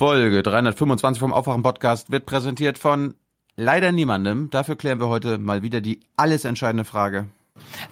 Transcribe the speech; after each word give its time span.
Folge 0.00 0.42
325 0.42 1.20
vom 1.20 1.34
Aufwachen-Podcast 1.34 2.10
wird 2.10 2.24
präsentiert 2.24 2.78
von 2.78 3.16
leider 3.56 3.92
niemandem. 3.92 4.48
Dafür 4.48 4.74
klären 4.74 4.98
wir 4.98 5.08
heute 5.08 5.36
mal 5.36 5.60
wieder 5.60 5.82
die 5.82 6.00
alles 6.16 6.46
entscheidende 6.46 6.84
Frage. 6.86 7.26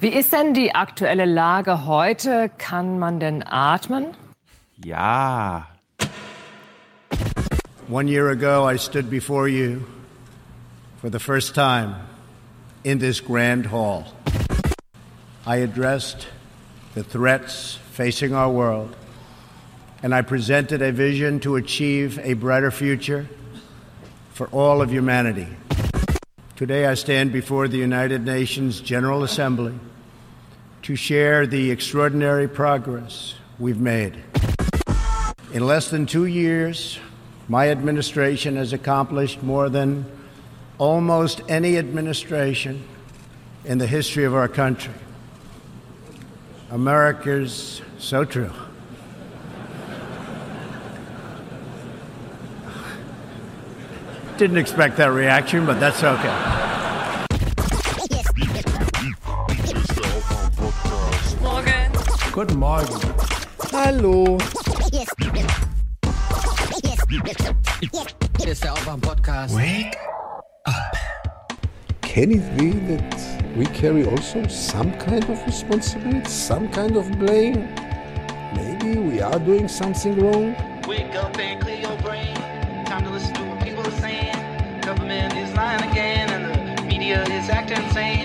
Wie 0.00 0.08
ist 0.08 0.32
denn 0.32 0.54
die 0.54 0.74
aktuelle 0.74 1.26
Lage 1.26 1.84
heute? 1.84 2.50
Kann 2.56 2.98
man 2.98 3.20
denn 3.20 3.42
atmen? 3.46 4.06
Ja. 4.82 5.66
One 7.90 8.10
year 8.10 8.28
ago, 8.30 8.66
I 8.66 8.78
stood 8.78 9.10
before 9.10 9.46
you 9.46 9.80
for 11.02 11.12
the 11.12 11.18
first 11.18 11.54
time 11.54 11.94
in 12.84 12.98
this 12.98 13.22
grand 13.22 13.70
hall. 13.70 14.06
I 15.46 15.62
addressed 15.62 16.26
the 16.94 17.02
threats 17.02 17.78
facing 17.92 18.32
our 18.32 18.50
world, 18.50 18.96
and 20.02 20.14
I 20.14 20.22
presented 20.22 20.80
a 20.80 20.92
vision 20.92 21.40
to 21.40 21.56
achieve 21.56 22.18
a 22.22 22.34
brighter 22.34 22.70
future 22.70 23.28
for 24.32 24.46
all 24.48 24.80
of 24.80 24.92
humanity. 24.92 25.48
Today, 26.54 26.86
I 26.86 26.94
stand 26.94 27.32
before 27.32 27.68
the 27.68 27.78
United 27.78 28.24
Nations 28.24 28.80
General 28.80 29.24
Assembly 29.24 29.74
to 30.82 30.96
share 30.96 31.46
the 31.46 31.70
extraordinary 31.70 32.48
progress 32.48 33.34
we've 33.58 33.80
made. 33.80 34.16
In 35.52 35.66
less 35.66 35.90
than 35.90 36.06
two 36.06 36.26
years, 36.26 36.98
my 37.48 37.70
administration 37.70 38.56
has 38.56 38.72
accomplished 38.72 39.42
more 39.42 39.68
than 39.68 40.04
almost 40.78 41.40
any 41.48 41.76
administration 41.76 42.84
in 43.64 43.78
the 43.78 43.86
history 43.86 44.24
of 44.24 44.34
our 44.34 44.48
country. 44.48 44.94
America's 46.70 47.82
so 47.98 48.24
true. 48.24 48.52
Didn't 54.38 54.58
expect 54.58 54.96
that 54.98 55.10
reaction, 55.10 55.66
but 55.66 55.80
that's 55.80 56.00
okay. 56.04 56.32
Morgen. 61.42 61.90
Guten 62.30 62.56
Morgen. 62.56 63.00
Hallo. 63.72 64.38
Hier 68.38 68.52
ist 68.52 68.62
der 68.62 68.74
Aufwand-Podcast. 68.74 69.56
Wake 69.56 69.98
up. 70.66 70.96
Can 72.02 72.30
it 72.30 72.56
be 72.56 72.70
that 72.94 73.16
we 73.56 73.66
carry 73.66 74.06
also 74.06 74.46
some 74.46 74.92
kind 74.98 75.28
of 75.28 75.44
responsibility, 75.46 76.30
some 76.30 76.68
kind 76.68 76.96
of 76.96 77.10
blame? 77.18 77.68
Maybe 78.54 79.00
we 79.00 79.20
are 79.20 79.40
doing 79.40 79.66
something 79.66 80.14
wrong? 80.20 80.54
Wake 80.86 81.12
up 81.16 81.36
and 81.40 81.60
clear 81.60 81.80
your 81.80 81.96
brain. 82.02 82.36
Time 82.86 83.02
to 83.02 83.10
listen 83.10 83.37
Lying 85.68 85.90
again, 85.90 86.28
and 86.32 86.78
the 86.78 86.82
media 86.88 87.20
is 87.28 87.50
acting 87.50 87.76
insane. 87.84 88.24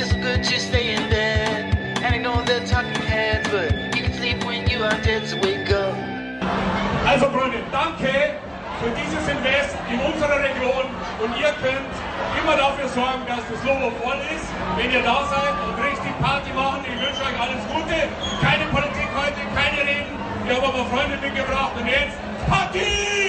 It's 0.00 0.14
good 0.24 0.40
to 0.40 0.56
stay 0.58 0.96
in 0.96 1.04
bed 1.10 1.76
and 2.00 2.14
ignore 2.16 2.40
the 2.48 2.64
talking 2.64 3.04
heads, 3.04 3.44
but 3.52 3.68
you 3.94 4.08
can 4.08 4.14
sleep 4.16 4.42
when 4.48 4.64
you 4.70 4.80
are 4.88 4.96
dead. 5.04 5.28
So 5.28 5.36
wake 5.44 5.68
up. 5.68 5.92
Also 7.04 7.28
Freunde, 7.28 7.60
danke 7.70 8.40
für 8.80 8.88
dieses 8.96 9.20
Invest 9.28 9.76
in 9.92 10.00
unserer 10.00 10.40
Region 10.40 10.88
und 11.20 11.36
ihr 11.36 11.52
könnt 11.60 11.92
immer 12.40 12.56
dafür 12.56 12.88
sorgen, 12.88 13.20
dass 13.28 13.44
das 13.52 13.60
Logo 13.68 13.92
voll 14.00 14.20
ist, 14.32 14.48
wenn 14.78 14.90
ihr 14.90 15.02
da 15.02 15.28
seid 15.28 15.60
und 15.68 15.76
richtig 15.84 16.16
Party 16.24 16.50
machen. 16.56 16.80
Ich 16.88 16.96
wünsche 17.04 17.20
euch 17.20 17.36
alles 17.36 17.60
Gute. 17.68 18.08
Keine 18.40 18.64
Politik 18.72 19.12
heute, 19.12 19.40
keine 19.52 19.84
Reden. 19.84 20.16
Ich 20.40 20.56
habe 20.56 20.66
aber 20.66 20.86
Freunde 20.88 21.18
mitgebracht 21.20 21.72
und 21.76 21.86
jetzt 21.86 22.16
Party! 22.48 23.28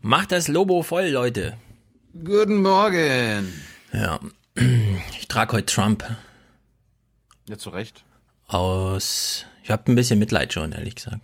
Macht 0.00 0.32
das 0.32 0.48
Lobo 0.48 0.82
voll, 0.82 1.08
Leute. 1.08 1.56
Guten 2.12 2.62
Morgen. 2.62 3.52
Ja. 3.92 4.18
Ich 5.20 5.28
trage 5.28 5.52
heute 5.52 5.66
Trump 5.72 6.04
Ja, 7.48 7.56
zu 7.56 7.70
Recht. 7.70 8.04
aus. 8.48 9.46
Ich 9.62 9.70
habe 9.70 9.90
ein 9.90 9.94
bisschen 9.94 10.18
Mitleid 10.18 10.52
schon, 10.52 10.72
ehrlich 10.72 10.96
gesagt. 10.96 11.20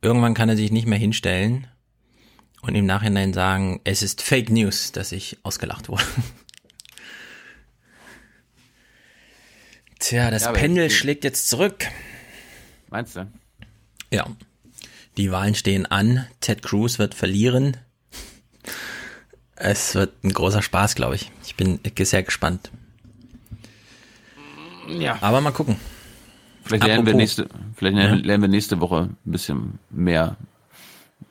Irgendwann 0.00 0.32
kann 0.34 0.48
er 0.48 0.56
sich 0.56 0.72
nicht 0.72 0.86
mehr 0.86 0.98
hinstellen 0.98 1.66
und 2.62 2.74
im 2.74 2.86
Nachhinein 2.86 3.34
sagen, 3.34 3.80
es 3.84 4.02
ist 4.02 4.22
Fake 4.22 4.48
News, 4.50 4.92
dass 4.92 5.12
ich 5.12 5.36
ausgelacht 5.42 5.88
wurde. 5.90 6.04
Tja, 9.98 10.30
das 10.30 10.44
Ja, 10.44 10.52
Pendel 10.52 10.88
schlägt 10.90 11.24
jetzt 11.24 11.48
zurück. 11.48 11.84
Meinst 12.88 13.16
du? 13.16 13.30
Ja. 14.10 14.26
Die 15.16 15.30
Wahlen 15.30 15.54
stehen 15.54 15.86
an. 15.86 16.26
Ted 16.40 16.62
Cruz 16.62 16.98
wird 16.98 17.14
verlieren. 17.14 17.76
Es 19.56 19.94
wird 19.94 20.24
ein 20.24 20.32
großer 20.32 20.62
Spaß, 20.62 20.94
glaube 20.94 21.14
ich. 21.14 21.30
Ich 21.44 21.54
bin 21.54 21.78
sehr 21.98 22.22
gespannt. 22.22 22.70
Ja. 24.88 25.18
Aber 25.20 25.40
mal 25.40 25.52
gucken. 25.52 25.76
Vielleicht 26.64 26.84
lernen 26.84 27.06
wir 27.06 27.14
nächste, 27.14 27.48
vielleicht 27.76 27.96
lernen, 27.96 28.24
lernen 28.24 28.42
wir 28.42 28.48
nächste 28.48 28.80
Woche 28.80 29.10
ein 29.10 29.30
bisschen 29.30 29.78
mehr 29.90 30.36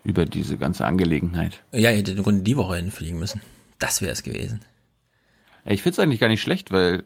über 0.03 0.25
diese 0.25 0.57
ganze 0.57 0.85
Angelegenheit. 0.85 1.63
Ja, 1.71 1.89
ihr 1.89 1.97
hättet 1.97 2.17
im 2.17 2.23
Grunde 2.23 2.43
die 2.43 2.55
Woche 2.55 2.75
hinfliegen 2.75 3.19
müssen. 3.19 3.41
Das 3.79 4.01
wäre 4.01 4.11
es 4.11 4.23
gewesen. 4.23 4.61
Ich 5.65 5.81
finde 5.81 5.93
es 5.93 5.99
eigentlich 5.99 6.19
gar 6.19 6.27
nicht 6.27 6.41
schlecht, 6.41 6.71
weil 6.71 7.03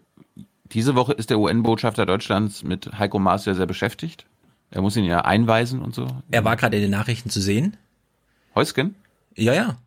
diese 0.65 0.95
Woche 0.95 1.13
ist 1.13 1.29
der 1.29 1.39
UN-Botschafter 1.39 2.05
Deutschlands 2.05 2.63
mit 2.63 2.97
Heiko 2.99 3.19
Maas 3.19 3.45
ja 3.45 3.53
sehr 3.53 3.65
beschäftigt. 3.65 4.25
Er 4.71 4.81
muss 4.81 4.95
ihn 4.97 5.05
ja 5.05 5.21
einweisen 5.21 5.81
und 5.81 5.95
so. 5.95 6.07
Er 6.31 6.43
war 6.43 6.55
gerade 6.57 6.75
in 6.77 6.81
den 6.83 6.91
Nachrichten 6.91 7.29
zu 7.29 7.39
sehen. 7.41 7.77
Heusken? 8.55 8.95
Ja, 9.35 9.53
ja. 9.53 9.77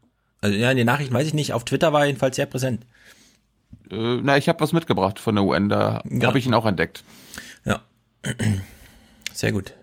Also 0.41 0.57
ja, 0.57 0.71
in 0.71 0.77
den 0.77 0.87
Nachrichten 0.87 1.13
weiß 1.15 1.27
ich 1.27 1.35
nicht. 1.35 1.53
Auf 1.53 1.65
Twitter 1.65 1.93
war 1.93 2.01
er 2.03 2.07
jedenfalls 2.07 2.37
sehr 2.37 2.47
präsent. 2.47 2.87
Äh, 3.91 4.19
na, 4.23 4.37
ich 4.39 4.49
habe 4.49 4.61
was 4.61 4.73
mitgebracht 4.73 5.19
von 5.19 5.35
der 5.35 5.45
UN, 5.45 5.69
da 5.69 6.03
Ja. 6.09 6.29
habe 6.29 6.39
ich 6.39 6.47
ihn 6.47 6.55
auch 6.55 6.65
entdeckt. 6.67 7.05
Ja. 7.65 7.83
Sehr 9.35 9.53
gut. 9.53 9.75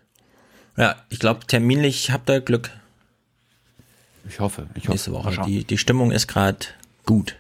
Ja, 0.77 0.95
ich 1.09 1.19
glaube, 1.19 1.45
terminlich 1.45 2.11
habt 2.11 2.29
ihr 2.29 2.41
Glück 2.41 2.71
Ich 4.27 4.39
hoffe, 4.39 4.67
ich 4.75 4.83
hoffe. 4.83 4.91
nächste 4.91 5.11
Woche. 5.11 5.41
Die, 5.45 5.63
die 5.63 5.77
Stimmung 5.77 6.11
ist 6.11 6.27
gerade 6.27 6.59
gut. 7.05 7.35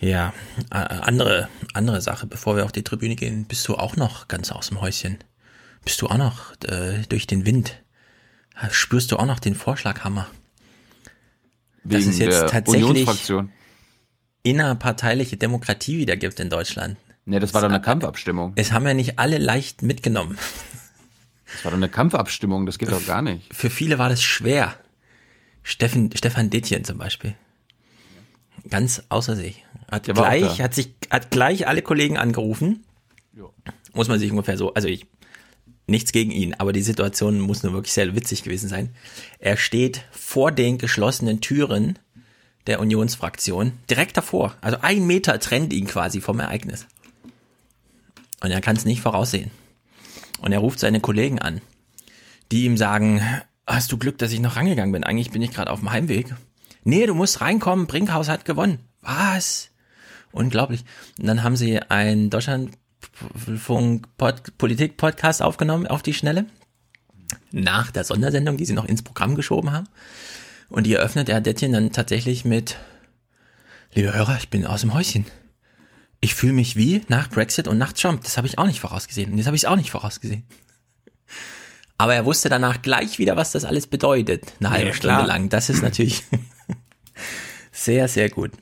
Ja, 0.00 0.32
äh, 0.70 0.76
andere, 0.76 1.48
andere 1.74 2.00
Sache, 2.00 2.26
bevor 2.26 2.56
wir 2.56 2.64
auf 2.64 2.72
die 2.72 2.82
Tribüne 2.82 3.14
gehen, 3.14 3.44
bist 3.44 3.66
du 3.68 3.76
auch 3.76 3.96
noch 3.96 4.26
ganz 4.28 4.50
aus 4.50 4.68
dem 4.68 4.80
Häuschen? 4.80 5.18
Bist 5.84 6.00
du 6.00 6.06
auch 6.06 6.16
noch 6.16 6.52
äh, 6.64 7.02
durch 7.08 7.26
den 7.26 7.46
Wind? 7.46 7.82
Spürst 8.70 9.10
du 9.10 9.16
auch 9.16 9.26
noch 9.26 9.40
den 9.40 9.54
Vorschlaghammer? 9.54 10.28
Wegen 11.84 12.10
es 12.10 12.18
jetzt 12.18 12.48
tatsächlich-. 12.50 13.08
Innerparteiliche 14.44 15.36
Demokratie 15.36 15.98
wieder 15.98 16.16
gibt 16.16 16.40
in 16.40 16.50
Deutschland. 16.50 16.96
Ne, 17.24 17.38
das 17.38 17.54
war 17.54 17.60
doch 17.60 17.68
eine 17.68 17.80
Kampfabstimmung. 17.80 18.52
Es 18.56 18.72
haben 18.72 18.86
ja 18.86 18.94
nicht 18.94 19.18
alle 19.18 19.38
leicht 19.38 19.82
mitgenommen. 19.82 20.36
Das 21.52 21.64
war 21.64 21.70
doch 21.70 21.78
eine 21.78 21.88
Kampfabstimmung, 21.88 22.66
das 22.66 22.78
geht 22.78 22.90
doch 22.90 23.06
gar 23.06 23.22
nicht. 23.22 23.54
Für 23.54 23.70
viele 23.70 23.98
war 23.98 24.08
das 24.08 24.22
schwer. 24.22 24.74
Steffen, 25.62 26.10
Stefan 26.16 26.50
Detjen 26.50 26.84
zum 26.84 26.98
Beispiel. 26.98 27.36
Ganz 28.68 29.02
außer 29.08 29.36
sich. 29.36 29.64
Hat 29.90 30.06
Der 30.06 30.14
gleich, 30.14 30.60
hat 30.60 30.74
sich, 30.74 30.94
hat 31.10 31.30
gleich 31.30 31.68
alle 31.68 31.82
Kollegen 31.82 32.16
angerufen. 32.16 32.84
Muss 33.92 34.08
man 34.08 34.18
sich 34.18 34.30
ungefähr 34.30 34.56
so, 34.56 34.74
also 34.74 34.88
ich, 34.88 35.06
nichts 35.86 36.12
gegen 36.12 36.30
ihn, 36.30 36.54
aber 36.54 36.72
die 36.72 36.82
Situation 36.82 37.40
muss 37.40 37.62
nur 37.62 37.72
wirklich 37.72 37.92
sehr 37.92 38.14
witzig 38.14 38.42
gewesen 38.42 38.68
sein. 38.68 38.90
Er 39.38 39.56
steht 39.56 40.04
vor 40.10 40.52
den 40.52 40.78
geschlossenen 40.78 41.40
Türen 41.40 41.98
der 42.66 42.80
Unionsfraktion, 42.80 43.72
direkt 43.90 44.16
davor. 44.16 44.54
Also 44.60 44.78
ein 44.82 45.06
Meter 45.06 45.38
trennt 45.40 45.72
ihn 45.72 45.86
quasi 45.86 46.20
vom 46.20 46.40
Ereignis. 46.40 46.86
Und 48.40 48.50
er 48.50 48.60
kann 48.60 48.76
es 48.76 48.84
nicht 48.84 49.00
voraussehen. 49.00 49.50
Und 50.40 50.52
er 50.52 50.58
ruft 50.58 50.80
seine 50.80 51.00
Kollegen 51.00 51.38
an, 51.38 51.60
die 52.50 52.64
ihm 52.64 52.76
sagen, 52.76 53.20
hast 53.66 53.92
du 53.92 53.98
Glück, 53.98 54.18
dass 54.18 54.32
ich 54.32 54.40
noch 54.40 54.56
rangegangen 54.56 54.92
bin? 54.92 55.04
Eigentlich 55.04 55.30
bin 55.30 55.42
ich 55.42 55.52
gerade 55.52 55.70
auf 55.70 55.80
dem 55.80 55.90
Heimweg. 55.90 56.34
Nee, 56.84 57.06
du 57.06 57.14
musst 57.14 57.40
reinkommen, 57.40 57.86
Brinkhaus 57.86 58.28
hat 58.28 58.44
gewonnen. 58.44 58.80
Was? 59.00 59.70
Unglaublich. 60.32 60.84
Und 61.18 61.26
dann 61.26 61.44
haben 61.44 61.56
sie 61.56 61.80
einen 61.80 62.30
Deutschlandfunk-Politik-Podcast 63.02 65.42
aufgenommen 65.42 65.86
auf 65.86 66.02
die 66.02 66.14
Schnelle. 66.14 66.46
Nach 67.50 67.90
der 67.90 68.04
Sondersendung, 68.04 68.56
die 68.56 68.64
sie 68.64 68.74
noch 68.74 68.84
ins 68.84 69.02
Programm 69.02 69.34
geschoben 69.34 69.72
haben. 69.72 69.88
Und 70.68 70.84
die 70.84 70.94
eröffnet 70.94 71.28
er 71.28 71.40
Dettchen 71.40 71.72
dann 71.72 71.92
tatsächlich 71.92 72.44
mit, 72.44 72.76
liebe 73.92 74.14
Hörer, 74.14 74.36
ich 74.38 74.48
bin 74.48 74.66
aus 74.66 74.82
dem 74.82 74.94
Häuschen. 74.94 75.26
Ich 76.20 76.34
fühle 76.34 76.52
mich 76.52 76.76
wie 76.76 77.02
nach 77.08 77.28
Brexit 77.28 77.68
und 77.68 77.78
nach 77.78 77.92
Trump. 77.92 78.22
Das 78.24 78.36
habe 78.36 78.46
ich 78.46 78.58
auch 78.58 78.66
nicht 78.66 78.80
vorausgesehen. 78.80 79.32
Und 79.32 79.38
jetzt 79.38 79.46
habe 79.46 79.56
ich 79.56 79.64
es 79.64 79.68
auch 79.68 79.76
nicht 79.76 79.90
vorausgesehen. 79.90 80.44
Aber 81.98 82.14
er 82.14 82.24
wusste 82.24 82.48
danach 82.48 82.82
gleich 82.82 83.18
wieder, 83.18 83.36
was 83.36 83.52
das 83.52 83.64
alles 83.64 83.86
bedeutet, 83.86 84.52
eine 84.60 84.70
halbe 84.70 84.88
Ja, 84.88 84.94
Stunde 84.94 85.22
lang. 85.22 85.48
Das 85.48 85.68
ist 85.68 85.82
natürlich 85.82 86.24
sehr, 87.72 88.08
sehr 88.08 88.30
gut. 88.30 88.52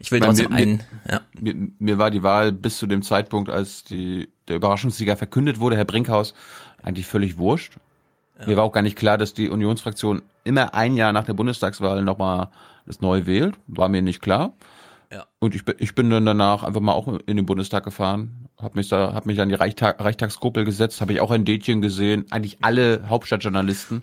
Ich 0.00 0.10
will 0.10 0.20
trotzdem 0.20 0.50
mir- 0.50 0.56
einen, 0.56 0.82
ja, 1.08 1.20
Mir, 1.38 1.54
mir 1.78 1.98
war 1.98 2.10
die 2.10 2.22
Wahl 2.22 2.52
bis 2.52 2.78
zu 2.78 2.86
dem 2.86 3.02
Zeitpunkt, 3.02 3.50
als 3.50 3.84
die, 3.84 4.28
der 4.48 4.56
Überraschungssieger 4.56 5.16
verkündet 5.16 5.60
wurde, 5.60 5.76
Herr 5.76 5.84
Brinkhaus, 5.84 6.34
eigentlich 6.82 7.06
völlig 7.06 7.38
wurscht. 7.38 7.74
Mir 8.46 8.56
war 8.56 8.64
auch 8.64 8.72
gar 8.72 8.80
nicht 8.80 8.96
klar, 8.96 9.18
dass 9.18 9.34
die 9.34 9.50
Unionsfraktion 9.50 10.22
immer 10.44 10.72
ein 10.72 10.96
Jahr 10.96 11.12
nach 11.12 11.24
der 11.24 11.34
Bundestagswahl 11.34 12.02
nochmal 12.02 12.48
das 12.86 13.02
neu 13.02 13.26
wählt. 13.26 13.54
War 13.66 13.90
mir 13.90 14.00
nicht 14.00 14.22
klar. 14.22 14.54
Ja. 15.12 15.26
Und 15.40 15.54
ich 15.56 15.64
bin, 15.64 15.74
ich 15.78 15.94
bin 15.94 16.08
dann 16.10 16.24
danach 16.24 16.62
einfach 16.62 16.80
mal 16.80 16.92
auch 16.92 17.08
in 17.26 17.36
den 17.36 17.44
Bundestag 17.46 17.82
gefahren, 17.84 18.46
habe 18.62 18.78
mich 18.78 18.88
da, 18.88 19.12
habe 19.12 19.26
mich 19.28 19.40
an 19.40 19.48
die 19.48 19.56
Reichstag, 19.56 19.98
Reichstagsgruppe 19.98 20.64
gesetzt, 20.64 21.00
habe 21.00 21.12
ich 21.12 21.20
auch 21.20 21.32
ein 21.32 21.44
Dätchen 21.44 21.80
gesehen, 21.80 22.26
eigentlich 22.30 22.58
alle 22.60 23.02
Hauptstadtjournalisten, 23.08 24.02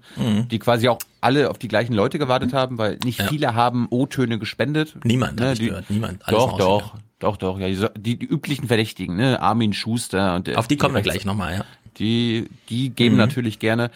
die 0.51 0.59
quasi 0.59 0.89
auch 0.89 1.00
alle 1.21 1.50
auf 1.50 1.57
die 1.59 1.69
gleichen 1.69 1.94
Leute 1.94 2.19
gewartet 2.19 2.54
haben, 2.54 2.77
weil 2.77 2.98
nicht 3.06 3.19
Mhm. 3.19 3.24
Ja. 3.25 3.30
viele 3.30 3.56
haben 3.56 3.88
O-Töne 3.89 4.38
gespendet. 4.39 4.95
niemand, 5.06 5.39
Ne, 5.39 5.54
die- 5.54 5.68
gehört, 5.68 5.89
niemand. 5.89 6.27
Alles 6.27 6.39
Doch, 6.39 6.57
doch, 6.57 6.95
doch, 7.19 7.38
doch, 7.38 7.60
ja, 7.60 7.69
die, 7.98 8.18
die, 8.19 8.25
üblichen 8.25 8.68
Verdächtigen, 8.68 9.15
ne, 9.15 9.42
Armin 9.42 9.71
Schuster 9.74 10.36
und 10.36 10.48
der, 10.48 10.60
Auf 10.60 10.68
die 10.68 10.75
kommen 10.77 10.95
wir 10.95 11.01
gleich 11.03 11.24
nochmal, 11.24 11.53
ja. 11.60 11.65
Die, 12.00 12.50
die 12.69 12.89
geben 12.89 13.15
Mhm. 13.15 13.19
natürlich 13.21 13.60
gerne. 13.60 13.92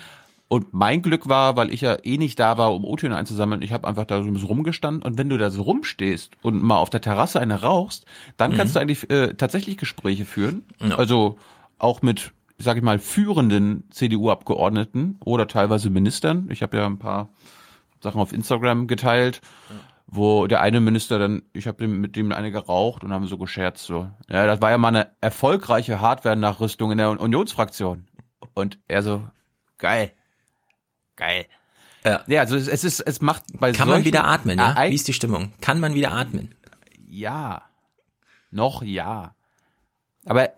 Und 0.52 0.74
mein 0.74 1.02
Glück 1.02 1.30
war, 1.30 1.56
weil 1.56 1.74
ich 1.74 1.80
ja 1.80 1.96
eh 2.04 2.18
nicht 2.18 2.38
da 2.38 2.58
war, 2.58 2.76
um 2.76 2.84
O-Töne 2.84 3.16
einzusammeln, 3.16 3.62
ich 3.62 3.72
habe 3.72 3.88
einfach 3.88 4.04
da 4.04 4.22
so 4.22 4.28
ein 4.28 4.34
bisschen 4.34 4.50
rumgestanden 4.50 5.02
und 5.02 5.18
wenn 5.18 5.30
du 5.30 5.38
da 5.38 5.50
so 5.50 5.62
rumstehst 5.62 6.34
und 6.42 6.62
mal 6.62 6.76
auf 6.76 6.90
der 6.90 7.00
Terrasse 7.00 7.40
eine 7.40 7.62
rauchst, 7.62 8.04
dann 8.36 8.52
kannst 8.58 8.76
du 8.76 8.82
eigentlich 8.82 9.10
äh, 9.10 9.34
tatsächlich 9.36 9.78
Gespräche 9.78 10.26
führen. 10.26 10.66
Mhm. 10.82 10.90
Ja. 10.90 10.98
Also 10.98 11.38
auch 11.78 12.02
mit, 12.02 12.34
sag 12.58 12.76
ich 12.76 12.84
mal, 12.84 13.00
führenden 13.00 13.86
CDU-Abgeordneten 13.92 15.22
oder 15.24 15.48
teilweise 15.48 15.90
Ministern. 15.90 16.50
Ich 16.52 16.62
habe 16.62 16.76
ja 16.76 16.86
ein 16.86 17.00
paar 17.00 17.30
Sachen 18.02 18.20
auf 18.20 18.34
Instagram 18.34 18.88
geteilt, 18.88 19.40
wo 20.06 20.48
der 20.48 20.60
eine 20.60 20.82
Minister 20.82 21.18
dann, 21.18 21.44
ich 21.54 21.66
habe 21.66 21.88
mit 21.88 22.18
dem 22.18 22.34
eine 22.34 22.52
geraucht 22.52 23.06
und 23.06 23.14
haben 23.14 23.26
so 23.26 23.38
gescherzt 23.38 23.86
so. 23.86 24.10
Ja, 24.28 24.46
das 24.48 24.62
war 24.62 24.72
ja 24.72 24.78
mal 24.78 24.90
eine 24.90 25.12
erfolgreiche 25.22 26.02
Hardware-Nachrüstung 26.02 26.92
in 26.92 26.98
der 26.98 27.22
Unionsfraktion. 27.22 28.06
Und 28.54 28.80
er 28.90 29.02
so, 29.02 29.24
geil, 29.78 30.12
geil. 31.22 31.46
Ja. 32.04 32.24
Ja, 32.28 32.42
also 32.42 32.56
es, 32.56 32.84
ist, 32.84 33.00
es 33.00 33.22
macht 33.22 33.44
bei 33.60 33.72
Kann 33.74 33.88
man 33.88 34.04
wieder 34.06 34.26
atmen, 34.26 34.58
ja? 34.58 34.76
Wie 34.90 34.96
ist 34.96 35.08
die 35.08 35.14
Stimmung? 35.14 35.54
Kann 35.62 35.80
man 35.80 35.94
wieder 35.94 36.12
atmen? 36.12 36.54
ja. 37.08 37.62
Noch 38.54 38.84
ja. 38.84 39.34
Aber 40.26 40.50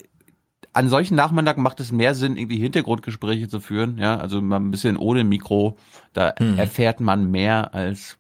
an 0.74 0.90
solchen 0.90 1.16
Nachmittagen 1.16 1.62
macht 1.62 1.80
es 1.80 1.92
mehr 1.92 2.16
Sinn, 2.16 2.38
irgendwie 2.38 2.58
Hintergrundgespräche 2.58 3.48
zu 3.48 3.60
führen, 3.60 4.00
ja, 4.00 4.18
also 4.18 4.42
mal 4.42 4.60
ein 4.60 4.72
bisschen 4.72 4.98
ohne 4.98 5.24
Mikro, 5.24 5.78
da 6.14 6.34
Mhm. 6.40 6.58
erfährt 6.58 7.00
man 7.02 7.30
mehr 7.30 7.74
als 7.76 8.18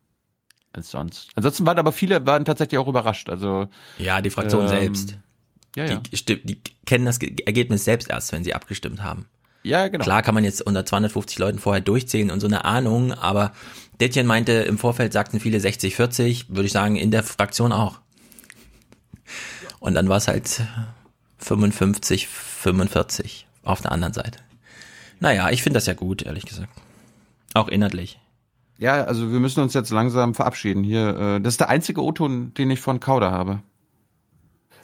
als 0.73 0.91
sonst. 0.91 1.29
Ansonsten 1.35 1.65
waren 1.65 1.79
aber 1.79 1.91
viele 1.91 2.25
waren 2.27 2.45
tatsächlich 2.45 2.77
auch 2.79 2.87
überrascht, 2.87 3.29
also 3.29 3.67
Ja, 3.97 4.21
die 4.21 4.29
Fraktion 4.31 4.63
Ähm, 4.63 4.67
selbst. 4.69 5.17
ja, 5.75 5.85
ja. 5.85 5.95
Die, 5.97 6.43
die 6.45 6.61
kennen 6.85 7.05
das 7.05 7.17
Ge- 7.19 7.35
Ergebnis 7.45 7.83
selbst 7.85 8.09
erst, 8.09 8.31
wenn 8.31 8.43
sie 8.43 8.53
abgestimmt 8.53 9.01
haben. 9.03 9.27
Ja, 9.63 9.87
genau. 9.87 10.03
Klar 10.03 10.21
kann 10.21 10.35
man 10.35 10.43
jetzt 10.43 10.61
unter 10.61 10.85
250 10.85 11.39
Leuten 11.39 11.59
vorher 11.59 11.81
durchzählen 11.81 12.31
und 12.31 12.39
so 12.39 12.47
eine 12.47 12.65
Ahnung, 12.65 13.13
aber 13.13 13.53
Detjen 14.01 14.27
meinte, 14.27 14.51
im 14.51 14.77
Vorfeld 14.77 15.13
sagten 15.13 15.39
viele 15.39 15.59
60, 15.59 15.95
40, 15.95 16.49
würde 16.49 16.65
ich 16.65 16.71
sagen, 16.71 16.95
in 16.95 17.11
der 17.11 17.23
Fraktion 17.23 17.71
auch. 17.71 17.99
Und 19.79 19.95
dann 19.95 20.09
war 20.09 20.17
es 20.17 20.27
halt 20.27 20.61
55, 21.39 22.27
45 22.27 23.47
auf 23.63 23.81
der 23.81 23.91
anderen 23.91 24.13
Seite. 24.13 24.39
Naja, 25.19 25.49
ich 25.51 25.63
finde 25.63 25.77
das 25.77 25.85
ja 25.85 25.93
gut, 25.93 26.21
ehrlich 26.23 26.45
gesagt. 26.45 26.69
Auch 27.53 27.67
inhaltlich. 27.69 28.19
Ja, 28.77 29.03
also 29.05 29.31
wir 29.31 29.39
müssen 29.39 29.61
uns 29.61 29.73
jetzt 29.73 29.91
langsam 29.91 30.33
verabschieden 30.33 30.83
hier. 30.83 31.15
äh, 31.17 31.41
Das 31.41 31.53
ist 31.53 31.59
der 31.59 31.69
einzige 31.69 32.03
O-Ton, 32.03 32.53
den 32.55 32.71
ich 32.71 32.79
von 32.81 32.99
Kauder 32.99 33.31
habe. 33.31 33.61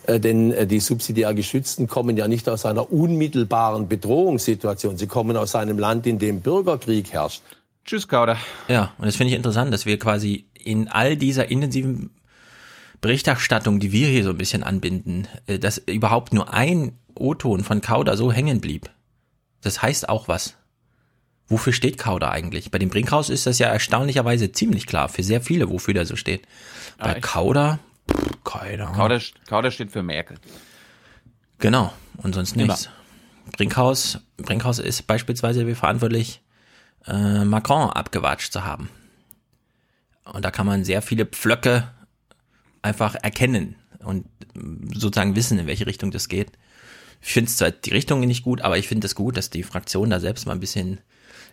Äh, 0.09 0.19
Denn 0.19 0.51
äh, 0.51 0.65
die 0.65 0.79
subsidiär 0.79 1.33
Geschützten 1.33 1.87
kommen 1.87 2.17
ja 2.17 2.27
nicht 2.27 2.49
aus 2.49 2.65
einer 2.65 2.91
unmittelbaren 2.91 3.87
Bedrohungssituation. 3.87 4.97
Sie 4.97 5.07
kommen 5.07 5.37
aus 5.37 5.55
einem 5.55 5.77
Land, 5.77 6.07
in 6.07 6.17
dem 6.17 6.41
Bürgerkrieg 6.41 7.13
herrscht. 7.13 7.43
Tschüss, 7.85 8.07
Kauder. 8.07 8.37
Ja, 8.67 8.93
und 8.97 9.05
das 9.05 9.15
finde 9.15 9.31
ich 9.31 9.37
interessant, 9.37 9.71
dass 9.73 9.85
wir 9.85 9.99
quasi 9.99 10.45
in 10.55 10.87
all 10.87 11.15
dieser 11.15 11.49
intensiven 11.51 12.09
Berichterstattung, 13.01 13.79
die 13.79 13.91
wir 13.91 14.07
hier 14.07 14.23
so 14.23 14.31
ein 14.31 14.37
bisschen 14.37 14.63
anbinden, 14.63 15.27
äh, 15.45 15.59
dass 15.59 15.77
überhaupt 15.77 16.33
nur 16.33 16.53
ein 16.53 16.93
O-Ton 17.15 17.63
von 17.63 17.81
Kauder 17.81 18.17
so 18.17 18.31
hängen 18.31 18.61
blieb. 18.61 18.89
Das 19.61 19.81
heißt 19.81 20.09
auch 20.09 20.27
was. 20.27 20.55
Wofür 21.47 21.73
steht 21.73 21.97
Kauder 21.97 22.31
eigentlich? 22.31 22.71
Bei 22.71 22.79
dem 22.79 22.89
Brinkhaus 22.89 23.29
ist 23.29 23.45
das 23.45 23.59
ja 23.59 23.67
erstaunlicherweise 23.67 24.51
ziemlich 24.51 24.85
klar, 24.85 25.09
für 25.09 25.23
sehr 25.23 25.41
viele, 25.41 25.69
wofür 25.69 25.93
der 25.93 26.05
so 26.05 26.15
steht. 26.15 26.47
Bei? 26.99 27.19
Kauder, 27.19 27.79
keine 28.43 28.83
Ahnung. 28.83 28.95
Kauder, 28.95 29.21
Kauder 29.47 29.71
steht 29.71 29.91
für 29.91 30.03
Merkel. 30.03 30.37
Genau, 31.59 31.93
und 32.17 32.35
sonst 32.35 32.55
nichts. 32.55 32.89
Brinkhaus, 33.51 34.19
Brinkhaus 34.37 34.79
ist 34.79 35.07
beispielsweise 35.07 35.61
dafür 35.61 35.75
verantwortlich, 35.75 36.41
äh, 37.05 37.43
Macron 37.43 37.89
abgewatscht 37.89 38.53
zu 38.53 38.63
haben. 38.63 38.89
Und 40.23 40.45
da 40.45 40.51
kann 40.51 40.67
man 40.67 40.83
sehr 40.83 41.01
viele 41.01 41.25
Pflöcke 41.25 41.91
einfach 42.81 43.15
erkennen 43.15 43.75
und 43.99 44.25
sozusagen 44.93 45.35
wissen, 45.35 45.59
in 45.59 45.67
welche 45.67 45.87
Richtung 45.87 46.11
das 46.11 46.29
geht. 46.29 46.51
Ich 47.21 47.33
finde 47.33 47.51
zwar 47.51 47.71
die 47.71 47.91
Richtung 47.91 48.21
nicht 48.21 48.43
gut, 48.43 48.61
aber 48.61 48.77
ich 48.77 48.87
finde 48.87 49.07
es 49.07 49.15
gut, 49.15 49.35
dass 49.35 49.49
die 49.49 49.63
Fraktion 49.63 50.09
da 50.09 50.19
selbst 50.19 50.45
mal 50.45 50.53
ein 50.53 50.59
bisschen 50.59 50.99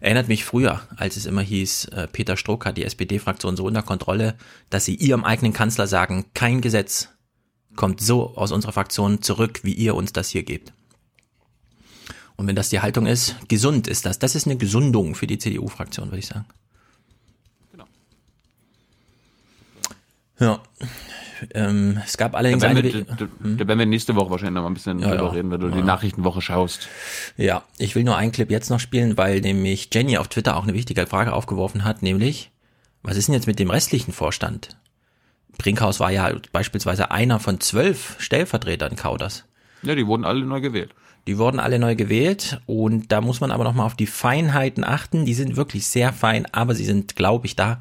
erinnert 0.00 0.28
mich 0.28 0.44
früher, 0.44 0.82
als 0.96 1.16
es 1.16 1.26
immer 1.26 1.43
hieß, 1.43 1.87
äh, 1.87 2.08
Peter 2.08 2.37
Struck 2.37 2.66
hat 2.66 2.76
die 2.76 2.84
SPD-Fraktion 2.84 3.56
so 3.56 3.64
unter 3.64 3.82
Kontrolle, 3.82 4.37
dass 4.70 4.84
sie 4.84 4.94
ihrem 4.94 5.25
eigenen 5.25 5.52
Kanzler 5.52 5.87
sagen, 5.87 6.26
kein 6.34 6.60
Gesetz 6.60 7.08
kommt 7.75 8.00
so 8.00 8.37
aus 8.37 8.52
unserer 8.52 8.72
Fraktion 8.72 9.22
zurück, 9.22 9.60
wie 9.62 9.72
ihr 9.72 9.94
uns 9.94 10.12
das 10.12 10.31
hier 10.31 10.43
gebt. 10.43 10.72
Und 12.37 12.46
wenn 12.46 12.56
das 12.56 12.69
die 12.69 12.81
Haltung 12.81 13.06
ist, 13.06 13.37
gesund 13.48 13.88
ist 13.88 14.04
das. 14.04 14.19
Das 14.19 14.34
ist 14.34 14.46
eine 14.46 14.56
Gesundung 14.56 15.14
für 15.14 15.26
die 15.26 15.38
CDU-Fraktion, 15.38 16.08
würde 16.08 16.19
ich 16.19 16.26
sagen. 16.26 16.46
Ja. 20.38 20.62
Ähm, 21.55 22.00
es 22.05 22.17
gab 22.17 22.35
allerdings 22.35 22.62
Da 22.62 22.69
werden, 22.69 22.79
eine, 22.79 22.93
wir, 22.93 23.05
da, 23.05 23.17
da 23.41 23.69
werden 23.69 23.79
wir 23.79 23.87
nächste 23.87 24.15
Woche 24.17 24.31
wahrscheinlich 24.31 24.55
noch 24.55 24.62
mal 24.62 24.69
ein 24.71 24.75
bisschen 24.75 24.99
Ja, 24.99 25.11
drüber 25.11 25.25
ja. 25.25 25.31
reden, 25.31 25.50
wenn 25.50 25.61
du 25.61 25.69
Ja. 25.69 25.75
die 25.77 25.83
Nachrichtenwoche 25.83 26.41
schaust. 26.41 26.88
Ja, 27.37 27.62
ich 27.79 27.94
will 27.94 28.05
nur 28.05 28.17
einen 28.17 28.33
Clip 28.33 28.50
jetzt 28.50 28.71
noch 28.71 28.81
spielen, 28.81 29.17
weil 29.17 29.41
nämlich 29.41 29.88
Jenny 29.93 30.19
auf 30.19 30.29
Twitter 30.29 30.56
auch 30.56 30.62
eine 30.65 30.75
wichtige 30.75 31.06
Frage 31.06 31.33
aufgeworfen 31.33 31.85
hat, 31.85 32.03
nämlich, 32.03 32.50
was 33.03 33.17
ist 33.17 33.29
denn 33.29 33.35
jetzt 33.35 33.47
mit 33.47 33.59
dem 33.59 33.71
restlichen 33.71 34.12
Vorstand? 34.12 34.76
Brinkhaus 35.59 36.00
war 36.00 36.11
ja 36.11 36.31
beispielsweise 36.52 37.11
einer 37.11 37.40
von 37.40 37.61
zwölf 37.61 38.16
Stellvertretern 38.19 38.97
Kauders. 38.97 39.45
Ja, 39.83 39.95
die 39.95 40.07
wurden 40.07 40.25
alle 40.25 40.45
neu 40.45 40.61
gewählt. 40.61 40.90
Die 41.26 41.38
wurden 41.38 41.59
alle 41.59 41.80
neu 41.80 41.97
gewählt 41.97 42.61
und 42.66 43.11
da 43.11 43.21
muss 43.21 43.40
man 43.40 43.50
aber 43.50 43.64
nochmal 43.64 43.87
auf 43.87 43.97
die 43.97 44.06
Feinheiten 44.06 44.85
achten. 44.85 45.25
Die 45.25 45.35
sind 45.35 45.56
wirklich 45.56 45.88
sehr 45.88 46.12
fein, 46.12 46.47
aber 46.52 46.76
sie 46.76 46.85
sind, 46.85 47.16
glaube 47.16 47.47
ich, 47.47 47.56
da. 47.56 47.78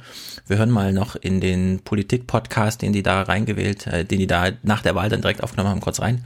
Wir 0.48 0.58
hören 0.58 0.72
mal 0.72 0.92
noch 0.92 1.16
in 1.16 1.42
den 1.42 1.80
Politik-Podcast, 1.84 2.82
den 2.82 2.92
die 2.92 3.04
da 3.04 3.22
reingewählt, 3.22 3.86
äh, 3.86 4.04
den 4.04 4.18
die 4.18 4.28
da 4.28 4.50
nach 4.64 4.82
der 4.82 4.96
Wahl 4.96 5.10
dann 5.10 5.22
direkt 5.22 5.44
aufgenommen 5.44 5.70
haben, 5.70 5.82
kurz 5.82 6.00
rein. 6.00 6.26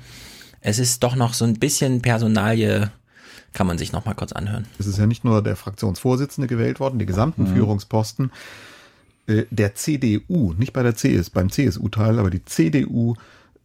Es 0.62 0.80
ist 0.80 1.04
doch 1.04 1.16
noch 1.16 1.34
so 1.34 1.44
ein 1.44 1.56
bisschen 1.56 2.02
Personalie, 2.02 2.90
kann 3.52 3.68
man 3.68 3.78
sich 3.78 3.92
nochmal 3.92 4.16
kurz 4.16 4.32
anhören. 4.32 4.66
Es 4.78 4.88
ist 4.88 4.98
ja 4.98 5.06
nicht 5.06 5.26
nur 5.26 5.44
der 5.44 5.58
Fraktionsvorsitzende 5.58 6.48
gewählt 6.48 6.80
worden, 6.80 7.00
die 7.00 7.06
gesamten 7.06 7.48
Führungsposten 7.48 8.32
äh, 9.28 9.44
der 9.50 9.76
CDU, 9.76 10.54
nicht 10.54 10.72
bei 10.72 10.84
der 10.84 10.94
CS, 10.94 11.30
beim 11.30 11.52
CSU-Teil, 11.52 12.18
aber 12.18 12.30
die 12.30 12.46
CDU 12.46 13.16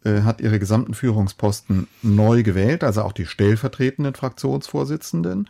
äh, 0.05 0.23
hat 0.23 0.41
ihre 0.41 0.59
gesamten 0.59 0.95
Führungsposten 0.95 1.89
neu 2.03 2.43
gewählt, 2.43 2.85
also 2.85 3.03
auch 3.03 3.13
die 3.13 3.27
stellvertretenden 3.27 4.15
Fraktionsvorsitzenden. 4.15 5.49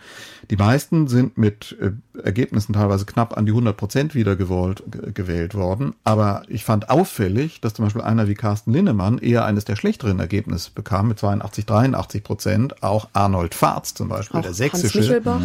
Die 0.51 0.57
meisten 0.57 1.09
sind 1.09 1.37
mit 1.39 1.77
äh, 1.81 1.91
Ergebnissen 2.23 2.73
teilweise 2.73 3.05
knapp 3.05 3.37
an 3.37 3.47
die 3.47 3.53
100 3.53 3.77
Prozent 3.77 4.15
wieder 4.15 4.37
gewollt, 4.37 4.83
ge- 4.91 5.13
gewählt 5.13 5.55
worden. 5.55 5.95
Aber 6.05 6.43
ich 6.49 6.65
fand 6.65 6.91
auffällig, 6.91 7.61
dass 7.61 7.75
zum 7.75 7.85
Beispiel 7.85 8.03
einer 8.03 8.29
wie 8.29 8.35
Carsten 8.35 8.73
Linnemann 8.73 9.19
eher 9.19 9.45
eines 9.45 9.65
der 9.65 9.77
schlechteren 9.77 10.21
Ergebnisse 10.21 10.71
bekam 10.75 11.09
mit 11.09 11.19
82, 11.19 11.67
83 11.67 12.23
Prozent. 12.23 12.83
Auch 12.83 13.09
Arnold 13.13 13.55
Farz 13.55 13.95
zum 13.95 14.09
Beispiel, 14.09 14.41
der 14.43 14.51
Hans 14.51 14.59
sächsische. 14.59 14.99
Michelbach. 15.01 15.41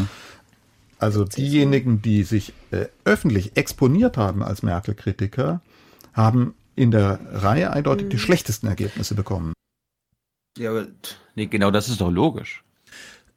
Also 1.00 1.24
diejenigen, 1.24 2.02
die 2.02 2.24
sich 2.24 2.54
äh, 2.72 2.86
öffentlich 3.06 3.56
exponiert 3.56 4.18
haben 4.18 4.44
als 4.44 4.64
Merkel-Kritiker, 4.64 5.62
haben 6.14 6.54
in 6.80 6.92
der 6.92 7.20
Reihe 7.32 7.72
eindeutig 7.72 8.08
die 8.10 8.18
schlechtesten 8.18 8.68
Ergebnisse 8.68 9.14
bekommen. 9.14 9.54
Ja, 10.58 10.70
aber 10.70 10.88
nee, 11.36 11.48
genau 11.48 11.72
das 11.72 11.90
ist 11.90 12.00
doch 12.00 12.10
logisch. 12.10 12.64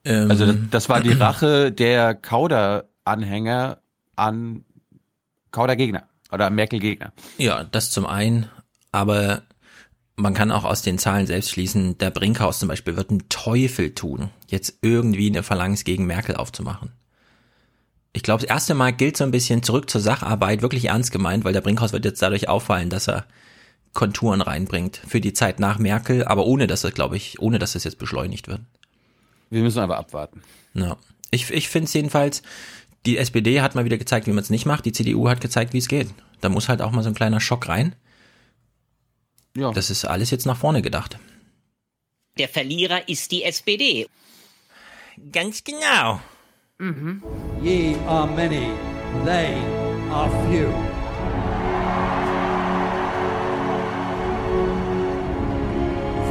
Ähm, 0.04 0.30
Also 0.30 0.46
das, 0.46 0.56
das 0.70 0.88
war 0.88 1.00
die 1.00 1.12
Rache 1.26 1.72
der 1.72 2.14
Kauder-Anhänger 2.14 3.78
an 4.14 4.64
Kauder-Gegner 5.50 6.08
oder 6.30 6.50
Merkel-Gegner. 6.50 7.12
Ja, 7.36 7.64
das 7.64 7.90
zum 7.90 8.06
einen, 8.06 8.48
aber 8.92 9.42
man 10.14 10.34
kann 10.34 10.52
auch 10.52 10.64
aus 10.64 10.82
den 10.82 10.98
Zahlen 10.98 11.26
selbst 11.26 11.50
schließen, 11.50 11.98
der 11.98 12.10
Brinkhaus 12.10 12.60
zum 12.60 12.68
Beispiel 12.68 12.96
wird 12.96 13.10
einen 13.10 13.28
Teufel 13.28 13.92
tun, 13.94 14.30
jetzt 14.48 14.78
irgendwie 14.82 15.26
eine 15.28 15.42
Phalanx 15.42 15.82
gegen 15.82 16.06
Merkel 16.06 16.36
aufzumachen. 16.36 16.92
Ich 18.12 18.22
glaube, 18.22 18.42
das 18.42 18.50
erste 18.50 18.74
Mal 18.74 18.92
gilt 18.92 19.16
so 19.16 19.24
ein 19.24 19.30
bisschen 19.30 19.62
zurück 19.62 19.88
zur 19.88 20.00
Sacharbeit, 20.00 20.60
wirklich 20.60 20.86
ernst 20.86 21.12
gemeint, 21.12 21.44
weil 21.44 21.54
der 21.54 21.62
Brinkhaus 21.62 21.92
wird 21.92 22.04
jetzt 22.04 22.20
dadurch 22.20 22.48
auffallen, 22.48 22.90
dass 22.90 23.08
er 23.08 23.24
Konturen 23.94 24.40
reinbringt 24.40 25.00
für 25.06 25.20
die 25.20 25.32
Zeit 25.32 25.60
nach 25.60 25.78
Merkel, 25.78 26.24
aber 26.24 26.46
ohne 26.46 26.66
dass 26.66 26.84
es, 26.84 26.94
glaube 26.94 27.16
ich, 27.16 27.40
ohne 27.40 27.58
dass 27.58 27.74
es 27.74 27.84
jetzt 27.84 27.98
beschleunigt 27.98 28.48
wird. 28.48 28.60
Wir 29.50 29.62
müssen 29.62 29.80
aber 29.80 29.98
abwarten. 29.98 30.42
Ja. 30.74 30.96
Ich, 31.30 31.50
ich 31.50 31.68
finde 31.68 31.86
es 31.86 31.92
jedenfalls, 31.94 32.42
die 33.06 33.18
SPD 33.18 33.60
hat 33.60 33.74
mal 33.74 33.84
wieder 33.84 33.98
gezeigt, 33.98 34.26
wie 34.26 34.32
man 34.32 34.42
es 34.42 34.50
nicht 34.50 34.66
macht, 34.66 34.84
die 34.84 34.92
CDU 34.92 35.28
hat 35.28 35.40
gezeigt, 35.40 35.72
wie 35.72 35.78
es 35.78 35.88
geht. 35.88 36.08
Da 36.40 36.48
muss 36.48 36.68
halt 36.68 36.82
auch 36.82 36.92
mal 36.92 37.02
so 37.02 37.08
ein 37.08 37.14
kleiner 37.14 37.40
Schock 37.40 37.68
rein. 37.68 37.94
Ja. 39.56 39.72
Das 39.72 39.90
ist 39.90 40.04
alles 40.04 40.30
jetzt 40.30 40.46
nach 40.46 40.56
vorne 40.56 40.82
gedacht. 40.82 41.18
Der 42.38 42.48
Verlierer 42.48 43.08
ist 43.08 43.30
die 43.32 43.44
SPD. 43.44 44.08
Ganz 45.30 45.64
genau. 45.64 46.20
Ye 47.62 47.94
are 48.08 48.26
many, 48.26 48.72
they 49.24 49.54
are 50.10 50.28
few. 50.48 50.66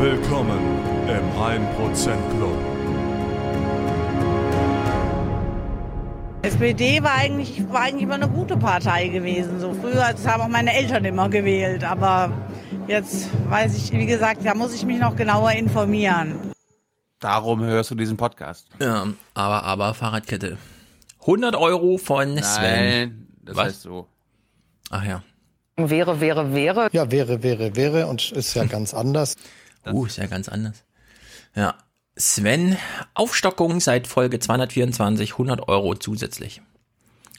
Willkommen 0.01 0.59
im 1.07 1.25
1% 1.39 2.17
Club. 2.35 2.57
SPD 6.41 7.01
war 7.01 7.13
eigentlich, 7.15 7.63
war 7.71 7.83
eigentlich 7.83 8.03
immer 8.03 8.15
eine 8.15 8.27
gute 8.27 8.57
Partei 8.57 9.07
gewesen. 9.07 9.57
So 9.61 9.73
früher, 9.73 10.11
das 10.11 10.27
haben 10.27 10.41
auch 10.41 10.49
meine 10.49 10.75
Eltern 10.75 11.05
immer 11.05 11.29
gewählt. 11.29 11.85
Aber 11.85 12.29
jetzt 12.87 13.29
weiß 13.49 13.77
ich, 13.77 13.93
wie 13.93 14.05
gesagt, 14.05 14.41
da 14.43 14.53
muss 14.53 14.73
ich 14.73 14.85
mich 14.85 14.99
noch 14.99 15.15
genauer 15.15 15.53
informieren. 15.53 16.51
Darum 17.21 17.63
hörst 17.63 17.91
du 17.91 17.95
diesen 17.95 18.17
Podcast. 18.17 18.67
Ja, 18.79 19.07
aber, 19.35 19.63
aber 19.63 19.93
Fahrradkette. 19.93 20.57
100 21.21 21.55
Euro 21.55 21.97
von 21.99 22.35
Sven. 22.41 22.63
Nein, 22.63 23.27
das 23.43 23.55
Was? 23.55 23.65
heißt 23.67 23.81
so. 23.83 24.07
Ach 24.89 25.03
ja. 25.05 25.23
Wäre, 25.77 26.19
wäre, 26.19 26.53
wäre. 26.53 26.89
Ja, 26.91 27.11
wäre, 27.11 27.43
wäre, 27.43 27.75
wäre 27.75 28.07
und 28.07 28.31
ist 28.31 28.55
ja 28.55 28.63
ganz 28.65 28.95
anders. 28.95 29.35
Uh, 29.85 30.05
ist 30.07 30.17
ja 30.17 30.25
ganz 30.25 30.49
anders. 30.49 30.83
Ja. 31.55 31.75
Sven, 32.17 32.75
Aufstockung 33.13 33.79
seit 33.79 34.07
Folge 34.07 34.39
224, 34.39 35.33
100 35.33 35.67
Euro 35.69 35.93
zusätzlich. 35.95 36.61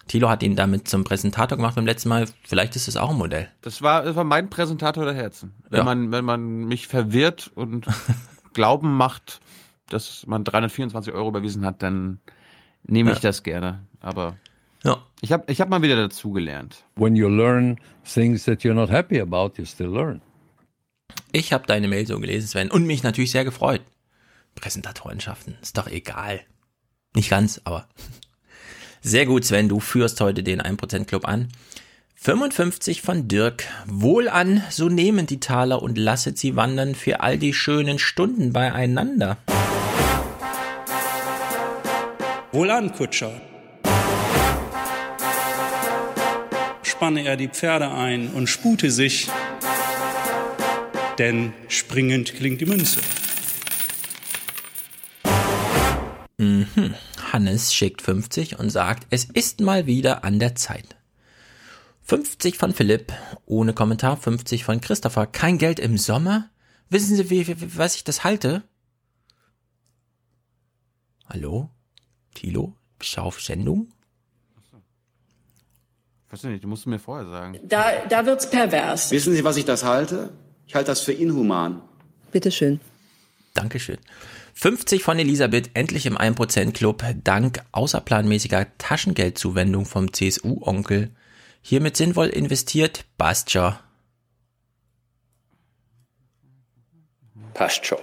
Thilo 0.06 0.28
hat 0.28 0.44
ihn 0.44 0.54
damit 0.56 0.88
zum 0.88 1.02
Präsentator 1.04 1.56
gemacht 1.58 1.74
beim 1.74 1.86
letzten 1.86 2.08
Mal. 2.08 2.26
Vielleicht 2.44 2.76
ist 2.76 2.86
es 2.86 2.96
auch 2.96 3.10
ein 3.10 3.16
Modell. 3.18 3.48
Das 3.62 3.82
war, 3.82 4.02
das 4.04 4.14
war 4.14 4.24
mein 4.24 4.48
Präsentator 4.48 5.04
der 5.04 5.14
Herzen. 5.14 5.54
Wenn 5.68 5.78
Ja. 5.78 5.84
man, 5.84 6.12
wenn 6.12 6.24
man 6.24 6.64
mich 6.66 6.86
verwirrt 6.86 7.50
und 7.54 7.86
Glauben 8.54 8.96
macht, 8.96 9.40
dass 9.92 10.26
man 10.26 10.44
324 10.44 11.12
Euro 11.12 11.28
überwiesen 11.28 11.64
hat, 11.64 11.82
dann 11.82 12.20
nehme 12.84 13.10
ich 13.12 13.18
Ja. 13.18 13.22
das 13.30 13.42
gerne. 13.42 13.80
Aber 14.00 14.36
Ja. 14.84 14.98
ich 15.20 15.32
habe 15.32 15.44
ich 15.50 15.60
hab 15.60 15.68
mal 15.68 15.82
wieder 15.82 15.96
dazugelernt. 15.96 16.84
When 16.96 17.14
you 17.16 17.28
learn 17.28 17.78
things 18.04 18.44
that 18.44 18.60
you're 18.62 18.74
not 18.74 18.90
happy 18.90 19.20
about, 19.20 19.52
you 19.56 19.64
still 19.64 19.88
learn. 19.90 20.20
Ich 21.32 21.52
habe 21.52 21.66
deine 21.66 21.88
Mail 21.88 22.06
so 22.06 22.18
gelesen, 22.18 22.46
Sven, 22.48 22.70
und 22.70 22.86
mich 22.86 23.02
natürlich 23.02 23.30
sehr 23.30 23.44
gefreut. 23.44 23.82
Präsentatorenschaften, 24.54 25.56
ist 25.62 25.76
doch 25.78 25.86
egal. 25.86 26.40
Nicht 27.14 27.30
ganz, 27.30 27.60
aber. 27.64 27.88
Sehr 29.04 29.26
gut, 29.26 29.44
Sven, 29.44 29.68
du 29.68 29.80
führst 29.80 30.20
heute 30.20 30.42
den 30.44 30.60
1% 30.62 31.06
Club 31.08 31.26
an. 31.26 31.48
55 32.24 33.02
von 33.02 33.26
Dirk. 33.26 33.64
Wohlan, 33.84 34.62
so 34.70 34.88
nehmet 34.88 35.28
die 35.30 35.40
Taler 35.40 35.82
und 35.82 35.98
lasset 35.98 36.38
sie 36.38 36.54
wandern 36.54 36.94
für 36.94 37.18
all 37.18 37.36
die 37.36 37.52
schönen 37.52 37.98
Stunden 37.98 38.52
beieinander. 38.52 39.38
Wohlan, 42.52 42.92
Kutscher. 42.92 43.40
Spanne 46.84 47.24
er 47.24 47.36
die 47.36 47.48
Pferde 47.48 47.90
ein 47.90 48.28
und 48.28 48.46
spute 48.46 48.92
sich, 48.92 49.28
denn 51.18 51.52
springend 51.66 52.36
klingt 52.36 52.60
die 52.60 52.66
Münze. 52.66 53.00
Mhm. 56.38 56.94
Hannes 57.32 57.74
schickt 57.74 58.00
50 58.00 58.60
und 58.60 58.70
sagt, 58.70 59.08
es 59.10 59.24
ist 59.24 59.60
mal 59.60 59.86
wieder 59.86 60.22
an 60.22 60.38
der 60.38 60.54
Zeit. 60.54 60.94
50 62.04 62.58
von 62.58 62.74
Philipp, 62.74 63.12
ohne 63.46 63.72
Kommentar. 63.72 64.16
50 64.16 64.64
von 64.64 64.80
Christopher, 64.80 65.26
kein 65.26 65.58
Geld 65.58 65.78
im 65.78 65.98
Sommer? 65.98 66.50
Wissen 66.88 67.16
Sie, 67.16 67.30
wie, 67.30 67.46
wie, 67.46 67.78
was 67.78 67.96
ich 67.96 68.04
das 68.04 68.24
halte? 68.24 68.62
Hallo? 71.28 71.70
Tilo? 72.34 72.74
Bist 72.98 73.16
du 73.16 73.20
auf 73.22 73.40
Sendung? 73.40 73.88
Weiß 76.30 76.44
nicht, 76.44 76.64
du 76.64 76.68
musst 76.68 76.86
mir 76.86 76.98
vorher 76.98 77.28
sagen. 77.28 77.58
Da, 77.62 78.06
da 78.08 78.24
wird's 78.24 78.48
pervers. 78.48 79.10
Wissen 79.10 79.34
Sie, 79.34 79.44
was 79.44 79.56
ich 79.58 79.66
das 79.66 79.84
halte? 79.84 80.32
Ich 80.66 80.74
halte 80.74 80.90
das 80.90 81.00
für 81.00 81.12
inhuman. 81.12 81.82
Bitteschön. 82.30 82.80
Dankeschön. 83.54 83.98
50 84.54 85.02
von 85.02 85.18
Elisabeth, 85.18 85.70
endlich 85.74 86.06
im 86.06 86.16
1% 86.16 86.72
Club, 86.72 87.04
dank 87.24 87.62
außerplanmäßiger 87.72 88.66
Taschengeldzuwendung 88.78 89.84
vom 89.84 90.12
CSU-Onkel. 90.12 91.10
Hiermit 91.62 91.96
sinnvoll 91.96 92.26
investiert, 92.26 93.04
passt 93.16 93.50
schon. 93.50 93.74
Passt 97.54 97.86
schon. 97.86 97.98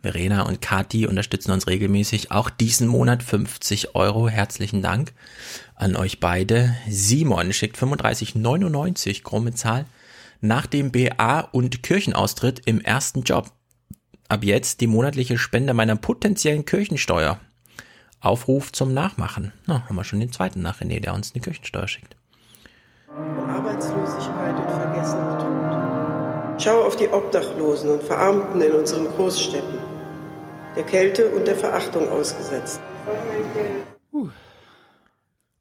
Verena 0.00 0.42
und 0.42 0.60
Kati 0.60 1.06
unterstützen 1.06 1.50
uns 1.50 1.66
regelmäßig. 1.66 2.30
Auch 2.30 2.48
diesen 2.48 2.86
Monat 2.86 3.22
50 3.22 3.94
Euro. 3.94 4.28
Herzlichen 4.28 4.80
Dank 4.80 5.12
an 5.74 5.96
euch 5.96 6.20
beide. 6.20 6.76
Simon 6.88 7.52
schickt 7.52 7.76
35,99 7.76 9.22
krumme 9.22 9.52
Zahl 9.54 9.84
nach 10.40 10.66
dem 10.66 10.92
BA 10.92 11.40
und 11.40 11.82
Kirchenaustritt 11.82 12.62
im 12.66 12.80
ersten 12.80 13.22
Job. 13.22 13.52
Ab 14.28 14.44
jetzt 14.44 14.80
die 14.80 14.86
monatliche 14.86 15.38
Spende 15.38 15.74
meiner 15.74 15.96
potenziellen 15.96 16.64
Kirchensteuer. 16.64 17.40
Aufruf 18.20 18.72
zum 18.72 18.94
Nachmachen. 18.94 19.52
Na, 19.66 19.88
haben 19.88 19.96
wir 19.96 20.04
schon 20.04 20.20
den 20.20 20.32
zweiten 20.32 20.62
nach 20.62 20.80
René, 20.80 21.00
der 21.00 21.14
uns 21.14 21.34
eine 21.34 21.42
Kirchensteuer 21.42 21.88
schickt. 21.88 22.15
Arbeitslosigkeit 23.08 24.56
und 24.56 24.70
vergessener 24.70 25.38
Tod. 25.38 26.60
Schau 26.62 26.82
auf 26.84 26.96
die 26.96 27.08
Obdachlosen 27.08 27.90
und 27.90 28.02
Verarmten 28.02 28.60
in 28.60 28.72
unseren 28.72 29.06
Großstädten, 29.06 29.78
der 30.74 30.84
Kälte 30.84 31.28
und 31.30 31.46
der 31.46 31.56
Verachtung 31.56 32.08
ausgesetzt. 32.08 32.80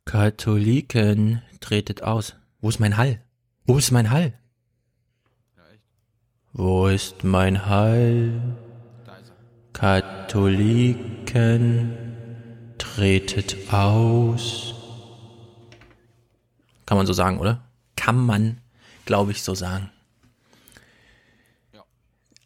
Katholiken, 0.06 1.42
tretet 1.60 2.04
aus. 2.04 2.36
Wo 2.62 2.70
ist 2.70 2.80
mein 2.80 2.96
Hall? 2.98 3.22
Wo 3.66 3.78
ist 3.78 3.92
mein 3.92 4.12
Hall? 4.12 4.34
Wo 6.54 6.88
ist 6.88 7.24
mein 7.24 7.66
Hall? 7.66 8.32
Katholiken, 9.74 10.96
tretet 12.78 13.74
aus. 13.74 14.75
Kann 16.86 16.98
man 16.98 17.08
so 17.08 17.14
sagen, 17.14 17.40
oder? 17.40 17.64
Kann 17.96 18.18
man, 18.18 18.62
glaube 19.06 19.32
ich, 19.32 19.42
so 19.42 19.56
sagen. 19.56 19.90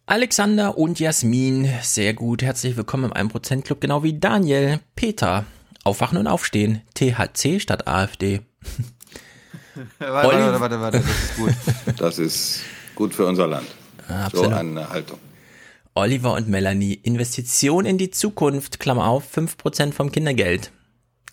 Alexander 0.06 0.78
und 0.78 1.00
Jasmin, 1.00 1.70
sehr 1.82 2.14
gut. 2.14 2.42
Herzlich 2.42 2.78
willkommen 2.78 3.12
im 3.12 3.30
1% 3.30 3.62
Club, 3.62 3.82
genau 3.82 4.02
wie 4.02 4.18
Daniel, 4.18 4.80
Peter. 4.96 5.46
Aufwachen 5.84 6.18
und 6.18 6.28
aufstehen. 6.28 6.82
THC 6.96 7.60
statt 7.60 7.88
AfD. 7.88 8.42
Warte, 10.00 10.60
warte, 10.60 10.60
warte, 10.60 10.82
warte, 10.82 10.98
das 11.00 11.08
ist 11.08 11.36
gut. 11.38 11.54
Das 11.98 12.20
ist 12.20 12.62
gut 12.96 13.14
für 13.14 13.26
unser 13.26 13.48
Land. 13.48 13.68
So 14.08 14.14
absolut. 14.14 14.54
eine 14.54 14.90
Haltung. 14.90 15.20
Oliver 15.94 16.34
und 16.34 16.50
Melanie, 16.50 16.96
Investition 16.96 17.86
in 17.86 17.98
die 17.98 18.10
Zukunft, 18.10 18.82
Klammer 18.82 19.06
auf, 19.06 19.38
5% 19.38 19.94
vom 19.94 20.12
Kindergeld. 20.12 20.72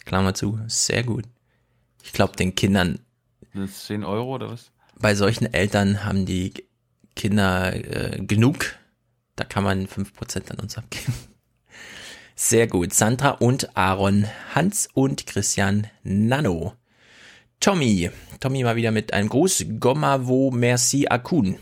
Klammer 0.04 0.34
zu, 0.34 0.60
sehr 0.68 1.02
gut. 1.02 1.24
Ich 2.06 2.12
glaube, 2.12 2.36
den 2.36 2.54
Kindern, 2.54 3.00
das 3.52 3.86
10 3.86 4.04
Euro 4.04 4.36
oder 4.36 4.48
was? 4.50 4.70
bei 4.98 5.14
solchen 5.16 5.52
Eltern 5.52 6.04
haben 6.04 6.24
die 6.24 6.54
Kinder 7.16 7.74
äh, 7.74 8.20
genug. 8.24 8.76
Da 9.34 9.44
kann 9.44 9.64
man 9.64 9.86
5% 9.86 10.50
an 10.52 10.60
uns 10.60 10.78
abgeben. 10.78 11.12
Sehr 12.36 12.68
gut. 12.68 12.94
Sandra 12.94 13.30
und 13.30 13.76
Aaron, 13.76 14.26
Hans 14.54 14.88
und 14.94 15.26
Christian 15.26 15.88
Nano. 16.04 16.74
Tommy. 17.60 18.10
Tommy 18.40 18.62
mal 18.62 18.76
wieder 18.76 18.92
mit 18.92 19.12
einem 19.12 19.28
Gruß. 19.28 19.64
Gomavo 19.80 20.50
Merci 20.52 21.08
Akun. 21.08 21.58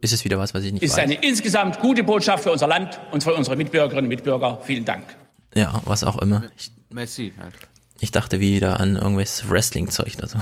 Ist 0.00 0.12
es 0.12 0.24
wieder 0.24 0.38
was, 0.38 0.54
was 0.54 0.62
ich 0.62 0.72
nicht 0.72 0.82
ist 0.82 0.92
weiß? 0.92 1.04
eine 1.04 1.14
insgesamt 1.14 1.80
gute 1.80 2.04
Botschaft 2.04 2.44
für 2.44 2.52
unser 2.52 2.68
Land 2.68 3.00
und 3.10 3.24
für 3.24 3.34
unsere 3.34 3.56
Mitbürgerinnen 3.56 4.04
und 4.04 4.10
Mitbürger. 4.10 4.60
Vielen 4.62 4.84
Dank. 4.84 5.04
Ja, 5.54 5.80
was 5.86 6.04
auch 6.04 6.18
immer. 6.18 6.44
Ich, 6.56 6.70
Messi 6.90 7.32
halt. 7.38 7.54
Ich 8.00 8.10
dachte 8.10 8.40
wieder 8.40 8.80
an 8.80 8.96
irgendwelches 8.96 9.48
Wrestling-Zeug 9.48 10.16
oder 10.18 10.28
so. 10.28 10.38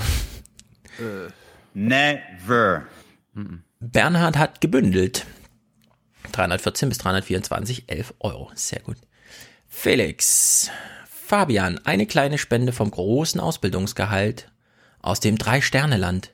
Never. 1.73 2.83
Bernhard 3.79 4.37
hat 4.37 4.61
gebündelt. 4.61 5.25
314 6.31 6.89
bis 6.89 6.97
324, 6.99 7.85
11 7.87 8.13
Euro. 8.19 8.51
Sehr 8.55 8.79
gut. 8.81 8.97
Felix. 9.67 10.69
Fabian, 11.07 11.79
eine 11.83 12.05
kleine 12.05 12.37
Spende 12.37 12.73
vom 12.73 12.91
großen 12.91 13.39
Ausbildungsgehalt 13.39 14.51
aus 15.01 15.19
dem 15.19 15.37
Drei-Sterne-Land. 15.37 16.31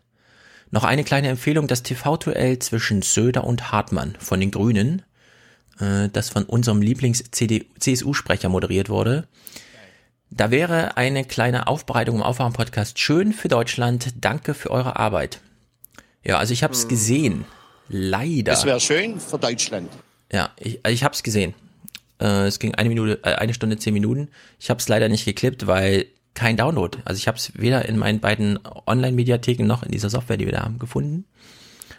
Noch 0.71 0.83
eine 0.83 1.03
kleine 1.03 1.29
Empfehlung, 1.29 1.67
das 1.67 1.83
TV-Duell 1.83 2.59
zwischen 2.59 3.01
Söder 3.01 3.43
und 3.43 3.71
Hartmann 3.71 4.15
von 4.19 4.39
den 4.39 4.51
Grünen, 4.51 5.03
äh, 5.79 6.09
das 6.09 6.29
von 6.29 6.43
unserem 6.43 6.81
Lieblings-CSU-Sprecher 6.81 8.49
moderiert 8.49 8.89
wurde. 8.89 9.27
Da 10.31 10.51
wäre 10.51 10.95
eine 10.95 11.25
kleine 11.25 11.67
Aufbereitung 11.67 12.17
im 12.17 12.23
Aufwachen-Podcast 12.23 12.99
schön 12.99 13.33
für 13.33 13.47
Deutschland. 13.47 14.13
Danke 14.21 14.53
für 14.53 14.69
eure 14.69 14.97
Arbeit. 14.97 15.41
Ja, 16.23 16.37
also 16.37 16.53
ich 16.53 16.63
habe 16.63 16.73
es 16.73 16.87
gesehen. 16.87 17.45
Leider. 17.87 18.53
Es 18.53 18.65
wäre 18.65 18.79
schön 18.79 19.19
für 19.19 19.39
Deutschland. 19.39 19.89
Ja, 20.31 20.51
ich, 20.57 20.79
also 20.83 20.93
ich 20.93 21.03
habe 21.03 21.15
es 21.15 21.23
gesehen. 21.23 21.55
Äh, 22.21 22.45
es 22.45 22.59
ging 22.59 22.75
eine 22.75 22.89
Minute, 22.89 23.19
äh, 23.23 23.35
eine 23.35 23.55
Stunde 23.55 23.77
zehn 23.77 23.93
Minuten. 23.93 24.29
Ich 24.59 24.69
habe 24.69 24.79
es 24.79 24.87
leider 24.87 25.09
nicht 25.09 25.25
geklippt, 25.25 25.65
weil 25.65 26.05
kein 26.35 26.55
Download. 26.55 26.99
Also 27.05 27.17
ich 27.17 27.27
habe 27.27 27.37
es 27.37 27.51
weder 27.59 27.85
in 27.89 27.97
meinen 27.97 28.19
beiden 28.19 28.59
Online-Mediatheken 28.85 29.65
noch 29.65 29.81
in 29.81 29.91
dieser 29.91 30.11
Software, 30.11 30.37
die 30.37 30.45
wir 30.45 30.53
da 30.53 30.63
haben, 30.63 30.77
gefunden. 30.77 31.25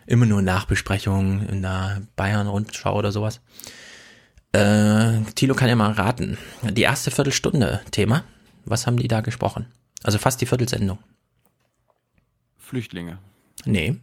Immer 0.06 0.26
nur 0.26 0.42
Nachbesprechungen 0.42 1.49
in 1.49 1.62
der 1.62 2.02
Bayern-Rundschau 2.14 2.96
oder 2.96 3.10
sowas. 3.10 3.40
Äh, 4.52 5.21
Thilo 5.35 5.54
kann 5.54 5.69
ja 5.69 5.76
mal 5.76 5.92
raten. 5.92 6.37
Die 6.62 6.83
erste 6.83 7.11
Viertelstunde 7.11 7.80
Thema. 7.90 8.25
Was 8.64 8.87
haben 8.87 8.97
die 8.97 9.09
da 9.09 9.21
gesprochen? 9.21 9.66
Also 10.02 10.19
fast 10.19 10.40
die 10.40 10.47
Viertelsendung. 10.47 10.99
Flüchtlinge. 12.59 13.19
Nee. 13.64 13.97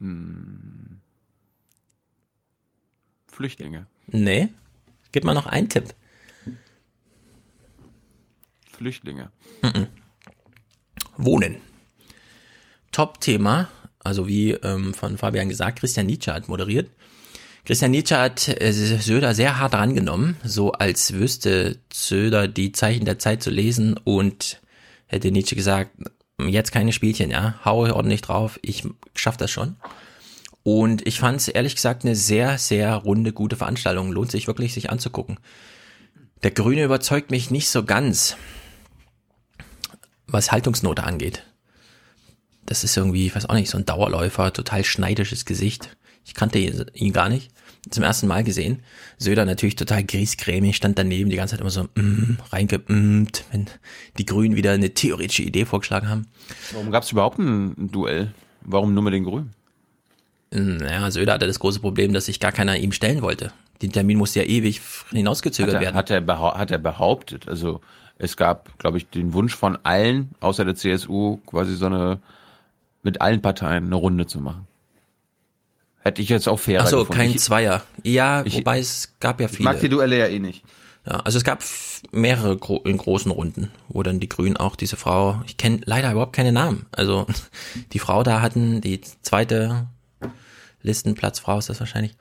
Hm. 0.00 1.00
Flüchtlinge. 3.26 3.86
Nee. 4.06 4.48
Gib 5.12 5.24
mal 5.24 5.34
noch 5.34 5.46
einen 5.46 5.68
Tipp. 5.68 5.94
Flüchtlinge. 8.70 9.30
Mhm. 9.62 9.86
Wohnen. 11.16 11.56
Top-Thema, 12.92 13.68
also 13.98 14.26
wie 14.26 14.52
ähm, 14.52 14.94
von 14.94 15.18
Fabian 15.18 15.48
gesagt, 15.48 15.78
Christian 15.78 16.06
Nietzsche 16.06 16.32
hat 16.32 16.48
moderiert. 16.48 16.90
Christian 17.64 17.90
Nietzsche 17.90 18.18
hat 18.18 18.48
äh, 18.48 18.72
Söder 18.72 19.34
sehr 19.34 19.58
hart 19.58 19.74
rangenommen, 19.74 20.36
so 20.44 20.72
als 20.72 21.12
wüsste 21.12 21.78
Söder 21.92 22.48
die 22.48 22.72
Zeichen 22.72 23.04
der 23.04 23.18
Zeit 23.18 23.42
zu 23.42 23.50
lesen 23.50 23.96
und 23.96 24.60
hätte 25.06 25.30
Nietzsche 25.30 25.56
gesagt, 25.56 25.90
jetzt 26.38 26.72
keine 26.72 26.92
Spielchen, 26.92 27.30
ja, 27.30 27.60
haue 27.64 27.94
ordentlich 27.94 28.22
drauf, 28.22 28.58
ich 28.62 28.84
schaff 29.14 29.36
das 29.36 29.50
schon. 29.50 29.76
Und 30.62 31.06
ich 31.06 31.18
fand 31.18 31.40
es 31.40 31.48
ehrlich 31.48 31.74
gesagt 31.74 32.04
eine 32.04 32.14
sehr, 32.14 32.58
sehr 32.58 32.94
runde, 32.94 33.32
gute 33.32 33.56
Veranstaltung. 33.56 34.12
Lohnt 34.12 34.30
sich 34.30 34.46
wirklich, 34.46 34.74
sich 34.74 34.90
anzugucken. 34.90 35.38
Der 36.42 36.50
Grüne 36.50 36.84
überzeugt 36.84 37.30
mich 37.30 37.50
nicht 37.50 37.68
so 37.68 37.84
ganz, 37.84 38.36
was 40.26 40.52
Haltungsnote 40.52 41.02
angeht. 41.04 41.44
Das 42.66 42.84
ist 42.84 42.96
irgendwie, 42.96 43.26
ich 43.26 43.34
weiß 43.34 43.46
auch 43.46 43.54
nicht, 43.54 43.70
so 43.70 43.78
ein 43.78 43.86
Dauerläufer, 43.86 44.52
total 44.52 44.84
schneidisches 44.84 45.44
Gesicht. 45.44 45.96
Ich 46.24 46.34
kannte 46.34 46.58
ihn 46.58 47.12
gar 47.12 47.28
nicht. 47.28 47.50
Zum 47.88 48.04
ersten 48.04 48.26
Mal 48.26 48.44
gesehen. 48.44 48.82
Söder 49.16 49.46
natürlich 49.46 49.74
total 49.74 50.04
griesgrämig, 50.04 50.76
stand 50.76 50.98
daneben 50.98 51.30
die 51.30 51.36
ganze 51.36 51.52
Zeit 51.52 51.60
immer 51.60 51.70
so 51.70 51.84
mm, 51.94 52.36
reingeimmt, 52.52 53.44
wenn 53.50 53.66
die 54.18 54.26
Grünen 54.26 54.54
wieder 54.54 54.72
eine 54.72 54.92
theoretische 54.92 55.42
Idee 55.42 55.64
vorgeschlagen 55.64 56.08
haben. 56.08 56.26
Warum 56.72 56.90
gab 56.90 57.04
es 57.04 57.12
überhaupt 57.12 57.38
ein 57.38 57.90
Duell? 57.90 58.34
Warum 58.60 58.92
nur 58.92 59.02
mit 59.02 59.14
den 59.14 59.24
Grünen? 59.24 59.54
Naja, 60.50 61.10
Söder 61.10 61.34
hatte 61.34 61.46
das 61.46 61.60
große 61.60 61.80
Problem, 61.80 62.12
dass 62.12 62.26
sich 62.26 62.40
gar 62.40 62.52
keiner 62.52 62.76
ihm 62.76 62.92
stellen 62.92 63.22
wollte. 63.22 63.52
Den 63.82 63.92
Termin 63.92 64.18
musste 64.18 64.40
ja 64.40 64.46
ewig 64.46 64.80
hinausgezögert 65.10 65.76
hat 65.76 65.80
er, 65.80 65.84
werden. 65.84 65.96
Hat 65.96 66.10
er, 66.10 66.58
hat 66.58 66.70
er 66.70 66.78
behauptet. 66.78 67.48
Also 67.48 67.80
es 68.18 68.36
gab, 68.36 68.78
glaube 68.78 68.98
ich, 68.98 69.08
den 69.08 69.32
Wunsch 69.32 69.54
von 69.54 69.78
allen, 69.84 70.30
außer 70.40 70.64
der 70.64 70.74
CSU, 70.74 71.38
quasi 71.46 71.74
so 71.76 71.86
eine, 71.86 72.18
mit 73.02 73.20
allen 73.20 73.40
Parteien 73.40 73.86
eine 73.86 73.94
Runde 73.94 74.26
zu 74.26 74.40
machen. 74.40 74.66
Hätte 76.02 76.22
ich 76.22 76.28
jetzt 76.30 76.48
auch 76.48 76.58
fairer 76.58 76.84
Ach 76.84 76.88
so, 76.88 76.98
gefunden. 77.00 77.18
kein 77.20 77.30
Ich- 77.30 77.40
Zweier. 77.40 77.82
Ja, 78.02 78.42
ich- 78.44 78.54
wobei 78.56 78.78
es 78.78 79.12
gab 79.20 79.40
ja 79.40 79.46
Ich 79.48 79.56
viele. 79.56 79.68
mag 79.68 79.80
die 79.80 79.88
Duelle 79.88 80.18
ja 80.18 80.26
eh 80.26 80.38
nicht. 80.38 80.64
Ja, 81.06 81.16
also 81.20 81.38
es 81.38 81.44
gab 81.44 81.62
mehrere 82.12 82.56
gro 82.56 82.78
in 82.84 82.96
großen 82.98 83.30
Runden, 83.30 83.70
wo 83.88 84.02
dann 84.02 84.20
die 84.20 84.28
Grünen 84.28 84.56
auch 84.58 84.76
diese 84.76 84.96
Frau, 84.96 85.42
ich 85.46 85.56
kenne 85.56 85.80
leider 85.84 86.10
überhaupt 86.12 86.34
keine 86.34 86.52
Namen. 86.52 86.86
Also 86.92 87.26
die 87.92 87.98
Frau 87.98 88.22
da 88.22 88.40
hatten, 88.42 88.80
die 88.80 89.00
zweite 89.22 89.86
Listenplatzfrau 90.82 91.58
ist 91.58 91.68
das 91.68 91.80
wahrscheinlich. 91.80 92.14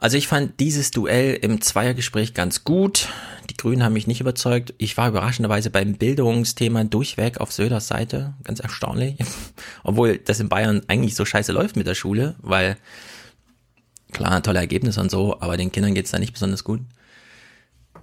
Also 0.00 0.16
ich 0.16 0.28
fand 0.28 0.60
dieses 0.60 0.92
Duell 0.92 1.34
im 1.34 1.60
Zweiergespräch 1.60 2.32
ganz 2.32 2.62
gut. 2.62 3.08
Die 3.50 3.56
Grünen 3.56 3.82
haben 3.82 3.94
mich 3.94 4.06
nicht 4.06 4.20
überzeugt. 4.20 4.74
Ich 4.78 4.96
war 4.96 5.08
überraschenderweise 5.08 5.70
beim 5.70 5.94
Bildungsthema 5.94 6.84
durchweg 6.84 7.38
auf 7.38 7.50
Söders 7.50 7.88
Seite. 7.88 8.34
Ganz 8.44 8.60
erstaunlich. 8.60 9.16
Obwohl 9.82 10.18
das 10.18 10.38
in 10.38 10.48
Bayern 10.48 10.82
eigentlich 10.86 11.16
so 11.16 11.24
scheiße 11.24 11.50
läuft 11.50 11.76
mit 11.76 11.86
der 11.86 11.96
Schule, 11.96 12.36
weil 12.38 12.76
klar, 14.12 14.40
tolle 14.42 14.60
Ergebnisse 14.60 15.00
und 15.00 15.10
so, 15.10 15.40
aber 15.40 15.56
den 15.56 15.72
Kindern 15.72 15.94
geht's 15.94 16.12
da 16.12 16.18
nicht 16.20 16.32
besonders 16.32 16.62
gut. 16.62 16.80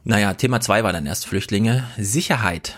Naja, 0.03 0.34
Thema 0.34 0.60
zwei 0.60 0.84
war 0.84 0.91
dann 0.91 1.05
erst 1.05 1.25
Flüchtlinge. 1.25 1.88
Sicherheit. 1.97 2.77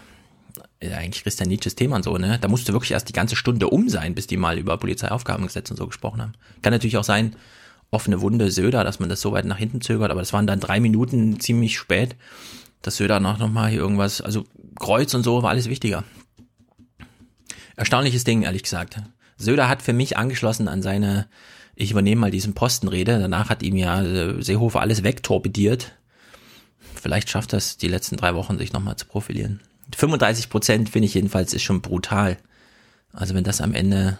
Ja, 0.82 0.97
eigentlich 0.97 1.23
Christian 1.23 1.49
Nietzsches 1.49 1.73
Thema 1.73 1.95
und 1.95 2.03
so, 2.03 2.17
ne? 2.17 2.38
Da 2.39 2.47
musste 2.47 2.71
wirklich 2.71 2.91
erst 2.91 3.10
die 3.10 3.13
ganze 3.13 3.36
Stunde 3.36 3.67
um 3.69 3.89
sein, 3.89 4.13
bis 4.13 4.27
die 4.27 4.38
mal 4.38 4.60
über 4.60 4.77
Polizeiaufgabengesetz 4.77 5.71
und 5.71 5.77
so 5.77 5.88
gesprochen 5.88 6.21
haben. 6.21 6.34
Kann 6.62 6.71
natürlich 6.71 6.97
auch 6.97 7.03
sein, 7.03 7.36
offene 7.91 8.21
Wunde 8.21 8.52
Söder, 8.52 8.84
dass 8.84 9.00
man 9.00 9.10
das 9.10 9.21
so 9.21 9.32
weit 9.32 9.45
nach 9.45 9.58
hinten 9.58 9.82
zögert, 9.82 10.12
aber 10.12 10.21
das 10.21 10.34
waren 10.34 10.47
dann 10.47 10.60
drei 10.60 10.80
Minuten 10.80 11.39
ziemlich 11.39 11.78
spät, 11.78 12.15
dass 12.82 12.97
Söder 12.97 13.19
noch, 13.19 13.38
noch 13.38 13.50
mal 13.50 13.69
hier 13.69 13.80
irgendwas, 13.80 14.21
also 14.21 14.45
Kreuz 14.80 15.13
und 15.13 15.23
so 15.23 15.41
war 15.43 15.50
alles 15.50 15.69
wichtiger. 15.69 16.04
Erstaunliches 17.76 18.23
Ding, 18.23 18.43
ehrlich 18.43 18.63
gesagt. 18.63 18.97
Söder 19.38 19.69
hat 19.69 19.82
für 19.82 19.93
mich 19.93 20.17
angeschlossen 20.17 20.67
an 20.67 20.82
seine, 20.82 21.28
ich 21.76 21.91
übernehme 21.91 22.21
mal 22.21 22.32
diesen 22.32 22.54
Postenrede, 22.54 23.19
danach 23.19 23.50
hat 23.50 23.63
ihm 23.63 23.78
ja 23.78 24.02
äh, 24.02 24.41
Seehofer 24.41 24.82
alles 24.82 25.04
wegtorpediert. 25.04 25.93
Vielleicht 26.95 27.30
schafft 27.30 27.54
das 27.54 27.78
die 27.78 27.88
letzten 27.88 28.17
drei 28.17 28.36
Wochen, 28.36 28.58
sich 28.58 28.73
nochmal 28.73 28.95
zu 28.95 29.06
profilieren. 29.06 29.62
35 29.95 30.50
Prozent 30.50 30.89
finde 30.89 31.06
ich 31.06 31.13
jedenfalls 31.13 31.54
ist 31.54 31.63
schon 31.63 31.82
brutal. 31.82 32.38
Also 33.13 33.34
wenn 33.36 33.43
das 33.43 33.62
am 33.62 33.73
Ende 33.73 34.17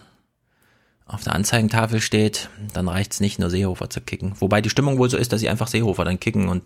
auf 1.08 1.24
der 1.24 1.34
Anzeigentafel 1.34 2.00
steht, 2.00 2.50
dann 2.74 2.88
reicht's 2.88 3.20
nicht 3.20 3.38
nur 3.38 3.50
Seehofer 3.50 3.90
zu 3.90 4.00
kicken. 4.00 4.34
Wobei 4.40 4.60
die 4.60 4.70
Stimmung 4.70 4.98
wohl 4.98 5.10
so 5.10 5.16
ist, 5.16 5.32
dass 5.32 5.40
sie 5.40 5.48
einfach 5.48 5.66
Seehofer 5.68 6.04
dann 6.04 6.20
kicken 6.20 6.48
und 6.48 6.62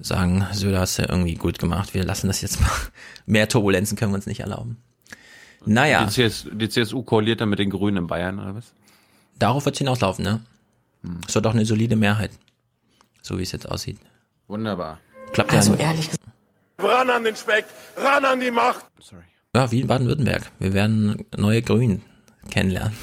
sagen, 0.00 0.46
Söder 0.52 0.80
hast 0.80 0.98
du 0.98 1.02
irgendwie 1.02 1.34
gut 1.34 1.58
gemacht, 1.58 1.94
wir 1.94 2.04
lassen 2.04 2.26
das 2.26 2.40
jetzt 2.42 2.60
mal. 2.60 2.70
Mehr 3.26 3.48
Turbulenzen 3.48 3.96
können 3.96 4.12
wir 4.12 4.16
uns 4.16 4.26
nicht 4.26 4.40
erlauben. 4.40 4.76
Naja, 5.66 6.04
Die, 6.04 6.28
CS, 6.28 6.46
die 6.52 6.68
CSU 6.68 7.02
koaliert 7.02 7.40
dann 7.40 7.48
mit 7.48 7.58
den 7.58 7.70
Grünen 7.70 7.96
in 7.98 8.06
Bayern, 8.06 8.38
oder 8.38 8.54
was? 8.54 8.72
darauf 9.38 9.64
wird's 9.64 9.78
hinauslaufen, 9.78 10.22
ne? 10.24 10.40
Es 11.26 11.34
wird 11.34 11.44
doch 11.44 11.54
eine 11.54 11.64
solide 11.66 11.96
Mehrheit. 11.96 12.30
So 13.22 13.38
wie 13.38 13.42
es 13.42 13.52
jetzt 13.52 13.68
aussieht. 13.68 13.98
Wunderbar. 14.46 15.00
Klappt 15.32 15.52
ja. 15.52 15.58
Also 15.58 15.74
ehrlich 15.74 16.06
gesagt. 16.10 16.28
Ran 16.78 17.08
an 17.10 17.24
den 17.24 17.34
Speck, 17.36 17.64
ran 17.96 18.24
an 18.24 18.40
die 18.40 18.50
Macht. 18.50 18.84
Ja, 19.54 19.70
wie 19.70 19.80
in 19.80 19.86
Baden-Württemberg. 19.86 20.50
Wir 20.58 20.72
werden 20.74 21.24
neue 21.36 21.62
Grünen 21.62 22.02
kennenlernen. 22.50 22.96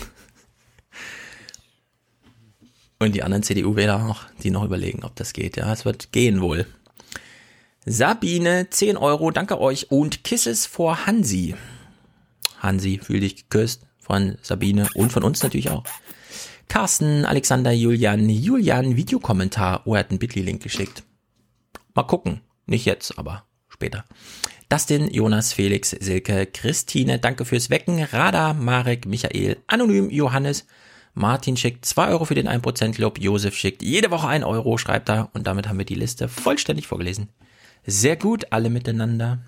Und 3.02 3.16
die 3.16 3.24
anderen 3.24 3.42
CDU-Wähler 3.42 4.06
auch, 4.06 4.26
die 4.44 4.52
noch 4.52 4.64
überlegen, 4.64 5.04
ob 5.04 5.16
das 5.16 5.34
geht. 5.34 5.58
Ja, 5.58 5.74
es 5.74 5.86
wird 5.86 6.12
gehen 6.12 6.40
wohl. 6.40 6.68
Sabine, 7.84 8.70
10 8.70 8.96
Euro, 8.96 9.32
danke 9.32 9.60
euch. 9.60 9.90
Und 9.90 10.24
Kisses 10.24 10.68
vor 10.68 11.08
Hansi. 11.08 11.56
Hansi, 12.60 13.00
fühl 13.02 13.22
dich 13.22 13.38
geküsst 13.38 13.88
von 14.00 14.38
Sabine 14.44 14.88
und 14.94 15.12
von 15.12 15.24
uns 15.24 15.42
natürlich 15.42 15.72
auch. 15.72 15.84
Carsten, 16.68 17.26
Alexander, 17.26 17.72
Julian, 17.72 18.30
Julian, 18.30 18.96
Videokommentar. 18.96 19.82
Oh, 19.86 19.96
er 19.96 20.02
hat 20.02 20.12
einen 20.12 20.20
Bitly-Link 20.20 20.62
geschickt. 20.62 21.02
Mal 21.96 22.04
gucken. 22.04 22.42
Nicht 22.68 22.86
jetzt, 22.86 23.18
aber 23.18 23.46
später. 23.68 24.06
Dustin, 24.70 25.12
Jonas, 25.12 25.54
Felix, 25.54 25.90
Silke, 25.90 26.46
Christine, 26.46 27.18
danke 27.18 27.46
fürs 27.46 27.72
Wecken. 27.72 28.04
Rada, 28.04 28.54
Marek, 28.54 29.08
Michael, 29.08 29.58
Anonym, 29.66 30.12
Johannes, 30.12 30.68
Martin 31.14 31.58
schickt 31.58 31.84
2 31.84 32.08
Euro 32.08 32.24
für 32.24 32.36
den 32.36 32.48
1% 32.48 32.94
Club. 32.94 33.20
Josef 33.20 33.54
schickt 33.54 33.84
jede 33.84 34.12
Woche 34.12 34.30
1 34.30 34.46
Euro, 34.46 34.78
schreibt 34.78 35.10
er. 35.10 35.30
Und 35.34 35.46
damit 35.46 35.68
haben 35.68 35.78
wir 35.78 35.86
die 35.86 35.96
Liste 35.96 36.30
vollständig 36.30 36.88
vorgelesen. 36.88 37.28
Sehr 37.86 38.16
gut, 38.16 38.46
alle 38.52 38.70
miteinander. 38.70 39.40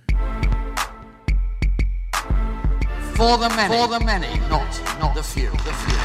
For 3.16 3.40
the 3.40 3.56
many, 3.56 3.74
for 3.74 3.88
the 3.88 4.04
many, 4.04 4.28
not, 4.50 4.62
not 5.00 5.16
the 5.16 5.24
few. 5.24 5.50
The 5.52 5.72
few. 5.86 5.96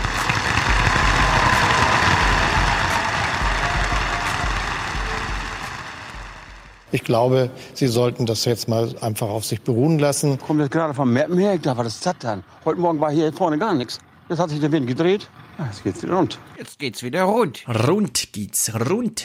Ich 6.91 7.03
glaube, 7.03 7.51
Sie 7.75 7.87
sollten 7.89 8.27
das 8.27 8.45
jetzt 8.45 8.69
mal 8.69 8.95
einfach 9.01 9.29
auf 9.29 9.45
sich 9.45 9.61
beruhen 9.61 9.99
lassen. 9.99 10.39
Kommt 10.39 10.61
jetzt 10.61 10.71
gerade 10.71 10.95
vom 10.95 11.13
Mappen 11.13 11.37
her, 11.37 11.55
ich 11.55 11.61
dachte, 11.61 11.79
was 11.79 11.89
ist 11.89 12.07
das 12.07 12.15
dann? 12.21 12.45
Heute 12.65 12.81
Morgen 12.81 13.01
war 13.01 13.11
hier 13.11 13.33
vorne 13.33 13.59
gar 13.59 13.75
nichts. 13.75 13.99
Jetzt 14.29 14.39
hat 14.39 14.51
sich 14.51 14.61
der 14.61 14.71
Wind 14.73 14.87
gedreht. 14.87 15.29
Ah, 15.57 15.67
Jetzt 15.67 15.83
geht's 15.85 16.03
wieder 16.03 16.15
rund. 16.15 16.39
Jetzt 16.59 16.79
geht's 16.79 17.03
wieder 17.03 17.23
rund. 17.23 17.67
Rund 17.69 18.33
geht's, 18.33 18.73
rund. 18.89 19.25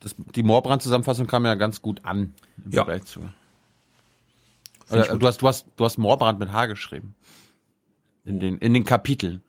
das, 0.00 0.14
die 0.34 0.42
Moorbrand-Zusammenfassung 0.42 1.26
kam 1.26 1.44
ja 1.46 1.54
ganz 1.56 1.82
gut 1.82 2.04
an 2.04 2.34
im 2.64 2.72
Ja. 2.72 2.84
Vergleich 2.84 3.04
zu. 3.06 3.20
Ich 4.88 4.92
Äh, 4.94 5.08
gut. 5.08 5.22
du 5.22 5.26
hast, 5.26 5.42
du 5.42 5.48
hast, 5.48 5.66
du 5.76 5.84
hast 5.84 5.98
Moorbrand 5.98 6.38
mit 6.38 6.52
H 6.52 6.66
geschrieben. 6.66 7.14
In 8.24 8.38
den, 8.40 8.58
in 8.58 8.72
den 8.74 8.84
Kapiteln. 8.84 9.42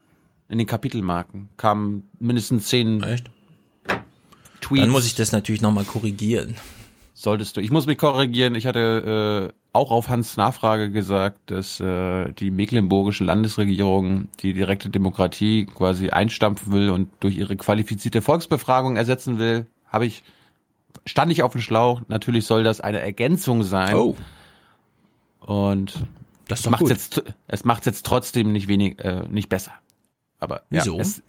In 0.49 0.57
den 0.57 0.67
Kapitelmarken 0.67 1.49
kamen 1.57 2.09
mindestens 2.19 2.67
zehn 2.69 3.03
Echt? 3.03 3.29
Tweets. 4.61 4.81
Dann 4.81 4.89
muss 4.89 5.05
ich 5.05 5.13
das 5.15 5.31
natürlich 5.31 5.61
nochmal 5.61 5.83
korrigieren. 5.83 6.55
Solltest 7.19 7.57
du. 7.57 7.61
Ich 7.61 7.71
muss 7.71 7.87
mich 7.87 7.97
korrigieren. 7.97 8.53
Ich 8.53 8.67
hatte 8.67 9.51
äh, 9.51 9.59
auch 9.73 9.89
auf 9.89 10.07
Hans 10.07 10.37
Nachfrage 10.37 10.91
gesagt, 10.91 11.49
dass 11.49 11.79
äh, 11.79 12.31
die 12.33 12.51
mecklenburgische 12.51 13.23
Landesregierung 13.23 14.27
die 14.39 14.53
direkte 14.53 14.91
Demokratie 14.91 15.65
quasi 15.65 16.11
einstampfen 16.11 16.71
will 16.71 16.91
und 16.91 17.09
durch 17.19 17.35
ihre 17.35 17.55
qualifizierte 17.55 18.21
Volksbefragung 18.21 18.97
ersetzen 18.97 19.39
will. 19.39 19.65
Habe 19.87 20.05
ich 20.05 20.21
stand 21.07 21.31
ich 21.31 21.41
auf 21.41 21.53
dem 21.53 21.61
Schlauch. 21.61 22.01
Natürlich 22.07 22.45
soll 22.45 22.63
das 22.63 22.81
eine 22.81 22.99
Ergänzung 22.99 23.63
sein. 23.63 23.95
Oh. 23.95 24.15
Und 25.39 25.95
Das 26.47 26.69
macht 26.69 26.87
jetzt 26.87 27.23
es 27.47 27.65
macht 27.65 27.87
jetzt 27.87 28.05
trotzdem 28.05 28.51
nicht 28.51 28.67
wenig 28.67 28.99
äh, 28.99 29.23
nicht 29.27 29.49
besser. 29.49 29.71
Aber 30.39 30.61
Wieso? 30.69 30.97
Ja, 30.97 31.01
es, 31.01 31.23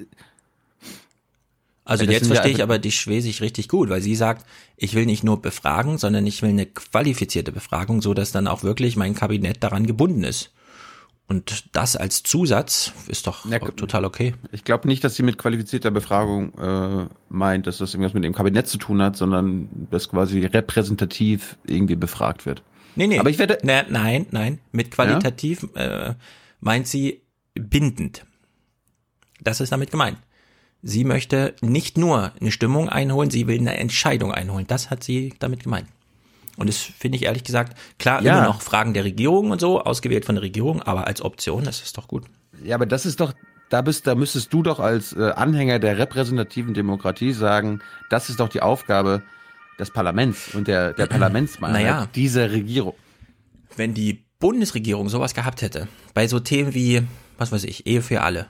Also 1.89 2.05
Ja, 2.05 2.11
jetzt 2.11 2.29
ja 2.29 2.35
verstehe 2.35 2.53
ich 2.53 2.63
aber 2.63 2.79
die 2.79 2.93
Schwesig 2.93 3.41
richtig 3.41 3.67
gut, 3.67 3.89
weil 3.89 4.03
sie 4.03 4.15
sagt, 4.15 4.45
ich 4.77 4.95
will 4.95 5.07
nicht 5.07 5.25
nur 5.25 5.41
befragen, 5.41 5.97
sondern 5.97 6.27
ich 6.27 6.43
will 6.43 6.51
eine 6.51 6.67
qualifizierte 6.67 7.51
Befragung, 7.51 8.03
so 8.03 8.13
dass 8.13 8.31
dann 8.31 8.47
auch 8.47 8.63
wirklich 8.63 8.97
mein 8.97 9.15
Kabinett 9.15 9.63
daran 9.63 9.87
gebunden 9.87 10.23
ist. 10.23 10.53
Und 11.29 11.65
das 11.73 11.97
als 11.97 12.23
Zusatz 12.23 12.93
ist 13.07 13.27
doch 13.27 13.47
total 13.77 14.05
okay. 14.05 14.35
Ich 14.53 14.65
glaube 14.65 14.87
nicht, 14.87 15.03
dass 15.03 15.15
sie 15.15 15.23
mit 15.23 15.39
qualifizierter 15.39 15.91
Befragung 15.91 16.53
äh, 16.59 17.07
meint, 17.31 17.67
dass 17.67 17.79
das 17.79 17.95
irgendwas 17.95 18.13
mit 18.13 18.25
dem 18.25 18.35
Kabinett 18.35 18.69
zu 18.69 18.77
tun 18.77 19.01
hat, 19.01 19.17
sondern 19.17 19.89
dass 19.91 20.11
quasi 20.11 20.45
repräsentativ 20.45 21.57
irgendwie 21.67 21.97
befragt 21.97 22.45
wird. 22.45 22.63
Nee, 22.97 23.07
nee. 23.07 23.19
Aber 23.19 23.31
ich 23.31 23.39
werde. 23.39 23.59
Na, 23.63 23.85
nein, 23.89 24.27
nein. 24.31 24.59
Mit 24.73 24.91
qualitativ 24.91 25.67
äh, 25.75 26.15
meint 26.61 26.87
sie 26.87 27.23
bindend. 27.55 28.27
Das 29.41 29.61
ist 29.61 29.73
damit 29.73 29.91
gemeint. 29.91 30.19
Sie 30.83 31.05
möchte 31.05 31.55
nicht 31.61 31.99
nur 31.99 32.33
eine 32.41 32.53
Stimmung 32.53 32.89
einholen, 32.89 33.31
sie 33.31 33.47
will 33.47 33.59
eine 33.59 33.77
Entscheidung 33.79 34.33
einholen. 34.33 34.67
Das 34.69 34.91
hat 34.91 35.03
sie 35.03 35.35
damit 35.41 35.65
gemeint. 35.65 35.89
Und 36.57 36.69
das 36.69 36.77
finde 36.79 37.17
ich 37.17 37.25
ehrlich 37.25 37.45
gesagt, 37.45 37.77
klar, 37.99 38.23
Ja. 38.23 38.39
immer 38.39 38.47
noch 38.47 38.63
Fragen 38.63 38.95
der 38.95 39.05
Regierung 39.05 39.51
und 39.51 39.61
so, 39.61 39.81
ausgewählt 39.81 40.25
von 40.25 40.35
der 40.37 40.43
Regierung, 40.43 40.83
aber 40.83 41.07
als 41.07 41.23
Option, 41.23 41.65
das 41.65 41.81
ist 41.83 41.97
doch 41.99 42.09
gut. 42.09 42.25
Ja, 42.65 42.75
aber 42.75 42.87
das 42.87 43.07
ist 43.07 43.21
doch, 43.21 43.33
da 43.71 43.83
bist, 43.83 44.07
da 44.07 44.15
müsstest 44.15 44.53
du 44.53 44.63
doch 44.63 44.81
als 44.81 45.13
äh, 45.13 45.31
Anhänger 45.37 45.79
der 45.79 45.99
repräsentativen 45.99 46.75
Demokratie 46.75 47.33
sagen, 47.33 47.81
das 48.11 48.29
ist 48.29 48.41
doch 48.41 48.49
die 48.49 48.61
Aufgabe 48.63 49.23
des 49.79 49.91
Parlaments 49.93 50.55
und 50.55 50.67
der, 50.67 50.93
der 50.95 51.07
Parlamentsmehrheit 51.19 51.75
Naja. 51.83 52.09
dieser 52.15 52.51
Regierung. 52.51 52.95
Wenn 53.77 53.95
die 53.95 54.25
Bundesregierung 54.41 55.09
sowas 55.09 55.35
gehabt 55.35 55.63
hätte, 55.63 55.87
bei 56.15 56.27
so 56.27 56.41
Themen 56.41 56.75
wie, 56.75 57.03
was 57.37 57.53
weiß 57.53 57.65
ich, 57.65 57.87
Ehe 57.87 58.03
für 58.03 58.23
alle, 58.23 58.47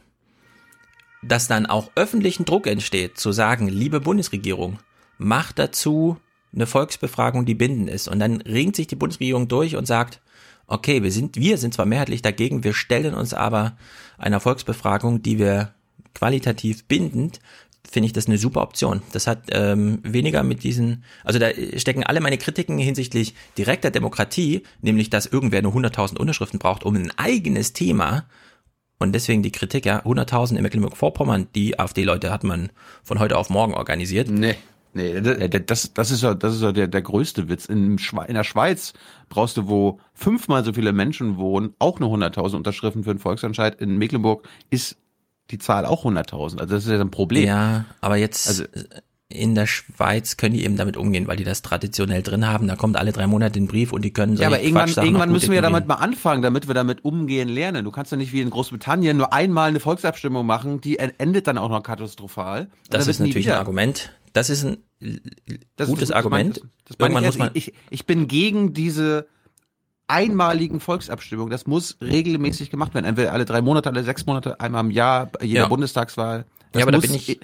dass 1.23 1.49
dann 1.49 1.67
auch 1.67 1.91
öffentlichen 1.95 2.45
Druck 2.45 2.67
entsteht, 2.67 3.19
zu 3.19 3.33
sagen, 3.33 3.69
liebe 3.69 4.01
Bundesregierung, 4.01 4.79
macht 5.19 5.59
dazu 5.59 6.17
eine 6.55 6.67
Volksbefragung, 6.67 7.45
die 7.45 7.55
bindend 7.55 7.91
ist. 7.91 8.09
Und 8.09 8.21
dann 8.21 8.41
ringt 8.41 8.77
sich 8.77 8.87
die 8.87 8.97
Bundesregierung 8.97 9.49
durch 9.49 9.77
und 9.77 9.87
sagt, 9.87 10.21
okay, 10.67 11.03
wir 11.03 11.13
sind, 11.13 11.37
wir 11.37 11.59
sind 11.59 11.75
zwar 11.75 11.87
mehrheitlich 11.87 12.23
dagegen, 12.23 12.65
wir 12.65 12.75
stellen 12.75 13.15
uns 13.15 13.35
aber 13.35 13.77
einer 14.17 14.41
Volksbefragung, 14.41 15.23
die 15.23 15.39
wir 15.39 15.75
qualitativ 16.15 16.85
bindend, 16.85 17.41
finde 17.91 18.07
ich 18.07 18.13
das 18.13 18.27
eine 18.27 18.39
super 18.39 18.63
Option. 18.63 19.03
Das 19.13 19.27
hat 19.27 19.45
ähm, 19.51 20.01
weniger 20.03 20.43
mit 20.43 20.63
diesen, 20.63 21.05
also 21.25 21.39
da 21.39 21.49
stecken 21.77 22.05
alle 22.05 22.21
meine 22.21 22.37
Kritiken 22.37 22.79
hinsichtlich 22.79 23.35
direkter 23.57 23.91
Demokratie, 23.91 24.63
nämlich 24.83 25.11
dass 25.11 25.27
irgendwer 25.27 25.63
nur 25.63 25.75
100.000 25.75 26.19
Unterschriften 26.19 26.59
braucht, 26.59 26.85
um 26.85 26.97
ein 26.97 27.13
eigenes 27.17 27.73
Thema 27.73 28.27
und 28.99 29.13
deswegen 29.13 29.43
die 29.43 29.53
Kritik, 29.53 29.87
ja, 29.87 30.01
100.000 30.05 30.57
in 30.57 30.63
Mecklenburg-Vorpommern, 30.63 31.49
die 31.55 31.79
AfD-Leute 31.79 32.31
hat 32.31 32.45
man 32.45 32.71
von 33.03 33.19
heute 33.19 33.37
auf 33.37 33.51
morgen 33.51 33.75
organisiert. 33.75 34.29
Nee. 34.29 34.57
Nee, 34.95 35.21
das, 35.21 35.93
das, 35.93 36.11
ist 36.11 36.23
ja, 36.23 36.35
das 36.35 36.55
ist 36.55 36.63
ja 36.63 36.73
der, 36.73 36.89
der 36.89 37.03
größte 37.03 37.49
Witz. 37.49 37.67
In, 37.67 37.99
in 38.27 38.35
der 38.35 38.43
Schweiz 38.43 38.95
brauchst 39.29 39.57
du, 39.59 39.69
wo 39.69 40.01
fünfmal 40.15 40.65
so 40.65 40.73
viele 40.73 40.93
Menschen 40.93 41.37
wohnen, 41.37 41.75
auch 41.79 42.01
nur 42.01 42.11
100.000 42.13 42.57
Unterschriften 42.57 43.05
für 43.05 43.11
einen 43.11 43.19
Volksentscheid. 43.19 43.81
In 43.81 43.99
Mecklenburg 43.99 44.49
ist 44.71 44.97
die 45.51 45.59
Zahl 45.59 45.85
auch 45.85 46.05
100.000. 46.05 46.59
Also 46.59 46.75
das 46.75 46.85
ist 46.85 46.91
ja 46.91 47.01
ein 47.01 47.11
Problem. 47.11 47.45
Ja, 47.47 47.85
aber 48.01 48.17
jetzt 48.17 48.49
Also- 48.49 48.65
in 49.31 49.55
der 49.55 49.67
Schweiz 49.67 50.39
können 50.39 50.55
die 50.55 50.65
eben 50.65 50.77
damit 50.79 50.97
umgehen, 50.97 51.27
weil 51.29 51.37
die 51.37 51.45
das 51.45 51.61
traditionell 51.61 52.23
drin 52.23 52.47
haben. 52.47 52.67
Da 52.67 52.77
kommt 52.77 52.97
alle 52.97 53.13
drei 53.13 53.27
Monate 53.27 53.61
ein 53.61 53.67
Brief 53.67 53.93
und 53.93 54.03
die 54.03 54.11
können 54.11 54.37
so 54.37 54.43
Ja, 54.43 54.49
aber 54.49 54.63
irgendwann, 54.63 54.89
irgendwann 54.89 55.31
müssen 55.31 55.51
wir 55.51 55.57
ja 55.57 55.61
damit 55.63 55.87
mal 55.87 55.97
anfangen, 55.97 56.41
damit 56.41 56.67
wir 56.67 56.75
damit 56.75 57.05
umgehen 57.05 57.49
lernen. 57.49 57.85
Du 57.85 57.91
kannst 57.91 58.11
ja 58.11 58.17
nicht 58.17 58.33
wie 58.33 58.41
in 58.41 58.49
Großbritannien 58.49 59.19
nur 59.19 59.35
einmal 59.35 59.69
eine 59.69 59.81
Volksabstimmung 59.81 60.47
machen, 60.47 60.81
die 60.81 60.99
en- 60.99 61.13
endet 61.19 61.47
dann 61.47 61.59
auch 61.59 61.69
noch 61.69 61.83
katastrophal. 61.83 62.69
Das 62.89 63.07
ist 63.07 63.21
natürlich 63.21 63.51
ein 63.53 63.59
Argument. 63.59 64.13
Das 64.33 64.49
ist 64.49 64.65
ein 64.65 64.79
Das 65.77 65.89
gutes 65.89 66.05
ist- 66.05 66.11
das 66.11 66.17
Argument. 66.17 66.63
Das 66.87 66.99
meine 66.99 67.13
Irgendwann 67.13 67.23
ich, 67.25 67.27
muss 67.29 67.39
man, 67.39 67.51
ich, 67.53 67.75
ich 67.91 68.07
bin 68.07 68.29
gegen 68.29 68.73
diese 68.73 69.27
einmaligen 70.07 70.81
Volksabstimmungen. 70.81 71.51
Das 71.51 71.67
muss 71.67 71.99
regelmäßig 72.01 72.71
gemacht 72.71 72.95
werden. 72.95 73.05
Entweder 73.05 73.33
alle 73.35 73.45
drei 73.45 73.61
Monate, 73.61 73.91
alle 73.91 74.05
sechs 74.05 74.25
Monate, 74.25 74.59
einmal 74.59 74.85
im 74.85 74.91
Jahr, 74.91 75.27
bei 75.27 75.45
jeder 75.45 75.63
Ja. 75.63 75.69
Bundestagswahl. 75.69 76.47
Das 76.73 76.81
Ja, 76.81 76.85
aber 76.87 76.93
da 76.93 76.99
muss 76.99 77.07
bin 77.07 77.15
ich- 77.17 77.41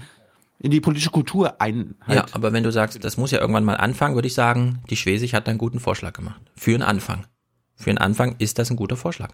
in 0.64 0.70
die 0.70 0.80
politische 0.80 1.10
Kultur 1.10 1.60
ein. 1.60 1.94
ja, 2.08 2.24
aber 2.32 2.54
wenn 2.54 2.62
du 2.62 2.72
sagst, 2.72 3.04
das 3.04 3.18
muss 3.18 3.30
ja 3.30 3.38
irgendwann 3.38 3.64
mal 3.64 3.76
anfangen, 3.76 4.14
würde 4.14 4.28
ich 4.28 4.32
sagen, 4.32 4.78
die 4.88 4.96
Schwesig 4.96 5.34
hat 5.34 5.46
einen 5.46 5.58
guten 5.58 5.78
Vorschlag 5.78 6.14
gemacht. 6.14 6.40
Für 6.56 6.72
einen 6.72 6.82
Anfang. 6.82 7.26
Für 7.76 7.90
einen 7.90 7.98
Anfang 7.98 8.36
ist 8.38 8.58
das 8.58 8.70
ein 8.70 8.76
guter 8.76 8.96
Vorschlag. 8.96 9.28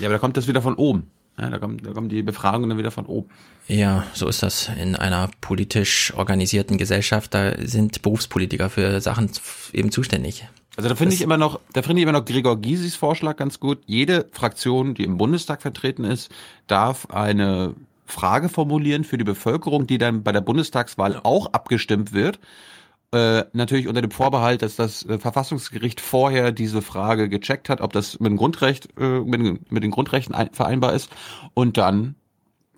Ja, 0.00 0.08
aber 0.08 0.14
da 0.14 0.18
kommt 0.18 0.36
das 0.36 0.48
wieder 0.48 0.62
von 0.62 0.74
oben. 0.74 1.12
Ja, 1.38 1.48
da, 1.48 1.58
kommt, 1.58 1.86
da 1.86 1.92
kommen 1.92 2.08
die 2.08 2.24
Befragungen 2.24 2.70
dann 2.70 2.78
wieder 2.78 2.90
von 2.90 3.06
oben. 3.06 3.28
Ja, 3.68 4.04
so 4.14 4.26
ist 4.26 4.42
das 4.42 4.68
in 4.80 4.96
einer 4.96 5.30
politisch 5.40 6.12
organisierten 6.16 6.76
Gesellschaft. 6.76 7.34
Da 7.34 7.52
sind 7.64 8.02
Berufspolitiker 8.02 8.68
für 8.68 9.00
Sachen 9.00 9.30
eben 9.72 9.92
zuständig. 9.92 10.48
Also 10.76 10.88
da 10.88 10.96
finde 10.96 11.14
ich 11.14 11.20
immer 11.22 11.36
noch, 11.36 11.60
da 11.72 11.82
finde 11.82 12.00
ich 12.00 12.02
immer 12.02 12.18
noch 12.18 12.24
Gregor 12.24 12.60
Gysis 12.60 12.96
Vorschlag 12.96 13.36
ganz 13.36 13.60
gut. 13.60 13.78
Jede 13.86 14.26
Fraktion, 14.32 14.94
die 14.94 15.04
im 15.04 15.18
Bundestag 15.18 15.62
vertreten 15.62 16.02
ist, 16.02 16.32
darf 16.66 17.06
eine 17.10 17.76
Frage 18.06 18.48
formulieren 18.48 19.04
für 19.04 19.18
die 19.18 19.24
Bevölkerung, 19.24 19.86
die 19.86 19.98
dann 19.98 20.22
bei 20.22 20.32
der 20.32 20.40
Bundestagswahl 20.40 21.20
auch 21.22 21.46
abgestimmt 21.52 22.12
wird. 22.12 22.38
Äh, 23.12 23.44
natürlich 23.52 23.86
unter 23.86 24.02
dem 24.02 24.10
Vorbehalt, 24.10 24.62
dass 24.62 24.76
das 24.76 25.04
äh, 25.06 25.18
Verfassungsgericht 25.18 26.00
vorher 26.00 26.50
diese 26.52 26.82
Frage 26.82 27.28
gecheckt 27.28 27.68
hat, 27.68 27.80
ob 27.80 27.92
das 27.92 28.18
mit 28.18 28.30
dem 28.30 28.36
Grundrecht, 28.36 28.88
äh, 28.98 29.20
mit, 29.20 29.40
den- 29.40 29.60
mit 29.70 29.82
den 29.84 29.90
Grundrechten 29.92 30.34
ein, 30.34 30.50
vereinbar 30.52 30.92
ist. 30.94 31.10
Und 31.54 31.76
dann 31.78 32.16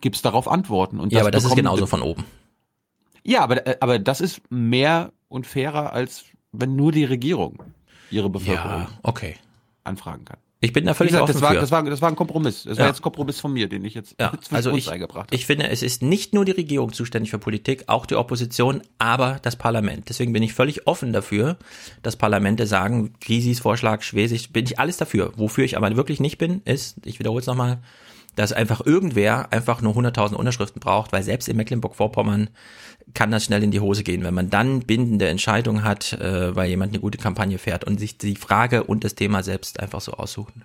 gibt's 0.02 0.20
darauf 0.22 0.46
Antworten. 0.46 1.00
Und 1.00 1.12
Ja, 1.12 1.20
aber 1.22 1.30
das 1.30 1.44
ist 1.44 1.56
genauso 1.56 1.86
von 1.86 2.02
oben. 2.02 2.24
Ja, 3.24 3.40
aber, 3.42 3.66
äh, 3.66 3.76
aber 3.80 3.98
das 3.98 4.20
ist 4.20 4.42
mehr 4.50 5.12
und 5.28 5.46
fairer, 5.46 5.92
als 5.94 6.24
wenn 6.52 6.76
nur 6.76 6.92
die 6.92 7.04
Regierung 7.04 7.62
ihre 8.10 8.28
Bevölkerung 8.30 8.82
Ja, 8.82 8.88
okay. 9.02 9.36
anfragen 9.84 10.24
kann. 10.26 10.38
Ich 10.66 10.72
bin 10.72 10.84
da 10.84 10.94
völlig 10.94 11.12
gesagt, 11.12 11.22
offen 11.24 11.32
das 11.34 11.42
war, 11.42 11.50
für. 11.54 11.60
das 11.60 11.70
war, 11.70 11.82
das 11.84 12.02
war 12.02 12.08
ein 12.10 12.16
Kompromiss. 12.16 12.64
Das 12.64 12.76
war 12.76 12.84
Ja. 12.84 12.88
jetzt 12.90 12.98
ein 13.00 13.02
Kompromiss 13.02 13.40
von 13.40 13.52
mir, 13.52 13.68
den 13.68 13.84
ich 13.84 13.94
jetzt 13.94 14.14
Ja, 14.20 14.32
also 14.50 14.70
uns 14.70 14.78
ich, 14.80 14.90
eingebracht 14.90 15.28
habe. 15.28 15.34
ich 15.34 15.46
finde, 15.46 15.68
es 15.68 15.82
ist 15.82 16.02
nicht 16.02 16.34
nur 16.34 16.44
die 16.44 16.52
Regierung 16.52 16.92
zuständig 16.92 17.30
für 17.30 17.38
Politik, 17.38 17.84
auch 17.86 18.06
die 18.06 18.16
Opposition, 18.16 18.82
aber 18.98 19.38
das 19.42 19.56
Parlament. 19.56 20.08
Deswegen 20.08 20.32
bin 20.32 20.42
ich 20.42 20.52
völlig 20.54 20.86
offen 20.86 21.12
dafür, 21.12 21.56
dass 22.02 22.16
Parlamente 22.16 22.66
sagen, 22.66 23.14
Grisis 23.20 23.60
Vorschlag, 23.60 24.02
Schwesig, 24.02 24.52
bin 24.52 24.64
ich 24.64 24.78
alles 24.78 24.96
dafür. 24.96 25.32
Wofür 25.36 25.64
ich 25.64 25.76
aber 25.76 25.94
wirklich 25.96 26.20
nicht 26.20 26.38
bin, 26.38 26.62
ist, 26.64 26.96
ich 27.06 27.18
wiederhole 27.18 27.40
es 27.40 27.46
nochmal, 27.46 27.78
dass 28.36 28.52
einfach 28.52 28.84
irgendwer 28.84 29.52
einfach 29.52 29.82
nur 29.82 29.94
100.000 29.94 30.34
Unterschriften 30.34 30.80
braucht, 30.80 31.12
weil 31.12 31.24
selbst 31.24 31.48
in 31.48 31.56
Mecklenburg-Vorpommern 31.56 32.50
kann 33.14 33.30
das 33.30 33.44
schnell 33.44 33.62
in 33.62 33.70
die 33.70 33.80
Hose 33.80 34.04
gehen, 34.04 34.22
wenn 34.22 34.34
man 34.34 34.50
dann 34.50 34.80
bindende 34.80 35.28
Entscheidungen 35.28 35.82
hat, 35.82 36.12
äh, 36.12 36.54
weil 36.54 36.68
jemand 36.68 36.92
eine 36.92 37.00
gute 37.00 37.18
Kampagne 37.18 37.58
fährt 37.58 37.84
und 37.84 37.98
sich 37.98 38.18
die 38.18 38.36
Frage 38.36 38.84
und 38.84 39.04
das 39.04 39.14
Thema 39.14 39.42
selbst 39.42 39.80
einfach 39.80 40.00
so 40.00 40.12
aussuchen. 40.12 40.64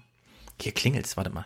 Hier 0.62 0.74
klingelt's, 0.74 1.18
warte 1.18 1.32
mal. 1.32 1.46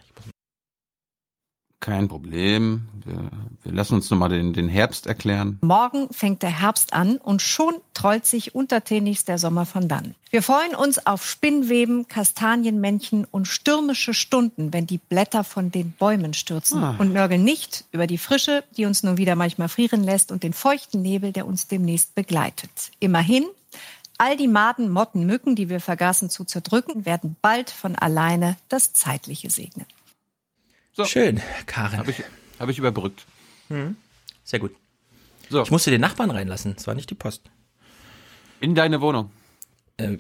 Kein 1.86 2.08
Problem. 2.08 2.88
Wir, 3.06 3.30
wir 3.62 3.71
lassen 3.71 3.93
uns 3.93 4.10
nochmal 4.10 4.30
den, 4.30 4.54
den 4.54 4.67
Herbst 4.67 5.06
erklären. 5.06 5.60
Morgen 5.62 6.08
fängt 6.12 6.41
der 6.41 6.50
Herbst 6.50 6.93
an 6.93 7.17
und 7.17 7.43
schon 7.43 7.76
trollt 7.93 8.26
sich 8.26 8.56
untertänigst 8.56 9.28
der 9.28 9.38
Sommer 9.38 9.67
von 9.67 9.88
dann. 9.88 10.15
Wir 10.32 10.41
freuen 10.41 10.74
uns 10.74 11.06
auf 11.06 11.24
Spinnweben, 11.24 12.08
Kastanienmännchen 12.08 13.26
und 13.30 13.48
stürmische 13.48 14.15
Stunden, 14.15 14.74
wenn 14.74 14.88
die 14.88 14.98
Blätter 14.98 15.43
von 15.43 15.69
den 15.69 15.91
Bäumen 15.91 16.34
stürzen 16.34 16.84
Ah. 16.84 16.95
und 16.98 17.13
nörgeln 17.13 17.43
nicht 17.43 17.86
über 17.91 18.08
die 18.08 18.17
Frische, 18.17 18.63
die 18.76 18.86
uns 18.86 19.04
nun 19.04 19.17
wieder 19.17 19.36
manchmal 19.36 19.69
frieren 19.69 20.04
lässt 20.04 20.32
und 20.32 20.41
den 20.41 20.54
feuchten 20.54 21.04
Nebel, 21.04 21.34
der 21.34 21.45
uns 21.45 21.67
demnächst 21.67 22.15
begleitet. 22.15 22.71
Immerhin, 23.00 23.45
all 24.17 24.36
die 24.38 24.48
Maden, 24.48 24.89
Motten, 24.89 25.28
Mücken, 25.28 25.56
die 25.56 25.69
wir 25.69 25.80
vergaßen 25.80 26.32
zu 26.32 26.45
zerdrücken, 26.45 27.06
werden 27.06 27.36
bald 27.43 27.69
von 27.69 27.95
alleine 27.95 28.58
das 28.69 28.93
Zeitliche 28.93 29.52
segnen. 29.52 29.86
Schön, 31.03 31.41
Karin. 31.65 31.99
Habe 31.99 32.12
ich, 32.12 32.23
hab 32.60 32.69
ich 32.69 32.77
überbrückt. 32.77 33.25
Hm. 33.67 33.97
Sehr 34.43 34.60
gut. 34.60 34.73
So. 35.49 35.63
Ich 35.63 35.71
musste 35.71 35.91
den 35.91 36.01
Nachbarn 36.01 36.31
reinlassen, 36.31 36.75
es 36.77 36.88
war 36.88 36.95
nicht 36.95 37.10
die 37.10 37.15
Post. 37.15 37.49
In 38.62 38.75
deine 38.75 39.01
Wohnung? 39.01 39.31
Äh, 39.97 40.17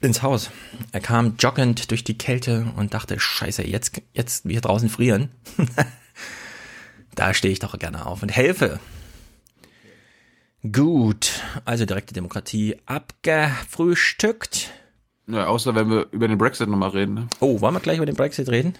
ins 0.00 0.22
Haus. 0.22 0.50
Er 0.92 1.00
kam 1.00 1.36
joggend 1.38 1.90
durch 1.90 2.04
die 2.04 2.18
Kälte 2.18 2.72
und 2.76 2.94
dachte, 2.94 3.18
scheiße, 3.18 3.66
jetzt, 3.66 4.02
jetzt 4.12 4.46
wir 4.46 4.60
draußen 4.60 4.88
frieren. 4.88 5.30
da 7.14 7.32
stehe 7.32 7.52
ich 7.52 7.60
doch 7.60 7.78
gerne 7.78 8.06
auf 8.06 8.22
und 8.22 8.30
helfe. 8.30 8.80
Gut, 10.72 11.42
also 11.64 11.86
direkte 11.86 12.12
Demokratie 12.12 12.76
abgefrühstückt. 12.86 14.72
Ja, 15.28 15.46
außer 15.46 15.74
wenn 15.74 15.90
wir 15.90 16.08
über 16.10 16.28
den 16.28 16.38
Brexit 16.38 16.68
nochmal 16.68 16.90
reden. 16.90 17.14
Ne? 17.14 17.28
Oh, 17.40 17.60
wollen 17.60 17.74
wir 17.74 17.80
gleich 17.80 17.96
über 17.96 18.06
den 18.06 18.16
Brexit 18.16 18.48
reden? 18.48 18.74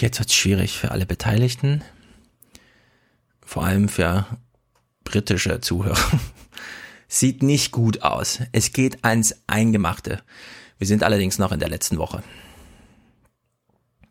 Jetzt 0.00 0.18
wird's 0.18 0.34
schwierig 0.34 0.78
für 0.78 0.90
alle 0.90 1.06
Beteiligten. 1.06 1.82
Vor 3.44 3.64
allem 3.64 3.88
für 3.88 4.26
britische 5.04 5.60
Zuhörer. 5.60 6.20
Sieht 7.08 7.42
nicht 7.42 7.72
gut 7.72 8.02
aus. 8.02 8.40
Es 8.52 8.72
geht 8.72 9.04
ans 9.04 9.36
Eingemachte. 9.46 10.22
Wir 10.78 10.86
sind 10.86 11.02
allerdings 11.02 11.38
noch 11.38 11.52
in 11.52 11.60
der 11.60 11.70
letzten 11.70 11.98
Woche. 11.98 12.22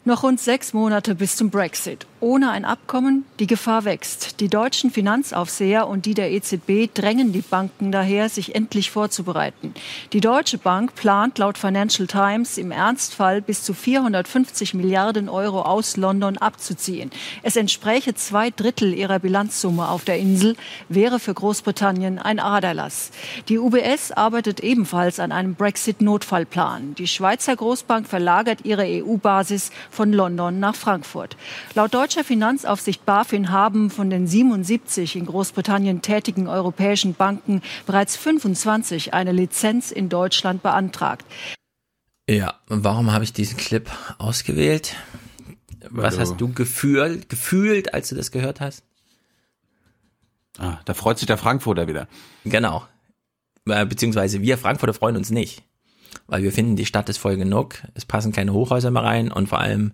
Noch 0.08 0.22
rund 0.22 0.40
sechs 0.40 0.72
Monate 0.72 1.16
bis 1.16 1.36
zum 1.36 1.50
Brexit. 1.50 2.06
Ohne 2.20 2.52
ein 2.52 2.64
Abkommen, 2.64 3.26
die 3.40 3.48
Gefahr 3.48 3.86
wächst. 3.86 4.40
Die 4.40 4.50
deutschen 4.50 4.92
Finanzaufseher 4.92 5.88
und 5.88 6.06
die 6.06 6.14
der 6.14 6.32
EZB 6.32 6.94
drängen 6.94 7.34
die 7.34 7.42
Banken 7.42 7.92
daher, 7.92 8.30
sich 8.30 8.54
endlich 8.54 8.92
vorzubereiten. 8.92 9.74
Die 10.14 10.22
Deutsche 10.22 10.60
Bank 10.60 10.94
plant 10.94 11.40
laut 11.40 11.58
Financial 11.58 12.08
Times 12.08 12.60
im 12.60 12.70
Ernstfall 12.70 13.42
bis 13.42 13.64
zu 13.64 13.74
450 13.74 14.76
Milliarden 14.76 15.28
Euro 15.28 15.64
aus 15.64 15.98
London 15.98 16.38
abzuziehen. 16.38 17.10
Es 17.42 17.56
entspräche 17.56 18.14
zwei 18.14 18.52
Drittel 18.52 18.94
ihrer 18.94 19.18
Bilanzsumme 19.18 19.90
auf 19.90 20.06
der 20.06 20.20
Insel, 20.20 20.56
wäre 20.88 21.20
für 21.20 21.34
Großbritannien 21.34 22.20
ein 22.20 22.40
Aderlass. 22.40 23.10
Die 23.50 23.58
UBS 23.58 24.12
arbeitet 24.12 24.60
ebenfalls 24.60 25.20
an 25.20 25.32
einem 25.32 25.56
Brexit-Notfallplan. 25.56 26.94
Die 26.94 27.08
Schweizer 27.08 27.56
Großbank 27.56 28.08
verlagert 28.08 28.66
ihre 28.66 28.86
EU-Basis 28.86 29.72
von 29.96 30.14
London 30.14 30.60
nach 30.60 30.76
Frankfurt. 30.76 31.38
Laut 31.74 31.94
deutscher 31.94 32.24
Finanzaufsicht 32.24 33.06
BaFin 33.06 33.50
haben 33.52 33.90
von 33.90 34.10
den 34.10 34.28
77 34.28 35.16
in 35.16 35.26
Großbritannien 35.26 36.02
tätigen 36.02 36.48
europäischen 36.48 37.16
Banken 37.16 37.62
bereits 37.86 38.16
25 38.18 39.14
eine 39.14 39.32
Lizenz 39.32 39.92
in 39.92 40.10
Deutschland 40.10 40.62
beantragt. 40.62 41.26
Ja, 42.30 42.56
warum 42.68 43.12
habe 43.12 43.24
ich 43.24 43.34
diesen 43.34 43.58
Clip 43.58 43.90
ausgewählt? 44.18 44.96
Was 45.90 46.18
hast 46.18 46.38
du 46.38 46.52
gefühlt, 46.52 47.30
gefühlt, 47.30 47.94
als 47.94 48.10
du 48.10 48.16
das 48.16 48.32
gehört 48.32 48.60
hast? 48.60 48.84
Ah, 50.58 50.80
da 50.86 50.94
freut 50.94 51.20
sich 51.20 51.28
der 51.28 51.38
Frankfurter 51.38 51.88
wieder. 51.88 52.08
Genau. 52.44 52.86
Äh, 53.68 53.86
Beziehungsweise 53.86 54.42
wir 54.42 54.58
Frankfurter 54.58 54.94
freuen 54.94 55.18
uns 55.18 55.30
nicht. 55.30 55.64
Weil 56.28 56.44
wir 56.44 56.52
finden, 56.52 56.76
die 56.76 56.86
Stadt 56.86 57.10
ist 57.10 57.18
voll 57.18 57.38
genug, 57.38 57.76
es 57.94 58.06
passen 58.06 58.32
keine 58.32 58.54
Hochhäuser 58.54 58.92
mehr 58.92 59.04
rein 59.04 59.32
und 59.32 59.48
vor 59.48 59.60
allem 59.60 59.94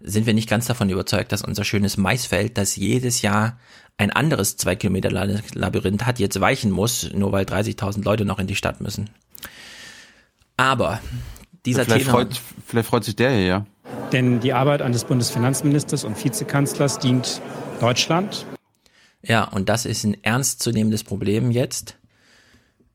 sind 0.00 0.26
wir 0.26 0.34
nicht 0.34 0.48
ganz 0.48 0.66
davon 0.66 0.90
überzeugt, 0.90 1.32
dass 1.32 1.42
unser 1.42 1.64
schönes 1.64 1.96
Maisfeld, 1.96 2.58
das 2.58 2.76
jedes 2.76 3.22
Jahr 3.22 3.58
ein 3.98 4.10
anderes 4.10 4.56
zwei 4.56 4.74
Kilometer 4.74 5.10
Labyrinth 5.10 6.06
hat, 6.06 6.18
jetzt 6.18 6.40
weichen 6.40 6.70
muss, 6.70 7.12
nur 7.12 7.30
weil 7.32 7.44
30.000 7.44 8.04
Leute 8.04 8.24
noch 8.24 8.38
in 8.38 8.46
die 8.46 8.56
Stadt 8.56 8.80
müssen. 8.80 9.10
Aber 10.56 11.00
dieser 11.64 11.84
vielleicht 11.84 12.06
Tenor, 12.06 12.20
freut, 12.20 12.40
vielleicht 12.66 12.88
freut 12.88 13.04
sich 13.04 13.16
der 13.16 13.30
hier, 13.30 13.44
ja. 13.44 13.66
Denn 14.12 14.40
die 14.40 14.52
Arbeit 14.52 14.82
eines 14.82 15.04
Bundesfinanzministers 15.04 16.04
und 16.04 16.22
Vizekanzlers 16.22 16.98
dient 16.98 17.40
Deutschland. 17.80 18.46
Ja, 19.22 19.44
und 19.44 19.68
das 19.68 19.86
ist 19.86 20.04
ein 20.04 20.22
ernstzunehmendes 20.22 21.04
Problem 21.04 21.50
jetzt. 21.50 21.96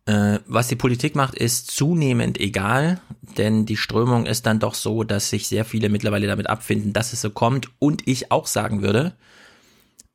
Äh, 0.07 0.39
was 0.45 0.69
die 0.69 0.77
Politik 0.77 1.15
macht, 1.15 1.35
ist 1.35 1.69
zunehmend 1.69 2.39
egal, 2.39 3.01
denn 3.37 3.65
die 3.65 3.75
Strömung 3.75 4.25
ist 4.25 4.45
dann 4.45 4.59
doch 4.59 4.73
so, 4.73 5.03
dass 5.03 5.29
sich 5.29 5.49
sehr 5.49 5.65
viele 5.65 5.89
mittlerweile 5.89 6.27
damit 6.27 6.47
abfinden, 6.47 6.93
dass 6.93 7.11
es 7.11 7.21
so 7.21 7.29
kommt. 7.29 7.69
Und 7.77 8.07
ich 8.07 8.31
auch 8.31 8.47
sagen 8.47 8.81
würde, 8.81 9.15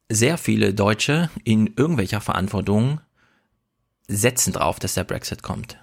sehr 0.09 0.39
viele 0.39 0.73
Deutsche 0.73 1.31
in 1.45 1.75
irgendwelcher 1.77 2.23
Verantwortung 2.23 3.01
setzen 4.09 4.55
drauf, 4.55 4.79
dass 4.79 4.95
der 4.95 5.05
Brexit 5.05 5.43
kommt. 5.43 5.77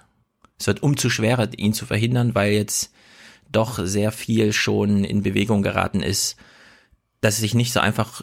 Es 0.58 0.66
wird 0.66 0.82
umzu 0.82 1.08
schwerer, 1.08 1.48
ihn 1.56 1.72
zu 1.72 1.86
verhindern, 1.86 2.34
weil 2.34 2.52
jetzt 2.52 2.92
doch 3.52 3.78
sehr 3.78 4.10
viel 4.10 4.52
schon 4.52 5.04
in 5.04 5.22
Bewegung 5.22 5.62
geraten 5.62 6.02
ist, 6.02 6.36
dass 7.20 7.34
es 7.34 7.40
sich 7.40 7.54
nicht 7.54 7.72
so 7.72 7.78
einfach 7.78 8.22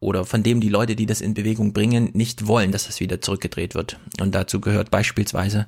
oder 0.00 0.24
von 0.24 0.42
dem 0.42 0.60
die 0.60 0.70
Leute, 0.70 0.96
die 0.96 1.06
das 1.06 1.20
in 1.20 1.34
Bewegung 1.34 1.74
bringen, 1.74 2.10
nicht 2.14 2.46
wollen, 2.46 2.72
dass 2.72 2.86
das 2.86 3.00
wieder 3.00 3.20
zurückgedreht 3.20 3.74
wird. 3.74 4.00
Und 4.18 4.34
dazu 4.34 4.60
gehört 4.60 4.90
beispielsweise, 4.90 5.66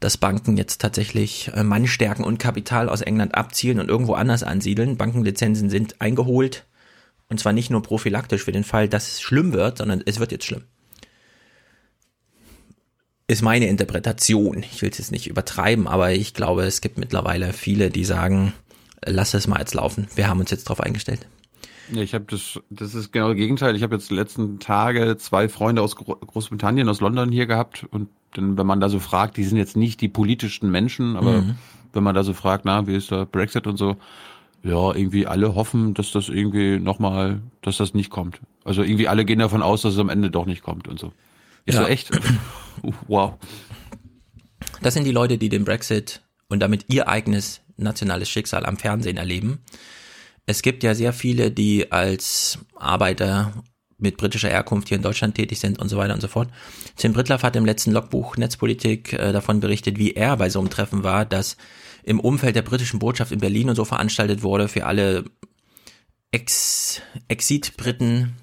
dass 0.00 0.16
Banken 0.16 0.56
jetzt 0.56 0.80
tatsächlich 0.80 1.50
äh, 1.54 1.62
Mannstärken 1.62 2.24
und 2.24 2.38
Kapital 2.38 2.88
aus 2.88 3.02
England 3.02 3.36
abzielen 3.36 3.78
und 3.78 3.88
irgendwo 3.88 4.14
anders 4.14 4.42
ansiedeln. 4.42 4.96
Bankenlizenzen 4.96 5.70
sind 5.70 6.00
eingeholt. 6.00 6.66
Und 7.28 7.38
zwar 7.38 7.52
nicht 7.52 7.70
nur 7.70 7.82
prophylaktisch 7.82 8.42
für 8.42 8.52
den 8.52 8.64
Fall, 8.64 8.88
dass 8.88 9.12
es 9.12 9.20
schlimm 9.22 9.52
wird, 9.52 9.78
sondern 9.78 10.02
es 10.04 10.18
wird 10.18 10.32
jetzt 10.32 10.44
schlimm. 10.44 10.64
Ist 13.28 13.42
meine 13.42 13.68
Interpretation. 13.68 14.64
Ich 14.64 14.82
will 14.82 14.90
es 14.90 14.98
jetzt 14.98 15.12
nicht 15.12 15.28
übertreiben, 15.28 15.86
aber 15.86 16.10
ich 16.12 16.34
glaube, 16.34 16.64
es 16.64 16.80
gibt 16.80 16.98
mittlerweile 16.98 17.52
viele, 17.52 17.90
die 17.90 18.04
sagen, 18.04 18.52
lass 19.06 19.34
es 19.34 19.46
mal 19.46 19.60
jetzt 19.60 19.74
laufen. 19.74 20.08
Wir 20.16 20.28
haben 20.28 20.40
uns 20.40 20.50
jetzt 20.50 20.64
darauf 20.64 20.80
eingestellt. 20.80 21.26
Ja, 21.90 22.02
ich 22.02 22.14
habe 22.14 22.24
das, 22.28 22.60
das 22.70 22.94
ist 22.94 23.12
genau 23.12 23.28
das 23.28 23.36
Gegenteil. 23.36 23.74
Ich 23.76 23.82
habe 23.82 23.94
jetzt 23.96 24.10
die 24.10 24.14
letzten 24.14 24.58
Tage 24.60 25.16
zwei 25.18 25.48
Freunde 25.48 25.82
aus 25.82 25.96
Gro 25.96 26.14
Großbritannien, 26.16 26.88
aus 26.88 27.00
London 27.00 27.30
hier 27.32 27.46
gehabt 27.46 27.84
und 27.90 28.08
dann, 28.34 28.56
wenn 28.56 28.66
man 28.66 28.80
da 28.80 28.88
so 28.88 28.98
fragt, 29.00 29.36
die 29.36 29.44
sind 29.44 29.58
jetzt 29.58 29.76
nicht 29.76 30.00
die 30.00 30.08
politischsten 30.08 30.70
Menschen, 30.70 31.16
aber 31.16 31.42
Mhm. 31.42 31.56
wenn 31.92 32.02
man 32.04 32.14
da 32.14 32.22
so 32.24 32.32
fragt, 32.32 32.64
na, 32.64 32.86
wie 32.86 32.94
ist 32.94 33.10
der 33.10 33.26
Brexit 33.26 33.66
und 33.66 33.76
so, 33.76 33.96
ja, 34.62 34.94
irgendwie 34.94 35.26
alle 35.26 35.54
hoffen, 35.54 35.92
dass 35.92 36.12
das 36.12 36.28
irgendwie 36.28 36.78
nochmal, 36.78 37.42
dass 37.62 37.76
das 37.78 37.94
nicht 37.94 38.10
kommt. 38.10 38.40
Also 38.64 38.82
irgendwie 38.82 39.08
alle 39.08 39.24
gehen 39.24 39.40
davon 39.40 39.60
aus, 39.60 39.82
dass 39.82 39.94
es 39.94 39.98
am 39.98 40.08
Ende 40.08 40.30
doch 40.30 40.46
nicht 40.46 40.62
kommt 40.62 40.86
und 40.88 40.98
so. 41.00 41.12
Ist 41.66 41.74
Ja. 41.74 41.82
so 41.82 41.88
echt. 41.88 42.10
wow. 43.08 43.34
Das 44.82 44.94
sind 44.94 45.04
die 45.04 45.12
Leute, 45.12 45.36
die 45.38 45.48
den 45.48 45.64
Brexit 45.64 46.22
und 46.48 46.60
damit 46.60 46.86
ihr 46.88 47.08
eigenes 47.08 47.60
nationales 47.76 48.28
Schicksal 48.28 48.64
am 48.66 48.76
Fernsehen 48.76 49.16
erleben. 49.16 49.58
Es 50.46 50.62
gibt 50.62 50.82
ja 50.82 50.94
sehr 50.94 51.12
viele, 51.12 51.50
die 51.50 51.92
als 51.92 52.58
Arbeiter 52.74 53.64
mit 53.98 54.16
britischer 54.16 54.48
Herkunft 54.48 54.88
hier 54.88 54.96
in 54.96 55.02
Deutschland 55.02 55.36
tätig 55.36 55.60
sind 55.60 55.78
und 55.78 55.88
so 55.88 55.96
weiter 55.96 56.14
und 56.14 56.20
so 56.20 56.28
fort. 56.28 56.50
Tim 56.96 57.12
Brittlaff 57.12 57.44
hat 57.44 57.54
im 57.56 57.64
letzten 57.64 57.92
Logbuch 57.92 58.36
Netzpolitik 58.36 59.12
äh, 59.12 59.32
davon 59.32 59.60
berichtet, 59.60 59.98
wie 59.98 60.12
er 60.12 60.36
bei 60.36 60.50
so 60.50 60.58
einem 60.58 60.70
Treffen 60.70 61.04
war, 61.04 61.24
das 61.24 61.56
im 62.02 62.18
Umfeld 62.18 62.56
der 62.56 62.62
britischen 62.62 62.98
Botschaft 62.98 63.30
in 63.30 63.38
Berlin 63.38 63.68
und 63.68 63.76
so 63.76 63.84
veranstaltet 63.84 64.42
wurde 64.42 64.66
für 64.68 64.86
alle 64.86 65.24
Ex 66.32 67.00
Exit-Briten, 67.28 68.34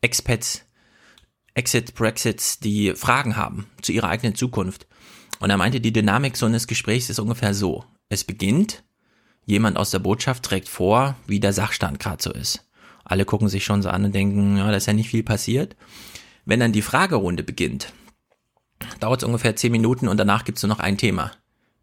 Expats, 0.00 0.64
Exit-Brexits, 1.54 2.58
die 2.58 2.94
Fragen 2.96 3.36
haben 3.36 3.66
zu 3.82 3.92
ihrer 3.92 4.08
eigenen 4.08 4.34
Zukunft. 4.34 4.88
Und 5.38 5.50
er 5.50 5.56
meinte, 5.56 5.80
die 5.80 5.92
Dynamik 5.92 6.36
so 6.36 6.46
eines 6.46 6.66
Gesprächs 6.66 7.10
ist 7.10 7.20
ungefähr 7.20 7.54
so. 7.54 7.84
Es 8.08 8.24
beginnt, 8.24 8.82
jemand 9.46 9.76
aus 9.76 9.90
der 9.90 9.98
Botschaft 9.98 10.42
trägt 10.42 10.68
vor, 10.68 11.16
wie 11.26 11.40
der 11.40 11.52
Sachstand 11.52 11.98
gerade 11.98 12.22
so 12.22 12.32
ist. 12.32 12.64
Alle 13.04 13.24
gucken 13.24 13.48
sich 13.48 13.64
schon 13.64 13.82
so 13.82 13.90
an 13.90 14.04
und 14.04 14.14
denken, 14.14 14.56
ja, 14.56 14.70
da 14.70 14.76
ist 14.76 14.86
ja 14.86 14.92
nicht 14.92 15.10
viel 15.10 15.22
passiert. 15.22 15.76
Wenn 16.44 16.60
dann 16.60 16.72
die 16.72 16.82
Fragerunde 16.82 17.42
beginnt, 17.42 17.92
dauert 19.00 19.22
es 19.22 19.26
ungefähr 19.26 19.56
zehn 19.56 19.72
Minuten 19.72 20.08
und 20.08 20.18
danach 20.18 20.44
gibt 20.44 20.58
es 20.58 20.62
nur 20.62 20.70
noch 20.70 20.80
ein 20.80 20.98
Thema. 20.98 21.32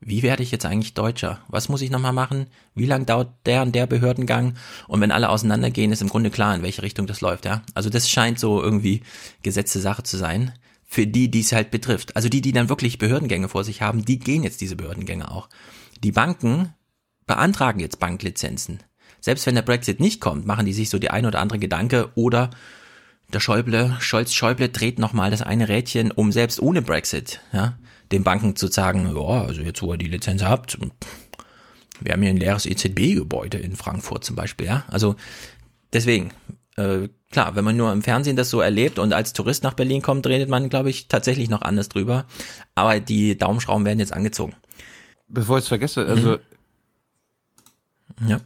Wie 0.03 0.23
werde 0.23 0.41
ich 0.41 0.49
jetzt 0.49 0.65
eigentlich 0.65 0.95
Deutscher? 0.95 1.41
Was 1.47 1.69
muss 1.69 1.83
ich 1.83 1.91
nochmal 1.91 2.11
machen? 2.11 2.47
Wie 2.73 2.87
lang 2.87 3.05
dauert 3.05 3.33
der 3.45 3.61
und 3.61 3.75
der 3.75 3.85
Behördengang? 3.85 4.55
Und 4.87 4.99
wenn 4.99 5.11
alle 5.11 5.29
auseinandergehen, 5.29 5.91
ist 5.91 6.01
im 6.01 6.09
Grunde 6.09 6.31
klar, 6.31 6.55
in 6.55 6.63
welche 6.63 6.81
Richtung 6.81 7.05
das 7.05 7.21
läuft, 7.21 7.45
ja? 7.45 7.61
Also 7.75 7.91
das 7.91 8.09
scheint 8.09 8.39
so 8.39 8.63
irgendwie 8.63 9.03
gesetzte 9.43 9.79
Sache 9.79 10.01
zu 10.01 10.17
sein. 10.17 10.53
Für 10.85 11.05
die, 11.05 11.29
die 11.29 11.41
es 11.41 11.51
halt 11.51 11.69
betrifft. 11.69 12.15
Also 12.15 12.29
die, 12.29 12.41
die 12.41 12.51
dann 12.51 12.67
wirklich 12.67 12.97
Behördengänge 12.97 13.47
vor 13.47 13.63
sich 13.63 13.83
haben, 13.83 14.03
die 14.03 14.17
gehen 14.17 14.43
jetzt 14.43 14.59
diese 14.59 14.75
Behördengänge 14.75 15.29
auch. 15.29 15.49
Die 16.03 16.11
Banken 16.11 16.73
beantragen 17.31 17.79
jetzt 17.79 17.97
Banklizenzen. 17.97 18.83
Selbst 19.21 19.45
wenn 19.45 19.55
der 19.55 19.61
Brexit 19.61 20.01
nicht 20.01 20.19
kommt, 20.19 20.45
machen 20.45 20.65
die 20.65 20.73
sich 20.73 20.89
so 20.89 20.99
die 20.99 21.11
ein 21.11 21.25
oder 21.25 21.39
andere 21.39 21.59
Gedanke 21.59 22.09
oder 22.15 22.49
der 23.31 23.39
Schäuble, 23.39 23.95
Scholz 24.01 24.33
Schäuble 24.33 24.67
dreht 24.67 24.99
nochmal 24.99 25.31
das 25.31 25.41
eine 25.41 25.69
Rädchen, 25.69 26.11
um 26.11 26.33
selbst 26.33 26.61
ohne 26.61 26.81
Brexit, 26.81 27.39
ja, 27.53 27.77
den 28.11 28.25
Banken 28.25 28.57
zu 28.57 28.67
sagen, 28.67 29.15
ja, 29.15 29.45
also 29.45 29.61
jetzt 29.61 29.81
wo 29.81 29.93
ihr 29.93 29.97
die 29.97 30.09
Lizenz 30.09 30.43
habt, 30.43 30.77
wir 32.01 32.11
haben 32.11 32.21
hier 32.21 32.31
ein 32.31 32.37
leeres 32.37 32.65
EZB-Gebäude 32.65 33.59
in 33.59 33.77
Frankfurt 33.77 34.25
zum 34.25 34.35
Beispiel, 34.35 34.67
ja. 34.67 34.83
Also 34.89 35.15
deswegen, 35.93 36.31
äh, 36.75 37.07
klar, 37.31 37.55
wenn 37.55 37.63
man 37.63 37.77
nur 37.77 37.93
im 37.93 38.01
Fernsehen 38.01 38.35
das 38.35 38.49
so 38.49 38.59
erlebt 38.59 38.99
und 38.99 39.13
als 39.13 39.31
Tourist 39.31 39.63
nach 39.63 39.75
Berlin 39.75 40.01
kommt, 40.01 40.27
redet 40.27 40.49
man, 40.49 40.67
glaube 40.67 40.89
ich, 40.89 41.07
tatsächlich 41.07 41.49
noch 41.49 41.61
anders 41.61 41.87
drüber. 41.87 42.25
Aber 42.75 42.99
die 42.99 43.37
Daumenschrauben 43.37 43.85
werden 43.85 43.99
jetzt 43.99 44.11
angezogen. 44.11 44.53
Bevor 45.29 45.59
ich 45.59 45.63
es 45.63 45.69
vergesse, 45.69 46.05
also 46.05 46.39
Ja. 48.27 48.39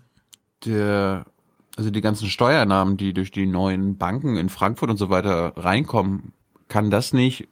der, 0.65 1.25
also 1.75 1.89
die 1.89 2.01
ganzen 2.01 2.29
Steuernahmen, 2.29 2.97
die 2.97 3.13
durch 3.13 3.31
die 3.31 3.45
neuen 3.45 3.97
Banken 3.97 4.37
in 4.37 4.49
Frankfurt 4.49 4.89
und 4.89 4.97
so 4.97 5.09
weiter 5.09 5.53
reinkommen, 5.57 6.33
kann 6.67 6.89
das 6.89 7.13
nicht 7.13 7.47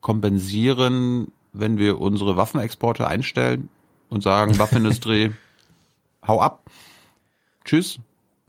kompensieren, 0.00 1.32
wenn 1.52 1.78
wir 1.78 2.00
unsere 2.00 2.36
Waffenexporte 2.36 3.06
einstellen 3.06 3.68
und 4.08 4.22
sagen, 4.22 4.58
Waffenindustrie, 4.58 5.32
hau 6.26 6.40
ab. 6.40 6.64
Tschüss. 7.64 7.98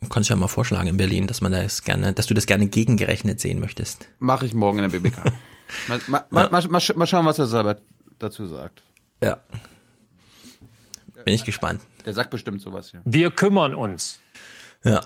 Du 0.02 0.10
kannst 0.10 0.30
ja 0.30 0.36
mal 0.36 0.48
vorschlagen 0.48 0.88
in 0.88 0.98
Berlin, 0.98 1.28
dass 1.28 1.42
man 1.42 1.52
das 1.52 1.84
gerne, 1.84 2.14
dass 2.14 2.26
du 2.26 2.34
das 2.34 2.48
gerne 2.48 2.66
gegengerechnet 2.68 3.40
sehen 3.40 3.60
möchtest. 3.60 4.08
Mache 4.18 4.48
ich 4.48 4.54
morgen 4.56 4.80
in 4.80 4.90
der 4.90 5.00
BBK. 5.00 5.24
mal, 5.88 6.02
mal, 6.08 6.26
mal, 6.32 6.50
mal, 6.50 6.82
mal 6.96 7.08
schauen, 7.08 7.26
was 7.26 7.38
er 7.38 7.46
selber 7.46 7.78
dazu 8.18 8.48
sagt. 8.48 8.82
Ja. 9.22 9.38
Bin 11.26 11.34
ich 11.34 11.46
gespannt. 11.46 11.82
Der 12.06 12.14
sagt 12.14 12.30
bestimmt 12.30 12.62
sowas 12.62 12.92
hier. 12.92 13.02
Wir 13.06 13.32
kümmern 13.32 13.76
uns. 13.76 14.20
Ja. 14.84 15.02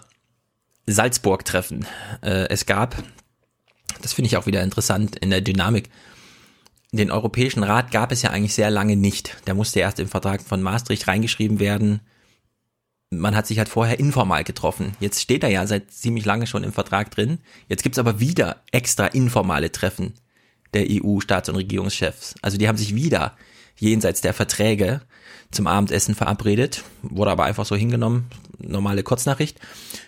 Salzburg-Treffen. 0.88 1.86
Äh, 2.22 2.48
es 2.50 2.66
gab, 2.66 2.96
das 4.02 4.14
finde 4.14 4.28
ich 4.28 4.38
auch 4.38 4.46
wieder 4.46 4.64
interessant 4.64 5.18
in 5.18 5.30
der 5.30 5.42
Dynamik, 5.42 5.90
den 6.96 7.12
Europäischen 7.12 7.64
Rat 7.64 7.92
gab 7.92 8.12
es 8.12 8.22
ja 8.22 8.30
eigentlich 8.30 8.54
sehr 8.54 8.70
lange 8.70 8.96
nicht. 8.96 9.36
Der 9.48 9.54
musste 9.54 9.82
erst 9.82 10.00
im 10.00 10.08
Vertrag 10.08 10.42
von 10.42 10.62
Maastricht 10.62 11.08
reingeschrieben 11.08 11.60
werden. 11.60 12.00
Man 13.10 13.36
hat 13.36 13.48
sich 13.48 13.58
halt 13.58 13.70
vorher 13.70 14.00
informal 14.00 14.44
getroffen. 14.44 14.94
Jetzt 15.00 15.22
steht 15.22 15.44
er 15.44 15.50
ja 15.50 15.68
seit 15.68 15.92
ziemlich 15.92 16.26
lange 16.26 16.48
schon 16.48 16.64
im 16.64 16.72
Vertrag 16.72 17.12
drin. 17.12 17.40
Jetzt 17.68 17.84
gibt's 17.84 18.00
aber 18.00 18.20
wieder 18.20 18.62
extra 18.72 19.08
informale 19.08 19.72
Treffen 19.72 20.14
der 20.74 20.86
EU-Staats- 20.90 21.50
und 21.50 21.56
Regierungschefs. 21.56 22.36
Also 22.42 22.58
die 22.58 22.68
haben 22.68 22.78
sich 22.78 22.96
wieder 22.96 23.36
jenseits 23.78 24.22
der 24.22 24.34
Verträge 24.34 25.02
zum 25.56 25.68
Abendessen 25.68 26.14
verabredet, 26.14 26.84
wurde 27.02 27.32
aber 27.32 27.46
einfach 27.46 27.66
so 27.66 27.76
hingenommen, 27.76 28.26
normale 28.60 29.04
Kurznachricht. 29.04 29.60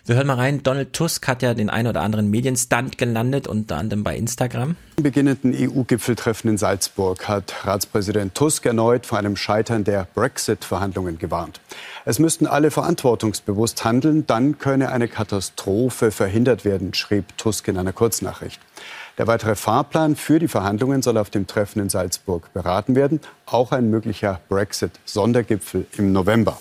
Wir 0.04 0.14
hören 0.16 0.26
mal 0.26 0.34
rein, 0.34 0.62
Donald 0.62 0.92
Tusk 0.92 1.26
hat 1.26 1.42
ja 1.42 1.54
den 1.54 1.70
ein 1.70 1.86
oder 1.86 2.02
anderen 2.02 2.30
Medienstunt 2.30 2.98
gelandet, 2.98 3.46
unter 3.46 3.76
anderem 3.76 4.04
bei 4.04 4.16
Instagram. 4.16 4.76
Im 4.96 5.02
beginnenden 5.02 5.54
EU-Gipfeltreffen 5.54 6.50
in 6.50 6.58
Salzburg 6.58 7.28
hat 7.28 7.66
Ratspräsident 7.66 8.34
Tusk 8.34 8.66
erneut 8.66 9.06
vor 9.06 9.18
einem 9.18 9.36
Scheitern 9.36 9.84
der 9.84 10.06
Brexit-Verhandlungen 10.14 11.18
gewarnt. 11.18 11.60
Es 12.04 12.18
müssten 12.18 12.46
alle 12.46 12.70
verantwortungsbewusst 12.70 13.84
handeln, 13.84 14.26
dann 14.26 14.58
könne 14.58 14.90
eine 14.90 15.08
Katastrophe 15.08 16.10
verhindert 16.10 16.64
werden, 16.64 16.94
schrieb 16.94 17.36
Tusk 17.38 17.68
in 17.68 17.78
einer 17.78 17.92
Kurznachricht. 17.92 18.60
Der 19.18 19.26
weitere 19.26 19.56
Fahrplan 19.56 20.14
für 20.14 20.38
die 20.38 20.46
Verhandlungen 20.46 21.02
soll 21.02 21.18
auf 21.18 21.28
dem 21.28 21.48
Treffen 21.48 21.80
in 21.80 21.88
Salzburg 21.88 22.52
beraten 22.52 22.94
werden. 22.94 23.20
Auch 23.46 23.72
ein 23.72 23.90
möglicher 23.90 24.40
Brexit-Sondergipfel 24.48 25.86
im 25.96 26.12
November. 26.12 26.60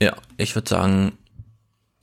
Ja, 0.00 0.14
ich 0.36 0.54
würde 0.54 0.68
sagen, 0.68 1.12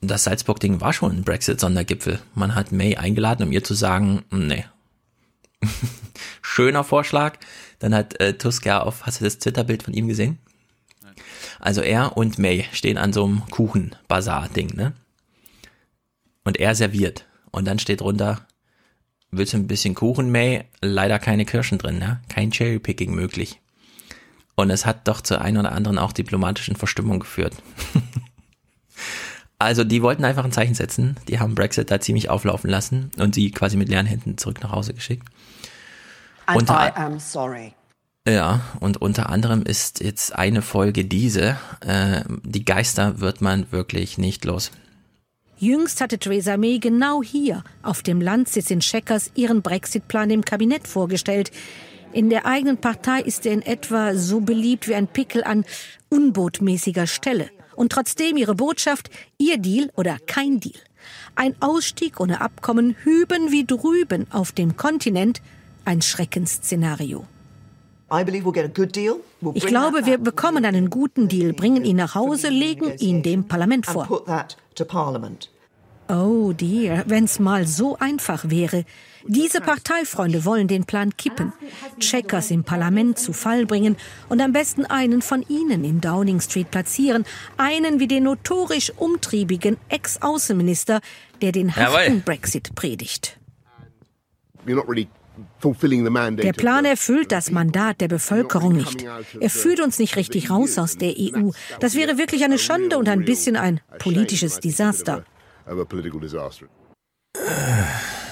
das 0.01 0.23
Salzburg-Ding 0.23 0.81
war 0.81 0.93
schon 0.93 1.11
ein 1.11 1.23
Brexit-Sondergipfel. 1.23 2.19
Man 2.33 2.55
hat 2.55 2.71
May 2.71 2.95
eingeladen, 2.95 3.45
um 3.45 3.51
ihr 3.51 3.63
zu 3.63 3.75
sagen, 3.75 4.23
nee. 4.31 4.65
Schöner 6.41 6.83
Vorschlag. 6.83 7.37
Dann 7.77 7.93
hat 7.93 8.19
äh, 8.19 8.33
Tusk 8.35 8.65
ja 8.65 8.81
auf, 8.81 9.05
hast 9.05 9.21
du 9.21 9.25
das 9.25 9.37
Twitter-Bild 9.37 9.83
von 9.83 9.93
ihm 9.93 10.07
gesehen? 10.07 10.39
Also 11.59 11.81
er 11.81 12.17
und 12.17 12.39
May 12.39 12.65
stehen 12.71 12.97
an 12.97 13.13
so 13.13 13.25
einem 13.25 13.43
Kuchen-Bazar-Ding, 13.51 14.75
ne? 14.75 14.93
Und 16.45 16.57
er 16.57 16.73
serviert. 16.73 17.25
Und 17.51 17.65
dann 17.65 17.77
steht 17.77 18.01
drunter, 18.01 18.47
willst 19.31 19.53
du 19.53 19.57
ein 19.57 19.67
bisschen 19.67 19.95
Kuchen, 19.95 20.31
May? 20.31 20.65
Leider 20.81 21.19
keine 21.19 21.45
Kirschen 21.45 21.77
drin, 21.77 21.99
ne? 21.99 22.21
Kein 22.29 22.51
Cherrypicking 22.51 23.13
möglich. 23.13 23.59
Und 24.55 24.69
es 24.69 24.85
hat 24.85 25.07
doch 25.07 25.21
zur 25.21 25.41
einen 25.41 25.57
oder 25.57 25.71
anderen 25.71 25.97
auch 25.97 26.11
diplomatischen 26.11 26.75
Verstimmung 26.75 27.19
geführt. 27.19 27.55
also 29.59 29.83
die 29.83 30.01
wollten 30.01 30.25
einfach 30.25 30.43
ein 30.43 30.51
Zeichen 30.51 30.75
setzen. 30.75 31.15
Die 31.27 31.39
haben 31.39 31.55
Brexit 31.55 31.89
da 31.91 32.01
ziemlich 32.01 32.29
auflaufen 32.29 32.69
lassen 32.69 33.11
und 33.17 33.35
sie 33.35 33.51
quasi 33.51 33.77
mit 33.77 33.89
leeren 33.89 34.05
Händen 34.05 34.37
zurück 34.37 34.61
nach 34.61 34.71
Hause 34.71 34.93
geschickt. 34.93 35.27
And 36.45 36.61
Unter- 36.61 36.87
I 36.87 36.91
am 36.99 37.19
sorry. 37.19 37.73
Ja, 38.27 38.61
und 38.79 38.97
unter 39.01 39.29
anderem 39.29 39.63
ist 39.63 40.01
jetzt 40.03 40.35
eine 40.35 40.61
Folge 40.61 41.05
diese, 41.05 41.57
äh, 41.79 42.21
die 42.43 42.65
Geister 42.65 43.21
wird 43.21 43.41
man 43.41 43.71
wirklich 43.71 44.17
nicht 44.17 44.43
los. 44.45 44.71
Jüngst 45.59 45.99
hatte 45.99 46.17
Theresa 46.17 46.55
May 46.55 46.79
genau 46.79 47.21
hier, 47.21 47.65
auf 47.83 48.01
dem 48.01 48.21
Landsitz 48.21 48.71
in 48.71 48.79
Chequers, 48.79 49.31
ihren 49.35 49.61
Brexit-Plan 49.61 50.29
dem 50.29 50.45
Kabinett 50.45 50.87
vorgestellt. 50.87 51.51
In 52.13 52.29
der 52.29 52.45
eigenen 52.45 52.77
Partei 52.77 53.21
ist 53.21 53.45
er 53.45 53.51
in 53.51 53.61
etwa 53.61 54.15
so 54.15 54.39
beliebt 54.39 54.87
wie 54.87 54.95
ein 54.95 55.07
Pickel 55.07 55.43
an 55.43 55.65
unbotmäßiger 56.09 57.07
Stelle. 57.07 57.49
Und 57.75 57.91
trotzdem 57.91 58.37
ihre 58.37 58.55
Botschaft, 58.55 59.09
ihr 59.37 59.57
Deal 59.57 59.91
oder 59.95 60.17
kein 60.25 60.61
Deal. 60.61 60.79
Ein 61.35 61.55
Ausstieg 61.59 62.21
ohne 62.21 62.39
Abkommen 62.39 62.95
hüben 63.03 63.51
wie 63.51 63.65
drüben 63.65 64.27
auf 64.31 64.53
dem 64.53 64.77
Kontinent, 64.77 65.41
ein 65.83 66.01
Schreckensszenario. 66.01 67.25
Ich 69.53 69.65
glaube, 69.65 70.05
wir 70.05 70.17
bekommen 70.17 70.65
einen 70.65 70.89
guten 70.89 71.27
Deal, 71.27 71.53
bringen 71.53 71.85
ihn 71.85 71.97
nach 71.97 72.15
Hause, 72.15 72.49
legen 72.49 72.97
ihn 72.97 73.21
dem 73.21 73.47
Parlament 73.47 73.85
vor. 73.85 74.23
To 74.79 74.85
Parliament. 74.85 75.49
Oh 76.11 76.53
dear, 76.53 77.03
wenn's 77.05 77.37
mal 77.37 77.67
so 77.67 77.95
einfach 77.99 78.49
wäre. 78.49 78.83
Diese 79.27 79.61
Parteifreunde 79.61 80.43
wollen 80.43 80.67
den 80.67 80.85
Plan 80.85 81.15
kippen, 81.15 81.53
Checkers 81.99 82.49
im 82.49 82.63
Parlament 82.63 83.19
zu 83.19 83.31
Fall 83.31 83.67
bringen 83.67 83.95
und 84.27 84.41
am 84.41 84.51
besten 84.51 84.85
einen 84.85 85.21
von 85.21 85.45
ihnen 85.47 85.83
in 85.83 86.01
Downing 86.01 86.39
Street 86.41 86.71
platzieren, 86.71 87.25
einen 87.57 87.99
wie 87.99 88.07
den 88.07 88.23
notorisch 88.23 88.91
umtriebigen 88.97 89.77
Ex-Außenminister, 89.89 91.01
der 91.43 91.51
den 91.51 91.75
harten 91.75 92.21
Brexit 92.23 92.73
predigt. 92.73 93.37
You're 94.65 94.75
not 94.75 94.89
really. 94.89 95.07
Der 95.61 96.53
Plan 96.53 96.85
erfüllt 96.85 97.31
das 97.31 97.51
Mandat 97.51 98.01
der 98.01 98.07
Bevölkerung 98.07 98.73
nicht. 98.73 99.05
Er 99.39 99.49
führt 99.49 99.79
uns 99.81 99.99
nicht 99.99 100.15
richtig 100.15 100.49
raus 100.49 100.77
aus 100.77 100.97
der 100.97 101.13
EU. 101.17 101.51
Das 101.79 101.95
wäre 101.95 102.17
wirklich 102.17 102.43
eine 102.43 102.57
Schande 102.57 102.97
und 102.97 103.09
ein 103.09 103.25
bisschen 103.25 103.55
ein 103.55 103.81
politisches 103.99 104.59
Desaster. 104.59 105.23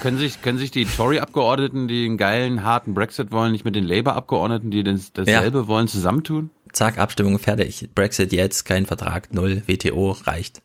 Können 0.00 0.18
sich, 0.18 0.42
können 0.42 0.58
sich 0.58 0.70
die 0.70 0.84
Tory-Abgeordneten, 0.84 1.88
die 1.88 2.04
einen 2.04 2.18
geilen, 2.18 2.62
harten 2.62 2.94
Brexit 2.94 3.32
wollen, 3.32 3.52
nicht 3.52 3.64
mit 3.64 3.74
den 3.74 3.84
Labour-Abgeordneten, 3.84 4.70
die 4.70 4.84
das, 4.84 5.12
dasselbe 5.12 5.66
wollen, 5.66 5.88
zusammentun? 5.88 6.50
Zack, 6.72 6.98
Abstimmung 6.98 7.38
fertig. 7.38 7.88
Brexit 7.94 8.32
jetzt, 8.32 8.64
kein 8.64 8.86
Vertrag, 8.86 9.32
null, 9.32 9.62
WTO 9.66 10.12
reicht. 10.12 10.62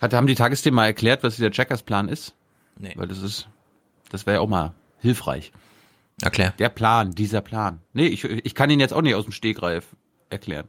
Hat, 0.00 0.12
haben 0.12 0.26
die 0.26 0.34
Tagesthemen 0.34 0.76
mal 0.76 0.86
erklärt, 0.86 1.22
was 1.22 1.36
der 1.36 1.50
Checkers-Plan 1.50 2.08
ist? 2.08 2.34
Nee. 2.78 2.92
Weil 2.96 3.08
das 3.08 3.22
ist, 3.22 3.48
das 4.10 4.26
wäre 4.26 4.36
ja 4.36 4.40
auch 4.40 4.48
mal 4.48 4.74
hilfreich. 5.00 5.52
Erklär. 6.22 6.52
Der 6.58 6.68
Plan, 6.68 7.12
dieser 7.12 7.40
Plan. 7.40 7.80
Nee, 7.92 8.06
ich, 8.06 8.24
ich 8.24 8.54
kann 8.54 8.70
ihn 8.70 8.80
jetzt 8.80 8.92
auch 8.92 9.02
nicht 9.02 9.14
aus 9.14 9.24
dem 9.24 9.32
Stegreif 9.32 9.86
erklären. 10.28 10.68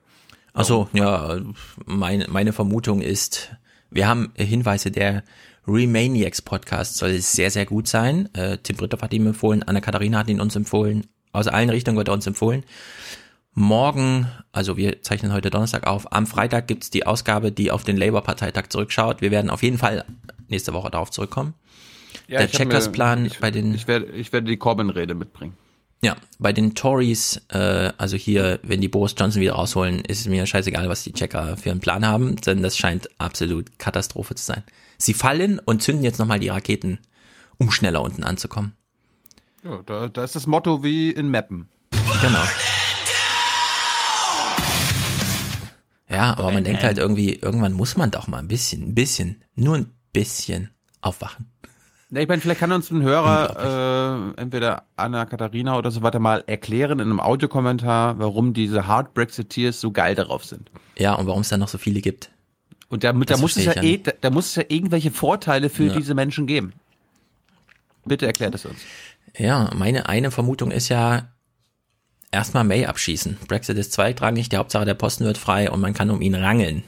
Ach 0.53 0.65
so, 0.65 0.89
ja, 0.93 1.39
meine, 1.85 2.27
meine 2.27 2.53
Vermutung 2.53 3.01
ist, 3.01 3.51
wir 3.89 4.07
haben 4.07 4.31
Hinweise, 4.35 4.91
der 4.91 5.23
Remaniacs 5.67 6.41
Podcast 6.41 6.97
soll 6.97 7.19
sehr, 7.19 7.51
sehr 7.51 7.65
gut 7.65 7.87
sein. 7.87 8.33
Äh, 8.33 8.57
Tim 8.57 8.77
Britthoff 8.77 9.01
hat 9.01 9.13
ihn 9.13 9.27
empfohlen, 9.27 9.63
Anna-Katharina 9.63 10.19
hat 10.19 10.29
ihn 10.29 10.41
uns 10.41 10.55
empfohlen. 10.55 11.07
Aus 11.31 11.47
allen 11.47 11.69
Richtungen 11.69 11.97
wird 11.97 12.09
er 12.09 12.13
uns 12.13 12.27
empfohlen. 12.27 12.63
Morgen, 13.53 14.27
also 14.51 14.77
wir 14.77 15.01
zeichnen 15.01 15.33
heute 15.33 15.49
Donnerstag 15.49 15.85
auf, 15.85 16.11
am 16.13 16.25
Freitag 16.25 16.67
gibt's 16.67 16.89
die 16.89 17.05
Ausgabe, 17.05 17.51
die 17.51 17.69
auf 17.69 17.83
den 17.83 17.97
Labour-Parteitag 17.97 18.67
zurückschaut. 18.69 19.21
Wir 19.21 19.31
werden 19.31 19.49
auf 19.49 19.61
jeden 19.61 19.77
Fall 19.77 20.05
nächste 20.47 20.73
Woche 20.73 20.89
darauf 20.89 21.11
zurückkommen. 21.11 21.53
Der 22.39 22.47
hab 22.47 22.53
mir- 22.53 22.57
Checkers-Plan 22.57 23.29
bei 23.39 23.51
den 23.51 23.73
Ich 23.73 23.87
werde, 23.87 24.05
ich 24.07 24.31
werde 24.33 24.47
die 24.47 24.57
Corbyn-Rede 24.57 25.13
mitbringen. 25.13 25.55
Ja, 26.03 26.15
bei 26.39 26.51
den 26.51 26.73
Tories, 26.73 27.41
äh, 27.49 27.91
also 27.97 28.17
hier, 28.17 28.59
wenn 28.63 28.81
die 28.81 28.87
Boris 28.87 29.13
Johnson 29.15 29.39
wieder 29.41 29.53
rausholen, 29.53 29.99
ist 29.99 30.21
es 30.21 30.27
mir 30.27 30.45
scheißegal, 30.47 30.89
was 30.89 31.03
die 31.03 31.13
Checker 31.13 31.57
für 31.57 31.69
einen 31.69 31.79
Plan 31.79 32.07
haben, 32.07 32.37
denn 32.37 32.63
das 32.63 32.75
scheint 32.75 33.07
absolut 33.19 33.77
Katastrophe 33.77 34.33
zu 34.33 34.43
sein. 34.43 34.63
Sie 34.97 35.13
fallen 35.13 35.59
und 35.59 35.83
zünden 35.83 36.03
jetzt 36.03 36.17
nochmal 36.17 36.39
die 36.39 36.49
Raketen, 36.49 36.97
um 37.59 37.69
schneller 37.69 38.01
unten 38.01 38.23
anzukommen. 38.23 38.73
Ja, 39.63 39.81
da, 39.85 40.07
da 40.07 40.23
ist 40.23 40.35
das 40.35 40.47
Motto 40.47 40.83
wie 40.83 41.11
in 41.11 41.29
Mappen. 41.29 41.69
Genau. 42.21 42.43
Ja, 46.09 46.31
aber 46.37 46.51
man 46.51 46.63
denkt 46.63 46.83
halt 46.83 46.97
irgendwie, 46.97 47.35
irgendwann 47.35 47.73
muss 47.73 47.95
man 47.95 48.09
doch 48.11 48.27
mal 48.27 48.39
ein 48.39 48.47
bisschen, 48.47 48.81
ein 48.89 48.95
bisschen, 48.95 49.43
nur 49.55 49.77
ein 49.77 49.91
bisschen 50.13 50.71
aufwachen. 51.01 51.50
Ja, 52.11 52.19
ich 52.19 52.27
meine, 52.27 52.41
vielleicht 52.41 52.59
kann 52.59 52.71
uns 52.73 52.91
ein 52.91 53.01
Hörer, 53.01 54.33
äh, 54.35 54.41
entweder 54.41 54.83
Anna 54.97 55.25
Katharina 55.25 55.77
oder 55.77 55.91
so 55.91 56.01
weiter 56.01 56.19
mal 56.19 56.43
erklären 56.45 56.99
in 56.99 57.05
einem 57.07 57.21
Audiokommentar, 57.21 58.19
warum 58.19 58.53
diese 58.53 58.85
Hard 58.85 59.13
Brexiteers 59.13 59.79
so 59.79 59.91
geil 59.91 60.13
darauf 60.13 60.43
sind. 60.43 60.69
Ja, 60.97 61.13
und 61.13 61.27
warum 61.27 61.41
es 61.41 61.49
da 61.49 61.57
noch 61.57 61.69
so 61.69 61.77
viele 61.77 62.01
gibt. 62.01 62.29
Und 62.89 63.05
da, 63.05 63.13
da 63.13 63.37
muss 63.37 63.55
es 63.55 63.63
ja, 63.63 63.81
eh, 63.81 63.97
da, 63.97 64.11
da 64.19 64.29
muss 64.29 64.47
es 64.47 64.55
ja 64.55 64.63
irgendwelche 64.67 65.11
Vorteile 65.11 65.69
für 65.69 65.85
Ja. 65.85 65.93
diese 65.93 66.13
Menschen 66.13 66.47
geben. 66.47 66.73
Bitte 68.03 68.25
erklärt 68.25 68.55
es 68.55 68.65
uns. 68.65 68.79
Ja, 69.37 69.69
meine 69.73 70.09
eine 70.09 70.31
Vermutung 70.31 70.71
ist 70.71 70.89
ja, 70.89 71.29
erstmal 72.31 72.65
May 72.65 72.85
abschießen. 72.85 73.37
Brexit 73.47 73.77
ist 73.77 73.93
zweitrangig, 73.93 74.49
die 74.49 74.57
Hauptsache 74.57 74.83
der 74.83 74.95
Posten 74.95 75.23
wird 75.23 75.37
frei 75.37 75.71
und 75.71 75.79
man 75.79 75.93
kann 75.93 76.09
um 76.09 76.21
ihn 76.21 76.35
rangeln. 76.35 76.83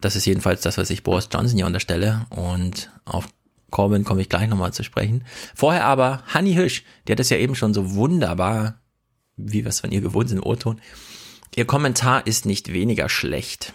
Das 0.00 0.16
ist 0.16 0.24
jedenfalls 0.24 0.62
das, 0.62 0.78
was 0.78 0.88
ich 0.88 1.02
Boris 1.02 1.28
Johnson 1.30 1.58
hier 1.58 1.66
unterstelle. 1.66 2.24
Und 2.30 2.90
auf 3.04 3.26
Corbyn 3.70 4.04
komme 4.04 4.20
ich 4.20 4.28
gleich 4.28 4.48
nochmal 4.48 4.72
zu 4.72 4.82
sprechen. 4.82 5.24
Vorher 5.54 5.84
aber 5.84 6.22
Hanni 6.26 6.54
Hüsch, 6.54 6.84
die 7.06 7.12
hat 7.12 7.18
das 7.18 7.30
ja 7.30 7.36
eben 7.36 7.54
schon 7.54 7.74
so 7.74 7.94
wunderbar, 7.94 8.80
wie 9.36 9.64
wir 9.64 9.68
es 9.68 9.80
von 9.80 9.92
ihr 9.92 10.00
gewohnt 10.00 10.28
sind, 10.28 10.38
im 10.38 10.46
O-Ton. 10.46 10.80
Ihr 11.56 11.64
Kommentar 11.64 12.26
ist 12.26 12.46
nicht 12.46 12.72
weniger 12.72 13.08
schlecht. 13.08 13.72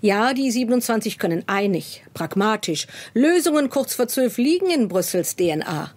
Ja, 0.00 0.34
die 0.34 0.50
27 0.50 1.18
können 1.18 1.44
einig, 1.46 2.04
pragmatisch. 2.12 2.86
Lösungen 3.14 3.70
kurz 3.70 3.94
vor 3.94 4.06
zwölf 4.06 4.36
liegen 4.36 4.70
in 4.70 4.88
Brüssels 4.88 5.36
DNA. 5.36 5.92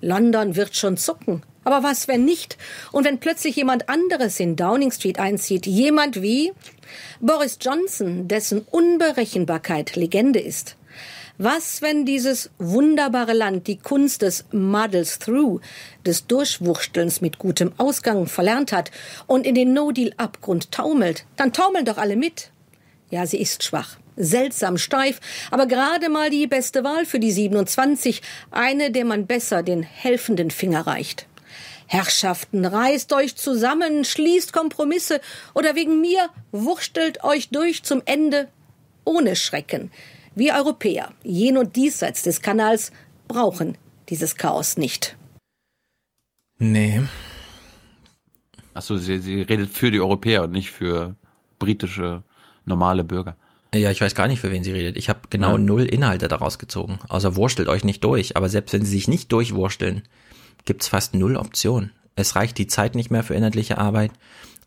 London 0.00 0.56
wird 0.56 0.76
schon 0.76 0.96
zucken. 0.96 1.42
Aber 1.64 1.82
was, 1.82 2.06
wenn 2.06 2.24
nicht? 2.24 2.58
Und 2.92 3.04
wenn 3.04 3.18
plötzlich 3.18 3.56
jemand 3.56 3.88
anderes 3.88 4.38
in 4.38 4.54
Downing 4.54 4.92
Street 4.92 5.18
einzieht? 5.18 5.66
Jemand 5.66 6.22
wie 6.22 6.52
Boris 7.20 7.58
Johnson, 7.60 8.28
dessen 8.28 8.60
Unberechenbarkeit 8.60 9.96
Legende 9.96 10.38
ist. 10.38 10.76
Was, 11.38 11.82
wenn 11.82 12.06
dieses 12.06 12.48
wunderbare 12.58 13.34
Land 13.34 13.66
die 13.66 13.76
Kunst 13.76 14.22
des 14.22 14.46
Muddles 14.52 15.18
Through, 15.18 15.60
des 16.06 16.26
Durchwurstelns 16.26 17.20
mit 17.20 17.38
gutem 17.38 17.72
Ausgang 17.76 18.26
verlernt 18.26 18.72
hat 18.72 18.90
und 19.26 19.46
in 19.46 19.54
den 19.54 19.74
No-Deal-Abgrund 19.74 20.72
taumelt? 20.72 21.26
Dann 21.36 21.52
taumeln 21.52 21.84
doch 21.84 21.98
alle 21.98 22.16
mit. 22.16 22.50
Ja, 23.10 23.26
sie 23.26 23.38
ist 23.38 23.62
schwach, 23.62 23.98
seltsam 24.16 24.78
steif, 24.78 25.20
aber 25.50 25.66
gerade 25.66 26.08
mal 26.08 26.30
die 26.30 26.46
beste 26.46 26.84
Wahl 26.84 27.04
für 27.04 27.20
die 27.20 27.32
27, 27.32 28.22
eine, 28.50 28.90
der 28.90 29.04
man 29.04 29.26
besser 29.26 29.62
den 29.62 29.82
helfenden 29.82 30.50
Finger 30.50 30.86
reicht. 30.86 31.26
Herrschaften, 31.86 32.64
reißt 32.64 33.12
euch 33.12 33.36
zusammen, 33.36 34.06
schließt 34.06 34.54
Kompromisse 34.54 35.20
oder 35.52 35.74
wegen 35.74 36.00
mir 36.00 36.30
wurstelt 36.50 37.22
euch 37.24 37.50
durch 37.50 37.82
zum 37.82 38.00
Ende 38.06 38.48
ohne 39.04 39.36
Schrecken. 39.36 39.90
Wir 40.38 40.54
Europäer, 40.54 41.14
jen 41.24 41.56
und 41.56 41.76
diesseits 41.76 42.22
des 42.22 42.42
Kanals, 42.42 42.92
brauchen 43.26 43.78
dieses 44.10 44.36
Chaos 44.36 44.76
nicht. 44.76 45.16
Nee. 46.58 47.00
Achso, 48.74 48.98
sie, 48.98 49.18
sie 49.18 49.40
redet 49.40 49.70
für 49.70 49.90
die 49.90 49.98
Europäer 49.98 50.42
und 50.42 50.52
nicht 50.52 50.70
für 50.70 51.16
britische 51.58 52.22
normale 52.66 53.02
Bürger. 53.02 53.34
Ja, 53.74 53.90
ich 53.90 54.02
weiß 54.02 54.14
gar 54.14 54.28
nicht, 54.28 54.40
für 54.40 54.50
wen 54.50 54.62
sie 54.62 54.72
redet. 54.72 54.98
Ich 54.98 55.08
habe 55.08 55.20
genau 55.30 55.52
ja. 55.52 55.58
null 55.58 55.84
Inhalte 55.86 56.28
daraus 56.28 56.58
gezogen. 56.58 56.98
Außer 57.08 57.34
wurstelt 57.34 57.68
euch 57.68 57.82
nicht 57.82 58.04
durch. 58.04 58.36
Aber 58.36 58.50
selbst 58.50 58.74
wenn 58.74 58.84
sie 58.84 58.92
sich 58.92 59.08
nicht 59.08 59.32
durchwursteln, 59.32 60.02
gibt's 60.66 60.88
fast 60.88 61.14
null 61.14 61.36
Optionen. 61.36 61.92
Es 62.14 62.36
reicht 62.36 62.58
die 62.58 62.66
Zeit 62.66 62.94
nicht 62.94 63.10
mehr 63.10 63.22
für 63.22 63.34
inhaltliche 63.34 63.78
Arbeit. 63.78 64.12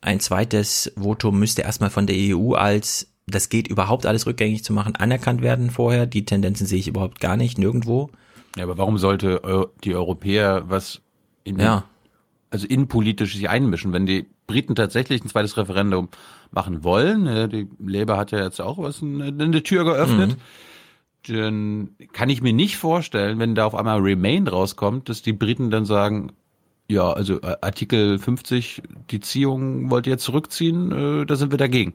Ein 0.02 0.20
zweites 0.20 0.92
Votum 0.96 1.38
müsste 1.38 1.62
erstmal 1.62 1.92
von 1.92 2.08
der 2.08 2.16
EU 2.18 2.54
als, 2.54 3.08
das 3.30 3.50
geht 3.50 3.68
überhaupt 3.68 4.06
alles 4.06 4.26
rückgängig 4.26 4.64
zu 4.64 4.74
machen, 4.74 4.96
anerkannt 4.96 5.42
werden 5.42 5.70
vorher. 5.70 6.06
Die 6.06 6.26
Tendenzen 6.26 6.66
sehe 6.66 6.80
ich 6.80 6.88
überhaupt 6.88 7.20
gar 7.20 7.38
nicht, 7.38 7.58
nirgendwo. 7.58 8.10
Ja, 8.56 8.64
aber 8.64 8.78
warum 8.78 8.98
sollte 8.98 9.42
die 9.84 9.96
Europäer 9.96 10.64
was 10.68 11.02
in, 11.44 11.60
ja. 11.60 11.84
also 12.50 12.68
innenpolitisch 12.68 13.36
sich 13.36 13.50
einmischen, 13.50 13.94
wenn 13.94 14.06
die 14.06 14.28
Briten 14.48 14.76
tatsächlich 14.76 15.24
ein 15.24 15.30
zweites 15.30 15.58
Referendum 15.58 16.10
machen 16.52 16.84
wollen? 16.84 17.50
Die 17.50 17.68
Labour 17.80 18.18
hat 18.18 18.32
ja 18.32 18.44
jetzt 18.44 18.60
auch 18.60 18.78
was 18.78 19.02
eine, 19.04 19.26
eine 19.26 19.64
Tür 19.64 19.84
geöffnet. 19.84 20.32
Mhm 20.32 20.42
dann 21.28 21.90
kann 22.14 22.30
ich 22.30 22.42
mir 22.42 22.54
nicht 22.54 22.78
vorstellen, 22.78 23.40
wenn 23.40 23.56
da 23.56 23.66
auf 23.66 23.76
einmal 23.76 24.00
Remain 24.00 24.48
rauskommt, 24.48 25.10
dass 25.10 25.22
die 25.22 25.34
Briten 25.34 25.70
dann 25.70 25.86
sagen, 25.86 26.32
ja, 26.88 27.12
also 27.12 27.42
äh, 27.42 27.58
Artikel 27.62 28.18
50, 28.18 28.82
die 29.12 29.20
Ziehung 29.20 29.92
wollt 29.92 30.08
ihr 30.08 30.14
jetzt 30.14 30.24
zurückziehen, 30.24 30.92
äh, 30.92 31.26
da 31.26 31.36
sind 31.36 31.52
wir 31.52 31.58
dagegen. 31.58 31.94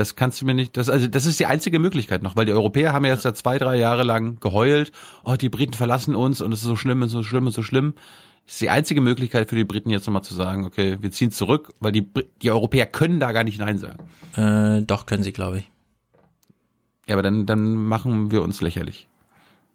Das 0.00 0.16
kannst 0.16 0.40
du 0.40 0.46
mir 0.46 0.54
nicht, 0.54 0.78
das, 0.78 0.88
also 0.88 1.08
das 1.08 1.26
ist 1.26 1.38
die 1.40 1.44
einzige 1.44 1.78
Möglichkeit 1.78 2.22
noch, 2.22 2.34
weil 2.34 2.46
die 2.46 2.54
Europäer 2.54 2.94
haben 2.94 3.04
ja 3.04 3.12
jetzt 3.12 3.26
ja 3.26 3.34
zwei, 3.34 3.58
drei 3.58 3.76
Jahre 3.76 4.02
lang 4.02 4.40
geheult, 4.40 4.92
oh, 5.24 5.36
die 5.36 5.50
Briten 5.50 5.74
verlassen 5.74 6.14
uns 6.16 6.40
und 6.40 6.52
es 6.52 6.60
ist 6.60 6.64
so 6.64 6.74
schlimm 6.74 7.02
und 7.02 7.10
so 7.10 7.22
schlimm 7.22 7.44
und 7.44 7.52
so 7.52 7.62
schlimm. 7.62 7.92
Das 8.46 8.54
ist 8.54 8.62
die 8.62 8.70
einzige 8.70 9.02
Möglichkeit 9.02 9.50
für 9.50 9.56
die 9.56 9.64
Briten 9.64 9.90
jetzt 9.90 10.06
nochmal 10.06 10.24
zu 10.24 10.32
sagen, 10.34 10.64
okay, 10.64 10.96
wir 11.02 11.10
ziehen 11.10 11.32
zurück, 11.32 11.74
weil 11.80 11.92
die, 11.92 12.08
die 12.40 12.50
Europäer 12.50 12.86
können 12.86 13.20
da 13.20 13.32
gar 13.32 13.44
nicht 13.44 13.58
Nein 13.58 13.76
sagen. 13.76 14.08
Äh, 14.36 14.86
doch, 14.86 15.04
können 15.04 15.22
sie, 15.22 15.32
glaube 15.32 15.58
ich. 15.58 15.70
Ja, 17.06 17.16
aber 17.16 17.22
dann, 17.22 17.44
dann 17.44 17.74
machen 17.74 18.30
wir 18.30 18.40
uns 18.40 18.62
lächerlich. 18.62 19.06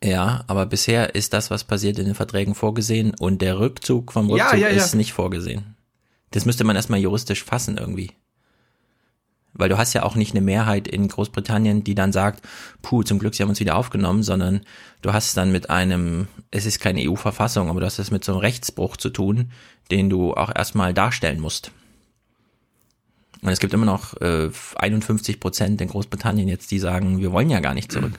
Ja, 0.04 0.44
aber 0.48 0.66
bisher 0.66 1.14
ist 1.14 1.34
das, 1.34 1.52
was 1.52 1.66
passiert, 1.66 2.00
in 2.00 2.06
den 2.06 2.16
Verträgen 2.16 2.56
vorgesehen 2.56 3.14
und 3.20 3.44
der 3.44 3.60
Rückzug 3.60 4.12
vom 4.12 4.32
Rückzug 4.32 4.54
ja, 4.54 4.70
ja, 4.70 4.70
ja. 4.70 4.76
ist 4.76 4.96
nicht 4.96 5.14
vorgesehen. 5.14 5.76
Das 6.32 6.48
müsste 6.48 6.64
man 6.64 6.76
erstmal 6.76 7.00
juristisch 7.00 7.44
fassen 7.44 7.78
irgendwie. 7.78 8.14
Weil 9.58 9.70
du 9.70 9.78
hast 9.78 9.94
ja 9.94 10.04
auch 10.04 10.16
nicht 10.16 10.32
eine 10.32 10.42
Mehrheit 10.42 10.88
in 10.88 11.08
Großbritannien, 11.08 11.84
die 11.84 11.96
dann 11.96 12.12
sagt, 12.12 12.46
puh, 12.82 13.04
zum 13.04 13.20
Glück, 13.20 13.36
sie 13.36 13.44
haben 13.44 13.50
uns 13.50 13.60
wieder 13.60 13.76
aufgenommen, 13.76 14.22
sondern 14.22 14.62
du 15.02 15.14
hast 15.14 15.36
dann 15.38 15.52
mit 15.52 15.70
einem, 15.70 16.28
es 16.52 16.66
ist 16.66 16.80
keine 16.80 17.10
EU-Verfassung, 17.10 17.70
aber 17.70 17.80
du 17.80 17.86
hast 17.86 18.00
es 18.00 18.12
mit 18.12 18.24
so 18.24 18.34
einem 18.34 18.42
Rechtsbruch 18.42 18.98
zu 18.98 19.10
tun, 19.10 19.52
den 19.92 20.10
du 20.10 20.34
auch 20.34 20.52
erstmal 20.54 20.94
darstellen 20.94 21.40
musst. 21.40 21.72
Und 23.42 23.50
es 23.50 23.60
gibt 23.60 23.74
immer 23.74 23.86
noch 23.86 24.20
äh, 24.22 24.50
51 24.76 25.40
Prozent 25.40 25.80
in 25.80 25.88
Großbritannien 25.88 26.48
jetzt, 26.48 26.72
die 26.72 26.80
sagen, 26.80 27.20
wir 27.20 27.32
wollen 27.32 27.50
ja 27.50 27.60
gar 27.60 27.74
nicht 27.74 27.92
zurück. 27.92 28.14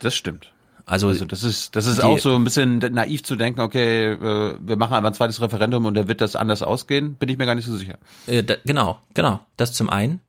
Das 0.00 0.14
stimmt. 0.14 0.50
Also, 0.86 1.08
also 1.08 1.24
das 1.24 1.44
ist 1.44 1.74
das 1.76 1.86
ist 1.86 2.02
auch 2.02 2.18
so 2.18 2.34
ein 2.34 2.44
bisschen 2.44 2.78
naiv 2.78 3.22
zu 3.22 3.36
denken, 3.36 3.60
okay, 3.60 4.12
äh, 4.12 4.58
wir 4.60 4.76
machen 4.76 4.92
einfach 4.92 5.10
ein 5.10 5.14
zweites 5.14 5.40
Referendum 5.40 5.86
und 5.86 5.94
da 5.94 6.08
wird 6.08 6.20
das 6.20 6.36
anders 6.36 6.62
ausgehen, 6.62 7.14
bin 7.14 7.30
ich 7.30 7.38
mir 7.38 7.46
gar 7.46 7.54
nicht 7.54 7.64
so 7.64 7.76
sicher. 7.76 7.96
Äh, 8.26 8.42
da, 8.42 8.56
genau, 8.66 8.98
genau, 9.14 9.40
das 9.56 9.72
zum 9.72 9.88
einen. 9.88 10.20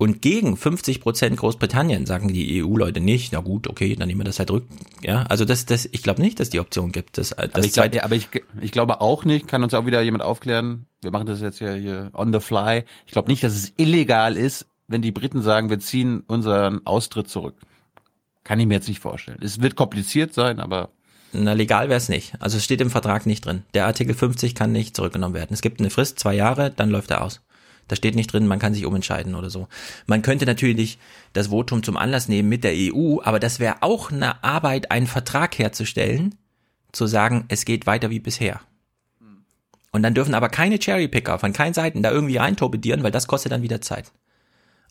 Und 0.00 0.22
gegen 0.22 0.56
50 0.56 1.02
Prozent 1.02 1.36
Großbritannien 1.36 2.06
sagen 2.06 2.32
die 2.32 2.64
EU-Leute 2.64 3.02
nicht, 3.02 3.34
na 3.34 3.40
gut, 3.40 3.68
okay, 3.68 3.94
dann 3.96 4.08
nehmen 4.08 4.20
wir 4.20 4.24
das 4.24 4.38
halt 4.38 4.50
rück. 4.50 4.64
Ja, 5.02 5.24
also 5.24 5.44
das, 5.44 5.66
das, 5.66 5.86
ich 5.92 6.02
glaube 6.02 6.22
nicht, 6.22 6.40
dass 6.40 6.48
die 6.48 6.58
Option 6.58 6.90
gibt. 6.90 7.18
Das, 7.18 7.34
das 7.36 7.38
aber 7.38 7.64
ich, 7.66 7.74
glaub, 7.74 8.04
aber 8.04 8.14
ich, 8.14 8.28
ich 8.62 8.72
glaube 8.72 9.02
auch 9.02 9.26
nicht, 9.26 9.46
kann 9.46 9.62
uns 9.62 9.74
auch 9.74 9.84
wieder 9.84 10.00
jemand 10.00 10.24
aufklären, 10.24 10.86
wir 11.02 11.10
machen 11.10 11.26
das 11.26 11.42
jetzt 11.42 11.60
ja 11.60 11.74
hier 11.74 12.10
on 12.14 12.32
the 12.32 12.40
fly. 12.40 12.84
Ich 13.04 13.12
glaube 13.12 13.30
nicht, 13.30 13.44
dass 13.44 13.52
es 13.52 13.74
illegal 13.76 14.38
ist, 14.38 14.64
wenn 14.88 15.02
die 15.02 15.12
Briten 15.12 15.42
sagen, 15.42 15.68
wir 15.68 15.80
ziehen 15.80 16.22
unseren 16.26 16.86
Austritt 16.86 17.28
zurück. 17.28 17.56
Kann 18.42 18.58
ich 18.58 18.66
mir 18.66 18.76
jetzt 18.76 18.88
nicht 18.88 19.00
vorstellen. 19.00 19.40
Es 19.42 19.60
wird 19.60 19.76
kompliziert 19.76 20.32
sein, 20.32 20.60
aber 20.60 20.88
na, 21.34 21.52
legal 21.52 21.90
wäre 21.90 21.98
es 21.98 22.08
nicht. 22.08 22.40
Also 22.40 22.56
es 22.56 22.64
steht 22.64 22.80
im 22.80 22.88
Vertrag 22.88 23.26
nicht 23.26 23.44
drin. 23.44 23.64
Der 23.74 23.84
Artikel 23.84 24.14
50 24.14 24.54
kann 24.54 24.72
nicht 24.72 24.96
zurückgenommen 24.96 25.34
werden. 25.34 25.52
Es 25.52 25.60
gibt 25.60 25.78
eine 25.78 25.90
Frist, 25.90 26.18
zwei 26.18 26.32
Jahre, 26.32 26.70
dann 26.70 26.88
läuft 26.88 27.10
er 27.10 27.22
aus. 27.22 27.42
Da 27.90 27.96
steht 27.96 28.14
nicht 28.14 28.32
drin, 28.32 28.46
man 28.46 28.60
kann 28.60 28.72
sich 28.72 28.86
umentscheiden 28.86 29.34
oder 29.34 29.50
so. 29.50 29.66
Man 30.06 30.22
könnte 30.22 30.46
natürlich 30.46 30.98
das 31.32 31.48
Votum 31.48 31.82
zum 31.82 31.96
Anlass 31.96 32.28
nehmen 32.28 32.48
mit 32.48 32.62
der 32.62 32.74
EU, 32.74 33.18
aber 33.22 33.40
das 33.40 33.58
wäre 33.58 33.82
auch 33.82 34.12
eine 34.12 34.44
Arbeit, 34.44 34.92
einen 34.92 35.08
Vertrag 35.08 35.58
herzustellen, 35.58 36.36
zu 36.92 37.06
sagen, 37.06 37.46
es 37.48 37.64
geht 37.64 37.86
weiter 37.86 38.10
wie 38.10 38.20
bisher. 38.20 38.60
Und 39.90 40.04
dann 40.04 40.14
dürfen 40.14 40.34
aber 40.34 40.48
keine 40.48 40.78
Cherrypicker 40.78 41.38
von 41.40 41.52
keinen 41.52 41.74
Seiten 41.74 42.02
da 42.02 42.12
irgendwie 42.12 42.36
reintorpedieren, 42.36 43.02
weil 43.02 43.10
das 43.10 43.26
kostet 43.26 43.50
dann 43.50 43.62
wieder 43.62 43.80
Zeit. 43.80 44.12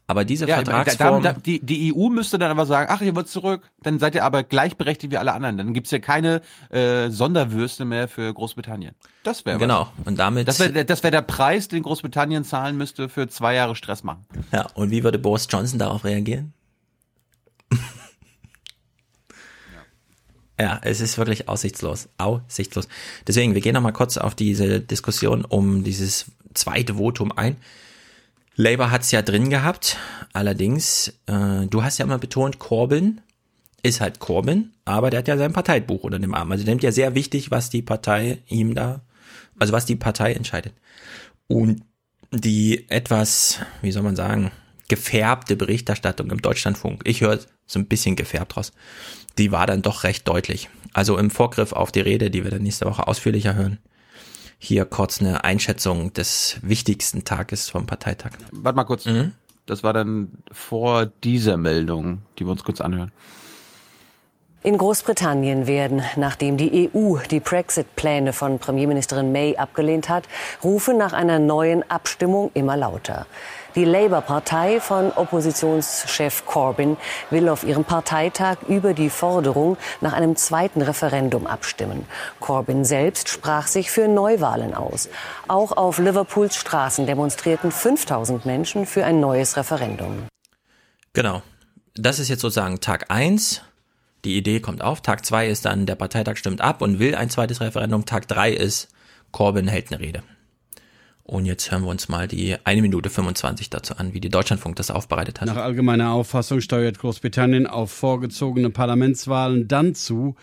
Aber 0.10 0.26
diese 0.26 0.48
ja, 0.48 0.56
Vertragsform... 0.56 1.22
Da, 1.22 1.34
da, 1.34 1.40
die, 1.40 1.64
die 1.64 1.94
EU 1.94 2.10
müsste 2.10 2.40
dann 2.40 2.50
aber 2.50 2.66
sagen, 2.66 2.90
ach, 2.92 3.00
ihr 3.02 3.16
wollt 3.16 3.28
zurück, 3.28 3.70
dann 3.84 4.00
seid 4.00 4.16
ihr 4.16 4.24
aber 4.24 4.42
gleichberechtigt 4.42 5.14
wie 5.14 5.18
alle 5.18 5.34
anderen. 5.34 5.56
Dann 5.56 5.72
gibt's 5.72 5.92
ja 5.92 6.00
keine 6.00 6.42
äh, 6.72 7.12
Sonderwürste 7.12 7.86
mehr 7.86 8.08
für 8.08 8.34
Großbritannien. 8.34 8.96
Das 9.22 9.46
wäre 9.46 9.60
Genau, 9.60 9.92
was. 9.98 10.08
und 10.08 10.18
damit... 10.18 10.48
Das 10.48 10.60
wäre 10.60 10.84
das 10.84 11.04
wär 11.04 11.12
der 11.12 11.22
Preis, 11.22 11.68
den 11.68 11.84
Großbritannien 11.84 12.44
zahlen 12.44 12.76
müsste 12.76 13.08
für 13.08 13.28
zwei 13.28 13.54
Jahre 13.54 13.76
Stress 13.76 14.04
machen. 14.04 14.26
Ja, 14.52 14.66
und 14.74 14.90
wie 14.90 15.04
würde 15.04 15.20
Boris 15.20 15.48
Johnson 15.48 15.78
darauf 15.78 16.04
reagieren? 16.04 16.54
Ja, 20.60 20.80
es 20.82 21.02
ist 21.02 21.20
wirklich 21.20 21.48
aussichtslos. 21.48 22.10
Aussichtslos. 22.18 22.88
Deswegen, 23.28 23.54
wir 23.54 23.62
gehen 23.62 23.76
nochmal 23.76 23.94
kurz 23.94 24.18
auf 24.18 24.34
diese 24.34 24.80
Diskussion 24.80 25.46
um 25.46 25.84
dieses 25.84 26.32
zweite 26.56 26.96
Votum 26.96 27.32
ein. 27.32 27.58
Labour 28.60 28.92
hat's 28.92 29.12
ja 29.12 29.22
drin 29.22 29.50
gehabt, 29.50 29.96
allerdings, 30.34 31.14
äh, 31.28 31.66
du 31.68 31.82
hast 31.82 31.98
ja 31.98 32.04
immer 32.04 32.18
betont, 32.18 32.60
Corbyn 32.60 33.22
ist 33.84 34.02
halt 34.02 34.20
Corbyn, 34.20 34.74
aber 34.84 35.10
der 35.10 35.20
hat 35.20 35.30
ja 35.30 35.38
sein 35.38 35.54
Parteibuch 35.54 36.04
unter 36.04 36.20
dem 36.20 36.34
Arm. 36.34 36.52
Also 36.52 36.66
der 36.66 36.74
nimmt 36.74 36.84
ja 36.84 36.92
sehr 36.92 37.16
wichtig, 37.16 37.52
was 37.52 37.70
die 37.70 37.82
Partei 37.82 38.40
ihm 38.50 38.76
da, 38.76 39.00
also 39.60 39.72
was 39.72 39.86
die 39.86 39.96
Partei 39.96 40.34
entscheidet. 40.34 40.74
Und 41.48 41.84
die 42.32 42.90
etwas, 42.90 43.60
wie 43.82 43.94
soll 43.94 44.04
man 44.04 44.18
sagen, 44.18 44.52
gefärbte 44.90 45.56
Berichterstattung 45.56 46.30
im 46.30 46.42
Deutschlandfunk, 46.42 47.04
ich 47.06 47.22
höre 47.22 47.40
so 47.66 47.80
ein 47.80 47.88
bisschen 47.88 48.18
gefärbt 48.18 48.58
raus, 48.58 48.74
die 49.38 49.54
war 49.54 49.68
dann 49.68 49.84
doch 49.84 50.04
recht 50.04 50.28
deutlich. 50.28 50.68
Also 50.92 51.18
im 51.18 51.30
Vorgriff 51.30 51.72
auf 51.72 51.94
die 51.94 52.02
Rede, 52.02 52.30
die 52.30 52.44
wir 52.44 52.52
dann 52.52 52.64
nächste 52.64 52.88
Woche 52.88 53.08
ausführlicher 53.08 53.56
hören, 53.56 53.80
hier 54.60 54.86
kurz 54.86 55.22
eine 55.22 55.44
Einschätzung 55.44 56.14
des 56.14 56.58
wichtigsten 56.62 57.24
Tages 57.24 57.70
vom 57.70 57.88
Parteitag. 57.88 58.32
Warte 58.52 58.76
mal 58.76 58.84
kurz. 58.84 59.06
Mhm. 59.06 59.34
Das 59.66 59.84
war 59.84 59.94
dann 59.94 60.32
vor 60.52 61.06
dieser 61.06 61.58
Meldung, 61.58 62.24
die 62.38 62.46
wir 62.46 62.52
uns 62.52 62.64
kurz 62.64 62.82
anhören. 62.82 63.12
In 64.62 64.78
Großbritannien 64.78 65.68
werden, 65.68 66.04
nachdem 66.18 66.58
die 66.58 66.90
EU 66.94 67.18
die 67.32 67.40
Brexit-Pläne 67.40 68.34
von 68.34 68.60
Premierministerin 68.60 69.32
May 69.32 69.56
abgelehnt 69.56 70.10
hat, 70.10 70.26
Rufe 70.64 70.94
nach 70.94 71.14
einer 71.14 71.40
neuen 71.40 71.90
Abstimmung 71.90 72.52
immer 72.54 72.76
lauter. 72.76 73.26
Die 73.76 73.86
Labour-Partei 73.86 74.80
von 74.80 75.12
Oppositionschef 75.12 76.46
Corbyn 76.46 76.98
will 77.30 77.50
auf 77.50 77.64
ihrem 77.64 77.86
Parteitag 77.86 78.58
über 78.68 78.94
die 78.94 79.12
Forderung 79.12 79.78
nach 80.02 80.14
einem 80.14 80.36
zweiten 80.36 80.82
Referendum 80.82 81.46
abstimmen. 81.46 82.06
Corbyn 82.40 82.84
selbst 82.84 83.30
sprach 83.30 83.68
sich 83.68 83.92
für 83.92 84.08
Neuwahlen 84.08 84.74
aus. 84.74 85.10
Auch 85.48 85.78
auf 85.78 86.00
Liverpools 86.00 86.56
Straßen 86.56 87.06
demonstrierten 87.06 87.72
5000 87.72 88.46
Menschen 88.46 88.86
für 88.88 89.06
ein 89.06 89.20
neues 89.20 89.56
Referendum. 89.56 90.28
Genau. 91.14 91.44
Das 91.96 92.18
ist 92.20 92.30
jetzt 92.30 92.42
sozusagen 92.42 92.80
Tag 92.80 93.12
eins. 93.12 93.62
Die 94.26 94.36
Idee 94.36 94.60
kommt 94.60 94.82
auf. 94.82 95.02
Tag 95.02 95.26
zwei 95.26 95.48
ist 95.48 95.66
dann, 95.66 95.86
der 95.86 95.96
Parteitag 95.96 96.38
stimmt 96.38 96.62
ab 96.62 96.82
und 96.82 97.00
will 97.00 97.14
ein 97.14 97.30
zweites 97.30 97.62
Referendum. 97.62 98.06
Tag 98.06 98.28
drei 98.28 98.52
ist, 98.52 98.90
Corbyn 99.32 99.68
hält 99.68 99.92
eine 99.92 100.00
Rede. 100.00 100.24
Und 101.30 101.46
jetzt 101.46 101.70
hören 101.70 101.84
wir 101.84 101.90
uns 101.90 102.10
mal 102.10 102.28
die 102.28 102.56
eine 102.64 102.82
Minute 102.82 103.12
25 103.12 103.70
dazu 103.70 103.96
an, 103.96 104.16
wie 104.16 104.20
die 104.20 104.30
Deutschlandfunk 104.30 104.76
das 104.78 104.90
aufbereitet 104.90 105.40
hat. 105.40 105.48
Nach 105.48 105.58
allgemeiner 105.58 106.12
Auffassung 106.12 106.60
steuert 106.60 106.98
Großbritannien 106.98 107.68
auf 107.68 107.92
vorgezogene 107.92 108.72
Parlamentswahlen 108.72 109.68
dann 109.68 109.94
zu, 109.94 110.36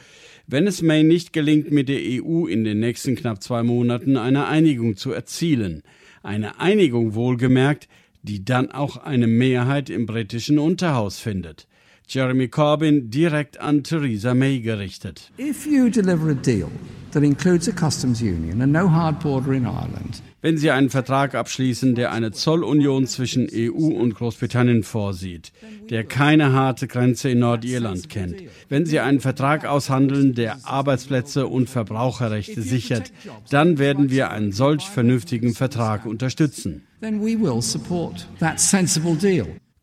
wenn 0.47 0.69
es 0.69 0.83
May 0.83 1.03
nicht 1.03 1.33
gelingt, 1.33 1.73
mit 1.73 1.89
der 1.89 1.99
EU 1.99 2.47
in 2.47 2.63
den 2.63 2.79
nächsten 2.79 3.17
knapp 3.17 3.43
zwei 3.43 3.65
Monaten 3.65 4.17
eine 4.17 4.47
Einigung 4.47 4.97
zu 4.97 5.11
erzielen. 5.11 5.83
Eine 6.23 6.61
Einigung 6.61 7.15
wohlgemerkt, 7.15 7.89
die 8.23 8.45
dann 8.45 8.71
auch 8.71 8.97
eine 8.97 9.27
Mehrheit 9.27 9.91
im 9.91 10.07
britischen 10.07 10.61
Unterhaus 10.61 11.19
findet. 11.19 11.67
Jeremy 12.09 12.47
Corbyn 12.47 13.11
direkt 13.11 13.59
an 13.61 13.83
Theresa 13.83 14.35
May 14.35 14.61
gerichtet. 14.61 15.33
If 15.37 15.67
you 15.67 15.91
deliver 15.91 16.31
a 16.31 16.35
deal 16.35 16.71
that 17.11 17.25
includes 17.25 17.69
a 17.69 17.73
customs 17.73 18.21
union 18.21 18.63
and 18.63 18.73
no 18.73 18.89
hard 18.89 19.19
border 19.19 19.55
in 19.55 19.65
Ireland, 19.65 20.23
wenn 20.47 20.59
Sie 20.59 20.71
einen 20.71 20.91
Vertrag 20.91 21.35
abschließen, 21.35 21.97
der 21.97 22.13
eine 22.13 22.31
Zollunion 22.31 23.09
zwischen 23.09 23.49
EU 23.53 23.89
und 23.89 24.15
Großbritannien 24.15 24.85
vorsieht, 24.85 25.51
der 25.91 26.05
keine 26.05 26.53
harte 26.53 26.87
Grenze 26.87 27.31
in 27.31 27.41
Nordirland 27.41 28.09
kennt, 28.09 28.37
wenn 28.69 28.87
Sie 28.87 29.01
einen 29.01 29.19
Vertrag 29.19 29.65
aushandeln, 29.67 30.37
der 30.37 30.59
Arbeitsplätze 30.63 31.49
und 31.49 31.69
Verbraucherrechte 31.69 32.63
sichert, 32.63 33.11
dann 33.51 33.79
werden 33.79 34.09
wir 34.09 34.31
einen 34.31 34.53
solch 34.53 34.85
vernünftigen 34.85 35.53
Vertrag 35.53 36.07
unterstützen. 36.07 36.87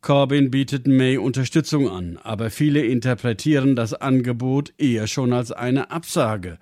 Corbyn 0.00 0.50
bietet 0.50 0.86
May 0.86 1.18
Unterstützung 1.18 1.90
an, 1.90 2.18
aber 2.22 2.48
viele 2.48 2.86
interpretieren 2.86 3.76
das 3.76 3.92
Angebot 3.92 4.72
eher 4.78 5.08
schon 5.08 5.34
als 5.34 5.52
eine 5.52 5.90
Absage. 5.90 6.56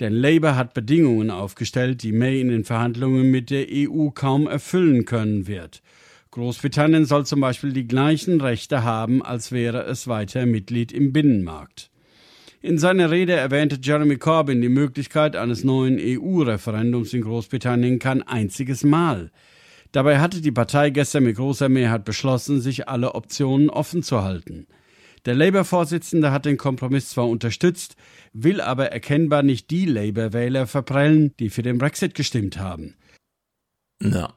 Denn 0.00 0.12
Labour 0.12 0.56
hat 0.56 0.74
Bedingungen 0.74 1.30
aufgestellt, 1.30 2.02
die 2.02 2.12
May 2.12 2.40
in 2.40 2.48
den 2.48 2.64
Verhandlungen 2.64 3.30
mit 3.30 3.50
der 3.50 3.66
EU 3.70 4.10
kaum 4.10 4.46
erfüllen 4.46 5.04
können 5.06 5.46
wird. 5.46 5.82
Großbritannien 6.32 7.06
soll 7.06 7.24
zum 7.24 7.40
Beispiel 7.40 7.72
die 7.72 7.88
gleichen 7.88 8.40
Rechte 8.42 8.84
haben, 8.84 9.22
als 9.22 9.52
wäre 9.52 9.84
es 9.84 10.06
weiter 10.06 10.44
Mitglied 10.44 10.92
im 10.92 11.12
Binnenmarkt. 11.14 11.90
In 12.60 12.78
seiner 12.78 13.10
Rede 13.10 13.32
erwähnte 13.32 13.78
Jeremy 13.80 14.16
Corbyn 14.16 14.60
die 14.60 14.68
Möglichkeit 14.68 15.34
eines 15.34 15.64
neuen 15.64 15.98
EU-Referendums 15.98 17.14
in 17.14 17.22
Großbritannien 17.22 17.98
kein 17.98 18.22
einziges 18.22 18.84
Mal. 18.84 19.30
Dabei 19.92 20.18
hatte 20.18 20.42
die 20.42 20.52
Partei 20.52 20.90
gestern 20.90 21.24
mit 21.24 21.36
großer 21.36 21.70
Mehrheit 21.70 22.04
beschlossen, 22.04 22.60
sich 22.60 22.88
alle 22.88 23.14
Optionen 23.14 23.70
offen 23.70 24.02
zu 24.02 24.22
halten. 24.22 24.66
Der 25.26 25.34
Labour-Vorsitzende 25.34 26.32
hat 26.32 26.44
den 26.44 26.56
Kompromiss 26.56 27.08
zwar 27.10 27.28
unterstützt, 27.28 27.96
will 28.42 28.60
aber 28.60 28.92
erkennbar 28.92 29.42
nicht 29.42 29.70
die 29.70 29.86
Labour-Wähler 29.86 30.66
verprellen, 30.66 31.32
die 31.38 31.50
für 31.50 31.62
den 31.62 31.78
Brexit 31.78 32.14
gestimmt 32.14 32.58
haben. 32.58 32.94
Ja, 34.02 34.34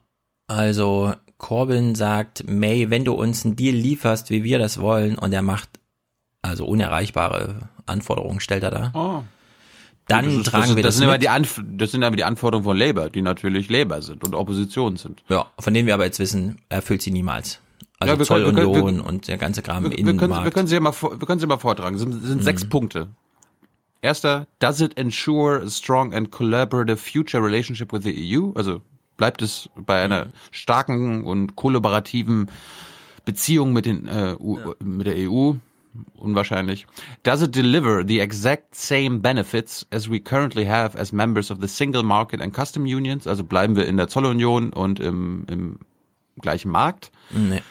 also 0.48 1.14
Corbyn 1.38 1.96
sagt, 1.96 2.50
May, 2.50 2.90
wenn 2.90 3.06
du 3.06 3.14
uns 3.14 3.46
einen 3.46 3.56
Deal 3.56 3.76
lieferst, 3.76 4.30
wie 4.30 4.44
wir 4.44 4.60
das 4.60 4.80
wollen, 4.80 5.18
und 5.18 5.34
er 5.34 5.42
macht 5.42 5.70
also 6.42 6.66
unerreichbare 6.66 7.70
Anforderungen, 7.86 8.40
stellt 8.40 8.64
er 8.64 8.72
da. 8.72 8.92
Oh. 8.94 9.24
Dann 10.08 10.26
das 10.26 10.34
ist, 10.36 10.46
tragen 10.48 10.68
das, 10.68 10.76
wir 10.76 10.84
das 10.84 10.88
das, 10.90 10.96
sind 10.98 11.04
aber 11.06 11.14
mit. 11.14 11.22
die 11.24 11.30
Anf 11.30 11.62
das 11.68 11.92
sind 11.92 12.04
aber 12.04 12.16
die 12.16 12.24
Anforderungen 12.24 12.64
von 12.64 12.78
Labour, 12.78 13.10
die 13.10 13.22
natürlich 13.22 13.70
Labour 13.70 14.02
sind 14.02 14.24
und 14.24 14.34
Opposition 14.34 14.96
sind. 14.98 15.22
Ja, 15.30 15.52
von 15.60 15.74
denen 15.74 15.86
wir 15.88 15.94
aber 15.94 16.06
jetzt 16.06 16.20
wissen, 16.20 16.58
erfüllt 16.70 17.02
sie 17.04 17.12
niemals. 17.12 17.60
Also 18.00 18.14
Ja, 18.14 18.20
wir 18.20 18.26
können- 18.26 18.56
wir 18.56 18.64
Zollunion 18.64 18.98
wir- 18.98 19.06
und 19.06 19.28
der 19.28 19.38
ganze 19.38 19.62
Kram 19.62 19.84
Wir, 19.84 19.92
wir, 19.92 20.00
Innenmarkt. 20.00 20.32
können, 20.34 20.44
wir 20.46 20.52
können 20.52 20.68
sie 20.68 20.76
ja 20.76 20.80
mal 20.82 20.94
wir 20.94 21.28
können 21.28 21.40
sie 21.40 21.46
mal 21.48 21.58
vortragen. 21.60 21.96
Es 21.96 22.02
sind, 22.02 22.14
es 22.16 22.30
sind 22.30 22.44
sechs 22.44 22.64
Mhm. 22.64 22.70
Punkte. 22.70 23.08
Erster, 24.02 24.48
does 24.60 24.82
it 24.82 24.94
ensure 24.98 25.58
a 25.58 25.70
strong 25.70 26.14
and 26.14 26.32
collaborative 26.32 27.00
future 27.00 27.42
relationship 27.42 27.92
with 27.92 28.04
the 28.04 28.14
EU? 28.14 28.54
Also 28.56 28.82
bleibt 29.18 29.42
es 29.42 29.70
bei 29.76 30.02
einer 30.02 30.28
starken 30.52 31.24
und 31.26 31.56
kollaborativen 31.56 32.50
Beziehung 33.26 33.74
mit 33.74 33.86
den 33.86 34.08
äh, 34.08 34.36
U, 34.40 34.74
mit 34.80 35.08
der 35.08 35.30
EU? 35.30 35.54
Unwahrscheinlich. 36.16 36.86
Does 37.24 37.42
it 37.42 37.54
deliver 37.54 38.04
the 38.08 38.22
exact 38.22 38.76
same 38.76 39.20
benefits 39.20 39.86
as 39.92 40.10
we 40.10 40.20
currently 40.20 40.66
have 40.66 40.98
as 40.98 41.12
members 41.12 41.52
of 41.52 41.60
the 41.60 41.68
single 41.68 42.04
market 42.04 42.42
and 42.42 42.54
custom 42.54 42.86
unions? 42.86 43.28
Also 43.28 43.44
bleiben 43.44 43.76
wir 43.76 43.86
in 43.86 43.98
der 43.98 44.08
Zollunion 44.08 44.72
und 44.72 45.00
im, 45.00 45.46
im 45.50 45.80
gleichen 46.42 46.72
Markt? 46.72 47.12
Nee. 47.32 47.62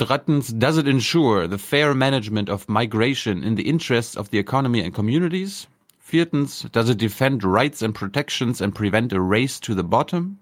Drittens, 0.00 0.48
does 0.48 0.78
it 0.78 0.88
ensure 0.88 1.46
the 1.46 1.58
fair 1.58 1.92
management 1.92 2.48
of 2.48 2.66
migration 2.70 3.44
in 3.44 3.56
the 3.56 3.68
interests 3.68 4.16
of 4.16 4.30
the 4.30 4.38
economy 4.38 4.80
and 4.80 4.94
communities? 4.94 5.66
Viertens, 5.98 6.62
does 6.72 6.88
it 6.88 6.96
defend 6.96 7.44
rights 7.44 7.82
and 7.82 7.94
protections 7.94 8.62
and 8.62 8.74
prevent 8.74 9.12
a 9.12 9.20
race 9.20 9.60
to 9.60 9.74
the 9.74 9.84
bottom? 9.84 10.38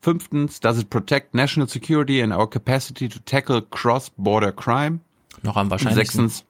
Fünftens, 0.00 0.60
does 0.60 0.78
it 0.78 0.88
protect 0.88 1.34
national 1.34 1.66
security 1.66 2.20
and 2.20 2.32
our 2.32 2.46
capacity 2.46 3.08
to 3.08 3.18
tackle 3.18 3.60
cross-border 3.60 4.52
crime? 4.52 5.00
Noch 5.42 5.56
am 5.56 5.68
wahrscheinlichsten. 5.68 6.28
Sechstens, 6.28 6.44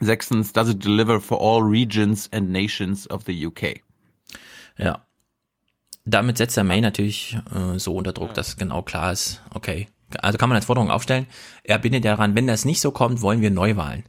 sechstens, 0.00 0.52
does 0.52 0.70
it 0.70 0.80
deliver 0.80 1.20
for 1.20 1.38
all 1.38 1.62
regions 1.62 2.28
and 2.32 2.50
nations 2.52 3.06
of 3.06 3.26
the 3.26 3.46
UK? 3.46 3.82
Ja. 4.76 5.06
Damit 6.04 6.38
setzt 6.38 6.56
der 6.56 6.64
May 6.64 6.80
natürlich 6.80 7.38
äh, 7.54 7.78
so 7.78 7.94
unter 7.94 8.12
Druck, 8.12 8.34
dass 8.34 8.56
genau 8.56 8.82
klar 8.82 9.12
ist, 9.12 9.40
okay. 9.54 9.86
Also 10.18 10.38
kann 10.38 10.48
man 10.48 10.56
als 10.56 10.66
Forderung 10.66 10.90
aufstellen, 10.90 11.26
er 11.62 11.78
bindet 11.78 12.04
daran, 12.04 12.34
wenn 12.34 12.46
das 12.46 12.64
nicht 12.64 12.80
so 12.80 12.90
kommt, 12.90 13.22
wollen 13.22 13.40
wir 13.40 13.50
Neuwahlen. 13.50 14.04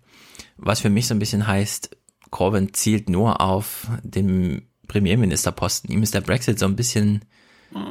Was 0.58 0.80
für 0.80 0.90
mich 0.90 1.08
so 1.08 1.16
ein 1.16 1.20
bisschen 1.20 1.48
heißt, 1.48 1.96
Corbyn 2.30 2.74
zielt 2.74 3.10
nur 3.10 3.42
auf 3.42 3.88
den 4.04 4.68
Premierministerposten. 4.88 5.92
Ihm 5.92 6.04
ist 6.04 6.14
der 6.14 6.22
Brexit 6.22 6.60
so 6.60 6.66
ein 6.66 6.76
bisschen 6.76 7.26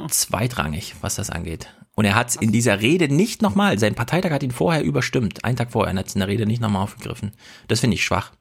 zweitrangig, 0.09 0.95
was 1.01 1.15
das 1.15 1.29
angeht. 1.29 1.67
Und 1.95 2.05
er 2.05 2.15
hat 2.15 2.35
in 2.35 2.51
dieser 2.51 2.79
Rede 2.81 3.13
nicht 3.13 3.41
nochmal, 3.41 3.77
sein 3.77 3.95
Parteitag 3.95 4.31
hat 4.31 4.43
ihn 4.43 4.51
vorher 4.51 4.83
überstimmt, 4.83 5.43
einen 5.43 5.57
Tag 5.57 5.71
vorher, 5.71 5.91
und 5.91 5.99
hat 5.99 6.07
es 6.07 6.15
in 6.15 6.19
der 6.19 6.27
Rede 6.27 6.45
nicht 6.45 6.61
nochmal 6.61 6.83
aufgegriffen. 6.83 7.31
Das 7.67 7.79
finde 7.79 7.95
ich 7.95 8.03
schwach. 8.03 8.31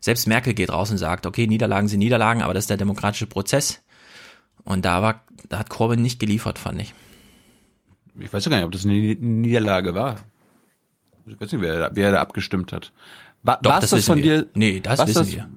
Selbst 0.00 0.26
Merkel 0.26 0.54
geht 0.54 0.70
raus 0.70 0.90
und 0.90 0.98
sagt, 0.98 1.26
okay, 1.26 1.46
Niederlagen 1.46 1.88
sind 1.88 2.00
Niederlagen, 2.00 2.42
aber 2.42 2.54
das 2.54 2.64
ist 2.64 2.70
der 2.70 2.76
demokratische 2.76 3.26
Prozess. 3.26 3.82
Und 4.64 4.84
da 4.84 5.02
war, 5.02 5.24
da 5.48 5.58
hat 5.58 5.70
Corbyn 5.70 6.02
nicht 6.02 6.18
geliefert, 6.18 6.58
fand 6.58 6.80
ich. 6.80 6.94
Ich 8.18 8.32
weiß 8.32 8.44
ja 8.44 8.50
gar 8.50 8.56
nicht, 8.58 8.66
ob 8.66 8.72
das 8.72 8.84
eine 8.84 8.94
Niederlage 8.94 9.94
war. 9.94 10.16
Ich 11.26 11.40
weiß 11.40 11.52
nicht, 11.52 11.62
wer, 11.62 11.90
wer 11.94 12.12
da 12.12 12.20
abgestimmt 12.20 12.72
hat. 12.72 12.92
Wa 13.42 13.58
Doch, 13.62 13.72
was 13.72 13.80
das 13.80 13.90
das 13.90 14.04
von 14.06 14.18
wir. 14.18 14.42
dir? 14.42 14.46
Nee, 14.54 14.80
das 14.80 14.98
was 14.98 15.08
wissen 15.08 15.18
das, 15.18 15.32
wir. 15.32 15.48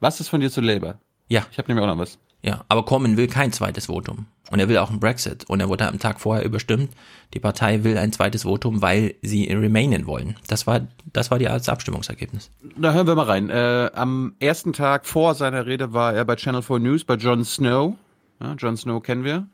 Was 0.00 0.20
ist 0.20 0.28
von 0.28 0.40
dir 0.40 0.50
zu 0.50 0.60
Labour? 0.60 0.98
Ja. 1.28 1.46
Ich 1.50 1.58
habe 1.58 1.68
nämlich 1.68 1.82
auch 1.84 1.88
noch 1.88 1.98
was. 1.98 2.18
Ja, 2.42 2.62
aber 2.68 2.84
Corbyn 2.84 3.16
will 3.16 3.26
kein 3.26 3.52
zweites 3.52 3.86
Votum. 3.86 4.26
Und 4.50 4.60
er 4.60 4.68
will 4.68 4.76
auch 4.76 4.90
einen 4.90 5.00
Brexit. 5.00 5.44
Und 5.48 5.60
er 5.60 5.70
wurde 5.70 5.88
am 5.88 5.98
Tag 5.98 6.20
vorher 6.20 6.44
überstimmt. 6.44 6.90
Die 7.32 7.40
Partei 7.40 7.82
will 7.84 7.96
ein 7.96 8.12
zweites 8.12 8.42
Votum, 8.42 8.82
weil 8.82 9.14
sie 9.22 9.44
remainen 9.50 10.06
wollen. 10.06 10.36
Das 10.46 10.66
war, 10.66 10.82
das 11.14 11.30
war 11.30 11.38
die 11.38 11.48
als 11.48 11.70
Abstimmungsergebnis. 11.70 12.50
Da 12.76 12.92
hören 12.92 13.06
wir 13.06 13.14
mal 13.14 13.24
rein. 13.24 13.48
Äh, 13.48 13.90
am 13.94 14.34
ersten 14.40 14.74
Tag 14.74 15.06
vor 15.06 15.34
seiner 15.34 15.64
Rede 15.64 15.94
war 15.94 16.12
er 16.12 16.26
bei 16.26 16.36
Channel 16.36 16.60
4 16.60 16.80
News 16.80 17.04
bei 17.04 17.14
Jon 17.14 17.44
Snow. 17.44 17.96
Ja, 18.40 18.54
Jon 18.54 18.76
Snow 18.76 19.02
kennen 19.02 19.24
wir. 19.24 19.46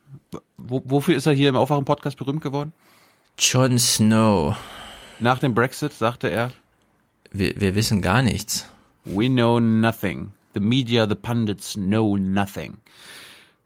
Wo, 0.57 0.83
wofür 0.85 1.17
ist 1.17 1.27
er 1.27 1.33
hier 1.33 1.49
im 1.49 1.57
Aufwachen-Podcast 1.57 2.17
berühmt 2.17 2.43
geworden? 2.43 2.73
Jon 3.39 3.79
Snow. 3.79 4.57
Nach 5.19 5.39
dem 5.39 5.55
Brexit 5.55 5.93
sagte 5.93 6.29
er, 6.29 6.51
Wir, 7.31 7.61
wir 7.61 7.75
wissen 7.75 8.03
gar 8.03 8.23
nichts. 8.23 8.69
We 9.05 9.29
know 9.29 9.61
nothing. 9.61 10.33
The 10.55 10.61
media, 10.61 11.07
the 11.09 11.15
pundits 11.15 11.75
know 11.75 12.17
nothing. 12.17 12.79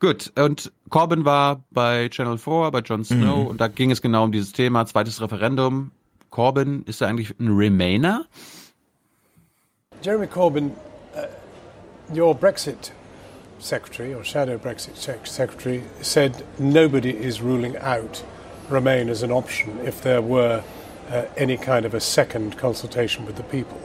Gut, 0.01 0.33
und 0.39 0.71
Corbyn 0.91 1.25
war 1.25 1.63
bei 1.71 2.09
Channel 2.11 2.37
4, 2.37 2.71
bei 2.73 2.81
Jon 2.81 3.05
Snow, 3.05 3.45
Mhm. 3.45 3.47
und 3.47 3.61
da 3.61 3.69
ging 3.69 3.91
es 3.91 4.03
genau 4.03 4.25
um 4.25 4.33
dieses 4.33 4.53
Thema, 4.53 4.85
zweites 4.85 5.21
Referendum. 5.23 5.93
Corbyn, 6.31 6.83
ist 6.85 7.01
er 7.01 7.09
eigentlich 7.09 7.35
ein 7.41 7.49
Remainer? 7.49 8.27
Jeremy 10.03 10.27
Corbyn, 10.27 10.73
uh, 11.15 12.15
your 12.15 12.35
Brexit 12.35 12.93
secretary, 13.65 14.13
or 14.13 14.23
shadow 14.23 14.59
Brexit 14.59 14.97
secretary, 15.27 15.83
said 16.03 16.45
nobody 16.59 17.11
is 17.11 17.41
ruling 17.41 17.77
out 17.79 18.23
Remain 18.69 19.11
as 19.11 19.23
an 19.23 19.31
option 19.31 19.79
if 19.81 20.01
there 20.03 20.23
were 20.23 20.65
uh, 21.11 21.25
any 21.37 21.59
kind 21.59 21.85
of 21.85 21.93
a 21.93 22.01
second 22.01 22.57
consultation 22.57 23.27
with 23.27 23.37
the 23.37 23.43
people. 23.43 23.79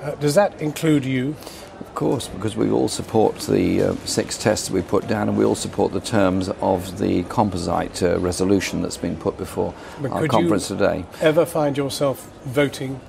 Uh, 0.00 0.12
does 0.12 0.34
that 0.34 0.60
include 0.60 1.04
you? 1.04 1.36
Of 1.80 1.94
course, 1.94 2.28
because 2.28 2.56
we 2.56 2.70
all 2.70 2.88
support 2.88 3.38
the 3.40 3.82
uh, 3.82 3.94
six 4.06 4.38
tests 4.38 4.68
that 4.68 4.74
we 4.74 4.80
put 4.80 5.06
down, 5.06 5.28
and 5.28 5.36
we 5.36 5.44
all 5.44 5.54
support 5.54 5.92
the 5.92 6.00
terms 6.00 6.48
of 6.60 6.98
the 6.98 7.24
composite 7.24 8.02
uh, 8.02 8.18
resolution 8.20 8.80
that's 8.80 8.96
been 8.96 9.16
put 9.16 9.36
before 9.36 9.74
But 10.00 10.12
our 10.12 10.26
conference 10.28 10.70
you 10.70 10.76
today. 10.76 11.04
ever 11.20 11.44
find 11.44 11.76
yourself 11.76 12.30
voting 12.44 13.00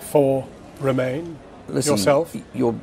for 0.00 0.46
Remain 0.80 1.38
Listen, 1.68 1.92
yourself? 1.92 2.34
You're 2.54 2.74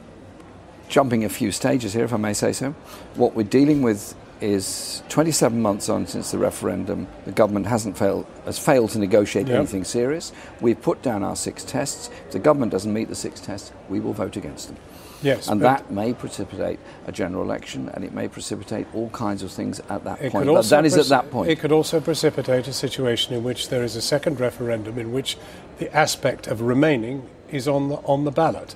jumping 0.89 1.23
a 1.23 1.29
few 1.29 1.51
stages 1.51 1.93
here, 1.93 2.03
if 2.03 2.13
I 2.13 2.17
may 2.17 2.33
say 2.33 2.51
so. 2.51 2.71
What 3.15 3.35
we're 3.35 3.43
dealing 3.43 3.81
with 3.81 4.15
is 4.41 5.03
27 5.09 5.61
months 5.61 5.89
on 5.89 6.07
since 6.07 6.31
the 6.31 6.37
referendum. 6.37 7.07
The 7.25 7.31
government 7.31 7.67
hasn't 7.67 7.97
failed, 7.97 8.25
has 8.45 8.57
failed 8.57 8.89
to 8.91 8.99
negotiate 8.99 9.47
Yep. 9.47 9.57
anything 9.57 9.83
serious. 9.83 10.31
We've 10.61 10.81
put 10.81 11.01
down 11.01 11.23
our 11.23 11.35
six 11.35 11.63
tests. 11.63 12.09
If 12.27 12.31
the 12.31 12.39
government 12.39 12.71
doesn't 12.71 12.91
meet 12.93 13.09
the 13.09 13.15
six 13.15 13.39
tests, 13.39 13.71
we 13.89 13.99
will 13.99 14.13
vote 14.13 14.37
against 14.37 14.67
them. 14.67 14.77
Yes, 15.21 15.49
and 15.49 15.61
that 15.63 15.91
may 15.91 16.13
precipitate 16.13 16.79
a 17.05 17.11
general 17.11 17.43
election, 17.43 17.91
and 17.93 18.05
it 18.05 18.13
may 18.13 18.29
precipitate 18.29 18.87
all 18.93 19.09
kinds 19.09 19.43
of 19.43 19.51
things 19.51 19.81
at 19.89 20.05
that 20.05 20.19
point. 20.31 20.45
But 20.47 20.61
that 20.69 20.85
is 20.85 20.97
at 20.97 21.07
that 21.07 21.29
point. 21.29 21.49
It 21.49 21.59
could 21.59 21.73
also 21.73 21.99
precipitate 21.99 22.69
a 22.69 22.73
situation 22.73 23.33
in 23.35 23.43
which 23.43 23.67
there 23.67 23.83
is 23.83 23.97
a 23.97 24.01
second 24.01 24.39
referendum 24.39 24.97
in 24.97 25.11
which 25.11 25.37
the 25.77 25.93
aspect 25.93 26.47
of 26.47 26.61
remaining 26.61 27.23
is 27.51 27.67
on 27.67 27.89
the 27.89 27.95
on 28.05 28.23
the 28.25 28.31
ballot. 28.31 28.75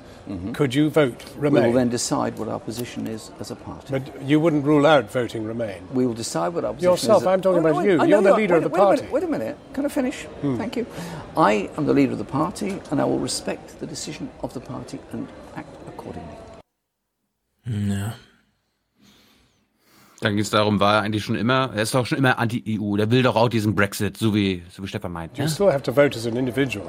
Could 0.54 0.74
you 0.74 0.90
vote 0.90 1.20
Mm-hmm. 1.20 1.42
We 1.42 1.50
Remain? 1.50 1.64
will 1.66 1.74
then 1.74 1.90
decide 1.90 2.38
what 2.40 2.48
our 2.48 2.60
position 2.60 3.08
is 3.08 3.32
as 3.42 3.52
a 3.52 3.56
party. 3.56 3.88
but 3.92 4.04
you 4.22 4.40
wouldn't 4.40 4.64
rule 4.66 4.86
out 4.86 5.12
voting 5.12 5.44
Remain. 5.46 5.82
We 5.94 6.06
will 6.06 6.14
decide 6.16 6.54
what 6.54 6.64
our 6.64 6.74
position 6.74 6.92
Yourself, 6.92 7.22
is. 7.22 7.26
Yourself, 7.26 7.34
I'm 7.34 7.42
talking 7.42 7.66
Oh, 7.66 7.70
about 7.70 7.84
wait, 7.84 7.88
you. 7.92 7.94
I 7.96 7.98
know 7.98 8.06
You're 8.06 8.22
the 8.22 8.34
are. 8.34 8.38
leader 8.38 8.56
of 8.56 8.64
the 8.64 8.70
wait 8.70 8.80
a 8.80 8.84
party. 8.86 9.02
minute, 9.02 9.14
Wait 9.14 9.24
a 9.24 9.28
minute. 9.28 9.56
Can 9.74 9.86
I 9.86 9.90
finish? 9.90 10.24
Hmm. 10.42 10.56
Thank 10.58 10.78
you. 10.78 10.86
I 11.36 11.70
am 11.78 11.86
the 11.86 11.94
leader 11.94 12.14
of 12.14 12.20
the 12.20 12.32
party, 12.32 12.80
and 12.90 13.02
I 13.02 13.04
will 13.04 13.20
respect 13.20 13.80
the 13.82 13.86
decision 13.88 14.30
of 14.44 14.54
the 14.54 14.62
party 14.62 15.00
and 15.12 15.28
act 15.58 15.76
accordingly. 15.88 16.38
Ja. 17.66 18.14
Dann 20.22 20.36
geht 20.38 20.46
es 20.46 20.52
darum, 20.52 20.80
war 20.80 20.96
er 20.96 21.02
eigentlich 21.02 21.26
schon 21.26 21.36
immer, 21.36 21.72
er 21.76 21.82
ist 21.84 21.94
doch 21.94 22.06
schon 22.06 22.18
immer 22.18 22.40
anti-EU, 22.40 22.96
der 22.96 23.12
will 23.12 23.24
doch 23.24 23.36
auch 23.36 23.50
diesen 23.50 23.76
Brexit, 23.76 24.16
so 24.16 24.34
wie, 24.34 24.64
so 24.72 24.82
wie 24.82 24.88
Stefan 24.88 25.12
meint. 25.12 25.38
You 25.38 25.44
Ja? 25.44 25.50
still 25.50 25.68
have 25.70 25.84
to 25.84 25.92
vote 25.92 26.16
as 26.18 26.26
an 26.26 26.38
individual. 26.38 26.88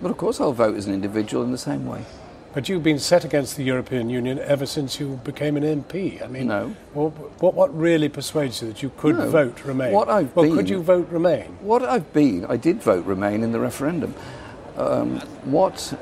But 0.00 0.10
of 0.10 0.16
course, 0.16 0.40
I'll 0.40 0.52
vote 0.52 0.76
as 0.76 0.86
an 0.86 0.94
individual 0.94 1.42
in 1.44 1.52
the 1.52 1.58
same 1.58 1.86
way. 1.86 2.04
But 2.54 2.68
you've 2.68 2.82
been 2.82 2.98
set 2.98 3.24
against 3.24 3.56
the 3.56 3.62
European 3.62 4.08
Union 4.08 4.38
ever 4.38 4.64
since 4.64 4.98
you 4.98 5.20
became 5.22 5.56
an 5.56 5.62
MP. 5.82 6.22
I 6.22 6.26
mean, 6.28 6.46
No. 6.48 6.74
What, 6.94 7.10
what, 7.42 7.54
what 7.54 7.78
really 7.78 8.08
persuades 8.08 8.62
you 8.62 8.68
that 8.68 8.82
you 8.82 8.90
could 8.96 9.18
No. 9.18 9.28
vote 9.28 9.64
Remain? 9.64 9.92
What 9.92 10.08
I've 10.08 10.34
well, 10.34 10.46
been- 10.46 10.56
could 10.56 10.68
you 10.70 10.82
vote 10.82 11.08
Remain? 11.10 11.58
What 11.60 11.82
I've 11.82 12.12
been, 12.12 12.46
I 12.46 12.56
did 12.56 12.82
vote 12.82 13.04
Remain 13.04 13.42
in 13.42 13.52
the 13.52 13.60
referendum. 13.60 14.14
Um, 14.76 15.20
what 15.44 15.92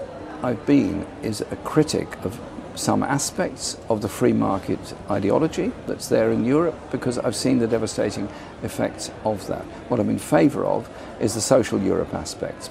I've 0.42 0.64
been 0.66 1.06
is 1.22 1.40
a 1.40 1.56
critic 1.64 2.08
of 2.24 2.38
some 2.76 3.02
aspects 3.02 3.78
of 3.88 4.02
the 4.02 4.08
free 4.08 4.34
market 4.34 4.78
ideology 5.10 5.72
that's 5.86 6.08
there 6.08 6.30
in 6.30 6.44
Europe 6.44 6.78
because 6.90 7.18
I've 7.18 7.34
seen 7.34 7.58
the 7.58 7.66
devastating 7.66 8.28
effects 8.62 9.10
of 9.24 9.46
that. 9.48 9.62
What 9.88 9.98
I'm 9.98 10.10
in 10.10 10.18
favour 10.18 10.64
of 10.64 10.88
is 11.20 11.34
the 11.34 11.40
social 11.40 11.80
Europe 11.80 12.14
aspects. 12.14 12.70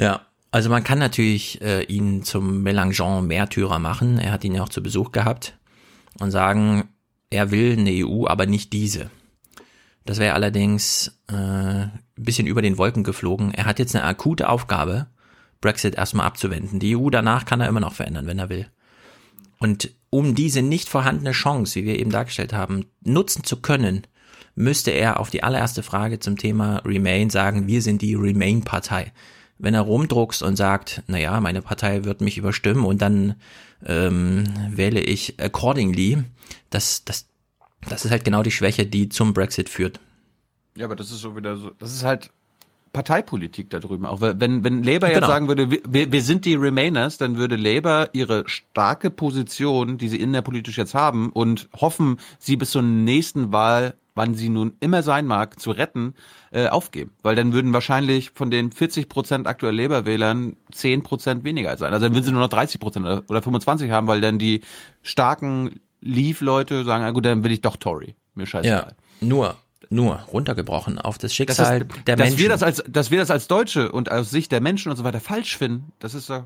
Ja, 0.00 0.22
also 0.50 0.70
man 0.70 0.82
kann 0.82 0.98
natürlich 0.98 1.60
äh, 1.60 1.82
ihn 1.82 2.22
zum 2.22 2.62
Mélenchon-Märtyrer 2.62 3.78
machen. 3.78 4.18
Er 4.18 4.32
hat 4.32 4.44
ihn 4.44 4.54
ja 4.54 4.62
auch 4.62 4.70
zu 4.70 4.82
Besuch 4.82 5.12
gehabt 5.12 5.58
und 6.18 6.30
sagen, 6.30 6.88
er 7.28 7.50
will 7.50 7.78
eine 7.78 7.90
EU, 7.90 8.26
aber 8.26 8.46
nicht 8.46 8.72
diese. 8.72 9.10
Das 10.06 10.18
wäre 10.18 10.32
allerdings 10.32 11.20
äh, 11.28 11.88
bisschen 12.16 12.46
über 12.46 12.62
den 12.62 12.78
Wolken 12.78 13.04
geflogen. 13.04 13.52
Er 13.52 13.66
hat 13.66 13.78
jetzt 13.78 13.94
eine 13.94 14.04
akute 14.04 14.48
Aufgabe, 14.48 15.06
Brexit 15.60 15.96
erstmal 15.96 16.26
abzuwenden. 16.26 16.80
Die 16.80 16.96
EU 16.96 17.10
danach 17.10 17.44
kann 17.44 17.60
er 17.60 17.68
immer 17.68 17.80
noch 17.80 17.92
verändern, 17.92 18.26
wenn 18.26 18.38
er 18.38 18.48
will. 18.48 18.66
Und 19.58 19.90
um 20.08 20.34
diese 20.34 20.62
nicht 20.62 20.88
vorhandene 20.88 21.32
Chance, 21.32 21.74
wie 21.78 21.84
wir 21.84 21.98
eben 21.98 22.10
dargestellt 22.10 22.54
haben, 22.54 22.86
nutzen 23.02 23.44
zu 23.44 23.60
können, 23.60 24.06
müsste 24.54 24.92
er 24.92 25.20
auf 25.20 25.28
die 25.28 25.42
allererste 25.42 25.82
Frage 25.82 26.20
zum 26.20 26.38
Thema 26.38 26.78
Remain 26.86 27.28
sagen, 27.28 27.66
wir 27.66 27.82
sind 27.82 28.00
die 28.00 28.14
Remain-Partei. 28.14 29.12
Wenn 29.62 29.74
er 29.74 29.82
rumdruckst 29.82 30.42
und 30.42 30.56
sagt, 30.56 31.02
naja, 31.06 31.38
meine 31.40 31.62
Partei 31.62 32.04
wird 32.04 32.20
mich 32.20 32.38
überstimmen 32.38 32.84
und 32.84 33.02
dann 33.02 33.34
ähm, 33.84 34.44
wähle 34.70 35.00
ich 35.00 35.40
accordingly, 35.40 36.24
das, 36.70 37.04
das, 37.04 37.26
das 37.88 38.04
ist 38.04 38.10
halt 38.10 38.24
genau 38.24 38.42
die 38.42 38.50
Schwäche, 38.50 38.86
die 38.86 39.08
zum 39.08 39.34
Brexit 39.34 39.68
führt. 39.68 40.00
Ja, 40.76 40.86
aber 40.86 40.96
das 40.96 41.10
ist 41.10 41.20
so 41.20 41.36
wieder 41.36 41.56
so, 41.56 41.70
das 41.78 41.92
ist 41.92 42.04
halt 42.04 42.30
Parteipolitik 42.92 43.70
da 43.70 43.78
drüben. 43.78 44.04
Auch 44.04 44.20
wenn, 44.20 44.64
wenn 44.64 44.82
Labour 44.82 45.08
jetzt 45.08 45.16
Genau. 45.18 45.26
sagen 45.28 45.48
würde, 45.48 45.70
wir, 45.70 46.12
wir 46.12 46.22
sind 46.22 46.44
die 46.44 46.54
Remainers, 46.54 47.18
dann 47.18 47.36
würde 47.36 47.56
Labour 47.56 48.08
ihre 48.12 48.48
starke 48.48 49.10
Position, 49.10 49.96
die 49.98 50.08
sie 50.08 50.16
innerpolitisch 50.18 50.76
jetzt 50.76 50.94
haben 50.94 51.30
und 51.30 51.68
hoffen, 51.76 52.18
sie 52.38 52.56
bis 52.56 52.70
zur 52.72 52.82
nächsten 52.82 53.52
Wahl, 53.52 53.94
wann 54.14 54.34
sie 54.34 54.48
nun 54.48 54.74
immer 54.80 55.02
sein 55.02 55.26
mag, 55.26 55.60
zu 55.60 55.70
retten, 55.70 56.14
äh, 56.52 56.68
aufgeben. 56.68 57.12
Weil 57.22 57.36
dann 57.36 57.52
würden 57.52 57.72
wahrscheinlich 57.72 58.30
von 58.30 58.50
den 58.50 58.72
40 58.72 59.08
Prozent 59.08 59.46
aktuell 59.46 59.76
Labour-Wählern 59.76 60.56
10 60.72 61.02
Prozent 61.02 61.44
weniger 61.44 61.76
sein. 61.76 61.92
Also 61.92 62.06
dann 62.06 62.14
würden 62.14 62.24
sie 62.24 62.32
nur 62.32 62.40
noch 62.42 62.48
30 62.48 62.80
Prozent 62.80 63.06
oder- 63.06 63.22
oder 63.28 63.42
25 63.42 63.90
haben, 63.90 64.06
weil 64.06 64.20
dann 64.20 64.38
die 64.38 64.62
starken 65.02 65.80
Leave-Leute 66.00 66.84
sagen, 66.84 67.04
ah 67.04 67.10
gut, 67.10 67.26
dann 67.26 67.44
will 67.44 67.52
ich 67.52 67.60
doch 67.60 67.76
Tory. 67.76 68.14
Mir 68.34 68.46
scheißegal. 68.46 68.94
Ja, 69.20 69.26
nur, 69.26 69.56
nur 69.90 70.16
runtergebrochen 70.32 70.98
auf 70.98 71.18
das 71.18 71.30
Das 71.30 71.34
Schicksal 71.34 71.82
ist, 71.82 72.06
der 72.06 72.16
dass 72.16 72.28
Menschen. 72.30 72.38
Wir 72.38 72.48
das 72.48 72.62
als, 72.62 72.82
dass 72.88 73.10
wir 73.10 73.18
das 73.18 73.30
als 73.30 73.48
Deutsche 73.48 73.92
und 73.92 74.10
aus 74.10 74.30
Sicht 74.30 74.52
der 74.52 74.60
Menschen 74.60 74.90
und 74.90 74.96
so 74.96 75.04
weiter 75.04 75.20
falsch 75.20 75.56
finden, 75.56 75.92
das 75.98 76.14
ist 76.14 76.30
doch 76.30 76.44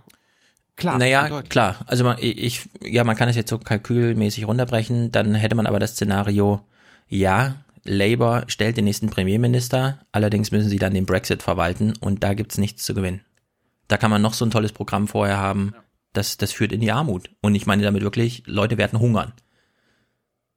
klar. 0.77 0.99
Naja, 0.99 1.43
klar. 1.43 1.77
Also 1.87 2.05
man, 2.05 2.17
ich, 2.21 2.69
ja, 2.83 3.05
man 3.05 3.17
kann 3.17 3.29
es 3.29 3.37
jetzt 3.37 3.51
so 3.51 3.59
kalkülmäßig 3.59 4.47
runterbrechen. 4.47 5.12
Dann 5.12 5.35
hätte 5.35 5.55
man 5.55 5.67
aber 5.67 5.79
das 5.79 5.93
Szenario, 5.93 6.61
ja, 7.09 7.65
Labour 7.85 8.45
stellt 8.49 8.77
den 8.77 8.87
nächsten 8.87 9.11
Premierminister, 9.11 10.01
allerdings 10.11 10.51
müssen 10.51 10.71
sie 10.71 10.79
dann 10.79 10.95
den 10.95 11.07
Brexit 11.07 11.43
verwalten 11.43 11.95
und 12.01 12.23
da 12.25 12.35
gibt's 12.35 12.59
nichts 12.59 12.85
zu 12.85 12.95
gewinnen. 12.95 13.21
Da 13.89 13.99
kann 13.99 14.11
man 14.11 14.23
noch 14.23 14.35
so 14.35 14.45
ein 14.45 14.51
tolles 14.51 14.73
Programm 14.73 15.07
vorher 15.07 15.37
haben, 15.37 15.75
das, 16.15 16.39
das 16.39 16.53
führt 16.53 16.73
in 16.73 16.81
die 16.81 16.93
Armut. 16.93 17.31
Und 17.43 17.55
ich 17.55 17.67
meine 17.67 17.83
damit 17.83 18.03
wirklich, 18.03 18.45
Leute 18.47 18.79
werden 18.79 18.99
hungern. 18.99 19.33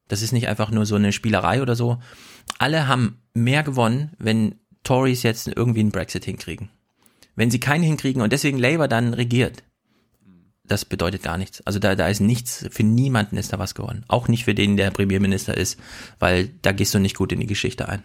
Das 0.06 0.22
ist 0.22 0.32
nicht 0.32 0.48
einfach 0.48 0.70
nur 0.70 0.86
so 0.86 0.94
eine 0.94 1.12
Spielerei 1.12 1.60
oder 1.60 1.76
so. 1.76 1.98
Alle 2.58 2.88
haben 2.88 3.20
mehr 3.34 3.62
gewonnen, 3.62 4.12
wenn 4.18 4.54
Tories 4.84 5.22
jetzt 5.22 5.48
irgendwie 5.48 5.80
einen 5.80 5.92
Brexit 5.92 6.24
hinkriegen. 6.24 6.70
Wenn 7.36 7.50
sie 7.50 7.60
keinen 7.60 7.84
hinkriegen 7.84 8.22
und 8.22 8.32
deswegen 8.32 8.58
Labour 8.58 8.88
dann 8.88 9.12
regiert, 9.12 9.62
das 10.68 10.84
bedeutet 10.84 11.22
gar 11.22 11.38
nichts. 11.38 11.60
Also 11.66 11.78
da, 11.78 11.94
da 11.94 12.08
ist 12.08 12.20
nichts, 12.20 12.66
für 12.70 12.82
niemanden 12.84 13.36
ist 13.36 13.52
da 13.52 13.58
was 13.58 13.74
gewonnen. 13.74 14.04
Auch 14.08 14.28
nicht 14.28 14.44
für 14.44 14.54
den, 14.54 14.76
der 14.76 14.90
Premierminister 14.90 15.56
ist, 15.56 15.78
weil 16.18 16.50
da 16.62 16.72
gehst 16.72 16.94
du 16.94 16.98
nicht 16.98 17.16
gut 17.16 17.32
in 17.32 17.40
die 17.40 17.46
Geschichte 17.46 17.88
ein. 17.88 18.02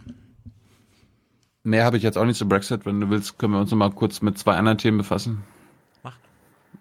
Mehr 1.63 1.85
habe 1.85 1.97
ich 1.97 2.03
jetzt 2.03 2.17
auch 2.17 2.25
nicht 2.25 2.37
zu 2.37 2.47
Brexit. 2.47 2.85
Wenn 2.85 2.99
du 2.99 3.09
willst, 3.09 3.37
können 3.39 3.53
wir 3.53 3.59
uns 3.59 3.71
noch 3.71 3.77
mal 3.77 3.91
kurz 3.91 4.21
mit 4.21 4.37
zwei 4.37 4.55
anderen 4.55 4.77
Themen 4.77 4.97
befassen. 4.97 5.43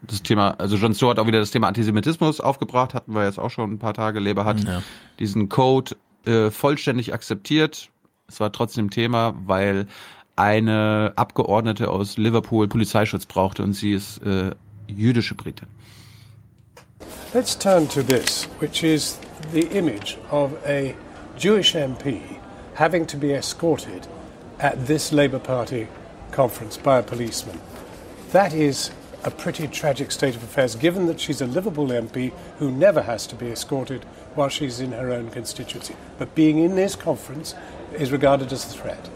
Das 0.04 0.20
Thema, 0.22 0.50
also 0.58 0.76
John 0.76 0.94
Stewart 0.94 1.16
hat 1.16 1.22
auch 1.22 1.28
wieder 1.28 1.38
das 1.38 1.52
Thema 1.52 1.68
Antisemitismus 1.68 2.40
aufgebracht, 2.40 2.92
hatten 2.92 3.14
wir 3.14 3.24
jetzt 3.24 3.38
auch 3.38 3.50
schon 3.50 3.70
ein 3.74 3.78
paar 3.78 3.94
Tage. 3.94 4.18
Labour 4.18 4.44
hat 4.44 4.64
Ja. 4.64 4.82
diesen 5.20 5.48
Code 5.48 5.94
äh, 6.26 6.50
vollständig 6.50 7.14
akzeptiert. 7.14 7.88
Es 8.26 8.40
war 8.40 8.50
trotzdem 8.50 8.90
Thema, 8.90 9.34
weil 9.46 9.86
eine 10.34 11.12
Abgeordnete 11.14 11.88
aus 11.88 12.16
Liverpool 12.16 12.66
Polizeischutz 12.66 13.26
brauchte 13.26 13.62
und 13.62 13.74
sie 13.74 13.92
ist 13.92 14.18
äh, 14.24 14.52
jüdische. 14.92 15.34
Let's 17.34 17.54
turn 17.54 17.86
to 17.88 18.02
this, 18.02 18.44
which 18.58 18.84
is 18.84 19.18
the 19.52 19.68
image 19.70 20.18
of 20.30 20.54
a 20.66 20.94
Jewish 21.36 21.74
MP 21.74 22.38
having 22.74 23.06
to 23.06 23.16
be 23.16 23.32
escorted 23.32 24.06
at 24.58 24.86
this 24.86 25.12
Labour 25.12 25.38
Party 25.38 25.88
conference 26.30 26.76
by 26.76 26.98
a 26.98 27.02
policeman. 27.02 27.60
That 28.32 28.52
is 28.54 28.90
a 29.24 29.30
pretty 29.30 29.68
tragic 29.68 30.10
state 30.10 30.34
of 30.34 30.42
affairs, 30.42 30.74
given 30.74 31.06
that 31.06 31.20
she's 31.20 31.40
a 31.40 31.46
Liverpool 31.46 31.88
MP 31.88 32.32
who 32.58 32.70
never 32.70 33.02
has 33.02 33.26
to 33.28 33.34
be 33.34 33.48
escorted 33.48 34.04
while 34.34 34.48
she's 34.48 34.80
in 34.80 34.92
her 34.92 35.12
own 35.12 35.30
constituency. 35.30 35.94
But 36.18 36.34
being 36.34 36.58
in 36.58 36.74
this 36.74 36.96
conference 36.96 37.54
is 37.92 38.10
regarded 38.10 38.52
as 38.52 38.64
a 38.64 38.68
threat. 38.68 39.08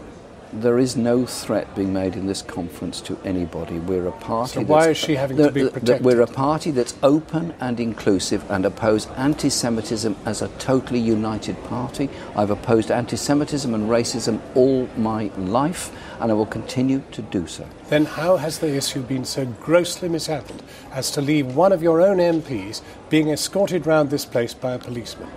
There 0.53 0.79
is 0.79 0.95
no 0.95 1.25
threat 1.25 1.75
being 1.75 1.91
made 1.91 2.15
in 2.15 2.25
this 2.25 2.41
conference 2.41 3.01
to 3.01 3.17
anybody. 3.25 3.79
We're 3.79 4.07
a 4.07 4.13
party. 4.13 4.53
So 4.53 4.61
why 4.61 4.89
is 4.89 4.97
she 4.97 5.15
having 5.15 5.37
to 5.37 5.51
be 5.51 5.69
protected? 5.69 6.05
We're 6.05 6.21
a 6.21 6.27
party 6.27 6.71
that's 6.71 6.95
open 7.03 7.53
and 7.59 7.79
inclusive 7.79 8.49
and 8.49 8.65
oppose 8.65 9.07
anti-Semitism 9.17 10.15
as 10.25 10.41
a 10.41 10.47
totally 10.59 10.99
united 10.99 11.61
party. 11.65 12.09
I've 12.35 12.49
opposed 12.49 12.91
anti-Semitism 12.91 13.73
and 13.73 13.89
racism 13.89 14.39
all 14.55 14.87
my 14.95 15.31
life, 15.37 15.91
and 16.21 16.31
I 16.31 16.33
will 16.33 16.45
continue 16.45 17.03
to 17.11 17.21
do 17.21 17.45
so. 17.45 17.67
Then 17.89 18.05
how 18.05 18.37
has 18.37 18.59
the 18.59 18.73
issue 18.73 19.01
been 19.01 19.25
so 19.25 19.45
grossly 19.45 20.07
mishandled 20.07 20.63
as 20.91 21.11
to 21.11 21.21
leave 21.21 21.55
one 21.55 21.73
of 21.73 21.83
your 21.83 22.01
own 22.01 22.17
MPs 22.17 22.81
being 23.09 23.29
escorted 23.29 23.85
round 23.85 24.09
this 24.09 24.25
place 24.25 24.53
by 24.53 24.71
a 24.73 24.79
policeman? 24.79 25.29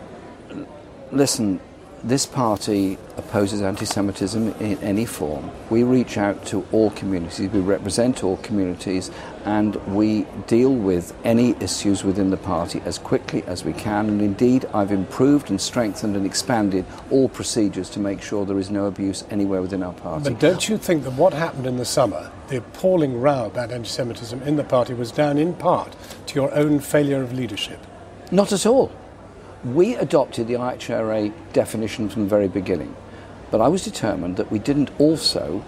Listen, 1.10 1.60
this 2.02 2.24
party 2.24 2.96
opposes 3.16 3.60
anti 3.60 3.84
Semitism 3.84 4.54
in 4.60 4.78
any 4.78 5.04
form. 5.04 5.50
We 5.68 5.82
reach 5.82 6.16
out 6.16 6.46
to 6.46 6.66
all 6.72 6.90
communities, 6.90 7.50
we 7.50 7.60
represent 7.60 8.24
all 8.24 8.38
communities, 8.38 9.10
and 9.44 9.76
we 9.94 10.26
deal 10.46 10.74
with 10.74 11.14
any 11.24 11.54
issues 11.60 12.02
within 12.04 12.30
the 12.30 12.36
party 12.36 12.80
as 12.84 12.98
quickly 12.98 13.42
as 13.44 13.64
we 13.64 13.72
can. 13.72 14.08
And 14.08 14.22
indeed, 14.22 14.66
I've 14.72 14.92
improved 14.92 15.50
and 15.50 15.60
strengthened 15.60 16.16
and 16.16 16.24
expanded 16.24 16.84
all 17.10 17.28
procedures 17.28 17.90
to 17.90 18.00
make 18.00 18.22
sure 18.22 18.46
there 18.46 18.58
is 18.58 18.70
no 18.70 18.86
abuse 18.86 19.24
anywhere 19.30 19.60
within 19.60 19.82
our 19.82 19.92
party. 19.92 20.30
But 20.30 20.40
don't 20.40 20.68
you 20.68 20.78
think 20.78 21.04
that 21.04 21.12
what 21.12 21.32
happened 21.32 21.66
in 21.66 21.76
the 21.76 21.84
summer, 21.84 22.30
the 22.48 22.58
appalling 22.58 23.20
row 23.20 23.46
about 23.46 23.70
anti 23.72 23.88
Semitism 23.88 24.42
in 24.42 24.56
the 24.56 24.64
party, 24.64 24.94
was 24.94 25.12
down 25.12 25.38
in 25.38 25.54
part 25.54 25.94
to 26.26 26.34
your 26.34 26.52
own 26.54 26.80
failure 26.80 27.22
of 27.22 27.32
leadership? 27.32 27.78
Not 28.30 28.52
at 28.52 28.64
all. 28.64 28.92
We 29.64 29.94
adopted 29.94 30.46
the 30.48 30.54
IHRA 30.54 31.32
definition 31.52 32.08
from 32.08 32.22
the 32.22 32.28
very 32.28 32.48
beginning, 32.48 32.96
but 33.50 33.60
I 33.60 33.68
was 33.68 33.84
determined 33.84 34.38
that 34.38 34.50
we 34.50 34.58
didn't 34.58 34.90
also 34.98 35.62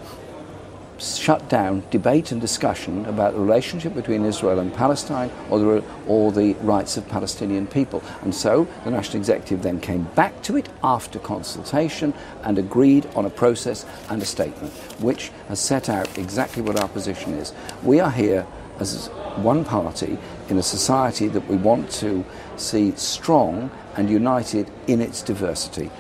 shut 0.99 1.47
down 1.51 1.83
debate 1.91 2.33
and 2.33 2.41
discussion 2.41 3.05
about 3.05 3.35
the 3.35 3.41
relationship 3.41 3.95
between 3.95 4.25
Israel 4.25 4.61
and 4.61 4.73
Palestine 4.73 5.31
or 5.51 5.59
the, 5.59 5.85
or 6.07 6.33
the 6.33 6.55
rights 6.63 6.97
of 6.97 7.07
Palestinian 7.09 7.67
people. 7.67 8.03
And 8.23 8.35
so 8.35 8.67
the 8.85 8.91
National 8.91 9.19
Executive 9.19 9.63
then 9.63 9.79
came 9.79 10.05
back 10.15 10.41
to 10.45 10.57
it 10.57 10.71
after 10.83 11.19
consultation 11.19 12.15
and 12.45 12.59
agreed 12.59 13.07
on 13.15 13.27
a 13.27 13.31
process 13.31 13.85
and 14.09 14.23
a 14.23 14.27
statement, 14.27 14.73
which 15.01 15.31
has 15.49 15.61
set 15.61 15.91
out 15.91 16.17
exactly 16.17 16.63
what 16.63 16.81
our 16.81 16.89
position 16.89 17.35
is. 17.35 17.53
We 17.83 18.01
are 18.01 18.11
here 18.11 18.47
as 18.79 19.09
one 19.37 19.65
party 19.65 20.19
in 20.49 20.59
a 20.59 20.63
society 20.63 21.29
that 21.29 21.47
we 21.49 21.57
want 21.57 21.91
to 21.91 22.25
see 22.57 22.93
strong 22.97 23.71
and 23.97 24.11
united 24.11 24.67
in 24.87 25.01
its 25.01 25.23
diversity. 25.25 25.91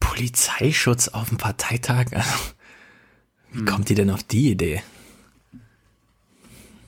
Polizeischutz 0.00 1.08
auf 1.08 1.28
dem 1.28 1.38
Parteitag? 1.38 2.06
Wie 3.52 3.58
hm. 3.58 3.66
kommt 3.66 3.88
die 3.88 3.94
denn 3.94 4.10
auf 4.10 4.22
die 4.22 4.50
Idee? 4.50 4.82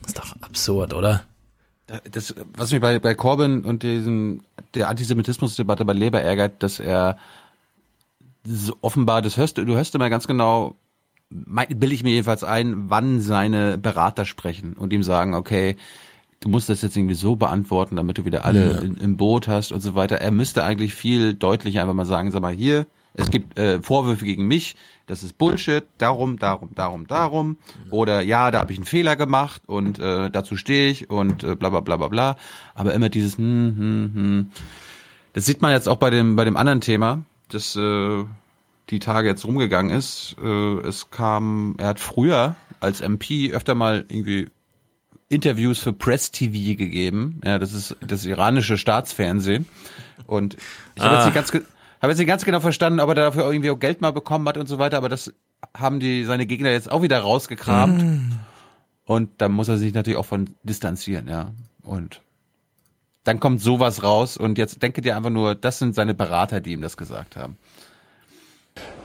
ist 0.07 0.19
doch 0.19 0.37
absurd, 0.41 0.95
oder? 0.95 1.25
Das, 2.11 2.35
was 2.57 2.73
mich 2.73 2.81
bei, 2.81 2.99
bei 2.99 3.15
Corbyn 3.15 3.65
und 3.65 3.83
diesem, 3.83 4.43
der 4.75 4.89
Antisemitismusdebatte 4.89 5.85
bei 5.85 5.93
Labour 5.93 6.21
ärgert, 6.21 6.63
dass 6.63 6.81
er 6.81 7.17
so 8.45 8.77
offenbar, 8.81 9.23
das 9.23 9.37
hörst 9.37 9.59
du, 9.59 9.65
du 9.65 9.75
hörst 9.75 9.95
immer 9.95 10.11
ganz 10.11 10.27
genau, 10.27 10.77
bilde 11.31 11.95
ich 11.95 12.03
mir 12.03 12.11
jedenfalls 12.11 12.43
ein, 12.45 12.91
wann 12.91 13.21
seine 13.21 13.79
Berater 13.79 14.25
sprechen 14.25 14.73
und 14.75 14.93
ihm 14.93 15.03
sagen, 15.03 15.35
okay, 15.35 15.77
du 16.41 16.49
musst 16.49 16.69
das 16.69 16.83
jetzt 16.83 16.97
irgendwie 16.97 17.15
so 17.15 17.37
beantworten, 17.37 17.97
damit 17.97 18.19
du 18.19 18.25
wieder 18.25 18.45
alle 18.45 18.73
ja. 18.73 18.79
in, 18.79 18.97
im 18.97 19.17
Boot 19.17 19.49
hast 19.49 19.73
und 19.73 19.81
so 19.81 19.95
weiter. 19.95 20.17
Er 20.17 20.31
müsste 20.31 20.65
eigentlich 20.65 20.95
viel 20.95 21.35
deutlicher 21.35 21.83
einfach 21.83 21.95
mal 21.95 22.07
sagen, 22.07 22.31
sag 22.31 22.43
mal, 22.43 22.55
hier, 22.55 22.87
es 23.15 23.31
gibt 23.31 23.59
äh, 23.59 23.81
Vorwürfe 23.83 24.25
gegen 24.25 24.47
mich, 24.47 24.77
das 25.07 25.23
ist 25.23 25.39
Bullshit, 25.39 25.85
darum, 25.99 26.39
darum, 26.39 26.75
darum, 26.75 27.07
darum. 27.07 27.57
Oder 27.91 28.21
ja, 28.21 28.51
da 28.51 28.61
habe 28.61 28.73
ich 28.73 28.79
einen 28.79 28.87
Fehler 28.87 29.17
gemacht 29.17 29.63
und 29.67 29.99
äh, 29.99 30.31
dazu 30.31 30.57
stehe 30.57 30.91
ich 30.91 31.09
und 31.09 31.45
äh, 31.45 31.55
bla 31.55 31.71
bla 31.71 31.81
bla 31.81 31.97
bla 31.97 32.09
bla. 32.09 32.37
Aber 32.75 32.93
immer 32.93 33.09
dieses 33.09 33.39
hm, 33.39 33.77
hm, 33.77 34.11
hm. 34.15 34.51
Das 35.33 35.47
sieht 35.47 35.63
man 35.63 35.73
jetzt 35.73 35.89
auch 35.89 35.97
bei 35.97 36.11
dem, 36.11 36.35
bei 36.35 36.45
dem 36.45 36.57
anderen 36.57 36.81
Thema, 36.81 37.23
das 37.51 37.77
äh, 37.77 38.25
die 38.91 38.99
Tage 38.99 39.29
jetzt 39.29 39.45
rumgegangen 39.45 39.97
ist. 39.97 40.37
Äh, 40.43 40.81
es 40.81 41.11
kam, 41.11 41.75
er 41.79 41.89
hat 41.89 42.01
früher 42.01 42.57
als 42.81 43.01
MP 43.01 43.53
öfter 43.53 43.75
mal 43.75 44.05
irgendwie 44.09 44.49
Interviews 45.29 45.79
für 45.79 45.93
Press 45.93 46.31
TV 46.31 46.77
gegeben. 46.77 47.41
Ja, 47.45 47.59
das 47.59 47.73
ist 47.73 47.97
das 48.01 48.25
iranische 48.25 48.79
Staatsfernsehen. 48.79 49.67
Und 50.27 50.57
ich 50.95 51.03
habe 51.03 51.17
ah. 51.17 51.17
jetzt 51.17 51.27
nicht 51.27 51.35
ganz, 51.35 51.67
habe 52.01 52.13
jetzt 52.13 52.19
nicht 52.19 52.29
ganz 52.29 52.45
genau 52.45 52.61
verstanden, 52.61 53.01
ob 53.01 53.09
er 53.09 53.15
dafür 53.17 53.45
irgendwie 53.45 53.71
auch 53.71 53.79
Geld 53.79 54.01
mal 54.01 54.13
bekommen 54.13 54.49
hat 54.49 54.57
und 54.57 54.67
so 54.67 54.79
weiter. 54.79 54.97
Aber 54.97 55.09
das 55.09 55.33
haben 55.77 56.01
die 56.01 56.25
seine 56.25 56.47
Gegner 56.47 56.71
jetzt 56.71 56.91
auch 56.91 57.03
wieder 57.03 57.19
rausgekramt. 57.19 58.03
Mm. 58.03 58.33
Und 59.05 59.31
da 59.39 59.49
muss 59.49 59.69
er 59.69 59.79
sich 59.79 59.95
natürlich 59.95 60.19
auch 60.19 60.27
von 60.27 60.51
distanzieren, 60.63 61.29
ja. 61.29 61.53
Und 61.83 62.21
dann 63.25 63.41
kommt 63.41 63.61
sowas 63.61 64.03
raus 64.03 64.37
und 64.37 64.59
jetzt 64.59 64.83
denke 64.83 65.01
dir 65.01 65.17
einfach 65.17 65.31
nur, 65.31 65.55
das 65.55 65.79
sind 65.79 65.95
seine 65.95 66.15
Berater, 66.15 66.61
die 66.61 66.73
ihm 66.73 66.83
das 66.83 66.97
gesagt 66.97 67.37
haben. 67.37 67.57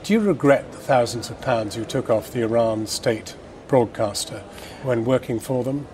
Do 0.06 0.14
you 0.14 0.20
regret 0.20 0.64
the 0.72 0.86
thousands 0.86 1.30
of 1.30 1.40
pounds 1.40 1.76
you 1.76 1.84
took 1.84 2.08
off 2.10 2.30
the 2.32 2.40
Iran 2.40 2.86
state 2.86 3.34
broadcaster 3.68 4.42
when 4.84 5.06
working 5.06 5.40
for 5.40 5.64
them? 5.64 5.86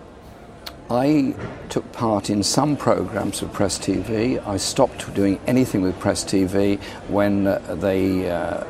I 0.91 1.35
took 1.69 1.91
part 1.93 2.31
in 2.31 2.43
some 2.43 2.77
programs 2.77 3.43
of 3.43 3.53
Press 3.53 3.79
TV. 3.79 4.45
I 4.47 4.57
stopped 4.57 5.13
doing 5.15 5.39
anything 5.47 5.83
with 5.83 5.99
Press 5.99 6.25
TV 6.25 6.81
when 7.09 7.47
uh, 7.47 7.59
they 7.75 8.31
uh, 8.31 8.65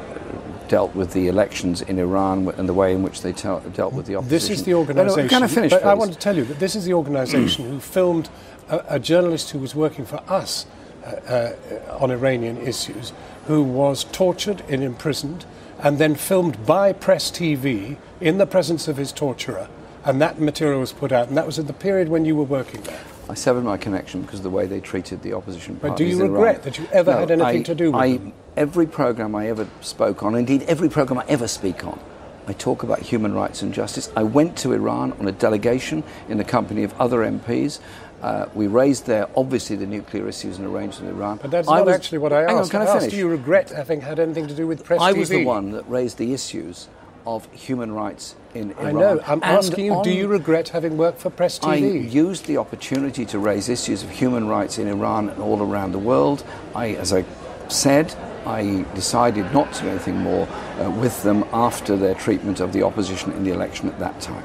dealt 0.66 0.96
with 0.96 1.12
the 1.12 1.28
elections 1.28 1.80
in 1.82 1.98
Iran 2.00 2.48
and 2.56 2.68
the 2.68 2.74
way 2.74 2.92
in 2.92 3.04
which 3.04 3.22
they 3.22 3.32
dealt 3.32 3.64
with 3.92 4.06
the 4.06 4.16
opposition. 4.16 4.28
This 4.28 4.50
is 4.50 4.64
the 4.64 4.74
organisation. 4.74 5.28
No, 5.30 5.38
no, 5.38 5.48
finish, 5.48 5.70
but 5.70 5.84
I 5.84 5.94
want 5.94 6.12
to 6.12 6.18
tell 6.18 6.36
you 6.36 6.44
that 6.46 6.58
this 6.58 6.74
is 6.74 6.84
the 6.84 6.92
organisation 6.94 7.70
who 7.70 7.78
filmed 7.78 8.28
a, 8.68 8.96
a, 8.96 8.98
journalist 8.98 9.50
who 9.50 9.60
was 9.60 9.76
working 9.76 10.04
for 10.04 10.20
us 10.26 10.66
uh, 11.04 11.06
uh, 11.06 11.98
on 12.00 12.10
Iranian 12.10 12.58
issues, 12.58 13.12
who 13.46 13.62
was 13.62 14.04
tortured 14.04 14.62
and 14.68 14.82
imprisoned, 14.82 15.46
and 15.78 15.98
then 15.98 16.16
filmed 16.16 16.66
by 16.66 16.92
Press 16.92 17.30
TV 17.30 17.96
in 18.20 18.38
the 18.38 18.46
presence 18.46 18.88
of 18.88 18.96
his 18.96 19.12
torturer 19.12 19.68
and 20.05 20.20
that 20.20 20.40
material 20.40 20.80
was 20.80 20.92
put 20.92 21.12
out, 21.12 21.28
and 21.28 21.36
that 21.36 21.46
was 21.46 21.59
at 21.59 21.66
the 21.66 21.72
period 21.72 22.09
when 22.09 22.24
you 22.24 22.36
were 22.36 22.44
working 22.44 22.80
there. 22.82 23.01
I 23.28 23.34
severed 23.34 23.64
my 23.64 23.76
connection 23.76 24.22
because 24.22 24.38
of 24.38 24.44
the 24.44 24.51
way 24.51 24.66
they 24.66 24.80
treated 24.80 25.22
the 25.22 25.34
opposition 25.34 25.76
parties. 25.76 25.90
But 25.90 25.99
do 25.99 26.05
you 26.05 26.22
regret 26.22 26.57
Iran. 26.57 26.64
that 26.64 26.78
you 26.78 26.88
ever 26.92 27.12
no, 27.12 27.18
had 27.18 27.30
anything 27.30 27.61
I, 27.61 27.62
to 27.64 27.74
do 27.74 27.92
with 27.92 28.01
I, 28.01 28.16
them? 28.16 28.32
Every 28.57 28.86
program 28.86 29.34
I 29.34 29.49
ever 29.49 29.68
spoke 29.82 30.22
on, 30.22 30.34
indeed 30.34 30.62
every 30.62 30.88
program 30.88 31.18
I 31.20 31.24
ever 31.28 31.46
speak 31.46 31.84
on, 31.84 32.01
I 32.46 32.55
talk 32.55 32.82
about 32.82 33.01
human 33.01 33.34
rights 33.34 33.61
and 33.61 33.74
justice. 33.74 34.11
I 34.16 34.22
went 34.22 34.57
to 34.59 34.72
Iran 34.72 35.12
on 35.12 35.28
a 35.28 35.32
delegation 35.32 36.03
in 36.30 36.38
the 36.38 36.44
company 36.44 36.82
of 36.82 36.99
other 36.99 37.18
MPs. 37.18 37.80
Uh, 38.22 38.46
we 38.55 38.66
raised 38.66 39.07
there, 39.07 39.28
obviously, 39.36 39.76
the 39.76 39.86
nuclear 39.86 40.26
issues 40.26 40.57
and 40.57 40.66
arrangements 40.66 41.01
in 41.01 41.09
Iran. 41.09 41.38
But 41.40 41.51
that's 41.51 41.68
I 41.68 41.76
not 41.76 41.86
was, 41.86 41.94
actually 41.96 42.18
what 42.18 42.32
I 42.32 42.44
asked. 42.44 42.74
On, 42.74 42.80
can 42.80 42.88
I, 42.88 42.90
I 42.90 42.96
asked, 42.96 43.11
do 43.11 43.16
you 43.16 43.28
regret 43.28 43.68
having 43.68 44.01
had 44.01 44.18
anything 44.18 44.49
to 44.49 44.55
do 44.55 44.66
with 44.66 44.82
press 44.82 45.01
I 45.01 45.12
TV? 45.12 45.18
was 45.18 45.28
the 45.28 45.44
one 45.44 45.72
that 45.72 45.88
raised 45.88 46.16
the 46.16 46.32
issues 46.32 46.88
of 47.26 47.46
human 47.53 47.92
rights 47.92 48.34
in 48.55 48.72
Iran. 48.72 48.86
I 48.86 48.92
know. 48.92 49.20
I'm 49.26 49.42
and 49.42 49.44
asking 49.44 49.86
you, 49.86 50.01
do 50.03 50.11
you 50.11 50.28
regret 50.28 50.68
having 50.70 50.96
worked 50.96 51.20
for 51.20 51.30
Press 51.30 51.59
TV? 51.59 51.68
I 51.68 51.76
used 51.76 52.46
the 52.46 52.57
opportunity 52.57 53.24
to 53.26 53.38
raise 53.38 53.68
issues 53.68 54.03
of 54.03 54.11
human 54.11 54.49
rights 54.49 54.78
in 54.78 54.88
Iran 54.88 55.28
and 55.28 55.42
all 55.42 55.62
around 55.62 55.92
the 55.92 55.99
world. 55.99 56.44
I, 56.74 56.94
as 56.94 57.12
I 57.12 57.24
said, 57.68 58.14
I 58.46 58.84
decided 58.94 59.53
not 59.53 59.72
to 59.74 59.82
do 59.82 59.88
anything 59.88 60.16
more 60.16 60.46
uh, 60.80 60.90
with 60.90 61.22
them 61.22 61.44
after 61.53 61.96
their 61.96 62.14
treatment 62.14 62.61
of 62.61 62.72
the 62.72 62.82
opposition 62.82 63.32
in 63.32 63.44
the 63.44 63.53
election 63.53 63.88
at 63.88 63.99
that 63.99 64.20
time. 64.20 64.44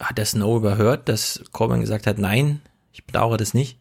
Hat 0.00 0.18
der 0.18 0.24
Snow 0.26 0.56
überhört, 0.56 1.08
dass 1.08 1.40
Corbyn 1.52 1.80
gesagt 1.80 2.06
hat, 2.06 2.18
nein, 2.18 2.60
ich 2.92 3.04
bedauere 3.04 3.36
das 3.36 3.54
nicht? 3.54 3.78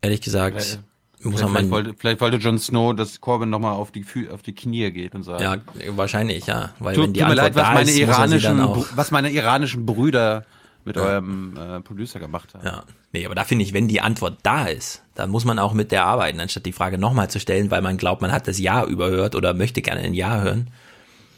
Ehrlich 0.00 0.20
gesagt, 0.20 0.78
muss 1.24 1.40
vielleicht, 1.40 1.50
vielleicht, 1.50 1.70
wollte, 1.70 1.94
vielleicht 1.96 2.20
wollte 2.20 2.36
Jon 2.36 2.58
Snow, 2.58 2.94
dass 2.94 3.20
Corbyn 3.20 3.50
nochmal 3.50 3.72
auf 3.72 3.90
die, 3.90 4.04
auf 4.30 4.42
die 4.42 4.54
Knie 4.54 4.90
geht 4.90 5.14
und 5.14 5.24
sagt. 5.24 5.40
Ja, 5.40 5.56
wahrscheinlich, 5.96 6.46
ja. 6.46 6.70
Weil 6.78 6.94
tut, 6.94 7.04
wenn 7.04 7.12
die 7.12 7.20
tut 7.20 7.28
mir 7.28 7.34
leid, 7.34 7.54
was 7.54 7.68
meine, 7.74 7.90
ist, 7.90 7.98
iranischen, 7.98 8.58
was 8.94 9.10
meine 9.10 9.30
iranischen 9.30 9.86
Brüder 9.86 10.44
mit 10.84 10.96
ja. 10.96 11.02
eurem 11.02 11.56
äh, 11.56 11.80
Producer 11.80 12.18
gemacht 12.18 12.54
haben. 12.54 12.64
Ja, 12.64 12.84
nee, 13.12 13.26
aber 13.26 13.34
da 13.34 13.44
finde 13.44 13.64
ich, 13.64 13.72
wenn 13.72 13.88
die 13.88 14.00
Antwort 14.00 14.38
da 14.42 14.66
ist, 14.66 15.02
dann 15.14 15.30
muss 15.30 15.44
man 15.44 15.58
auch 15.58 15.74
mit 15.74 15.92
der 15.92 16.04
arbeiten, 16.06 16.40
anstatt 16.40 16.66
die 16.66 16.72
Frage 16.72 16.98
nochmal 16.98 17.30
zu 17.30 17.40
stellen, 17.40 17.70
weil 17.70 17.82
man 17.82 17.96
glaubt, 17.96 18.22
man 18.22 18.32
hat 18.32 18.48
das 18.48 18.58
Ja 18.58 18.84
überhört 18.84 19.34
oder 19.34 19.54
möchte 19.54 19.82
gerne 19.82 20.00
ein 20.00 20.14
Ja 20.14 20.40
hören. 20.40 20.70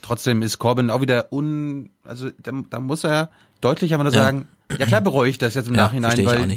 Trotzdem 0.02 0.42
ist 0.42 0.58
Corbyn 0.58 0.90
auch 0.90 1.00
wieder 1.00 1.32
un, 1.32 1.90
also 2.04 2.30
da, 2.42 2.52
da 2.68 2.80
muss 2.80 3.04
er 3.04 3.30
deutlich 3.60 3.92
einfach 3.92 4.04
nur 4.04 4.14
ja. 4.14 4.22
sagen, 4.22 4.48
ja 4.78 4.86
klar 4.86 5.00
bereue 5.00 5.28
ich 5.28 5.38
das 5.38 5.54
jetzt 5.54 5.68
im 5.68 5.74
ja, 5.74 5.82
Nachhinein, 5.84 6.24
weil 6.26 6.56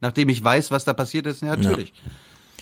nachdem 0.00 0.28
ich 0.28 0.42
weiß, 0.42 0.70
was 0.70 0.84
da 0.84 0.94
passiert 0.94 1.26
ist, 1.26 1.42
ja, 1.42 1.56
natürlich. 1.56 1.90
Ja. 1.90 2.10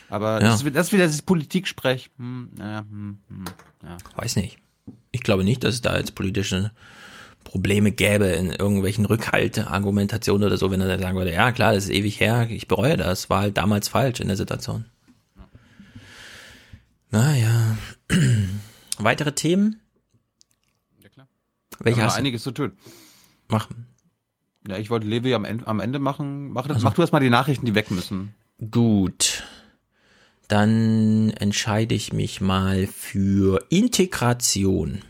Aber 0.08 0.40
ja. 0.40 0.48
das, 0.48 0.62
ist, 0.62 0.76
das 0.76 0.88
ist 0.88 0.92
wieder 0.92 1.06
das 1.06 1.22
Politiksprech. 1.22 2.10
Hm, 2.18 2.50
ja, 2.58 2.80
hm, 2.80 3.18
hm, 3.28 3.44
ja. 3.82 3.96
Weiß 4.14 4.36
nicht. 4.36 4.58
Ich 5.10 5.22
glaube 5.22 5.44
nicht, 5.44 5.64
dass 5.64 5.74
es 5.74 5.82
da 5.82 5.96
jetzt 5.96 6.14
politische 6.14 6.70
Probleme 7.42 7.92
gäbe 7.92 8.26
in 8.26 8.50
irgendwelchen 8.50 9.04
Rückhalteargumentationen 9.06 10.46
oder 10.46 10.56
so, 10.56 10.70
wenn 10.70 10.80
er 10.80 10.88
dann 10.88 11.00
sagen 11.00 11.16
würde, 11.16 11.32
ja 11.32 11.52
klar, 11.52 11.72
das 11.72 11.84
ist 11.84 11.90
ewig 11.90 12.20
her, 12.20 12.48
ich 12.50 12.68
bereue 12.68 12.96
das, 12.96 13.30
war 13.30 13.40
halt 13.40 13.56
damals 13.56 13.88
falsch 13.88 14.20
in 14.20 14.28
der 14.28 14.36
Situation. 14.36 14.84
Naja. 17.10 17.78
Weitere 18.98 19.32
Themen? 19.32 19.80
Ja 21.02 21.08
klar. 21.08 21.28
Welche 21.78 22.02
hast 22.02 22.16
du? 22.16 22.18
einiges 22.18 22.42
zu 22.42 22.52
tun. 22.52 22.72
Machen. 23.48 23.86
Ja, 24.68 24.76
ich 24.78 24.90
wollte 24.90 25.06
Levi 25.06 25.34
am 25.34 25.44
Ende, 25.44 25.66
am 25.66 25.78
Ende 25.78 26.00
machen. 26.00 26.50
Mach, 26.50 26.68
also. 26.68 26.82
mach 26.82 26.94
du 26.94 27.02
erstmal 27.02 27.20
die 27.20 27.30
Nachrichten, 27.30 27.64
die 27.64 27.74
weg 27.76 27.90
müssen. 27.90 28.34
Gut 28.70 29.44
dann 30.48 31.30
entscheide 31.30 31.94
ich 31.94 32.12
mich 32.12 32.40
mal 32.40 32.86
für 32.86 33.64
Integration. 33.68 35.02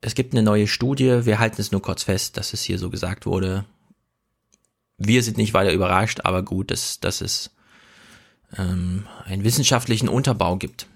Es 0.00 0.14
gibt 0.14 0.34
eine 0.34 0.42
neue 0.42 0.68
Studie, 0.68 1.24
wir 1.24 1.38
halten 1.38 1.60
es 1.60 1.72
nur 1.72 1.82
kurz 1.82 2.04
fest, 2.04 2.36
dass 2.36 2.52
es 2.52 2.62
hier 2.62 2.78
so 2.78 2.90
gesagt 2.90 3.26
wurde. 3.26 3.64
Wir 4.98 5.22
sind 5.22 5.36
nicht 5.36 5.52
weiter 5.52 5.72
überrascht, 5.72 6.20
aber 6.24 6.42
gut, 6.42 6.70
dass, 6.70 7.00
dass 7.00 7.20
es 7.20 7.50
ähm, 8.56 9.06
einen 9.24 9.44
wissenschaftlichen 9.44 10.08
Unterbau 10.08 10.56
gibt. 10.56 10.86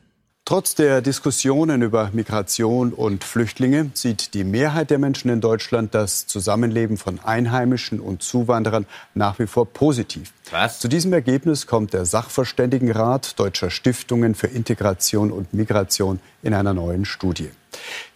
Trotz 0.50 0.74
der 0.74 1.00
Diskussionen 1.00 1.80
über 1.80 2.10
Migration 2.12 2.92
und 2.92 3.22
Flüchtlinge 3.22 3.92
sieht 3.94 4.34
die 4.34 4.42
Mehrheit 4.42 4.90
der 4.90 4.98
Menschen 4.98 5.30
in 5.30 5.40
Deutschland 5.40 5.94
das 5.94 6.26
Zusammenleben 6.26 6.96
von 6.96 7.20
Einheimischen 7.20 8.00
und 8.00 8.24
Zuwanderern 8.24 8.84
nach 9.14 9.38
wie 9.38 9.46
vor 9.46 9.64
positiv. 9.66 10.32
Was? 10.50 10.80
Zu 10.80 10.88
diesem 10.88 11.12
Ergebnis 11.12 11.68
kommt 11.68 11.92
der 11.92 12.04
Sachverständigenrat 12.04 13.38
deutscher 13.38 13.70
Stiftungen 13.70 14.34
für 14.34 14.48
Integration 14.48 15.30
und 15.30 15.54
Migration 15.54 16.18
in 16.42 16.52
einer 16.52 16.74
neuen 16.74 17.04
Studie. 17.04 17.50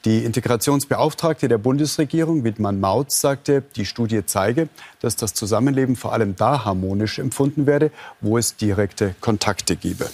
Die 0.04 0.24
Integrationsbeauftragte 0.24 1.46
der 1.46 1.58
Bundesregierung, 1.58 2.42
Wittmann 2.42 2.80
Mautz, 2.80 3.20
sagte, 3.20 3.62
die 3.76 3.86
Studie 3.86 4.26
zeige, 4.26 4.68
dass 4.98 5.14
das 5.14 5.34
Zusammenleben 5.34 5.94
vor 5.94 6.12
allem 6.12 6.34
da 6.34 6.64
harmonisch 6.64 7.20
empfunden 7.20 7.66
werde, 7.66 7.92
wo 8.20 8.38
es 8.38 8.56
direkte 8.56 9.14
Kontakte 9.20 9.76
gebe. 9.76 10.08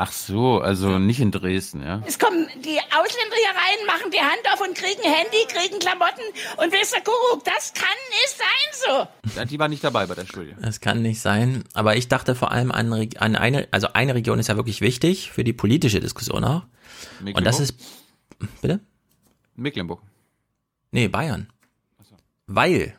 Ach 0.00 0.12
so, 0.12 0.60
also 0.60 1.00
nicht 1.00 1.18
in 1.18 1.32
Dresden, 1.32 1.82
ja? 1.82 2.00
Es 2.06 2.20
kommen 2.20 2.46
die 2.64 2.78
Ausländer 2.78 3.36
hier 3.36 3.50
rein, 3.50 3.86
machen 3.88 4.12
die 4.12 4.20
Hand 4.20 4.42
auf 4.52 4.60
und 4.60 4.76
kriegen 4.76 5.02
Handy, 5.02 5.44
kriegen 5.48 5.80
Klamotten 5.80 6.22
und 6.56 6.72
wisst 6.72 6.94
ihr, 6.94 7.00
Kuckuck, 7.00 7.44
das 7.44 7.74
kann 7.74 7.88
nicht 8.10 8.36
sein 8.38 9.08
so. 9.34 9.44
Die 9.46 9.58
war 9.58 9.66
nicht 9.66 9.82
dabei 9.82 10.06
bei 10.06 10.14
der 10.14 10.24
Studie. 10.24 10.54
Das 10.60 10.80
kann 10.80 11.02
nicht 11.02 11.20
sein. 11.20 11.64
Aber 11.74 11.96
ich 11.96 12.06
dachte 12.06 12.36
vor 12.36 12.52
allem 12.52 12.70
an, 12.70 12.92
an 13.18 13.34
eine, 13.34 13.66
also 13.72 13.88
eine 13.92 14.14
Region 14.14 14.38
ist 14.38 14.46
ja 14.46 14.54
wirklich 14.54 14.80
wichtig 14.80 15.32
für 15.32 15.42
die 15.42 15.52
politische 15.52 15.98
Diskussion 15.98 16.44
auch. 16.44 16.62
Und 17.20 17.44
das 17.44 17.58
ist, 17.58 17.74
bitte? 18.62 18.78
Mecklenburg. 19.56 20.00
Nee, 20.92 21.08
Bayern. 21.08 21.48
Weil 22.46 22.96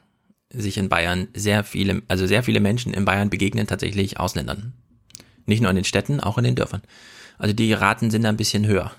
sich 0.50 0.78
in 0.78 0.90
Bayern 0.90 1.30
sehr 1.34 1.64
viele, 1.64 2.02
also 2.10 2.28
sehr 2.28 2.44
viele 2.44 2.60
Menschen 2.60 2.94
in 2.94 3.06
Bayern 3.06 3.30
begegnen 3.30 3.68
tatsächlich 3.68 4.20
Ausländern. 4.20 4.74
Nicht 5.50 5.62
nur 5.62 5.72
in 5.72 5.76
den 5.76 5.86
Städten, 5.86 6.20
auch 6.20 6.38
in 6.38 6.44
den 6.44 6.56
Dörfern. 6.56 6.84
Also 7.40 7.54
die 7.54 7.74
Raten 7.74 8.12
sind 8.12 8.26
ein 8.26 8.38
bisschen 8.38 8.68
höher. 8.68 8.92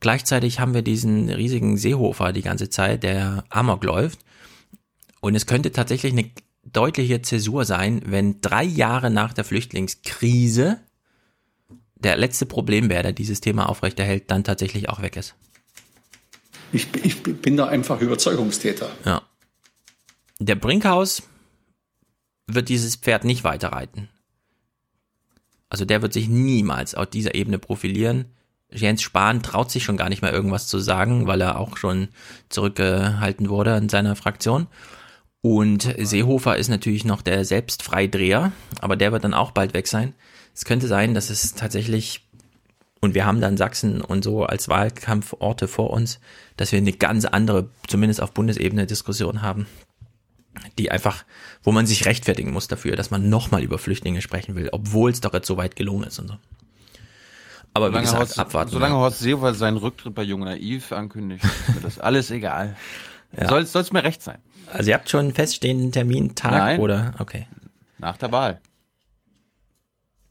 Gleichzeitig 0.00 0.58
haben 0.58 0.72
wir 0.72 0.80
diesen 0.82 1.28
riesigen 1.28 1.76
Seehofer 1.76 2.32
die 2.32 2.42
ganze 2.42 2.70
Zeit, 2.70 3.02
der 3.02 3.44
Amok 3.50 3.84
läuft. 3.84 4.20
Und 5.20 5.34
es 5.34 5.46
könnte 5.46 5.72
tatsächlich 5.72 6.12
eine 6.12 6.30
deutliche 6.64 7.20
Zäsur 7.20 7.66
sein, 7.66 8.02
wenn 8.06 8.40
drei 8.40 8.64
Jahre 8.64 9.10
nach 9.10 9.34
der 9.34 9.44
Flüchtlingskrise 9.44 10.80
der 11.96 12.16
letzte 12.16 12.46
Problembär, 12.46 13.02
der 13.02 13.12
dieses 13.12 13.42
Thema 13.42 13.68
aufrechterhält, 13.68 14.30
dann 14.30 14.42
tatsächlich 14.42 14.88
auch 14.88 15.02
weg 15.02 15.16
ist. 15.16 15.34
Ich, 16.72 16.88
ich 17.02 17.22
bin 17.22 17.58
da 17.58 17.66
einfach 17.66 18.00
Überzeugungstäter. 18.00 18.90
Ja. 19.04 19.22
Der 20.38 20.54
Brinkhaus 20.54 21.22
wird 22.46 22.70
dieses 22.70 22.96
Pferd 22.96 23.24
nicht 23.24 23.44
weiterreiten. 23.44 24.08
Also 25.74 25.84
der 25.84 26.02
wird 26.02 26.12
sich 26.12 26.28
niemals 26.28 26.94
auf 26.94 27.06
dieser 27.06 27.34
Ebene 27.34 27.58
profilieren. 27.58 28.26
Jens 28.70 29.02
Spahn 29.02 29.42
traut 29.42 29.72
sich 29.72 29.82
schon 29.82 29.96
gar 29.96 30.08
nicht 30.08 30.22
mehr 30.22 30.32
irgendwas 30.32 30.68
zu 30.68 30.78
sagen, 30.78 31.26
weil 31.26 31.40
er 31.40 31.58
auch 31.58 31.76
schon 31.76 32.10
zurückgehalten 32.48 33.48
wurde 33.48 33.76
in 33.76 33.88
seiner 33.88 34.14
Fraktion. 34.14 34.68
Und 35.40 35.92
Seehofer 35.98 36.56
ist 36.58 36.68
natürlich 36.68 37.04
noch 37.04 37.22
der 37.22 37.44
Selbstfreidreher, 37.44 38.52
aber 38.80 38.94
der 38.94 39.10
wird 39.10 39.24
dann 39.24 39.34
auch 39.34 39.50
bald 39.50 39.74
weg 39.74 39.88
sein. 39.88 40.14
Es 40.54 40.64
könnte 40.64 40.86
sein, 40.86 41.12
dass 41.12 41.28
es 41.28 41.56
tatsächlich, 41.56 42.24
und 43.00 43.16
wir 43.16 43.26
haben 43.26 43.40
dann 43.40 43.56
Sachsen 43.56 44.00
und 44.00 44.22
so 44.22 44.44
als 44.44 44.68
Wahlkampforte 44.68 45.66
vor 45.66 45.90
uns, 45.90 46.20
dass 46.56 46.70
wir 46.70 46.78
eine 46.78 46.92
ganz 46.92 47.24
andere, 47.24 47.68
zumindest 47.88 48.22
auf 48.22 48.30
Bundesebene, 48.30 48.86
Diskussion 48.86 49.42
haben, 49.42 49.66
die 50.78 50.90
einfach, 50.90 51.24
wo 51.62 51.72
man 51.72 51.86
sich 51.86 52.06
rechtfertigen 52.06 52.52
muss 52.52 52.68
dafür, 52.68 52.96
dass 52.96 53.10
man 53.10 53.28
nochmal 53.28 53.62
über 53.62 53.78
Flüchtlinge 53.78 54.22
sprechen 54.22 54.54
will, 54.54 54.68
obwohl 54.72 55.10
es 55.10 55.20
doch 55.20 55.32
jetzt 55.32 55.46
so 55.46 55.56
weit 55.56 55.76
gelungen 55.76 56.04
ist 56.04 56.18
und 56.18 56.28
so. 56.28 56.36
Aber 57.74 57.86
wie 57.86 57.90
Solange 57.90 58.04
gesagt, 58.04 58.20
Horst, 58.20 58.38
abwarten. 58.38 58.70
Solange. 58.70 58.94
Horst 58.94 59.18
Seehofer 59.18 59.54
seinen 59.54 59.76
Rücktritt 59.78 60.14
bei 60.14 60.22
Jung 60.22 60.40
Naiv 60.40 60.92
ankündigt, 60.92 61.44
ist 61.44 61.74
mir 61.74 61.80
das 61.80 61.98
alles 61.98 62.30
egal. 62.30 62.76
Ja. 63.36 63.48
Soll 63.48 63.82
es 63.82 63.90
mir 63.90 64.04
recht 64.04 64.22
sein. 64.22 64.38
Also 64.72 64.90
ihr 64.90 64.94
habt 64.94 65.10
schon 65.10 65.18
einen 65.18 65.34
feststehenden 65.34 65.90
Termin, 65.90 66.36
Tag 66.36 66.52
Nein. 66.52 66.78
oder? 66.78 67.14
Okay. 67.18 67.48
Nach 67.98 68.16
der 68.16 68.30
Wahl. 68.30 68.60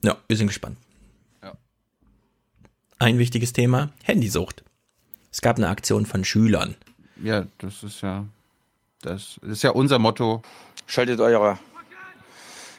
Ja, 0.06 0.16
wir 0.30 0.38
sind 0.38 0.48
gespannt. 0.48 0.78
Ja. 1.42 1.52
Ein 3.00 3.18
wichtiges 3.18 3.52
Thema, 3.52 3.90
Handysucht. 4.04 4.64
Es 5.34 5.42
gab 5.42 5.58
eine 5.58 5.68
Aktion 5.68 6.06
von 6.06 6.24
Schülern. 6.24 6.76
Ja, 7.22 7.46
das 7.58 7.84
ist 7.84 8.00
ja, 8.00 8.26
das 9.04 9.40
ist 9.44 9.64
ja 9.64 9.72
unser 9.72 10.00
Motto. 10.00 10.42
Schaltet 10.88 11.20
eure 11.20 11.60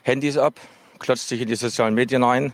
Handys 0.02 0.36
ab, 0.36 0.60
klotzt 0.98 1.28
sich 1.28 1.40
in 1.40 1.48
die 1.48 1.54
sozialen 1.54 1.94
Medien 1.94 2.24
ein, 2.24 2.52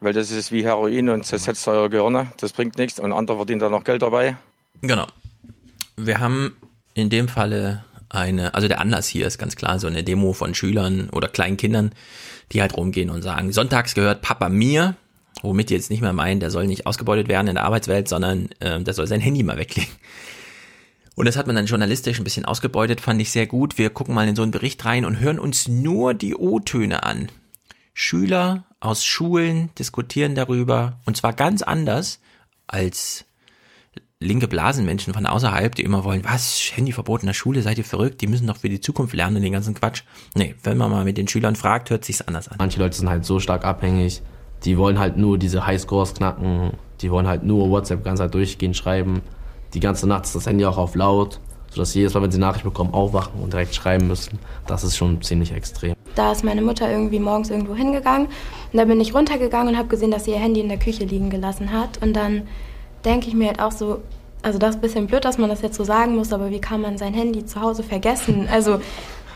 weil 0.00 0.12
das 0.12 0.30
ist 0.30 0.52
wie 0.52 0.64
Heroin 0.64 1.08
und 1.08 1.24
zersetzt 1.24 1.66
eure 1.68 1.88
Gehirne. 1.88 2.32
Das 2.38 2.52
bringt 2.52 2.76
nichts 2.78 2.98
und 2.98 3.12
andere 3.12 3.36
verdienen 3.38 3.60
da 3.60 3.68
noch 3.68 3.84
Geld 3.84 4.02
dabei. 4.02 4.36
Genau. 4.82 5.06
Wir 5.96 6.20
haben 6.20 6.56
in 6.94 7.08
dem 7.08 7.28
Falle 7.28 7.84
eine, 8.08 8.54
also 8.54 8.68
der 8.68 8.80
Anlass 8.80 9.06
hier 9.06 9.26
ist 9.26 9.38
ganz 9.38 9.56
klar 9.56 9.78
so 9.78 9.86
eine 9.86 10.04
Demo 10.04 10.32
von 10.32 10.54
Schülern 10.54 11.10
oder 11.10 11.28
kleinen 11.28 11.56
Kindern, 11.56 11.92
die 12.52 12.60
halt 12.60 12.76
rumgehen 12.76 13.10
und 13.10 13.22
sagen, 13.22 13.52
sonntags 13.52 13.94
gehört 13.94 14.22
Papa 14.22 14.48
mir, 14.48 14.94
womit 15.42 15.70
die 15.70 15.74
jetzt 15.74 15.90
nicht 15.90 16.00
mehr 16.00 16.12
meinen, 16.12 16.40
der 16.40 16.50
soll 16.50 16.66
nicht 16.66 16.86
ausgebeutet 16.86 17.28
werden 17.28 17.48
in 17.48 17.54
der 17.56 17.64
Arbeitswelt, 17.64 18.08
sondern 18.08 18.48
äh, 18.60 18.80
der 18.80 18.94
soll 18.94 19.06
sein 19.06 19.20
Handy 19.20 19.42
mal 19.42 19.58
weglegen. 19.58 19.92
Und 21.16 21.26
das 21.26 21.36
hat 21.36 21.46
man 21.46 21.56
dann 21.56 21.66
journalistisch 21.66 22.18
ein 22.18 22.24
bisschen 22.24 22.44
ausgebeutet, 22.44 23.00
fand 23.00 23.20
ich 23.20 23.32
sehr 23.32 23.46
gut. 23.46 23.78
Wir 23.78 23.90
gucken 23.90 24.14
mal 24.14 24.28
in 24.28 24.36
so 24.36 24.42
einen 24.42 24.52
Bericht 24.52 24.84
rein 24.84 25.04
und 25.04 25.18
hören 25.18 25.38
uns 25.38 25.66
nur 25.66 26.14
die 26.14 26.36
O-Töne 26.36 27.02
an. 27.02 27.30
Schüler 27.94 28.64
aus 28.80 29.04
Schulen 29.04 29.70
diskutieren 29.78 30.34
darüber 30.34 31.00
und 31.06 31.16
zwar 31.16 31.32
ganz 31.32 31.62
anders 31.62 32.20
als 32.66 33.24
linke 34.20 34.48
Blasenmenschen 34.48 35.14
von 35.14 35.24
außerhalb, 35.24 35.74
die 35.74 35.82
immer 35.82 36.04
wollen, 36.04 36.22
was, 36.22 36.72
Handyverbot 36.74 37.22
in 37.22 37.26
der 37.26 37.34
Schule, 37.34 37.62
seid 37.62 37.78
ihr 37.78 37.84
verrückt, 37.84 38.20
die 38.20 38.26
müssen 38.26 38.46
doch 38.46 38.58
für 38.58 38.68
die 38.68 38.80
Zukunft 38.80 39.14
lernen 39.14 39.36
und 39.36 39.42
den 39.42 39.52
ganzen 39.52 39.74
Quatsch. 39.74 40.02
Nee, 40.34 40.54
wenn 40.62 40.76
man 40.76 40.90
mal 40.90 41.04
mit 41.04 41.16
den 41.16 41.28
Schülern 41.28 41.56
fragt, 41.56 41.88
hört 41.88 42.04
sich's 42.04 42.20
anders 42.20 42.48
an. 42.48 42.56
Manche 42.58 42.78
Leute 42.78 42.96
sind 42.96 43.08
halt 43.08 43.24
so 43.24 43.40
stark 43.40 43.64
abhängig, 43.64 44.22
die 44.64 44.76
wollen 44.76 44.98
halt 44.98 45.16
nur 45.16 45.38
diese 45.38 45.66
Highscores 45.66 46.12
knacken, 46.12 46.72
die 47.00 47.10
wollen 47.10 47.26
halt 47.26 47.44
nur 47.44 47.70
WhatsApp 47.70 48.04
ganz 48.04 48.20
halt 48.20 48.34
durchgehend 48.34 48.76
schreiben. 48.76 49.22
Die 49.76 49.80
ganze 49.80 50.06
Nacht 50.06 50.24
ist 50.24 50.34
das 50.34 50.46
Handy 50.46 50.64
auch 50.64 50.78
auf 50.78 50.94
laut, 50.94 51.38
sodass 51.68 51.92
sie 51.92 51.98
jedes 51.98 52.14
Mal, 52.14 52.22
wenn 52.22 52.30
sie 52.30 52.38
Nachricht 52.38 52.64
bekommen, 52.64 52.94
aufwachen 52.94 53.42
und 53.42 53.52
direkt 53.52 53.74
schreiben 53.74 54.08
müssen. 54.08 54.38
Das 54.66 54.82
ist 54.82 54.96
schon 54.96 55.20
ziemlich 55.20 55.52
extrem. 55.52 55.94
Da 56.14 56.32
ist 56.32 56.42
meine 56.42 56.62
Mutter 56.62 56.90
irgendwie 56.90 57.18
morgens 57.18 57.50
irgendwo 57.50 57.74
hingegangen 57.74 58.28
und 58.72 58.78
da 58.78 58.86
bin 58.86 58.98
ich 59.02 59.14
runtergegangen 59.14 59.74
und 59.74 59.78
habe 59.78 59.88
gesehen, 59.88 60.10
dass 60.10 60.24
sie 60.24 60.30
ihr 60.30 60.38
Handy 60.38 60.60
in 60.60 60.70
der 60.70 60.78
Küche 60.78 61.04
liegen 61.04 61.28
gelassen 61.28 61.72
hat. 61.72 62.02
Und 62.02 62.14
dann 62.14 62.44
denke 63.04 63.28
ich 63.28 63.34
mir 63.34 63.48
halt 63.48 63.60
auch 63.60 63.70
so, 63.70 63.98
also 64.40 64.58
das 64.58 64.70
ist 64.70 64.76
ein 64.76 64.80
bisschen 64.80 65.06
blöd, 65.08 65.26
dass 65.26 65.36
man 65.36 65.50
das 65.50 65.60
jetzt 65.60 65.76
so 65.76 65.84
sagen 65.84 66.16
muss, 66.16 66.32
aber 66.32 66.48
wie 66.50 66.60
kann 66.60 66.80
man 66.80 66.96
sein 66.96 67.12
Handy 67.12 67.44
zu 67.44 67.60
Hause 67.60 67.82
vergessen? 67.82 68.48
Also, 68.50 68.80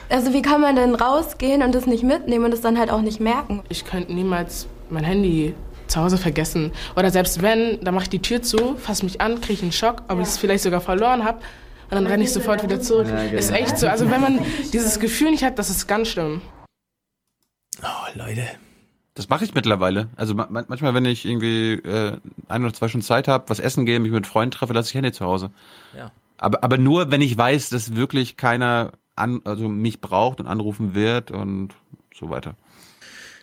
also 0.08 0.32
wie 0.32 0.40
kann 0.40 0.62
man 0.62 0.74
denn 0.74 0.94
rausgehen 0.94 1.62
und 1.62 1.74
es 1.74 1.84
nicht 1.84 2.02
mitnehmen 2.02 2.46
und 2.46 2.54
es 2.54 2.62
dann 2.62 2.78
halt 2.78 2.90
auch 2.90 3.02
nicht 3.02 3.20
merken? 3.20 3.60
Ich 3.68 3.84
könnte 3.84 4.14
niemals 4.14 4.66
mein 4.88 5.04
Handy 5.04 5.52
zu 5.90 6.00
Hause 6.00 6.18
vergessen. 6.18 6.72
Oder 6.96 7.10
selbst 7.10 7.42
wenn, 7.42 7.80
dann 7.82 7.94
mache 7.94 8.04
ich 8.04 8.10
die 8.10 8.22
Tür 8.22 8.42
zu, 8.42 8.76
fasse 8.76 9.04
mich 9.04 9.20
an, 9.20 9.40
kriege 9.40 9.62
einen 9.62 9.72
Schock, 9.72 10.02
ob 10.08 10.18
ich 10.20 10.26
es 10.26 10.38
vielleicht 10.38 10.62
sogar 10.62 10.80
verloren 10.80 11.24
habe. 11.24 11.38
Und 11.90 11.96
dann 11.96 12.06
renne 12.06 12.22
ich 12.22 12.32
sofort 12.32 12.62
wieder 12.62 12.80
zurück. 12.80 13.08
Ja, 13.08 13.24
genau. 13.24 13.38
Ist 13.38 13.50
echt 13.50 13.76
so. 13.78 13.88
Also 13.88 14.10
wenn 14.10 14.20
man 14.20 14.40
dieses 14.72 15.00
Gefühl 15.00 15.32
nicht 15.32 15.42
hat, 15.42 15.58
das 15.58 15.70
ist 15.70 15.88
ganz 15.88 16.08
schlimm. 16.08 16.40
Oh, 17.82 18.18
Leute. 18.18 18.46
Das 19.14 19.28
mache 19.28 19.44
ich 19.44 19.54
mittlerweile. 19.54 20.08
Also 20.16 20.34
ma 20.34 20.46
manchmal, 20.50 20.94
wenn 20.94 21.04
ich 21.04 21.26
irgendwie 21.26 21.72
äh, 21.72 22.16
ein 22.48 22.64
oder 22.64 22.72
zwei 22.72 22.88
Stunden 22.88 23.04
Zeit 23.04 23.26
habe, 23.26 23.48
was 23.48 23.58
essen 23.58 23.86
gehe, 23.86 23.98
mich 23.98 24.12
mit 24.12 24.26
Freunden 24.26 24.52
treffe, 24.52 24.72
lasse 24.72 24.90
ich 24.90 24.94
Handy 24.94 25.10
zu 25.10 25.26
Hause. 25.26 25.50
Ja. 25.96 26.12
Aber, 26.38 26.62
aber 26.62 26.78
nur, 26.78 27.10
wenn 27.10 27.20
ich 27.20 27.36
weiß, 27.36 27.70
dass 27.70 27.96
wirklich 27.96 28.36
keiner 28.36 28.92
an, 29.16 29.40
also 29.44 29.68
mich 29.68 30.00
braucht 30.00 30.40
und 30.40 30.46
anrufen 30.46 30.94
wird 30.94 31.32
und 31.32 31.74
so 32.14 32.30
weiter. 32.30 32.54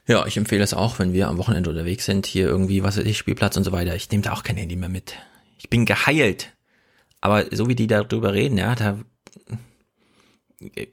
Ja, 0.08 0.26
ich 0.26 0.38
empfehle 0.38 0.64
es 0.64 0.74
auch, 0.74 0.99
wenn 0.99 1.12
wir 1.12 1.28
am 1.28 1.38
Wochenende 1.38 1.70
unterwegs 1.70 2.05
sind, 2.05 2.26
hier 2.26 2.47
irgendwie, 2.47 2.82
was 2.82 2.97
weiß 2.97 3.05
ich, 3.05 3.18
Spielplatz 3.18 3.58
und 3.58 3.66
so 3.66 3.74
weiter. 3.74 3.93
Ich 3.93 4.10
nehme 4.10 4.24
da 4.24 4.32
auch 4.32 4.43
kein 4.43 4.55
Handy 4.55 4.78
mehr 4.78 4.88
mit. 4.88 5.16
Ich 5.58 5.70
bin 5.70 5.86
geheilt. 5.86 6.53
Aber 7.20 7.45
so 7.53 7.68
wie 7.68 7.76
die 7.76 7.88
darüber 7.88 8.34
reden, 8.34 8.58
ja, 8.58 8.74
da 8.76 8.99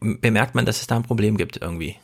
bemerkt 0.00 0.56
man, 0.56 0.66
dass 0.66 0.80
es 0.80 0.88
da 0.88 0.96
ein 0.96 1.04
Problem 1.04 1.36
gibt 1.36 1.58
irgendwie. 1.58 1.96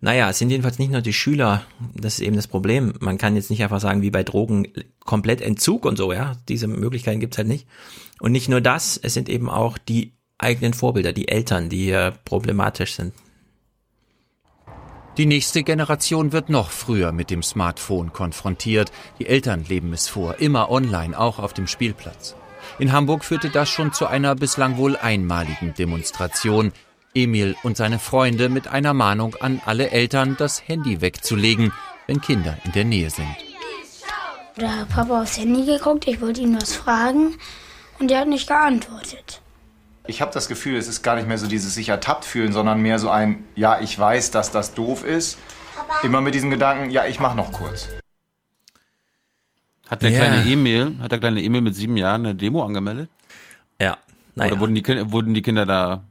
Naja, 0.00 0.30
es 0.30 0.38
sind 0.38 0.50
jedenfalls 0.50 0.78
nicht 0.78 0.92
nur 0.92 1.00
die 1.00 1.12
Schüler, 1.12 1.64
das 1.94 2.14
ist 2.14 2.20
eben 2.20 2.36
das 2.36 2.46
Problem. 2.46 2.94
Man 3.00 3.18
kann 3.18 3.34
jetzt 3.34 3.50
nicht 3.50 3.62
einfach 3.62 3.80
sagen, 3.80 4.02
wie 4.02 4.10
bei 4.10 4.22
Drogen, 4.22 4.68
komplett 5.00 5.40
Entzug 5.40 5.86
und 5.86 5.96
so, 5.96 6.12
ja. 6.12 6.36
Diese 6.48 6.68
Möglichkeiten 6.68 7.18
gibt's 7.18 7.38
halt 7.38 7.48
nicht. 7.48 7.66
Und 8.20 8.32
nicht 8.32 8.48
nur 8.48 8.60
das, 8.60 8.98
es 8.98 9.14
sind 9.14 9.28
eben 9.28 9.48
auch 9.48 9.78
die 9.78 10.12
eigenen 10.36 10.74
Vorbilder, 10.74 11.12
die 11.12 11.28
Eltern, 11.28 11.68
die 11.68 12.10
problematisch 12.24 12.94
sind. 12.94 13.14
Die 15.18 15.26
nächste 15.26 15.64
Generation 15.64 16.30
wird 16.30 16.48
noch 16.48 16.70
früher 16.70 17.10
mit 17.10 17.30
dem 17.30 17.42
Smartphone 17.42 18.12
konfrontiert. 18.12 18.92
Die 19.18 19.26
Eltern 19.26 19.64
leben 19.64 19.92
es 19.92 20.06
vor, 20.06 20.36
immer 20.38 20.70
online, 20.70 21.18
auch 21.18 21.40
auf 21.40 21.52
dem 21.52 21.66
Spielplatz. 21.66 22.36
In 22.78 22.92
Hamburg 22.92 23.24
führte 23.24 23.50
das 23.50 23.68
schon 23.68 23.92
zu 23.92 24.06
einer 24.06 24.36
bislang 24.36 24.76
wohl 24.76 24.96
einmaligen 24.96 25.74
Demonstration. 25.74 26.72
Emil 27.14 27.56
und 27.64 27.76
seine 27.76 27.98
Freunde 27.98 28.48
mit 28.48 28.68
einer 28.68 28.94
Mahnung 28.94 29.34
an 29.40 29.60
alle 29.66 29.90
Eltern, 29.90 30.36
das 30.38 30.68
Handy 30.68 31.00
wegzulegen. 31.00 31.72
wenn 32.06 32.20
Kinder 32.20 32.56
in 32.64 32.72
der 32.72 32.84
Nähe 32.84 33.10
sind. 33.10 33.36
Da 34.56 34.70
hat 34.70 34.88
Papa 34.88 35.22
aufs 35.22 35.36
Handy 35.36 35.64
geguckt, 35.66 36.06
ich 36.06 36.20
wollte 36.20 36.42
ihn 36.42 36.56
was 36.56 36.74
fragen 36.74 37.36
und 37.98 38.10
er 38.12 38.20
hat 38.20 38.28
nicht 38.28 38.46
geantwortet. 38.46 39.42
Ich 40.08 40.22
habe 40.22 40.32
das 40.32 40.48
Gefühl, 40.48 40.76
es 40.76 40.88
ist 40.88 41.02
gar 41.02 41.16
nicht 41.16 41.28
mehr 41.28 41.36
so 41.38 41.46
dieses 41.46 41.74
sich 41.74 41.90
ertappt 41.90 42.24
fühlen, 42.24 42.52
sondern 42.52 42.80
mehr 42.80 42.98
so 42.98 43.10
ein, 43.10 43.44
ja, 43.54 43.80
ich 43.80 43.96
weiß, 43.96 44.30
dass 44.30 44.50
das 44.50 44.74
doof 44.74 45.04
ist. 45.04 45.38
Immer 46.02 46.22
mit 46.22 46.34
diesem 46.34 46.50
Gedanken, 46.50 46.90
ja, 46.90 47.06
ich 47.06 47.20
mach 47.20 47.34
noch 47.34 47.52
kurz. 47.52 47.88
Hat 49.88 50.02
der 50.02 50.10
Ja. 50.10 50.18
kleine 50.20 50.50
Emil, 50.50 50.96
hat 51.00 51.12
der 51.12 51.18
kleine 51.18 51.42
Emil 51.42 51.60
mit 51.60 51.74
sieben 51.74 51.96
Jahren 51.96 52.24
eine 52.24 52.34
Demo 52.34 52.64
angemeldet? 52.64 53.10
Ja. 53.80 53.98
Naja. 54.34 54.52
Oder 54.52 54.60
wurden 54.60 54.74
die, 54.74 54.82
Kinder, 54.82 55.12
wurden 55.12 55.34
die 55.34 55.42
Kinder 55.42 55.66
da 55.66 56.04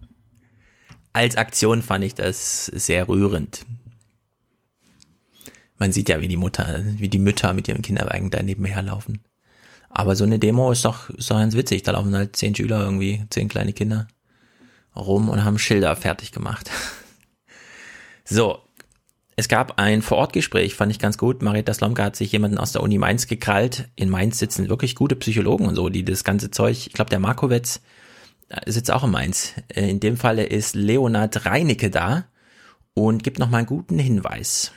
Als 1.13 1.35
Aktion 1.35 1.81
fand 1.81 2.03
ich 2.03 2.13
das 2.13 2.65
sehr 2.67 3.07
rührend. 3.07 3.65
Man 5.79 5.91
sieht 5.91 6.09
ja, 6.09 6.21
wie 6.21 6.27
die 6.27 6.37
Mutter, 6.37 6.83
wie 6.97 7.09
die 7.09 7.17
Mütter 7.17 7.53
mit 7.53 7.67
ihren 7.67 7.81
Kinderwagen 7.81 8.29
da 8.29 8.43
nebenher 8.43 8.83
laufen. 8.83 9.23
Aber 9.89 10.15
so 10.15 10.23
eine 10.23 10.39
Demo 10.39 10.71
ist 10.71 10.85
doch, 10.85 11.09
ist 11.11 11.31
doch 11.31 11.37
ganz 11.37 11.55
witzig. 11.55 11.83
Da 11.83 11.91
laufen 11.93 12.15
halt 12.15 12.35
zehn 12.35 12.55
Schüler 12.55 12.81
irgendwie, 12.81 13.25
zehn 13.29 13.49
kleine 13.49 13.73
Kinder 13.73 14.07
rum 14.95 15.29
und 15.29 15.43
haben 15.43 15.59
Schilder 15.59 15.95
fertig 15.95 16.31
gemacht. 16.31 16.69
So. 18.29 18.59
Es 19.37 19.47
gab 19.47 19.79
ein 19.79 20.01
Vorortgespräch, 20.01 20.73
fand 20.75 20.91
ich 20.91 20.99
ganz 20.99 21.17
gut. 21.17 21.43
Marietta 21.43 21.73
Slomka 21.73 22.03
hat 22.03 22.15
sich 22.15 22.31
jemanden 22.31 22.57
aus 22.57 22.71
der 22.71 22.81
Uni 22.81 22.97
Mainz 22.97 23.27
gekrallt. 23.27 23.87
In 23.95 24.09
Mainz 24.09 24.39
sitzen 24.39 24.67
wirklich 24.67 24.95
gute 24.95 25.15
Psychologen 25.15 25.67
und 25.67 25.75
so, 25.75 25.89
die 25.89 26.03
das 26.03 26.23
ganze 26.23 26.49
Zeug, 26.51 26.87
ich 26.87 26.93
glaube, 26.93 27.11
der 27.11 27.19
Markowitz 27.19 27.79
äh, 28.49 28.69
sitzt 28.69 28.91
auch 28.91 29.03
in 29.03 29.11
Mainz. 29.11 29.53
Äh, 29.69 29.89
In 29.89 29.99
dem 29.99 30.17
Falle 30.17 30.43
ist 30.43 30.75
Leonhard 30.75 31.45
Reinicke 31.45 31.89
da 31.91 32.25
und 32.95 33.23
gibt 33.23 33.37
nochmal 33.37 33.59
einen 33.59 33.67
guten 33.67 33.99
Hinweis. 33.99 34.71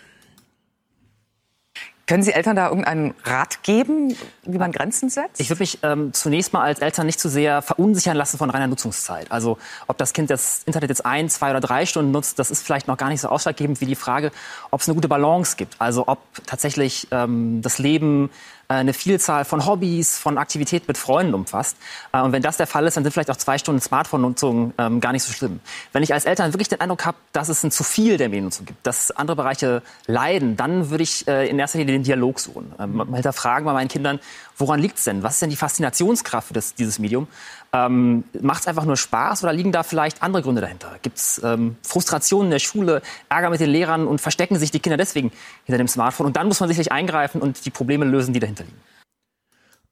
Können 2.10 2.24
Sie 2.24 2.32
Eltern 2.32 2.56
da 2.56 2.66
irgendeinen 2.66 3.14
Rat 3.22 3.62
geben, 3.62 4.16
wie 4.42 4.58
man 4.58 4.72
Grenzen 4.72 5.10
setzt? 5.10 5.40
Ich 5.40 5.48
würde 5.48 5.62
mich 5.62 5.78
ähm, 5.84 6.12
zunächst 6.12 6.52
mal 6.52 6.62
als 6.62 6.80
Eltern 6.80 7.06
nicht 7.06 7.20
zu 7.20 7.28
sehr 7.28 7.62
verunsichern 7.62 8.16
lassen 8.16 8.36
von 8.36 8.50
reiner 8.50 8.66
Nutzungszeit. 8.66 9.30
Also 9.30 9.58
ob 9.86 9.96
das 9.96 10.12
Kind 10.12 10.28
das 10.28 10.64
Internet 10.66 10.90
jetzt 10.90 11.06
ein, 11.06 11.28
zwei 11.28 11.50
oder 11.50 11.60
drei 11.60 11.86
Stunden 11.86 12.10
nutzt, 12.10 12.40
das 12.40 12.50
ist 12.50 12.66
vielleicht 12.66 12.88
noch 12.88 12.96
gar 12.96 13.10
nicht 13.10 13.20
so 13.20 13.28
ausschlaggebend 13.28 13.80
wie 13.80 13.86
die 13.86 13.94
Frage, 13.94 14.32
ob 14.72 14.80
es 14.80 14.88
eine 14.88 14.96
gute 14.96 15.06
Balance 15.06 15.54
gibt. 15.56 15.76
Also 15.78 16.08
ob 16.08 16.18
tatsächlich 16.46 17.06
ähm, 17.12 17.62
das 17.62 17.78
Leben 17.78 18.30
eine 18.74 18.92
Vielzahl 18.92 19.44
von 19.44 19.66
Hobbys, 19.66 20.18
von 20.18 20.38
Aktivitäten 20.38 20.84
mit 20.88 20.98
Freunden 20.98 21.34
umfasst. 21.34 21.76
Äh, 22.12 22.20
und 22.20 22.32
wenn 22.32 22.42
das 22.42 22.56
der 22.56 22.66
Fall 22.66 22.86
ist, 22.86 22.96
dann 22.96 23.04
sind 23.04 23.12
vielleicht 23.12 23.30
auch 23.30 23.36
zwei 23.36 23.58
Stunden 23.58 23.80
Smartphone-Nutzung 23.80 24.72
ähm, 24.78 25.00
gar 25.00 25.12
nicht 25.12 25.22
so 25.22 25.32
schlimm. 25.32 25.60
Wenn 25.92 26.02
ich 26.02 26.14
als 26.14 26.24
Eltern 26.24 26.52
wirklich 26.52 26.68
den 26.68 26.80
Eindruck 26.80 27.04
habe, 27.04 27.18
dass 27.32 27.48
es 27.48 27.62
ein 27.64 27.70
zu 27.70 27.84
viel 27.84 28.16
der 28.16 28.28
Mediennutzung 28.28 28.66
gibt, 28.66 28.86
dass 28.86 29.10
andere 29.10 29.36
Bereiche 29.36 29.82
leiden, 30.06 30.56
dann 30.56 30.90
würde 30.90 31.02
ich 31.02 31.26
äh, 31.26 31.48
in 31.48 31.58
erster 31.58 31.78
Linie 31.78 31.94
den 31.94 32.04
Dialog 32.04 32.38
suchen. 32.38 32.72
Ähm, 32.78 32.96
mal 32.96 33.14
hinterfragen 33.14 33.64
bei 33.64 33.72
meinen 33.72 33.88
Kindern, 33.88 34.20
woran 34.60 34.80
liegt 34.80 34.98
es 34.98 35.04
denn? 35.04 35.22
Was 35.22 35.34
ist 35.34 35.42
denn 35.42 35.50
die 35.50 35.56
Faszinationskraft 35.56 36.54
das, 36.54 36.74
dieses 36.74 36.98
Medium? 36.98 37.26
Ähm, 37.72 38.24
Macht 38.40 38.62
es 38.62 38.66
einfach 38.68 38.84
nur 38.84 38.96
Spaß 38.96 39.42
oder 39.44 39.52
liegen 39.52 39.72
da 39.72 39.82
vielleicht 39.82 40.22
andere 40.22 40.42
Gründe 40.42 40.60
dahinter? 40.60 40.98
Gibt 41.02 41.16
es 41.18 41.40
ähm, 41.42 41.76
Frustrationen 41.82 42.46
in 42.46 42.50
der 42.52 42.58
Schule, 42.58 43.02
Ärger 43.28 43.50
mit 43.50 43.60
den 43.60 43.70
Lehrern 43.70 44.06
und 44.06 44.20
verstecken 44.20 44.58
sich 44.58 44.70
die 44.70 44.80
Kinder 44.80 44.96
deswegen 44.96 45.32
hinter 45.64 45.78
dem 45.78 45.88
Smartphone? 45.88 46.26
Und 46.26 46.36
dann 46.36 46.46
muss 46.46 46.60
man 46.60 46.68
sicherlich 46.68 46.92
eingreifen 46.92 47.40
und 47.40 47.64
die 47.64 47.70
Probleme 47.70 48.04
lösen, 48.04 48.32
die 48.34 48.40
dahinter 48.40 48.64
liegen. 48.64 48.80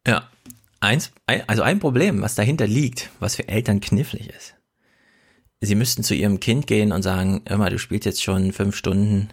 Ja. 0.06 0.28
Eins, 0.80 1.10
ein- 1.26 1.42
also 1.48 1.62
ein 1.62 1.80
Problem, 1.80 2.22
was 2.22 2.36
dahinter 2.36 2.66
liegt, 2.66 3.10
was 3.18 3.34
für 3.34 3.48
Eltern 3.48 3.80
knifflig 3.80 4.28
ist. 4.30 4.54
Sie 5.60 5.74
müssten 5.74 6.04
zu 6.04 6.14
ihrem 6.14 6.38
Kind 6.38 6.68
gehen 6.68 6.92
und 6.92 7.02
sagen, 7.02 7.42
mal, 7.56 7.70
du 7.70 7.78
spielst 7.80 8.06
jetzt 8.06 8.22
schon 8.22 8.52
fünf 8.52 8.76
Stunden. 8.76 9.30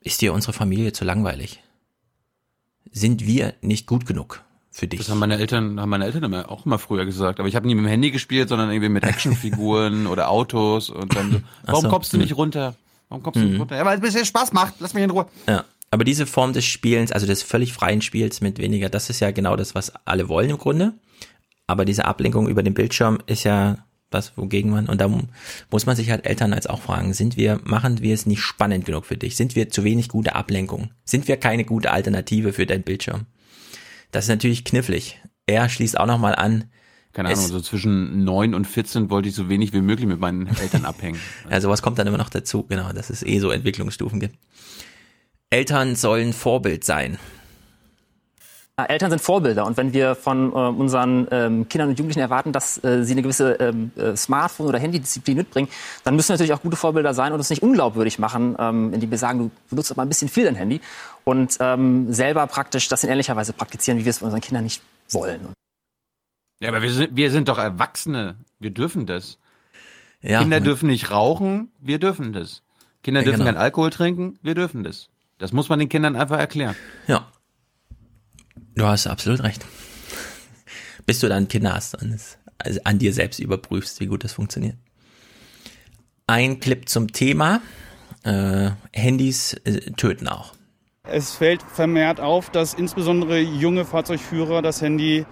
Ist 0.00 0.20
dir 0.20 0.32
unsere 0.32 0.52
Familie 0.52 0.92
zu 0.92 1.04
langweilig? 1.04 1.62
Sind 2.92 3.26
wir 3.26 3.54
nicht 3.60 3.86
gut 3.86 4.06
genug 4.06 4.42
für 4.70 4.86
dich? 4.86 5.00
Das 5.00 5.08
haben 5.08 5.18
meine 5.18 5.38
Eltern, 5.38 5.80
haben 5.80 5.90
meine 5.90 6.04
Eltern 6.04 6.22
immer, 6.24 6.50
auch 6.50 6.64
immer 6.66 6.78
früher 6.78 7.04
gesagt. 7.04 7.40
Aber 7.40 7.48
ich 7.48 7.56
habe 7.56 7.66
nie 7.66 7.74
mit 7.74 7.84
dem 7.84 7.88
Handy 7.88 8.10
gespielt, 8.10 8.48
sondern 8.48 8.70
irgendwie 8.70 8.88
mit 8.88 9.04
Actionfiguren 9.04 10.06
oder 10.08 10.30
Autos 10.30 10.90
und 10.90 11.14
dann 11.16 11.30
so, 11.32 11.40
warum 11.66 11.82
so. 11.82 11.88
kommst 11.88 12.12
du 12.12 12.16
Hm. 12.16 12.22
nicht 12.22 12.36
runter? 12.36 12.74
Warum 13.08 13.22
kommst 13.22 13.36
du 13.40 13.44
Mhm. 13.44 13.50
nicht 13.52 13.60
runter? 13.60 13.76
Ja, 13.76 13.84
weil 13.84 13.96
es 13.96 14.00
ein 14.00 14.06
bisschen 14.06 14.24
Spaß 14.24 14.52
macht. 14.52 14.74
Lass 14.80 14.94
mich 14.94 15.04
in 15.04 15.10
Ruhe. 15.10 15.26
Ja. 15.48 15.64
Aber 15.90 16.04
diese 16.04 16.26
Form 16.26 16.52
des 16.52 16.64
Spielens, 16.64 17.12
also 17.12 17.26
des 17.26 17.42
völlig 17.42 17.72
freien 17.72 18.02
Spiels 18.02 18.40
mit 18.40 18.58
weniger, 18.58 18.88
das 18.88 19.10
ist 19.10 19.20
ja 19.20 19.30
genau 19.30 19.54
das, 19.56 19.74
was 19.74 19.92
alle 20.06 20.28
wollen 20.28 20.50
im 20.50 20.58
Grunde. 20.58 20.92
Aber 21.66 21.84
diese 21.84 22.04
Ablenkung 22.04 22.48
über 22.48 22.62
den 22.62 22.74
Bildschirm 22.74 23.18
ist 23.26 23.44
ja 23.44 23.78
was, 24.14 24.32
wogegen 24.38 24.70
man, 24.70 24.88
und 24.88 25.00
da 25.02 25.08
mu- 25.08 25.24
muss 25.70 25.84
man 25.84 25.94
sich 25.96 26.10
halt 26.10 26.24
Eltern 26.24 26.54
als 26.54 26.66
auch 26.66 26.80
fragen, 26.80 27.12
sind 27.12 27.36
wir, 27.36 27.60
machen 27.64 28.00
wir 28.00 28.14
es 28.14 28.24
nicht 28.24 28.40
spannend 28.40 28.86
genug 28.86 29.04
für 29.04 29.18
dich? 29.18 29.36
Sind 29.36 29.54
wir 29.54 29.68
zu 29.68 29.84
wenig 29.84 30.08
gute 30.08 30.34
Ablenkung? 30.34 30.90
Sind 31.04 31.28
wir 31.28 31.36
keine 31.36 31.64
gute 31.66 31.90
Alternative 31.90 32.54
für 32.54 32.64
deinen 32.64 32.82
Bildschirm? 32.84 33.26
Das 34.12 34.24
ist 34.24 34.30
natürlich 34.30 34.64
knifflig. 34.64 35.20
Er 35.46 35.68
schließt 35.68 35.98
auch 36.00 36.06
nochmal 36.06 36.34
an, 36.36 36.64
Keine 37.12 37.28
Ahnung, 37.28 37.46
so 37.46 37.60
zwischen 37.60 38.24
neun 38.24 38.54
und 38.54 38.64
14 38.66 39.10
wollte 39.10 39.28
ich 39.28 39.34
so 39.34 39.48
wenig 39.50 39.72
wie 39.74 39.80
möglich 39.82 40.06
mit 40.08 40.20
meinen 40.20 40.46
Eltern 40.46 40.84
abhängen. 40.86 41.20
Ja, 41.50 41.60
sowas 41.60 41.82
kommt 41.82 41.98
dann 41.98 42.06
immer 42.06 42.16
noch 42.18 42.30
dazu, 42.30 42.62
genau, 42.64 42.92
dass 42.92 43.10
es 43.10 43.22
eh 43.22 43.38
so 43.40 43.50
Entwicklungsstufen 43.50 44.20
gibt. 44.20 44.38
Eltern 45.50 45.94
sollen 45.96 46.32
Vorbild 46.32 46.84
sein. 46.84 47.18
Äh, 48.76 48.88
Eltern 48.88 49.10
sind 49.10 49.22
Vorbilder 49.22 49.66
und 49.66 49.76
wenn 49.76 49.92
wir 49.92 50.16
von 50.16 50.50
äh, 50.50 50.54
unseren 50.54 51.28
ähm, 51.30 51.68
Kindern 51.68 51.90
und 51.90 51.98
Jugendlichen 51.98 52.20
erwarten, 52.20 52.50
dass 52.50 52.82
äh, 52.82 53.04
sie 53.04 53.12
eine 53.12 53.22
gewisse 53.22 53.52
ähm, 53.60 53.92
äh, 53.94 54.16
Smartphone- 54.16 54.66
oder 54.66 54.80
Handydisziplin 54.80 55.36
mitbringen, 55.36 55.68
dann 56.02 56.16
müssen 56.16 56.30
wir 56.30 56.32
natürlich 56.34 56.54
auch 56.54 56.62
gute 56.62 56.76
Vorbilder 56.76 57.14
sein 57.14 57.32
und 57.32 57.38
uns 57.38 57.50
nicht 57.50 57.62
unglaubwürdig 57.62 58.18
machen, 58.18 58.56
ähm, 58.58 58.92
indem 58.92 59.12
wir 59.12 59.18
sagen, 59.18 59.38
du 59.38 59.50
benutzt 59.70 59.92
aber 59.92 60.02
ein 60.02 60.08
bisschen 60.08 60.28
viel 60.28 60.44
dein 60.44 60.56
Handy 60.56 60.80
und 61.22 61.56
ähm, 61.60 62.12
selber 62.12 62.48
praktisch 62.48 62.88
das 62.88 63.04
in 63.04 63.10
ähnlicher 63.10 63.36
Weise 63.36 63.52
praktizieren, 63.52 64.00
wie 64.00 64.04
wir 64.06 64.10
es 64.10 64.18
bei 64.18 64.24
unseren 64.26 64.40
Kindern 64.40 64.64
nicht 64.64 64.82
wollen. 65.10 65.40
Ja, 66.58 66.70
aber 66.70 66.82
wir 66.82 66.90
sind, 66.92 67.14
wir 67.14 67.30
sind 67.30 67.48
doch 67.48 67.58
Erwachsene. 67.58 68.36
Wir 68.58 68.70
dürfen 68.70 69.06
das. 69.06 69.38
Ja, 70.20 70.40
Kinder 70.40 70.60
dürfen 70.60 70.88
nicht 70.88 71.12
rauchen. 71.12 71.70
Wir 71.78 72.00
dürfen 72.00 72.32
das. 72.32 72.62
Kinder 73.04 73.20
Ja, 73.20 73.24
dürfen 73.24 73.40
genau. 73.40 73.50
keinen 73.52 73.62
Alkohol 73.62 73.90
trinken. 73.90 74.38
Wir 74.42 74.54
dürfen 74.56 74.82
das. 74.82 75.10
Das 75.38 75.52
muss 75.52 75.68
man 75.68 75.78
den 75.78 75.88
Kindern 75.88 76.16
einfach 76.16 76.38
erklären. 76.38 76.74
Ja. 77.06 77.28
Du 78.74 78.86
hast 78.86 79.06
absolut 79.06 79.42
recht. 79.42 79.64
Bis 81.06 81.20
du 81.20 81.28
dann 81.28 81.48
Kinder 81.48 81.74
hast 81.74 82.00
und 82.00 82.12
es 82.12 82.38
also 82.58 82.80
an 82.84 82.98
dir 82.98 83.12
selbst 83.12 83.40
überprüfst, 83.40 84.00
wie 84.00 84.06
gut 84.06 84.24
das 84.24 84.32
funktioniert. 84.32 84.76
Ein 86.26 86.60
Clip 86.60 86.88
zum 86.88 87.12
Thema. 87.12 87.60
Äh, 88.22 88.70
Handys 88.92 89.54
äh, 89.64 89.92
töten 89.92 90.28
auch. 90.28 90.54
Es 91.02 91.32
fällt 91.32 91.62
vermehrt 91.62 92.20
auf, 92.20 92.48
dass 92.50 92.72
insbesondere 92.72 93.38
junge 93.38 93.84
Fahrzeugführer 93.84 94.62
das 94.62 94.80
Handy 94.80 95.26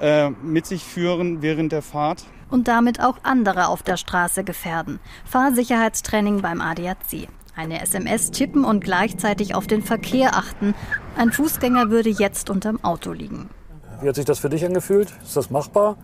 äh, 0.00 0.30
mit 0.30 0.64
sich 0.66 0.82
führen 0.82 1.42
während 1.42 1.72
der 1.72 1.82
Fahrt. 1.82 2.24
und 2.50 2.66
damit 2.66 3.00
auch 3.00 3.18
andere 3.24 3.68
auf 3.68 3.82
der 3.82 3.98
Straße 3.98 4.42
gefährden. 4.42 5.00
Fahrsicherheitstraining 5.26 6.40
beim 6.40 6.62
ADAC. 6.62 7.28
Eine 7.58 7.82
SMS 7.82 8.30
tippen 8.30 8.64
und 8.64 8.84
gleichzeitig 8.84 9.56
auf 9.56 9.66
den 9.66 9.82
Verkehr 9.82 10.36
achten. 10.36 10.76
Ein 11.16 11.32
Fußgänger 11.32 11.90
würde 11.90 12.08
jetzt 12.08 12.50
unterm 12.50 12.78
Auto 12.84 13.10
liegen. 13.10 13.50
Wie 14.00 14.08
hat 14.08 14.14
sich 14.14 14.24
das 14.24 14.38
für 14.38 14.48
dich 14.48 14.64
angefühlt? 14.64 15.12
Ist 15.24 15.36
das 15.36 15.50
machbar, 15.50 15.96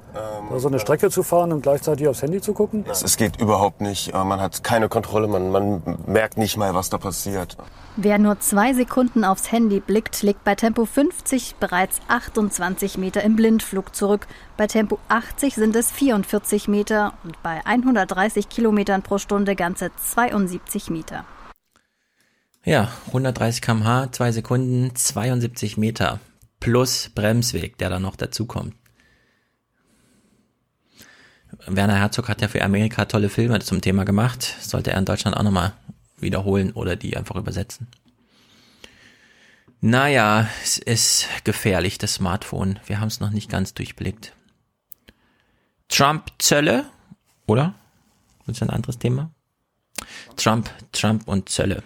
da 0.51 0.59
so 0.59 0.67
eine 0.67 0.81
Strecke 0.81 1.11
zu 1.11 1.23
fahren 1.23 1.53
und 1.53 1.63
gleichzeitig 1.63 2.09
aufs 2.09 2.23
Handy 2.23 2.41
zu 2.41 2.55
gucken? 2.55 2.85
Es, 2.91 3.05
es 3.05 3.17
geht 3.17 3.41
überhaupt 3.41 3.81
nicht. 3.81 4.13
Äh, 4.13 4.25
Man 4.25 4.41
hat 4.41 4.65
keine 4.65 4.89
Kontrolle, 4.89 5.29
man, 5.29 5.53
man 5.53 5.81
merkt 6.09 6.39
nicht 6.39 6.57
mal, 6.57 6.75
was 6.75 6.91
da 6.91 6.99
passiert. 6.99 7.57
Wer 7.95 8.19
nur 8.19 8.41
zwei 8.41 8.73
Sekunden 8.73 9.23
aufs 9.25 9.53
Handy 9.53 9.79
blickt, 9.79 10.23
liegt 10.23 10.43
bei 10.43 10.57
Tempo 10.57 10.87
50 10.87 11.55
bereits 11.61 12.01
28 12.09 12.99
Meter 12.99 13.23
im 13.23 13.37
Blindflug 13.37 13.95
zurück. 13.95 14.27
Bei 14.57 14.67
Tempo 14.67 14.99
80 15.09 15.55
sind 15.55 15.77
es 15.77 15.93
44 15.93 16.67
Meter 16.67 17.13
und 17.23 17.41
bei 17.45 17.65
130 17.65 18.49
Kilometern 18.49 19.03
pro 19.03 19.19
Stunde 19.19 19.55
ganze 19.55 19.93
72 19.95 20.91
Meter. 20.91 21.25
Ja, 22.65 22.91
130 23.09 23.61
km/h, 23.61 24.13
zwei 24.13 24.33
Sekunden, 24.33 24.95
72 24.95 25.77
Meter 25.77 26.19
plus 26.61 27.11
Bremsweg, 27.15 27.77
der 27.77 27.91
da 27.91 27.99
noch 27.99 28.17
dazukommt. 28.17 28.75
Werner 31.67 31.97
Herzog 31.97 32.29
hat 32.29 32.41
ja 32.41 32.49
für 32.49 32.63
Amerika 32.63 33.05
tolle 33.05 33.29
Filme 33.29 33.61
zum 33.61 33.81
Thema 33.81 34.05
gemacht. 34.05 34.57
Sollte 34.61 34.93
er 34.93 34.99
in 34.99 35.05
Deutschland 35.05 35.37
auch 35.37 35.43
nochmal 35.43 35.75
wiederholen 36.17 36.73
oder 36.73 36.97
die 36.97 37.17
einfach 37.17 37.37
übersetzen. 37.37 37.89
Naja, 39.81 40.49
es 40.63 40.79
ist 40.79 41.29
gefährlich, 41.45 41.99
das 41.99 42.15
Smartphone. 42.15 42.81
Wir 42.87 42.99
haben 42.99 43.09
es 43.09 43.21
noch 43.21 43.31
nicht 43.31 43.51
ganz 43.51 43.75
durchblickt. 43.75 44.33
Trump-Zölle, 45.89 46.87
oder? 47.47 47.75
Das 48.47 48.57
ist 48.57 48.63
ein 48.63 48.71
anderes 48.71 48.99
Thema. 48.99 49.31
Trump, 50.37 50.71
Trump 50.93 51.29
und 51.29 51.51
Zölle. 51.51 51.83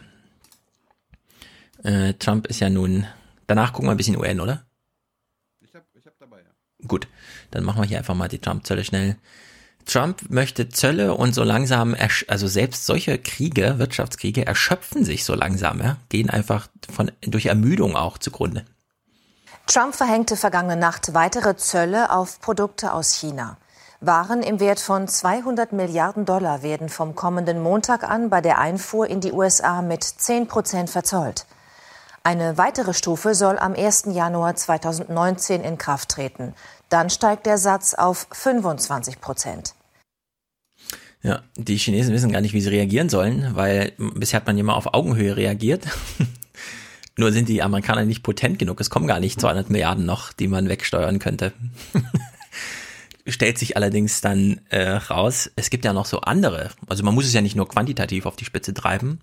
Äh, 1.88 2.14
Trump 2.18 2.46
ist 2.48 2.60
ja 2.60 2.68
nun. 2.68 3.06
Danach 3.46 3.72
gucken 3.72 3.88
wir 3.88 3.92
ein 3.92 3.96
bisschen 3.96 4.18
UN, 4.18 4.40
oder? 4.40 4.62
Ich 5.60 5.74
hab, 5.74 5.84
ich 5.94 6.04
hab 6.04 6.18
dabei, 6.18 6.40
ja. 6.40 6.86
Gut, 6.86 7.08
dann 7.50 7.64
machen 7.64 7.80
wir 7.80 7.88
hier 7.88 7.96
einfach 7.96 8.14
mal 8.14 8.28
die 8.28 8.40
Trump-Zölle 8.40 8.84
schnell. 8.84 9.16
Trump 9.86 10.28
möchte 10.28 10.68
Zölle 10.68 11.14
und 11.14 11.34
so 11.34 11.44
langsam, 11.44 11.96
also 12.26 12.46
selbst 12.46 12.84
solche 12.84 13.16
Kriege, 13.16 13.78
Wirtschaftskriege, 13.78 14.46
erschöpfen 14.46 15.02
sich 15.02 15.24
so 15.24 15.34
langsam, 15.34 15.80
ja, 15.80 15.96
gehen 16.10 16.28
einfach 16.28 16.68
von, 16.92 17.10
durch 17.22 17.46
Ermüdung 17.46 17.96
auch 17.96 18.18
zugrunde. 18.18 18.66
Trump 19.66 19.94
verhängte 19.94 20.36
vergangene 20.36 20.76
Nacht 20.76 21.14
weitere 21.14 21.56
Zölle 21.56 22.10
auf 22.10 22.38
Produkte 22.42 22.92
aus 22.92 23.14
China. 23.14 23.56
Waren 24.02 24.42
im 24.42 24.60
Wert 24.60 24.80
von 24.80 25.08
200 25.08 25.72
Milliarden 25.72 26.26
Dollar 26.26 26.62
werden 26.62 26.90
vom 26.90 27.14
kommenden 27.14 27.62
Montag 27.62 28.04
an 28.04 28.28
bei 28.28 28.42
der 28.42 28.58
Einfuhr 28.58 29.06
in 29.08 29.22
die 29.22 29.32
USA 29.32 29.80
mit 29.80 30.04
10 30.04 30.48
Prozent 30.48 30.90
verzollt. 30.90 31.46
Eine 32.28 32.58
weitere 32.58 32.92
Stufe 32.92 33.34
soll 33.34 33.58
am 33.58 33.72
1. 33.72 34.08
Januar 34.12 34.54
2019 34.54 35.62
in 35.62 35.78
Kraft 35.78 36.10
treten. 36.10 36.52
Dann 36.90 37.08
steigt 37.08 37.46
der 37.46 37.56
Satz 37.56 37.94
auf 37.94 38.26
25 38.30 39.22
Prozent. 39.22 39.72
Ja, 41.22 41.40
die 41.56 41.78
Chinesen 41.78 42.12
wissen 42.12 42.30
gar 42.30 42.42
nicht, 42.42 42.52
wie 42.52 42.60
sie 42.60 42.68
reagieren 42.68 43.08
sollen, 43.08 43.52
weil 43.54 43.94
bisher 43.96 44.40
hat 44.40 44.46
man 44.46 44.58
immer 44.58 44.76
auf 44.76 44.92
Augenhöhe 44.92 45.38
reagiert. 45.38 45.86
Nur 47.16 47.32
sind 47.32 47.48
die 47.48 47.62
Amerikaner 47.62 48.04
nicht 48.04 48.22
potent 48.22 48.58
genug. 48.58 48.78
Es 48.78 48.90
kommen 48.90 49.06
gar 49.06 49.20
nicht 49.20 49.40
200 49.40 49.70
Milliarden 49.70 50.04
noch, 50.04 50.34
die 50.34 50.48
man 50.48 50.68
wegsteuern 50.68 51.20
könnte. 51.20 51.54
Stellt 53.26 53.56
sich 53.56 53.74
allerdings 53.74 54.20
dann 54.20 54.60
äh, 54.68 54.86
raus, 54.90 55.50
es 55.56 55.70
gibt 55.70 55.86
ja 55.86 55.94
noch 55.94 56.04
so 56.04 56.20
andere. 56.20 56.72
Also 56.88 57.04
man 57.04 57.14
muss 57.14 57.24
es 57.24 57.32
ja 57.32 57.40
nicht 57.40 57.56
nur 57.56 57.70
quantitativ 57.70 58.26
auf 58.26 58.36
die 58.36 58.44
Spitze 58.44 58.74
treiben, 58.74 59.18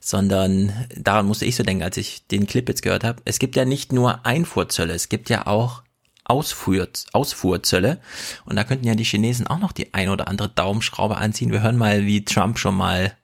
sondern 0.00 0.72
daran 0.96 1.26
musste 1.26 1.44
ich 1.44 1.56
so 1.56 1.62
denken, 1.62 1.82
als 1.82 1.96
ich 1.96 2.26
den 2.26 2.46
Clip 2.46 2.68
jetzt 2.68 2.82
gehört 2.82 3.04
habe. 3.04 3.22
Es 3.24 3.38
gibt 3.38 3.56
ja 3.56 3.64
nicht 3.64 3.92
nur 3.92 4.24
Einfuhrzölle, 4.24 4.94
es 4.94 5.08
gibt 5.08 5.30
ja 5.30 5.46
auch 5.46 5.82
Ausfuhr, 6.24 6.88
Ausfuhrzölle. 7.12 7.98
Und 8.44 8.56
da 8.56 8.64
könnten 8.64 8.86
ja 8.86 8.94
die 8.94 9.04
Chinesen 9.04 9.46
auch 9.46 9.58
noch 9.58 9.72
die 9.72 9.94
ein 9.94 10.10
oder 10.10 10.28
andere 10.28 10.50
Daumenschraube 10.50 11.16
anziehen. 11.16 11.50
Wir 11.50 11.62
hören 11.62 11.78
mal, 11.78 12.04
wie 12.04 12.24
Trump 12.24 12.58
schon 12.58 12.76
mal, 12.76 13.14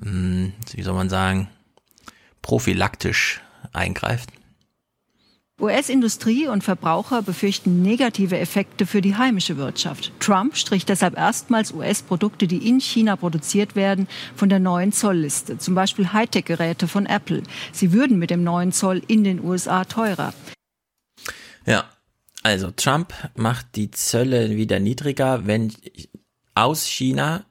hm, 0.00 0.52
wie 0.72 0.82
soll 0.82 0.94
man 0.94 1.10
sagen, 1.10 1.48
prophylaktisch 2.42 3.42
eingreift. 3.72 4.30
US-Industrie 5.60 6.48
und 6.48 6.64
Verbraucher 6.64 7.22
befürchten 7.22 7.80
negative 7.80 8.36
Effekte 8.36 8.86
für 8.86 9.00
die 9.00 9.14
heimische 9.14 9.56
Wirtschaft. 9.56 10.10
Trump 10.18 10.56
strich 10.56 10.84
deshalb 10.84 11.16
erstmals 11.16 11.72
US-Produkte, 11.72 12.48
die 12.48 12.68
in 12.68 12.80
China 12.80 13.14
produziert 13.14 13.76
werden, 13.76 14.08
von 14.34 14.48
der 14.48 14.58
neuen 14.58 14.90
Zollliste. 14.90 15.56
Zum 15.58 15.76
Beispiel 15.76 16.12
Hightech-Geräte 16.12 16.88
von 16.88 17.06
Apple. 17.06 17.44
Sie 17.72 17.92
würden 17.92 18.18
mit 18.18 18.30
dem 18.30 18.42
neuen 18.42 18.72
Zoll 18.72 19.00
in 19.06 19.22
den 19.22 19.44
USA 19.44 19.84
teurer. 19.84 20.34
Ja, 21.66 21.84
also 22.42 22.72
Trump 22.72 23.14
macht 23.36 23.76
die 23.76 23.92
Zölle 23.92 24.56
wieder 24.56 24.80
niedriger, 24.80 25.46
wenn 25.46 25.72
aus 26.56 26.84
China 26.84 27.44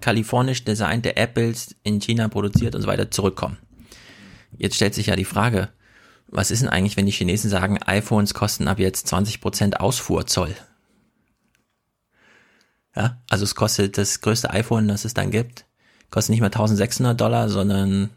kalifornisch 0.00 0.64
designte 0.64 1.16
Apples 1.16 1.74
in 1.82 2.00
China 2.00 2.28
produziert 2.28 2.76
und 2.76 2.82
so 2.82 2.86
weiter 2.86 3.10
zurückkommen. 3.10 3.58
Jetzt 4.56 4.76
stellt 4.76 4.94
sich 4.94 5.06
ja 5.06 5.16
die 5.16 5.24
Frage, 5.24 5.70
was 6.32 6.50
ist 6.50 6.62
denn 6.62 6.70
eigentlich, 6.70 6.96
wenn 6.96 7.06
die 7.06 7.12
Chinesen 7.12 7.50
sagen, 7.50 7.80
iPhones 7.82 8.32
kosten 8.32 8.66
ab 8.66 8.78
jetzt 8.78 9.12
20% 9.12 9.74
Ausfuhrzoll? 9.74 10.56
Ja, 12.96 13.18
also 13.28 13.44
es 13.44 13.54
kostet 13.54 13.98
das 13.98 14.20
größte 14.20 14.50
iPhone, 14.50 14.88
das 14.88 15.04
es 15.04 15.14
dann 15.14 15.30
gibt, 15.30 15.66
kostet 16.10 16.30
nicht 16.30 16.40
mehr 16.40 16.48
1600 16.48 17.18
Dollar, 17.20 17.48
sondern 17.48 18.10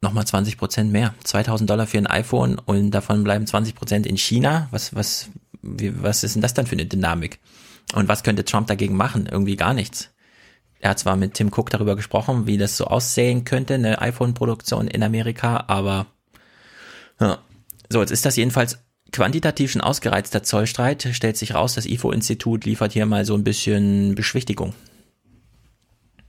nochmal 0.00 0.26
20 0.26 0.56
Prozent 0.56 0.92
mehr. 0.92 1.14
2000 1.24 1.68
Dollar 1.68 1.86
für 1.86 1.98
ein 1.98 2.06
iPhone 2.06 2.58
und 2.58 2.90
davon 2.90 3.22
bleiben 3.22 3.46
20 3.46 3.74
Prozent 3.74 4.06
in 4.06 4.16
China. 4.16 4.68
Was, 4.70 4.94
was, 4.94 5.28
wie, 5.62 6.02
was 6.02 6.24
ist 6.24 6.34
denn 6.34 6.42
das 6.42 6.54
dann 6.54 6.66
für 6.66 6.74
eine 6.74 6.86
Dynamik? 6.86 7.38
Und 7.94 8.08
was 8.08 8.22
könnte 8.22 8.44
Trump 8.44 8.66
dagegen 8.66 8.96
machen? 8.96 9.26
Irgendwie 9.26 9.56
gar 9.56 9.74
nichts. 9.74 10.10
Er 10.80 10.90
hat 10.90 10.98
zwar 10.98 11.16
mit 11.16 11.34
Tim 11.34 11.48
Cook 11.48 11.70
darüber 11.70 11.96
gesprochen, 11.96 12.46
wie 12.46 12.58
das 12.58 12.76
so 12.76 12.84
aussehen 12.84 13.44
könnte, 13.44 13.74
eine 13.74 14.00
iPhone-Produktion 14.00 14.88
in 14.88 15.02
Amerika, 15.02 15.64
aber 15.68 16.06
ja. 17.20 17.38
so, 17.88 18.00
jetzt 18.00 18.10
ist 18.10 18.26
das 18.26 18.36
jedenfalls 18.36 18.78
quantitativ 19.12 19.72
schon 19.72 19.80
ausgereizter 19.80 20.42
Zollstreit. 20.42 21.08
Stellt 21.12 21.36
sich 21.36 21.54
raus, 21.54 21.74
das 21.74 21.86
IFO-Institut 21.86 22.64
liefert 22.64 22.92
hier 22.92 23.06
mal 23.06 23.24
so 23.24 23.34
ein 23.34 23.44
bisschen 23.44 24.14
Beschwichtigung. 24.14 24.74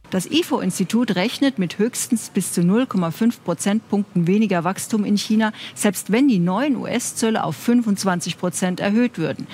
Das 0.10 0.26
IFO-Institut 0.26 1.16
rechnet 1.16 1.60
mit 1.60 1.80
höchstens 1.80 2.30
bis 2.30 2.54
zu 2.54 2.62
0,5 2.62 3.42
Prozentpunkten 3.44 4.26
weniger 4.26 4.64
Wachstum 4.64 5.04
in 5.04 5.18
China, 5.18 5.52
selbst 5.76 6.12
wenn 6.14 6.30
die 6.30 6.40
neuen 6.40 6.78
US-Zölle 6.78 7.44
auf 7.44 7.58
25 7.58 8.38
Prozent 8.38 8.80
erhöht 8.80 9.18
würden. 9.18 9.48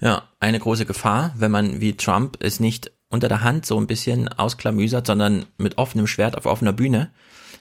Ja, 0.00 0.28
eine 0.38 0.60
große 0.60 0.86
Gefahr, 0.86 1.34
wenn 1.36 1.50
man 1.50 1.80
wie 1.80 1.96
Trump 1.96 2.36
es 2.40 2.60
nicht 2.60 2.92
unter 3.12 3.28
der 3.28 3.42
Hand 3.42 3.66
so 3.66 3.78
ein 3.78 3.86
bisschen 3.86 4.28
ausklamüsert, 4.28 5.06
sondern 5.06 5.44
mit 5.58 5.76
offenem 5.76 6.06
Schwert 6.06 6.36
auf 6.36 6.46
offener 6.46 6.72
Bühne, 6.72 7.10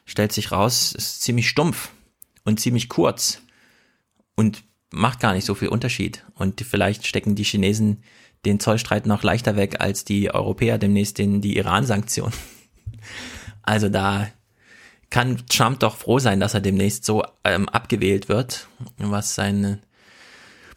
stellt 0.05 0.31
sich 0.31 0.51
raus, 0.51 0.93
ist 0.93 1.21
ziemlich 1.21 1.49
stumpf 1.49 1.89
und 2.45 2.59
ziemlich 2.61 2.87
kurz 2.87 3.41
und 4.35 4.63
macht 4.91 5.19
gar 5.19 5.33
nicht 5.33 5.45
so 5.45 5.53
viel 5.53 5.67
Unterschied. 5.67 6.25
Und 6.35 6.61
vielleicht 6.61 7.05
stecken 7.05 7.35
die 7.35 7.43
Chinesen 7.43 8.01
den 8.45 8.61
Zollstreit 8.61 9.05
noch 9.05 9.23
leichter 9.23 9.57
weg 9.57 9.81
als 9.81 10.05
die 10.05 10.33
Europäer 10.33 10.77
demnächst 10.77 11.17
den, 11.17 11.41
die 11.41 11.57
Iran-Sanktionen. 11.57 12.33
Also 13.63 13.89
da 13.89 14.27
kann 15.11 15.43
Trump 15.47 15.81
doch 15.81 15.95
froh 15.95 16.17
sein, 16.17 16.39
dass 16.39 16.55
er 16.55 16.61
demnächst 16.61 17.05
so 17.05 17.23
ähm, 17.43 17.69
abgewählt 17.69 18.27
wird, 18.27 18.67
was 18.97 19.35
sein 19.35 19.83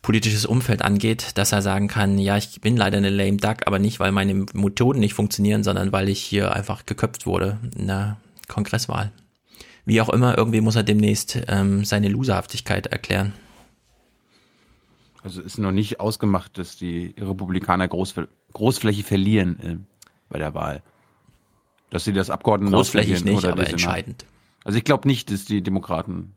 politisches 0.05 0.45
Umfeld 0.45 0.83
angeht, 0.83 1.39
dass 1.39 1.53
er 1.53 1.63
sagen 1.63 1.89
kann, 1.89 2.19
ja, 2.19 2.37
ich 2.37 2.61
bin 2.61 2.77
leider 2.77 2.99
eine 2.99 3.09
lame 3.09 3.39
duck, 3.39 3.67
aber 3.67 3.79
nicht, 3.79 4.01
weil 4.01 4.13
meine 4.13 4.35
Methoden 4.53 5.01
nicht 5.01 5.15
funktionieren, 5.15 5.65
sondern 5.65 5.93
weil 5.93 6.11
ich 6.11 6.21
hier 6.21 6.55
einfach 6.55 6.85
geköpft 6.85 7.25
wurde 7.25 7.59
in 7.75 7.87
der 7.87 8.19
Kongresswahl. 8.47 9.13
Wie 9.87 10.03
auch 10.03 10.11
immer, 10.11 10.37
irgendwie 10.37 10.61
muss 10.61 10.77
er 10.77 10.83
demnächst 10.83 11.41
ähm, 11.49 11.87
seine 11.87 12.11
Loserhaftigkeit 12.11 12.87
erklären. 12.89 13.33
Also 15.23 15.41
ist 15.41 15.57
noch 15.57 15.73
nicht 15.73 16.01
ausgemacht, 16.01 16.59
dass 16.59 16.77
die 16.77 17.15
Republikaner 17.19 17.89
groß, 17.89 18.15
großflächig 18.53 19.07
verlieren 19.07 19.59
äh, 19.61 19.77
bei 20.29 20.39
der 20.39 20.53
Wahl. 20.53 20.83
Dass 21.89 22.05
sie 22.05 22.13
das 22.13 22.29
Abgeordneten 22.29 22.75
Großflächig 22.75 23.25
nicht, 23.25 23.47
aber 23.47 23.67
entscheidend. 23.67 24.27
Also 24.65 24.77
ich 24.77 24.85
glaube 24.85 25.09
nicht, 25.09 25.31
dass 25.31 25.47
die 25.47 25.63
Demokraten 25.63 26.35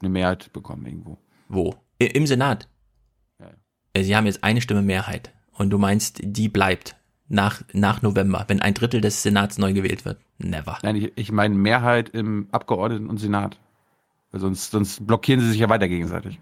eine 0.00 0.08
Mehrheit 0.08 0.52
bekommen 0.52 0.86
irgendwo. 0.86 1.18
Wo? 1.48 1.74
Im 1.98 2.28
Senat? 2.28 2.68
Äh, 3.96 4.04
sie 4.04 4.14
haben 4.14 4.26
jetzt 4.26 4.44
eine 4.44 4.60
Stimme 4.60 4.82
Mehrheit. 4.82 5.30
Und 5.52 5.70
du 5.70 5.78
meinst, 5.78 6.20
die 6.22 6.48
bleibt 6.48 6.96
nach, 7.28 7.62
nach 7.72 8.02
November, 8.02 8.44
wenn 8.48 8.60
ein 8.60 8.74
Drittel 8.74 9.00
des 9.00 9.22
Senats 9.22 9.58
neu 9.58 9.72
gewählt 9.72 10.04
wird? 10.04 10.18
Never. 10.38 10.78
Nein, 10.82 10.96
ich, 10.96 11.12
ich 11.16 11.32
meine 11.32 11.54
Mehrheit 11.54 12.10
im 12.10 12.48
Abgeordneten 12.52 13.08
und 13.08 13.18
Senat. 13.18 13.58
Weil 14.30 14.40
sonst, 14.40 14.70
sonst 14.70 15.06
blockieren 15.06 15.40
sie 15.40 15.48
sich 15.48 15.60
ja 15.60 15.68
weiter 15.68 15.88
gegenseitig. 15.88 16.38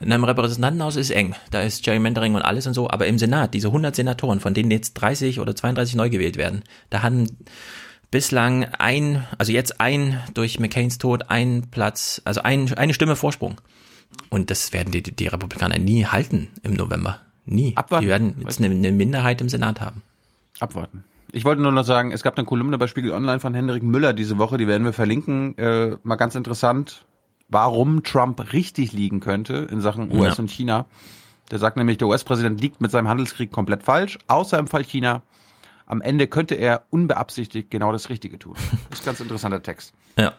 In 0.00 0.12
einem 0.12 0.24
Repräsentantenhaus 0.24 0.96
ist 0.96 1.10
eng. 1.10 1.34
Da 1.50 1.62
ist 1.62 1.82
Gerrymandering 1.82 2.34
und 2.34 2.42
alles 2.42 2.66
und 2.66 2.74
so. 2.74 2.90
Aber 2.90 3.06
im 3.06 3.18
Senat, 3.18 3.54
diese 3.54 3.68
100 3.68 3.96
Senatoren, 3.96 4.38
von 4.38 4.54
denen 4.54 4.70
jetzt 4.70 4.94
30 4.94 5.40
oder 5.40 5.56
32 5.56 5.96
neu 5.96 6.10
gewählt 6.10 6.36
werden, 6.36 6.62
da 6.90 7.02
haben 7.02 7.26
bislang 8.10 8.64
ein, 8.78 9.26
also 9.38 9.50
jetzt 9.50 9.80
ein 9.80 10.22
durch 10.34 10.60
McCains 10.60 10.98
Tod 10.98 11.30
ein 11.30 11.68
Platz, 11.70 12.20
also 12.24 12.42
ein, 12.42 12.72
eine 12.74 12.94
Stimme 12.94 13.16
Vorsprung. 13.16 13.60
Und 14.30 14.50
das 14.50 14.72
werden 14.72 14.90
die, 14.90 15.02
die 15.02 15.26
Republikaner 15.26 15.78
nie 15.78 16.04
halten 16.04 16.48
im 16.62 16.74
November. 16.74 17.20
Nie. 17.44 17.76
Abwarten. 17.76 18.04
Die 18.04 18.08
werden 18.08 18.36
jetzt 18.40 18.60
eine, 18.60 18.74
eine 18.74 18.92
Minderheit 18.92 19.40
im 19.40 19.48
Senat 19.48 19.80
haben. 19.80 20.02
Abwarten. 20.60 21.04
Ich 21.32 21.44
wollte 21.44 21.62
nur 21.62 21.72
noch 21.72 21.84
sagen, 21.84 22.10
es 22.12 22.22
gab 22.22 22.36
eine 22.36 22.46
Kolumne 22.46 22.78
bei 22.78 22.86
Spiegel 22.86 23.12
Online 23.12 23.40
von 23.40 23.54
Hendrik 23.54 23.82
Müller 23.82 24.12
diese 24.12 24.38
Woche, 24.38 24.58
die 24.58 24.66
werden 24.66 24.84
wir 24.84 24.92
verlinken. 24.92 25.56
Äh, 25.58 25.96
mal 26.02 26.16
ganz 26.16 26.34
interessant 26.34 27.04
warum 27.48 28.02
Trump 28.02 28.52
richtig 28.52 28.92
liegen 28.92 29.20
könnte 29.20 29.66
in 29.70 29.80
Sachen 29.80 30.12
US 30.12 30.36
ja. 30.36 30.42
und 30.42 30.50
China. 30.50 30.86
Der 31.50 31.58
sagt 31.58 31.76
nämlich, 31.76 31.96
der 31.96 32.08
US-Präsident 32.08 32.60
liegt 32.60 32.80
mit 32.80 32.90
seinem 32.90 33.08
Handelskrieg 33.08 33.50
komplett 33.50 33.82
falsch, 33.82 34.18
außer 34.26 34.58
im 34.58 34.66
Fall 34.66 34.84
China. 34.84 35.22
Am 35.86 36.02
Ende 36.02 36.26
könnte 36.26 36.54
er 36.54 36.84
unbeabsichtigt 36.90 37.70
genau 37.70 37.90
das 37.92 38.10
Richtige 38.10 38.38
tun. 38.38 38.54
Das 38.90 39.00
ist 39.00 39.04
ein 39.04 39.06
ganz 39.06 39.20
interessanter 39.20 39.62
Text. 39.62 39.94
Ja. 40.18 40.34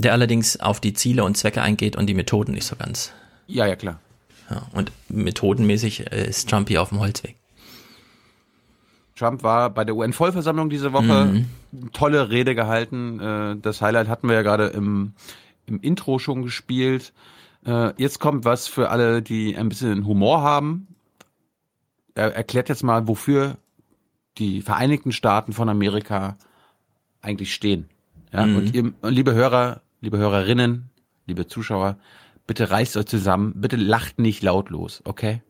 Der 0.00 0.12
allerdings 0.12 0.58
auf 0.58 0.80
die 0.80 0.94
Ziele 0.94 1.24
und 1.24 1.36
Zwecke 1.36 1.60
eingeht 1.60 1.94
und 1.94 2.06
die 2.06 2.14
Methoden 2.14 2.52
nicht 2.52 2.64
so 2.64 2.74
ganz. 2.76 3.12
Ja, 3.46 3.66
ja, 3.66 3.76
klar. 3.76 4.00
Ja, 4.48 4.66
und 4.72 4.92
methodenmäßig 5.08 6.10
äh, 6.10 6.28
ist 6.28 6.48
Trump 6.48 6.68
hier 6.68 6.80
auf 6.80 6.88
dem 6.88 7.00
Holzweg. 7.00 7.36
Trump 9.14 9.42
war 9.42 9.68
bei 9.68 9.84
der 9.84 9.94
UN-Vollversammlung 9.94 10.70
diese 10.70 10.94
Woche, 10.94 11.26
mhm. 11.26 11.92
tolle 11.92 12.30
Rede 12.30 12.54
gehalten. 12.54 13.20
Äh, 13.20 13.56
das 13.60 13.82
Highlight 13.82 14.08
hatten 14.08 14.28
wir 14.28 14.36
ja 14.36 14.42
gerade 14.42 14.68
im, 14.68 15.12
im 15.66 15.80
Intro 15.80 16.18
schon 16.18 16.42
gespielt. 16.42 17.12
Äh, 17.66 17.92
jetzt 17.98 18.18
kommt 18.18 18.46
was 18.46 18.66
für 18.66 18.88
alle, 18.88 19.20
die 19.20 19.56
ein 19.56 19.68
bisschen 19.68 20.06
Humor 20.06 20.40
haben. 20.40 20.88
Er 22.14 22.34
erklärt 22.34 22.70
jetzt 22.70 22.82
mal, 22.82 23.06
wofür 23.06 23.58
die 24.38 24.62
Vereinigten 24.62 25.12
Staaten 25.12 25.52
von 25.52 25.68
Amerika 25.68 26.38
eigentlich 27.20 27.52
stehen. 27.52 27.90
Ja, 28.32 28.46
mhm. 28.46 28.56
und 28.56 28.74
ihr, 28.74 28.92
liebe 29.02 29.34
Hörer, 29.34 29.82
liebe 30.00 30.18
Hörerinnen, 30.18 30.90
liebe 31.26 31.46
Zuschauer, 31.46 31.96
bitte 32.46 32.70
reißt 32.70 32.96
euch 32.96 33.06
zusammen, 33.06 33.52
bitte 33.56 33.76
lacht 33.76 34.18
nicht 34.18 34.42
lautlos, 34.42 35.02
okay? 35.04 35.42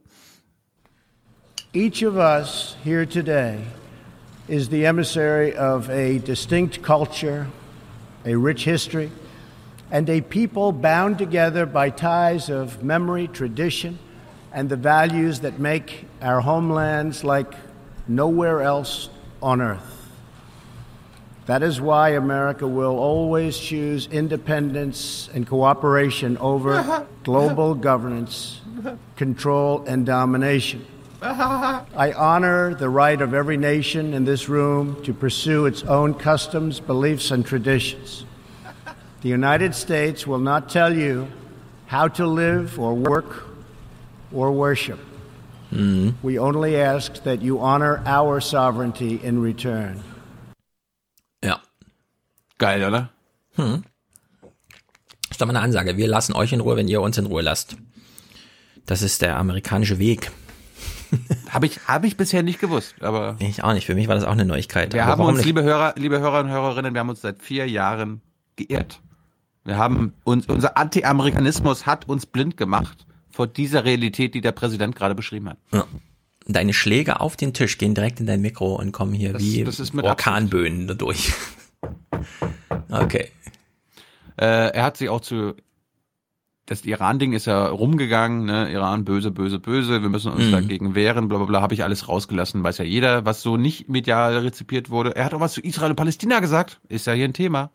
Each 1.72 2.04
of 2.04 2.16
us 2.16 2.76
here 2.84 3.06
today 3.06 3.58
is 4.48 4.68
the 4.68 4.84
emissary 4.84 5.56
of 5.56 5.88
a 5.88 6.18
distinct 6.18 6.82
culture, 6.82 7.46
a 8.24 8.34
rich 8.34 8.64
history, 8.64 9.10
and 9.92 10.10
a 10.10 10.20
people 10.20 10.72
bound 10.72 11.18
together 11.18 11.66
by 11.66 11.90
ties 11.90 12.50
of 12.50 12.82
memory, 12.82 13.28
tradition, 13.28 13.98
and 14.52 14.68
the 14.68 14.76
values 14.76 15.40
that 15.40 15.60
make 15.60 16.06
our 16.20 16.40
homelands 16.40 17.22
like 17.22 17.54
nowhere 18.08 18.62
else 18.62 19.10
on 19.40 19.60
earth. 19.60 19.99
That 21.50 21.64
is 21.64 21.80
why 21.80 22.10
America 22.10 22.64
will 22.64 22.96
always 22.96 23.58
choose 23.58 24.06
independence 24.06 25.28
and 25.34 25.44
cooperation 25.44 26.38
over 26.38 27.08
global 27.24 27.74
governance, 27.74 28.60
control, 29.16 29.82
and 29.84 30.06
domination. 30.06 30.86
I 31.20 32.14
honor 32.16 32.76
the 32.76 32.88
right 32.88 33.20
of 33.20 33.34
every 33.34 33.56
nation 33.56 34.14
in 34.14 34.24
this 34.24 34.48
room 34.48 35.02
to 35.02 35.12
pursue 35.12 35.66
its 35.66 35.82
own 35.82 36.14
customs, 36.14 36.78
beliefs, 36.78 37.32
and 37.32 37.44
traditions. 37.44 38.24
The 39.22 39.28
United 39.28 39.74
States 39.74 40.28
will 40.28 40.38
not 40.38 40.68
tell 40.68 40.96
you 40.96 41.26
how 41.86 42.06
to 42.06 42.28
live 42.28 42.78
or 42.78 42.94
work 42.94 43.48
or 44.32 44.52
worship. 44.52 45.00
Mm-hmm. 45.72 46.10
We 46.24 46.38
only 46.38 46.76
ask 46.76 47.24
that 47.24 47.42
you 47.42 47.58
honor 47.58 48.04
our 48.06 48.40
sovereignty 48.40 49.20
in 49.20 49.42
return. 49.42 50.04
Geil, 52.60 52.84
oder? 52.84 53.10
Hm. 53.56 53.82
Ist 55.30 55.40
doch 55.40 55.46
mal 55.46 55.56
eine 55.56 55.64
Ansage. 55.64 55.96
Wir 55.96 56.06
lassen 56.06 56.34
euch 56.34 56.52
in 56.52 56.60
Ruhe, 56.60 56.76
wenn 56.76 56.86
ihr 56.88 57.00
uns 57.00 57.16
in 57.18 57.26
Ruhe 57.26 57.40
lasst. 57.42 57.76
Das 58.86 59.00
ist 59.02 59.22
der 59.22 59.36
amerikanische 59.38 59.98
Weg. 59.98 60.30
Habe 61.50 61.66
ich, 61.66 61.80
hab 61.88 62.04
ich 62.04 62.16
bisher 62.16 62.42
nicht 62.44 62.60
gewusst, 62.60 62.94
aber. 63.00 63.36
Ich 63.40 63.64
auch 63.64 63.72
nicht. 63.72 63.86
Für 63.86 63.94
mich 63.96 64.06
war 64.08 64.14
das 64.14 64.24
auch 64.24 64.32
eine 64.32 64.44
Neuigkeit. 64.44 64.92
Wir 64.92 65.02
Aber 65.04 65.12
haben 65.12 65.22
uns, 65.28 65.38
nicht? 65.38 65.46
liebe 65.46 65.62
Hörer, 65.64 65.94
liebe 65.96 66.20
Hörer 66.20 66.40
und 66.40 66.50
Hörerinnen, 66.50 66.94
wir 66.94 67.00
haben 67.00 67.08
uns 67.08 67.20
seit 67.22 67.42
vier 67.42 67.66
Jahren 67.68 68.20
geirrt. 68.56 69.00
Wir 69.64 69.76
haben 69.76 70.12
uns, 70.24 70.46
unser 70.46 70.76
Anti-Amerikanismus 70.76 71.86
hat 71.86 72.08
uns 72.08 72.26
blind 72.26 72.56
gemacht 72.56 73.06
vor 73.30 73.46
dieser 73.46 73.84
Realität, 73.84 74.34
die 74.34 74.40
der 74.40 74.52
Präsident 74.52 74.94
gerade 74.94 75.14
beschrieben 75.14 75.48
hat. 75.48 75.58
Ja. 75.72 75.86
Deine 76.46 76.72
Schläge 76.74 77.20
auf 77.20 77.36
den 77.36 77.54
Tisch 77.54 77.76
gehen 77.78 77.94
direkt 77.94 78.20
in 78.20 78.26
dein 78.26 78.40
Mikro 78.40 78.76
und 78.76 78.92
kommen 78.92 79.12
hier 79.12 79.32
Das- 79.32 79.42
wie 79.42 79.64
das 79.64 79.94
Orkanböen 79.94 80.86
dadurch. 80.86 81.32
Okay. 82.90 83.30
Äh, 84.36 84.72
er 84.72 84.82
hat 84.84 84.96
sich 84.96 85.08
auch 85.08 85.20
zu 85.20 85.54
das 86.66 86.84
Iran-Ding 86.84 87.32
ist 87.32 87.46
ja 87.46 87.66
rumgegangen, 87.66 88.44
ne? 88.44 88.70
Iran 88.70 89.04
böse, 89.04 89.32
böse, 89.32 89.58
böse, 89.58 90.02
wir 90.02 90.08
müssen 90.08 90.30
uns 90.30 90.46
Mhm. 90.46 90.52
dagegen 90.52 90.94
wehren, 90.94 91.26
bla 91.26 91.38
bla 91.38 91.46
bla, 91.46 91.62
habe 91.62 91.74
ich 91.74 91.82
alles 91.82 92.06
rausgelassen, 92.08 92.62
weiß 92.62 92.78
ja 92.78 92.84
jeder, 92.84 93.24
was 93.24 93.42
so 93.42 93.56
nicht 93.56 93.88
medial 93.88 94.38
rezipiert 94.38 94.88
wurde. 94.88 95.16
Er 95.16 95.24
hat 95.24 95.34
auch 95.34 95.40
was 95.40 95.54
zu 95.54 95.60
Israel 95.60 95.90
und 95.90 95.96
Palästina 95.96 96.38
gesagt, 96.38 96.80
ist 96.88 97.08
ja 97.08 97.12
hier 97.12 97.24
ein 97.24 97.32
Thema. 97.32 97.70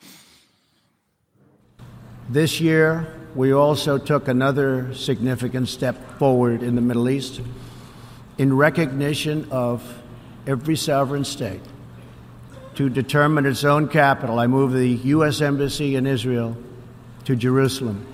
This 2.32 2.62
year, 2.62 3.06
we 3.36 3.54
also 3.54 3.98
took 3.98 4.30
another 4.30 4.86
significant 4.94 5.68
step 5.68 5.96
forward 6.18 6.64
in 6.64 6.76
the 6.76 6.82
Middle 6.82 7.10
East 7.12 7.42
in 8.38 8.54
recognition 8.54 9.44
of 9.52 9.82
every 10.46 10.78
sovereign 10.78 11.26
state 11.26 11.60
to 12.76 12.90
determine 12.90 13.46
its 13.46 13.64
own 13.64 13.88
capital. 13.88 14.40
I 14.40 14.48
move 14.48 14.74
the 14.74 14.88
U.S. 14.88 15.42
Embassy 15.42 15.96
in 15.96 16.06
Israel 16.06 16.58
to 17.26 17.36
Jerusalem. 17.36 18.06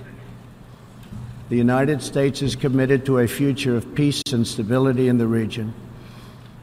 The 1.48 1.56
United 1.56 2.02
States 2.02 2.40
is 2.40 2.56
committed 2.56 3.04
to 3.06 3.18
a 3.18 3.28
future 3.28 3.76
of 3.76 3.94
peace 3.94 4.22
and 4.32 4.46
stability 4.46 5.08
in 5.08 5.18
the 5.18 5.26
region, 5.26 5.74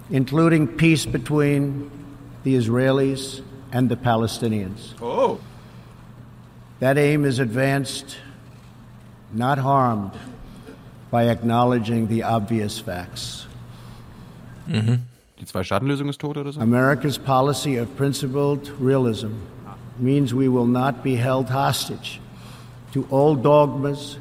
including 0.10 0.68
peace 0.68 1.06
between 1.06 1.92
the 2.44 2.56
Israelis 2.56 3.44
and 3.72 3.90
the 3.90 3.96
Palestinians. 3.96 4.94
Oh. 5.02 5.40
That 6.80 6.98
aim 6.98 7.26
is 7.26 7.40
advanced, 7.40 8.18
not 9.34 9.60
harmed, 9.60 10.14
by 11.12 11.26
acknowledging 11.26 12.08
the 12.08 12.24
obvious 12.24 12.80
facts. 12.80 13.46
Mm-hmm. 14.68 14.96
Die 15.40 15.46
Zwei-Staaten-Lösung 15.46 16.10
ist 16.10 16.20
tot 16.20 16.38
oder 16.38 16.52
so? 16.52 16.60
America's 16.60 17.18
policy 17.18 17.78
of 17.78 17.88
principled 17.96 18.72
realism 18.80 19.32
means 19.98 20.34
we 20.34 20.50
will 20.50 20.68
not 20.68 21.02
be 21.02 21.16
held 21.16 21.50
hostage 21.50 22.20
to 22.92 23.08
old 23.10 23.42
dogmas, 23.42 24.18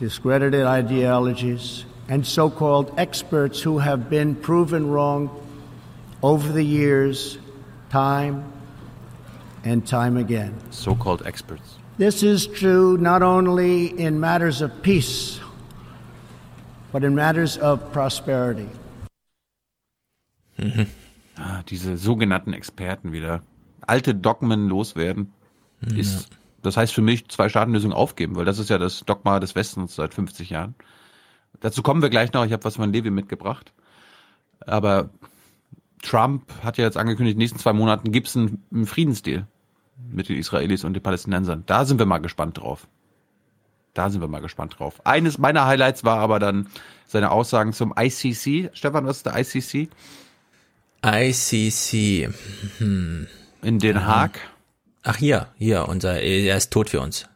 discredited 0.00 0.64
ideologies, 0.64 1.84
and 2.08 2.26
so 2.26 2.50
called 2.50 2.92
experts 2.96 3.60
who 3.60 3.78
have 3.78 4.10
been 4.10 4.34
proven 4.34 4.90
wrong 4.90 5.30
over 6.22 6.50
the 6.52 6.64
years, 6.64 7.38
time 7.90 8.44
and 9.64 9.86
time 9.86 10.16
again. 10.16 10.54
So-called 10.70 11.22
experts. 11.26 11.76
This 11.96 12.22
is 12.22 12.46
true 12.46 12.96
not 12.96 13.22
only 13.22 13.86
in 13.86 14.18
matters 14.18 14.62
of 14.62 14.82
peace, 14.82 15.38
but 16.90 17.04
in 17.04 17.14
matters 17.14 17.56
of 17.56 17.92
prosperity. 17.92 18.68
Ah, 21.36 21.62
diese 21.68 21.96
sogenannten 21.96 22.52
Experten 22.52 23.12
wieder. 23.12 23.42
Alte 23.80 24.14
Dogmen 24.14 24.68
loswerden. 24.68 25.32
Ist, 25.94 26.30
das 26.62 26.76
heißt 26.76 26.92
für 26.92 27.02
mich 27.02 27.28
Zwei-Staaten-Lösung 27.28 27.92
aufgeben, 27.92 28.34
weil 28.34 28.44
das 28.44 28.58
ist 28.58 28.68
ja 28.68 28.78
das 28.78 29.04
Dogma 29.04 29.38
des 29.38 29.54
Westens 29.54 29.94
seit 29.94 30.12
50 30.12 30.50
Jahren. 30.50 30.74
Dazu 31.60 31.82
kommen 31.82 32.02
wir 32.02 32.10
gleich 32.10 32.32
noch. 32.32 32.44
Ich 32.44 32.52
habe 32.52 32.64
was 32.64 32.76
von 32.76 32.92
Levi 32.92 33.10
mitgebracht. 33.10 33.72
Aber 34.60 35.10
Trump 36.02 36.50
hat 36.62 36.78
ja 36.78 36.84
jetzt 36.84 36.96
angekündigt, 36.96 37.34
in 37.34 37.38
den 37.38 37.44
nächsten 37.44 37.58
zwei 37.58 37.72
Monaten 37.72 38.10
gibt 38.12 38.28
es 38.28 38.36
einen, 38.36 38.64
einen 38.72 38.86
Friedensdeal 38.86 39.46
mit 40.10 40.28
den 40.28 40.36
Israelis 40.36 40.84
und 40.84 40.94
den 40.94 41.02
Palästinensern. 41.02 41.64
Da 41.66 41.84
sind 41.84 41.98
wir 41.98 42.06
mal 42.06 42.18
gespannt 42.18 42.58
drauf. 42.58 42.86
Da 43.94 44.10
sind 44.10 44.20
wir 44.20 44.28
mal 44.28 44.40
gespannt 44.40 44.78
drauf. 44.78 45.04
Eines 45.04 45.38
meiner 45.38 45.66
Highlights 45.66 46.04
war 46.04 46.18
aber 46.18 46.38
dann 46.38 46.68
seine 47.06 47.30
Aussagen 47.30 47.72
zum 47.72 47.94
ICC. 47.96 48.70
Stefan, 48.74 49.06
was 49.06 49.18
ist 49.18 49.26
der 49.26 49.38
ICC? 49.38 49.88
ICC. 51.02 52.28
Hm. 52.78 53.26
In 53.62 53.78
Den 53.78 54.06
Haag. 54.06 54.38
Ach 55.02 55.16
hier, 55.16 55.48
hier, 55.56 55.88
unser, 55.88 56.20
er 56.20 56.56
ist 56.56 56.72
tot 56.72 56.90
für 56.90 57.00
uns. 57.00 57.26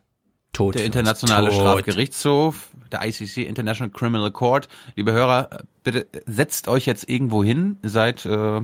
Tot. 0.53 0.75
Der 0.75 0.85
internationale 0.85 1.49
tot. 1.49 1.57
Strafgerichtshof, 1.57 2.69
der 2.91 3.07
ICC, 3.07 3.39
International 3.39 3.91
Criminal 3.91 4.31
Court. 4.31 4.69
Liebe 4.97 5.13
Hörer, 5.13 5.49
bitte 5.83 6.07
setzt 6.27 6.69
euch 6.69 6.87
jetzt 6.87 7.09
irgendwo 7.09 7.43
hin, 7.43 7.79
seid, 7.83 8.27
äh, 8.27 8.61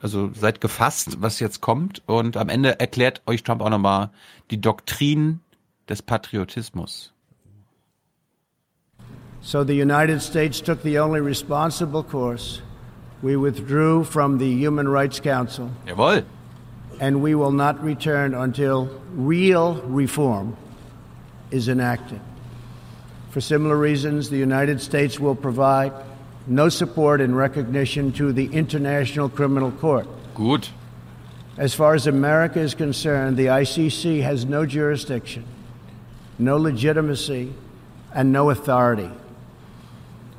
also 0.00 0.30
seid 0.34 0.60
gefasst, 0.60 1.20
was 1.20 1.38
jetzt 1.40 1.60
kommt 1.60 2.02
und 2.06 2.36
am 2.36 2.48
Ende 2.48 2.80
erklärt 2.80 3.22
euch 3.26 3.42
Trump 3.42 3.60
auch 3.60 3.70
nochmal 3.70 4.10
die 4.50 4.60
Doktrin 4.60 5.40
des 5.88 6.00
Patriotismus. 6.00 7.12
So 9.42 9.64
the 9.64 9.82
United 9.82 10.22
States 10.22 10.62
took 10.62 10.82
the 10.82 10.98
only 10.98 11.20
responsible 11.20 12.02
course. 12.02 12.62
We 13.22 13.36
withdrew 13.36 14.04
from 14.04 14.38
the 14.38 14.50
Human 14.50 14.88
Rights 14.88 15.20
Council. 15.20 15.70
Jawohl. 15.86 16.24
And 17.00 17.22
we 17.22 17.34
will 17.34 17.52
not 17.52 17.82
return 17.82 18.34
until 18.34 18.86
real 19.14 19.76
reform 19.82 20.56
is 21.50 21.68
enacted. 21.68 22.20
For 23.30 23.40
similar 23.40 23.76
reasons, 23.76 24.28
the 24.28 24.36
United 24.36 24.80
States 24.80 25.18
will 25.18 25.34
provide 25.34 25.92
no 26.46 26.68
support 26.68 27.20
and 27.20 27.36
recognition 27.36 28.12
to 28.12 28.32
the 28.32 28.46
International 28.52 29.28
Criminal 29.28 29.70
Court. 29.70 30.06
Good. 30.34 30.68
As 31.56 31.74
far 31.74 31.94
as 31.94 32.06
America 32.06 32.58
is 32.58 32.74
concerned, 32.74 33.36
the 33.36 33.46
ICC 33.46 34.22
has 34.22 34.44
no 34.44 34.66
jurisdiction, 34.66 35.44
no 36.38 36.56
legitimacy, 36.56 37.52
and 38.14 38.32
no 38.32 38.50
authority. 38.50 39.10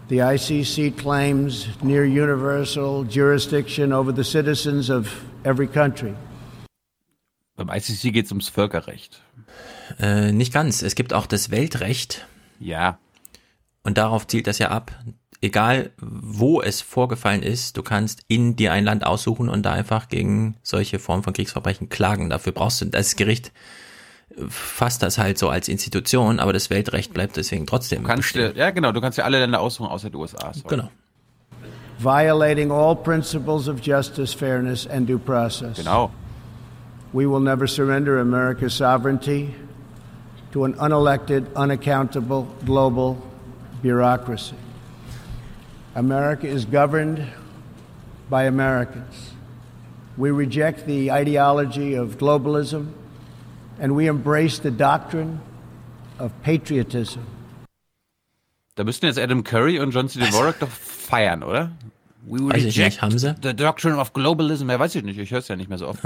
The 0.09 0.17
ICC 0.17 0.97
claims 0.97 1.69
near 1.81 2.03
universal 2.03 3.05
jurisdiction 3.05 3.93
over 3.93 4.13
the 4.13 4.23
citizens 4.23 4.89
of 4.89 5.07
every 5.45 5.67
country. 5.67 6.13
Beim 7.55 7.69
ICC 7.69 8.11
geht 8.11 8.25
es 8.25 8.31
ums 8.31 8.49
Völkerrecht. 8.49 9.21
Äh, 9.99 10.33
nicht 10.33 10.51
ganz. 10.51 10.81
Es 10.81 10.95
gibt 10.95 11.13
auch 11.13 11.25
das 11.25 11.51
Weltrecht. 11.51 12.27
Ja. 12.59 12.99
Und 13.83 13.97
darauf 13.97 14.27
zielt 14.27 14.47
das 14.47 14.59
ja 14.59 14.69
ab. 14.69 14.91
Egal, 15.41 15.91
wo 15.97 16.61
es 16.61 16.81
vorgefallen 16.81 17.43
ist, 17.43 17.77
du 17.77 17.83
kannst 17.83 18.23
in 18.27 18.55
dir 18.55 18.73
ein 18.73 18.85
Land 18.85 19.05
aussuchen 19.05 19.49
und 19.49 19.63
da 19.63 19.73
einfach 19.73 20.09
gegen 20.09 20.55
solche 20.63 20.99
Formen 20.99 21.23
von 21.23 21.33
Kriegsverbrechen 21.33 21.89
klagen. 21.89 22.29
Dafür 22.29 22.53
brauchst 22.53 22.81
du, 22.81 22.85
das 22.85 23.15
Gericht 23.15 23.51
fasst 24.49 25.03
das 25.03 25.17
halt 25.17 25.37
so 25.37 25.49
als 25.49 25.67
Institution, 25.67 26.39
aber 26.39 26.53
das 26.53 26.69
Weltrecht 26.69 27.13
bleibt 27.13 27.37
deswegen 27.37 27.65
trotzdem. 27.67 28.01
Du 28.03 28.07
kannst, 28.07 28.23
bestehen. 28.33 28.53
dir- 28.53 28.59
ja 28.59 28.71
genau, 28.71 28.91
du 28.91 29.01
kannst 29.01 29.17
ja 29.17 29.23
alle 29.25 29.39
Länder 29.39 29.59
aussuchen, 29.61 29.87
außer 29.89 30.09
die 30.09 30.17
USA. 30.17 30.53
sorry. 30.53 30.67
Genau. 30.67 30.89
violating 31.99 32.71
all 32.71 32.95
principles 32.95 33.67
of 33.67 33.79
justice, 33.81 34.33
fairness, 34.33 34.85
and 34.87 35.07
due 35.07 35.19
process. 35.19 35.77
Genau. 35.77 36.11
We 37.13 37.27
will 37.27 37.39
never 37.39 37.67
surrender 37.67 38.19
America's 38.19 38.73
sovereignty 38.73 39.53
to 40.51 40.65
an 40.65 40.73
unelected, 40.79 41.45
unaccountable 41.55 42.47
global 42.65 43.17
bureaucracy. 43.81 44.55
America 45.95 46.47
is 46.47 46.65
governed 46.65 47.23
by 48.29 48.43
Americans. 48.45 49.31
We 50.17 50.31
reject 50.31 50.85
the 50.87 51.11
ideology 51.11 51.93
of 51.95 52.17
globalism 52.17 52.87
and 53.79 53.95
we 53.97 54.07
embrace 54.07 54.59
the 54.61 54.71
doctrine 54.71 55.39
of 56.19 56.31
patriotism. 56.43 57.19
Da 58.75 58.83
müssten 58.83 59.05
jetzt 59.05 59.19
Adam 59.19 59.43
Curry 59.43 59.79
und 59.79 59.91
John 59.91 60.09
C. 60.09 60.19
Dvorak 60.19 60.59
doch 60.59 60.69
feiern, 60.69 61.43
oder? 61.43 61.71
We 62.25 62.39
Weiß 62.39 62.63
ich 62.63 62.77
nicht, 62.77 63.01
haben 63.01 63.17
sie? 63.19 63.35
the 63.43 63.53
doctrine 63.53 63.97
of 63.97 64.13
globalism. 64.13 64.69
Ja, 64.69 64.79
weiß 64.79 64.95
ich 64.95 65.03
nicht. 65.03 65.19
Ich 65.19 65.31
höre 65.31 65.39
es 65.39 65.47
ja 65.47 65.55
nicht 65.55 65.69
mehr 65.69 65.77
so 65.77 65.87
oft. 65.87 65.99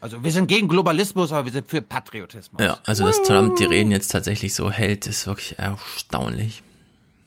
Also 0.00 0.22
wir 0.22 0.30
sind 0.30 0.46
gegen 0.46 0.68
Globalismus, 0.68 1.32
aber 1.32 1.46
wir 1.46 1.52
sind 1.52 1.68
für 1.68 1.80
Patriotismus. 1.82 2.62
Ja, 2.62 2.78
also 2.84 3.04
dass 3.06 3.22
Trump 3.22 3.56
die 3.56 3.64
Reden 3.64 3.90
jetzt 3.90 4.08
tatsächlich 4.08 4.54
so 4.54 4.70
hält, 4.70 5.06
ist 5.06 5.26
wirklich 5.26 5.58
erstaunlich. 5.58 6.62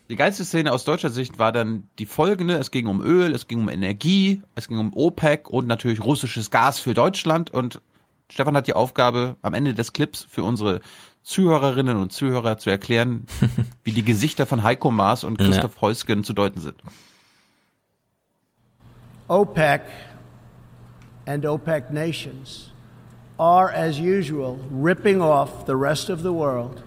Die 0.09 0.15
geilste 0.15 0.45
Szene 0.45 0.71
aus 0.71 0.85
deutscher 0.85 1.09
Sicht 1.09 1.37
war 1.39 1.51
dann 1.51 1.87
die 1.99 2.05
folgende. 2.05 2.57
Es 2.57 2.71
ging 2.71 2.87
um 2.87 3.01
Öl, 3.01 3.33
es 3.33 3.47
ging 3.47 3.59
um 3.59 3.69
Energie, 3.69 4.41
es 4.55 4.67
ging 4.67 4.77
um 4.79 4.93
OPEC 4.93 5.49
und 5.49 5.67
natürlich 5.67 6.01
russisches 6.03 6.49
Gas 6.51 6.79
für 6.79 6.93
Deutschland. 6.93 7.51
Und 7.51 7.81
Stefan 8.31 8.55
hat 8.55 8.67
die 8.67 8.73
Aufgabe, 8.73 9.35
am 9.41 9.53
Ende 9.53 9.73
des 9.73 9.93
Clips 9.93 10.25
für 10.29 10.43
unsere 10.43 10.81
Zuhörerinnen 11.23 11.97
und 11.97 12.13
Zuhörer 12.13 12.57
zu 12.57 12.69
erklären, 12.69 13.25
wie 13.83 13.91
die 13.91 14.03
Gesichter 14.03 14.45
von 14.45 14.63
Heiko 14.63 14.91
Maas 14.91 15.23
und 15.23 15.37
Christoph 15.37 15.81
Heusgen 15.81 16.23
zu 16.23 16.33
deuten 16.33 16.61
sind. 16.61 16.81
OPEC 19.27 19.81
and 21.27 21.45
OPEC 21.45 21.91
nations 21.91 22.71
are, 23.37 23.71
as 23.73 23.99
usual, 23.99 24.59
ripping 24.71 25.21
off 25.21 25.65
the 25.65 25.75
rest 25.75 26.09
of 26.09 26.21
the 26.21 26.31
world. 26.31 26.83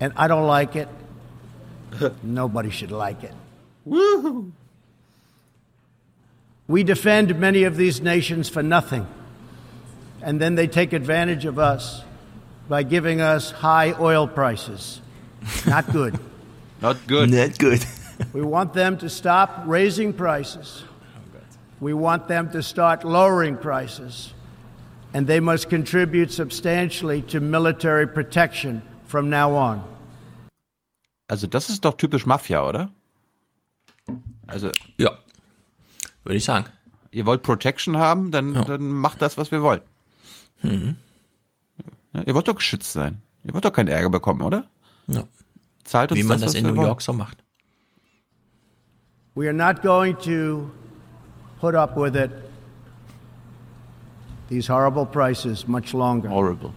And 0.00 0.12
I 0.16 0.28
don't 0.28 0.46
like 0.46 0.76
it. 0.76 0.88
Nobody 2.22 2.70
should 2.70 2.90
like 2.90 3.22
it. 3.22 3.32
Woohoo! 3.86 4.52
We 6.68 6.84
defend 6.84 7.38
many 7.40 7.64
of 7.64 7.76
these 7.76 8.02
nations 8.02 8.50
for 8.50 8.62
nothing. 8.62 9.06
And 10.22 10.38
then 10.38 10.54
they 10.54 10.66
take 10.66 10.92
advantage 10.92 11.46
of 11.46 11.58
us 11.58 12.02
by 12.68 12.82
giving 12.82 13.22
us 13.22 13.50
high 13.50 13.94
oil 13.98 14.28
prices. 14.28 15.00
Not 15.66 15.90
good. 15.90 16.20
Not 16.82 17.06
good. 17.06 17.30
Not 17.30 17.58
good. 17.58 17.84
we 18.34 18.42
want 18.42 18.74
them 18.74 18.98
to 18.98 19.08
stop 19.08 19.62
raising 19.64 20.12
prices. 20.12 20.84
We 21.80 21.94
want 21.94 22.28
them 22.28 22.50
to 22.50 22.62
start 22.62 23.02
lowering 23.04 23.56
prices. 23.56 24.34
And 25.14 25.26
they 25.26 25.40
must 25.40 25.70
contribute 25.70 26.30
substantially 26.30 27.22
to 27.22 27.40
military 27.40 28.06
protection 28.06 28.82
from 29.06 29.30
now 29.30 29.54
on. 29.54 29.82
Also 31.30 31.46
das 31.46 31.70
ist 31.70 31.84
doch 31.84 31.96
typisch 31.96 32.26
Mafia, 32.26 32.62
oder? 32.62 32.90
Also 34.46 34.70
ja, 34.98 35.10
würde 36.28 36.36
ich 36.36 36.44
sagen. 36.44 36.66
Ihr 37.10 37.24
wollt 37.24 37.42
Protection 37.42 37.96
haben, 37.96 38.30
dann, 38.30 38.52
dann 38.52 38.86
macht 38.90 39.22
das, 39.22 39.38
was 39.38 39.50
wir 39.50 39.62
wollen. 39.62 39.80
Mhm. 40.62 40.96
Ja, 42.12 42.22
ihr 42.26 42.34
wollt 42.34 42.48
doch 42.48 42.54
geschützt 42.54 42.92
sein. 42.92 43.22
Ihr 43.44 43.54
wollt 43.54 43.64
doch 43.64 43.72
keinen 43.72 43.88
Ärger 43.88 44.10
bekommen, 44.10 44.42
oder? 44.42 44.64
Ja. 45.06 45.24
Zahlt 45.84 46.12
uns 46.12 46.20
Wie 46.20 46.24
man 46.24 46.40
das, 46.40 46.52
das 46.52 46.54
in 46.60 46.66
New 46.66 46.76
wollen. 46.76 46.86
York 46.86 47.00
so 47.00 47.12
macht. 47.14 47.38
We 49.34 49.46
are 49.46 49.54
not 49.54 49.82
going 49.82 50.16
to 50.18 50.70
put 51.60 51.74
up 51.74 51.96
with 51.96 52.14
it, 52.14 52.30
these 54.50 54.68
horrible 54.68 55.06
prices, 55.06 55.66
much 55.66 55.94
longer. 55.94 56.28
Horrible. 56.28 56.72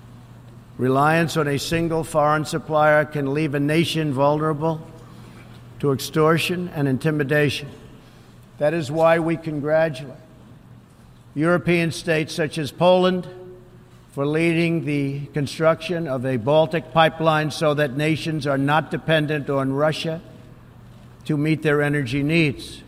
Reliance 0.78 1.38
on 1.38 1.48
a 1.48 1.57
single 1.57 2.03
foreign 2.03 2.45
supplier 2.45 3.03
can 3.03 3.34
leave 3.34 3.53
a 3.56 3.60
nation 3.60 4.14
vulnerable 4.14 4.80
to 5.80 5.91
extortion 5.91 6.69
and 6.69 6.88
intimidation. 6.88 7.68
That 8.61 8.75
is 8.75 8.91
why 8.91 9.17
we 9.17 9.38
congratulate 9.38 10.19
European 11.33 11.91
states 11.91 12.31
such 12.31 12.59
as 12.59 12.71
Poland 12.71 13.27
for 14.11 14.23
leading 14.23 14.85
the 14.85 15.25
construction 15.33 16.07
of 16.07 16.27
a 16.27 16.38
Baltic 16.38 16.91
pipeline 16.91 17.49
so 17.49 17.73
that 17.73 17.97
nations 17.97 18.45
are 18.45 18.59
not 18.59 18.91
dependent 18.91 19.49
on 19.49 19.73
Russia 19.73 20.21
to 21.25 21.38
meet 21.38 21.63
their 21.63 21.81
energy 21.81 22.21
needs. 22.21 22.83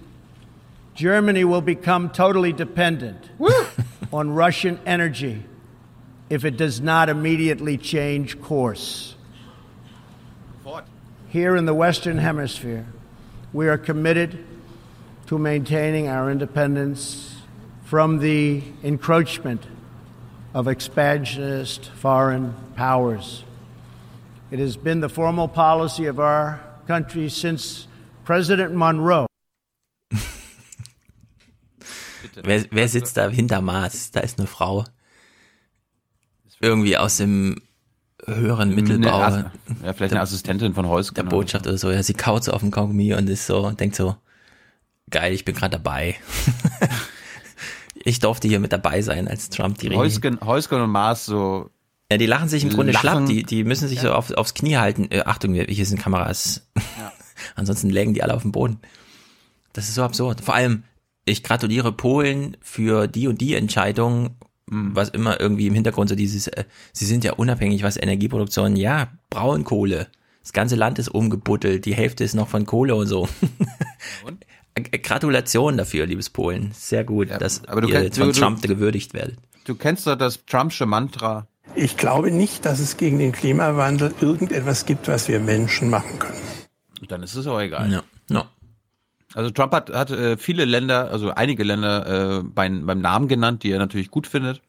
Germany 0.93 1.43
will 1.43 1.61
become 1.61 2.11
totally 2.11 2.53
dependent 2.53 3.31
on 4.13 4.29
Russian 4.29 4.79
energy 4.85 5.43
if 6.29 6.45
it 6.45 6.55
does 6.55 6.81
not 6.81 7.09
immediately 7.09 7.79
change 7.79 8.39
course. 8.39 9.15
Here 11.29 11.55
in 11.55 11.65
the 11.65 11.73
Western 11.73 12.19
Hemisphere, 12.19 12.85
we 13.53 13.67
are 13.67 13.79
committed 13.79 14.45
to 15.27 15.37
maintaining 15.37 16.07
our 16.07 16.29
independence 16.29 17.35
from 17.83 18.19
the 18.19 18.63
encroachment 18.83 19.61
of 20.53 20.67
expansionist 20.67 21.89
foreign 22.01 22.53
powers. 22.75 23.43
It 24.51 24.59
has 24.59 24.77
been 24.77 25.01
the 25.01 25.09
formal 25.09 25.47
policy 25.47 26.05
of 26.05 26.19
our 26.19 26.59
country 26.87 27.29
since 27.29 27.87
President 28.25 28.75
Monroe. 28.75 29.25
Wer, 32.43 32.65
wer 32.71 32.87
sitzt 32.87 33.17
da 33.17 33.29
hinter 33.29 33.61
Maas? 33.61 34.11
Da 34.11 34.21
ist 34.21 34.39
eine 34.39 34.47
Frau. 34.47 34.85
Irgendwie 36.59 36.97
aus 36.97 37.17
dem 37.17 37.61
höheren 38.25 38.73
Mittelbau. 38.73 39.19
Ja, 39.19 39.51
vielleicht 39.93 40.13
eine 40.13 40.21
Assistentin 40.21 40.73
von 40.73 40.87
Heusgen. 40.87 41.15
Der 41.15 41.23
Botschaft 41.23 41.67
oder 41.67 41.77
so. 41.77 41.91
Ja, 41.91 42.01
sie 42.01 42.13
kaut 42.13 42.43
so 42.43 42.53
auf 42.53 42.61
dem 42.61 42.71
Kaugummi 42.71 43.13
und 43.13 43.29
ist 43.29 43.45
so, 43.45 43.71
denkt 43.71 43.95
so, 43.95 44.15
geil, 45.13 45.31
ich 45.31 45.45
bin 45.45 45.55
gerade 45.55 45.77
dabei. 45.77 46.15
ich 48.03 48.19
durfte 48.19 48.49
hier 48.49 48.59
mit 48.59 48.73
dabei 48.73 49.01
sein, 49.01 49.29
als 49.29 49.49
Trump 49.49 49.77
die 49.77 49.87
Rede. 49.87 49.99
Heusgen, 49.99 50.39
Heusgen 50.43 50.81
und 50.81 50.89
Maas 50.89 51.25
so. 51.25 51.69
Ja, 52.11 52.17
die 52.17 52.25
lachen 52.25 52.49
sich 52.49 52.63
im 52.63 52.69
Grunde 52.69 52.91
Lachen. 52.91 53.01
schlapp. 53.01 53.25
Die, 53.27 53.43
die 53.43 53.63
müssen 53.63 53.87
sich 53.87 54.01
so 54.01 54.11
auf, 54.11 54.31
aufs 54.31 54.53
Knie 54.53 54.75
halten. 54.75 55.07
Äh, 55.09 55.21
Achtung, 55.21 55.53
hier 55.53 55.85
sind 55.85 56.01
Kameras. 56.01 56.67
Ansonsten 57.55 57.89
lägen 57.89 58.13
die 58.13 58.21
alle 58.21 58.33
auf 58.33 58.41
dem 58.41 58.51
Boden. 58.51 58.79
Das 59.71 59.87
ist 59.87 59.95
so 59.95 60.03
absurd. 60.03 60.41
Vor 60.41 60.53
allem, 60.53 60.83
ich 61.25 61.43
gratuliere 61.43 61.93
Polen 61.93 62.57
für 62.61 63.07
die 63.07 63.27
und 63.27 63.39
die 63.39 63.55
Entscheidung, 63.55 64.35
was 64.67 65.09
immer 65.09 65.39
irgendwie 65.39 65.67
im 65.67 65.73
Hintergrund 65.73 66.09
so 66.09 66.15
dieses, 66.15 66.47
äh, 66.47 66.65
sie 66.91 67.05
sind 67.05 67.23
ja 67.23 67.33
unabhängig, 67.33 67.83
was 67.83 67.97
Energieproduktion, 67.97 68.75
ja, 68.75 69.07
Braunkohle. 69.29 70.07
Das 70.41 70.51
ganze 70.51 70.75
Land 70.75 70.99
ist 70.99 71.07
umgebuddelt, 71.07 71.85
die 71.85 71.95
Hälfte 71.95 72.23
ist 72.23 72.33
noch 72.33 72.49
von 72.49 72.65
Kohle 72.65 72.95
und 72.95 73.07
so. 73.07 73.29
Äh, 73.41 74.31
Gratulation 74.75 75.77
dafür, 75.77 76.05
liebes 76.05 76.29
Polen. 76.29 76.71
Sehr 76.73 77.03
gut, 77.03 77.29
dass 77.29 77.63
aber 77.67 77.81
du 77.81 77.89
ihr 77.89 78.01
kennst- 78.01 78.17
von 78.17 78.27
du- 78.27 78.33
du- 78.33 78.39
Trump 78.39 78.61
gewürdigt 78.61 79.13
werdet. 79.13 79.37
Du 79.65 79.75
kennst 79.75 80.07
doch 80.07 80.15
das 80.15 80.45
Trumpsche 80.45 80.85
Mantra. 80.85 81.47
Ich 81.75 81.95
glaube 81.95 82.31
nicht, 82.31 82.65
dass 82.65 82.79
es 82.79 82.97
gegen 82.97 83.19
den 83.19 83.31
Klimawandel 83.31 84.13
irgendetwas 84.19 84.85
gibt, 84.85 85.07
was 85.07 85.27
wir 85.27 85.39
Menschen 85.39 85.89
machen 85.89 86.19
können. 86.19 86.37
Dann 87.07 87.23
ist 87.23 87.35
es 87.35 87.47
auch 87.47 87.59
egal. 87.59 87.91
Ja. 87.91 88.03
Ja. 88.29 88.45
Also 89.33 89.49
Trump 89.51 89.73
hat, 89.73 89.89
hat 89.91 90.11
äh, 90.11 90.37
viele 90.37 90.65
Länder, 90.65 91.09
also 91.11 91.31
einige 91.31 91.63
Länder 91.63 92.39
äh, 92.39 92.43
beim, 92.43 92.85
beim 92.85 92.99
Namen 93.01 93.27
genannt, 93.27 93.63
die 93.63 93.71
er 93.71 93.79
natürlich 93.79 94.11
gut 94.11 94.27
findet. 94.27 94.61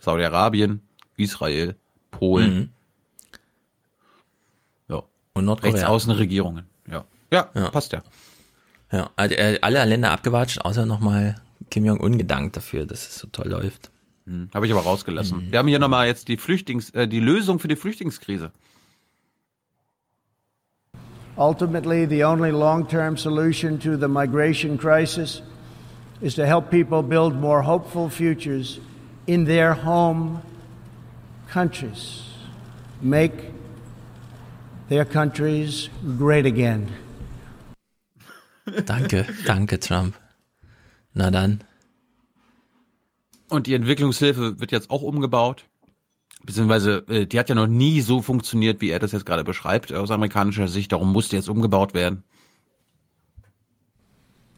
Saudi-Arabien, 0.00 0.80
Israel, 1.16 1.74
Polen. 2.10 2.54
Mhm. 2.54 2.68
Ja. 4.88 5.02
Und 5.34 5.44
Nordkorea. 5.44 5.72
Rechtsaußenregierungen. 5.74 6.66
Ja. 6.88 7.04
ja. 7.54 7.70
passt 7.70 7.92
ja. 7.92 8.02
Ja, 8.92 9.10
also, 9.16 9.34
äh, 9.34 9.58
alle 9.62 9.84
Länder 9.84 10.12
abgewatscht, 10.12 10.60
außer 10.60 10.86
nochmal 10.86 11.36
Kim 11.70 11.84
Jong-un 11.84 12.18
gedankt 12.18 12.56
dafür, 12.56 12.86
dass 12.86 13.08
es 13.08 13.18
so 13.18 13.28
toll 13.28 13.48
läuft. 13.48 13.90
Hm, 14.26 14.48
Habe 14.54 14.66
ich 14.66 14.72
aber 14.72 14.82
rausgelassen. 14.82 15.50
Wir 15.50 15.58
haben 15.58 15.68
hier 15.68 15.78
nochmal 15.78 16.06
jetzt 16.06 16.28
die 16.28 16.36
Flüchtlings, 16.36 16.90
äh, 16.90 17.08
die 17.08 17.20
Lösung 17.20 17.58
für 17.58 17.68
die 17.68 17.76
Flüchtlingskrise. 17.76 18.50
Ultimately, 21.36 22.06
the 22.06 22.24
only 22.24 22.50
long 22.50 22.88
term 22.88 23.16
solution 23.16 23.78
to 23.80 23.96
the 23.96 24.08
migration 24.08 24.78
crisis 24.78 25.42
is 26.22 26.34
to 26.34 26.46
help 26.46 26.70
people 26.70 27.02
build 27.02 27.34
more 27.38 27.62
hopeful 27.62 28.08
futures 28.08 28.80
in 29.26 29.44
their 29.44 29.74
home 29.74 30.40
countries. 31.52 32.22
Make 33.02 33.52
their 34.88 35.04
countries 35.04 35.90
great 36.16 36.46
again. 36.46 36.88
Danke, 38.84 39.26
danke 39.46 39.78
Trump. 39.78 40.14
Na 41.14 41.30
dann. 41.30 41.62
Und 43.48 43.66
die 43.66 43.74
Entwicklungshilfe 43.74 44.58
wird 44.60 44.72
jetzt 44.72 44.90
auch 44.90 45.02
umgebaut. 45.02 45.64
Beziehungsweise, 46.44 47.04
äh, 47.08 47.26
die 47.26 47.38
hat 47.38 47.48
ja 47.48 47.54
noch 47.54 47.66
nie 47.66 48.00
so 48.00 48.22
funktioniert, 48.22 48.80
wie 48.80 48.90
er 48.90 48.98
das 48.98 49.12
jetzt 49.12 49.26
gerade 49.26 49.44
beschreibt, 49.44 49.92
aus 49.92 50.10
amerikanischer 50.10 50.68
Sicht. 50.68 50.92
Darum 50.92 51.12
musste 51.12 51.36
jetzt 51.36 51.48
umgebaut 51.48 51.94
werden. 51.94 52.22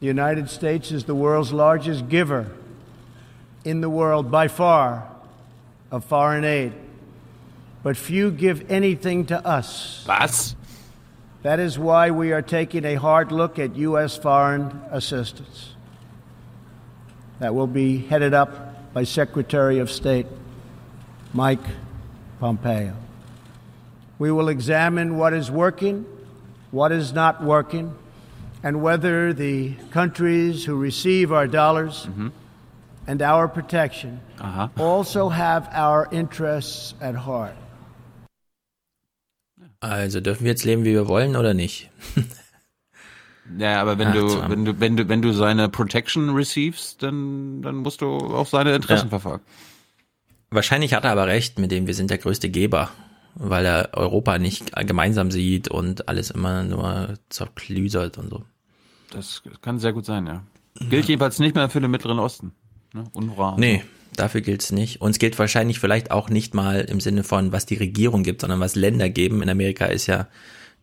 The 0.01 0.09
United 0.09 0.49
States 0.49 0.91
is 0.91 1.03
the 1.03 1.13
world's 1.13 1.51
largest 1.51 2.07
giver 2.09 2.45
in 3.63 3.81
the 3.81 3.89
world 3.89 4.31
by 4.31 4.47
far 4.47 5.15
of 5.91 6.05
foreign 6.05 6.45
aid. 6.45 6.71
But 7.83 7.97
few 7.97 8.31
give 8.31 8.65
anything 8.69 9.25
to 9.27 9.41
us. 9.45 10.03
Was? 10.05 10.55
That 11.41 11.59
is 11.59 11.79
why 11.79 12.11
we 12.11 12.33
are 12.33 12.41
taking 12.41 12.83
a 12.83 12.95
hard 12.95 13.31
look 13.31 13.59
at 13.59 13.75
U.S. 13.77 14.17
foreign 14.17 14.81
assistance. 14.91 15.73
That 17.39 17.55
will 17.55 17.67
be 17.67 17.99
headed 17.99 18.33
up 18.33 18.93
by 18.93 19.05
Secretary 19.05 19.79
of 19.79 19.89
State 19.89 20.27
Mike 21.33 21.63
Pompeo. 22.41 22.93
We 24.17 24.31
will 24.31 24.49
examine 24.49 25.17
what 25.17 25.33
is 25.33 25.49
working, 25.49 26.05
what 26.71 26.91
is 26.91 27.13
not 27.13 27.41
working, 27.41 27.95
and 28.61 28.81
whether 28.81 29.31
the 29.31 29.75
countries 29.91 30.65
who 30.65 30.75
receive 30.75 31.31
our 31.31 31.47
dollars 31.47 32.05
mm-hmm. 32.05 32.29
and 33.07 33.21
our 33.21 33.47
protection 33.47 34.19
Aha. 34.41 34.69
also 34.77 35.29
have 35.29 35.69
our 35.71 36.09
interests 36.11 36.93
at 36.99 37.15
heart. 37.15 37.55
Also 39.79 40.19
dürfen 40.21 40.43
wir 40.43 40.51
jetzt 40.51 40.65
leben, 40.65 40.83
wie 40.83 40.93
wir 40.93 41.07
wollen 41.07 41.35
oder 41.35 41.53
nicht? 41.53 41.89
Ja, 43.57 43.81
aber 43.81 43.97
wenn 43.97 44.09
Ach, 44.09 44.13
du, 44.13 44.49
wenn 44.49 44.65
du, 44.65 44.79
wenn 44.79 44.97
du, 44.97 45.09
wenn 45.09 45.21
du 45.21 45.31
seine 45.33 45.69
Protection 45.69 46.29
receivest, 46.31 47.01
dann, 47.01 47.61
dann 47.61 47.77
musst 47.77 48.01
du 48.01 48.07
auch 48.07 48.45
seine 48.45 48.75
Interessen 48.75 49.07
Ja. 49.07 49.09
verfolgen. 49.09 49.43
Wahrscheinlich 50.51 50.93
hat 50.93 51.03
er 51.05 51.11
aber 51.11 51.27
recht 51.27 51.59
mit 51.59 51.71
dem, 51.71 51.87
wir 51.87 51.93
sind 51.93 52.09
der 52.11 52.17
größte 52.19 52.49
Geber, 52.49 52.89
weil 53.35 53.65
er 53.65 53.89
Europa 53.93 54.37
nicht 54.37 54.75
gemeinsam 54.75 55.31
sieht 55.31 55.67
und 55.67 56.07
alles 56.07 56.29
immer 56.31 56.63
nur 56.63 57.15
zerklüsert 57.29 58.17
und 58.17 58.29
so. 58.29 58.43
Das 59.11 59.41
kann 59.61 59.79
sehr 59.79 59.93
gut 59.93 60.05
sein, 60.05 60.27
ja. 60.27 60.43
Gilt 60.89 61.07
jedenfalls 61.07 61.39
nicht 61.39 61.55
mehr 61.55 61.69
für 61.69 61.81
den 61.81 61.89
Mittleren 61.91 62.19
Osten. 62.19 62.53
Ne? 62.93 63.05
UNRWA. 63.13 63.55
Nee, 63.57 63.83
dafür 64.19 64.41
gilt's 64.41 64.71
nicht. 64.71 65.01
Und 65.01 65.11
es 65.11 65.19
gilt 65.19 65.39
wahrscheinlich 65.39 65.79
vielleicht 65.79 66.11
auch 66.11 66.29
nicht 66.29 66.53
mal 66.53 66.81
im 66.81 66.99
Sinne 66.99 67.23
von, 67.23 67.51
was 67.51 67.65
die 67.65 67.75
Regierung 67.75 68.23
gibt, 68.23 68.41
sondern 68.41 68.59
was 68.59 68.75
Länder 68.75 69.09
geben. 69.09 69.41
In 69.41 69.49
Amerika 69.49 69.85
ist 69.85 70.07
ja 70.07 70.27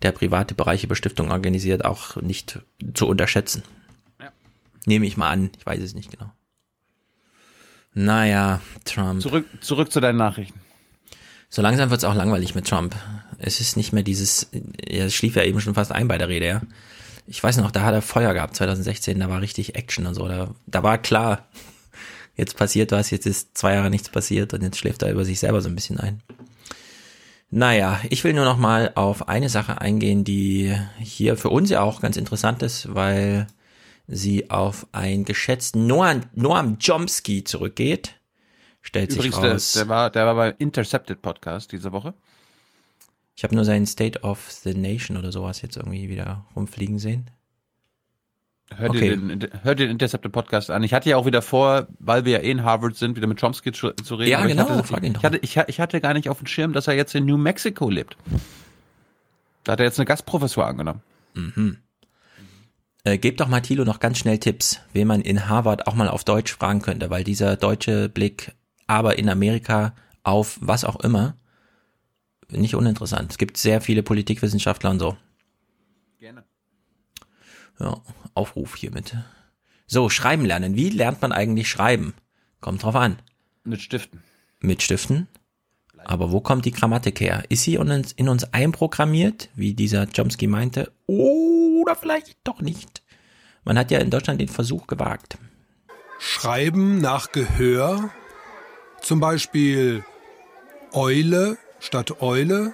der 0.02 0.12
private 0.12 0.54
Bereich 0.54 0.84
über 0.84 0.96
Stiftung 0.96 1.30
organisiert 1.30 1.84
auch 1.84 2.16
nicht 2.16 2.60
zu 2.94 3.06
unterschätzen. 3.06 3.62
Nehme 4.84 5.06
ich 5.06 5.16
mal 5.16 5.30
an, 5.30 5.50
ich 5.58 5.66
weiß 5.66 5.82
es 5.82 5.94
nicht 5.94 6.12
genau. 6.12 6.30
Naja, 7.92 8.60
Trump. 8.84 9.22
Zurück, 9.22 9.46
zurück 9.60 9.90
zu 9.90 10.00
deinen 10.00 10.18
Nachrichten. 10.18 10.60
So 11.48 11.62
langsam 11.62 11.90
wird's 11.90 12.04
auch 12.04 12.14
langweilig 12.14 12.54
mit 12.54 12.66
Trump. 12.66 12.94
Es 13.38 13.60
ist 13.60 13.76
nicht 13.76 13.92
mehr 13.92 14.02
dieses, 14.02 14.50
er 14.86 15.10
schlief 15.10 15.36
ja 15.36 15.42
eben 15.42 15.60
schon 15.60 15.74
fast 15.74 15.92
ein 15.92 16.08
bei 16.08 16.18
der 16.18 16.28
Rede, 16.28 16.46
ja. 16.46 16.60
Ich 17.26 17.42
weiß 17.42 17.56
noch, 17.56 17.70
da 17.70 17.82
hat 17.82 17.94
er 17.94 18.02
Feuer 18.02 18.34
gehabt, 18.34 18.54
2016, 18.54 19.18
da 19.18 19.28
war 19.28 19.40
richtig 19.40 19.74
Action 19.74 20.06
und 20.06 20.14
so. 20.14 20.28
Da, 20.28 20.54
da 20.66 20.82
war 20.82 20.98
klar, 20.98 21.48
jetzt 22.36 22.56
passiert 22.56 22.92
was, 22.92 23.10
jetzt 23.10 23.26
ist 23.26 23.56
zwei 23.56 23.74
Jahre 23.74 23.90
nichts 23.90 24.08
passiert 24.08 24.54
und 24.54 24.62
jetzt 24.62 24.78
schläft 24.78 25.02
er 25.02 25.10
über 25.10 25.24
sich 25.24 25.40
selber 25.40 25.60
so 25.60 25.68
ein 25.68 25.74
bisschen 25.74 25.98
ein. 25.98 26.22
Naja, 27.50 28.00
ich 28.10 28.24
will 28.24 28.32
nur 28.32 28.44
noch 28.44 28.58
mal 28.58 28.92
auf 28.96 29.28
eine 29.28 29.48
Sache 29.48 29.80
eingehen, 29.80 30.24
die 30.24 30.76
hier 30.98 31.36
für 31.36 31.48
uns 31.48 31.70
ja 31.70 31.80
auch 31.80 32.00
ganz 32.00 32.16
interessant 32.16 32.62
ist, 32.62 32.94
weil 32.94 33.46
sie 34.08 34.50
auf 34.50 34.86
einen 34.92 35.24
geschätzten 35.24 35.86
Noam, 35.86 36.22
Noam 36.34 36.78
Chomsky 36.84 37.44
zurückgeht. 37.44 38.20
Stellt 38.82 39.12
Übrigens, 39.12 39.34
sich 39.34 39.42
der, 39.42 39.52
raus. 39.52 39.72
der, 39.72 39.88
war, 39.88 40.10
der 40.10 40.26
war 40.26 40.34
bei 40.34 40.50
Intercepted 40.58 41.22
Podcast 41.22 41.72
diese 41.72 41.92
Woche. 41.92 42.14
Ich 43.36 43.44
habe 43.44 43.54
nur 43.54 43.64
seinen 43.64 43.86
State 43.86 44.20
of 44.20 44.50
the 44.50 44.74
Nation 44.74 45.16
oder 45.16 45.32
sowas 45.32 45.60
jetzt 45.62 45.76
irgendwie 45.76 46.08
wieder 46.08 46.46
rumfliegen 46.54 46.98
sehen. 46.98 47.30
Hör, 48.74 48.90
Okay. 48.90 49.10
dir 49.10 49.16
den, 49.16 49.48
hör 49.62 49.74
dir 49.74 49.86
den 49.86 49.92
Intercepted 49.92 50.32
Podcast 50.32 50.70
an. 50.70 50.82
Ich 50.82 50.92
hatte 50.92 51.08
ja 51.08 51.16
auch 51.16 51.26
wieder 51.26 51.40
vor, 51.40 51.86
weil 52.00 52.24
wir 52.24 52.32
ja 52.32 52.38
eh 52.40 52.50
in 52.50 52.64
Harvard 52.64 52.96
sind, 52.96 53.16
wieder 53.16 53.28
mit 53.28 53.40
Chomsky 53.40 53.70
zu, 53.72 53.92
zu 53.92 54.16
reden. 54.16 54.30
Ja, 54.30 54.44
genau, 54.46 54.80
Ich 54.80 54.90
hatte, 54.90 55.06
ich, 55.06 55.22
hatte, 55.22 55.38
ich, 55.42 55.56
ich 55.56 55.80
hatte 55.80 56.00
gar 56.00 56.14
nicht 56.14 56.28
auf 56.28 56.38
dem 56.38 56.46
Schirm, 56.48 56.72
dass 56.72 56.88
er 56.88 56.94
jetzt 56.94 57.14
in 57.14 57.26
New 57.26 57.36
Mexico 57.36 57.88
lebt. 57.88 58.16
Da 59.62 59.72
hat 59.72 59.80
er 59.80 59.86
jetzt 59.86 59.98
eine 60.00 60.06
Gastprofessur 60.06 60.66
angenommen. 60.66 61.00
Mhm. 61.34 61.78
Äh, 63.04 63.18
gebt 63.18 63.40
doch 63.40 63.46
mal 63.46 63.60
Thilo 63.60 63.84
noch 63.84 64.00
ganz 64.00 64.18
schnell 64.18 64.38
Tipps, 64.38 64.80
wen 64.92 65.06
man 65.06 65.20
in 65.20 65.48
Harvard 65.48 65.86
auch 65.86 65.94
mal 65.94 66.08
auf 66.08 66.24
Deutsch 66.24 66.52
fragen 66.52 66.82
könnte, 66.82 67.08
weil 67.08 67.22
dieser 67.22 67.54
deutsche 67.56 68.08
Blick, 68.08 68.52
aber 68.88 69.16
in 69.16 69.28
Amerika 69.28 69.94
auf 70.24 70.58
was 70.60 70.84
auch 70.84 70.96
immer, 71.00 71.36
nicht 72.50 72.74
uninteressant. 72.74 73.30
Es 73.30 73.38
gibt 73.38 73.58
sehr 73.58 73.80
viele 73.80 74.02
Politikwissenschaftler 74.02 74.90
und 74.90 74.98
so. 74.98 75.16
Gerne. 76.18 76.42
Ja, 77.78 78.00
Aufruf 78.36 78.76
hiermit. 78.76 79.16
So, 79.86 80.08
schreiben 80.08 80.44
lernen. 80.44 80.74
Wie 80.74 80.90
lernt 80.90 81.22
man 81.22 81.32
eigentlich 81.32 81.68
schreiben? 81.68 82.14
Kommt 82.60 82.82
drauf 82.82 82.96
an. 82.96 83.18
Mit 83.64 83.80
Stiften. 83.80 84.22
Mit 84.60 84.82
Stiften? 84.82 85.28
Aber 86.04 86.30
wo 86.30 86.40
kommt 86.40 86.64
die 86.64 86.70
Grammatik 86.70 87.20
her? 87.20 87.44
Ist 87.48 87.64
sie 87.64 87.74
in 87.74 87.90
uns, 87.90 88.12
in 88.12 88.28
uns 88.28 88.52
einprogrammiert, 88.52 89.48
wie 89.54 89.74
dieser 89.74 90.06
Chomsky 90.06 90.46
meinte? 90.46 90.92
Oder 91.06 91.96
vielleicht 91.96 92.36
doch 92.44 92.60
nicht? 92.60 93.02
Man 93.64 93.78
hat 93.78 93.90
ja 93.90 93.98
in 93.98 94.10
Deutschland 94.10 94.40
den 94.40 94.48
Versuch 94.48 94.86
gewagt. 94.86 95.38
Schreiben 96.18 97.00
nach 97.00 97.32
Gehör, 97.32 98.10
zum 99.00 99.20
Beispiel 99.20 100.04
Eule 100.92 101.58
statt 101.80 102.22
Eule, 102.22 102.70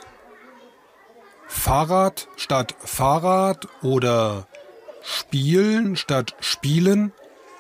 Fahrrad 1.49 2.29
statt 2.37 2.75
Fahrrad 2.79 3.69
oder 3.83 4.47
Spielen 5.03 5.97
statt 5.97 6.35
Spielen. 6.41 7.13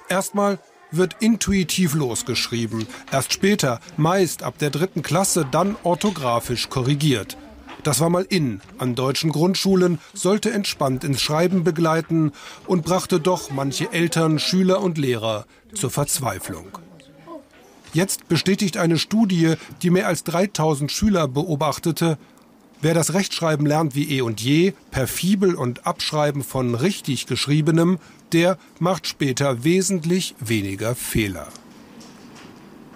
Erstmal 0.08 0.58
wird 0.90 1.16
intuitiv 1.20 1.94
losgeschrieben, 1.94 2.86
erst 3.10 3.32
später, 3.32 3.80
meist 3.96 4.42
ab 4.42 4.58
der 4.58 4.70
dritten 4.70 5.02
Klasse, 5.02 5.46
dann 5.50 5.76
orthografisch 5.82 6.68
korrigiert. 6.68 7.36
Das 7.82 7.98
war 7.98 8.10
mal 8.10 8.26
in 8.28 8.60
an 8.78 8.94
deutschen 8.94 9.32
Grundschulen, 9.32 9.98
sollte 10.14 10.52
entspannt 10.52 11.02
ins 11.02 11.20
Schreiben 11.20 11.64
begleiten 11.64 12.32
und 12.66 12.84
brachte 12.84 13.18
doch 13.18 13.50
manche 13.50 13.92
Eltern, 13.92 14.38
Schüler 14.38 14.80
und 14.80 14.98
Lehrer 14.98 15.46
zur 15.74 15.90
Verzweiflung. 15.90 16.78
Jetzt 17.92 18.28
bestätigt 18.28 18.76
eine 18.76 18.98
Studie, 18.98 19.54
die 19.82 19.90
mehr 19.90 20.06
als 20.06 20.24
3000 20.24 20.90
Schüler 20.92 21.28
beobachtete, 21.28 22.18
wer 22.82 22.94
das 22.94 23.14
Rechtschreiben 23.14 23.64
lernt 23.64 23.94
wie 23.94 24.18
eh 24.18 24.20
und 24.20 24.40
je, 24.40 24.74
per 24.90 25.06
Fibel 25.06 25.54
und 25.54 25.86
Abschreiben 25.86 26.42
von 26.42 26.74
richtig 26.74 27.26
geschriebenem, 27.26 27.98
der 28.32 28.58
macht 28.78 29.06
später 29.06 29.64
wesentlich 29.64 30.34
weniger 30.40 30.94
Fehler. 30.94 31.48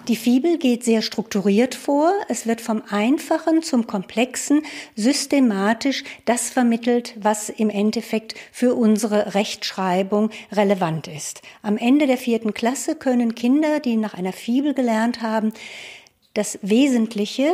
Die 0.07 0.15
Fibel 0.15 0.57
geht 0.57 0.85
sehr 0.85 1.01
strukturiert 1.01 1.75
vor. 1.75 2.13
Es 2.29 2.47
wird 2.47 2.61
vom 2.61 2.81
Einfachen 2.89 3.61
zum 3.61 3.87
Komplexen 3.87 4.61
systematisch 4.95 6.05
das 6.23 6.49
vermittelt, 6.49 7.15
was 7.19 7.49
im 7.49 7.69
Endeffekt 7.69 8.35
für 8.53 8.73
unsere 8.75 9.35
Rechtschreibung 9.35 10.29
relevant 10.53 11.09
ist. 11.09 11.41
Am 11.61 11.75
Ende 11.77 12.07
der 12.07 12.17
vierten 12.17 12.53
Klasse 12.53 12.95
können 12.95 13.35
Kinder, 13.35 13.81
die 13.81 13.97
nach 13.97 14.13
einer 14.13 14.31
Fibel 14.31 14.73
gelernt 14.73 15.21
haben, 15.21 15.51
das 16.33 16.57
Wesentliche 16.61 17.51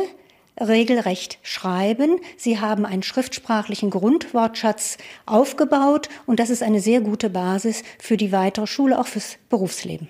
regelrecht 0.60 1.38
schreiben. 1.42 2.18
Sie 2.36 2.60
haben 2.60 2.86
einen 2.86 3.02
schriftsprachlichen 3.02 3.90
Grundwortschatz 3.90 4.98
aufgebaut 5.26 6.08
und 6.26 6.40
das 6.40 6.50
ist 6.50 6.62
eine 6.62 6.80
sehr 6.80 7.00
gute 7.00 7.30
Basis 7.30 7.82
für 7.98 8.16
die 8.16 8.32
weitere 8.32 8.66
Schule, 8.66 8.98
auch 8.98 9.06
fürs 9.06 9.36
Berufsleben. 9.48 10.08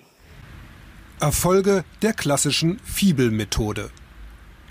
Erfolge 1.19 1.83
der 2.01 2.13
klassischen 2.13 2.79
Fibelmethode. 2.79 3.89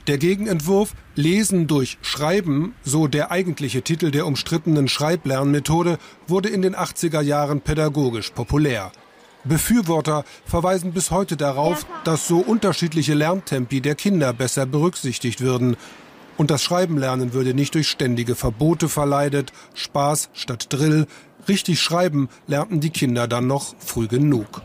Der 0.06 0.18
Gegenentwurf 0.18 0.94
Lesen 1.14 1.66
durch 1.66 1.96
Schreiben, 2.02 2.74
so 2.82 3.06
der 3.06 3.30
eigentliche 3.30 3.80
Titel 3.80 4.10
der 4.10 4.26
umstrittenen 4.26 4.88
Schreiblernmethode, 4.88 5.98
wurde 6.26 6.50
in 6.50 6.60
den 6.60 6.76
80er 6.76 7.22
Jahren 7.22 7.62
pädagogisch 7.62 8.30
populär. 8.30 8.92
Befürworter 9.44 10.24
verweisen 10.46 10.92
bis 10.92 11.10
heute 11.10 11.36
darauf, 11.36 11.86
dass 12.04 12.26
so 12.26 12.38
unterschiedliche 12.38 13.14
Lerntempi 13.14 13.80
der 13.80 13.94
Kinder 13.94 14.32
besser 14.32 14.66
berücksichtigt 14.66 15.40
würden. 15.40 15.76
Und 16.36 16.50
das 16.50 16.62
Schreibenlernen 16.62 17.32
würde 17.32 17.54
nicht 17.54 17.74
durch 17.74 17.88
ständige 17.88 18.34
Verbote 18.34 18.88
verleidet, 18.88 19.52
Spaß 19.74 20.30
statt 20.32 20.66
Drill. 20.70 21.06
Richtig 21.46 21.80
schreiben 21.80 22.28
lernten 22.46 22.80
die 22.80 22.90
Kinder 22.90 23.28
dann 23.28 23.46
noch 23.46 23.74
früh 23.78 24.08
genug. 24.08 24.62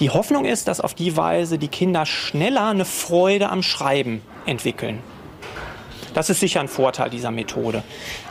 Die 0.00 0.10
Hoffnung 0.10 0.46
ist, 0.46 0.66
dass 0.66 0.80
auf 0.80 0.94
die 0.94 1.16
Weise 1.16 1.58
die 1.58 1.68
Kinder 1.68 2.06
schneller 2.06 2.68
eine 2.68 2.86
Freude 2.86 3.50
am 3.50 3.62
Schreiben 3.62 4.22
entwickeln. 4.46 5.00
Das 6.14 6.30
ist 6.30 6.40
sicher 6.40 6.60
ein 6.60 6.68
Vorteil 6.68 7.10
dieser 7.10 7.30
Methode. 7.30 7.84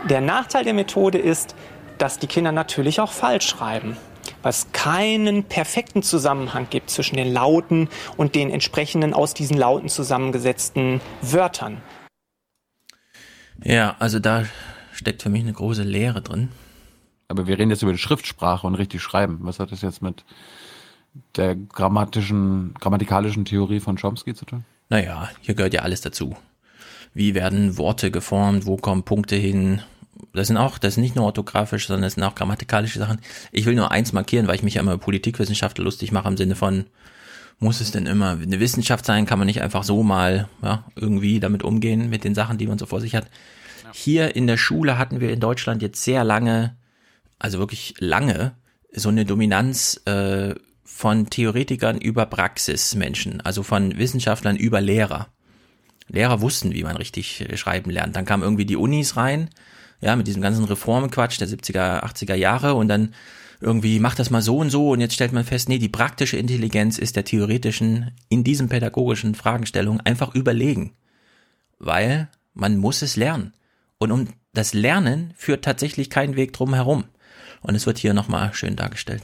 Der 0.09 0.21
Nachteil 0.21 0.63
der 0.63 0.73
Methode 0.73 1.19
ist, 1.19 1.55
dass 1.99 2.19
die 2.19 2.27
Kinder 2.27 2.51
natürlich 2.51 2.99
auch 2.99 3.11
falsch 3.11 3.47
schreiben, 3.47 3.95
weil 4.41 4.51
es 4.51 4.71
keinen 4.71 5.43
perfekten 5.43 6.03
Zusammenhang 6.03 6.67
gibt 6.69 6.89
zwischen 6.89 7.17
den 7.17 7.31
Lauten 7.31 7.89
und 8.17 8.35
den 8.35 8.49
entsprechenden 8.49 9.13
aus 9.13 9.33
diesen 9.33 9.57
Lauten 9.57 9.89
zusammengesetzten 9.89 11.01
Wörtern. 11.21 11.81
Ja, 13.63 13.95
also 13.99 14.19
da 14.19 14.45
steckt 14.91 15.23
für 15.23 15.29
mich 15.29 15.41
eine 15.41 15.53
große 15.53 15.83
Lehre 15.83 16.21
drin. 16.21 16.49
Aber 17.27 17.47
wir 17.47 17.57
reden 17.57 17.71
jetzt 17.71 17.81
über 17.81 17.91
die 17.91 17.97
Schriftsprache 17.97 18.65
und 18.65 18.75
richtig 18.75 19.01
schreiben. 19.01 19.39
Was 19.41 19.59
hat 19.59 19.71
das 19.71 19.81
jetzt 19.81 20.01
mit 20.01 20.23
der 21.35 21.55
grammatischen, 21.55 22.73
grammatikalischen 22.79 23.45
Theorie 23.45 23.79
von 23.79 23.97
Chomsky 23.97 24.33
zu 24.33 24.45
tun? 24.45 24.63
Naja, 24.89 25.29
hier 25.41 25.55
gehört 25.55 25.73
ja 25.73 25.81
alles 25.81 26.01
dazu. 26.01 26.35
Wie 27.13 27.35
werden 27.35 27.77
Worte 27.77 28.11
geformt? 28.11 28.65
Wo 28.65 28.77
kommen 28.77 29.03
Punkte 29.03 29.35
hin? 29.35 29.81
Das 30.33 30.47
sind 30.47 30.57
auch, 30.57 30.77
das 30.77 30.95
sind 30.95 31.03
nicht 31.03 31.15
nur 31.15 31.25
orthografisch, 31.25 31.87
sondern 31.87 32.03
das 32.03 32.13
sind 32.13 32.23
auch 32.23 32.35
grammatikalische 32.35 32.99
Sachen. 32.99 33.19
Ich 33.51 33.65
will 33.65 33.75
nur 33.75 33.91
eins 33.91 34.13
markieren, 34.13 34.47
weil 34.47 34.55
ich 34.55 34.63
mich 34.63 34.75
ja 34.75 34.81
immer 34.81 34.93
über 34.93 35.03
Politikwissenschaftler 35.03 35.83
lustig 35.83 36.11
mache 36.11 36.27
im 36.27 36.37
Sinne 36.37 36.55
von, 36.55 36.85
muss 37.59 37.81
es 37.81 37.91
denn 37.91 38.05
immer 38.05 38.31
eine 38.31 38.59
Wissenschaft 38.59 39.05
sein? 39.05 39.25
Kann 39.25 39.39
man 39.39 39.47
nicht 39.47 39.61
einfach 39.61 39.83
so 39.83 40.03
mal 40.03 40.47
ja, 40.61 40.83
irgendwie 40.95 41.39
damit 41.39 41.63
umgehen 41.63 42.09
mit 42.09 42.23
den 42.23 42.35
Sachen, 42.35 42.57
die 42.57 42.67
man 42.67 42.77
so 42.77 42.85
vor 42.85 43.01
sich 43.01 43.15
hat? 43.15 43.29
Hier 43.93 44.35
in 44.35 44.47
der 44.47 44.57
Schule 44.57 44.97
hatten 44.97 45.21
wir 45.21 45.31
in 45.31 45.39
Deutschland 45.39 45.81
jetzt 45.81 46.03
sehr 46.03 46.23
lange, 46.23 46.77
also 47.39 47.57
wirklich 47.57 47.95
lange, 47.99 48.53
so 48.93 49.09
eine 49.09 49.25
Dominanz 49.25 50.01
äh, 50.05 50.55
von 50.83 51.29
Theoretikern 51.29 51.97
über 51.97 52.25
Praxismenschen, 52.25 53.41
also 53.41 53.63
von 53.63 53.97
Wissenschaftlern 53.97 54.55
über 54.55 54.81
Lehrer. 54.81 55.27
Lehrer 56.09 56.41
wussten, 56.41 56.73
wie 56.73 56.83
man 56.83 56.95
richtig 56.95 57.41
äh, 57.41 57.57
schreiben 57.57 57.91
lernt. 57.91 58.15
Dann 58.15 58.25
kamen 58.25 58.43
irgendwie 58.43 58.65
die 58.65 58.77
Unis 58.77 59.17
rein, 59.17 59.49
ja, 60.01 60.15
mit 60.15 60.27
diesem 60.27 60.41
ganzen 60.41 60.65
Reformquatsch 60.65 61.39
der 61.39 61.47
70er, 61.47 62.03
80er 62.03 62.35
Jahre 62.35 62.75
und 62.75 62.87
dann 62.87 63.13
irgendwie 63.59 63.99
macht 63.99 64.19
das 64.19 64.29
mal 64.29 64.41
so 64.41 64.57
und 64.57 64.69
so 64.69 64.91
und 64.91 65.01
jetzt 65.01 65.15
stellt 65.15 65.33
man 65.33 65.43
fest, 65.43 65.67
nee, 65.67 65.79
die 65.79 65.89
praktische 65.89 66.37
Intelligenz 66.37 66.97
ist 66.97 67.15
der 67.15 67.25
theoretischen 67.25 68.11
in 68.29 68.43
diesen 68.43 68.69
pädagogischen 68.69 69.33
Fragestellungen 69.33 70.01
einfach 70.01 70.35
überlegen, 70.35 70.93
weil 71.79 72.29
man 72.53 72.77
muss 72.77 73.01
es 73.01 73.15
lernen. 73.15 73.53
Und 73.97 74.11
um 74.11 74.27
das 74.53 74.73
Lernen 74.73 75.33
führt 75.37 75.65
tatsächlich 75.65 76.09
kein 76.09 76.35
Weg 76.35 76.53
drum 76.53 76.73
herum. 76.73 77.05
Und 77.61 77.75
es 77.75 77.85
wird 77.85 77.97
hier 77.97 78.13
nochmal 78.13 78.53
schön 78.53 78.75
dargestellt. 78.75 79.23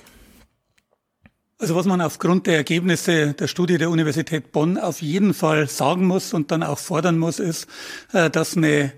Also 1.59 1.75
was 1.75 1.85
man 1.85 2.01
aufgrund 2.01 2.47
der 2.47 2.57
Ergebnisse 2.57 3.33
der 3.33 3.47
Studie 3.47 3.77
der 3.77 3.89
Universität 3.89 4.51
Bonn 4.51 4.77
auf 4.77 5.01
jeden 5.01 5.33
Fall 5.33 5.69
sagen 5.69 6.05
muss 6.05 6.33
und 6.33 6.51
dann 6.51 6.61
auch 6.61 6.79
fordern 6.79 7.17
muss, 7.17 7.39
ist, 7.39 7.67
äh, 8.11 8.29
dass 8.29 8.57
eine 8.57 8.91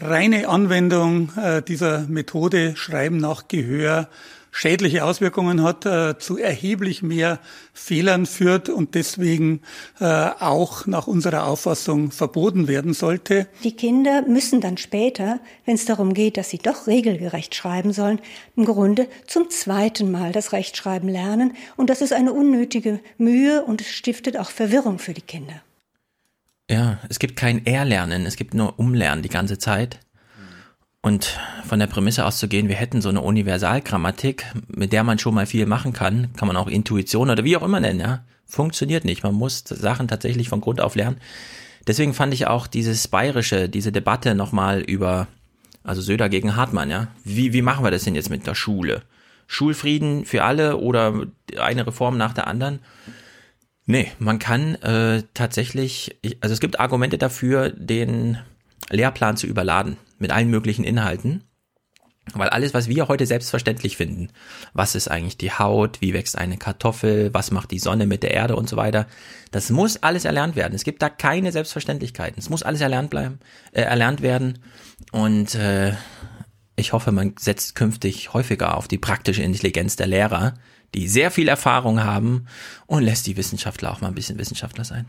reine 0.00 0.48
Anwendung 0.48 1.32
äh, 1.36 1.62
dieser 1.62 2.06
Methode 2.08 2.76
Schreiben 2.76 3.18
nach 3.18 3.48
Gehör 3.48 4.08
schädliche 4.50 5.04
Auswirkungen 5.04 5.62
hat, 5.62 5.86
äh, 5.86 6.18
zu 6.18 6.36
erheblich 6.36 7.02
mehr 7.02 7.38
Fehlern 7.72 8.26
führt 8.26 8.68
und 8.68 8.94
deswegen 8.94 9.60
äh, 10.00 10.04
auch 10.04 10.86
nach 10.86 11.06
unserer 11.06 11.46
Auffassung 11.46 12.10
verboten 12.10 12.66
werden 12.66 12.92
sollte. 12.94 13.46
Die 13.62 13.76
Kinder 13.76 14.22
müssen 14.22 14.60
dann 14.60 14.76
später, 14.76 15.40
wenn 15.64 15.74
es 15.76 15.84
darum 15.84 16.14
geht, 16.14 16.36
dass 16.36 16.50
sie 16.50 16.58
doch 16.58 16.86
regelgerecht 16.86 17.54
schreiben 17.54 17.92
sollen, 17.92 18.20
im 18.56 18.64
Grunde 18.64 19.06
zum 19.26 19.50
zweiten 19.50 20.10
Mal 20.10 20.32
das 20.32 20.52
Rechtschreiben 20.52 21.08
lernen. 21.08 21.54
Und 21.76 21.90
das 21.90 22.00
ist 22.00 22.12
eine 22.12 22.32
unnötige 22.32 23.00
Mühe 23.16 23.62
und 23.62 23.82
stiftet 23.82 24.36
auch 24.38 24.50
Verwirrung 24.50 24.98
für 24.98 25.14
die 25.14 25.22
Kinder. 25.22 25.62
Ja, 26.70 26.98
es 27.08 27.18
gibt 27.18 27.36
kein 27.36 27.64
Erlernen, 27.64 28.26
es 28.26 28.36
gibt 28.36 28.54
nur 28.54 28.78
Umlernen 28.78 29.22
die 29.22 29.30
ganze 29.30 29.58
Zeit. 29.58 30.00
Und 31.00 31.38
von 31.66 31.78
der 31.78 31.86
Prämisse 31.86 32.26
auszugehen, 32.26 32.68
wir 32.68 32.74
hätten 32.74 33.00
so 33.00 33.08
eine 33.08 33.22
Universalgrammatik, 33.22 34.44
mit 34.68 34.92
der 34.92 35.04
man 35.04 35.18
schon 35.18 35.34
mal 35.34 35.46
viel 35.46 35.64
machen 35.64 35.92
kann, 35.92 36.32
kann 36.36 36.48
man 36.48 36.56
auch 36.56 36.66
Intuition 36.66 37.30
oder 37.30 37.44
wie 37.44 37.56
auch 37.56 37.62
immer 37.62 37.80
nennen, 37.80 38.00
ja, 38.00 38.24
funktioniert 38.44 39.04
nicht. 39.04 39.22
Man 39.22 39.34
muss 39.34 39.64
Sachen 39.66 40.08
tatsächlich 40.08 40.48
von 40.48 40.60
Grund 40.60 40.80
auf 40.80 40.96
lernen. 40.96 41.18
Deswegen 41.86 42.12
fand 42.12 42.34
ich 42.34 42.46
auch 42.46 42.66
dieses 42.66 43.08
bayerische, 43.08 43.68
diese 43.68 43.92
Debatte 43.92 44.34
nochmal 44.34 44.80
über, 44.80 45.28
also 45.84 46.02
Söder 46.02 46.28
gegen 46.28 46.56
Hartmann, 46.56 46.90
ja. 46.90 47.08
Wie, 47.24 47.54
wie 47.54 47.62
machen 47.62 47.84
wir 47.84 47.90
das 47.90 48.04
denn 48.04 48.14
jetzt 48.14 48.28
mit 48.28 48.46
der 48.46 48.54
Schule? 48.54 49.02
Schulfrieden 49.46 50.26
für 50.26 50.44
alle 50.44 50.76
oder 50.76 51.26
eine 51.58 51.86
Reform 51.86 52.18
nach 52.18 52.34
der 52.34 52.46
anderen? 52.48 52.80
Nee, 53.90 54.12
man 54.18 54.38
kann 54.38 54.74
äh, 54.82 55.22
tatsächlich, 55.32 56.18
also 56.42 56.52
es 56.52 56.60
gibt 56.60 56.78
Argumente 56.78 57.16
dafür, 57.16 57.70
den 57.70 58.36
Lehrplan 58.90 59.38
zu 59.38 59.46
überladen 59.46 59.96
mit 60.18 60.30
allen 60.30 60.50
möglichen 60.50 60.84
Inhalten. 60.84 61.44
Weil 62.34 62.50
alles, 62.50 62.74
was 62.74 62.88
wir 62.88 63.08
heute 63.08 63.24
selbstverständlich 63.24 63.96
finden, 63.96 64.28
was 64.74 64.94
ist 64.94 65.08
eigentlich 65.08 65.38
die 65.38 65.52
Haut, 65.52 66.02
wie 66.02 66.12
wächst 66.12 66.36
eine 66.36 66.58
Kartoffel, 66.58 67.32
was 67.32 67.50
macht 67.50 67.70
die 67.70 67.78
Sonne 67.78 68.06
mit 68.06 68.22
der 68.22 68.32
Erde 68.32 68.56
und 68.56 68.68
so 68.68 68.76
weiter, 68.76 69.06
das 69.52 69.70
muss 69.70 69.96
alles 70.02 70.26
erlernt 70.26 70.54
werden. 70.54 70.74
Es 70.74 70.84
gibt 70.84 71.00
da 71.00 71.08
keine 71.08 71.50
Selbstverständlichkeiten. 71.50 72.38
Es 72.38 72.50
muss 72.50 72.62
alles 72.62 72.82
erlernt 72.82 73.08
bleiben, 73.08 73.38
äh, 73.72 73.80
erlernt 73.80 74.20
werden. 74.20 74.58
Und 75.12 75.54
äh, 75.54 75.94
ich 76.76 76.92
hoffe, 76.92 77.10
man 77.10 77.36
setzt 77.38 77.74
künftig 77.74 78.34
häufiger 78.34 78.76
auf 78.76 78.86
die 78.86 78.98
praktische 78.98 79.42
Intelligenz 79.42 79.96
der 79.96 80.08
Lehrer, 80.08 80.58
die 80.94 81.08
sehr 81.08 81.30
viel 81.30 81.48
Erfahrung 81.48 82.02
haben 82.02 82.46
und 82.86 83.02
lässt 83.02 83.26
die 83.26 83.36
Wissenschaftler 83.36 83.92
auch 83.92 84.00
mal 84.00 84.08
ein 84.08 84.14
bisschen 84.14 84.38
Wissenschaftler 84.38 84.84
sein. 84.84 85.06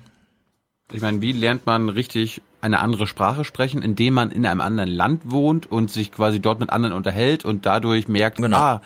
Ich 0.91 1.01
meine, 1.01 1.21
wie 1.21 1.33
lernt 1.33 1.65
man 1.65 1.89
richtig 1.89 2.41
eine 2.61 2.79
andere 2.79 3.05
Sprache 3.05 3.45
sprechen, 3.45 3.81
indem 3.81 4.15
man 4.15 4.31
in 4.31 4.45
einem 4.45 4.61
anderen 4.61 4.89
Land 4.89 5.21
wohnt 5.25 5.71
und 5.71 5.91
sich 5.91 6.11
quasi 6.11 6.39
dort 6.39 6.59
mit 6.59 6.71
anderen 6.71 6.95
unterhält 6.95 7.45
und 7.45 7.65
dadurch 7.65 8.07
merkt, 8.07 8.37
genau. 8.37 8.57
ah, 8.57 8.81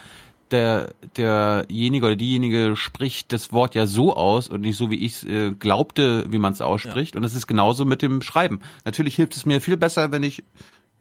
der, 0.52 0.94
derjenige 1.18 2.06
oder 2.06 2.16
diejenige 2.16 2.76
spricht 2.76 3.34
das 3.34 3.52
Wort 3.52 3.74
ja 3.74 3.88
so 3.88 4.16
aus 4.16 4.48
und 4.48 4.62
nicht 4.62 4.78
so, 4.78 4.92
wie 4.92 5.04
ich 5.04 5.14
es 5.14 5.24
äh, 5.24 5.52
glaubte, 5.52 6.26
wie 6.32 6.38
man 6.38 6.54
es 6.54 6.62
ausspricht. 6.62 7.16
Ja. 7.16 7.20
Und 7.20 7.26
es 7.26 7.34
ist 7.34 7.48
genauso 7.48 7.86
mit 7.86 8.02
dem 8.02 8.22
Schreiben. 8.22 8.60
Natürlich 8.86 9.16
hilft 9.16 9.36
es 9.36 9.46
mir 9.46 9.62
viel 9.62 9.78
besser, 9.78 10.12
wenn 10.12 10.24
ich 10.24 10.44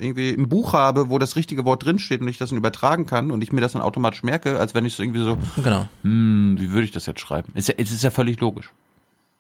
irgendwie 0.03 0.31
ein 0.31 0.49
Buch 0.49 0.73
habe, 0.73 1.11
wo 1.11 1.19
das 1.19 1.37
richtige 1.37 1.65
Wort 1.65 1.85
drinsteht 1.85 2.21
und 2.21 2.29
ich 2.29 2.39
das 2.39 2.51
dann 2.51 2.59
übertragen 2.59 3.07
kann 3.07 3.31
und 3.31 3.43
ich 3.43 3.53
mir 3.53 3.61
das 3.61 3.73
dann 3.73 3.83
automatisch 3.83 4.23
merke, 4.23 4.59
als 4.59 4.75
wenn 4.75 4.85
ich 4.85 4.95
es 4.95 4.99
irgendwie 4.99 5.23
so, 5.23 5.39
genau. 5.63 5.89
hm, 6.03 6.57
wie 6.59 6.71
würde 6.71 6.85
ich 6.85 6.93
das 6.93 7.07
jetzt 7.07 7.21
schreiben? 7.21 7.53
Es 7.55 7.69
ist, 7.69 7.69
ja, 7.69 7.75
es 7.83 7.93
ist 7.93 8.03
ja 8.03 8.11
völlig 8.11 8.41
logisch. 8.41 8.71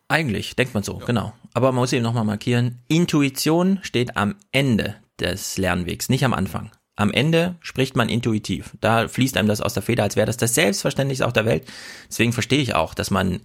Eigentlich, 0.08 0.56
denkt 0.56 0.74
man 0.74 0.82
so, 0.82 0.98
ja. 1.00 1.06
genau. 1.06 1.32
Aber 1.54 1.72
man 1.72 1.80
muss 1.80 1.92
eben 1.92 2.02
nochmal 2.02 2.24
markieren, 2.24 2.78
Intuition 2.88 3.78
steht 3.82 4.16
am 4.16 4.34
Ende 4.50 4.96
des 5.18 5.56
Lernwegs, 5.58 6.08
nicht 6.08 6.24
am 6.24 6.34
Anfang. 6.34 6.70
Am 6.96 7.10
Ende 7.10 7.56
spricht 7.60 7.96
man 7.96 8.08
intuitiv. 8.08 8.76
Da 8.80 9.08
fließt 9.08 9.36
einem 9.36 9.48
das 9.48 9.62
aus 9.62 9.72
der 9.72 9.82
Feder, 9.82 10.02
als 10.02 10.16
wäre 10.16 10.26
das 10.26 10.36
das 10.36 10.54
Selbstverständlichste 10.54 11.26
auf 11.26 11.32
der 11.32 11.46
Welt. 11.46 11.66
Deswegen 12.08 12.32
verstehe 12.32 12.60
ich 12.60 12.74
auch, 12.74 12.92
dass 12.92 13.10
man 13.10 13.40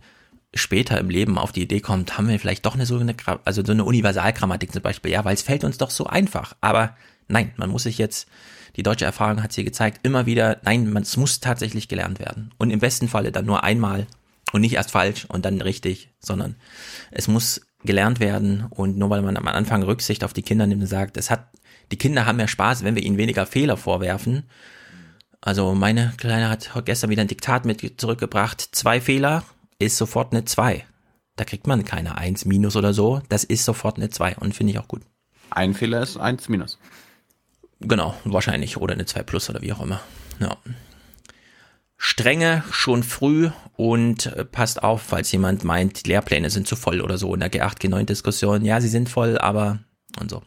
später 0.58 1.00
im 1.00 1.10
Leben 1.10 1.38
auf 1.38 1.52
die 1.52 1.64
Idee 1.64 1.80
kommt, 1.80 2.18
haben 2.18 2.28
wir 2.28 2.40
vielleicht 2.40 2.66
doch 2.66 2.76
eine 2.76 2.86
so 2.86 2.98
eine, 2.98 3.16
also 3.46 3.64
so 3.64 3.72
eine 3.72 3.84
Universalgrammatik 3.84 4.72
zum 4.72 4.82
Beispiel, 4.82 5.12
ja, 5.12 5.26
weil 5.26 5.34
es 5.34 5.42
fällt 5.42 5.64
uns 5.64 5.78
doch 5.78 5.92
so 5.92 6.08
einfach. 6.08 6.56
Aber 6.62 6.96
nein, 7.28 7.54
man 7.58 7.70
muss 7.70 7.84
sich 7.84 7.98
jetzt, 7.98 8.28
die 8.76 8.84
deutsche 8.84 9.06
Erfahrung 9.06 9.44
hat 9.44 9.54
hier 9.54 9.64
gezeigt, 9.64 10.00
immer 10.04 10.26
wieder, 10.26 10.60
nein, 10.64 10.92
man, 10.92 11.04
es 11.04 11.18
muss 11.18 11.40
tatsächlich 11.40 11.88
gelernt 11.88 12.20
werden. 12.20 12.54
Und 12.58 12.72
im 12.72 12.80
besten 12.80 13.08
Falle 13.08 13.32
dann 13.32 13.46
nur 13.46 13.64
einmal 13.64 14.08
und 14.54 14.62
nicht 14.62 14.76
erst 14.76 14.92
falsch 14.92 15.26
und 15.26 15.46
dann 15.46 15.62
richtig, 15.62 16.10
sondern 16.20 16.56
es 17.12 17.28
muss 17.28 17.62
gelernt 17.84 18.20
werden 18.20 18.66
und 18.70 18.98
nur 18.98 19.10
weil 19.10 19.22
man 19.22 19.38
am 19.38 19.48
Anfang 19.48 19.84
Rücksicht 19.84 20.24
auf 20.24 20.34
die 20.34 20.42
Kinder 20.42 20.68
nimmt 20.68 20.82
und 20.82 20.88
sagt, 20.88 21.18
es 21.18 21.30
hat, 21.30 21.48
die 21.92 21.98
Kinder 21.98 22.26
haben 22.26 22.40
ja 22.40 22.48
Spaß, 22.48 22.84
wenn 22.84 22.96
wir 22.96 23.04
ihnen 23.04 23.18
weniger 23.18 23.46
Fehler 23.46 23.78
vorwerfen. 23.78 24.44
Also 25.42 25.76
meine 25.76 26.14
Kleine 26.18 26.50
hat 26.50 26.70
gestern 26.86 27.10
wieder 27.10 27.22
ein 27.22 27.28
Diktat 27.28 27.66
mit 27.66 28.02
zurückgebracht. 28.02 28.62
Zwei 28.72 29.00
Fehler 29.00 29.44
ist 29.80 29.98
sofort 29.98 30.34
eine 30.34 30.46
zwei. 30.46 30.86
Da 31.36 31.46
kriegt 31.46 31.68
man 31.68 31.86
keine 31.86 32.18
eins 32.18 32.46
minus 32.46 32.76
oder 32.76 32.94
so. 32.94 33.22
Das 33.30 33.44
ist 33.44 33.66
sofort 33.66 33.98
eine 33.98 34.10
zwei 34.10 34.36
und 34.38 34.56
finde 34.56 34.74
ich 34.74 34.80
auch 34.80 34.88
gut. 34.88 35.02
Ein 35.50 35.74
Fehler 35.74 36.02
ist 36.02 36.18
eins 36.18 36.50
minus. 36.50 36.80
Genau, 37.80 38.16
wahrscheinlich. 38.26 38.78
Oder 38.78 38.94
eine 38.94 39.06
zwei 39.06 39.24
plus 39.24 39.50
oder 39.50 39.62
wie 39.62 39.72
auch 39.72 39.82
immer. 39.82 40.02
Ja. 40.40 40.58
Strenge 41.98 42.64
schon 42.72 43.04
früh 43.04 43.50
und 43.76 44.28
äh, 44.28 44.46
passt 44.46 44.84
auf, 44.84 45.02
falls 45.02 45.32
jemand 45.32 45.64
meint, 45.64 46.06
die 46.06 46.10
Lehrpläne 46.10 46.50
sind 46.50 46.68
zu 46.68 46.76
voll 46.76 47.02
oder 47.02 47.18
so 47.18 47.34
in 47.34 47.40
der 47.40 47.52
G8, 47.52 47.82
G9-Diskussion. 47.82 48.64
Ja, 48.64 48.82
sie 48.82 48.88
sind 48.88 49.10
voll, 49.10 49.38
aber 49.38 49.80
und 50.20 50.30
so. 50.30 50.44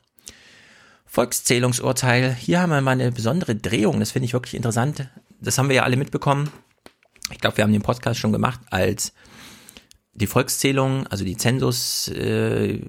Volkszählungsurteil. 1.07 2.35
Hier 2.35 2.61
haben 2.61 2.71
wir 2.71 2.81
mal 2.81 2.93
eine 2.93 3.11
besondere 3.11 3.57
Drehung. 3.57 3.99
Das 3.99 4.13
finde 4.13 4.27
ich 4.27 4.33
wirklich 4.33 4.55
interessant. 4.55 5.09
Das 5.41 5.59
haben 5.59 5.69
wir 5.69 5.77
ja 5.77 5.83
alle 5.83 5.97
mitbekommen. 5.97 6.51
Ich 7.31 7.39
glaube, 7.39 7.57
wir 7.57 7.65
haben 7.65 7.73
den 7.73 7.83
Podcast 7.83 8.21
schon 8.21 8.33
gemacht, 8.33 8.61
als 8.71 9.13
die 10.13 10.27
Volkszählung, 10.27 11.07
also 11.07 11.25
die 11.25 11.37
Zensus, 11.37 12.09
äh, 12.09 12.81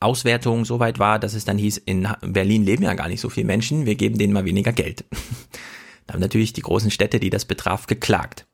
Auswertung 0.00 0.64
so 0.64 0.78
weit 0.78 0.98
war, 0.98 1.18
dass 1.18 1.34
es 1.34 1.44
dann 1.44 1.58
hieß, 1.58 1.78
in 1.78 2.08
Berlin 2.22 2.64
leben 2.64 2.84
ja 2.84 2.94
gar 2.94 3.08
nicht 3.08 3.20
so 3.20 3.28
viele 3.28 3.46
Menschen, 3.46 3.84
wir 3.84 3.96
geben 3.96 4.18
denen 4.18 4.32
mal 4.32 4.44
weniger 4.44 4.72
Geld. 4.72 5.04
Da 6.06 6.14
haben 6.14 6.22
natürlich 6.22 6.54
die 6.54 6.62
großen 6.62 6.90
Städte, 6.90 7.20
die 7.20 7.28
das 7.28 7.44
betraf, 7.44 7.86
geklagt. 7.86 8.46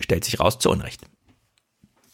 Stellt 0.00 0.24
sich 0.24 0.40
raus 0.40 0.58
zu 0.58 0.68
Unrecht. 0.68 1.02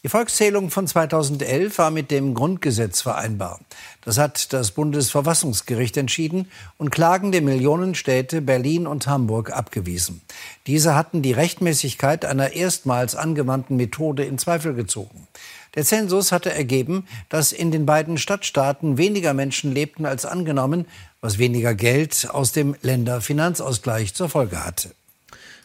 Die 0.05 0.09
Volkszählung 0.09 0.71
von 0.71 0.87
2011 0.87 1.77
war 1.79 1.91
mit 1.91 2.13
dem 2.13 2.35
Grundgesetz 2.35 3.01
vereinbar. 3.01 3.59
Das 4.05 4.17
hat 4.17 4.53
das 4.53 4.71
Bundesverfassungsgericht 4.71 5.97
entschieden 5.97 6.47
und 6.77 6.91
klagende 6.91 7.41
Millionenstädte 7.41 8.41
Berlin 8.41 8.87
und 8.87 9.09
Hamburg 9.09 9.51
abgewiesen. 9.51 10.21
Diese 10.69 10.95
hatten 10.95 11.21
die 11.21 11.33
Rechtmäßigkeit 11.33 12.25
einer 12.25 12.53
erstmals 12.53 13.17
angewandten 13.17 13.77
Methode 13.77 14.25
in 14.25 14.39
Zweifel 14.39 14.75
gezogen. 14.75 15.27
Der 15.75 15.85
Zensus 15.85 16.31
hatte 16.31 16.53
ergeben, 16.53 17.09
dass 17.29 17.51
in 17.51 17.73
den 17.73 17.85
beiden 17.85 18.19
Stadtstaaten 18.19 18.99
weniger 18.99 19.35
Menschen 19.35 19.73
lebten 19.73 20.07
als 20.07 20.25
angenommen, 20.25 20.87
was 21.21 21.39
weniger 21.39 21.75
Geld 21.75 22.29
aus 22.31 22.53
dem 22.53 22.77
Länderfinanzausgleich 22.83 24.15
zur 24.15 24.29
Folge 24.29 24.65
hatte. 24.65 24.93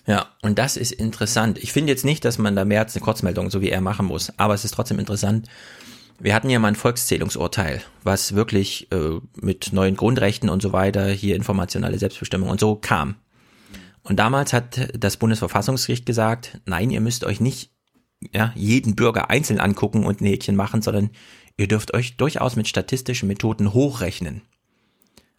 Ja, 0.05 0.27
und 0.41 0.59
das 0.59 0.75
ist 0.75 0.91
interessant. 0.91 1.57
Ich 1.59 1.71
finde 1.71 1.91
jetzt 1.91 2.03
nicht, 2.03 2.25
dass 2.25 2.37
man 2.37 2.55
da 2.55 2.65
mehr 2.65 2.81
als 2.81 2.95
eine 2.95 3.03
Kurzmeldung, 3.03 3.49
so 3.49 3.61
wie 3.61 3.69
er, 3.69 3.81
machen 3.81 4.05
muss, 4.05 4.37
aber 4.37 4.53
es 4.53 4.65
ist 4.65 4.73
trotzdem 4.73 4.99
interessant. 4.99 5.47
Wir 6.19 6.35
hatten 6.35 6.49
ja 6.49 6.59
mal 6.59 6.69
ein 6.69 6.75
Volkszählungsurteil, 6.75 7.81
was 8.03 8.35
wirklich 8.35 8.91
äh, 8.91 9.19
mit 9.35 9.71
neuen 9.73 9.95
Grundrechten 9.95 10.49
und 10.49 10.61
so 10.61 10.73
weiter, 10.73 11.07
hier 11.07 11.35
informationelle 11.35 11.97
Selbstbestimmung 11.97 12.49
und 12.49 12.59
so 12.59 12.75
kam. 12.75 13.15
Und 14.03 14.19
damals 14.19 14.51
hat 14.51 14.89
das 14.97 15.17
Bundesverfassungsgericht 15.17 16.05
gesagt, 16.05 16.59
nein, 16.65 16.91
ihr 16.91 17.01
müsst 17.01 17.23
euch 17.23 17.39
nicht 17.39 17.71
ja, 18.33 18.51
jeden 18.55 18.95
Bürger 18.95 19.29
einzeln 19.29 19.59
angucken 19.59 20.05
und 20.05 20.21
ein 20.21 20.25
Häkchen 20.25 20.55
machen, 20.55 20.81
sondern 20.81 21.09
ihr 21.57 21.67
dürft 21.67 21.93
euch 21.93 22.17
durchaus 22.17 22.55
mit 22.55 22.67
statistischen 22.67 23.27
Methoden 23.27 23.73
hochrechnen. 23.73 24.41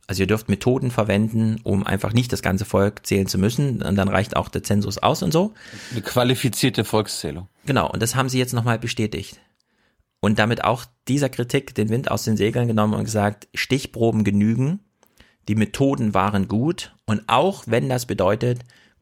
Also 0.06 0.22
ihr 0.22 0.26
dürft 0.26 0.48
Methoden 0.48 0.90
verwenden, 0.90 1.60
um 1.62 1.86
einfach 1.86 2.12
nicht 2.12 2.32
das 2.32 2.42
ganze 2.42 2.64
Volk 2.64 3.06
zählen 3.06 3.26
zu 3.26 3.38
müssen. 3.38 3.82
Und 3.82 3.96
dann 3.96 4.08
reicht 4.08 4.36
auch 4.36 4.48
der 4.48 4.62
Zensus 4.62 4.98
aus 4.98 5.22
und 5.22 5.32
so. 5.32 5.54
Eine 5.92 6.02
qualifizierte 6.02 6.84
Volkszählung. 6.84 7.48
Genau, 7.64 7.90
und 7.90 8.02
das 8.02 8.14
haben 8.14 8.28
sie 8.28 8.38
jetzt 8.38 8.52
nochmal 8.52 8.78
bestätigt. 8.78 9.40
Und 10.20 10.38
damit 10.38 10.64
auch 10.64 10.84
dieser 11.08 11.28
Kritik 11.28 11.74
den 11.74 11.88
Wind 11.88 12.10
aus 12.10 12.24
den 12.24 12.36
Segeln 12.36 12.66
genommen 12.66 12.94
und 12.94 13.04
gesagt, 13.04 13.48
Stichproben 13.54 14.24
genügen, 14.24 14.80
die 15.48 15.54
Methoden 15.54 16.14
waren 16.14 16.48
gut 16.48 16.94
und 17.04 17.22
auch 17.26 17.64
wenn 17.66 17.88
das 17.88 18.06
bedeutet, 18.06 18.60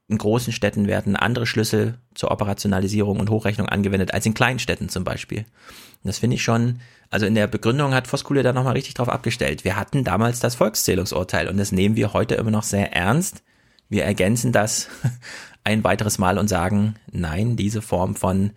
in 0.08 0.18
großen 0.18 0.52
Städten 0.52 0.86
werden 0.86 1.16
andere 1.16 1.46
Schlüssel 1.46 1.98
zur 2.14 2.30
Operationalisierung 2.30 3.18
und 3.18 3.30
Hochrechnung 3.30 3.68
angewendet 3.68 4.12
als 4.12 4.26
in 4.26 4.34
kleinen 4.34 4.58
Städten 4.58 4.88
zum 4.88 5.04
Beispiel. 5.04 5.38
Und 5.38 6.08
das 6.08 6.18
finde 6.18 6.36
ich 6.36 6.42
schon, 6.42 6.80
also 7.10 7.26
in 7.26 7.34
der 7.34 7.46
Begründung 7.46 7.94
hat 7.94 8.06
Voskuhle 8.06 8.42
da 8.42 8.52
nochmal 8.52 8.74
richtig 8.74 8.94
drauf 8.94 9.08
abgestellt. 9.08 9.64
Wir 9.64 9.76
hatten 9.76 10.04
damals 10.04 10.40
das 10.40 10.56
Volkszählungsurteil 10.56 11.48
und 11.48 11.56
das 11.56 11.72
nehmen 11.72 11.96
wir 11.96 12.12
heute 12.12 12.34
immer 12.34 12.50
noch 12.50 12.64
sehr 12.64 12.92
ernst. 12.92 13.42
Wir 13.88 14.04
ergänzen 14.04 14.52
das 14.52 14.88
ein 15.64 15.84
weiteres 15.84 16.18
Mal 16.18 16.38
und 16.38 16.48
sagen, 16.48 16.96
nein, 17.10 17.56
diese 17.56 17.82
Form 17.82 18.16
von 18.16 18.50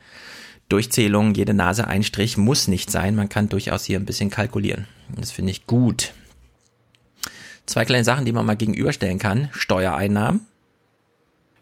Durchzählung, 0.68 1.36
jede 1.36 1.54
Nase 1.54 1.88
ein 1.88 2.04
Strich 2.04 2.38
muss 2.38 2.68
nicht 2.68 2.90
sein. 2.90 3.16
Man 3.16 3.30
kann 3.30 3.50
durchaus 3.50 3.86
hier 3.86 4.00
ein 4.00 4.06
bisschen 4.06 4.32
kalkulieren. 4.32 4.88
Das 5.16 5.32
finde 5.32 5.52
ich 5.52 5.68
gut. 5.68 6.14
Zwei 7.68 7.86
kleine 7.86 8.04
Sachen, 8.04 8.26
die 8.26 8.32
man 8.32 8.46
mal 8.46 8.58
gegenüberstellen 8.58 9.20
kann. 9.20 9.50
Steuereinnahmen. 9.52 10.48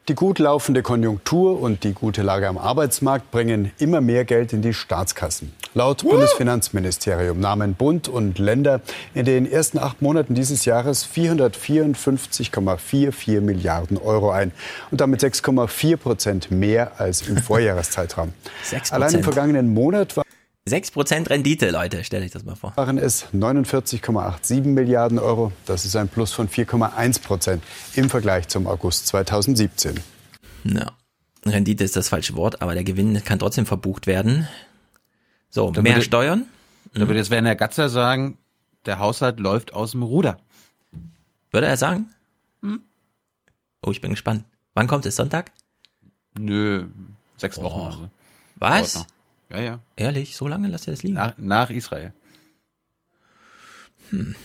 Die 0.10 0.16
gut 0.16 0.38
laufende 0.38 0.82
Konjunktur 0.82 1.62
und 1.62 1.86
die 1.86 1.94
gute 1.94 2.24
Lage 2.24 2.50
am 2.50 2.58
Arbeitsmarkt 2.58 3.32
bringen 3.32 3.72
immer 3.78 4.02
mehr 4.02 4.26
Geld 4.26 4.52
in 4.52 4.62
die 4.62 4.74
Staatskassen. 4.74 5.54
Laut 5.76 6.04
Bundesfinanzministerium 6.04 7.40
nahmen 7.40 7.74
Bund 7.74 8.10
und 8.10 8.38
Länder 8.38 8.82
in 9.14 9.24
den 9.24 9.50
ersten 9.50 9.80
acht 9.80 10.02
Monaten 10.02 10.36
dieses 10.36 10.66
Jahres 10.66 11.08
454,44 11.08 13.40
Milliarden 13.40 13.98
Euro 13.98 14.32
ein 14.32 14.52
und 14.92 15.00
damit 15.00 15.24
6,4 15.24 15.96
Prozent 15.96 16.52
mehr 16.52 17.00
als 17.00 17.30
im 17.30 17.38
Vorjahreszeitraum. 17.44 18.34
Allein 18.92 19.14
im 19.14 19.24
vergangenen 19.24 19.74
Monat 19.74 20.18
war 20.18 20.23
6% 20.74 21.30
Rendite, 21.30 21.70
Leute, 21.70 22.04
stelle 22.04 22.26
ich 22.26 22.32
das 22.32 22.44
mal 22.44 22.56
vor. 22.56 22.74
Waren 22.76 22.98
es 22.98 23.26
49,87 23.32 24.62
Milliarden 24.64 25.20
Euro. 25.20 25.52
Das 25.68 25.86
ist 25.86 25.96
ein 25.96 26.08
Plus 26.10 26.34
von 26.34 26.50
4,1 26.50 27.22
Prozent 27.22 27.64
im 27.94 28.10
Vergleich 28.10 28.48
zum 28.48 28.66
August 28.66 29.06
2017. 29.08 30.00
Ja, 30.64 30.92
Rendite 31.46 31.84
ist 31.84 31.96
das 31.96 32.10
falsche 32.10 32.36
Wort, 32.36 32.62
aber 32.64 32.74
der 32.74 32.84
Gewinn 32.84 33.24
kann 33.24 33.38
trotzdem 33.38 33.68
verbucht 33.68 34.08
werden. 34.08 34.48
So, 35.52 35.70
Da 35.70 35.84
mehr 35.84 35.94
würde- 35.96 36.06
Steuern. 36.06 36.46
Da 36.94 37.02
würde 37.02 37.16
jetzt 37.18 37.30
Werner 37.30 37.56
Gatzer 37.56 37.90
sagen, 37.90 38.38
der 38.86 38.98
Haushalt 39.00 39.40
läuft 39.40 39.74
aus 39.74 39.92
dem 39.92 40.04
Ruder. 40.04 40.38
Würde 41.52 41.68
er 41.68 41.78
sagen? 41.78 42.10
Hm. 42.62 42.82
Oh, 43.86 43.92
ich 43.92 44.02
bin 44.02 44.12
gespannt. 44.12 44.44
Wann 44.74 44.88
kommt 44.88 45.06
es? 45.06 45.16
Sonntag? 45.16 45.52
Nö, 46.38 46.86
sechs 47.38 47.62
Wochen. 47.62 47.92
so. 47.92 48.10
Was? 48.56 49.06
Ja, 49.54 49.62
ja. 49.62 49.80
Ehrlich? 49.96 50.36
So 50.36 50.48
lange 50.48 50.68
lasst 50.68 50.88
ihr 50.88 50.94
das 50.94 51.04
liegen? 51.04 51.16
Nach, 51.16 51.34
nach 51.38 51.70
Israel. 51.70 52.12
Hm. 54.10 54.36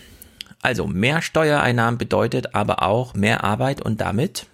Also, 0.61 0.87
mehr 0.87 1.23
Steuereinnahmen 1.23 1.99
bedeutet 1.99 2.55
aber 2.55 2.83
auch 2.83 3.15
mehr 3.15 3.45
Arbeit 3.45 3.81
und 3.81 4.01
damit 4.01 4.47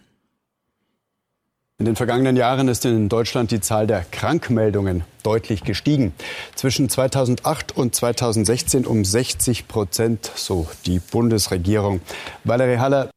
In 1.78 1.86
den 1.86 1.97
vergangenen 1.97 2.36
Jahren 2.36 2.68
ist 2.68 2.85
in 2.85 3.09
Deutschland 3.09 3.51
die 3.51 3.60
Zahl 3.60 3.86
der 3.86 4.05
Krankmeldungen 4.05 5.02
deutlich 5.22 5.64
gestiegen. 5.64 6.12
Zwischen 6.55 6.89
2008 6.89 7.76
und 7.76 7.94
2016 7.94 8.86
um 8.86 9.05
60 9.05 9.66
Prozent, 9.66 10.31
so 10.36 10.68
die 10.86 11.01
Bundesregierung. 11.01 12.01
Valerie 12.44 12.78
Haller. 12.78 13.10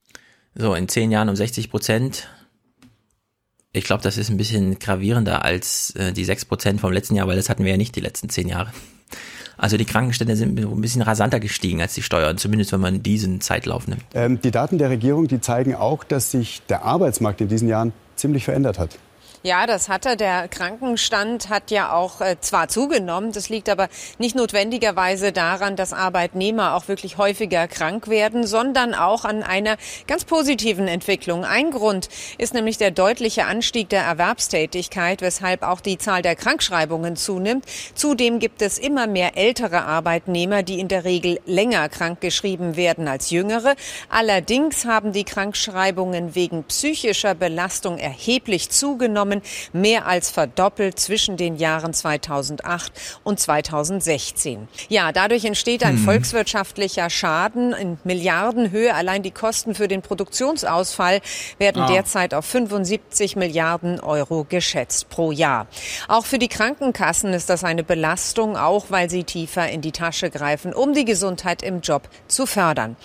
So, 0.56 0.74
in 0.74 0.88
zehn 0.88 1.12
Jahren 1.12 1.30
um 1.30 1.36
60 1.36 1.70
Prozent. 1.70 2.30
Ich 3.78 3.86
glaube, 3.86 4.04
das 4.04 4.18
ist 4.18 4.30
ein 4.30 4.38
bisschen 4.38 4.80
gravierender 4.80 5.46
als 5.46 5.92
äh, 5.92 6.12
die 6.12 6.26
6 6.26 6.46
Prozent 6.46 6.82
vom 6.82 6.92
letzten 6.92 7.16
Jahr, 7.16 7.28
weil 7.28 7.36
das 7.36 7.50
hatten 7.50 7.64
wir 7.64 7.72
ja 7.72 7.78
nicht 7.78 7.96
die 7.96 8.02
letzten 8.02 8.30
zehn 8.30 8.48
Jahre. 8.48 8.72
Also 9.58 9.78
die 9.78 9.86
Krankenstände 9.86 10.36
sind 10.36 10.60
ein 10.60 10.82
bisschen 10.82 11.02
rasanter 11.02 11.40
gestiegen 11.40 11.82
als 11.82 11.94
die 11.94 12.04
Steuern, 12.04 12.38
zumindest 12.38 12.72
wenn 12.74 12.80
man 12.80 13.02
diesen 13.02 13.42
Zeitlauf 13.42 13.88
nimmt. 13.88 14.04
Ähm, 14.14 14.40
die 14.42 14.52
Daten 14.52 14.78
der 14.78 14.90
Regierung, 14.90 15.28
die 15.28 15.42
zeigen 15.42 15.76
auch, 15.76 16.04
dass 16.04 16.32
sich 16.32 16.62
der 16.70 16.84
Arbeitsmarkt 16.84 17.42
in 17.42 17.48
diesen 17.48 17.68
Jahren 17.68 17.94
ziemlich 18.16 18.46
verändert 18.46 18.78
hat. 18.78 18.98
Ja, 19.44 19.68
das 19.68 19.88
hat 19.88 20.06
er. 20.08 20.16
Der 20.16 20.48
Krankenstand 20.48 21.50
hat 21.50 21.70
ja 21.70 21.94
auch 21.94 22.22
äh, 22.22 22.38
zwar 22.42 22.70
zugenommen, 22.70 23.32
das 23.32 23.50
liegt 23.50 23.70
aber 23.70 23.88
nicht 24.18 24.36
notwendigerweise 24.36 25.32
daran, 25.32 25.76
dass 25.76 25.94
Arbeitnehmer 25.94 26.74
auch 26.74 26.88
wirklich 26.88 27.20
häufiger 27.20 27.68
krank 27.68 28.08
werden, 28.08 28.48
sondern 28.48 28.96
auch 28.96 29.26
an 29.26 29.44
einer 29.44 29.78
ganz 30.08 30.26
positiven 30.26 30.88
Entwicklung. 30.88 31.46
Ein 31.46 31.70
Grund 31.70 32.10
ist 32.40 32.56
nämlich 32.56 32.80
der 32.80 32.90
deutliche 32.90 33.46
Anstieg 33.46 33.90
der 33.90 34.02
Erwerbstätigkeit, 34.02 35.22
weshalb 35.22 35.62
auch 35.62 35.82
die 35.82 36.00
Zahl 36.00 36.24
der 36.24 36.36
Krankschreibungen 36.36 37.16
zunimmt. 37.16 37.66
Zudem 37.94 38.40
gibt 38.40 38.64
es 38.64 38.80
immer 38.80 39.06
mehr 39.06 39.38
ältere 39.38 39.84
Arbeitnehmer, 39.84 40.64
die 40.64 40.80
in 40.80 40.88
der 40.88 41.04
Regel 41.04 41.40
länger 41.46 41.90
krankgeschrieben 41.90 42.76
werden 42.76 43.08
als 43.08 43.30
jüngere. 43.30 43.76
Allerdings 44.10 44.86
haben 44.86 45.12
die 45.12 45.26
Krankschreibungen 45.26 46.34
wegen 46.34 46.64
psychischer 46.64 47.36
Belastung 47.36 48.00
erheblich 48.00 48.72
zugenommen, 48.72 49.27
mehr 49.74 50.06
als 50.08 50.30
verdoppelt 50.32 51.00
zwischen 51.00 51.38
den 51.38 51.56
Jahren 51.58 51.94
2008 51.94 52.92
und 53.24 53.40
2016. 53.40 54.68
Ja, 54.90 55.12
dadurch 55.12 55.46
entsteht 55.46 55.84
ein 55.84 55.98
Hm. 55.98 56.04
volkswirtschaftlicher 56.06 57.10
Schaden 57.10 57.74
in 57.74 57.98
Milliardenhöhe. 58.04 58.94
Allein 58.94 59.24
die 59.24 59.32
Kosten 59.32 59.76
für 59.76 59.88
den 59.88 60.02
Produktionsausfall 60.02 61.22
werden 61.58 61.84
Ah. 61.84 61.88
derzeit 61.88 62.34
auf 62.34 62.46
75 62.46 63.36
Milliarden 63.36 64.00
Euro 64.00 64.46
geschätzt 64.48 65.10
pro 65.10 65.32
Jahr. 65.32 65.68
Auch 66.08 66.26
für 66.26 66.40
die 66.40 66.48
Krankenkassen 66.48 67.34
ist 67.34 67.50
das 67.50 67.64
eine 67.64 67.84
Belastung, 67.84 68.58
auch 68.58 68.86
weil 68.90 69.10
sie 69.10 69.24
tiefer 69.24 69.70
in 69.70 69.82
die 69.82 69.92
Tasche 69.92 70.30
greifen, 70.30 70.74
um 70.74 70.94
die 70.94 71.06
Gesundheit 71.06 71.62
im 71.64 71.82
Job 71.82 72.10
zu 72.28 72.46
fördern. 72.46 72.96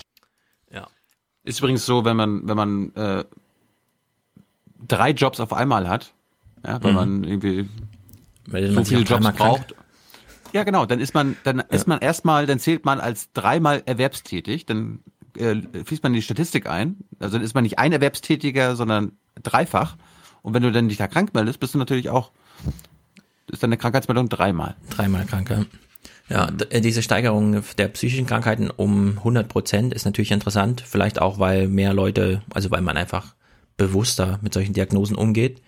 Ist 1.45 1.59
übrigens 1.59 1.85
so, 1.85 2.05
wenn 2.05 2.15
man, 2.15 2.47
wenn 2.47 2.55
man 2.55 2.95
äh, 2.95 3.25
drei 4.87 5.11
Jobs 5.11 5.39
auf 5.39 5.53
einmal 5.53 5.87
hat, 5.89 6.13
ja, 6.65 6.81
weil 6.83 6.91
Mhm. 6.91 6.95
man 6.97 7.23
irgendwie 7.23 7.69
Weil 8.47 8.71
so 8.71 8.83
viele 8.83 9.01
Jobs 9.01 9.23
krank- 9.23 9.37
braucht. 9.37 9.75
Ja, 10.53 10.63
genau, 10.63 10.85
dann 10.85 10.99
ist 10.99 11.13
man, 11.13 11.35
dann 11.43 11.59
ist 11.71 11.87
man 11.87 11.99
erstmal, 11.99 12.45
dann 12.45 12.59
zählt 12.59 12.85
man 12.85 12.99
als 12.99 13.31
dreimal 13.33 13.81
erwerbstätig, 13.85 14.65
dann 14.65 14.99
äh, 15.37 15.55
fließt 15.83 16.03
man 16.03 16.11
in 16.11 16.17
die 16.17 16.21
Statistik 16.21 16.69
ein. 16.69 16.97
Also 17.19 17.37
dann 17.37 17.43
ist 17.45 17.55
man 17.55 17.63
nicht 17.63 17.79
ein 17.79 17.91
Erwerbstätiger, 17.91 18.75
sondern 18.75 19.13
dreifach. 19.41 19.95
Und 20.43 20.53
wenn 20.53 20.61
du 20.61 20.71
dann 20.71 20.89
dich 20.89 20.97
da 20.99 21.07
krank 21.07 21.33
meldest, 21.33 21.59
bist 21.59 21.73
du 21.73 21.79
natürlich 21.79 22.09
auch, 22.09 22.31
ist 23.51 23.63
deine 23.63 23.77
Krankheitsmeldung 23.77 24.29
dreimal. 24.29 24.75
Dreimal 24.91 25.25
krank, 25.25 25.49
ja. 25.49 25.65
Ja, 26.29 26.49
äh, 26.69 26.81
diese 26.81 27.01
Steigerung 27.01 27.63
der 27.77 27.87
psychischen 27.89 28.25
Krankheiten 28.27 28.69
um 28.69 29.17
100 29.23 29.47
Prozent 29.49 29.93
ist 29.93 30.05
natürlich 30.05 30.31
interessant. 30.31 30.81
Vielleicht 30.85 31.19
auch, 31.19 31.39
weil 31.39 31.67
mehr 31.67 31.93
Leute, 31.93 32.41
also 32.53 32.69
weil 32.71 32.81
man 32.81 32.95
einfach 32.95 33.33
bewusster 33.77 34.39
mit 34.41 34.53
solchen 34.53 34.73
Diagnosen 34.73 35.15
umgeht, 35.15 35.61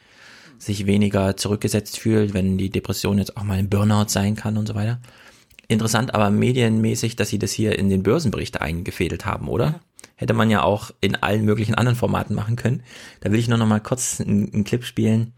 sich 0.58 0.86
weniger 0.86 1.38
zurückgesetzt 1.38 2.00
fühlt, 2.00 2.34
wenn 2.34 2.58
die 2.58 2.70
Depression 2.70 3.18
jetzt 3.18 3.38
auch 3.38 3.44
mal 3.44 3.58
ein 3.58 3.70
Burnout 3.70 4.10
sein 4.10 4.36
kann 4.36 4.58
und 4.58 4.68
so 4.68 4.76
weiter. 4.76 5.00
Interessant, 5.68 6.14
aber 6.14 6.30
medienmäßig, 6.30 7.16
dass 7.16 7.30
sie 7.30 7.40
das 7.40 7.52
hier 7.52 7.78
in 7.78 7.90
den 7.90 8.04
Börsenbericht 8.04 8.62
eingefädelt 8.62 9.26
haben, 9.26 9.48
oder? 9.48 9.80
Hätte 10.16 10.34
man 10.34 10.50
ja 10.50 10.64
auch 10.64 10.92
in 11.02 11.16
allen 11.16 11.44
möglichen 11.44 11.76
anderen 11.76 11.98
Formaten 11.98 12.36
machen 12.36 12.56
können. 12.56 12.84
Da 13.22 13.32
will 13.32 13.40
ich 13.40 13.48
nur 13.48 13.58
noch 13.58 13.68
mal 13.68 13.80
kurz 13.80 14.22
einen, 14.22 14.54
einen 14.54 14.64
Clip 14.64 14.84
spielen. 14.84 15.34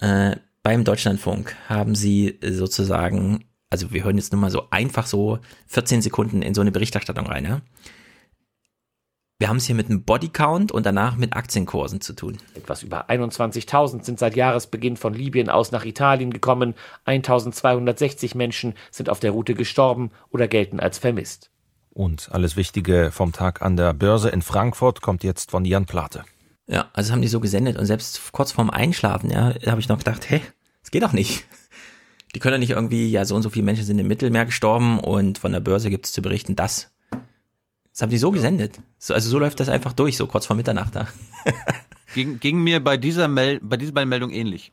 Äh, 0.00 0.36
beim 0.62 0.84
Deutschlandfunk 0.84 1.56
haben 1.68 1.94
sie 1.94 2.38
sozusagen, 2.42 3.44
also 3.70 3.92
wir 3.92 4.04
hören 4.04 4.16
jetzt 4.16 4.32
nur 4.32 4.40
mal 4.40 4.50
so 4.50 4.70
einfach 4.70 5.06
so 5.06 5.38
14 5.68 6.02
Sekunden 6.02 6.42
in 6.42 6.54
so 6.54 6.60
eine 6.60 6.72
Berichterstattung 6.72 7.26
rein, 7.26 7.44
ja? 7.44 7.60
Wir 9.44 9.50
haben 9.50 9.58
es 9.58 9.66
hier 9.66 9.74
mit 9.74 9.90
einem 9.90 10.04
Bodycount 10.04 10.72
und 10.72 10.86
danach 10.86 11.16
mit 11.16 11.36
Aktienkursen 11.36 12.00
zu 12.00 12.14
tun. 12.14 12.38
Etwas 12.54 12.82
über 12.82 13.10
21.000 13.10 14.02
sind 14.02 14.18
seit 14.18 14.36
Jahresbeginn 14.36 14.96
von 14.96 15.12
Libyen 15.12 15.50
aus 15.50 15.70
nach 15.70 15.84
Italien 15.84 16.32
gekommen. 16.32 16.72
1.260 17.04 18.38
Menschen 18.38 18.72
sind 18.90 19.10
auf 19.10 19.20
der 19.20 19.32
Route 19.32 19.52
gestorben 19.52 20.12
oder 20.30 20.48
gelten 20.48 20.80
als 20.80 20.96
vermisst. 20.96 21.50
Und 21.90 22.30
alles 22.32 22.56
Wichtige 22.56 23.10
vom 23.12 23.32
Tag 23.32 23.60
an 23.60 23.76
der 23.76 23.92
Börse 23.92 24.30
in 24.30 24.40
Frankfurt 24.40 25.02
kommt 25.02 25.22
jetzt 25.22 25.50
von 25.50 25.66
Jan 25.66 25.84
Plate. 25.84 26.24
Ja, 26.66 26.88
also 26.94 27.08
das 27.08 27.12
haben 27.12 27.20
die 27.20 27.28
so 27.28 27.40
gesendet 27.40 27.76
und 27.76 27.84
selbst 27.84 28.32
kurz 28.32 28.50
vorm 28.50 28.70
Einschlafen, 28.70 29.28
ja, 29.28 29.52
habe 29.66 29.80
ich 29.82 29.90
noch 29.90 29.98
gedacht, 29.98 30.30
hä, 30.30 30.40
das 30.80 30.90
geht 30.90 31.02
doch 31.02 31.12
nicht. 31.12 31.44
Die 32.34 32.38
können 32.38 32.54
doch 32.54 32.60
nicht 32.60 32.70
irgendwie, 32.70 33.10
ja, 33.10 33.26
so 33.26 33.36
und 33.36 33.42
so 33.42 33.50
viele 33.50 33.66
Menschen 33.66 33.84
sind 33.84 33.98
im 33.98 34.08
Mittelmeer 34.08 34.46
gestorben 34.46 35.00
und 35.00 35.36
von 35.36 35.52
der 35.52 35.60
Börse 35.60 35.90
gibt 35.90 36.06
es 36.06 36.12
zu 36.12 36.22
berichten, 36.22 36.56
das. 36.56 36.93
Das 37.94 38.02
haben 38.02 38.10
die 38.10 38.18
so 38.18 38.32
gesendet. 38.32 38.80
So, 38.98 39.14
also 39.14 39.30
so 39.30 39.38
läuft 39.38 39.60
das 39.60 39.68
einfach 39.68 39.92
durch, 39.92 40.16
so 40.16 40.26
kurz 40.26 40.46
vor 40.46 40.56
Mitternacht 40.56 40.96
da. 40.96 41.06
ging, 42.14 42.40
ging 42.40 42.58
mir 42.58 42.82
bei 42.82 42.96
dieser, 42.96 43.28
Mel 43.28 43.60
bei 43.62 43.76
dieser 43.76 43.92
beiden 43.92 44.08
Meldungen 44.08 44.34
ähnlich. 44.34 44.72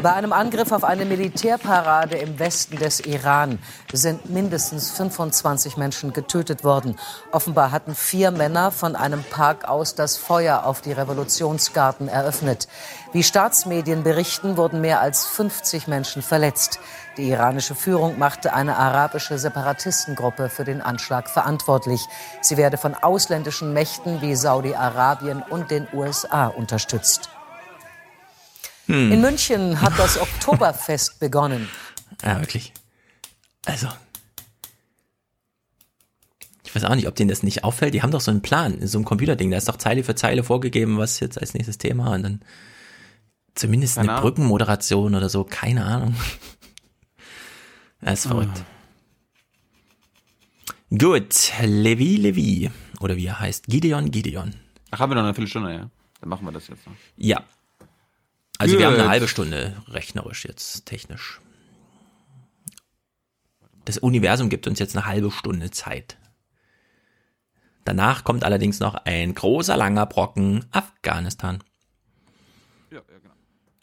Bei 0.00 0.12
einem 0.12 0.32
Angriff 0.32 0.70
auf 0.70 0.84
eine 0.84 1.04
Militärparade 1.04 2.16
im 2.16 2.38
Westen 2.38 2.76
des 2.76 3.00
Iran 3.00 3.58
sind 3.92 4.30
mindestens 4.30 4.92
25 4.92 5.76
Menschen 5.76 6.12
getötet 6.12 6.64
worden. 6.64 6.96
Offenbar 7.30 7.72
hatten 7.72 7.94
vier 7.94 8.30
Männer 8.30 8.70
von 8.70 8.96
einem 8.96 9.22
Park 9.22 9.68
aus 9.68 9.94
das 9.96 10.16
Feuer 10.16 10.64
auf 10.64 10.80
die 10.80 10.92
Revolutionsgarten 10.92 12.08
eröffnet. 12.08 12.68
Wie 13.12 13.22
Staatsmedien 13.22 14.02
berichten, 14.02 14.56
wurden 14.56 14.80
mehr 14.80 15.02
als 15.02 15.26
50 15.26 15.86
Menschen 15.86 16.22
verletzt. 16.22 16.80
Die 17.18 17.28
iranische 17.28 17.74
Führung 17.74 18.18
machte 18.18 18.54
eine 18.54 18.76
arabische 18.76 19.38
Separatistengruppe 19.38 20.48
für 20.48 20.64
den 20.64 20.80
Anschlag 20.80 21.28
verantwortlich. 21.28 22.00
Sie 22.40 22.56
werde 22.56 22.78
von 22.78 22.94
ausländischen 22.94 23.74
Mächten 23.74 24.22
wie 24.22 24.34
Saudi-Arabien 24.34 25.42
und 25.42 25.70
den 25.70 25.86
USA 25.92 26.46
unterstützt. 26.46 27.28
Hm. 28.86 29.12
In 29.12 29.20
München 29.20 29.82
hat 29.82 29.98
das 29.98 30.18
Oktoberfest 30.18 31.20
begonnen. 31.20 31.68
Ja, 32.22 32.38
wirklich. 32.38 32.72
Also. 33.64 33.88
Ich 36.62 36.72
weiß 36.72 36.84
auch 36.84 36.94
nicht, 36.94 37.08
ob 37.08 37.16
denen 37.16 37.30
das 37.30 37.42
nicht 37.42 37.64
auffällt. 37.64 37.94
Die 37.94 38.02
haben 38.02 38.12
doch 38.12 38.20
so 38.20 38.30
einen 38.30 38.42
Plan, 38.42 38.86
so 38.86 38.98
ein 38.98 39.04
Computerding. 39.04 39.50
Da 39.50 39.56
ist 39.56 39.68
doch 39.68 39.76
Zeile 39.76 40.04
für 40.04 40.14
Zeile 40.14 40.44
vorgegeben, 40.44 40.98
was 40.98 41.18
jetzt 41.18 41.40
als 41.40 41.54
nächstes 41.54 41.78
Thema 41.78 42.14
und 42.14 42.22
dann 42.22 42.40
zumindest 43.54 43.96
Keine 43.96 44.08
eine 44.08 44.18
Ahnung. 44.18 44.30
Brückenmoderation 44.30 45.14
oder 45.14 45.28
so. 45.28 45.44
Keine 45.44 45.84
Ahnung. 45.84 46.14
Das 48.04 48.18
ist 48.18 48.26
verrückt. 48.26 48.64
Gut, 50.90 51.52
Levi 51.62 52.16
Levi. 52.16 52.68
Oder 52.98 53.16
wie 53.16 53.26
er 53.26 53.38
heißt. 53.38 53.68
Gideon 53.68 54.10
Gideon. 54.10 54.54
Ach, 54.90 54.98
haben 54.98 55.12
wir 55.12 55.14
noch 55.14 55.22
eine 55.22 55.34
Viertelstunde, 55.34 55.72
ja? 55.72 55.90
Dann 56.20 56.28
machen 56.28 56.44
wir 56.44 56.50
das 56.50 56.66
jetzt 56.66 56.84
noch. 56.84 56.94
Ja. 57.16 57.44
Also 58.58 58.76
wir 58.76 58.86
haben 58.86 58.94
eine 58.94 59.08
halbe 59.08 59.28
Stunde 59.28 59.76
rechnerisch 59.88 60.44
jetzt, 60.44 60.84
technisch. 60.84 61.40
Das 63.84 63.98
Universum 63.98 64.48
gibt 64.48 64.66
uns 64.66 64.78
jetzt 64.78 64.96
eine 64.96 65.06
halbe 65.06 65.30
Stunde 65.30 65.70
Zeit. 65.70 66.16
Danach 67.84 68.22
kommt 68.22 68.44
allerdings 68.44 68.78
noch 68.78 68.94
ein 68.94 69.34
großer, 69.34 69.76
langer 69.76 70.06
Brocken 70.06 70.64
Afghanistan. 70.70 71.62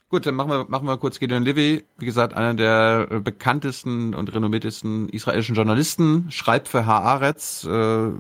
Gut, 0.10 0.26
dann 0.26 0.34
machen 0.34 0.50
wir, 0.50 0.66
machen 0.70 0.88
wir 0.88 0.98
kurz 0.98 1.20
Gideon 1.20 1.44
Levy. 1.44 1.86
Wie 2.00 2.06
gesagt, 2.06 2.34
einer 2.34 2.56
der 2.56 3.08
äh, 3.12 3.20
bekanntesten 3.20 4.16
und 4.16 4.34
renommiertesten 4.34 5.08
israelischen 5.10 5.54
Journalisten, 5.54 6.32
schreibt 6.32 6.68
für 6.68 6.88
Haaretz, 6.88 7.64
äh, 7.64 8.12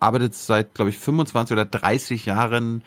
arbeitet 0.00 0.34
seit, 0.34 0.72
glaube 0.72 0.88
ich, 0.88 0.98
25 0.98 1.52
oder 1.52 1.66
30 1.66 2.24
Jahren 2.24 2.82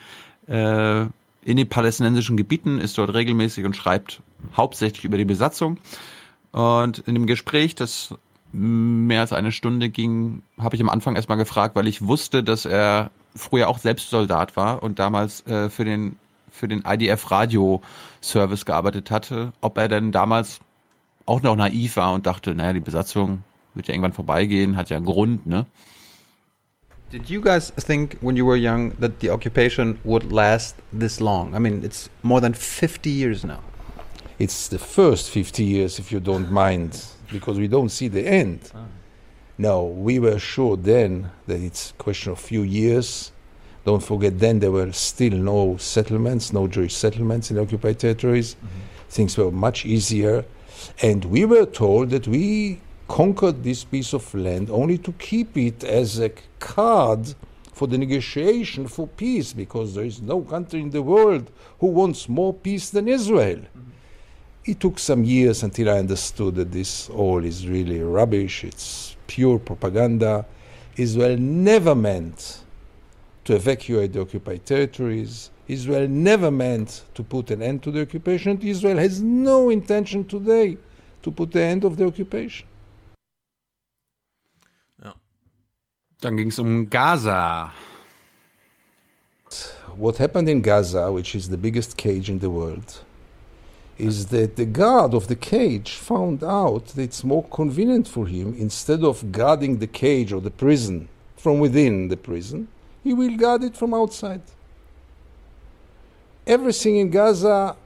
äh, 0.47 1.01
in 1.01 1.55
den 1.55 1.69
palästinensischen 1.69 2.35
Gebieten, 2.35 2.79
ist 2.79 2.97
dort 2.97 3.13
regelmäßig 3.13 3.63
und 3.63 3.75
schreibt 3.75 4.23
hauptsächlich 4.55 5.05
über 5.05 5.17
die 5.17 5.25
Besatzung. 5.25 5.77
Und 6.51 6.97
in 6.99 7.13
dem 7.13 7.27
Gespräch, 7.27 7.75
das 7.75 8.15
mehr 8.51 9.21
als 9.21 9.33
eine 9.33 9.51
Stunde 9.51 9.89
ging, 9.89 10.41
habe 10.57 10.75
ich 10.75 10.81
am 10.81 10.89
Anfang 10.89 11.15
erstmal 11.15 11.37
gefragt, 11.37 11.75
weil 11.75 11.85
ich 11.85 12.07
wusste, 12.07 12.43
dass 12.43 12.65
er 12.65 13.11
früher 13.35 13.67
auch 13.67 13.77
selbst 13.77 14.09
Soldat 14.09 14.55
war 14.55 14.81
und 14.81 14.97
damals 14.97 15.45
äh, 15.45 15.69
für 15.69 15.85
den 15.85 16.17
für 16.57 16.67
den 16.67 16.83
IDF 16.85 17.31
Radio 17.31 17.81
Service 18.21 18.65
gearbeitet 18.65 19.11
hatte, 19.11 19.53
ob 19.61 19.77
er 19.77 19.87
denn 19.87 20.11
damals 20.11 20.59
auch 21.25 21.41
noch 21.41 21.55
naiv 21.55 21.97
war 21.97 22.13
und 22.13 22.25
dachte, 22.25 22.55
naja, 22.55 22.73
die 22.73 22.79
Besatzung 22.79 23.43
wird 23.75 23.87
ja 23.87 23.93
irgendwann 23.93 24.13
vorbeigehen, 24.13 24.75
hat 24.75 24.89
ja 24.89 24.97
einen 24.97 25.05
Grund, 25.05 25.45
ne? 25.45 25.65
Did 27.09 27.29
you 27.29 27.39
guys 27.39 27.71
think 27.77 28.17
when 28.21 28.35
you 28.35 28.45
were 28.45 28.57
young 28.57 28.91
that 28.99 29.21
the 29.21 29.31
occupation 29.31 29.97
would 30.03 30.29
last 30.29 30.75
this 30.91 31.21
long? 31.21 31.55
I 31.55 31.59
mean, 31.59 31.81
it's 31.81 32.09
more 32.21 32.41
than 32.41 32.53
50 32.53 33.09
years 33.09 33.45
now. 33.45 33.59
It's 34.39 34.67
the 34.67 34.77
first 34.77 35.29
50 35.29 35.63
years, 35.63 35.99
if 35.99 36.11
you 36.11 36.19
don't 36.19 36.51
mind, 36.51 37.01
because 37.31 37.57
we 37.57 37.69
don't 37.69 37.89
see 37.89 38.09
the 38.09 38.27
end. 38.27 38.59
No, 39.57 39.85
we 39.85 40.19
were 40.19 40.37
sure 40.37 40.75
then 40.75 41.31
that 41.47 41.61
it's 41.61 41.91
a 41.91 42.03
question 42.03 42.33
of 42.33 42.39
few 42.39 42.61
years. 42.61 43.31
Don't 43.87 44.03
forget, 44.03 44.37
then 44.37 44.59
there 44.59 44.73
were 44.73 44.91
still 44.91 45.31
no 45.31 45.77
settlements, 45.77 46.51
no 46.51 46.67
Jewish 46.67 46.93
settlements 46.93 47.49
in 47.49 47.55
the 47.55 47.61
occupied 47.61 47.97
territories. 47.99 48.55
Mm-hmm. 48.55 48.67
Things 49.07 49.37
were 49.37 49.49
much 49.49 49.85
easier. 49.85 50.43
And 51.01 51.23
we 51.23 51.45
were 51.45 51.65
told 51.65 52.09
that 52.09 52.27
we 52.27 52.81
conquered 53.07 53.63
this 53.63 53.85
piece 53.85 54.13
of 54.13 54.35
land 54.35 54.69
only 54.69 54.97
to 54.97 55.13
keep 55.13 55.55
it 55.55 55.85
as 55.85 56.19
a 56.19 56.33
card 56.59 57.33
for 57.71 57.87
the 57.87 57.97
negotiation 57.97 58.89
for 58.89 59.07
peace, 59.07 59.53
because 59.53 59.95
there 59.95 60.03
is 60.03 60.21
no 60.21 60.41
country 60.41 60.81
in 60.81 60.89
the 60.89 61.01
world 61.01 61.49
who 61.79 61.87
wants 61.87 62.27
more 62.27 62.53
peace 62.53 62.89
than 62.89 63.07
Israel. 63.07 63.59
Mm-hmm. 63.59 64.65
It 64.65 64.81
took 64.81 64.99
some 64.99 65.23
years 65.23 65.63
until 65.63 65.89
I 65.89 65.99
understood 65.99 66.55
that 66.55 66.73
this 66.73 67.09
all 67.09 67.41
is 67.45 67.65
really 67.69 68.01
rubbish, 68.01 68.65
it's 68.65 69.15
pure 69.27 69.59
propaganda. 69.59 70.45
Israel 70.97 71.37
never 71.37 71.95
meant 71.95 72.63
to 73.47 73.55
evacuate 73.55 74.11
the 74.11 74.19
occupied 74.19 74.65
territories. 74.65 75.51
Israel 75.69 76.07
never 76.09 76.51
meant 76.51 77.03
to 77.13 77.23
put 77.23 77.49
an 77.49 77.61
end 77.61 77.81
to 77.83 77.91
the 77.91 78.01
occupation. 78.01 78.59
Israel 78.61 78.97
has 78.97 79.21
no 79.21 79.69
intention 79.69 80.25
today 80.25 80.77
to 81.21 81.31
put 81.31 81.51
the 81.53 81.61
end 81.61 81.85
of 81.85 81.95
the 81.95 82.05
occupation. 82.05 82.67
Dann 86.19 86.35
ging 86.35 86.47
es 86.47 86.59
um 86.59 86.87
Gaza. 86.89 87.71
What 89.95 90.17
happened 90.17 90.49
in 90.49 90.61
Gaza, 90.61 91.11
which 91.11 91.35
is 91.35 91.47
the 91.47 91.57
biggest 91.57 91.95
cage 91.95 92.29
in 92.29 92.39
the 92.39 92.49
world, 92.49 93.01
is 93.97 94.25
that 94.27 94.55
the 94.55 94.65
guard 94.65 95.13
of 95.13 95.27
the 95.27 95.35
cage 95.35 95.91
found 95.91 96.43
out 96.43 96.87
that 96.87 97.01
it's 97.01 97.23
more 97.23 97.43
convenient 97.43 98.07
for 98.07 98.25
him, 98.25 98.55
instead 98.57 99.03
of 99.03 99.31
guarding 99.31 99.77
the 99.77 99.87
cage 99.87 100.33
or 100.33 100.41
the 100.41 100.51
prison 100.51 101.07
from 101.37 101.59
within 101.59 102.07
the 102.09 102.17
prison, 102.17 102.67
he 103.07 103.13
will 103.13 103.37
guard 103.37 103.63
it 103.63 103.75
from 103.77 103.93
outside. 103.93 104.41
Everything 106.45 106.97
in 106.97 107.09
Gaza 107.09 107.77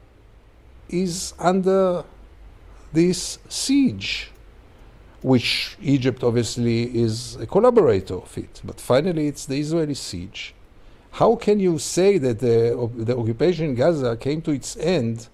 is 0.89 1.35
under 1.37 2.03
this 2.91 3.37
siege, 3.47 4.31
which 5.21 5.77
Egypt 5.79 6.23
obviously 6.23 6.83
is 7.05 7.35
a 7.35 7.45
collaborator 7.45 8.15
of 8.15 8.35
it, 8.35 8.61
but 8.63 8.81
finally 8.81 9.27
it's 9.27 9.45
the 9.45 9.59
Israeli 9.59 9.93
siege. 9.93 10.55
How 11.11 11.35
can 11.35 11.59
you 11.59 11.77
say 11.77 12.17
that 12.17 12.39
the, 12.39 12.89
the 12.95 13.15
occupation 13.15 13.65
in 13.65 13.75
Gaza 13.75 14.17
came 14.17 14.41
to 14.41 14.51
its 14.51 14.75
end 14.77 15.27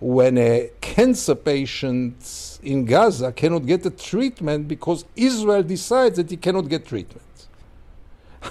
when 0.00 0.38
a 0.38 0.70
cancer 0.80 1.34
patient 1.34 2.58
in 2.62 2.86
Gaza 2.86 3.32
cannot 3.32 3.66
get 3.66 3.84
a 3.84 3.90
treatment 3.90 4.66
because 4.66 5.04
Israel 5.14 5.62
decides 5.62 6.16
that 6.16 6.30
he 6.30 6.38
cannot 6.38 6.68
get 6.68 6.86
treatment? 6.86 7.25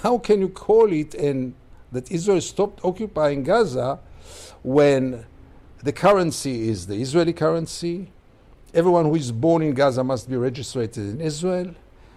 How 0.02 0.18
can 0.18 0.40
you 0.40 0.48
call 0.48 0.92
it 0.92 1.14
and 1.14 1.54
that 1.92 2.10
Israel 2.10 2.40
stopped 2.40 2.84
occupying 2.84 3.42
Gaza 3.42 3.98
when 4.62 5.24
the 5.82 5.92
currency 5.92 6.68
is 6.68 6.86
the 6.86 6.96
Israeli 6.96 7.32
currency? 7.32 8.10
Everyone 8.74 9.06
who 9.06 9.14
is 9.14 9.32
born 9.32 9.62
in 9.62 9.72
Gaza 9.72 10.04
must 10.04 10.28
be 10.28 10.36
registered 10.36 10.96
in 10.96 11.20
Israel. 11.20 11.74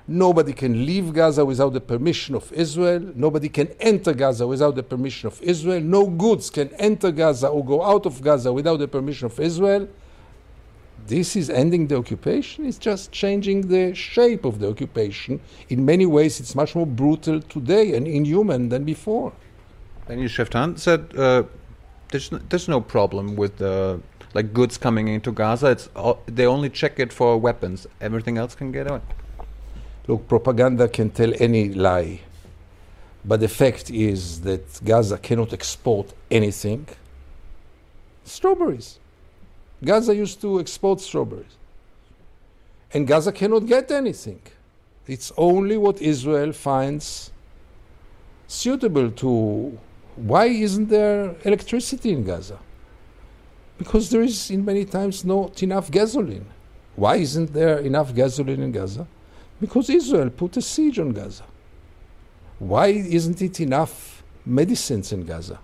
Nobody 0.07 0.53
can 0.53 0.85
leave 0.85 1.13
Gaza 1.13 1.45
without 1.45 1.71
the 1.73 1.79
permission 1.79 2.35
of 2.35 2.51
Israel. 2.51 3.11
Nobody 3.15 3.47
can 3.47 3.67
enter 3.79 4.11
Gaza 4.11 4.45
without 4.47 4.75
the 4.75 4.83
permission 4.83 5.27
of 5.27 5.41
Israel. 5.41 5.81
No 5.81 6.07
goods 6.07 6.49
can 6.49 6.69
enter 6.79 7.11
Gaza 7.11 7.47
or 7.47 7.63
go 7.63 7.83
out 7.83 8.05
of 8.05 8.21
Gaza 8.21 8.51
without 8.51 8.77
the 8.77 8.87
permission 8.87 9.27
of 9.27 9.39
Israel. 9.39 9.87
This 11.07 11.35
is 11.35 11.49
ending 11.49 11.87
the 11.87 11.97
occupation. 11.97 12.65
It's 12.65 12.77
just 12.77 13.11
changing 13.11 13.67
the 13.67 13.93
shape 13.95 14.45
of 14.45 14.59
the 14.59 14.69
occupation. 14.69 15.39
In 15.69 15.85
many 15.85 16.05
ways, 16.05 16.39
it's 16.39 16.55
much 16.55 16.75
more 16.75 16.85
brutal 16.85 17.41
today 17.41 17.95
and 17.95 18.07
inhuman 18.07 18.69
than 18.69 18.83
before. 18.83 19.33
Daniel 20.07 20.27
Sheftan 20.27 20.77
said 20.77 21.11
uh, 21.17 21.43
there's, 22.09 22.31
no, 22.31 22.39
there's 22.49 22.67
no 22.67 22.81
problem 22.81 23.35
with 23.35 23.61
uh, 23.61 23.97
like 24.33 24.53
goods 24.53 24.77
coming 24.77 25.07
into 25.07 25.31
Gaza. 25.31 25.67
It's 25.67 25.89
all, 25.95 26.21
they 26.25 26.45
only 26.45 26.69
check 26.69 26.99
it 26.99 27.11
for 27.11 27.37
weapons. 27.37 27.87
Everything 28.01 28.37
else 28.37 28.55
can 28.55 28.71
get 28.71 28.89
out. 28.89 29.01
Look, 30.07 30.27
propaganda 30.27 30.87
can 30.87 31.09
tell 31.11 31.33
any 31.39 31.69
lie. 31.69 32.21
But 33.25 33.41
the 33.41 33.47
fact 33.47 33.89
is 33.91 34.41
that 34.41 34.83
Gaza 34.83 35.17
cannot 35.17 35.53
export 35.53 36.13
anything. 36.31 36.87
Strawberries. 38.23 38.98
Gaza 39.83 40.15
used 40.15 40.41
to 40.41 40.59
export 40.59 40.99
strawberries. 40.99 41.57
And 42.93 43.07
Gaza 43.07 43.31
cannot 43.31 43.65
get 43.65 43.91
anything. 43.91 44.41
It's 45.07 45.31
only 45.37 45.77
what 45.77 46.01
Israel 46.01 46.51
finds 46.53 47.31
suitable 48.47 49.11
to. 49.11 49.77
Why 50.15 50.45
isn't 50.45 50.89
there 50.89 51.35
electricity 51.43 52.11
in 52.11 52.23
Gaza? 52.23 52.59
Because 53.77 54.09
there 54.09 54.21
is, 54.21 54.51
in 54.51 54.65
many 54.65 54.83
times, 54.85 55.23
not 55.23 55.63
enough 55.63 55.89
gasoline. 55.89 56.45
Why 56.95 57.15
isn't 57.15 57.53
there 57.53 57.79
enough 57.79 58.13
gasoline 58.13 58.61
in 58.61 58.71
Gaza? 58.73 59.07
Because 59.61 59.89
Israel 59.89 60.29
put 60.29 60.57
a 60.57 60.61
siege 60.61 60.99
on 60.99 61.11
Gaza. 61.11 61.43
Why 62.59 62.87
isn't 62.87 63.41
it 63.41 63.61
enough 63.61 64.21
medicines 64.45 65.13
in 65.13 65.25
Gaza? 65.25 65.59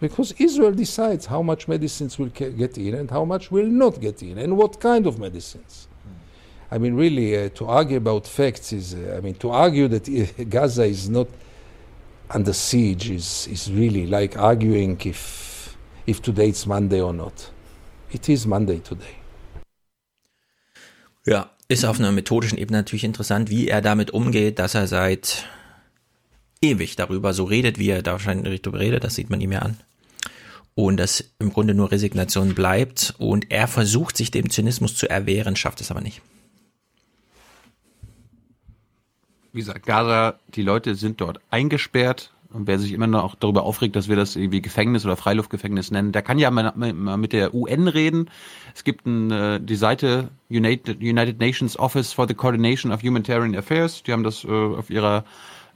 Because 0.00 0.32
Israel 0.38 0.72
decides 0.72 1.26
how 1.26 1.42
much 1.42 1.68
medicines 1.68 2.18
will 2.18 2.28
get 2.28 2.76
in 2.78 2.94
and 2.94 3.10
how 3.10 3.24
much 3.24 3.50
will 3.50 3.66
not 3.66 4.00
get 4.00 4.22
in, 4.22 4.38
and 4.38 4.56
what 4.56 4.80
kind 4.80 5.06
of 5.06 5.18
medicines. 5.18 5.88
I 6.70 6.78
mean, 6.78 6.94
really, 6.94 7.36
uh, 7.36 7.48
to 7.50 7.66
argue 7.66 7.96
about 7.98 8.26
facts 8.26 8.72
is, 8.72 8.94
uh, 8.94 9.14
I 9.16 9.20
mean, 9.20 9.34
to 9.34 9.50
argue 9.50 9.86
that 9.88 10.08
uh, 10.08 10.44
Gaza 10.48 10.84
is 10.84 11.08
not 11.08 11.28
under 12.30 12.52
siege 12.52 13.10
is, 13.10 13.46
is 13.46 13.70
really 13.72 14.06
like 14.06 14.36
arguing 14.36 15.00
if, 15.04 15.76
if 16.06 16.20
today 16.20 16.48
it's 16.48 16.66
Monday 16.66 17.00
or 17.00 17.12
not. 17.12 17.50
It 18.10 18.28
is 18.28 18.46
Monday 18.46 18.80
today. 18.80 19.16
Ja, 21.26 21.50
ist 21.68 21.84
auf 21.84 21.98
einer 21.98 22.12
methodischen 22.12 22.58
Ebene 22.58 22.78
natürlich 22.78 23.04
interessant, 23.04 23.50
wie 23.50 23.68
er 23.68 23.80
damit 23.80 24.10
umgeht, 24.10 24.58
dass 24.58 24.74
er 24.74 24.86
seit 24.86 25.46
ewig 26.64 26.96
darüber 26.96 27.34
so 27.34 27.44
redet, 27.44 27.78
wie 27.78 27.90
er 27.90 28.02
da 28.02 28.12
wahrscheinlich 28.12 28.62
darüber 28.62 28.80
redet, 28.80 29.04
das 29.04 29.14
sieht 29.14 29.30
man 29.30 29.40
ihm 29.40 29.52
ja 29.52 29.60
an. 29.60 29.76
Und 30.74 30.96
dass 30.96 31.32
im 31.38 31.52
Grunde 31.52 31.74
nur 31.74 31.92
Resignation 31.92 32.54
bleibt 32.54 33.14
und 33.18 33.50
er 33.52 33.68
versucht, 33.68 34.16
sich 34.16 34.30
dem 34.30 34.50
Zynismus 34.50 34.96
zu 34.96 35.08
erwehren, 35.08 35.54
schafft 35.54 35.80
es 35.80 35.90
aber 35.90 36.00
nicht. 36.00 36.20
Wie 39.52 39.60
gesagt, 39.60 39.86
Gaza, 39.86 40.40
die 40.48 40.62
Leute 40.62 40.96
sind 40.96 41.20
dort 41.20 41.38
eingesperrt. 41.50 42.32
Und 42.52 42.68
wer 42.68 42.78
sich 42.78 42.92
immer 42.92 43.08
noch 43.08 43.34
darüber 43.34 43.64
aufregt, 43.64 43.96
dass 43.96 44.08
wir 44.08 44.14
das 44.14 44.36
irgendwie 44.36 44.62
Gefängnis 44.62 45.04
oder 45.04 45.16
Freiluftgefängnis 45.16 45.90
nennen, 45.90 46.12
der 46.12 46.22
kann 46.22 46.38
ja 46.38 46.52
mal, 46.52 46.72
mal 46.76 47.16
mit 47.16 47.32
der 47.32 47.52
UN 47.52 47.88
reden. 47.88 48.30
Es 48.76 48.84
gibt 48.84 49.06
ein, 49.06 49.30
äh, 49.32 49.60
die 49.60 49.74
Seite 49.74 50.30
United, 50.48 51.00
United 51.00 51.40
Nations 51.40 51.76
Office 51.76 52.12
for 52.12 52.28
the 52.28 52.34
Coordination 52.34 52.92
of 52.92 53.02
Humanitarian 53.02 53.56
Affairs. 53.56 54.04
Die 54.04 54.12
haben 54.12 54.22
das 54.22 54.44
äh, 54.44 54.48
auf 54.48 54.88
ihrer 54.88 55.24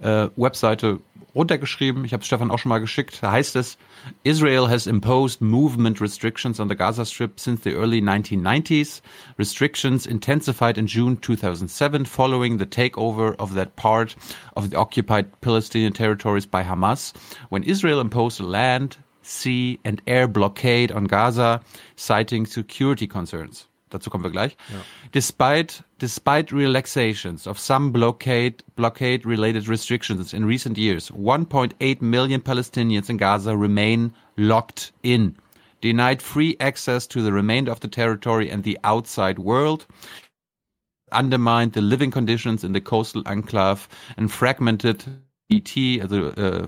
äh, 0.00 0.28
Webseite 0.36 1.00
runtergeschrieben. 1.34 2.04
Ich 2.04 2.12
habe 2.12 2.24
Stefan 2.24 2.50
auch 2.50 2.58
schon 2.58 2.70
mal 2.70 2.78
geschickt. 2.78 3.22
Da 3.22 3.30
heißt 3.30 3.56
es, 3.56 3.78
Israel 4.24 4.68
has 4.68 4.86
imposed 4.86 5.40
movement 5.40 6.00
restrictions 6.00 6.58
on 6.58 6.68
the 6.68 6.74
Gaza 6.74 7.04
Strip 7.04 7.38
since 7.38 7.62
the 7.62 7.74
early 7.74 8.00
1990s. 8.00 9.02
Restrictions 9.38 10.06
intensified 10.06 10.78
in 10.78 10.86
June 10.86 11.20
2007 11.20 12.06
following 12.06 12.58
the 12.58 12.66
takeover 12.66 13.36
of 13.38 13.54
that 13.54 13.76
part 13.76 14.16
of 14.56 14.70
the 14.70 14.76
occupied 14.76 15.26
Palestinian 15.40 15.92
territories 15.92 16.46
by 16.46 16.62
Hamas, 16.62 17.12
when 17.50 17.62
Israel 17.62 18.00
imposed 18.00 18.40
a 18.40 18.44
land, 18.44 18.96
sea 19.22 19.78
and 19.84 20.00
air 20.06 20.26
blockade 20.26 20.90
on 20.90 21.04
Gaza, 21.04 21.60
citing 21.96 22.46
security 22.46 23.06
concerns. 23.06 23.66
Dazu 23.90 24.10
kommen 24.10 24.24
wir 24.24 24.30
gleich. 24.30 24.56
Ja. 24.70 24.80
Despite 25.12 25.84
despite 25.98 26.52
relaxations 26.52 27.46
of 27.46 27.58
some 27.58 27.90
blockade 27.92 28.62
blockade 28.76 29.26
related 29.26 29.68
restrictions 29.68 30.32
in 30.32 30.44
recent 30.44 30.78
years, 30.78 31.10
1.8 31.10 32.00
million 32.00 32.40
Palestinians 32.40 33.08
in 33.10 33.16
Gaza 33.16 33.56
remain 33.56 34.12
locked 34.36 34.92
in, 35.02 35.36
denied 35.80 36.22
free 36.22 36.56
access 36.60 37.06
to 37.08 37.22
the 37.22 37.32
remainder 37.32 37.72
of 37.72 37.80
the 37.80 37.88
territory 37.88 38.50
and 38.50 38.64
the 38.64 38.78
outside 38.84 39.38
world. 39.38 39.86
Undermined 41.10 41.72
the 41.72 41.80
living 41.80 42.10
conditions 42.10 42.64
in 42.64 42.72
the 42.72 42.82
coastal 42.82 43.22
enclave 43.24 43.88
and 44.18 44.30
fragmented 44.30 45.04
ET, 45.50 45.64
the, 45.74 46.34
uh, 46.36 46.66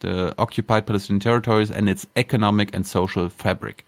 the 0.00 0.34
occupied 0.36 0.86
Palestinian 0.86 1.20
territories, 1.20 1.70
and 1.70 1.88
its 1.88 2.06
economic 2.14 2.74
and 2.74 2.86
social 2.86 3.30
fabric. 3.30 3.86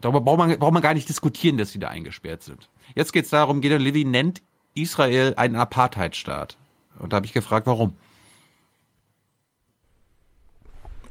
Darüber 0.00 0.20
braucht 0.20 0.38
man, 0.38 0.58
braucht 0.58 0.72
man 0.72 0.82
gar 0.82 0.94
nicht 0.94 1.08
diskutieren, 1.08 1.58
dass 1.58 1.72
sie 1.72 1.78
da 1.78 1.88
eingesperrt 1.88 2.42
sind. 2.42 2.68
Jetzt 2.94 3.12
geht 3.12 3.24
es 3.24 3.30
darum, 3.30 3.60
Gideon 3.60 3.80
Levy 3.80 4.04
nennt 4.04 4.42
Israel 4.74 5.34
einen 5.36 5.56
Apartheidstaat. 5.56 6.56
Und 6.98 7.12
da 7.12 7.16
habe 7.16 7.26
ich 7.26 7.32
gefragt, 7.32 7.66
warum. 7.66 7.94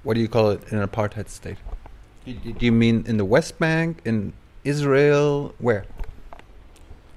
What 0.03 0.15
do 0.15 0.21
you 0.21 0.29
call 0.29 0.53
it 0.53 0.73
an 0.73 0.79
apartheid 0.79 1.29
state? 1.29 1.57
Do 2.25 2.65
you 2.65 2.71
mean 2.71 3.03
in 3.05 3.17
the 3.17 3.25
West 3.27 3.59
Bank, 3.59 4.01
in 4.03 4.33
Israel, 4.63 5.53
where? 5.59 5.85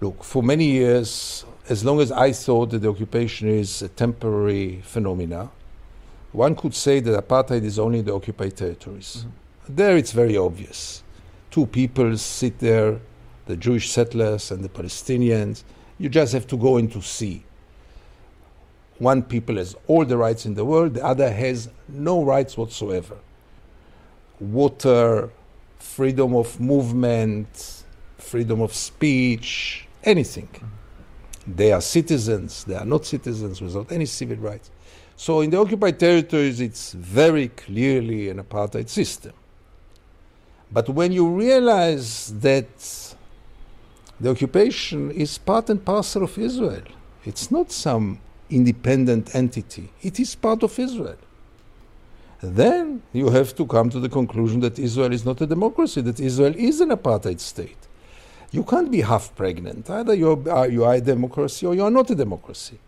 Look, 0.01 0.25
for 0.25 0.43
many 0.43 0.65
years, 0.65 1.47
as 1.69 1.85
long 1.85 2.01
as 2.01 2.11
I 2.11 2.33
thought 2.33 2.71
that 2.71 2.81
the 2.81 2.89
occupation 2.89 3.49
is 3.49 3.81
a 3.83 3.89
temporary 3.89 4.83
phenomena, 4.83 5.51
one 6.33 6.57
could 6.57 6.75
say 6.75 7.01
that 7.01 7.29
apartheid 7.29 7.65
is 7.65 7.79
only 7.79 8.01
in 8.01 8.05
the 8.05 8.13
occupied 8.13 8.57
territories. 8.57 9.25
Mm 9.25 9.31
-hmm. 9.31 9.77
There 9.77 9.97
it's 9.97 10.13
very 10.13 10.37
obvious. 10.37 11.04
Two 11.55 11.67
peoples 11.67 12.21
sit 12.21 12.59
there, 12.59 12.99
the 13.47 13.57
Jewish 13.57 13.89
settlers 13.89 14.51
and 14.51 14.65
the 14.65 14.69
Palestinians. 14.69 15.63
You 15.99 16.09
just 16.09 16.33
have 16.33 16.49
to 16.49 16.57
go 16.57 16.79
in 16.79 16.89
to 16.89 17.01
see. 17.01 17.45
One 18.99 19.23
people 19.23 19.55
has 19.59 19.77
all 19.87 20.05
the 20.05 20.17
rights 20.17 20.47
in 20.47 20.55
the 20.55 20.65
world, 20.65 20.95
the 20.95 21.05
other 21.05 21.31
has 21.31 21.69
no 21.89 22.25
rights 22.25 22.59
whatsoever. 22.59 23.17
Water, 24.41 25.31
freedom 25.79 26.35
of 26.35 26.59
movement, 26.59 27.85
freedom 28.19 28.61
of 28.61 28.75
speech, 28.75 29.87
anything. 30.03 30.49
They 31.47 31.71
are 31.71 31.81
citizens, 31.81 32.65
they 32.65 32.75
are 32.75 32.85
not 32.85 33.07
citizens 33.07 33.61
without 33.61 33.93
any 33.93 34.07
civil 34.07 34.39
rights. 34.39 34.73
So 35.15 35.41
in 35.41 35.51
the 35.51 35.59
occupied 35.59 36.01
territories, 36.01 36.61
it's 36.61 36.91
very 36.95 37.47
clearly 37.47 38.29
an 38.29 38.43
apartheid 38.43 38.89
system. 38.89 39.35
But 40.75 40.89
when 40.89 41.13
you 41.13 41.29
realize 41.29 42.35
that 42.41 43.15
the 44.21 44.31
occupation 44.31 45.13
is 45.13 45.39
part 45.39 45.71
and 45.71 45.83
parcel 45.83 46.25
of 46.25 46.37
Israel, 46.37 46.83
it's 47.25 47.53
not 47.53 47.71
some 47.71 48.19
independent 48.51 49.37
entity, 49.37 49.91
it 50.03 50.19
is 50.19 50.35
part 50.35 50.65
of 50.65 50.77
Israel. 50.77 51.17
Then 52.43 53.03
you 53.13 53.31
have 53.31 53.55
to 53.55 53.65
come 53.67 53.89
to 53.91 54.01
the 54.01 54.09
conclusion 54.09 54.59
that 54.61 54.79
Israel 54.81 55.13
is 55.13 55.25
not 55.25 55.41
a 55.41 55.47
democracy, 55.47 56.01
that 56.03 56.19
Israel 56.19 56.55
is 56.57 56.81
an 56.81 56.91
apartheid 56.91 57.39
state. 57.39 57.79
You 58.51 58.65
can't 58.65 58.91
be 58.91 59.01
half 59.01 59.35
pregnant. 59.37 59.89
Either 59.89 60.15
you're, 60.15 60.49
uh, 60.51 60.65
you 60.65 60.85
are 60.85 60.95
a 60.95 61.01
democracy 61.01 61.67
or 61.67 61.75
you 61.75 61.85
are 61.85 61.91
not 61.91 62.11
a 62.11 62.17
democracy. 62.17 62.79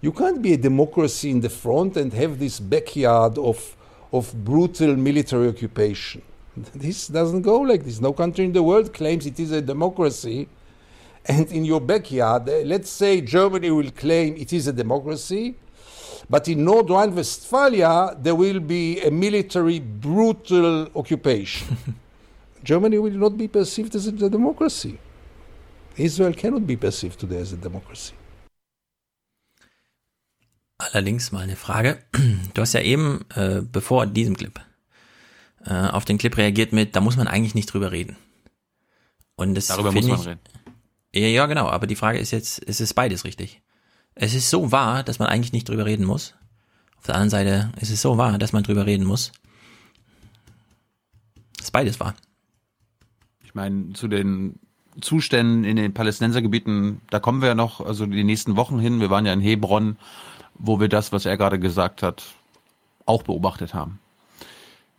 You 0.00 0.12
can't 0.12 0.40
be 0.40 0.52
a 0.52 0.56
democracy 0.56 1.30
in 1.30 1.40
the 1.40 1.50
front 1.50 1.96
and 1.96 2.12
have 2.12 2.38
this 2.38 2.60
backyard 2.60 3.36
of, 3.36 3.76
of 4.12 4.32
brutal 4.44 4.96
military 4.96 5.48
occupation. 5.48 6.22
This 6.74 7.08
doesn't 7.08 7.42
go 7.42 7.60
like 7.60 7.84
this. 7.84 8.00
No 8.00 8.12
country 8.12 8.44
in 8.44 8.52
the 8.52 8.62
world 8.62 8.92
claims 8.92 9.26
it 9.26 9.38
is 9.40 9.52
a 9.52 9.62
democracy. 9.62 10.48
And 11.24 11.50
in 11.52 11.64
your 11.64 11.80
backyard, 11.80 12.48
uh, 12.48 12.58
let's 12.64 12.90
say 12.90 13.20
Germany 13.20 13.70
will 13.70 13.90
claim 13.92 14.34
it 14.36 14.52
is 14.52 14.66
a 14.66 14.72
democracy, 14.72 15.54
but 16.28 16.48
in 16.48 16.64
North 16.64 16.90
Rhine-Westphalia 16.90 18.16
there 18.20 18.34
will 18.34 18.58
be 18.58 19.00
a 19.00 19.10
military 19.10 19.78
brutal 19.78 20.88
occupation. 20.96 21.76
Germany 22.64 22.98
will 22.98 23.12
not 23.12 23.36
be 23.36 23.46
perceived 23.46 23.94
as 23.94 24.06
a 24.06 24.12
democracy. 24.12 24.98
Israel 25.96 26.32
cannot 26.32 26.66
be 26.66 26.76
perceived 26.76 27.20
today 27.20 27.38
as 27.38 27.52
a 27.52 27.56
democracy. 27.56 28.14
Allerdings 30.78 31.30
mal 31.30 31.42
eine 31.42 31.56
Frage. 31.56 31.98
Du 32.54 32.62
hast 32.62 32.72
ja 32.72 32.80
eben, 32.80 33.24
äh, 33.36 33.62
bevor 33.62 34.06
diesem 34.06 34.36
Clip, 34.36 34.58
äh, 35.66 35.88
auf 35.88 36.04
den 36.04 36.18
Clip 36.18 36.36
reagiert 36.36 36.72
mit, 36.72 36.96
da 36.96 37.00
muss 37.00 37.16
man 37.16 37.28
eigentlich 37.28 37.54
nicht 37.54 37.72
drüber 37.72 37.92
reden. 37.92 38.16
Und 39.36 39.54
das 39.54 39.68
Darüber 39.68 39.92
muss 39.92 40.06
man 40.06 40.20
ich, 40.20 40.26
reden. 40.26 40.40
Ja, 41.14 41.26
ja, 41.26 41.46
genau, 41.46 41.68
aber 41.68 41.86
die 41.86 41.96
Frage 41.96 42.18
ist 42.18 42.30
jetzt, 42.30 42.58
ist 42.58 42.80
es 42.80 42.94
beides 42.94 43.24
richtig? 43.24 43.60
Es 44.14 44.34
ist 44.34 44.50
so 44.50 44.72
wahr, 44.72 45.02
dass 45.02 45.18
man 45.18 45.28
eigentlich 45.28 45.52
nicht 45.52 45.68
drüber 45.68 45.84
reden 45.84 46.04
muss. 46.04 46.34
Auf 46.98 47.06
der 47.06 47.16
anderen 47.16 47.30
Seite 47.30 47.72
ist 47.80 47.90
es 47.90 48.00
so 48.00 48.18
wahr, 48.18 48.38
dass 48.38 48.52
man 48.52 48.62
drüber 48.62 48.86
reden 48.86 49.04
muss. 49.04 49.32
Es 51.58 51.64
ist 51.66 51.70
beides 51.72 51.98
wahr. 52.00 52.14
Ich 53.44 53.54
meine, 53.54 53.92
zu 53.92 54.08
den 54.08 54.58
Zuständen 55.00 55.64
in 55.64 55.76
den 55.76 55.94
Palästinensergebieten, 55.94 57.00
da 57.10 57.20
kommen 57.20 57.40
wir 57.40 57.48
ja 57.48 57.54
noch, 57.54 57.80
also 57.80 58.06
die 58.06 58.24
nächsten 58.24 58.56
Wochen 58.56 58.78
hin. 58.78 59.00
Wir 59.00 59.10
waren 59.10 59.26
ja 59.26 59.32
in 59.32 59.40
Hebron, 59.40 59.96
wo 60.54 60.80
wir 60.80 60.88
das, 60.88 61.12
was 61.12 61.26
er 61.26 61.36
gerade 61.36 61.58
gesagt 61.58 62.02
hat, 62.02 62.22
auch 63.06 63.22
beobachtet 63.22 63.74
haben. 63.74 63.98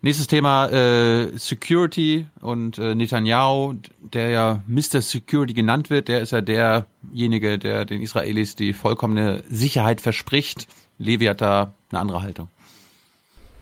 Nächstes 0.06 0.28
Thema 0.28 0.68
äh, 0.68 1.38
Security 1.38 2.28
und 2.42 2.78
äh, 2.78 2.94
Netanyahu, 2.94 3.76
der 4.02 4.32
ja 4.32 4.62
Mr. 4.68 5.02
Security 5.02 5.54
genannt 5.54 5.90
wird, 5.90 6.10
der 6.10 6.20
ist 6.20 6.34
ja 6.34 6.42
derjenige, 6.42 7.58
der 7.58 7.86
den 7.86 8.02
Israelis 8.02 8.58
die 8.58 8.74
vollkommene 8.74 9.46
Sicherheit 9.50 10.02
verspricht. 10.02 10.68
Levi 10.98 11.28
hat 11.28 11.40
da 11.40 11.74
eine 11.90 12.02
andere 12.02 12.22
Haltung. 12.22 12.50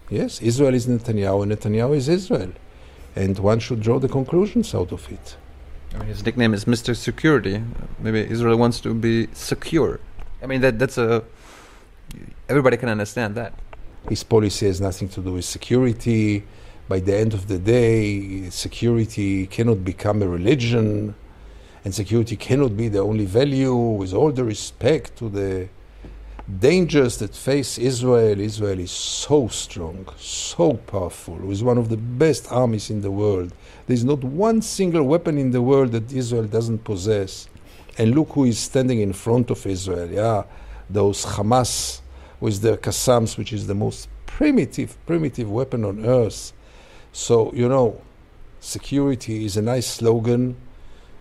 Yes, 0.09 0.41
Israel 0.41 0.73
is 0.73 0.87
Netanyahu, 0.87 1.45
Netanyahu 1.45 1.93
is 1.93 2.07
Israel. 2.07 2.49
And 3.15 3.37
one 3.37 3.61
should 3.61 3.85
draw 3.85 3.99
the 3.99 4.07
conclusions 4.07 4.73
out 4.73 4.91
of 4.91 5.11
it. 5.11 5.37
I 5.93 5.99
mean, 5.99 6.07
his 6.07 6.25
nickname 6.25 6.55
is 6.55 6.65
Mr. 6.65 6.95
Security. 6.95 7.61
Maybe 7.99 8.19
Israel 8.21 8.57
wants 8.57 8.81
to 8.81 8.95
be 8.95 9.27
secure. 9.33 9.99
I 10.41 10.47
mean, 10.47 10.61
that 10.61 10.79
that's 10.79 10.97
a 10.97 11.21
everybody 12.49 12.77
can 12.77 12.89
understand 12.89 13.35
that. 13.35 13.53
His 14.09 14.23
policy 14.23 14.65
has 14.67 14.81
nothing 14.81 15.09
to 15.09 15.21
do 15.21 15.33
with 15.33 15.45
security, 15.45 16.43
by 16.91 16.99
the 16.99 17.15
end 17.15 17.33
of 17.33 17.47
the 17.47 17.57
day, 17.57 18.49
security 18.49 19.47
cannot 19.47 19.85
become 19.85 20.21
a 20.21 20.27
religion, 20.27 21.15
and 21.85 21.95
security 21.95 22.35
cannot 22.35 22.75
be 22.75 22.89
the 22.89 22.99
only 22.99 23.23
value, 23.23 23.73
with 23.73 24.13
all 24.13 24.29
the 24.33 24.43
respect 24.43 25.15
to 25.15 25.29
the 25.29 25.69
dangers 26.59 27.15
that 27.19 27.33
face 27.33 27.77
Israel. 27.77 28.37
Israel 28.41 28.77
is 28.77 28.91
so 28.91 29.47
strong, 29.47 30.05
so 30.17 30.73
powerful, 30.73 31.35
with 31.35 31.61
one 31.61 31.77
of 31.77 31.87
the 31.87 31.95
best 31.95 32.51
armies 32.51 32.89
in 32.89 32.99
the 32.99 33.11
world. 33.11 33.53
There's 33.87 34.03
not 34.03 34.21
one 34.21 34.61
single 34.61 35.03
weapon 35.03 35.37
in 35.37 35.51
the 35.51 35.61
world 35.61 35.93
that 35.93 36.11
Israel 36.11 36.43
doesn't 36.43 36.83
possess. 36.83 37.47
And 37.97 38.15
look 38.15 38.31
who 38.31 38.43
is 38.43 38.59
standing 38.59 38.99
in 38.99 39.13
front 39.13 39.49
of 39.49 39.65
Israel. 39.65 40.09
Yeah, 40.09 40.43
those 40.89 41.23
Hamas 41.23 42.01
with 42.41 42.61
their 42.61 42.75
Qassams, 42.75 43.37
which 43.37 43.53
is 43.53 43.67
the 43.67 43.75
most 43.75 44.09
primitive, 44.25 44.97
primitive 45.05 45.49
weapon 45.49 45.85
on 45.85 46.05
earth. 46.05 46.51
So, 47.13 47.53
you 47.53 47.69
know, 47.69 48.01
security 48.59 49.45
is 49.45 49.55
a 49.55 49.61
nice 49.61 49.87
slogan, 49.87 50.57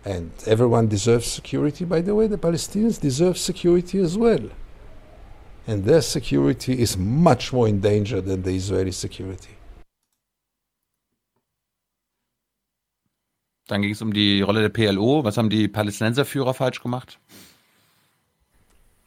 and 0.04 0.32
everyone 0.46 0.88
deserves 0.88 1.26
security. 1.26 1.84
By 1.84 2.00
the 2.00 2.14
way, 2.14 2.26
the 2.26 2.38
Palestinians 2.38 3.00
deserve 3.00 3.36
security 3.38 3.98
as 4.00 4.16
well. 4.16 4.48
And 5.66 5.84
their 5.84 6.00
security 6.00 6.80
is 6.80 6.96
much 6.96 7.52
more 7.52 7.68
in 7.68 7.80
danger 7.80 8.20
than 8.20 8.42
the 8.42 8.52
Israeli 8.56 8.92
security. 8.92 9.56
Dann 13.68 13.82
ging 13.82 13.92
es 13.92 14.02
um 14.02 14.12
die 14.12 14.40
Rolle 14.40 14.62
der 14.62 14.68
PLO. 14.70 15.22
Was 15.22 15.36
haben 15.36 15.48
die 15.48 15.68
Palästinenserführer 15.68 16.54
falsch 16.54 16.82
gemacht? 16.82 17.20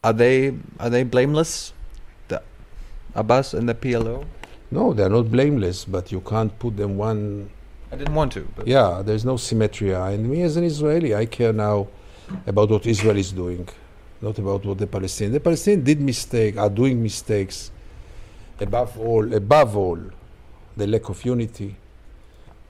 Are 0.00 0.16
they 0.16 0.54
are 0.78 0.90
they 0.90 1.04
blameless? 1.04 1.73
Abbas 3.14 3.54
and 3.54 3.68
the 3.68 3.74
PLO? 3.74 4.24
No, 4.70 4.92
they're 4.92 5.08
not 5.08 5.30
blameless, 5.30 5.84
but 5.84 6.10
you 6.10 6.20
can't 6.20 6.56
put 6.58 6.76
them 6.76 6.96
one. 6.96 7.50
I 7.92 7.96
didn't 7.96 8.14
want 8.14 8.32
to. 8.32 8.48
But 8.56 8.66
Yeah, 8.66 9.02
there's 9.04 9.24
no 9.24 9.36
symmetry. 9.36 9.92
And 9.94 10.28
me 10.28 10.42
as 10.42 10.56
an 10.56 10.64
Israeli, 10.64 11.14
I 11.14 11.26
care 11.26 11.52
now 11.52 11.88
about 12.46 12.70
what 12.70 12.86
Israel 12.86 13.16
is 13.16 13.30
doing, 13.30 13.68
not 14.20 14.38
about 14.38 14.64
what 14.64 14.78
the 14.78 14.86
Palestinians. 14.86 15.32
The 15.32 15.40
Palestinians 15.40 15.84
did 15.84 16.00
mistake, 16.00 16.56
are 16.56 16.70
doing 16.70 17.02
mistakes. 17.02 17.70
Above 18.60 18.98
all, 18.98 19.32
above 19.34 19.76
all, 19.76 19.98
the 20.76 20.86
lack 20.86 21.08
of 21.08 21.24
unity. 21.24 21.76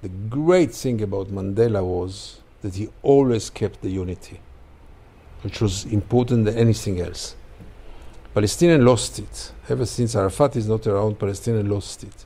The 0.03 0.09
great 0.09 0.73
thing 0.73 1.01
about 1.01 1.29
Mandela 1.29 1.83
was 1.83 2.41
that 2.61 2.75
he 2.75 2.89
always 3.03 3.49
kept 3.51 3.81
the 3.81 3.91
unity, 3.91 4.41
which 5.43 5.61
was 5.61 5.85
important 5.87 6.45
than 6.45 6.59
anything 6.59 7.01
else. 7.01 7.37
Palestinian 8.35 8.85
lost 8.85 9.20
it. 9.20 9.52
Ever 9.69 9.86
since 9.86 10.16
Arafat 10.16 10.56
is 10.56 10.69
not 10.69 10.85
around, 10.89 11.20
Palestinian 11.20 11.70
lost 11.70 12.02
it. 12.02 12.24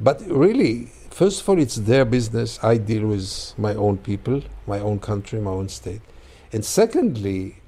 But 0.00 0.20
really, 0.28 0.86
first 1.10 1.40
of 1.40 1.48
all, 1.48 1.58
it's 1.60 1.76
their 1.76 2.04
business. 2.04 2.58
I 2.64 2.78
deal 2.78 3.06
with 3.06 3.54
my 3.56 3.76
own 3.76 3.98
people, 3.98 4.42
my 4.66 4.80
own 4.80 4.98
country, 4.98 5.40
my 5.40 5.52
own 5.52 5.68
state. 5.68 6.00
And 6.52 6.64
secondly, 6.64 7.58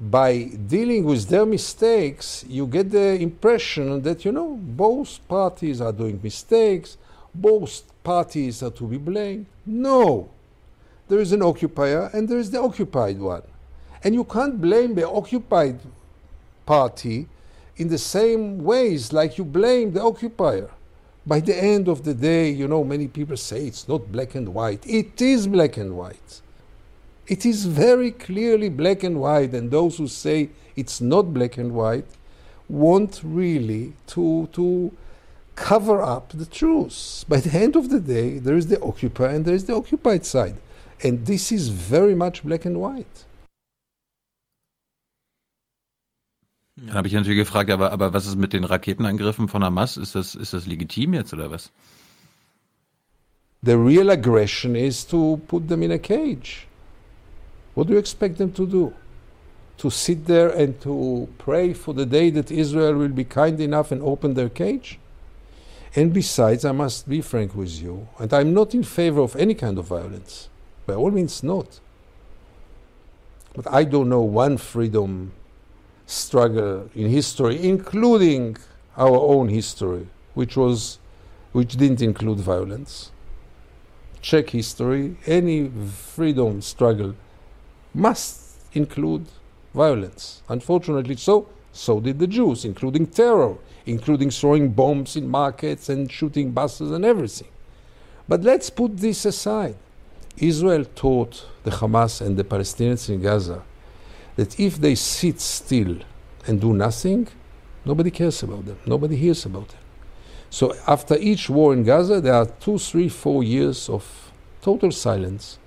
by 0.00 0.50
dealing 0.66 1.04
with 1.04 1.28
their 1.28 1.46
mistakes, 1.46 2.44
you 2.48 2.66
get 2.66 2.90
the 2.90 3.14
impression 3.20 4.02
that, 4.02 4.24
you 4.24 4.32
know, 4.32 4.56
both 4.56 5.26
parties 5.28 5.80
are 5.80 5.92
doing 5.92 6.18
mistakes, 6.22 6.96
both 7.32 7.82
parties 8.02 8.64
are 8.64 8.70
to 8.70 8.84
be 8.84 8.96
blamed. 8.98 9.46
No. 9.64 10.28
There 11.06 11.20
is 11.20 11.30
an 11.30 11.42
occupier 11.42 12.10
and 12.12 12.28
there 12.28 12.38
is 12.38 12.50
the 12.50 12.60
occupied 12.60 13.20
one. 13.20 13.42
And 14.02 14.14
you 14.14 14.24
can't 14.24 14.60
blame 14.60 14.96
the 14.96 15.08
occupied 15.08 15.80
party 16.68 17.26
in 17.78 17.88
the 17.88 18.02
same 18.16 18.62
ways 18.62 19.12
like 19.12 19.38
you 19.38 19.44
blame 19.44 19.92
the 19.92 20.02
occupier. 20.02 20.68
By 21.26 21.40
the 21.40 21.56
end 21.56 21.88
of 21.88 22.04
the 22.04 22.12
day, 22.12 22.50
you 22.50 22.68
know, 22.68 22.84
many 22.84 23.08
people 23.08 23.38
say 23.38 23.66
it's 23.66 23.88
not 23.88 24.12
black 24.12 24.34
and 24.34 24.48
white. 24.58 24.82
It 24.86 25.22
is 25.22 25.46
black 25.46 25.78
and 25.78 25.96
white. 25.96 26.30
It 27.26 27.46
is 27.46 27.64
very 27.64 28.10
clearly 28.10 28.68
black 28.68 29.02
and 29.02 29.20
white, 29.20 29.52
and 29.54 29.70
those 29.70 29.96
who 29.98 30.08
say 30.08 30.50
it's 30.76 31.00
not 31.00 31.34
black 31.38 31.58
and 31.58 31.72
white 31.72 32.10
want 32.68 33.20
really 33.24 33.94
to, 34.08 34.48
to 34.52 34.92
cover 35.54 36.02
up 36.02 36.26
the 36.34 36.46
truth. 36.46 37.24
By 37.28 37.40
the 37.40 37.58
end 37.64 37.76
of 37.76 37.88
the 37.88 38.00
day, 38.00 38.38
there 38.38 38.56
is 38.56 38.66
the 38.66 38.80
occupier 38.82 39.28
and 39.28 39.44
there 39.44 39.54
is 39.54 39.64
the 39.64 39.74
occupied 39.74 40.24
side. 40.26 40.56
And 41.02 41.24
this 41.24 41.50
is 41.52 41.68
very 41.68 42.14
much 42.14 42.44
black 42.44 42.64
and 42.64 42.78
white. 42.80 43.24
Dann 46.86 46.94
habe 46.94 47.08
ich 47.08 47.14
natürlich 47.14 47.38
gefragt, 47.38 47.70
aber, 47.70 47.92
aber 47.92 48.12
was 48.12 48.26
ist 48.26 48.36
mit 48.36 48.52
den 48.52 48.64
Raketenangriffen 48.64 49.48
von 49.48 49.64
Hamas? 49.64 49.96
Ist 49.96 50.14
das, 50.14 50.34
ist 50.34 50.52
das 50.52 50.66
legitim 50.66 51.14
jetzt 51.14 51.32
oder 51.32 51.50
was? 51.50 51.70
The 53.62 53.72
real 53.72 54.10
aggression 54.10 54.76
is 54.76 55.04
to 55.08 55.40
put 55.48 55.68
them 55.68 55.82
in 55.82 55.90
a 55.90 55.98
cage. 55.98 56.68
What 57.74 57.88
do 57.88 57.94
you 57.94 57.98
expect 57.98 58.38
them 58.38 58.54
to 58.54 58.66
do? 58.66 58.92
To 59.78 59.90
sit 59.90 60.26
there 60.26 60.50
and 60.50 60.80
to 60.82 61.28
pray 61.38 61.74
for 61.74 61.94
the 61.94 62.06
day 62.06 62.30
that 62.30 62.50
Israel 62.50 62.94
will 62.94 63.12
be 63.12 63.24
kind 63.24 63.60
enough 63.60 63.90
and 63.90 64.00
open 64.02 64.34
their 64.34 64.48
cage? 64.48 64.98
And 65.96 66.12
besides, 66.12 66.64
I 66.64 66.72
must 66.72 67.08
be 67.08 67.20
frank 67.20 67.54
with 67.54 67.80
you, 67.80 68.06
and 68.18 68.32
I'm 68.32 68.52
not 68.52 68.74
in 68.74 68.84
favor 68.84 69.20
of 69.20 69.34
any 69.36 69.54
kind 69.54 69.78
of 69.78 69.86
violence. 69.86 70.48
By 70.86 70.94
all 70.94 71.10
means, 71.10 71.42
not. 71.42 71.80
But 73.54 73.66
I 73.72 73.84
don't 73.84 74.08
know 74.08 74.20
one 74.20 74.58
freedom 74.58 75.32
struggle 76.08 76.88
in 76.94 77.08
history, 77.10 77.62
including 77.68 78.56
our 78.96 79.18
own 79.18 79.48
history, 79.48 80.06
which 80.34 80.56
was, 80.56 80.98
which 81.52 81.76
didn't 81.76 82.00
include 82.00 82.38
violence. 82.38 83.12
Czech 84.22 84.50
history, 84.50 85.16
any 85.26 85.68
freedom 85.68 86.62
struggle 86.62 87.14
must 87.94 88.56
include 88.72 89.26
violence. 89.74 90.42
Unfortunately, 90.48 91.14
so 91.14 91.46
so 91.72 92.00
did 92.00 92.18
the 92.18 92.26
Jews, 92.26 92.64
including 92.64 93.06
terror, 93.06 93.56
including 93.86 94.30
throwing 94.30 94.70
bombs 94.70 95.14
in 95.14 95.28
markets 95.28 95.90
and 95.90 96.10
shooting 96.10 96.50
buses 96.50 96.90
and 96.90 97.04
everything. 97.04 97.48
But 98.26 98.42
let's 98.42 98.70
put 98.70 98.96
this 98.96 99.24
aside. 99.26 99.76
Israel 100.38 100.84
taught 100.96 101.44
the 101.64 101.70
Hamas 101.70 102.20
and 102.20 102.36
the 102.36 102.44
Palestinians 102.44 103.08
in 103.10 103.20
Gaza 103.20 103.62
that 104.38 104.60
if 104.60 104.80
they 104.80 104.94
sit 104.94 105.40
still 105.40 105.96
and 106.46 106.60
do 106.60 106.72
nothing, 106.72 107.26
nobody 107.84 108.08
cares 108.08 108.40
about 108.44 108.64
them, 108.66 108.78
nobody 108.86 109.16
hears 109.16 109.44
about 109.44 109.66
them. 109.66 109.80
So 110.48 110.76
after 110.86 111.16
each 111.18 111.50
war 111.50 111.72
in 111.72 111.82
Gaza, 111.82 112.20
there 112.20 112.34
are 112.34 112.46
two, 112.46 112.78
three, 112.78 113.08
four 113.08 113.42
years 113.42 113.88
of 113.88 114.30
total 114.62 114.92
silence, 114.92 115.58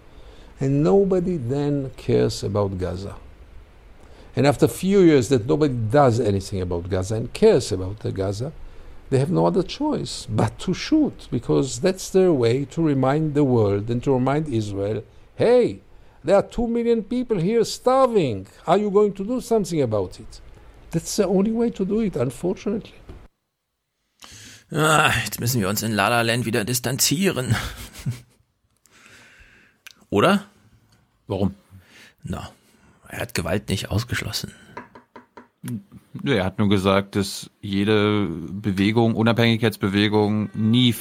and 0.57 0.81
nobody 0.81 1.35
then 1.35 1.91
cares 1.97 2.45
about 2.45 2.77
Gaza. 2.77 3.17
And 4.37 4.47
after 4.47 4.67
a 4.67 4.75
few 4.83 5.01
years 5.01 5.27
that 5.27 5.45
nobody 5.45 5.73
does 5.73 6.21
anything 6.21 6.61
about 6.61 6.89
Gaza 6.89 7.15
and 7.15 7.33
cares 7.33 7.73
about 7.73 7.99
the 7.99 8.13
Gaza, 8.13 8.53
they 9.09 9.19
have 9.19 9.31
no 9.31 9.47
other 9.47 9.63
choice 9.63 10.25
but 10.29 10.57
to 10.59 10.73
shoot 10.73 11.27
because 11.29 11.81
that's 11.81 12.09
their 12.09 12.31
way 12.31 12.63
to 12.63 12.81
remind 12.81 13.33
the 13.33 13.43
world 13.43 13.89
and 13.89 14.01
to 14.05 14.13
remind 14.13 14.47
Israel 14.47 15.03
hey, 15.35 15.81
there 16.23 16.35
are 16.35 16.47
two 16.47 16.67
million 16.67 17.03
people 17.03 17.37
here 17.37 17.65
starving. 17.65 18.47
Are 18.65 18.77
you 18.77 18.91
going 18.91 19.13
to 19.13 19.23
do 19.23 19.41
something 19.41 19.81
about 19.81 20.19
it? 20.19 20.41
That's 20.91 21.15
the 21.15 21.27
only 21.27 21.51
way 21.51 21.69
to 21.71 21.85
do 21.85 22.01
it, 22.01 22.15
unfortunately. 22.15 22.93
Ah, 24.73 25.11
jetzt 25.25 25.39
müssen 25.39 25.59
wir 25.59 25.67
uns 25.67 25.83
in 25.83 25.93
La 25.93 26.07
La 26.07 26.21
Land 26.21 26.45
wieder 26.45 26.63
distanzieren. 26.63 27.55
Oder? 30.09 30.45
Warum? 31.27 31.55
Na, 32.23 32.51
er 33.07 33.19
hat 33.19 33.33
Gewalt 33.33 33.69
nicht 33.69 33.89
ausgeschlossen. 33.89 34.53
Nö, 35.63 36.33
Er 36.35 36.43
hat 36.45 36.57
nur 36.59 36.69
gesagt, 36.69 37.15
dass 37.15 37.51
jede 37.61 38.27
Bewegung, 38.27 39.15
Unabhängigkeitsbewegung, 39.15 40.49
nie 40.55 40.95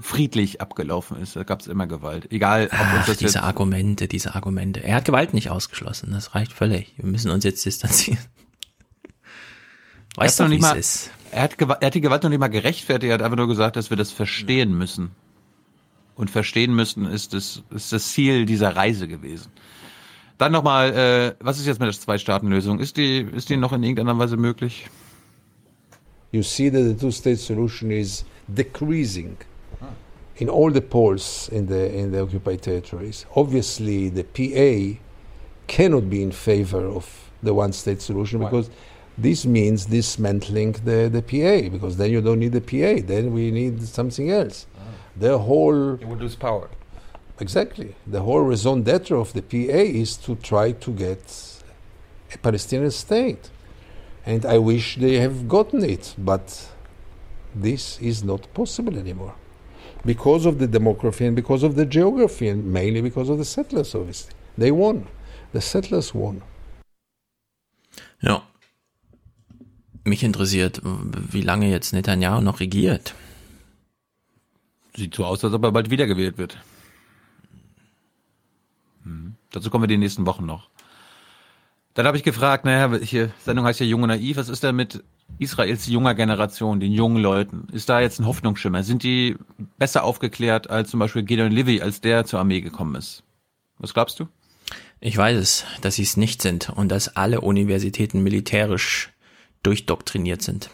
friedlich 0.00 0.60
abgelaufen 0.60 1.18
ist. 1.20 1.36
Da 1.36 1.42
gab 1.42 1.60
es 1.60 1.66
immer 1.66 1.86
Gewalt. 1.86 2.30
Egal, 2.32 2.66
ob 2.66 2.72
Ach, 2.72 3.04
diese 3.06 3.24
jetzt 3.24 3.36
Argumente, 3.36 4.08
diese 4.08 4.34
Argumente. 4.34 4.82
Er 4.82 4.96
hat 4.96 5.04
Gewalt 5.04 5.34
nicht 5.34 5.50
ausgeschlossen. 5.50 6.10
Das 6.12 6.34
reicht 6.34 6.52
völlig. 6.52 6.94
Wir 6.96 7.06
müssen 7.06 7.30
uns 7.30 7.44
jetzt 7.44 7.64
distanzieren. 7.66 8.18
Er 10.16 10.24
hat 10.24 10.30
Weißt 10.30 10.40
du 10.40 10.44
noch 10.44 10.50
nicht 10.50 10.62
mal, 10.62 10.78
es 10.78 11.06
ist? 11.06 11.10
er 11.30 11.42
hat, 11.42 11.60
er 11.60 11.86
hat 11.86 11.94
die 11.94 12.00
Gewalt 12.00 12.22
noch 12.22 12.30
nicht 12.30 12.38
mal 12.40 12.48
gerechtfertigt. 12.48 13.10
Er 13.10 13.14
hat 13.14 13.22
einfach 13.22 13.36
nur 13.36 13.48
gesagt, 13.48 13.76
dass 13.76 13.90
wir 13.90 13.96
das 13.96 14.10
verstehen 14.10 14.76
müssen. 14.76 15.10
Und 16.14 16.30
verstehen 16.30 16.74
müssen 16.74 17.04
ist 17.06 17.34
das, 17.34 17.62
ist 17.70 17.92
das 17.92 18.12
Ziel 18.12 18.44
dieser 18.46 18.74
Reise 18.74 19.06
gewesen. 19.06 19.52
Dann 20.38 20.52
nochmal, 20.52 20.92
äh, 20.92 21.34
was 21.44 21.58
ist 21.58 21.66
jetzt 21.66 21.80
mit 21.80 21.88
der 21.88 22.00
Zwei-Staaten-Lösung? 22.00 22.78
Ist 22.78 22.96
die, 22.96 23.26
ist 23.34 23.48
die 23.48 23.56
noch 23.56 23.72
in 23.72 23.82
irgendeiner 23.82 24.18
Weise 24.18 24.36
möglich? 24.36 24.86
You 26.30 26.42
see 26.42 26.70
that 26.70 26.84
the 26.84 26.94
two 26.94 27.10
state 27.10 27.38
solution 27.38 27.90
is 27.90 28.24
decreasing 28.46 29.36
in 30.36 30.48
all 30.48 30.70
the 30.70 30.80
polls 30.80 31.48
in 31.48 31.66
the, 31.66 31.98
in 31.98 32.12
the 32.12 32.20
occupied 32.20 32.62
territories. 32.62 33.26
Obviously, 33.34 34.10
the 34.10 34.22
PA 34.22 35.00
cannot 35.66 36.08
be 36.08 36.22
in 36.22 36.30
favor 36.30 36.86
of 36.86 37.30
the 37.42 37.52
one 37.52 37.72
state 37.72 38.00
solution 38.00 38.40
because 38.40 38.70
this 39.16 39.44
means 39.44 39.86
dismantling 39.86 40.72
the, 40.84 41.08
the 41.08 41.22
PA 41.22 41.68
because 41.70 41.96
then 41.96 42.10
you 42.10 42.20
don't 42.20 42.38
need 42.38 42.52
the 42.52 42.60
PA, 42.60 43.02
then 43.04 43.32
we 43.32 43.50
need 43.50 43.82
something 43.82 44.30
else. 44.30 44.66
the 45.16 45.38
whole 45.38 45.96
They 45.96 46.04
would 46.04 46.20
lose 46.20 46.36
power. 46.36 46.68
Exactly 47.40 47.94
the 48.06 48.20
whole 48.20 48.42
raison 48.42 48.76
d'être 48.76 49.12
of 49.12 49.32
the 49.32 49.42
PA 49.42 49.82
is 49.82 50.16
to 50.16 50.34
try 50.36 50.72
to 50.72 50.92
get 50.92 51.20
a 52.34 52.38
Palestinian 52.38 52.90
state, 52.90 53.50
and 54.26 54.44
I 54.44 54.58
wish 54.58 54.96
they 54.96 55.18
have 55.20 55.48
gotten 55.48 55.82
it, 55.82 56.14
but 56.18 56.70
this 57.54 57.98
is 58.00 58.22
not 58.22 58.52
possible 58.52 58.98
anymore 58.98 59.34
because 60.04 60.46
of 60.46 60.58
the 60.58 60.66
demography 60.66 61.26
and 61.26 61.34
because 61.34 61.62
of 61.62 61.74
the 61.74 61.86
geography, 61.86 62.48
and 62.48 62.64
mainly 62.72 63.00
because 63.02 63.28
of 63.28 63.38
the 63.38 63.44
settlers. 63.44 63.94
Obviously, 63.94 64.32
they 64.56 64.70
won. 64.70 65.06
The 65.52 65.60
settlers 65.60 66.14
won. 66.14 66.42
Ja. 68.20 68.42
Mich 70.04 70.22
interessiert, 70.22 70.80
wie 70.82 71.42
lange 71.42 71.70
jetzt 71.70 71.92
Netanyahu 71.92 72.40
noch 72.40 72.60
regiert. 72.60 73.14
Sieht 74.96 75.14
so 75.14 75.24
aus, 75.24 75.44
als 75.44 75.52
ob 75.52 75.64
er 75.64 75.72
bald 75.72 75.90
wiedergewählt 75.90 76.38
wird. 76.38 76.58
Dazu 79.52 79.70
kommen 79.70 79.84
wir 79.84 79.88
die 79.88 79.96
nächsten 79.96 80.26
Wochen 80.26 80.46
noch. 80.46 80.68
Dann 81.94 82.06
habe 82.06 82.16
ich 82.16 82.22
gefragt, 82.22 82.64
naja, 82.64 82.96
hier, 82.98 83.30
Sendung 83.44 83.64
heißt 83.64 83.80
ja 83.80 83.86
Jung 83.86 84.02
und 84.02 84.08
Naiv, 84.08 84.36
was 84.36 84.48
ist 84.48 84.62
denn 84.62 84.76
mit 84.76 85.02
Israels 85.38 85.86
junger 85.86 86.14
Generation, 86.14 86.80
den 86.80 86.92
jungen 86.92 87.20
Leuten? 87.22 87.66
Ist 87.72 87.88
da 87.88 88.00
jetzt 88.00 88.20
ein 88.20 88.26
Hoffnungsschimmer? 88.26 88.82
Sind 88.82 89.02
die 89.02 89.36
besser 89.78 90.04
aufgeklärt 90.04 90.70
als 90.70 90.90
zum 90.90 91.00
Beispiel 91.00 91.22
Gideon 91.22 91.50
Livy, 91.50 91.80
als 91.82 92.00
der 92.00 92.24
zur 92.24 92.40
Armee 92.40 92.60
gekommen 92.60 92.94
ist? 92.94 93.24
Was 93.78 93.94
glaubst 93.94 94.20
du? 94.20 94.28
Ich 95.00 95.16
weiß 95.16 95.38
es, 95.38 95.64
dass 95.80 95.96
sie 95.96 96.02
es 96.02 96.16
nicht 96.16 96.42
sind 96.42 96.70
und 96.70 96.88
dass 96.88 97.16
alle 97.16 97.40
Universitäten 97.40 98.22
militärisch 98.22 99.10
durchdoktriniert 99.62 100.42
sind. 100.42 100.70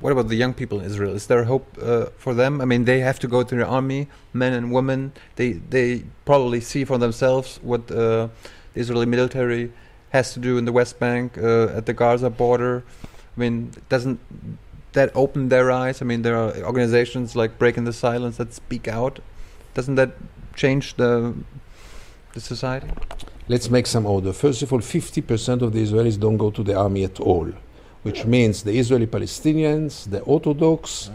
What 0.00 0.12
about 0.12 0.28
the 0.28 0.36
young 0.36 0.54
people 0.54 0.78
in 0.78 0.86
Israel? 0.86 1.14
Is 1.14 1.26
there 1.26 1.44
hope 1.44 1.66
uh, 1.82 2.06
for 2.16 2.32
them? 2.32 2.60
I 2.60 2.64
mean, 2.64 2.84
they 2.84 3.00
have 3.00 3.18
to 3.20 3.28
go 3.28 3.42
to 3.42 3.54
the 3.54 3.66
army, 3.66 4.08
men 4.32 4.52
and 4.52 4.70
women. 4.70 5.12
They 5.36 5.52
they 5.74 6.04
probably 6.24 6.60
see 6.60 6.84
for 6.84 6.98
themselves 6.98 7.58
what 7.62 7.90
uh, 7.90 8.28
the 8.74 8.80
Israeli 8.80 9.06
military 9.06 9.72
has 10.10 10.32
to 10.34 10.40
do 10.40 10.56
in 10.56 10.64
the 10.64 10.72
West 10.72 10.98
Bank, 10.98 11.36
uh, 11.36 11.78
at 11.78 11.86
the 11.86 11.92
Gaza 11.92 12.30
border. 12.30 12.84
I 13.36 13.40
mean, 13.40 13.72
doesn't 13.88 14.20
that 14.92 15.10
open 15.14 15.48
their 15.48 15.70
eyes? 15.70 16.00
I 16.00 16.04
mean, 16.04 16.22
there 16.22 16.36
are 16.36 16.56
organizations 16.58 17.36
like 17.36 17.58
Breaking 17.58 17.84
the 17.84 17.92
Silence 17.92 18.36
that 18.38 18.54
speak 18.54 18.88
out. 18.88 19.18
Doesn't 19.74 19.96
that 19.96 20.12
change 20.54 20.94
the 20.94 21.34
the 22.34 22.40
society? 22.40 22.88
Let's 23.48 23.70
make 23.70 23.86
some 23.86 24.06
order. 24.06 24.32
First 24.32 24.62
of 24.62 24.72
all, 24.72 24.80
50% 24.80 25.62
of 25.62 25.72
the 25.72 25.82
Israelis 25.82 26.20
don't 26.20 26.36
go 26.36 26.50
to 26.50 26.62
the 26.62 26.74
army 26.74 27.04
at 27.04 27.18
all, 27.18 27.50
which 28.02 28.24
means 28.24 28.62
the 28.62 28.78
Israeli 28.78 29.06
Palestinians, 29.06 30.08
the 30.10 30.20
Orthodox, 30.20 31.10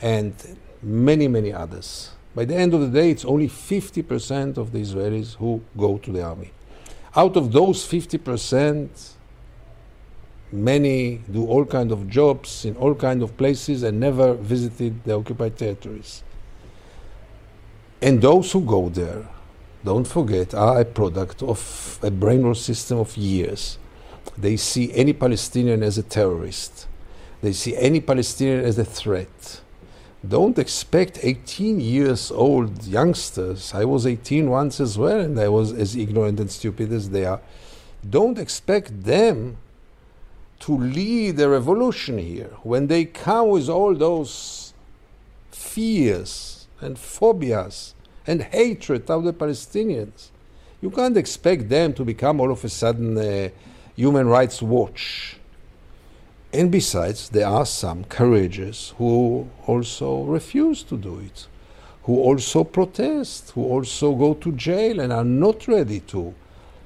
and 0.00 0.34
many, 0.82 1.28
many 1.28 1.52
others. 1.52 2.10
By 2.34 2.44
the 2.44 2.56
end 2.56 2.74
of 2.74 2.80
the 2.80 2.88
day, 2.88 3.10
it's 3.10 3.24
only 3.24 3.48
50% 3.48 4.56
of 4.56 4.72
the 4.72 4.78
Israelis 4.78 5.36
who 5.36 5.62
go 5.76 5.98
to 5.98 6.10
the 6.10 6.22
army. 6.22 6.50
Out 7.14 7.36
of 7.36 7.52
those 7.52 7.86
50%, 7.86 8.88
many 10.50 11.20
do 11.30 11.46
all 11.46 11.64
kind 11.64 11.92
of 11.92 12.08
jobs 12.08 12.64
in 12.64 12.76
all 12.76 12.94
kind 12.94 13.22
of 13.22 13.36
places 13.36 13.82
and 13.82 14.00
never 14.00 14.34
visited 14.34 15.04
the 15.04 15.14
occupied 15.14 15.56
territories. 15.56 16.22
And 18.02 18.20
those 18.20 18.52
who 18.52 18.60
go 18.60 18.88
there, 18.88 19.28
don't 19.84 20.06
forget, 20.06 20.54
are 20.54 20.80
a 20.80 20.84
product 20.84 21.42
of 21.42 21.98
a 22.02 22.10
brainwash 22.10 22.58
system 22.58 22.98
of 22.98 23.16
years. 23.16 23.78
They 24.36 24.56
see 24.56 24.92
any 24.92 25.12
Palestinian 25.12 25.82
as 25.82 25.98
a 25.98 26.02
terrorist. 26.02 26.86
They 27.40 27.52
see 27.52 27.76
any 27.76 28.00
Palestinian 28.00 28.64
as 28.64 28.78
a 28.78 28.84
threat. 28.84 29.60
Don't 30.26 30.58
expect 30.58 31.18
18 31.22 31.80
years 31.80 32.30
old 32.30 32.84
youngsters. 32.84 33.74
I 33.74 33.84
was 33.84 34.06
18 34.06 34.48
once 34.48 34.80
as 34.80 34.96
well, 34.96 35.20
and 35.20 35.38
I 35.38 35.48
was 35.48 35.72
as 35.72 35.94
ignorant 35.94 36.40
and 36.40 36.50
stupid 36.50 36.92
as 36.92 37.10
they 37.10 37.26
are. 37.26 37.40
Don't 38.08 38.38
expect 38.38 39.04
them 39.04 39.58
to 40.60 40.76
lead 40.76 41.38
a 41.40 41.48
revolution 41.48 42.16
here 42.16 42.50
when 42.62 42.86
they 42.86 43.04
come 43.04 43.48
with 43.48 43.68
all 43.68 43.94
those 43.94 44.72
fears 45.50 46.66
and 46.80 46.98
phobias 46.98 47.94
and 48.26 48.42
hatred 48.42 49.10
of 49.10 49.24
the 49.24 49.32
Palestinians. 49.32 50.30
You 50.80 50.90
can't 50.90 51.16
expect 51.16 51.68
them 51.68 51.92
to 51.94 52.04
become 52.04 52.40
all 52.40 52.50
of 52.50 52.64
a 52.64 52.68
sudden 52.68 53.18
a 53.18 53.52
human 53.96 54.28
rights 54.28 54.62
watch. 54.62 55.38
And 56.52 56.70
besides, 56.70 57.30
there 57.30 57.48
are 57.48 57.66
some 57.66 58.04
courageous 58.04 58.94
who 58.98 59.48
also 59.66 60.22
refuse 60.22 60.84
to 60.84 60.96
do 60.96 61.18
it, 61.18 61.48
who 62.04 62.20
also 62.20 62.62
protest, 62.64 63.50
who 63.50 63.64
also 63.64 64.14
go 64.14 64.34
to 64.34 64.52
jail 64.52 65.00
and 65.00 65.12
are 65.12 65.24
not 65.24 65.66
ready 65.66 66.00
to 66.00 66.32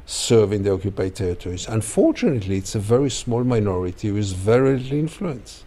serve 0.06 0.54
in 0.54 0.62
the 0.62 0.72
occupied 0.72 1.14
territories. 1.14 1.68
Unfortunately, 1.68 2.56
it's 2.56 2.74
a 2.74 2.80
very 2.80 3.10
small 3.10 3.44
minority 3.44 4.10
with 4.10 4.32
very 4.32 4.78
little 4.78 4.98
influence. 4.98 5.64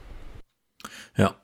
Ja. 1.16 1.36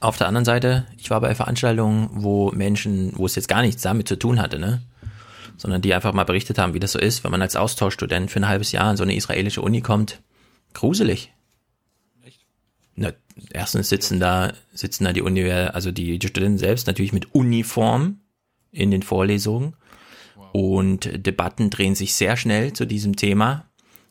Auf 0.00 0.16
der 0.16 0.26
anderen 0.26 0.46
Seite, 0.46 0.86
ich 0.96 1.10
war 1.10 1.20
bei 1.20 1.34
Veranstaltungen, 1.34 2.08
wo 2.12 2.50
Menschen, 2.52 3.12
wo 3.16 3.26
es 3.26 3.34
jetzt 3.34 3.48
gar 3.48 3.60
nichts 3.60 3.82
damit 3.82 4.08
zu 4.08 4.16
tun 4.18 4.40
hatte, 4.40 4.58
ne? 4.58 4.80
Sondern 5.56 5.82
die 5.82 5.94
einfach 5.94 6.12
mal 6.12 6.24
berichtet 6.24 6.58
haben, 6.58 6.74
wie 6.74 6.80
das 6.80 6.92
so 6.92 6.98
ist, 6.98 7.24
wenn 7.24 7.30
man 7.30 7.42
als 7.42 7.56
Austauschstudent 7.56 8.30
für 8.30 8.40
ein 8.40 8.48
halbes 8.48 8.72
Jahr 8.72 8.90
in 8.90 8.96
so 8.96 9.02
eine 9.02 9.14
israelische 9.14 9.62
Uni 9.62 9.80
kommt. 9.80 10.20
Gruselig. 10.74 11.32
Na, 12.94 13.12
erstens 13.50 13.88
sitzen 13.88 14.20
da, 14.20 14.52
sitzen 14.74 15.04
da 15.04 15.12
die 15.12 15.22
Uni, 15.22 15.50
also 15.50 15.92
die, 15.92 16.18
die 16.18 16.28
Studenten 16.28 16.58
selbst 16.58 16.86
natürlich 16.86 17.12
mit 17.12 17.34
Uniform 17.34 18.20
in 18.70 18.90
den 18.90 19.02
Vorlesungen. 19.02 19.74
Und 20.52 21.26
Debatten 21.26 21.70
drehen 21.70 21.94
sich 21.94 22.14
sehr 22.14 22.36
schnell 22.36 22.74
zu 22.74 22.84
diesem 22.84 23.16
Thema. 23.16 23.64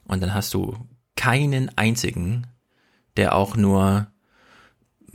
Und 0.05 0.21
dann 0.21 0.33
hast 0.33 0.53
du 0.53 0.75
keinen 1.15 1.75
einzigen, 1.77 2.47
der 3.15 3.35
auch 3.35 3.55
nur 3.55 4.11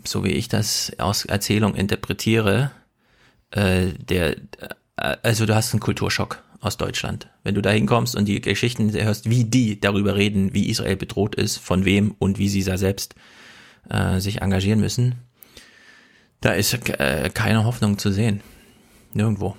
so 0.04 0.24
wie 0.24 0.32
ich 0.32 0.48
das 0.48 0.92
aus 0.98 1.24
Erzählung 1.24 1.74
interpretiere, 1.74 2.70
äh, 3.50 3.88
der, 3.92 4.36
also 4.96 5.46
du 5.46 5.54
hast 5.54 5.72
einen 5.72 5.80
Kulturschock 5.80 6.42
aus 6.60 6.76
Deutschland. 6.76 7.28
Wenn 7.42 7.54
du 7.54 7.62
da 7.62 7.70
hinkommst 7.70 8.16
und 8.16 8.26
die 8.26 8.40
Geschichten 8.40 8.92
hörst, 8.92 9.28
wie 9.28 9.44
die 9.44 9.78
darüber 9.78 10.16
reden, 10.16 10.54
wie 10.54 10.68
Israel 10.68 10.96
bedroht 10.96 11.34
ist, 11.34 11.58
von 11.58 11.84
wem 11.84 12.14
und 12.18 12.38
wie 12.38 12.48
sie 12.48 12.64
da 12.64 12.78
selbst 12.78 13.14
äh, 13.88 14.20
sich 14.20 14.42
engagieren 14.42 14.80
müssen, 14.80 15.16
da 16.40 16.52
ist 16.52 16.72
äh, 16.88 17.30
keine 17.32 17.64
Hoffnung 17.64 17.98
zu 17.98 18.10
sehen. 18.10 18.40
Nirgendwo. 19.12 19.56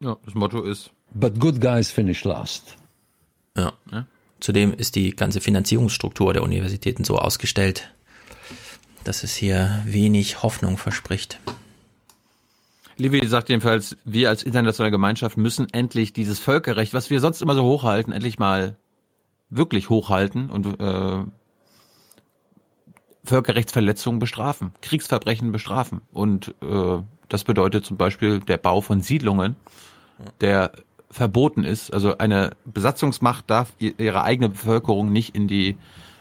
Ja, 0.00 0.16
das 0.24 0.34
Motto 0.34 0.62
ist. 0.62 0.90
But 1.12 1.38
good 1.38 1.60
guys 1.60 1.90
finish 1.90 2.24
last. 2.24 2.76
Ja. 3.56 3.72
ja. 3.90 4.06
Zudem 4.38 4.72
ist 4.72 4.94
die 4.96 5.10
ganze 5.10 5.40
Finanzierungsstruktur 5.40 6.32
der 6.32 6.42
Universitäten 6.42 7.04
so 7.04 7.18
ausgestellt, 7.18 7.92
dass 9.04 9.22
es 9.22 9.34
hier 9.34 9.82
wenig 9.84 10.42
Hoffnung 10.42 10.78
verspricht. 10.78 11.38
Livi 13.00 13.26
sagt 13.26 13.48
jedenfalls, 13.48 13.96
wir 14.04 14.28
als 14.28 14.42
internationale 14.42 14.90
Gemeinschaft 14.90 15.36
müssen 15.36 15.66
endlich 15.72 16.12
dieses 16.12 16.38
Völkerrecht, 16.38 16.94
was 16.94 17.10
wir 17.10 17.20
sonst 17.20 17.42
immer 17.42 17.54
so 17.54 17.64
hochhalten, 17.64 18.12
endlich 18.12 18.38
mal 18.38 18.76
wirklich 19.48 19.90
hochhalten 19.90 20.50
und 20.50 20.80
äh, 20.80 21.24
Völkerrechtsverletzungen 23.24 24.18
bestrafen, 24.18 24.72
Kriegsverbrechen 24.82 25.50
bestrafen. 25.50 26.02
Und 26.12 26.54
äh, 26.62 26.98
das 27.28 27.44
bedeutet 27.44 27.84
zum 27.84 27.96
Beispiel 27.96 28.40
der 28.40 28.58
Bau 28.58 28.80
von 28.80 29.00
Siedlungen, 29.00 29.56
der 30.40 30.72
verboten 31.10 31.64
ist. 31.64 31.92
Also 31.92 32.18
eine 32.18 32.50
Besatzungsmacht 32.64 33.50
darf 33.50 33.72
ihre 33.78 34.22
eigene 34.22 34.50
Bevölkerung 34.50 35.10
nicht 35.10 35.34
in 35.34 35.48
die 35.48 35.76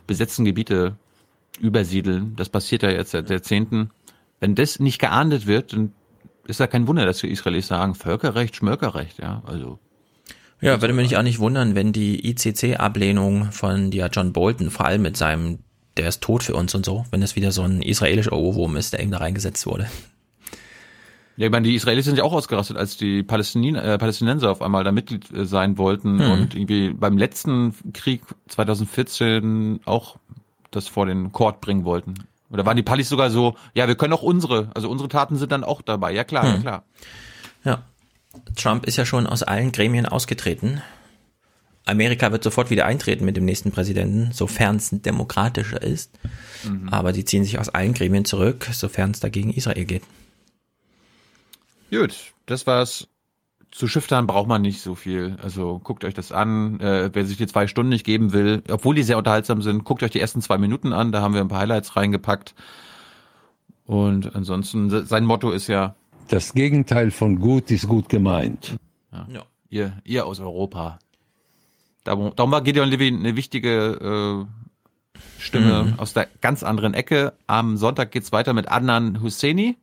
besetzten 0.07 0.45
Gebiete 0.45 0.95
übersiedeln. 1.60 2.35
Das 2.35 2.49
passiert 2.49 2.84
ja 2.84 2.89
jetzt 2.89 3.11
seit 3.11 3.30
Jahrzehnten. 3.30 3.91
Wenn 4.39 4.56
das 4.56 4.80
nicht 4.80 4.99
geahndet 4.99 5.45
wird, 5.45 5.73
dann 5.73 5.93
ist 6.49 6.59
ja 6.59 6.67
kein 6.67 6.88
Wunder, 6.88 7.05
dass 7.05 7.19
die 7.19 7.30
Israelis 7.30 7.67
sagen, 7.67 7.95
Völkerrecht, 7.95 8.55
Schmölkerrecht, 8.55 9.19
ja, 9.19 9.41
also. 9.45 9.80
Ja, 10.61 10.81
würde 10.81 10.93
mich 10.93 11.15
auch 11.15 11.23
nicht 11.23 11.39
wundern, 11.39 11.76
wenn 11.76 11.93
die 11.93 12.27
ICC-Ablehnung 12.30 13.51
von 13.51 13.91
ja, 13.91 14.07
John 14.07 14.34
Bolton, 14.34 14.71
vor 14.71 14.85
allem 14.85 15.03
mit 15.03 15.15
seinem, 15.15 15.59
der 15.95 16.09
ist 16.09 16.21
tot 16.21 16.43
für 16.43 16.55
uns 16.55 16.76
und 16.76 16.85
so, 16.85 17.05
wenn 17.11 17.21
es 17.21 17.35
wieder 17.38 17.51
so 17.51 17.61
ein 17.61 17.81
israelischer 17.81 18.34
Ohrwurm 18.34 18.76
ist, 18.76 18.91
der 18.91 18.99
eben 19.01 19.11
da 19.11 19.19
reingesetzt 19.19 19.65
wurde. 19.65 19.89
Ja, 21.38 21.45
ich 21.45 21.51
meine, 21.53 21.69
die 21.69 21.76
Israelis 21.76 22.03
sind 22.03 22.17
ja 22.17 22.26
auch 22.26 22.34
ausgerastet, 22.34 22.76
als 22.76 22.97
die 22.97 23.23
Palästin 23.23 23.76
äh, 23.76 23.97
Palästinenser 23.97 24.51
auf 24.51 24.61
einmal 24.61 24.84
da 24.84 24.91
Mitglied 24.91 25.31
äh, 25.31 25.45
sein 25.45 25.77
wollten 25.77 26.19
hm. 26.19 26.31
und 26.31 26.55
irgendwie 26.55 26.89
beim 26.89 27.17
letzten 27.17 27.73
Krieg 27.93 28.23
2014 28.49 29.80
auch 29.85 30.17
das 30.71 30.89
vor 30.89 31.05
den 31.05 31.31
Court 31.31 31.61
bringen 31.61 31.85
wollten. 31.85 32.15
Oder 32.49 32.65
waren 32.65 32.77
die 32.77 32.84
Palis 32.84 33.09
sogar 33.09 33.30
so, 33.30 33.55
ja, 33.73 33.88
wir 33.88 33.95
können 33.95 34.13
auch 34.13 34.23
unsere, 34.23 34.69
also 34.73 34.89
unsere 34.89 35.09
Taten 35.09 35.38
sind 35.38 35.51
dann 35.51 35.63
auch 35.63 35.81
dabei. 35.81 36.11
Ja 36.13 36.23
klar, 36.23 36.43
hm. 36.43 36.53
ja 36.53 36.59
klar. 36.59 36.84
Ja. 37.63 37.84
Trump 38.55 38.85
ist 38.85 38.97
ja 38.97 39.05
schon 39.05 39.27
aus 39.27 39.43
allen 39.43 39.71
Gremien 39.71 40.05
ausgetreten. 40.05 40.81
Amerika 41.85 42.31
wird 42.31 42.43
sofort 42.43 42.69
wieder 42.69 42.85
eintreten 42.85 43.26
mit 43.26 43.35
dem 43.35 43.45
nächsten 43.45 43.71
Präsidenten, 43.71 44.31
sofern 44.31 44.76
es 44.76 44.89
demokratischer 44.91 45.81
ist. 45.81 46.11
Mhm. 46.63 46.89
Aber 46.89 47.11
die 47.11 47.26
ziehen 47.26 47.43
sich 47.43 47.57
aus 47.57 47.69
allen 47.69 47.93
Gremien 47.93 48.26
zurück, 48.26 48.67
sofern 48.71 49.11
es 49.11 49.19
dagegen 49.19 49.51
Israel 49.51 49.85
geht. 49.85 50.03
Gut, 51.89 52.15
das 52.45 52.67
war's. 52.67 53.07
Zu 53.71 53.87
Schifftan 53.87 54.25
braucht 54.25 54.47
man 54.47 54.61
nicht 54.61 54.81
so 54.81 54.95
viel. 54.95 55.37
Also 55.43 55.79
guckt 55.83 56.03
euch 56.03 56.13
das 56.13 56.31
an. 56.31 56.79
Äh, 56.79 57.11
wer 57.13 57.25
sich 57.25 57.37
die 57.37 57.47
zwei 57.47 57.67
Stunden 57.67 57.89
nicht 57.89 58.05
geben 58.05 58.33
will, 58.33 58.63
obwohl 58.69 58.95
die 58.95 59.03
sehr 59.03 59.17
unterhaltsam 59.17 59.61
sind, 59.61 59.83
guckt 59.83 60.01
euch 60.01 60.11
die 60.11 60.19
ersten 60.19 60.41
zwei 60.41 60.57
Minuten 60.57 60.91
an. 60.91 61.11
Da 61.11 61.21
haben 61.21 61.33
wir 61.33 61.41
ein 61.41 61.47
paar 61.49 61.59
Highlights 61.59 61.95
reingepackt. 61.95 62.55
Und 63.85 64.35
ansonsten, 64.35 65.05
sein 65.05 65.25
Motto 65.25 65.51
ist 65.51 65.67
ja. 65.67 65.95
Das 66.29 66.53
Gegenteil 66.53 67.11
von 67.11 67.39
gut 67.39 67.71
ist 67.71 67.87
gut 67.87 68.09
gemeint. 68.09 68.77
Ja. 69.11 69.27
ja. 69.31 69.43
Ihr, 69.69 69.93
ihr 70.03 70.25
aus 70.25 70.39
Europa. 70.39 70.99
Darum, 72.03 72.35
darum 72.35 72.51
war 72.51 72.61
Gideon 72.61 72.89
Levy 72.89 73.07
eine 73.07 73.35
wichtige 73.35 74.47
äh, 74.47 75.19
Stimme 75.39 75.83
mhm. 75.83 75.99
aus 75.99 76.13
der 76.13 76.27
ganz 76.41 76.63
anderen 76.63 76.93
Ecke. 76.93 77.33
Am 77.47 77.77
Sonntag 77.77 78.11
geht's 78.11 78.31
weiter 78.31 78.53
mit 78.53 78.71
Adnan 78.71 79.21
Husseini. 79.21 79.77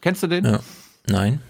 Kennst 0.00 0.22
du 0.22 0.26
den? 0.26 0.44
Ja. 0.44 0.60
Nein. 1.08 1.40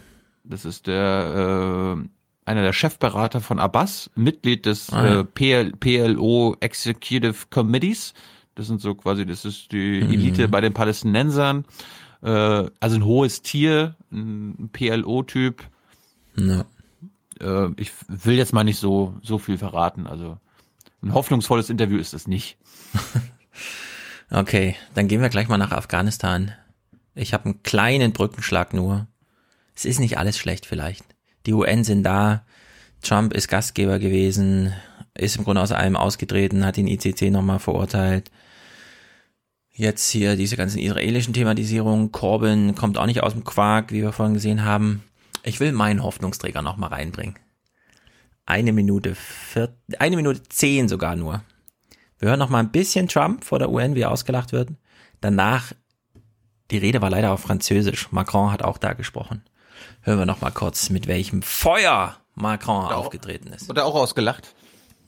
Das 0.48 0.64
ist 0.64 0.86
der 0.86 1.98
äh, 1.98 2.08
einer 2.48 2.62
der 2.62 2.72
Chefberater 2.72 3.42
von 3.42 3.58
Abbas, 3.58 4.10
Mitglied 4.14 4.64
des 4.64 4.90
ah, 4.90 5.06
ja. 5.06 5.20
äh, 5.20 5.24
PL, 5.24 5.72
PLO 5.72 6.56
Executive 6.60 7.46
Committees. 7.50 8.14
Das 8.54 8.66
sind 8.66 8.80
so 8.80 8.94
quasi, 8.94 9.26
das 9.26 9.44
ist 9.44 9.70
die 9.72 10.00
mhm. 10.02 10.10
Elite 10.10 10.46
mhm. 10.46 10.50
bei 10.50 10.62
den 10.62 10.72
Palästinensern. 10.72 11.66
Äh, 12.22 12.28
also 12.80 12.96
ein 12.96 13.04
hohes 13.04 13.42
Tier, 13.42 13.96
ein 14.10 14.70
PLO-Typ. 14.72 15.62
Ja. 16.36 16.64
Äh, 17.40 17.70
ich 17.76 17.92
will 18.08 18.36
jetzt 18.36 18.54
mal 18.54 18.64
nicht 18.64 18.78
so 18.78 19.14
so 19.22 19.36
viel 19.36 19.58
verraten. 19.58 20.06
Also 20.06 20.38
ein 21.02 21.12
hoffnungsvolles 21.12 21.68
Interview 21.68 21.98
ist 21.98 22.14
es 22.14 22.26
nicht. 22.26 22.56
okay, 24.30 24.74
dann 24.94 25.06
gehen 25.06 25.20
wir 25.20 25.28
gleich 25.28 25.48
mal 25.48 25.58
nach 25.58 25.72
Afghanistan. 25.72 26.52
Ich 27.14 27.34
habe 27.34 27.44
einen 27.44 27.62
kleinen 27.62 28.12
Brückenschlag 28.12 28.72
nur 28.72 29.06
es 29.78 29.84
ist 29.84 30.00
nicht 30.00 30.18
alles 30.18 30.36
schlecht 30.36 30.66
vielleicht. 30.66 31.04
Die 31.46 31.52
UN 31.52 31.84
sind 31.84 32.02
da, 32.02 32.44
Trump 33.00 33.32
ist 33.32 33.46
Gastgeber 33.46 34.00
gewesen, 34.00 34.74
ist 35.14 35.36
im 35.36 35.44
Grunde 35.44 35.62
aus 35.62 35.70
allem 35.70 35.94
ausgetreten, 35.94 36.66
hat 36.66 36.76
den 36.76 36.88
ICC 36.88 37.30
nochmal 37.30 37.60
verurteilt. 37.60 38.32
Jetzt 39.70 40.10
hier 40.10 40.34
diese 40.34 40.56
ganzen 40.56 40.80
israelischen 40.80 41.32
Thematisierungen, 41.32 42.10
Corbyn 42.10 42.74
kommt 42.74 42.98
auch 42.98 43.06
nicht 43.06 43.22
aus 43.22 43.34
dem 43.34 43.44
Quark, 43.44 43.92
wie 43.92 44.02
wir 44.02 44.10
vorhin 44.10 44.34
gesehen 44.34 44.64
haben. 44.64 45.04
Ich 45.44 45.60
will 45.60 45.70
meinen 45.70 46.02
Hoffnungsträger 46.02 46.60
nochmal 46.60 46.90
reinbringen. 46.90 47.38
Eine 48.46 48.72
Minute 48.72 49.14
vier, 49.14 49.72
eine 50.00 50.16
Minute 50.16 50.42
zehn 50.48 50.88
sogar 50.88 51.14
nur. 51.14 51.44
Wir 52.18 52.30
hören 52.30 52.40
noch 52.40 52.48
mal 52.48 52.58
ein 52.58 52.72
bisschen 52.72 53.06
Trump 53.06 53.44
vor 53.44 53.60
der 53.60 53.70
UN, 53.70 53.94
wie 53.94 54.00
er 54.00 54.10
ausgelacht 54.10 54.50
wird. 54.50 54.70
Danach, 55.20 55.72
die 56.72 56.78
Rede 56.78 57.00
war 57.00 57.10
leider 57.10 57.30
auf 57.30 57.42
Französisch. 57.42 58.10
Macron 58.10 58.50
hat 58.50 58.64
auch 58.64 58.78
da 58.78 58.94
gesprochen. 58.94 59.44
Hören 60.02 60.18
wir 60.18 60.26
noch 60.26 60.40
mal 60.40 60.50
kurz, 60.50 60.90
mit 60.90 61.06
welchem 61.06 61.42
Feuer 61.42 62.16
Macron 62.34 62.86
Oder 62.86 62.96
aufgetreten 62.96 63.52
ist. 63.52 63.68
Oder 63.70 63.84
auch 63.84 63.94
ausgelacht? 63.94 64.54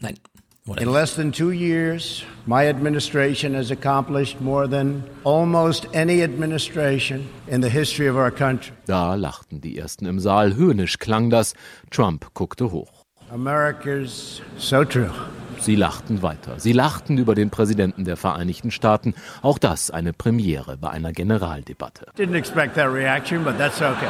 Nein. 0.01 0.19
Oder 0.67 0.83
In 0.83 0.93
less 0.93 1.15
than 1.15 1.33
two 1.33 1.51
years, 1.53 2.23
my 2.47 2.69
administration 2.69 3.55
has 3.55 3.71
accomplished 3.71 4.41
more 4.41 4.69
than 4.69 5.03
almost 5.25 5.87
any 5.95 6.23
administration 6.23 7.29
in 7.47 7.63
the 7.63 7.69
history 7.71 8.09
of 8.09 8.17
our 8.17 8.31
country. 8.31 8.73
Da 8.87 9.15
lachten 9.15 9.61
die 9.61 9.79
ersten 9.79 10.07
im 10.07 10.21
Saal. 10.21 10.55
Höhnisch 10.55 10.99
klang 10.99 11.31
das. 11.31 11.55
Trump 11.91 12.33
guckte 12.35 12.71
hoch. 12.71 13.05
America's 13.31 14.43
so 14.59 14.85
true. 14.85 15.11
Sie 15.61 15.77
lachten 15.77 16.23
weiter. 16.23 16.59
Sie 16.59 16.73
lachten 16.73 17.19
über 17.19 17.35
den 17.35 17.51
Präsidenten 17.51 18.05
der 18.05 18.17
Vereinigten 18.17 18.71
Staaten. 18.71 19.15
Auch 19.43 19.59
das 19.59 19.91
eine 19.91 20.13
Premiere 20.13 20.77
bei 20.79 20.91
einer 20.91 21.13
Generaldebatte. 21.13 22.07
Didn't 22.17 22.37
expect 22.37 22.75
that 22.77 22.93
reaction, 22.93 23.45
but 23.45 23.59
that's 23.59 23.81
okay. 23.83 24.07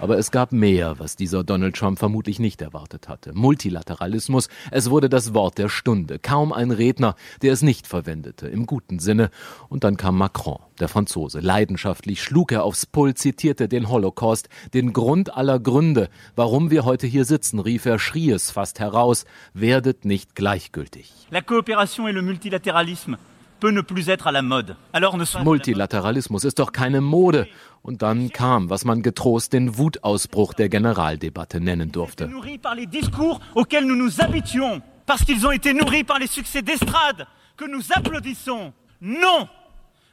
Aber 0.00 0.16
es 0.16 0.30
gab 0.30 0.52
mehr, 0.52 0.98
was 0.98 1.16
dieser 1.16 1.42
Donald 1.42 1.74
Trump 1.74 1.98
vermutlich 1.98 2.38
nicht 2.38 2.62
erwartet 2.62 3.08
hatte. 3.08 3.32
Multilateralismus, 3.34 4.48
es 4.70 4.90
wurde 4.90 5.08
das 5.08 5.34
Wort 5.34 5.58
der 5.58 5.68
Stunde. 5.68 6.20
Kaum 6.20 6.52
ein 6.52 6.70
Redner, 6.70 7.16
der 7.42 7.52
es 7.52 7.62
nicht 7.62 7.88
verwendete, 7.88 8.46
im 8.46 8.66
guten 8.66 9.00
Sinne. 9.00 9.30
Und 9.68 9.82
dann 9.82 9.96
kam 9.96 10.16
Macron, 10.16 10.60
der 10.78 10.86
Franzose. 10.88 11.40
Leidenschaftlich 11.40 12.22
schlug 12.22 12.52
er 12.52 12.62
aufs 12.62 12.86
Pult, 12.86 13.18
zitierte 13.18 13.68
den 13.68 13.88
Holocaust, 13.88 14.48
den 14.72 14.92
Grund 14.92 15.36
aller 15.36 15.58
Gründe. 15.58 16.10
Warum 16.36 16.70
wir 16.70 16.84
heute 16.84 17.08
hier 17.08 17.24
sitzen, 17.24 17.58
rief 17.58 17.84
er, 17.84 17.98
schrie 17.98 18.30
es 18.30 18.52
fast 18.52 18.78
heraus. 18.78 19.24
Werdet 19.52 20.04
nicht 20.04 20.36
gleichgültig. 20.36 21.12
La 21.30 21.40
coopération 21.40 22.06
et 22.06 22.14
le 22.14 22.22
multilatéralisme 22.22 23.18
ne 23.62 23.82
ne 23.82 25.42
Multilateralismus 25.44 26.44
ist 26.44 26.58
doch 26.58 26.72
keine 26.72 27.00
Mode. 27.00 27.48
Und 27.82 28.02
dann 28.02 28.30
kam, 28.30 28.70
was 28.70 28.84
man 28.84 29.02
getrost 29.02 29.52
den 29.52 29.78
Wutausbruch 29.78 30.54
der 30.54 30.68
Generaldebatte 30.68 31.60
nennen 31.60 31.92
durfte. 31.92 32.28
par 32.62 32.74
les 32.74 32.86
discours 32.86 33.40
auxquels 33.54 33.86
nous 33.86 33.96
nous 33.96 34.20
habituons, 34.20 34.82
parce 35.06 35.24
qu'ils 35.24 35.46
ont 35.46 35.52
été 35.52 35.72
nourris 35.72 36.04
par 36.04 36.18
les 36.18 36.26
succès 36.26 36.62
d'estrade 36.62 37.26
que 37.56 37.64
nous 37.66 37.82
applaudissons. 37.94 38.72
Non! 39.00 39.48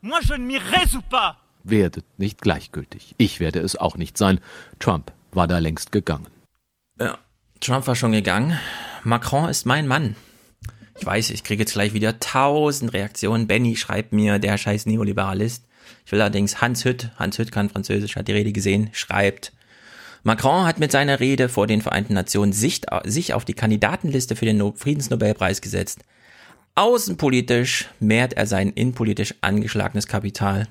Moi 0.01 0.19
je 0.21 0.33
ne 0.33 0.45
m'y 0.45 0.57
résous 0.57 1.03
pas. 1.09 1.37
Werdet 1.63 2.05
nicht 2.17 2.41
gleichgültig. 2.41 3.15
Ich 3.17 3.39
werde 3.39 3.59
es 3.59 3.75
auch 3.75 3.97
nicht 3.97 4.17
sein. 4.17 4.39
Trump 4.79 5.11
war 5.31 5.47
da 5.47 5.57
längst 5.57 5.91
gegangen. 5.91 6.27
Ja, 6.99 7.17
Trump 7.59 7.87
war 7.87 7.95
schon 7.95 8.11
gegangen. 8.11 8.57
Macron 9.03 9.49
ist 9.49 9.65
mein 9.65 9.87
Mann. 9.87 10.15
Ich 10.97 11.05
weiß, 11.05 11.31
ich 11.31 11.43
kriege 11.43 11.63
jetzt 11.63 11.73
gleich 11.73 11.93
wieder 11.93 12.19
tausend 12.19 12.93
Reaktionen. 12.93 13.47
Benny 13.47 13.75
schreibt 13.75 14.13
mir, 14.13 14.39
der 14.39 14.57
scheiß 14.57 14.85
Neoliberalist. 14.85 15.65
Ich 16.05 16.11
will 16.11 16.21
allerdings 16.21 16.61
Hans 16.61 16.85
Hütt, 16.85 17.11
Hans 17.17 17.37
Hütt 17.37 17.51
kann 17.51 17.69
Französisch, 17.69 18.15
hat 18.15 18.27
die 18.27 18.33
Rede 18.33 18.51
gesehen, 18.51 18.89
schreibt, 18.93 19.51
Macron 20.23 20.65
hat 20.65 20.79
mit 20.79 20.91
seiner 20.91 21.19
Rede 21.19 21.49
vor 21.49 21.67
den 21.67 21.81
Vereinten 21.81 22.15
Nationen 22.15 22.51
sich, 22.51 22.81
sich 23.03 23.35
auf 23.35 23.45
die 23.45 23.53
Kandidatenliste 23.53 24.35
für 24.35 24.45
den 24.45 24.73
Friedensnobelpreis 24.75 25.61
gesetzt. 25.61 25.99
Außenpolitisch 26.73 27.89
mehrt 27.99 28.33
er 28.33 28.47
sein 28.47 28.71
innenpolitisch 28.71 29.35
angeschlagenes 29.41 30.07
Kapital. 30.07 30.67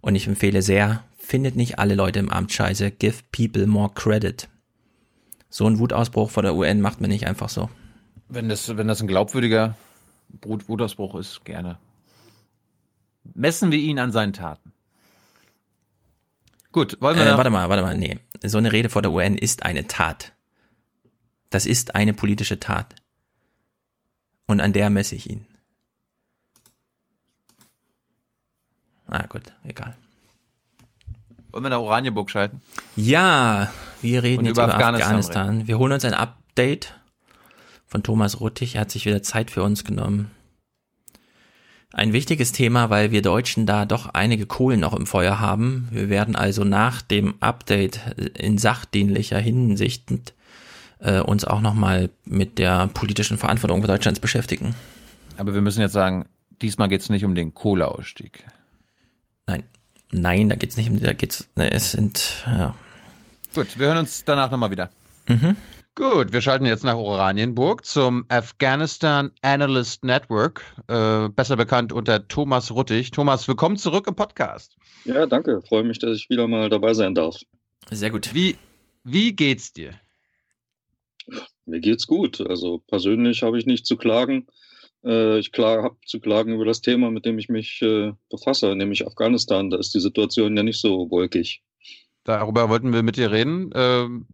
Und 0.00 0.14
ich 0.14 0.28
empfehle 0.28 0.62
sehr, 0.62 1.02
findet 1.18 1.56
nicht 1.56 1.80
alle 1.80 1.96
Leute 1.96 2.20
im 2.20 2.30
Amt 2.30 2.52
scheiße, 2.52 2.92
give 2.92 3.24
people 3.32 3.66
more 3.66 3.90
credit. 3.92 4.48
So 5.50 5.66
ein 5.66 5.80
Wutausbruch 5.80 6.30
vor 6.30 6.44
der 6.44 6.54
UN 6.54 6.80
macht 6.80 7.00
man 7.00 7.10
nicht 7.10 7.26
einfach 7.26 7.48
so. 7.48 7.68
Wenn 8.28 8.48
das, 8.48 8.76
wenn 8.76 8.88
das 8.88 9.00
ein 9.00 9.06
glaubwürdiger 9.06 9.76
Wutausbruch 10.42 11.14
ist, 11.16 11.44
gerne. 11.44 11.78
Messen 13.34 13.70
wir 13.70 13.78
ihn 13.78 13.98
an 13.98 14.12
seinen 14.12 14.32
Taten. 14.32 14.72
Gut, 16.72 17.00
wollen 17.00 17.16
wir. 17.16 17.26
Äh, 17.26 17.36
warte 17.36 17.50
mal, 17.50 17.68
warte 17.68 17.82
mal, 17.82 17.96
nee. 17.96 18.18
So 18.42 18.58
eine 18.58 18.72
Rede 18.72 18.88
vor 18.88 19.02
der 19.02 19.12
UN 19.12 19.38
ist 19.38 19.62
eine 19.64 19.86
Tat. 19.86 20.32
Das 21.50 21.66
ist 21.66 21.94
eine 21.94 22.12
politische 22.12 22.60
Tat. 22.60 22.94
Und 24.46 24.60
an 24.60 24.72
der 24.72 24.90
messe 24.90 25.14
ich 25.14 25.30
ihn. 25.30 25.46
Ah, 29.06 29.26
gut, 29.26 29.52
egal. 29.64 29.96
Wollen 31.50 31.64
wir 31.64 31.70
nach 31.70 31.78
Oranienburg 31.78 32.28
schalten? 32.28 32.60
Ja, 32.96 33.72
wir 34.02 34.22
reden 34.22 34.40
Und 34.40 34.46
jetzt 34.46 34.56
über, 34.56 34.64
über 34.64 34.74
Afghanistan. 34.74 35.06
Afghanistan. 35.06 35.66
Wir 35.68 35.78
holen 35.78 35.92
uns 35.92 36.04
ein 36.04 36.14
Update 36.14 36.94
von 37.86 38.02
Thomas 38.02 38.40
Ruttig. 38.40 38.74
Er 38.74 38.82
hat 38.82 38.90
sich 38.90 39.06
wieder 39.06 39.22
Zeit 39.22 39.50
für 39.50 39.62
uns 39.62 39.84
genommen. 39.84 40.30
Ein 41.92 42.12
wichtiges 42.12 42.52
Thema, 42.52 42.90
weil 42.90 43.10
wir 43.10 43.22
Deutschen 43.22 43.64
da 43.64 43.86
doch 43.86 44.10
einige 44.12 44.44
Kohlen 44.44 44.80
noch 44.80 44.92
im 44.92 45.06
Feuer 45.06 45.40
haben. 45.40 45.88
Wir 45.90 46.10
werden 46.10 46.36
also 46.36 46.64
nach 46.64 47.00
dem 47.00 47.34
Update 47.40 48.00
in 48.34 48.58
sachdienlicher 48.58 49.38
Hinsicht 49.38 50.34
äh, 50.98 51.20
uns 51.20 51.44
auch 51.44 51.60
nochmal 51.60 52.10
mit 52.24 52.58
der 52.58 52.88
politischen 52.88 53.38
Verantwortung 53.38 53.82
Deutschlands 53.82 54.20
beschäftigen. 54.20 54.74
Aber 55.38 55.54
wir 55.54 55.62
müssen 55.62 55.80
jetzt 55.80 55.92
sagen, 55.92 56.26
diesmal 56.60 56.88
geht 56.88 57.02
es 57.02 57.08
nicht 57.08 57.24
um 57.24 57.34
den 57.34 57.54
Kohleausstieg. 57.54 58.44
Nein, 59.46 59.62
nein, 60.10 60.48
da 60.48 60.56
geht 60.56 60.70
es 60.70 60.76
nicht 60.76 60.90
um, 60.90 61.00
da 61.00 61.12
geht's, 61.12 61.48
ne, 61.54 61.70
es 61.70 61.92
sind, 61.92 62.44
ja. 62.46 62.74
Gut, 63.54 63.78
wir 63.78 63.86
hören 63.86 63.98
uns 63.98 64.24
danach 64.24 64.50
nochmal 64.50 64.70
wieder. 64.70 64.90
Mhm. 65.28 65.56
Gut, 65.98 66.34
wir 66.34 66.42
schalten 66.42 66.66
jetzt 66.66 66.84
nach 66.84 66.96
Oranienburg 66.96 67.86
zum 67.86 68.26
Afghanistan 68.28 69.32
Analyst 69.40 70.04
Network, 70.04 70.62
äh, 70.88 71.30
besser 71.30 71.56
bekannt 71.56 71.90
unter 71.90 72.28
Thomas 72.28 72.70
Ruttig. 72.70 73.12
Thomas, 73.12 73.48
willkommen 73.48 73.78
zurück 73.78 74.06
im 74.06 74.14
Podcast. 74.14 74.76
Ja, 75.06 75.24
danke. 75.24 75.62
Freue 75.62 75.84
mich, 75.84 75.98
dass 75.98 76.18
ich 76.18 76.28
wieder 76.28 76.48
mal 76.48 76.68
dabei 76.68 76.92
sein 76.92 77.14
darf. 77.14 77.36
Sehr 77.90 78.10
gut. 78.10 78.34
Wie, 78.34 78.58
wie 79.04 79.32
geht's 79.32 79.72
dir? 79.72 79.94
Mir 81.64 81.80
geht's 81.80 82.06
gut. 82.06 82.42
Also 82.42 82.82
persönlich 82.88 83.42
habe 83.42 83.58
ich 83.58 83.64
nicht 83.64 83.86
zu 83.86 83.96
klagen. 83.96 84.48
Äh, 85.02 85.38
ich 85.38 85.50
habe 85.56 85.96
zu 86.04 86.20
klagen 86.20 86.52
über 86.52 86.66
das 86.66 86.82
Thema, 86.82 87.10
mit 87.10 87.24
dem 87.24 87.38
ich 87.38 87.48
mich 87.48 87.80
äh, 87.80 88.12
befasse, 88.28 88.76
nämlich 88.76 89.06
Afghanistan. 89.06 89.70
Da 89.70 89.78
ist 89.78 89.94
die 89.94 90.00
Situation 90.00 90.58
ja 90.58 90.62
nicht 90.62 90.78
so 90.78 91.10
wolkig. 91.10 91.62
Darüber 92.22 92.68
wollten 92.68 92.92
wir 92.92 93.02
mit 93.02 93.16
dir 93.16 93.32
reden. 93.32 93.70
Ähm 93.74 94.26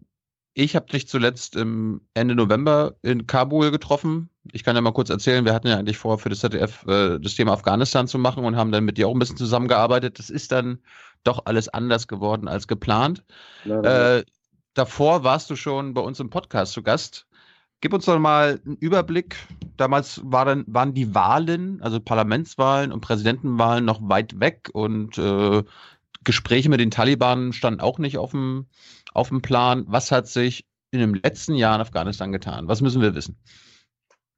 ich 0.54 0.76
habe 0.76 0.86
dich 0.86 1.08
zuletzt 1.08 1.56
im 1.56 2.02
Ende 2.14 2.34
November 2.34 2.94
in 3.02 3.26
Kabul 3.26 3.70
getroffen. 3.70 4.28
Ich 4.52 4.64
kann 4.64 4.76
ja 4.76 4.82
mal 4.82 4.92
kurz 4.92 5.08
erzählen, 5.08 5.44
wir 5.44 5.54
hatten 5.54 5.68
ja 5.68 5.78
eigentlich 5.78 5.96
vor, 5.98 6.18
für 6.18 6.28
das 6.28 6.40
ZDF 6.40 6.84
äh, 6.86 7.18
das 7.18 7.34
Thema 7.34 7.52
Afghanistan 7.52 8.06
zu 8.06 8.18
machen 8.18 8.44
und 8.44 8.56
haben 8.56 8.72
dann 8.72 8.84
mit 8.84 8.98
dir 8.98 9.08
auch 9.08 9.14
ein 9.14 9.18
bisschen 9.18 9.36
zusammengearbeitet. 9.36 10.18
Das 10.18 10.30
ist 10.30 10.52
dann 10.52 10.78
doch 11.24 11.46
alles 11.46 11.68
anders 11.68 12.08
geworden 12.08 12.48
als 12.48 12.68
geplant. 12.68 13.24
Äh, 13.64 14.24
davor 14.74 15.24
warst 15.24 15.48
du 15.48 15.56
schon 15.56 15.94
bei 15.94 16.02
uns 16.02 16.20
im 16.20 16.28
Podcast 16.28 16.72
zu 16.72 16.82
Gast. 16.82 17.26
Gib 17.80 17.94
uns 17.94 18.04
doch 18.04 18.18
mal 18.18 18.60
einen 18.64 18.76
Überblick. 18.76 19.36
Damals 19.76 20.20
war 20.24 20.44
dann, 20.44 20.64
waren 20.66 20.94
die 20.94 21.14
Wahlen, 21.14 21.80
also 21.82 21.98
Parlamentswahlen 21.98 22.92
und 22.92 23.00
Präsidentenwahlen 23.00 23.84
noch 23.84 24.00
weit 24.08 24.38
weg 24.38 24.68
und 24.72 25.18
äh, 25.18 25.62
Gespräche 26.24 26.68
mit 26.68 26.78
den 26.78 26.90
Taliban 26.90 27.52
standen 27.52 27.80
auch 27.80 27.98
nicht 27.98 28.18
auf 28.18 28.30
dem, 28.30 28.66
auf 29.14 29.28
dem 29.28 29.42
Plan. 29.42 29.84
Was 29.86 30.10
hat 30.10 30.28
sich 30.28 30.64
in 30.90 31.00
den 31.00 31.14
letzten 31.14 31.54
Jahren 31.54 31.80
Afghanistan 31.80 32.32
getan? 32.32 32.68
Was 32.68 32.80
müssen 32.80 33.02
wir 33.02 33.14
wissen? 33.14 33.36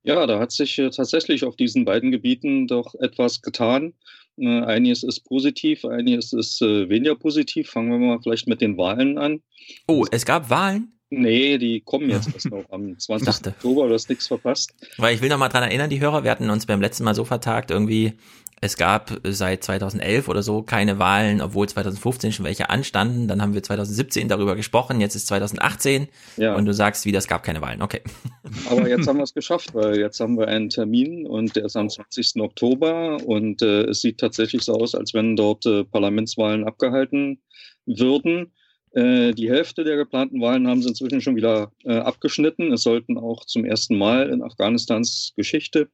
Ja, 0.05 0.27
da 0.27 0.39
hat 0.39 0.53
sich 0.53 0.79
äh, 0.79 0.91
tatsächlich 0.91 1.45
auf 1.45 1.57
diesen 1.57 1.85
beiden 1.85 2.11
Gebieten 2.11 2.67
doch 2.67 2.95
etwas 2.97 3.41
getan. 3.41 3.95
Äh, 4.37 4.63
einiges 4.63 5.03
ist 5.03 5.21
positiv, 5.21 5.85
einiges 5.85 6.33
ist 6.33 6.61
äh, 6.61 6.89
weniger 6.89 7.17
positiv. 7.17 7.71
Fangen 7.71 7.91
wir 7.91 7.99
mal 7.99 8.21
vielleicht 8.23 8.47
mit 8.47 8.61
den 8.61 8.77
Wahlen 8.77 9.17
an. 9.17 9.43
Oh, 9.89 10.05
es 10.11 10.27
gab 10.27 10.51
Wahlen? 10.51 10.93
Nee, 11.11 11.59
die 11.59 11.81
kommen 11.81 12.11
jetzt 12.11 12.29
erst 12.35 12.51
noch 12.51 12.65
am 12.71 12.99
20. 12.99 13.47
Oktober, 13.47 13.89
du 13.89 13.95
hast 13.95 14.09
nichts 14.09 14.27
verpasst. 14.27 14.75
Weil 14.99 15.15
ich 15.15 15.23
will 15.23 15.29
noch 15.29 15.39
mal 15.39 15.49
dran 15.49 15.63
erinnern, 15.63 15.91
die 15.91 16.01
Hörer, 16.01 16.25
wir 16.25 16.31
hatten 16.31 16.51
uns 16.51 16.67
beim 16.67 16.81
letzten 16.81 17.05
Mal 17.05 17.15
so 17.15 17.25
vertagt, 17.25 17.71
irgendwie 17.71 18.15
es 18.61 18.77
gab 18.77 19.21
seit 19.25 19.63
2011 19.65 20.29
oder 20.29 20.43
so 20.43 20.63
keine 20.63 20.99
Wahlen, 20.99 21.41
obwohl 21.41 21.69
2015 21.69 22.33
schon 22.33 22.45
welche 22.45 22.71
anstanden. 22.71 23.29
Dann 23.29 23.43
haben 23.43 23.55
wir 23.55 23.63
2017 23.63 24.29
darüber 24.29 24.57
gesprochen, 24.57 25.01
jetzt 25.01 25.15
ist 25.15 25.27
2018 25.27 26.09
ja. 26.37 26.55
und 26.55 26.65
du 26.65 26.73
sagst 26.73 27.05
wieder, 27.05 27.19
es 27.19 27.29
gab 27.29 27.43
keine 27.43 27.61
Wahlen. 27.61 27.83
Okay. 27.83 28.01
Aber 28.71 28.89
jetzt 28.89 29.07
haben 29.07 29.19
wir 29.19 29.25
es 29.25 29.35
geschafft, 29.35 29.75
weil 29.75 29.99
jetzt 29.99 30.21
haben 30.21 30.39
wir 30.39 30.49
einen 30.49 30.71
Termin 30.71 31.27
und 31.27 31.57
der 31.57 31.67
ist 31.67 31.77
am 31.77 31.91
20. 31.91 32.41
Oktober 32.41 33.19
und 33.25 33.63
äh, 33.63 33.83
es 33.85 34.01
sieht 34.01 34.19
tatsächlich 34.19 34.63
so 34.63 34.75
aus, 34.75 34.95
als 34.95 35.15
wenn 35.15 35.37
dort 35.37 35.67
äh, 35.67 35.85
Parlamentswahlen 35.85 36.65
abgehalten 36.65 37.43
würden. 37.87 38.53
Äh, 38.93 39.33
die 39.33 39.51
Hälfte 39.51 39.85
der 39.85 39.97
geplanten 39.97 40.41
Wahlen 40.41 40.69
haben 40.69 40.81
sie 40.81 40.89
inzwischen 40.89 41.21
schon 41.21 41.37
wieder 41.37 41.73
äh, 41.85 41.97
abgeschnitten. 41.97 42.73
Es 42.73 42.83
sollten 42.83 43.19
auch 43.19 43.45
zum 43.45 43.65
ersten 43.65 43.99
Mal 43.99 44.31
in 44.31 44.43
Afghanistans 44.43 45.33
Geschichte 45.37 45.89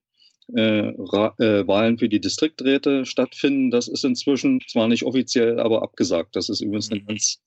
äh, 0.55 0.89
äh, 0.91 1.67
Wahlen 1.67 1.99
für 1.99 2.09
die 2.09 2.21
Distrikträte 2.21 3.05
stattfinden. 3.07 3.71
Das 3.71 3.89
ist 3.89 4.05
inzwischen 4.05 4.61
zwar 4.69 4.89
nicht 4.89 5.05
offiziell, 5.05 5.61
aber 5.61 5.83
abgesagt. 5.83 6.37
Das 6.37 6.49
ist 6.49 6.61
übrigens 6.61 6.91
eine 6.91 7.01
mhm. 7.01 7.07
ganz 7.07 7.41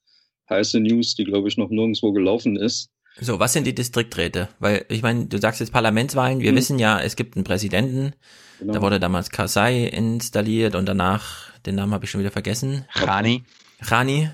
heiße 0.50 0.80
News, 0.80 1.16
die, 1.16 1.24
glaube 1.24 1.48
ich, 1.48 1.58
noch 1.58 1.70
nirgendwo 1.70 2.12
gelaufen 2.12 2.56
ist. 2.56 2.90
So, 3.20 3.40
was 3.40 3.54
sind 3.54 3.68
die 3.68 3.76
Distrikträte? 3.76 4.50
Weil 4.60 4.86
ich 4.90 5.04
meine, 5.04 5.28
du 5.28 5.38
sagst 5.38 5.60
jetzt 5.60 5.72
Parlamentswahlen, 5.72 6.40
wir 6.40 6.50
hm. 6.50 6.58
wissen 6.58 6.80
ja, 6.80 7.00
es 7.00 7.16
gibt 7.16 7.36
einen 7.36 7.44
Präsidenten, 7.44 8.14
genau. 8.60 8.74
da 8.74 8.82
wurde 8.82 9.00
damals 9.00 9.30
Karzai 9.30 9.84
installiert 9.86 10.74
und 10.74 10.88
danach, 10.88 11.52
den 11.68 11.76
Namen 11.76 11.94
habe 11.94 12.06
ich 12.06 12.12
schon 12.12 12.22
wieder 12.22 12.32
vergessen. 12.32 12.86
Rani. 12.94 13.44
Rani. 13.82 14.30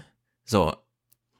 So, 0.45 0.73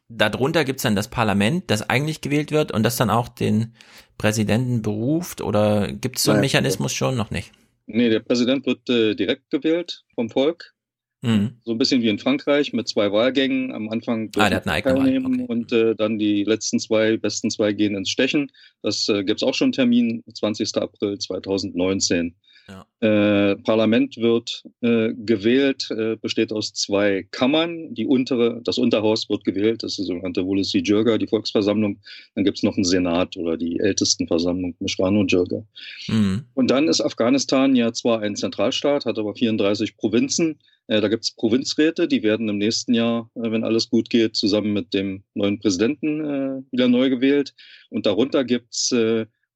darunter 0.10 0.66
gibt's 0.66 0.84
dann 0.84 0.96
das 0.96 1.08
Parlament, 1.08 1.66
das 1.68 1.90
eigentlich 1.90 2.22
gewählt 2.22 2.52
wird 2.52 2.72
und 2.72 2.84
das 2.84 2.98
dann 2.98 3.10
auch 3.10 3.30
den 3.30 3.74
Präsidenten 4.18 4.82
beruft 4.82 5.42
oder 5.42 5.92
gibt's 5.92 6.24
so 6.24 6.32
einen 6.32 6.42
Mechanismus 6.42 6.94
schon 6.94 7.16
noch 7.16 7.32
nicht? 7.32 7.52
Nee, 7.86 8.10
der 8.10 8.20
Präsident 8.20 8.66
wird 8.66 8.90
äh, 8.90 9.16
direkt 9.16 9.50
gewählt 9.50 10.04
vom 10.14 10.30
Volk. 10.30 10.74
Mhm. 11.22 11.58
So 11.66 11.74
ein 11.74 11.78
bisschen 11.78 12.02
wie 12.02 12.08
in 12.08 12.20
Frankreich 12.20 12.72
mit 12.72 12.88
zwei 12.88 13.12
Wahlgängen. 13.12 13.74
Am 13.74 13.90
Anfang 13.90 14.32
ah, 14.38 14.50
der 14.50 14.58
hat 14.58 14.84
teilnehmen 14.84 15.42
okay. 15.42 15.46
und 15.48 15.72
äh, 15.74 15.96
dann 15.96 16.18
die 16.18 16.44
letzten 16.44 16.80
zwei, 16.80 17.18
besten 17.18 17.50
zwei 17.50 17.74
gehen 17.74 17.96
ins 17.96 18.10
Stechen. 18.10 18.52
Das 18.82 19.10
äh, 19.10 19.24
gibt's 19.24 19.44
auch 19.44 19.54
schon 19.54 19.72
Termin, 19.72 20.24
20. 20.34 20.78
April 20.78 21.18
2019. 21.18 22.36
Ja. 22.70 22.86
Äh, 23.02 23.56
Parlament 23.58 24.18
wird 24.18 24.64
äh, 24.82 25.14
gewählt, 25.16 25.90
äh, 25.90 26.18
besteht 26.18 26.52
aus 26.52 26.74
zwei 26.74 27.26
Kammern. 27.32 27.94
Die 27.96 28.06
untere, 28.06 28.62
das 28.64 28.78
Unterhaus 28.78 29.30
wird 29.30 29.44
gewählt, 29.44 29.84
das 29.84 29.94
ist 29.94 30.00
die 30.00 30.04
sogenannte 30.04 30.46
Wolesi 30.46 30.80
Jirga, 30.80 31.18
die 31.18 31.28
Volksversammlung. 31.28 32.00
Dann 32.36 32.44
gibt 32.44 32.58
es 32.58 32.64
noch 32.64 32.76
einen 32.76 32.84
Senat 32.84 33.38
oder 33.38 33.58
die 33.58 33.80
Ältestenversammlung, 33.80 34.76
Mishrano 34.80 35.26
Jirga. 35.26 35.64
Mhm. 36.08 36.46
Und 36.54 36.70
dann 36.70 36.88
ist 36.88 37.02
Afghanistan 37.02 37.76
ja 37.76 37.92
zwar 37.94 38.22
ein 38.22 38.36
Zentralstaat, 38.36 39.06
hat 39.06 39.18
aber 39.18 39.34
34 39.34 39.98
Provinzen. 39.98 40.60
Äh, 40.88 41.02
da 41.02 41.08
gibt 41.08 41.24
es 41.24 41.32
Provinzräte, 41.32 42.08
die 42.08 42.24
werden 42.24 42.50
im 42.50 42.58
nächsten 42.58 42.94
Jahr, 42.94 43.30
äh, 43.36 43.52
wenn 43.52 43.64
alles 43.64 43.90
gut 43.90 44.10
geht, 44.10 44.36
zusammen 44.36 44.74
mit 44.74 44.94
dem 44.94 45.24
neuen 45.34 45.60
Präsidenten 45.60 46.20
äh, 46.20 46.62
wieder 46.72 46.88
neu 46.88 47.10
gewählt. 47.10 47.54
Und 47.90 48.06
darunter 48.06 48.44
gibt 48.44 48.74
es 48.74 48.94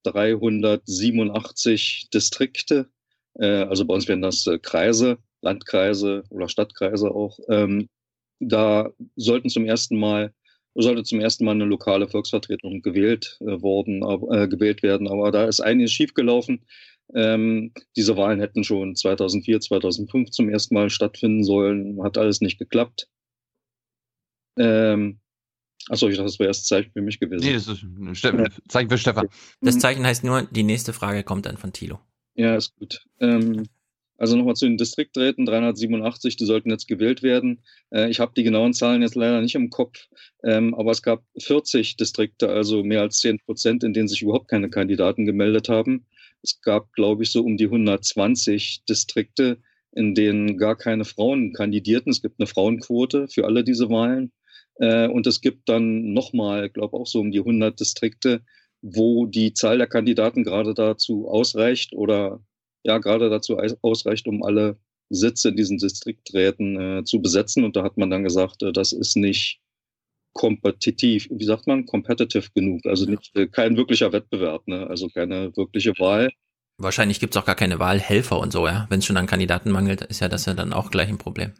387 0.03 2.09
Distrikte, 2.13 2.87
also 3.41 3.85
bei 3.85 3.93
uns 3.93 4.07
wären 4.07 4.21
das 4.21 4.45
äh, 4.47 4.59
Kreise, 4.59 5.17
Landkreise 5.41 6.23
oder 6.29 6.49
Stadtkreise 6.49 7.11
auch. 7.11 7.39
Ähm, 7.49 7.89
da 8.39 8.91
sollten 9.15 9.49
zum 9.49 9.65
ersten 9.65 9.97
Mal 9.99 10.33
sollte 10.75 11.03
zum 11.03 11.19
ersten 11.19 11.45
Mal 11.45 11.51
eine 11.51 11.65
lokale 11.65 12.07
Volksvertretung 12.07 12.81
gewählt 12.81 13.37
äh, 13.41 13.61
worden, 13.61 14.01
äh, 14.31 14.47
gewählt 14.47 14.81
werden. 14.81 15.07
Aber 15.07 15.31
da 15.31 15.45
ist 15.45 15.59
einiges 15.59 15.91
schiefgelaufen. 15.91 16.65
Ähm, 17.13 17.73
diese 17.95 18.17
Wahlen 18.17 18.39
hätten 18.39 18.63
schon 18.63 18.95
2004, 18.95 19.59
2005 19.59 20.31
zum 20.31 20.49
ersten 20.49 20.73
Mal 20.73 20.89
stattfinden 20.89 21.43
sollen. 21.43 22.01
Hat 22.01 22.17
alles 22.17 22.41
nicht 22.41 22.57
geklappt. 22.57 23.07
Ähm, 24.57 25.19
Achso, 25.89 26.07
ich 26.07 26.15
dachte, 26.15 26.27
das 26.27 26.39
wäre 26.39 26.47
erst 26.47 26.67
Zeichen 26.67 26.91
für 26.93 27.01
mich 27.01 27.19
gewesen. 27.19 27.43
Nee, 27.43 27.53
das 27.53 27.67
ist 27.67 27.83
ein 27.83 28.15
Zeichen 28.69 28.89
für 28.89 28.97
Stefan. 28.97 29.27
Das 29.59 29.79
Zeichen 29.79 30.05
heißt 30.05 30.23
nur, 30.23 30.43
die 30.43 30.63
nächste 30.63 30.93
Frage 30.93 31.23
kommt 31.23 31.45
dann 31.45 31.57
von 31.57 31.73
Thilo. 31.73 31.99
Ja, 32.35 32.55
ist 32.55 32.75
gut. 32.77 33.05
Ähm, 33.19 33.67
also 34.17 34.37
nochmal 34.37 34.55
zu 34.55 34.65
den 34.65 34.77
Distrikträten, 34.77 35.45
387, 35.45 36.37
die 36.37 36.45
sollten 36.45 36.69
jetzt 36.69 36.87
gewählt 36.87 37.23
werden. 37.23 37.63
Äh, 37.91 38.09
ich 38.09 38.19
habe 38.19 38.33
die 38.35 38.43
genauen 38.43 38.73
Zahlen 38.73 39.01
jetzt 39.01 39.15
leider 39.15 39.41
nicht 39.41 39.55
im 39.55 39.69
Kopf, 39.69 40.07
ähm, 40.43 40.73
aber 40.75 40.91
es 40.91 41.01
gab 41.01 41.23
40 41.39 41.97
Distrikte, 41.97 42.49
also 42.49 42.83
mehr 42.83 43.01
als 43.01 43.17
10 43.17 43.39
Prozent, 43.39 43.83
in 43.83 43.93
denen 43.93 44.07
sich 44.07 44.21
überhaupt 44.21 44.47
keine 44.47 44.69
Kandidaten 44.69 45.25
gemeldet 45.25 45.69
haben. 45.69 46.05
Es 46.41 46.61
gab, 46.61 46.91
glaube 46.93 47.23
ich, 47.23 47.31
so 47.31 47.43
um 47.43 47.57
die 47.57 47.65
120 47.65 48.83
Distrikte, 48.87 49.57
in 49.91 50.15
denen 50.15 50.57
gar 50.57 50.75
keine 50.75 51.05
Frauen 51.05 51.53
kandidierten. 51.53 52.11
Es 52.11 52.21
gibt 52.21 52.39
eine 52.39 52.47
Frauenquote 52.47 53.27
für 53.27 53.45
alle 53.45 53.63
diese 53.63 53.89
Wahlen. 53.89 54.31
Äh, 54.75 55.07
und 55.07 55.27
es 55.27 55.41
gibt 55.41 55.69
dann 55.69 56.13
nochmal, 56.13 56.69
glaube 56.69 56.97
auch 56.97 57.07
so 57.07 57.19
um 57.19 57.31
die 57.31 57.39
100 57.39 57.79
Distrikte, 57.79 58.41
wo 58.83 59.25
die 59.25 59.53
Zahl 59.53 59.77
der 59.77 59.87
Kandidaten 59.87 60.43
gerade 60.43 60.73
dazu 60.73 61.27
ausreicht 61.29 61.93
oder 61.93 62.41
ja 62.83 62.97
gerade 62.97 63.29
dazu 63.29 63.57
ausreicht, 63.81 64.27
um 64.27 64.43
alle 64.43 64.77
Sitze 65.09 65.49
in 65.49 65.55
diesen 65.55 65.77
Distrikträten 65.77 66.99
äh, 66.99 67.03
zu 67.05 67.21
besetzen. 67.21 67.63
Und 67.63 67.75
da 67.75 67.83
hat 67.83 67.97
man 67.97 68.09
dann 68.09 68.23
gesagt, 68.23 68.61
äh, 68.61 68.73
das 68.73 68.91
ist 68.91 69.15
nicht 69.15 69.61
kompetitiv, 70.33 71.27
wie 71.31 71.45
sagt 71.45 71.67
man, 71.67 71.85
competitive 71.85 72.49
genug, 72.53 72.85
also 72.85 73.05
nicht 73.05 73.31
äh, 73.35 73.47
kein 73.47 73.77
wirklicher 73.77 74.11
Wettbewerb, 74.11 74.67
ne? 74.67 74.87
also 74.87 75.07
keine 75.07 75.55
wirkliche 75.55 75.93
Wahl. 75.99 76.31
Wahrscheinlich 76.77 77.19
gibt's 77.19 77.37
auch 77.37 77.45
gar 77.45 77.55
keine 77.55 77.79
Wahlhelfer 77.79 78.39
und 78.39 78.51
so, 78.51 78.67
ja. 78.67 78.87
Wenn 78.89 78.99
es 78.99 79.05
schon 79.05 79.15
an 79.15 79.27
Kandidaten 79.27 79.71
mangelt, 79.71 80.01
ist 80.01 80.21
ja 80.21 80.27
das 80.27 80.45
ja 80.45 80.55
dann 80.55 80.73
auch 80.73 80.89
gleich 80.89 81.07
ein 81.07 81.19
Problem. 81.19 81.53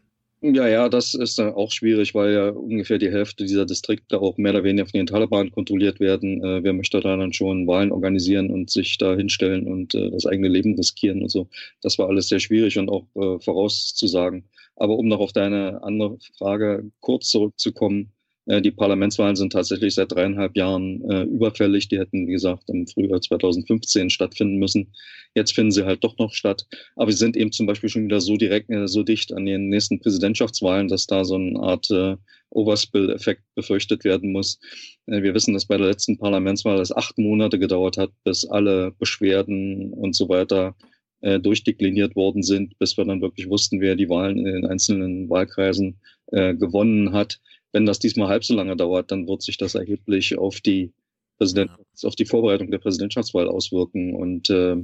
Ja, 0.46 0.68
ja, 0.68 0.90
das 0.90 1.14
ist 1.14 1.40
dann 1.40 1.54
auch 1.54 1.72
schwierig, 1.72 2.14
weil 2.16 2.34
ja 2.34 2.50
ungefähr 2.50 2.98
die 2.98 3.10
Hälfte 3.10 3.46
dieser 3.46 3.66
Distrikte 3.66 4.20
auch 4.20 4.38
mehr 4.38 4.52
oder 4.52 4.64
weniger 4.66 4.86
von 4.86 4.98
den 4.98 5.06
Taliban 5.08 5.52
kontrolliert 5.52 6.02
werden. 6.02 6.44
Äh, 6.44 6.64
wer 6.64 6.74
möchte 6.74 7.00
da 7.00 7.16
dann 7.16 7.32
schon 7.32 7.66
Wahlen 7.66 7.94
organisieren 7.94 8.50
und 8.52 8.70
sich 8.70 8.98
da 8.98 9.16
hinstellen 9.16 9.68
und 9.68 9.96
äh, 9.96 10.12
das 10.12 10.26
eigene 10.26 10.50
Leben 10.50 10.76
riskieren 10.76 11.22
und 11.24 11.30
so. 11.30 11.48
Das 11.82 11.98
war 11.98 12.10
alles 12.10 12.28
sehr 12.28 12.40
schwierig 12.42 12.78
und 12.78 12.90
auch 12.90 13.06
äh, 13.16 13.40
vorauszusagen. 13.40 14.44
Aber 14.76 14.98
um 14.98 15.08
noch 15.08 15.20
auf 15.22 15.32
deine 15.32 15.82
andere 15.82 16.18
Frage 16.38 16.92
kurz 17.00 17.30
zurückzukommen, 17.30 18.12
die 18.46 18.72
Parlamentswahlen 18.72 19.38
sind 19.38 19.54
tatsächlich 19.54 19.96
seit 19.96 20.12
dreieinhalb 20.12 20.58
Jahren 20.58 21.02
äh, 21.10 21.24
überfällig. 21.24 21.88
Die 21.88 21.98
hätten, 21.98 22.28
wie 22.28 22.34
gesagt, 22.34 22.70
im 22.70 22.86
Frühjahr 22.88 23.22
2015 23.22 24.10
stattfinden 24.10 24.58
müssen. 24.58 24.94
Jetzt 25.34 25.56
finden 25.56 25.72
sie 25.72 25.86
halt 25.86 26.04
doch 26.04 26.18
noch 26.18 26.34
statt. 26.34 26.66
Aber 26.98 27.10
sie 27.12 27.18
sind 27.18 27.38
eben 27.38 27.54
zum 27.54 27.68
Beispiel 27.68 27.90
schon 27.90 28.04
wieder 28.04 28.20
so 28.20 28.36
direkt, 28.36 28.70
äh, 28.70 28.88
so 28.88 29.04
dicht 29.04 29.34
an 29.34 29.46
den 29.46 29.70
nächsten 29.70 30.00
Präsidentschaftswahlen, 30.00 30.90
dass 30.90 31.08
da 31.08 31.24
so 31.24 31.36
eine 31.36 31.58
Art 31.60 31.90
äh, 31.90 32.18
Overspill-Effekt 32.50 33.44
befürchtet 33.56 34.04
werden 34.04 34.32
muss. 34.34 34.60
Äh, 35.08 35.24
wir 35.24 35.34
wissen, 35.34 35.54
dass 35.54 35.66
bei 35.66 35.78
der 35.78 35.88
letzten 35.88 36.18
Parlamentswahl 36.18 36.82
es 36.82 36.96
acht 36.96 37.18
Monate 37.18 37.60
gedauert 37.60 37.98
hat, 37.98 38.12
bis 38.26 38.46
alle 38.46 38.92
Beschwerden 39.00 39.94
und 39.94 40.16
so 40.16 40.28
weiter 40.28 40.76
äh, 41.22 41.40
durchdekliniert 41.40 42.16
worden 42.16 42.44
sind, 42.44 42.78
bis 42.80 42.98
wir 42.98 43.06
dann 43.06 43.22
wirklich 43.22 43.50
wussten, 43.50 43.80
wer 43.80 43.96
die 43.96 44.10
Wahlen 44.10 44.38
in 44.38 44.46
den 44.46 44.66
einzelnen 44.66 45.30
Wahlkreisen 45.30 45.98
äh, 46.28 46.54
gewonnen 46.54 47.14
hat 47.14 47.40
wenn 47.74 47.86
das 47.86 48.00
diesmal 48.00 48.30
halb 48.30 48.46
so 48.46 48.56
lange 48.56 48.78
dauert, 48.78 49.12
dann 49.12 49.28
wird 49.28 49.42
sich 49.42 49.58
das 49.58 49.76
erheblich 49.76 50.38
auf 50.38 50.62
die 50.62 50.94
Präsident 51.38 51.72
auf 52.04 52.16
die 52.16 52.26
Vorbereitung 52.26 52.72
der 52.72 52.78
Präsidentschaftswahl 52.78 53.48
auswirken. 53.48 54.16
Und 54.16 54.50
äh, 54.50 54.78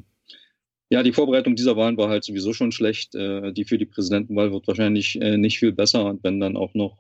ja, 0.90 1.04
die 1.04 1.14
Vorbereitung 1.14 1.56
dieser 1.56 1.78
Wahlen 1.78 1.98
war 1.98 2.10
halt 2.10 2.24
sowieso 2.24 2.54
schon 2.54 2.72
schlecht. 2.72 3.16
Äh, 3.16 3.54
die 3.54 3.64
für 3.64 3.78
die 3.78 3.86
Präsidentenwahl 3.86 4.52
wird 4.52 4.68
wahrscheinlich 4.68 5.22
äh, 5.22 5.38
nicht 5.38 5.60
viel 5.60 5.72
besser. 5.72 6.06
Und 6.06 6.24
wenn 6.24 6.40
dann 6.40 6.58
auch 6.58 6.74
noch 6.74 6.98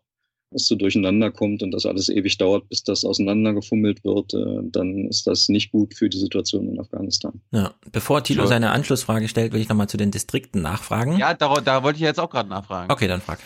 es 0.51 0.67
so 0.67 0.75
durcheinander 0.75 1.31
kommt 1.31 1.61
und 1.61 1.71
das 1.71 1.85
alles 1.85 2.09
ewig 2.09 2.37
dauert, 2.37 2.67
bis 2.69 2.83
das 2.83 3.05
auseinandergefummelt 3.05 4.03
wird, 4.03 4.33
äh, 4.33 4.61
dann 4.63 5.07
ist 5.07 5.27
das 5.27 5.49
nicht 5.49 5.71
gut 5.71 5.93
für 5.93 6.09
die 6.09 6.17
Situation 6.17 6.67
in 6.69 6.79
Afghanistan. 6.79 7.41
Ja, 7.51 7.73
bevor 7.91 8.23
Thilo 8.23 8.43
So. 8.43 8.49
seine 8.49 8.71
Anschlussfrage 8.71 9.27
stellt, 9.27 9.53
will 9.53 9.61
ich 9.61 9.69
nochmal 9.69 9.89
zu 9.89 9.97
den 9.97 10.11
Distrikten 10.11 10.61
nachfragen. 10.61 11.17
Ja, 11.17 11.33
da, 11.33 11.53
da 11.55 11.83
wollte 11.83 11.97
ich 11.97 12.03
jetzt 12.03 12.19
auch 12.19 12.29
gerade 12.29 12.49
nachfragen. 12.49 12.91
Okay, 12.91 13.07
dann 13.07 13.21
frag. 13.21 13.39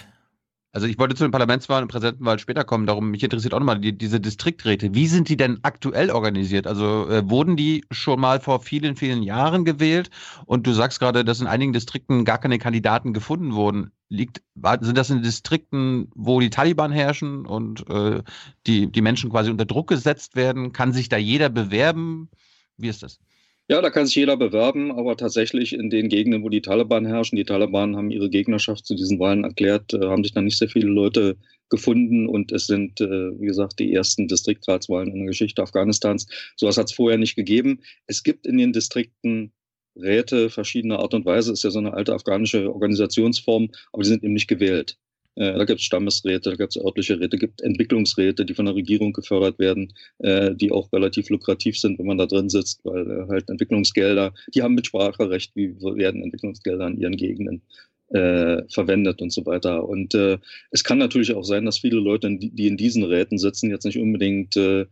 Also 0.76 0.88
ich 0.88 0.98
wollte 0.98 1.14
zu 1.14 1.24
den 1.24 1.30
Parlamentswahlen 1.30 1.84
und 1.84 1.90
Präsidentenwahlen 1.90 2.40
später 2.40 2.64
kommen, 2.64 2.88
darum 2.88 3.12
mich 3.12 3.22
interessiert 3.22 3.54
auch 3.54 3.60
nochmal 3.60 3.80
die, 3.80 3.95
diese 3.95 4.20
Distrikträte. 4.20 4.95
Wie 4.95 5.06
sind 5.06 5.30
die 5.30 5.38
denn 5.38 5.60
aktuell 5.62 6.10
organisiert? 6.10 6.66
Also 6.66 7.08
äh, 7.10 7.30
wurden 7.30 7.56
die 7.56 7.86
schon 7.91 8.20
mal 8.20 8.40
vor 8.40 8.60
vielen, 8.60 8.95
vielen 8.95 9.22
Jahren 9.22 9.66
gewählt? 9.66 10.10
Und 10.48 10.66
du 10.66 10.74
sagst 10.74 11.00
gerade, 11.00 11.24
dass 11.24 11.41
in 11.41 11.45
einigen 11.45 11.74
Distrikten 11.74 12.26
gar 12.26 12.40
keine 12.40 12.58
Kandidaten 12.58 13.14
gefunden 13.14 13.54
wurden. 13.54 13.91
Liegt, 14.10 14.41
sind 14.82 14.98
das 14.98 15.12
in 15.12 15.22
Distrikten, 15.22 16.10
wo 16.16 16.40
die 16.40 16.50
Taliban 16.50 16.91
herrschen 16.91 17.45
und 17.45 17.88
äh, 17.88 18.24
die, 18.66 18.91
die 18.91 19.02
Menschen 19.02 19.30
quasi 19.30 19.52
unter 19.52 19.66
Druck 19.66 19.90
gesetzt 19.90 20.36
werden? 20.36 20.74
Kann 20.74 20.91
sich 20.91 21.08
da 21.08 21.18
jeder 21.18 21.50
bewerben? 21.50 22.30
Wie 22.78 22.90
ist 22.90 23.04
das? 23.04 23.20
Ja, 23.69 23.81
da 23.81 23.90
kann 23.90 24.06
sich 24.06 24.15
jeder 24.15 24.35
bewerben, 24.35 24.91
aber 24.91 25.15
tatsächlich 25.15 25.72
in 25.73 25.90
den 25.90 26.10
Gegenden, 26.10 26.44
wo 26.44 26.49
die 26.49 26.61
Taliban 26.61 27.06
herrschen, 27.06 27.38
die 27.38 27.45
Taliban 27.45 27.95
haben 27.95 28.11
ihre 28.11 28.30
Gegnerschaft 28.30 28.85
zu 28.85 28.94
diesen 28.94 29.19
Wahlen 29.19 29.45
erklärt, 29.45 29.94
äh, 29.94 30.06
haben 30.07 30.23
sich 30.23 30.34
dann 30.34 30.44
nicht 30.45 30.57
sehr 30.57 30.68
viele 30.68 30.90
Leute 30.90 31.38
gefunden 31.69 32.27
und 32.27 32.52
es 32.52 32.68
sind, 32.68 32.99
äh, 32.99 33.40
wie 33.40 33.45
gesagt, 33.45 33.80
die 33.80 33.94
ersten 33.94 34.27
Distriktratswahlen 34.27 35.11
in 35.14 35.19
der 35.19 35.27
Geschichte 35.27 35.61
Afghanistans. 35.61 36.27
Sowas 36.57 36.77
hat 36.77 36.88
es 36.88 36.94
vorher 36.94 37.18
nicht 37.18 37.35
gegeben. 37.35 37.80
Es 38.06 38.23
gibt 38.23 38.45
in 38.45 38.57
den 38.57 38.73
Distrikten 38.73 39.53
Räte 39.95 40.49
verschiedener 40.49 40.99
Art 40.99 41.14
und 41.14 41.26
Weise, 41.26 41.53
ist 41.53 41.64
ja 41.64 41.72
so 41.72 41.80
eine 41.80 41.94
alte 41.94 42.14
afghanische 42.14 42.69
Organisationsform, 42.72 43.69
aber 43.94 44.03
die 44.03 44.10
sind 44.10 44.23
eben 44.23 44.34
nicht 44.34 44.48
gewählt. 44.48 44.98
Äh, 45.36 45.54
da 45.54 45.66
gibt 45.66 45.80
es 45.80 45.86
Stammesräte, 45.86 46.52
da 46.52 46.56
gibt 46.56 46.76
es 46.76 46.84
örtliche 46.84 47.20
Räte, 47.20 47.38
gibt 47.38 47.62
Entwicklungsräte, 47.62 48.46
die 48.46 48.54
von 48.54 48.66
der 48.66 48.76
Regierung 48.76 49.14
gefördert 49.14 49.60
werden, 49.60 49.94
äh, 50.20 50.54
die 50.56 50.72
auch 50.72 50.92
relativ 50.94 51.30
lukrativ 51.30 51.80
sind, 51.80 52.00
wenn 52.00 52.06
man 52.06 52.18
da 52.18 52.26
drin 52.26 52.50
sitzt, 52.50 52.82
weil 52.84 53.10
äh, 53.10 53.28
halt 53.28 53.50
Entwicklungsgelder, 53.50 54.34
die 54.54 54.62
haben 54.62 54.76
Mitspracherecht, 54.76 55.56
wie 55.56 55.76
werden 55.82 56.24
Entwicklungsgelder 56.24 56.88
in 56.88 56.98
ihren 56.98 57.18
Gegenden 57.18 57.62
äh, 58.10 58.64
verwendet 58.70 59.22
und 59.22 59.32
so 59.32 59.46
weiter. 59.46 59.88
Und 59.88 60.14
äh, 60.14 60.38
es 60.72 60.84
kann 60.84 61.00
natürlich 61.00 61.34
auch 61.34 61.44
sein, 61.44 61.66
dass 61.66 61.80
viele 61.80 62.00
Leute, 62.00 62.30
die 62.38 62.52
die 62.52 62.68
in 62.68 62.78
diesen 62.78 63.04
Räten 63.04 63.38
sitzen, 63.38 63.72
jetzt 63.72 63.86
nicht 63.86 63.98
unbedingt 63.98 64.56
äh, 64.56 64.86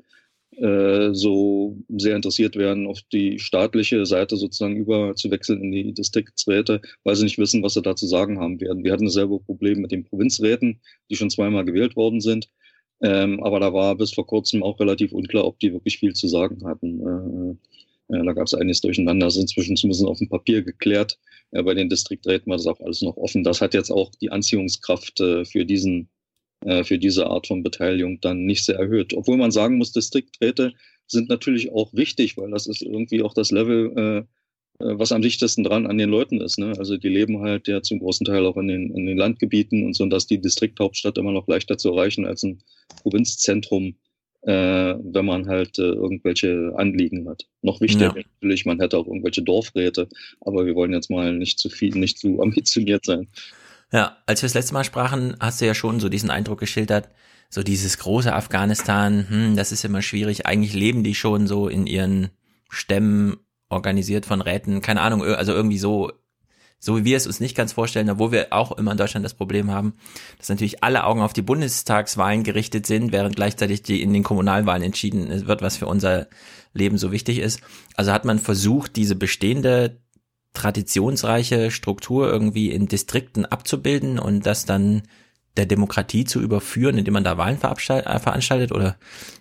äh, 0.58 1.14
so 1.14 1.78
sehr 1.90 2.16
interessiert 2.16 2.56
werden, 2.56 2.88
auf 2.88 3.00
die 3.12 3.40
staatliche 3.40 4.06
Seite 4.06 4.38
sozusagen 4.38 4.76
überzuwechseln 4.76 5.62
in 5.64 5.72
die 5.72 5.94
Distriktsräte, 5.94 6.82
weil 7.04 7.16
sie 7.16 7.24
nicht 7.24 7.38
wissen, 7.38 7.64
was 7.64 7.74
sie 7.74 7.82
da 7.82 7.96
zu 7.96 8.08
sagen 8.08 8.40
haben 8.40 8.60
werden. 8.60 8.84
Wir 8.84 8.92
hatten 8.92 9.06
dasselbe 9.06 9.40
Problem 9.40 9.80
mit 9.80 9.92
den 9.92 10.04
Provinzräten, 10.04 10.82
die 11.10 11.16
schon 11.16 11.30
zweimal 11.30 11.66
gewählt 11.66 11.96
worden 11.96 12.22
sind. 12.22 12.50
Ähm, 13.04 13.42
aber 13.42 13.60
da 13.60 13.74
war 13.74 13.96
bis 13.96 14.14
vor 14.14 14.28
kurzem 14.28 14.62
auch 14.62 14.80
relativ 14.80 15.12
unklar, 15.12 15.46
ob 15.46 15.60
die 15.60 15.74
wirklich 15.74 15.98
viel 15.98 16.14
zu 16.14 16.28
sagen 16.28 16.66
hatten. 16.66 17.58
Äh, 18.10 18.16
äh, 18.16 18.26
da 18.26 18.34
gab 18.34 18.46
es 18.46 18.54
einiges 18.54 18.82
durcheinander. 18.82 19.28
Das 19.28 19.36
ist 19.36 19.42
inzwischen 19.42 19.76
zumindest 19.76 20.06
auf 20.06 20.20
dem 20.20 20.30
Papier 20.30 20.62
geklärt. 20.62 21.18
Äh, 21.52 21.64
bei 21.64 21.74
den 21.74 21.90
Distrikträten 21.90 22.50
war 22.50 22.58
das 22.58 22.68
auch 22.68 22.80
alles 22.82 23.02
noch 23.02 23.18
offen. 23.18 23.44
Das 23.44 23.62
hat 23.62 23.74
jetzt 23.74 23.92
auch 23.92 24.12
die 24.22 24.32
Anziehungskraft 24.32 25.20
äh, 25.20 25.46
für 25.46 25.66
diesen 25.66 26.10
für 26.84 27.00
diese 27.00 27.26
Art 27.26 27.48
von 27.48 27.64
Beteiligung 27.64 28.20
dann 28.22 28.46
nicht 28.46 28.66
sehr 28.66 28.78
erhöht. 28.78 29.16
Obwohl 29.16 29.38
man 29.38 29.50
sagen 29.50 29.80
muss, 29.80 29.94
Distrikträte 29.94 30.74
sind 31.12 31.30
natürlich 31.30 31.72
auch 31.72 31.94
wichtig, 31.94 32.38
weil 32.38 32.52
das 32.52 32.68
ist 32.68 32.82
irgendwie 32.82 33.22
auch 33.22 33.34
das 33.34 33.52
Level, 33.52 33.94
äh, 33.96 34.18
äh, 34.84 34.98
was 34.98 35.12
am 35.12 35.22
dichtesten 35.22 35.64
dran 35.64 35.86
an 35.86 35.98
den 35.98 36.10
Leuten 36.10 36.42
ist. 36.42 36.58
Ne? 36.58 36.74
Also 36.78 36.98
die 36.98 37.10
leben 37.10 37.42
halt 37.42 37.68
ja 37.68 37.82
zum 37.82 38.00
großen 38.00 38.26
Teil 38.26 38.46
auch 38.46 38.58
in 38.58 38.68
den, 38.68 38.96
in 38.96 39.06
den 39.06 39.18
Landgebieten 39.18 39.86
und 39.86 39.94
so, 39.94 40.04
und 40.04 40.10
dass 40.10 40.28
die 40.28 40.42
Distrikthauptstadt 40.42 41.18
immer 41.18 41.32
noch 41.32 41.48
leichter 41.48 41.78
zu 41.78 41.90
erreichen 41.90 42.26
als 42.26 42.44
ein 42.44 42.64
Provinzzentrum, 43.04 43.96
äh, 44.44 44.96
wenn 45.04 45.26
man 45.26 45.48
halt 45.48 45.78
äh, 45.78 45.84
irgendwelche 45.84 46.74
Anliegen 46.76 47.30
hat. 47.30 47.46
Noch 47.62 47.82
wichtiger 47.82 48.16
Ja. 48.16 48.24
natürlich, 48.24 48.66
man 48.66 48.80
hätte 48.80 48.98
auch 48.98 49.06
irgendwelche 49.06 49.44
Dorfräte, 49.44 50.08
aber 50.42 50.66
wir 50.66 50.76
wollen 50.76 50.94
jetzt 50.94 51.12
mal 51.12 51.34
nicht 51.34 51.60
zu 51.60 51.70
viel, 51.70 51.96
nicht 51.96 52.18
zu 52.18 52.42
ambitioniert 52.42 53.06
sein. 53.06 53.28
Ja, 53.92 54.18
als 54.26 54.42
wir 54.42 54.48
das 54.48 54.54
letzte 54.54 54.74
Mal 54.74 54.84
sprachen, 54.86 55.36
hast 55.40 55.60
du 55.60 55.66
ja 55.66 55.74
schon 55.74 56.00
so 56.00 56.08
diesen 56.08 56.30
Eindruck 56.30 56.60
geschildert, 56.60 57.10
so 57.50 57.62
dieses 57.62 57.98
große 57.98 58.34
Afghanistan, 58.34 59.26
hm, 59.28 59.56
das 59.58 59.74
ist 59.74 59.84
immer 59.84 60.02
schwierig. 60.02 60.46
Eigentlich 60.46 60.74
leben 60.74 61.04
die 61.04 61.16
schon 61.16 61.48
so 61.48 61.68
in 61.68 61.86
ihren 61.86 62.30
Stämmen 62.70 63.38
organisiert 63.68 64.26
von 64.26 64.42
Räten, 64.42 64.82
keine 64.82 65.02
Ahnung, 65.02 65.22
also 65.24 65.52
irgendwie 65.52 65.78
so, 65.78 66.12
so 66.80 66.98
wie 66.98 67.04
wir 67.04 67.18
es 67.18 67.28
uns 67.28 67.42
nicht 67.42 67.56
ganz 67.56 67.74
vorstellen, 67.74 68.10
obwohl 68.10 68.32
wir 68.32 68.54
auch 68.54 68.72
immer 68.72 68.92
in 68.94 68.98
Deutschland 68.98 69.26
das 69.26 69.34
Problem 69.34 69.70
haben, 69.70 69.94
dass 70.38 70.48
natürlich 70.48 70.84
alle 70.84 71.04
Augen 71.04 71.22
auf 71.22 71.34
die 71.34 71.42
Bundestagswahlen 71.42 72.44
gerichtet 72.44 72.86
sind, 72.86 73.12
während 73.12 73.36
gleichzeitig 73.36 73.84
die 73.84 74.02
in 74.02 74.14
den 74.14 74.24
Kommunalwahlen 74.24 74.84
entschieden 74.84 75.48
wird, 75.48 75.62
was 75.62 75.76
für 75.76 75.88
unser 75.88 76.28
Leben 76.74 76.98
so 76.98 77.12
wichtig 77.12 77.40
ist. 77.40 77.60
Also 77.96 78.14
hat 78.14 78.24
man 78.24 78.40
versucht, 78.40 78.96
diese 78.96 79.16
bestehende 79.16 80.00
traditionsreiche 80.54 81.72
Struktur 81.72 82.30
irgendwie 82.30 82.72
in 82.72 82.88
Distrikten 82.88 83.46
abzubilden 83.46 84.20
und 84.20 84.46
das 84.46 84.66
dann 84.66 85.04
der 85.58 85.66
Demokratie 85.66 86.24
zu 86.26 86.42
überführen, 86.42 86.98
indem 86.98 87.14
man 87.14 87.24
da 87.24 87.38
Wahlen 87.38 87.58
äh, 87.58 88.20
veranstaltet 88.20 88.72
oder 88.72 88.98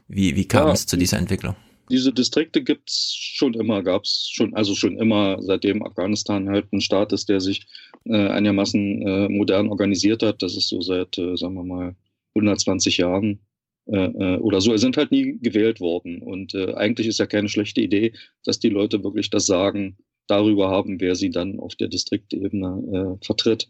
wie, 0.09 0.37
wie 0.37 0.47
kam 0.47 0.69
Ja. 0.69 0.73
es 0.73 0.87
zu 0.87 0.97
dieser 0.97 1.19
Entwicklung? 1.19 1.55
Diese 1.91 2.13
Distrikte 2.13 2.63
gibt's 2.63 3.15
schon 3.17 3.55
immer, 3.55 3.83
gab's 3.83 4.31
schon, 4.33 4.55
also 4.55 4.75
schon 4.75 4.97
immer, 4.99 5.43
seitdem 5.43 5.85
Afghanistan 5.85 6.49
halt 6.49 6.73
ein 6.73 6.81
Staat 6.81 7.13
ist, 7.13 7.29
der 7.29 7.41
sich 7.41 7.67
äh, 8.05 8.29
einigermaßen 8.29 9.03
äh, 9.03 9.29
modern 9.29 9.69
organisiert 9.69 10.23
hat. 10.23 10.43
Das 10.43 10.57
ist 10.57 10.69
so 10.69 10.81
seit, 10.81 11.19
äh, 11.19 11.37
sagen 11.37 11.55
wir 11.55 11.65
mal, 11.65 11.97
120 12.35 12.99
Jahren 12.99 13.41
äh, 13.87 13.97
äh, 14.05 14.37
oder 14.39 14.61
so. 14.61 14.71
Er 14.71 14.79
sind 14.79 14.97
halt 14.97 15.11
nie 15.11 15.39
gewählt 15.41 15.81
worden. 15.81 16.23
Und 16.23 16.55
eigentlich 16.55 17.09
ist 17.09 17.19
ja 17.19 17.27
keine 17.27 17.49
schlechte 17.49 17.81
Idee, 17.81 18.13
dass 18.45 18.61
die 18.61 18.69
Leute 18.69 19.03
wirklich 19.03 19.31
das 19.31 19.47
Sagen 19.47 19.97
darüber 20.31 20.71
haben, 20.71 21.01
wer 21.01 21.15
sie 21.15 21.31
dann 21.31 21.59
auf 21.59 21.75
der 21.77 21.89
Distriktebene 21.89 23.17
äh, 23.21 23.25
vertritt. 23.25 23.69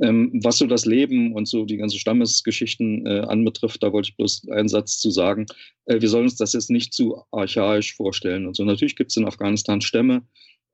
Ähm, 0.00 0.40
was 0.44 0.58
so 0.58 0.66
das 0.66 0.84
Leben 0.84 1.32
und 1.32 1.48
so 1.48 1.64
die 1.64 1.78
ganze 1.78 1.98
Stammesgeschichten 1.98 3.06
äh, 3.06 3.20
anbetrifft, 3.20 3.82
da 3.82 3.92
wollte 3.92 4.10
ich 4.10 4.16
bloß 4.16 4.48
einen 4.50 4.68
Satz 4.68 4.98
zu 4.98 5.10
sagen. 5.10 5.46
Äh, 5.86 6.00
wir 6.00 6.08
sollen 6.08 6.24
uns 6.24 6.36
das 6.36 6.52
jetzt 6.52 6.70
nicht 6.70 6.92
zu 6.92 7.22
archaisch 7.30 7.96
vorstellen. 7.96 8.46
Und 8.46 8.56
so 8.56 8.64
natürlich 8.64 8.96
gibt 8.96 9.10
es 9.10 9.16
in 9.16 9.26
Afghanistan 9.26 9.80
Stämme, 9.80 10.22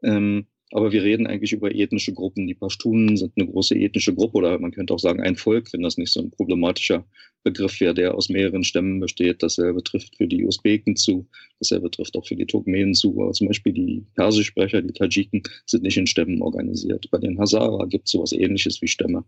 ähm, 0.03 0.47
aber 0.73 0.91
wir 0.91 1.03
reden 1.03 1.27
eigentlich 1.27 1.53
über 1.53 1.75
ethnische 1.75 2.15
Gruppen. 2.15 2.47
Die 2.47 2.55
Pashtunen 2.55 3.17
sind 3.17 3.33
eine 3.37 3.47
große 3.47 3.75
ethnische 3.75 4.15
Gruppe 4.15 4.39
oder 4.39 4.59
man 4.59 4.73
könnte 4.73 4.95
auch 4.95 4.99
sagen 4.99 5.21
ein 5.21 5.37
Volk, 5.37 5.73
wenn 5.73 5.83
das 5.83 5.99
nicht 5.99 6.13
so 6.13 6.21
ein 6.21 6.31
problematischer 6.31 7.05
Begriff 7.43 7.79
wäre, 7.81 7.93
der 7.93 8.15
aus 8.15 8.29
mehreren 8.29 8.65
Stämmen 8.65 8.99
besteht. 8.99 9.43
Dasselbe 9.43 9.83
trifft 9.83 10.17
für 10.17 10.27
die 10.27 10.45
Usbeken 10.45 10.97
zu, 10.97 11.29
dasselbe 11.59 11.91
trifft 11.91 12.17
auch 12.17 12.27
für 12.27 12.37
die 12.37 12.47
Turkmenen 12.47 12.95
zu. 12.95 13.21
Aber 13.21 13.33
zum 13.33 13.49
Beispiel 13.49 13.73
die 13.73 14.07
Persischsprecher, 14.15 14.81
die 14.81 14.93
Tadschiken, 14.93 15.43
sind 15.67 15.83
nicht 15.83 15.97
in 15.97 16.07
Stämmen 16.07 16.41
organisiert. 16.41 17.07
Bei 17.11 17.19
den 17.19 17.39
Hazara 17.39 17.85
gibt 17.85 18.07
es 18.07 18.13
sowas 18.13 18.33
ähnliches 18.33 18.81
wie 18.81 18.89
Stämme. 18.89 19.25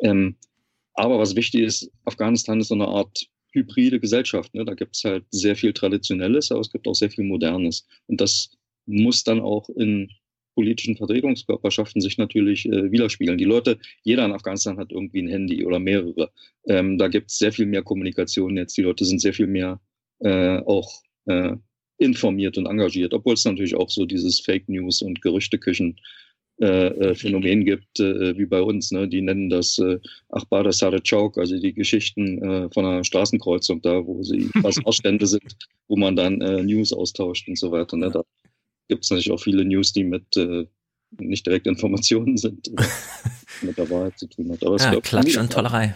Ähm, 0.00 0.34
aber 0.94 1.18
was 1.20 1.36
wichtig 1.36 1.62
ist, 1.62 1.92
Afghanistan 2.06 2.60
ist 2.60 2.68
so 2.68 2.74
eine 2.74 2.88
Art 2.88 3.28
hybride 3.52 4.00
Gesellschaft. 4.00 4.52
Ne? 4.54 4.64
Da 4.64 4.74
gibt 4.74 4.96
es 4.96 5.04
halt 5.04 5.24
sehr 5.30 5.54
viel 5.54 5.72
Traditionelles, 5.72 6.50
aber 6.50 6.60
es 6.60 6.72
gibt 6.72 6.88
auch 6.88 6.94
sehr 6.94 7.10
viel 7.10 7.24
Modernes. 7.24 7.86
Und 8.08 8.20
das 8.20 8.50
muss 8.86 9.22
dann 9.22 9.40
auch 9.40 9.68
in 9.68 10.10
politischen 10.58 10.96
Vertretungskörperschaften 10.96 12.00
sich 12.00 12.18
natürlich 12.18 12.66
äh, 12.66 12.90
widerspiegeln. 12.90 13.38
Die 13.38 13.44
Leute, 13.44 13.78
jeder 14.02 14.24
in 14.24 14.32
Afghanistan 14.32 14.76
hat 14.76 14.90
irgendwie 14.90 15.22
ein 15.22 15.28
Handy 15.28 15.64
oder 15.64 15.78
mehrere. 15.78 16.32
Ähm, 16.66 16.98
da 16.98 17.06
gibt 17.06 17.30
es 17.30 17.38
sehr 17.38 17.52
viel 17.52 17.66
mehr 17.66 17.84
Kommunikation 17.84 18.56
jetzt. 18.56 18.76
Die 18.76 18.82
Leute 18.82 19.04
sind 19.04 19.20
sehr 19.20 19.32
viel 19.32 19.46
mehr 19.46 19.80
äh, 20.18 20.58
auch 20.58 20.90
äh, 21.26 21.54
informiert 21.98 22.58
und 22.58 22.66
engagiert, 22.66 23.14
obwohl 23.14 23.34
es 23.34 23.44
natürlich 23.44 23.76
auch 23.76 23.88
so 23.88 24.04
dieses 24.04 24.40
Fake 24.40 24.68
News 24.68 25.00
und 25.00 25.22
Gerüchteküchen 25.22 26.00
äh, 26.60 26.88
äh, 26.88 27.14
Phänomen 27.14 27.64
gibt, 27.64 28.00
äh, 28.00 28.36
wie 28.36 28.46
bei 28.46 28.60
uns. 28.60 28.90
Ne? 28.90 29.06
Die 29.06 29.22
nennen 29.22 29.48
das 29.48 29.78
äh, 29.78 30.00
Achbar 30.30 30.72
Sare 30.72 31.00
Chauk, 31.00 31.38
also 31.38 31.56
die 31.56 31.72
Geschichten 31.72 32.42
äh, 32.42 32.68
von 32.70 32.84
einer 32.84 33.04
Straßenkreuzung 33.04 33.80
da, 33.80 34.04
wo 34.04 34.24
sie 34.24 34.50
Ausstände 34.84 35.28
sind, 35.28 35.56
wo 35.86 35.94
man 35.96 36.16
dann 36.16 36.40
äh, 36.40 36.64
News 36.64 36.92
austauscht 36.92 37.46
und 37.46 37.56
so 37.56 37.70
weiter. 37.70 37.96
Ne? 37.96 38.10
Da 38.10 38.24
gibt 38.88 39.04
es 39.04 39.10
natürlich 39.10 39.30
auch 39.30 39.40
viele 39.40 39.64
News, 39.64 39.92
die 39.92 40.04
mit 40.04 40.36
äh, 40.36 40.66
nicht 41.18 41.46
direkt 41.46 41.66
Informationen 41.66 42.36
sind, 42.36 42.68
oder 42.68 42.84
mit 43.62 43.78
der 43.78 43.88
Wahrheit 43.90 44.18
zu 44.18 44.26
tun 44.26 44.50
hat. 44.52 44.64
Aber 44.64 44.76
es 44.76 44.82
Ja, 44.82 44.90
gehört 44.90 45.04
Klatsch 45.04 45.32
schon 45.32 45.42
und 45.44 45.52
Tollerei. 45.52 45.94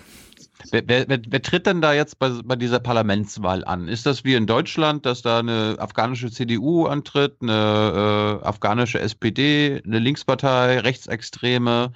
Wer, 0.71 0.83
wer, 0.87 1.09
wer, 1.09 1.21
wer 1.27 1.43
tritt 1.43 1.67
denn 1.67 1.81
da 1.81 1.93
jetzt 1.93 2.19
bei, 2.19 2.31
bei 2.45 2.57
dieser 2.57 2.79
Parlamentswahl 2.79 3.65
an? 3.65 3.89
Ist 3.89 4.07
das 4.07 4.25
wie 4.25 4.35
in 4.35 4.47
Deutschland, 4.47 5.05
dass 5.07 5.23
da 5.23 5.41
eine 5.41 5.77
afghanische 5.79 6.31
CDU 6.31 6.87
antritt, 6.87 7.37
eine 7.41 8.41
äh, 8.43 8.47
afghanische 8.47 9.01
SPD, 9.01 9.83
eine 9.85 9.99
Linkspartei, 9.99 10.79
Rechtsextreme? 10.79 11.93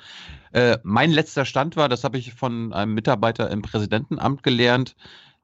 Äh, 0.52 0.78
mein 0.82 1.12
letzter 1.12 1.44
Stand 1.44 1.77
war, 1.77 1.89
das 1.89 2.02
habe 2.02 2.18
ich 2.18 2.35
von 2.35 2.73
einem 2.73 2.94
Mitarbeiter 2.94 3.51
im 3.51 3.62
Präsidentenamt 3.62 4.43
gelernt, 4.43 4.97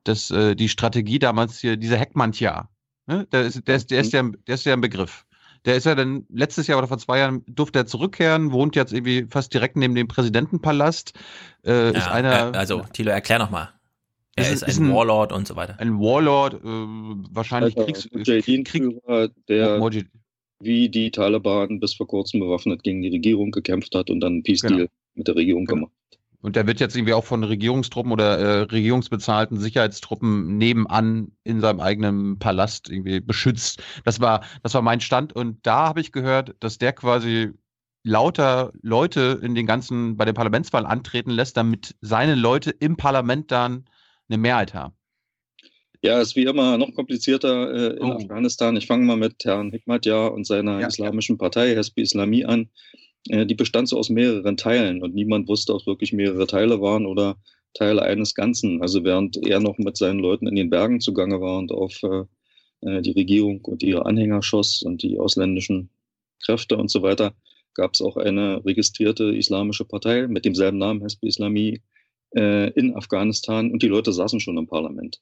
dass 0.05 0.31
äh, 0.31 0.57
die 0.57 0.69
Strategie 0.69 1.19
damals 1.19 1.61
hier, 1.61 1.77
dieser 1.77 1.99
Heckmann-Jahr, 1.99 2.71
ne? 3.07 3.27
der, 3.31 3.43
ist, 3.43 3.67
der, 3.69 3.77
ist, 3.77 3.91
der, 3.91 4.01
ist 4.01 4.13
ja, 4.13 4.23
der 4.23 4.55
ist 4.55 4.65
ja 4.65 4.73
ein 4.73 4.81
Begriff. 4.81 5.25
Der 5.65 5.77
ist 5.77 5.87
ja 5.87 5.95
dann 5.95 6.27
letztes 6.29 6.67
Jahr 6.67 6.79
oder 6.79 6.89
vor 6.89 6.99
zwei 6.99 7.19
Jahren 7.19 7.45
durfte 7.47 7.81
er 7.81 7.87
zurückkehren, 7.87 8.53
wohnt 8.53 8.75
jetzt 8.75 8.93
irgendwie 8.93 9.27
fast 9.31 9.55
direkt 9.55 9.77
neben 9.77 9.95
dem 9.95 10.09
Präsidentenpalast. 10.09 11.13
Äh, 11.65 11.91
ist 11.91 11.97
Ja, 11.97 12.11
einer, 12.11 12.55
äh, 12.55 12.57
also, 12.57 12.83
Thilo, 12.93 13.11
erklär 13.11 13.39
noch 13.39 13.51
mal. 13.51 13.71
Er 14.35 14.51
ist, 14.51 14.63
ist 14.63 14.79
ein, 14.79 14.87
ein, 14.87 14.95
Warlord 14.95 15.33
und 15.33 15.47
so 15.47 15.57
weiter. 15.57 15.79
Ein 15.79 16.01
Warlord, 16.01 16.55
äh, 16.55 16.59
wahrscheinlich 16.65 17.77
also 17.77 17.87
Kriegs 17.87 18.11
Mujahideen-Führer, 18.11 19.29
der 19.49 19.79
Mujahid 19.79 20.09
wie 20.63 20.89
die 20.89 21.11
Taliban 21.11 21.81
bis 21.81 21.95
vor 21.95 22.07
kurzem 22.07 22.41
bewaffnet 22.41 22.83
gegen 22.83 23.03
die 23.03 23.09
Regierung 23.09 23.51
gekämpft 23.51 23.95
hat 23.95 24.11
und 24.11 24.21
dann 24.21 24.35
einen 24.35 24.43
Peace 24.43 24.61
Deal 24.61 24.73
genau. 24.73 24.91
mit 25.15 25.29
der 25.29 25.37
Regierung 25.37 25.65
genau. 25.65 25.87
gemacht. 25.87 25.93
Und 26.43 26.57
der 26.57 26.67
wird 26.67 26.81
jetzt 26.81 26.97
irgendwie 26.97 27.15
auch 27.15 27.25
von 27.25 27.45
Regierungstruppen 27.45 28.13
oder 28.13 28.39
äh, 28.39 28.59
regierungsbezahlten 28.63 29.59
Sicherheitstruppen 29.59 30.59
nebenan 30.59 31.33
in 31.45 31.61
seinem 31.61 31.81
eigenen 31.81 32.39
Palast 32.39 32.91
irgendwie 32.91 33.21
beschützt. 33.21 33.83
Das 34.05 34.21
war, 34.21 34.43
das 34.63 34.75
war 34.75 34.83
mein 34.83 35.01
Stand. 35.01 35.33
Und 35.33 35.65
da 35.65 35.87
habe 35.87 36.01
ich 36.01 36.11
gehört, 36.11 36.57
dass 36.59 36.79
der 36.79 36.93
quasi 36.93 37.53
lauter 38.05 38.73
Leute 38.83 39.41
in 39.43 39.55
den 39.55 39.67
ganzen, 39.67 40.17
bei 40.17 40.25
der 40.25 40.33
Parlamentswahl 40.33 40.85
antreten 40.85 41.31
lässt, 41.31 41.57
damit 41.57 41.95
seine 42.01 42.35
Leute 42.35 42.71
im 42.71 42.97
Parlament 42.97 43.53
dann 43.53 43.85
eine 44.29 44.39
Mehrheit 44.39 44.75
haben. 44.75 44.95
Ja, 46.05 46.21
ist 46.21 46.35
wie 46.35 46.43
immer 46.43 46.77
noch 46.79 46.93
komplizierter 46.95 47.73
äh, 47.73 47.97
in 47.97 48.11
oh. 48.11 48.15
Afghanistan. 48.15 48.77
Ich 48.77 48.89
fange 48.89 49.05
mal 49.05 49.17
mit 49.17 49.45
Herrn 49.45 49.71
Hikmatjar 49.71 50.33
und 50.33 50.45
seiner 50.45 50.81
ja, 50.81 50.89
islamischen 50.89 51.39
Partei, 51.39 51.77
Hesbi 51.77 52.03
Islami, 52.03 52.45
an. 52.45 52.71
Äh, 53.29 53.47
die 53.47 53.55
bestand 53.55 53.89
so 53.89 53.99
aus 53.99 54.11
mehreren 54.11 54.57
Teilen 54.57 55.03
und 55.03 55.15
niemand 55.15 55.49
wusste, 55.49 55.75
ob 55.75 55.81
es 55.81 55.87
wirklich 55.87 56.13
mehrere 56.13 56.47
Teile 56.47 56.81
waren 56.81 57.07
oder 57.07 57.37
Teile 57.75 58.03
eines 58.03 58.35
Ganzen. 58.35 58.83
Also 58.83 59.05
während 59.05 59.37
er 59.47 59.61
noch 59.61 59.79
mit 59.79 59.97
seinen 59.97 60.19
Leuten 60.19 60.47
in 60.47 60.57
den 60.57 60.71
Bergen 60.71 61.01
zugange 61.01 61.41
war 61.41 61.59
und 61.59 61.73
auf 61.73 62.03
äh, 62.03 62.25
äh 62.83 63.03
die 63.03 63.13
Regierung 63.13 63.61
und 63.65 63.83
ihre 63.83 64.07
Anhänger 64.07 64.43
schoss 64.43 64.83
und 64.83 65.03
die 65.03 65.19
ausländischen 65.19 65.91
Kräfte 66.45 66.77
und 66.77 66.91
so 66.91 67.03
weiter, 67.03 67.35
gab 67.75 67.95
es 67.95 68.03
auch 68.03 68.17
eine 68.17 68.65
registrierte 68.65 69.35
islamische 69.35 69.85
Partei 69.85 70.27
mit 70.27 70.45
demselben 70.45 70.79
Namen, 70.79 71.01
Hesbi 71.03 71.29
Islami, 71.29 71.81
in 72.35 72.97
Afghanistan 72.97 73.71
und 73.71 73.83
die 73.83 73.89
Leute 73.89 74.11
saßen 74.11 74.41
schon 74.41 74.57
im 74.57 74.67
Parlament. 74.67 75.21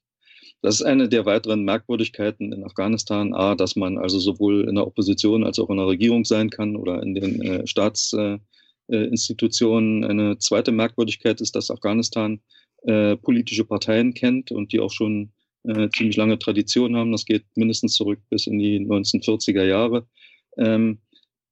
Das 0.63 0.77
ist 0.77 0.83
eine 0.83 1.09
der 1.09 1.25
weiteren 1.25 1.65
Merkwürdigkeiten 1.65 2.53
in 2.53 2.63
Afghanistan, 2.65 3.33
a, 3.35 3.55
dass 3.55 3.77
man 3.77 3.97
also 3.97 4.19
sowohl 4.19 4.69
in 4.69 4.75
der 4.75 4.87
Opposition 4.87 5.43
als 5.45 5.59
auch 5.59 5.71
in 5.71 5.79
der 5.79 5.87
Regierung 5.87 6.27
sein 6.27 6.51
kann 6.51 6.77
oder 6.77 7.03
in 7.03 7.15
den 7.15 7.41
äh, 7.41 7.67
Staatsinstitutionen. 7.67 10.03
Äh, 10.03 10.07
eine 10.07 10.37
zweite 10.39 10.73
Merkwürdigkeit 10.73 11.41
ist, 11.41 11.57
dass 11.57 11.71
Afghanistan 11.71 12.43
äh, 12.83 13.17
politische 13.17 13.65
Parteien 13.65 14.13
kennt 14.13 14.53
und 14.53 14.73
die 14.73 14.81
auch 14.81 14.93
schon 14.93 15.33
äh, 15.65 15.89
ziemlich 15.91 16.17
lange 16.17 16.39
Tradition 16.39 16.95
haben. 16.97 17.13
Das 17.13 17.25
geht 17.25 17.45
mindestens 17.55 17.95
zurück 17.95 18.21
bis 18.29 18.47
in 18.47 18.59
die 18.59 18.81
1940er 18.81 19.65
Jahre. 19.65 20.07
Ähm, 20.59 20.99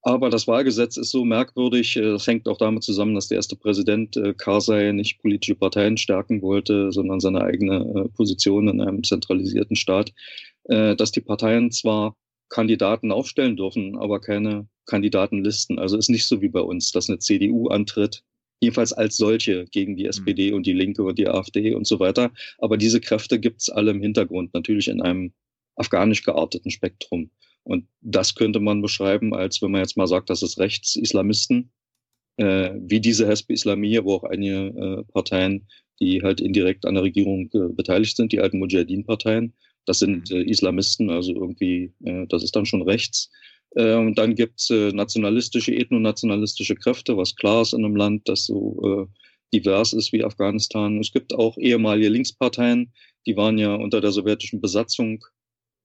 aber 0.08 0.30
das 0.30 0.46
Wahlgesetz 0.46 0.96
ist 0.96 1.10
so 1.10 1.24
merkwürdig. 1.24 1.96
Äh, 1.96 2.02
das 2.02 2.26
hängt 2.26 2.48
auch 2.48 2.58
damit 2.58 2.82
zusammen, 2.82 3.14
dass 3.14 3.28
der 3.28 3.36
erste 3.36 3.56
Präsident 3.56 4.16
äh, 4.16 4.34
Karzai 4.34 4.92
nicht 4.92 5.20
politische 5.20 5.54
Parteien 5.54 5.96
stärken 5.96 6.42
wollte, 6.42 6.92
sondern 6.92 7.20
seine 7.20 7.42
eigene 7.42 7.76
äh, 7.78 8.08
Position 8.16 8.68
in 8.68 8.80
einem 8.80 9.04
zentralisierten 9.04 9.76
Staat, 9.76 10.12
dass 10.70 11.12
die 11.12 11.22
Parteien 11.22 11.70
zwar 11.70 12.14
Kandidaten 12.50 13.10
aufstellen 13.10 13.56
dürfen, 13.56 13.96
aber 13.96 14.20
keine 14.20 14.68
Kandidatenlisten. 14.84 15.78
Also 15.78 15.96
ist 15.96 16.10
nicht 16.10 16.26
so 16.26 16.42
wie 16.42 16.50
bei 16.50 16.60
uns, 16.60 16.92
dass 16.92 17.08
eine 17.08 17.20
CDU 17.20 17.68
antritt, 17.68 18.22
jedenfalls 18.60 18.92
als 18.92 19.16
solche 19.16 19.64
gegen 19.70 19.96
die 19.96 20.04
SPD 20.04 20.50
mhm. 20.50 20.56
und 20.56 20.66
die 20.66 20.74
Linke 20.74 21.02
und 21.04 21.18
die 21.18 21.26
AfD 21.26 21.74
und 21.74 21.86
so 21.86 22.00
weiter. 22.00 22.32
Aber 22.58 22.76
diese 22.76 23.00
Kräfte 23.00 23.40
gibt 23.40 23.62
es 23.62 23.70
alle 23.70 23.92
im 23.92 24.02
Hintergrund, 24.02 24.52
natürlich 24.52 24.88
in 24.88 25.00
einem 25.00 25.32
afghanisch 25.76 26.22
gearteten 26.22 26.70
Spektrum. 26.70 27.30
Und 27.68 27.86
das 28.00 28.34
könnte 28.34 28.60
man 28.60 28.80
beschreiben, 28.80 29.34
als 29.34 29.60
wenn 29.60 29.72
man 29.72 29.82
jetzt 29.82 29.98
mal 29.98 30.06
sagt, 30.06 30.30
dass 30.30 30.40
es 30.40 30.58
Rechtsislamisten, 30.58 31.70
äh, 32.38 32.70
wie 32.80 32.98
diese 32.98 33.28
Hespe 33.28 33.52
Islamiyah, 33.52 34.04
wo 34.04 34.14
auch 34.14 34.24
einige 34.24 34.68
äh, 34.68 35.12
Parteien, 35.12 35.68
die 36.00 36.22
halt 36.22 36.40
indirekt 36.40 36.86
an 36.86 36.94
der 36.94 37.02
Regierung 37.02 37.50
äh, 37.52 37.70
beteiligt 37.74 38.16
sind, 38.16 38.32
die 38.32 38.40
alten 38.40 38.58
Mujahideen-Parteien, 38.58 39.52
das 39.84 39.98
sind 39.98 40.30
mhm. 40.30 40.36
äh, 40.38 40.42
Islamisten, 40.44 41.10
also 41.10 41.34
irgendwie, 41.34 41.92
äh, 42.04 42.26
das 42.28 42.42
ist 42.42 42.56
dann 42.56 42.64
schon 42.64 42.80
rechts. 42.80 43.30
Äh, 43.74 43.96
und 43.96 44.16
dann 44.16 44.34
gibt's 44.34 44.70
äh, 44.70 44.90
nationalistische, 44.92 45.74
ethnonationalistische 45.74 46.74
Kräfte, 46.74 47.18
was 47.18 47.36
klar 47.36 47.60
ist 47.60 47.74
in 47.74 47.84
einem 47.84 47.96
Land, 47.96 48.30
das 48.30 48.46
so 48.46 49.10
divers 49.52 49.92
ist 49.92 50.12
wie 50.12 50.24
Afghanistan. 50.24 51.00
Es 51.00 51.12
gibt 51.12 51.34
auch 51.34 51.58
ehemalige 51.58 52.08
Linksparteien, 52.08 52.94
die 53.26 53.36
waren 53.36 53.58
ja 53.58 53.74
unter 53.74 54.00
der 54.00 54.12
sowjetischen 54.12 54.62
Besatzung 54.62 55.22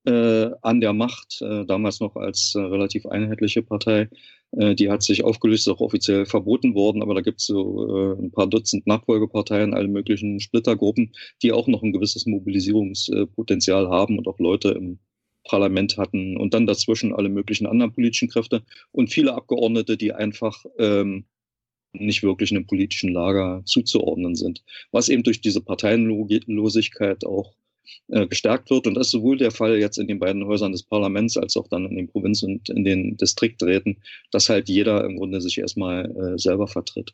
äh, 0.04 0.50
an 0.62 0.80
der 0.80 0.92
Macht, 0.92 1.40
äh, 1.40 1.64
damals 1.64 2.00
noch 2.00 2.16
als 2.16 2.54
äh, 2.54 2.60
relativ 2.60 3.06
einheitliche 3.06 3.62
Partei. 3.62 4.08
Äh, 4.52 4.74
die 4.74 4.90
hat 4.90 5.02
sich 5.02 5.24
aufgelöst, 5.24 5.66
ist 5.66 5.72
auch 5.72 5.80
offiziell 5.80 6.26
verboten 6.26 6.74
worden, 6.74 7.02
aber 7.02 7.14
da 7.14 7.20
gibt 7.20 7.40
es 7.40 7.46
so 7.46 8.14
äh, 8.16 8.22
ein 8.22 8.30
paar 8.30 8.46
Dutzend 8.46 8.86
Nachfolgeparteien, 8.86 9.74
alle 9.74 9.88
möglichen 9.88 10.40
Splittergruppen, 10.40 11.12
die 11.42 11.52
auch 11.52 11.66
noch 11.66 11.82
ein 11.82 11.92
gewisses 11.92 12.26
Mobilisierungspotenzial 12.26 13.88
haben 13.88 14.18
und 14.18 14.28
auch 14.28 14.38
Leute 14.38 14.70
im 14.70 14.98
Parlament 15.44 15.98
hatten 15.98 16.36
und 16.36 16.54
dann 16.54 16.66
dazwischen 16.66 17.14
alle 17.14 17.28
möglichen 17.28 17.66
anderen 17.66 17.92
politischen 17.92 18.28
Kräfte 18.28 18.62
und 18.92 19.12
viele 19.12 19.34
Abgeordnete, 19.34 19.96
die 19.96 20.12
einfach 20.12 20.64
ähm, 20.78 21.26
nicht 21.92 22.22
wirklich 22.22 22.50
einem 22.50 22.66
politischen 22.66 23.12
Lager 23.12 23.62
zuzuordnen 23.64 24.34
sind. 24.34 24.64
Was 24.90 25.08
eben 25.08 25.22
durch 25.22 25.40
diese 25.40 25.60
Parteienlosigkeit 25.60 27.24
auch 27.24 27.54
äh, 28.08 28.26
gestärkt 28.26 28.70
wird. 28.70 28.86
Und 28.86 28.94
das 28.94 29.08
ist 29.08 29.12
sowohl 29.12 29.38
der 29.38 29.50
Fall 29.50 29.78
jetzt 29.78 29.98
in 29.98 30.08
den 30.08 30.18
beiden 30.18 30.46
Häusern 30.46 30.72
des 30.72 30.82
Parlaments 30.82 31.36
als 31.36 31.56
auch 31.56 31.68
dann 31.68 31.86
in 31.86 31.96
den 31.96 32.08
Provinz- 32.08 32.42
und 32.42 32.68
in 32.68 32.84
den 32.84 33.16
Distrikträten, 33.16 33.96
dass 34.30 34.48
halt 34.48 34.68
jeder 34.68 35.04
im 35.04 35.16
Grunde 35.16 35.40
sich 35.40 35.58
erstmal 35.58 36.10
äh, 36.10 36.38
selber 36.38 36.68
vertritt. 36.68 37.12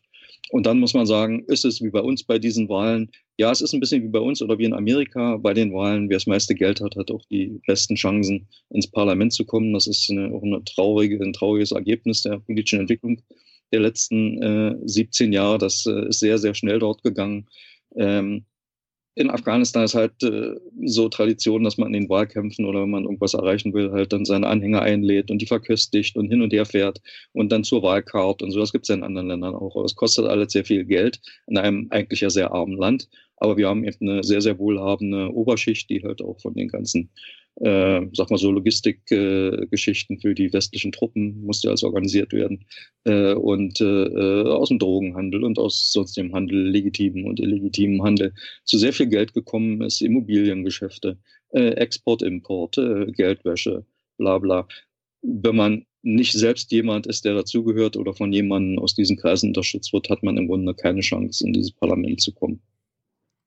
Und 0.50 0.66
dann 0.66 0.80
muss 0.80 0.94
man 0.94 1.06
sagen, 1.06 1.44
ist 1.46 1.64
es 1.64 1.80
wie 1.80 1.90
bei 1.90 2.00
uns 2.00 2.24
bei 2.24 2.38
diesen 2.38 2.68
Wahlen, 2.68 3.10
ja, 3.36 3.52
es 3.52 3.60
ist 3.60 3.72
ein 3.72 3.80
bisschen 3.80 4.02
wie 4.02 4.08
bei 4.08 4.18
uns 4.18 4.42
oder 4.42 4.58
wie 4.58 4.64
in 4.64 4.74
Amerika 4.74 5.36
bei 5.36 5.54
den 5.54 5.72
Wahlen, 5.72 6.08
wer 6.10 6.16
das 6.16 6.26
meiste 6.26 6.54
Geld 6.54 6.80
hat, 6.80 6.96
hat 6.96 7.10
auch 7.10 7.24
die 7.30 7.60
besten 7.66 7.94
Chancen, 7.94 8.48
ins 8.70 8.88
Parlament 8.88 9.32
zu 9.32 9.44
kommen. 9.44 9.72
Das 9.72 9.86
ist 9.86 10.10
eine, 10.10 10.32
auch 10.32 10.42
eine 10.42 10.62
traurige, 10.64 11.22
ein 11.22 11.32
trauriges 11.32 11.70
Ergebnis 11.70 12.22
der 12.22 12.38
politischen 12.40 12.80
Entwicklung 12.80 13.22
der 13.72 13.80
letzten 13.80 14.42
äh, 14.42 14.76
17 14.84 15.32
Jahre. 15.32 15.58
Das 15.58 15.86
äh, 15.86 16.08
ist 16.08 16.18
sehr, 16.18 16.38
sehr 16.38 16.54
schnell 16.54 16.80
dort 16.80 17.02
gegangen. 17.02 17.46
Ähm, 17.96 18.44
in 19.20 19.30
Afghanistan 19.30 19.84
ist 19.84 19.94
halt 19.94 20.22
äh, 20.22 20.56
so 20.84 21.08
Tradition, 21.10 21.62
dass 21.62 21.76
man 21.76 21.88
in 21.88 22.00
den 22.00 22.08
Wahlkämpfen 22.08 22.64
oder 22.64 22.82
wenn 22.82 22.90
man 22.90 23.04
irgendwas 23.04 23.34
erreichen 23.34 23.74
will, 23.74 23.92
halt 23.92 24.12
dann 24.12 24.24
seine 24.24 24.46
Anhänger 24.46 24.80
einlädt 24.80 25.30
und 25.30 25.42
die 25.42 25.46
verköstigt 25.46 26.16
und 26.16 26.28
hin 26.30 26.40
und 26.40 26.52
her 26.52 26.64
fährt 26.64 27.00
und 27.32 27.52
dann 27.52 27.62
zur 27.62 27.82
Wahlkarte 27.82 28.44
und 28.44 28.50
so. 28.50 28.60
Das 28.60 28.72
gibt 28.72 28.84
es 28.84 28.88
ja 28.88 28.94
in 28.94 29.02
anderen 29.02 29.28
Ländern 29.28 29.54
auch. 29.54 29.76
Aber 29.76 29.84
es 29.84 29.94
kostet 29.94 30.24
alles 30.24 30.52
sehr 30.52 30.64
viel 30.64 30.84
Geld 30.84 31.20
in 31.46 31.58
einem 31.58 31.86
eigentlich 31.90 32.22
ja 32.22 32.30
sehr 32.30 32.52
armen 32.52 32.78
Land. 32.78 33.08
Aber 33.36 33.56
wir 33.56 33.68
haben 33.68 33.84
eben 33.84 34.08
eine 34.08 34.22
sehr, 34.22 34.40
sehr 34.40 34.58
wohlhabende 34.58 35.30
Oberschicht, 35.34 35.90
die 35.90 36.02
halt 36.02 36.22
auch 36.22 36.40
von 36.40 36.54
den 36.54 36.68
ganzen 36.68 37.10
äh, 37.56 38.00
sag 38.12 38.30
mal 38.30 38.38
so, 38.38 38.50
Logistikgeschichten 38.50 40.16
äh, 40.16 40.20
für 40.20 40.34
die 40.34 40.52
westlichen 40.52 40.92
Truppen 40.92 41.42
musste 41.44 41.70
also 41.70 41.86
organisiert 41.86 42.32
werden. 42.32 42.64
Äh, 43.04 43.34
und 43.34 43.80
äh, 43.80 43.84
äh, 43.84 44.48
aus 44.48 44.68
dem 44.68 44.78
Drogenhandel 44.78 45.44
und 45.44 45.58
aus 45.58 45.92
sonst 45.92 46.16
dem 46.16 46.32
Handel, 46.34 46.70
legitimen 46.70 47.26
und 47.26 47.40
illegitimen 47.40 48.02
Handel, 48.02 48.32
zu 48.64 48.78
sehr 48.78 48.92
viel 48.92 49.08
Geld 49.08 49.34
gekommen 49.34 49.82
ist, 49.82 50.00
Immobiliengeschäfte, 50.00 51.18
äh, 51.50 51.70
Export, 51.72 52.22
Import, 52.22 52.76
Geldwäsche, 52.76 53.84
bla 54.16 54.38
bla. 54.38 54.66
Wenn 55.22 55.56
man 55.56 55.86
nicht 56.02 56.32
selbst 56.32 56.72
jemand 56.72 57.06
ist, 57.06 57.26
der 57.26 57.34
dazugehört 57.34 57.96
oder 57.96 58.14
von 58.14 58.32
jemandem 58.32 58.78
aus 58.78 58.94
diesen 58.94 59.18
Kreisen 59.18 59.48
unterstützt 59.48 59.92
wird, 59.92 60.08
hat 60.08 60.22
man 60.22 60.38
im 60.38 60.48
Grunde 60.48 60.74
keine 60.74 61.00
Chance, 61.00 61.46
in 61.46 61.52
dieses 61.52 61.72
Parlament 61.72 62.22
zu 62.22 62.32
kommen. 62.32 62.62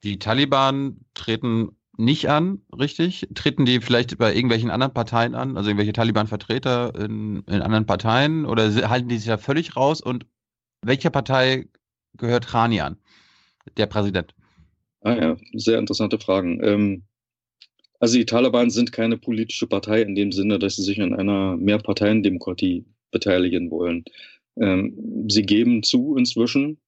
Die 0.03 0.19
Taliban 0.19 0.97
treten 1.15 1.69
nicht 1.97 2.29
an, 2.29 2.61
richtig? 2.77 3.27
Treten 3.35 3.65
die 3.65 3.79
vielleicht 3.79 4.17
bei 4.17 4.33
irgendwelchen 4.33 4.71
anderen 4.71 4.93
Parteien 4.93 5.35
an, 5.35 5.57
also 5.57 5.69
irgendwelche 5.69 5.93
Taliban-Vertreter 5.93 6.93
in, 6.95 7.43
in 7.47 7.61
anderen 7.61 7.85
Parteien 7.85 8.45
oder 8.45 8.89
halten 8.89 9.09
die 9.09 9.17
sich 9.17 9.27
da 9.27 9.37
völlig 9.37 9.75
raus? 9.75 10.01
Und 10.01 10.25
welcher 10.81 11.11
Partei 11.11 11.67
gehört 12.17 12.53
Rani 12.53 12.81
an, 12.81 12.97
der 13.77 13.85
Präsident? 13.85 14.33
Ah 15.01 15.15
ja, 15.15 15.37
sehr 15.53 15.79
interessante 15.79 16.17
Fragen. 16.17 16.63
Ähm, 16.63 17.03
also 17.99 18.17
die 18.17 18.25
Taliban 18.25 18.69
sind 18.69 18.91
keine 18.91 19.17
politische 19.17 19.67
Partei 19.67 20.01
in 20.01 20.15
dem 20.15 20.31
Sinne, 20.31 20.59
dass 20.59 20.75
sie 20.75 20.83
sich 20.83 21.01
an 21.01 21.13
einer 21.13 21.55
Mehrparteiendemokratie 21.57 22.85
beteiligen 23.11 23.69
wollen. 23.69 24.03
Ähm, 24.57 25.25
sie 25.29 25.43
geben 25.43 25.83
zu 25.83 26.15
inzwischen, 26.17 26.79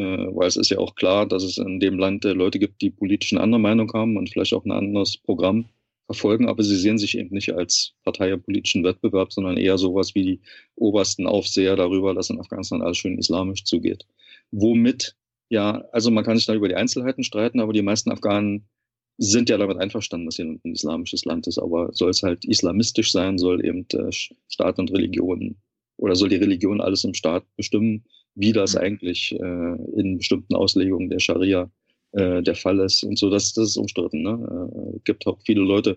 weil 0.00 0.48
es 0.48 0.56
ist 0.56 0.70
ja 0.70 0.78
auch 0.78 0.94
klar, 0.96 1.26
dass 1.26 1.44
es 1.44 1.58
in 1.58 1.78
dem 1.80 1.98
Land 1.98 2.24
äh, 2.24 2.32
Leute 2.32 2.58
gibt, 2.58 2.82
die 2.82 2.90
politisch 2.90 3.32
eine 3.32 3.42
andere 3.42 3.60
Meinung 3.60 3.92
haben 3.92 4.16
und 4.16 4.30
vielleicht 4.30 4.52
auch 4.52 4.64
ein 4.64 4.72
anderes 4.72 5.16
Programm 5.16 5.66
verfolgen, 6.06 6.48
aber 6.48 6.62
sie 6.62 6.76
sehen 6.76 6.98
sich 6.98 7.16
eben 7.16 7.34
nicht 7.34 7.54
als 7.54 7.94
Partei 8.04 8.30
im 8.30 8.42
politischen 8.42 8.84
Wettbewerb, 8.84 9.32
sondern 9.32 9.56
eher 9.56 9.78
sowas 9.78 10.14
wie 10.14 10.22
die 10.22 10.40
obersten 10.74 11.26
Aufseher 11.26 11.76
darüber, 11.76 12.12
dass 12.12 12.30
in 12.30 12.40
Afghanistan 12.40 12.82
alles 12.82 12.98
schön 12.98 13.18
islamisch 13.18 13.64
zugeht. 13.64 14.04
Womit, 14.50 15.16
ja, 15.48 15.84
also 15.92 16.10
man 16.10 16.24
kann 16.24 16.36
sich 16.36 16.46
da 16.46 16.54
über 16.54 16.68
die 16.68 16.74
Einzelheiten 16.74 17.24
streiten, 17.24 17.60
aber 17.60 17.72
die 17.72 17.82
meisten 17.82 18.10
Afghanen 18.10 18.68
sind 19.16 19.48
ja 19.48 19.56
damit 19.56 19.78
einverstanden, 19.78 20.26
dass 20.26 20.36
hier 20.36 20.46
ein 20.46 20.60
islamisches 20.64 21.24
Land 21.24 21.46
ist, 21.46 21.58
aber 21.58 21.90
soll 21.92 22.10
es 22.10 22.22
halt 22.22 22.44
islamistisch 22.44 23.12
sein, 23.12 23.38
soll 23.38 23.64
eben 23.64 23.86
äh, 23.92 24.10
Staat 24.48 24.78
und 24.78 24.92
Religion 24.92 25.56
oder 25.96 26.16
soll 26.16 26.28
die 26.28 26.36
Religion 26.36 26.80
alles 26.80 27.04
im 27.04 27.14
Staat 27.14 27.44
bestimmen, 27.56 28.04
wie 28.34 28.52
das 28.52 28.74
mhm. 28.74 28.80
eigentlich 28.80 29.32
äh, 29.32 30.00
in 30.00 30.18
bestimmten 30.18 30.54
Auslegungen 30.54 31.10
der 31.10 31.20
Scharia 31.20 31.70
äh, 32.12 32.42
der 32.42 32.54
Fall 32.54 32.80
ist 32.80 33.02
und 33.02 33.18
so. 33.18 33.30
Das, 33.30 33.52
das 33.52 33.70
ist 33.70 33.76
umstritten. 33.76 34.22
Ne? 34.22 34.68
Äh, 34.94 34.98
gibt 35.04 35.26
auch 35.26 35.38
viele 35.44 35.62
Leute, 35.62 35.96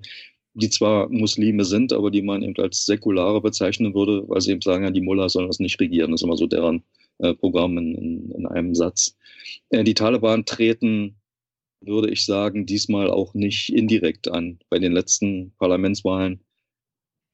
die 0.53 0.69
zwar 0.69 1.09
Muslime 1.09 1.65
sind, 1.65 1.93
aber 1.93 2.09
die 2.09 2.23
man 2.23 2.41
eben 2.41 2.55
als 2.57 2.85
Säkulare 2.85 3.41
bezeichnen 3.41 3.93
würde, 3.93 4.27
weil 4.27 4.41
sie 4.41 4.51
eben 4.51 4.61
sagen, 4.61 4.84
ja, 4.84 4.91
die 4.91 5.01
Mullah 5.01 5.30
sollen 5.30 5.47
das 5.47 5.59
nicht 5.59 5.80
regieren. 5.80 6.11
Das 6.11 6.22
ist 6.22 6.26
immer 6.26 6.38
so 6.38 6.47
deren 6.47 6.84
äh, 7.19 7.34
Programm 7.34 7.77
in, 7.77 7.95
in, 7.95 8.31
in, 8.31 8.47
einem 8.47 8.73
Satz. 8.73 9.15
Äh, 9.69 9.84
die 9.84 9.93
Taliban 9.93 10.45
treten, 10.45 11.15
würde 11.81 12.09
ich 12.09 12.26
sagen, 12.26 12.65
diesmal 12.65 13.11
auch 13.11 13.35
nicht 13.35 13.69
indirekt 13.69 14.30
an. 14.30 14.57
Bei 14.69 14.80
den 14.80 14.93
letzten 14.93 15.53
Parlamentswahlen 15.59 16.39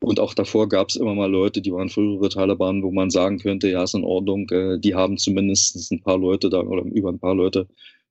und 0.03 0.19
auch 0.19 0.33
davor 0.33 0.67
gab 0.67 0.89
es 0.89 0.97
immer 0.97 1.15
mal 1.15 1.31
Leute, 1.31 1.61
die 1.61 1.71
waren 1.71 1.89
frühere 1.89 2.27
Taliban, 2.27 2.83
wo 2.83 2.91
man 2.91 3.09
sagen 3.09 3.39
könnte, 3.39 3.69
ja, 3.69 3.83
ist 3.83 3.95
in 3.95 4.03
Ordnung, 4.03 4.49
äh, 4.49 4.77
die 4.77 4.95
haben 4.95 5.17
zumindest 5.17 5.91
ein 5.91 6.01
paar 6.01 6.17
Leute 6.17 6.49
da 6.49 6.59
oder 6.59 6.83
über 6.83 7.09
ein 7.09 7.19
paar 7.19 7.35
Leute 7.35 7.67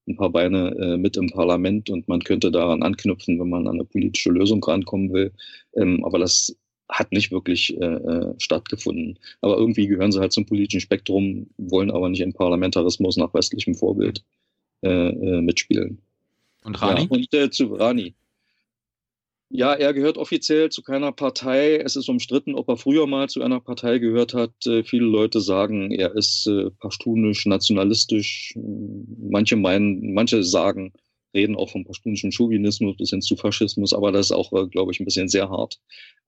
ein 0.09 0.17
paar 0.17 0.31
Beine 0.31 0.75
äh, 0.81 0.97
mit 0.97 1.17
im 1.17 1.29
Parlament 1.29 1.91
und 1.91 2.09
man 2.09 2.21
könnte 2.25 2.51
daran 2.51 2.83
anknüpfen, 2.83 3.39
wenn 3.39 3.51
man 3.51 3.69
an 3.69 3.75
eine 3.75 3.85
politische 3.85 4.31
Lösung 4.31 4.65
rankommen 4.65 5.13
will. 5.13 5.33
Ähm, 5.77 6.03
aber 6.05 6.19
das 6.19 6.57
hat 6.89 7.13
nicht 7.13 7.31
wirklich 7.31 7.79
äh, 7.81 7.85
äh, 7.85 8.35
stattgefunden. 8.39 9.19
Aber 9.41 9.57
irgendwie 9.59 9.87
gehören 9.87 10.13
sie 10.13 10.21
halt 10.21 10.33
zum 10.33 10.47
politischen 10.47 10.81
Spektrum, 10.81 11.47
wollen 11.59 11.91
aber 11.91 12.09
nicht 12.09 12.21
im 12.21 12.33
Parlamentarismus 12.33 13.17
nach 13.17 13.33
westlichem 13.35 13.75
Vorbild 13.75 14.25
äh, 14.83 15.09
äh, 15.09 15.41
mitspielen. 15.41 15.99
Und 16.65 16.81
Rani? 16.81 17.09
Ja, 17.33 17.45
und 17.45 17.55
zu 17.55 17.67
Rani. 17.75 18.15
Ja, 19.55 19.75
er 19.75 19.93
gehört 19.93 20.17
offiziell 20.17 20.71
zu 20.71 20.83
keiner 20.83 21.13
Partei. 21.13 21.77
Es 21.77 21.95
ist 21.95 22.09
umstritten, 22.09 22.55
ob 22.55 22.71
er 22.71 22.79
früher 22.79 23.07
mal 23.07 23.29
zu 23.29 23.43
einer 23.43 23.61
Partei 23.61 23.99
gehört 23.99 24.33
hat. 24.33 24.55
Äh, 24.67 24.83
viele 24.83 25.05
Leute 25.05 25.43
sagen, 25.43 25.91
er 25.91 26.17
ist 26.17 26.47
äh, 26.47 26.71
pashtunisch, 26.71 27.45
nationalistisch. 27.45 28.55
Manche 28.57 29.57
meinen, 29.57 30.15
manche 30.15 30.43
sagen, 30.43 30.95
reden 31.35 31.55
auch 31.55 31.69
vom 31.69 31.85
pashtunischen 31.85 32.33
Chauvinismus 32.33 32.97
bis 32.97 33.11
hin 33.11 33.21
zu 33.21 33.37
Faschismus, 33.37 33.93
aber 33.93 34.11
das 34.11 34.29
ist 34.29 34.33
auch, 34.33 34.55
äh, 34.55 34.69
glaube 34.69 34.93
ich, 34.93 35.01
ein 35.01 35.05
bisschen 35.05 35.29
sehr 35.29 35.51
hart. 35.51 35.79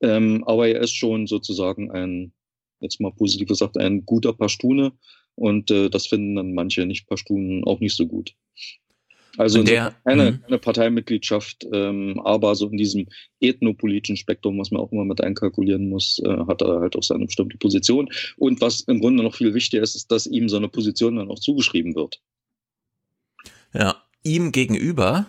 Ähm, 0.02 0.44
aber 0.44 0.68
er 0.68 0.80
ist 0.82 0.94
schon 0.94 1.26
sozusagen 1.26 1.90
ein, 1.92 2.34
jetzt 2.80 3.00
mal 3.00 3.12
positiv 3.12 3.48
gesagt, 3.48 3.78
ein 3.78 4.04
guter 4.04 4.34
Pashtune 4.34 4.92
und 5.34 5.70
äh, 5.70 5.88
das 5.88 6.06
finden 6.06 6.36
dann 6.36 6.52
manche 6.52 6.84
Nicht-Pashtunen 6.84 7.64
auch 7.64 7.80
nicht 7.80 7.96
so 7.96 8.06
gut. 8.06 8.34
Also 9.36 9.62
der, 9.62 9.94
keine, 10.04 10.32
mhm. 10.32 10.42
keine 10.42 10.58
Parteimitgliedschaft, 10.58 11.66
ähm, 11.72 12.20
aber 12.24 12.54
so 12.54 12.68
in 12.68 12.76
diesem 12.76 13.06
ethnopolitischen 13.40 14.16
Spektrum, 14.16 14.58
was 14.58 14.70
man 14.70 14.80
auch 14.80 14.92
immer 14.92 15.04
mit 15.04 15.20
einkalkulieren 15.20 15.88
muss, 15.88 16.20
äh, 16.24 16.36
hat 16.46 16.62
er 16.62 16.80
halt 16.80 16.96
auch 16.96 17.02
seine 17.02 17.26
bestimmte 17.26 17.58
Position. 17.58 18.08
Und 18.36 18.60
was 18.60 18.80
im 18.82 19.00
Grunde 19.00 19.22
noch 19.22 19.34
viel 19.34 19.54
wichtiger 19.54 19.82
ist, 19.82 19.96
ist, 19.96 20.10
dass 20.10 20.26
ihm 20.26 20.48
so 20.48 20.56
eine 20.56 20.68
Position 20.68 21.16
dann 21.16 21.30
auch 21.30 21.38
zugeschrieben 21.38 21.94
wird. 21.94 22.20
Ja, 23.72 23.96
ihm 24.22 24.52
gegenüber 24.52 25.26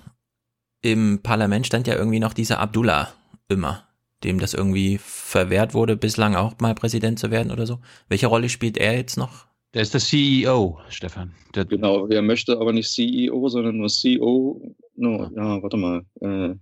im 0.81 1.19
Parlament 1.23 1.65
stand 1.65 1.87
ja 1.87 1.95
irgendwie 1.95 2.19
noch 2.19 2.33
dieser 2.33 2.59
Abdullah 2.59 3.11
immer, 3.49 3.87
dem 4.23 4.39
das 4.39 4.53
irgendwie 4.53 4.99
verwehrt 4.99 5.73
wurde, 5.73 5.97
bislang 5.97 6.35
auch 6.35 6.59
mal 6.59 6.75
Präsident 6.75 7.17
zu 7.17 7.31
werden 7.31 7.51
oder 7.51 7.65
so. 7.65 7.79
Welche 8.07 8.27
Rolle 8.27 8.49
spielt 8.49 8.77
er 8.77 8.95
jetzt 8.95 9.17
noch? 9.17 9.47
Der 9.75 9.81
ist 9.81 9.93
der 9.93 9.99
CEO, 9.99 10.79
Stefan. 10.87 11.35
Der 11.53 11.65
genau, 11.65 12.07
er 12.07 12.21
möchte 12.21 12.57
aber 12.57 12.71
nicht 12.71 12.89
CEO, 12.89 13.49
sondern 13.49 13.75
nur 13.75 13.89
CEO. 13.89 14.73
No, 14.95 15.29
ja, 15.35 15.61
warte 15.61 15.75
mal. 15.75 16.05
Äh, 16.21 16.55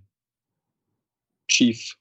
Chief 1.46 1.94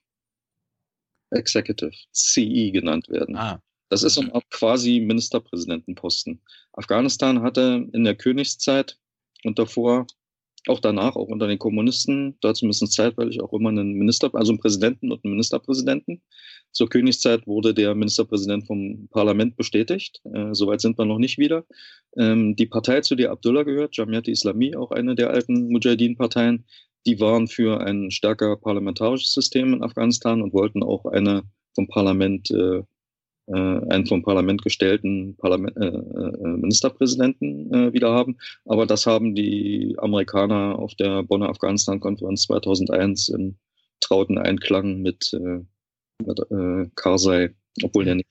Executive, 1.30 1.94
CE 2.12 2.72
genannt 2.72 3.10
werden. 3.10 3.36
Ah. 3.36 3.62
Das 3.90 4.02
ist 4.02 4.18
ein 4.18 4.32
quasi 4.50 5.00
Ministerpräsidentenposten. 5.02 6.42
Afghanistan 6.72 7.44
hatte 7.44 7.88
in 7.94 8.06
der 8.06 8.16
Königszeit 8.16 8.98
und 9.44 9.60
davor, 9.60 10.08
auch 10.68 10.80
danach, 10.80 11.16
auch 11.16 11.28
unter 11.28 11.48
den 11.48 11.60
Kommunisten, 11.60 12.38
da 12.42 12.54
zumindest 12.54 12.94
zeitweilig 12.94 13.42
auch 13.42 13.54
immer 13.54 13.70
einen 13.70 13.94
Minister, 13.94 14.30
also 14.34 14.52
einen 14.52 14.60
Präsidenten 14.60 15.12
und 15.12 15.24
einen 15.24 15.34
Ministerpräsidenten. 15.34 16.22
Zur 16.72 16.90
Königszeit 16.90 17.46
wurde 17.48 17.74
der 17.74 17.96
Ministerpräsident 17.96 18.66
vom 18.66 19.08
Parlament 19.10 19.56
bestätigt. 19.58 20.22
Äh, 20.34 20.54
Soweit 20.54 20.82
sind 20.82 20.98
wir 20.98 21.06
noch 21.06 21.20
nicht 21.20 21.38
wieder. 21.38 21.66
Ähm, 22.18 22.56
die 22.56 22.66
Partei, 22.66 23.02
zu 23.02 23.16
der 23.16 23.32
Abdullah 23.32 23.64
gehört, 23.64 23.98
Jamiat 23.98 24.28
Islami, 24.28 24.76
auch 24.76 24.92
eine 24.92 25.16
der 25.16 25.32
alten 25.32 25.70
Mujahideen-Parteien, 25.70 26.66
die 27.06 27.20
waren 27.20 27.48
für 27.48 27.82
ein 27.82 28.12
stärker 28.12 28.56
parlamentarisches 28.56 29.34
System 29.34 29.74
in 29.74 29.84
Afghanistan 29.84 30.42
und 30.42 30.54
wollten 30.54 30.84
auch 30.84 31.06
eine 31.06 31.44
vom 31.76 31.88
Parlament 31.88 32.52
äh, 32.52 32.84
einen 33.52 34.06
vom 34.06 34.24
Parlament 34.24 34.62
gestellten 34.62 35.36
Parlament, 35.38 35.76
äh, 35.78 35.88
äh, 35.88 36.48
Ministerpräsidenten 36.48 37.74
äh, 37.74 37.94
wieder 37.94 38.12
haben. 38.14 38.38
Aber 38.66 38.86
das 38.86 39.06
haben 39.06 39.36
die 39.36 39.96
Amerikaner 39.98 40.80
auf 40.80 40.96
der 40.96 41.24
Bonner 41.24 41.50
Afghanistan-Konferenz 41.50 42.44
2001 42.44 43.30
im 43.30 43.56
trauten 44.00 44.38
Einklang 44.38 45.02
mit 45.02 45.34
äh, 45.34 45.64
mit 46.26 46.40
äh, 46.52 46.90
Karzai, 46.96 47.54
obwohl 47.84 48.08
er 48.08 48.16
nicht 48.16 48.30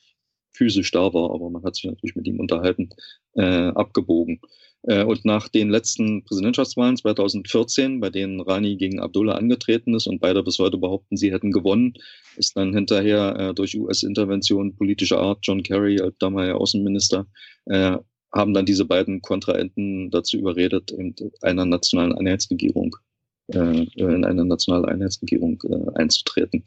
physisch 0.53 0.91
da 0.91 1.13
war, 1.15 1.33
aber 1.33 1.51
man 1.51 1.63
hat 1.65 1.77
sich 1.77 1.85
natürlich 1.85 2.17
mit 2.17 2.27
ihm 2.27 2.41
unterhalten, 2.41 2.91
äh, 3.35 3.69
abgebogen. 3.69 4.41
Äh, 4.83 5.05
und 5.05 5.25
nach 5.25 5.49
den 5.49 5.71
letzten 5.71 6.25
Präsidentschaftswahlen 6.25 6.97
2014, 6.97 8.01
bei 8.01 8.11
denen 8.11 8.41
Rani 8.41 8.77
gegen 8.77 9.01
Abdullah 9.01 9.35
angetreten 9.35 9.95
ist 9.95 10.07
und 10.07 10.21
beide 10.21 10.43
bis 10.43 10.59
heute 10.59 10.79
behaupten, 10.79 11.17
sie 11.17 11.33
hätten 11.33 11.53
gewonnen, 11.53 11.95
ist 12.37 12.57
dann 12.57 12.75
hinterher 12.75 13.37
äh, 13.39 13.55
durch 13.55 13.79
US-Intervention 13.79 14.75
politischer 14.75 15.19
Art 15.19 15.39
John 15.43 15.63
Kerry, 15.63 16.01
als 16.01 16.17
damaliger 16.19 16.61
Außenminister, 16.61 17.27
äh, 17.67 17.97
haben 18.33 18.55
dann 18.55 18.67
diese 18.67 18.85
beiden 18.85 19.21
Kontrahenten 19.21 20.11
dazu 20.11 20.39
überredet, 20.39 20.91
in 20.91 21.15
einer 21.43 21.67
nationalen 21.67 22.15
Einheitsregierung, 22.15 22.97
äh, 23.49 23.87
in 23.97 24.25
eine 24.25 24.45
nationale 24.45 24.89
Einheitsregierung 24.89 25.63
äh, 25.69 25.99
einzutreten. 26.01 26.65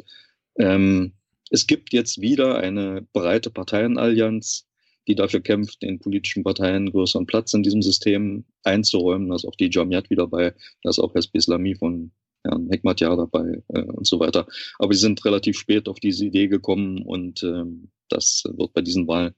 Ähm, 0.57 1.13
es 1.49 1.67
gibt 1.67 1.93
jetzt 1.93 2.21
wieder 2.21 2.57
eine 2.57 3.05
breite 3.13 3.49
Parteienallianz, 3.49 4.67
die 5.07 5.15
dafür 5.15 5.41
kämpft, 5.41 5.81
den 5.81 5.99
politischen 5.99 6.43
Parteien 6.43 6.91
größeren 6.91 7.27
Platz 7.27 7.53
in 7.53 7.63
diesem 7.63 7.81
System 7.81 8.45
einzuräumen. 8.63 9.29
Da 9.29 9.35
ist 9.35 9.45
auch 9.45 9.55
die 9.55 9.69
Jamiat 9.71 10.09
wieder 10.09 10.23
dabei, 10.23 10.55
da 10.81 10.89
ist 10.89 10.99
auch 10.99 11.13
Hezb 11.13 11.35
Islami 11.35 11.75
von 11.75 12.11
Herrn 12.43 12.69
Hekmatyar 12.69 13.17
dabei 13.17 13.61
äh, 13.69 13.81
und 13.81 14.07
so 14.07 14.19
weiter. 14.19 14.47
Aber 14.79 14.93
sie 14.93 14.99
sind 14.99 15.23
relativ 15.25 15.57
spät 15.57 15.87
auf 15.87 15.99
diese 15.99 16.25
Idee 16.25 16.47
gekommen 16.47 17.01
und 17.01 17.43
ähm, 17.43 17.89
das 18.09 18.43
wird 18.55 18.73
bei 18.73 18.81
diesen 18.81 19.07
Wahlen 19.07 19.33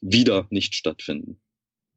wieder 0.00 0.46
nicht 0.50 0.74
stattfinden. 0.74 1.40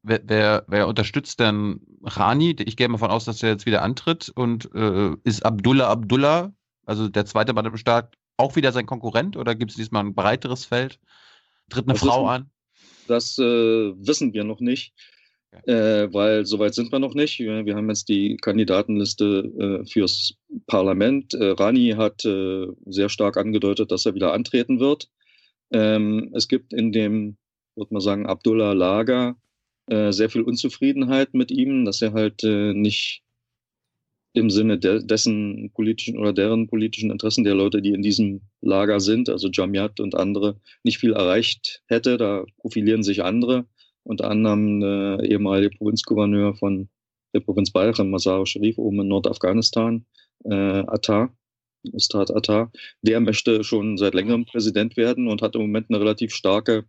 Wer, 0.02 0.20
wer, 0.24 0.64
wer 0.68 0.86
unterstützt 0.86 1.40
denn 1.40 1.80
Rani? 2.02 2.54
Ich 2.64 2.76
gehe 2.76 2.88
mal 2.88 2.94
davon 2.94 3.10
aus, 3.10 3.24
dass 3.24 3.42
er 3.42 3.50
jetzt 3.50 3.66
wieder 3.66 3.82
antritt. 3.82 4.30
Und 4.34 4.72
äh, 4.74 5.16
ist 5.24 5.44
Abdullah 5.44 5.88
Abdullah, 5.88 6.54
also 6.84 7.08
der 7.08 7.26
zweite 7.26 7.52
Mann 7.52 7.66
im 7.66 7.76
Staat, 7.76 8.16
auch 8.36 8.56
wieder 8.56 8.72
sein 8.72 8.86
Konkurrent 8.86 9.36
oder 9.36 9.54
gibt 9.54 9.72
es 9.72 9.76
diesmal 9.76 10.04
ein 10.04 10.14
breiteres 10.14 10.64
Feld? 10.64 10.98
Tritt 11.70 11.86
eine 11.86 11.94
das 11.94 12.02
Frau 12.02 12.26
an? 12.26 12.50
Das 13.08 13.38
äh, 13.38 13.42
wissen 13.42 14.32
wir 14.32 14.44
noch 14.44 14.60
nicht, 14.60 14.94
äh, 15.64 16.08
weil 16.12 16.44
soweit 16.44 16.74
sind 16.74 16.92
wir 16.92 16.98
noch 16.98 17.14
nicht. 17.14 17.38
Wir, 17.38 17.64
wir 17.64 17.74
haben 17.74 17.88
jetzt 17.88 18.08
die 18.08 18.36
Kandidatenliste 18.36 19.82
äh, 19.84 19.86
fürs 19.86 20.34
Parlament. 20.66 21.34
Äh, 21.34 21.50
Rani 21.50 21.94
hat 21.96 22.24
äh, 22.24 22.66
sehr 22.86 23.08
stark 23.08 23.36
angedeutet, 23.36 23.90
dass 23.90 24.06
er 24.06 24.14
wieder 24.14 24.32
antreten 24.32 24.80
wird. 24.80 25.08
Ähm, 25.70 26.30
es 26.34 26.48
gibt 26.48 26.72
in 26.72 26.92
dem, 26.92 27.36
würde 27.74 27.94
man 27.94 28.02
sagen, 28.02 28.26
Abdullah 28.26 28.72
Lager 28.72 29.36
äh, 29.86 30.12
sehr 30.12 30.30
viel 30.30 30.42
Unzufriedenheit 30.42 31.32
mit 31.34 31.50
ihm, 31.50 31.84
dass 31.84 32.02
er 32.02 32.12
halt 32.12 32.42
nicht 32.42 33.22
im 34.36 34.50
Sinne 34.50 34.78
de 34.78 35.02
dessen 35.04 35.70
politischen 35.74 36.18
oder 36.18 36.32
deren 36.32 36.68
politischen 36.68 37.10
Interessen 37.10 37.42
der 37.44 37.54
Leute, 37.54 37.80
die 37.80 37.92
in 37.92 38.02
diesem 38.02 38.42
Lager 38.60 39.00
sind, 39.00 39.30
also 39.30 39.48
Jamiat 39.50 39.98
und 39.98 40.14
andere, 40.14 40.60
nicht 40.82 40.98
viel 40.98 41.14
erreicht 41.14 41.82
hätte. 41.86 42.18
Da 42.18 42.44
profilieren 42.58 43.02
sich 43.02 43.24
andere, 43.24 43.66
unter 44.04 44.30
anderem 44.30 44.80
der 44.80 45.20
ehemalige 45.22 45.70
Provinzgouverneur 45.70 46.54
von 46.54 46.90
der 47.34 47.40
Provinz 47.40 47.70
Bayern, 47.70 48.10
Mazar 48.10 48.44
Sharif, 48.46 48.76
oben 48.76 49.00
in 49.00 49.08
Nordafghanistan, 49.08 50.04
äh, 50.44 50.54
Attar, 50.54 51.34
Ustad 51.92 52.30
Attar. 52.30 52.70
Der 53.00 53.20
möchte 53.20 53.64
schon 53.64 53.96
seit 53.96 54.14
längerem 54.14 54.44
Präsident 54.44 54.98
werden 54.98 55.28
und 55.28 55.40
hat 55.40 55.54
im 55.54 55.62
Moment 55.62 55.86
eine 55.88 56.00
relativ 56.00 56.34
starke 56.34 56.84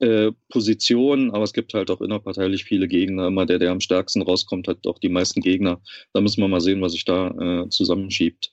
äh, 0.00 0.32
Position, 0.48 1.32
aber 1.32 1.44
es 1.44 1.52
gibt 1.52 1.74
halt 1.74 1.90
auch 1.90 2.00
innerparteilich 2.00 2.64
viele 2.64 2.88
Gegner. 2.88 3.26
Immer 3.28 3.46
der, 3.46 3.58
der 3.58 3.72
am 3.72 3.80
stärksten 3.80 4.22
rauskommt, 4.22 4.68
hat 4.68 4.86
auch 4.86 4.98
die 4.98 5.08
meisten 5.08 5.40
Gegner. 5.40 5.80
Da 6.12 6.20
müssen 6.20 6.40
wir 6.40 6.48
mal 6.48 6.60
sehen, 6.60 6.80
was 6.80 6.92
sich 6.92 7.04
da 7.04 7.28
äh, 7.30 7.68
zusammenschiebt. 7.68 8.52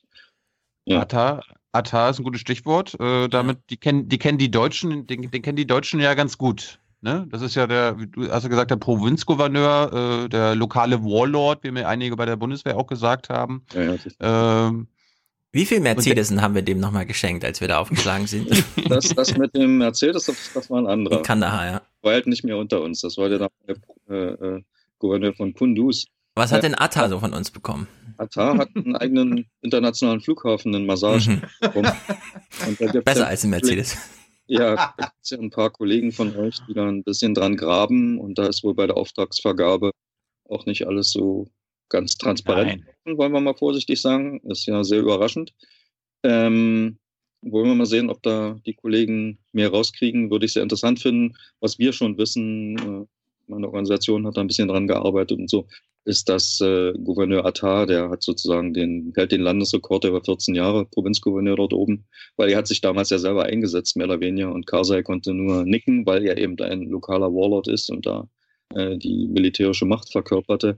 Ja. 0.85 1.01
Atta, 1.01 1.41
Atta 1.71 2.09
ist 2.09 2.19
ein 2.19 2.23
gutes 2.23 2.41
Stichwort. 2.41 2.99
Äh, 2.99 3.27
damit, 3.27 3.59
die 3.69 3.77
kennen, 3.77 4.09
die 4.09 4.17
kennen 4.17 4.37
die 4.37 4.51
Deutschen, 4.51 5.07
den, 5.07 5.29
den 5.29 5.41
kennen 5.41 5.57
die 5.57 5.67
Deutschen 5.67 5.99
ja 5.99 6.13
ganz 6.13 6.37
gut. 6.37 6.79
Ne? 7.01 7.27
Das 7.29 7.43
ist 7.43 7.53
ja 7.53 7.67
der, 7.67 7.99
wie 7.99 8.07
du 8.07 8.31
hast 8.31 8.43
ja 8.43 8.49
gesagt, 8.49 8.71
der 8.71 8.77
Provinzgouverneur, 8.77 10.23
äh, 10.25 10.29
der 10.29 10.55
lokale 10.55 11.03
Warlord, 11.03 11.63
wie 11.63 11.69
mir 11.71 11.87
einige 11.87 12.15
bei 12.15 12.25
der 12.25 12.35
Bundeswehr 12.35 12.77
auch 12.77 12.87
gesagt 12.87 13.29
haben. 13.29 13.63
Ja, 13.73 13.93
ja, 13.93 14.67
ähm, 14.67 14.87
wie 15.55 15.65
viel 15.65 15.79
Mercedesen 15.79 16.41
haben 16.41 16.53
wir 16.53 16.63
dem 16.63 16.81
nochmal 16.81 17.05
geschenkt, 17.05 17.45
als 17.45 17.61
wir 17.61 17.69
da 17.69 17.79
aufgeschlagen 17.79 18.27
sind? 18.27 18.49
Das, 18.89 19.07
das 19.09 19.35
mit 19.37 19.55
dem 19.55 19.77
Mercedes, 19.79 20.25
das, 20.25 20.51
das 20.53 20.69
war 20.69 20.79
ein 20.79 20.85
anderer. 20.85 21.17
In 21.17 21.23
Kandahar, 21.23 21.65
ja. 21.65 21.81
War 22.01 22.13
halt 22.13 22.27
nicht 22.27 22.43
mehr 22.43 22.57
unter 22.57 22.81
uns. 22.81 23.01
Das 23.01 23.17
war 23.17 23.29
der 23.29 23.49
äh, 24.09 24.13
äh, 24.13 24.61
Gouverneur 24.99 25.33
von 25.33 25.53
Kunduz. 25.53 26.05
Was 26.35 26.51
hat 26.51 26.63
denn 26.63 26.75
Atta 26.75 27.09
so 27.09 27.19
von 27.19 27.33
uns 27.33 27.49
bekommen? 27.49 27.87
Atta 28.17 28.57
hat 28.57 28.69
einen 28.75 28.95
eigenen 28.95 29.45
internationalen 29.61 30.21
Flughafen 30.21 30.73
in 30.73 30.85
Massage 30.85 31.41
Mhm. 31.61 33.01
Besser 33.03 33.27
als 33.27 33.43
ein 33.43 33.49
Mercedes. 33.49 33.97
Ja, 34.47 34.75
da 34.75 34.93
gibt's 34.97 35.29
ja 35.31 35.39
ein 35.39 35.49
paar 35.49 35.71
Kollegen 35.71 36.11
von 36.11 36.35
euch, 36.35 36.57
die 36.67 36.73
da 36.73 36.87
ein 36.87 37.03
bisschen 37.03 37.33
dran 37.33 37.55
graben 37.55 38.19
und 38.19 38.37
da 38.37 38.45
ist 38.45 38.63
wohl 38.63 38.75
bei 38.75 38.85
der 38.85 38.97
Auftragsvergabe 38.97 39.91
auch 40.47 40.65
nicht 40.65 40.85
alles 40.85 41.11
so 41.11 41.47
ganz 41.89 42.17
transparent, 42.17 42.83
wollen 43.05 43.31
wir 43.31 43.41
mal 43.41 43.55
vorsichtig 43.55 44.01
sagen. 44.01 44.41
Ist 44.41 44.65
ja 44.65 44.83
sehr 44.83 44.99
überraschend. 44.99 45.53
Ähm, 46.23 46.97
wollen 47.41 47.67
wir 47.67 47.75
mal 47.75 47.85
sehen, 47.85 48.09
ob 48.09 48.23
da 48.23 48.59
die 48.65 48.73
Kollegen 48.73 49.37
mehr 49.51 49.69
rauskriegen, 49.69 50.31
würde 50.31 50.45
ich 50.45 50.53
sehr 50.53 50.63
interessant 50.63 50.99
finden. 50.99 51.35
Was 51.59 51.77
wir 51.77 51.93
schon 51.93 52.17
wissen, 52.17 52.77
äh, 52.77 53.05
meine 53.47 53.67
Organisation 53.67 54.25
hat 54.25 54.37
da 54.37 54.41
ein 54.41 54.47
bisschen 54.47 54.67
dran 54.67 54.87
gearbeitet 54.87 55.37
und 55.37 55.49
so, 55.49 55.67
ist, 56.05 56.29
dass 56.29 56.61
äh, 56.61 56.93
Gouverneur 56.93 57.45
Attar, 57.45 57.85
der 57.85 58.09
hat 58.09 58.23
sozusagen 58.23 58.73
den, 58.73 59.13
hält 59.15 59.31
den 59.31 59.41
Landesrekord, 59.41 60.11
war 60.11 60.23
14 60.23 60.55
Jahre 60.55 60.85
Provinzgouverneur 60.85 61.55
dort 61.55 61.73
oben, 61.73 62.05
weil 62.37 62.49
er 62.49 62.57
hat 62.57 62.67
sich 62.67 62.81
damals 62.81 63.09
ja 63.09 63.19
selber 63.19 63.43
eingesetzt, 63.43 63.95
mehr 63.95 64.07
oder 64.07 64.19
weniger, 64.19 64.51
und 64.51 64.67
Karzai 64.67 65.03
konnte 65.03 65.33
nur 65.33 65.65
nicken, 65.65 66.05
weil 66.05 66.25
er 66.25 66.37
eben 66.37 66.59
ein 66.59 66.83
lokaler 66.83 67.31
Warlord 67.33 67.67
ist 67.67 67.89
und 67.89 68.05
da 68.05 68.27
äh, 68.73 68.97
die 68.97 69.27
militärische 69.27 69.85
Macht 69.85 70.11
verkörperte. 70.11 70.77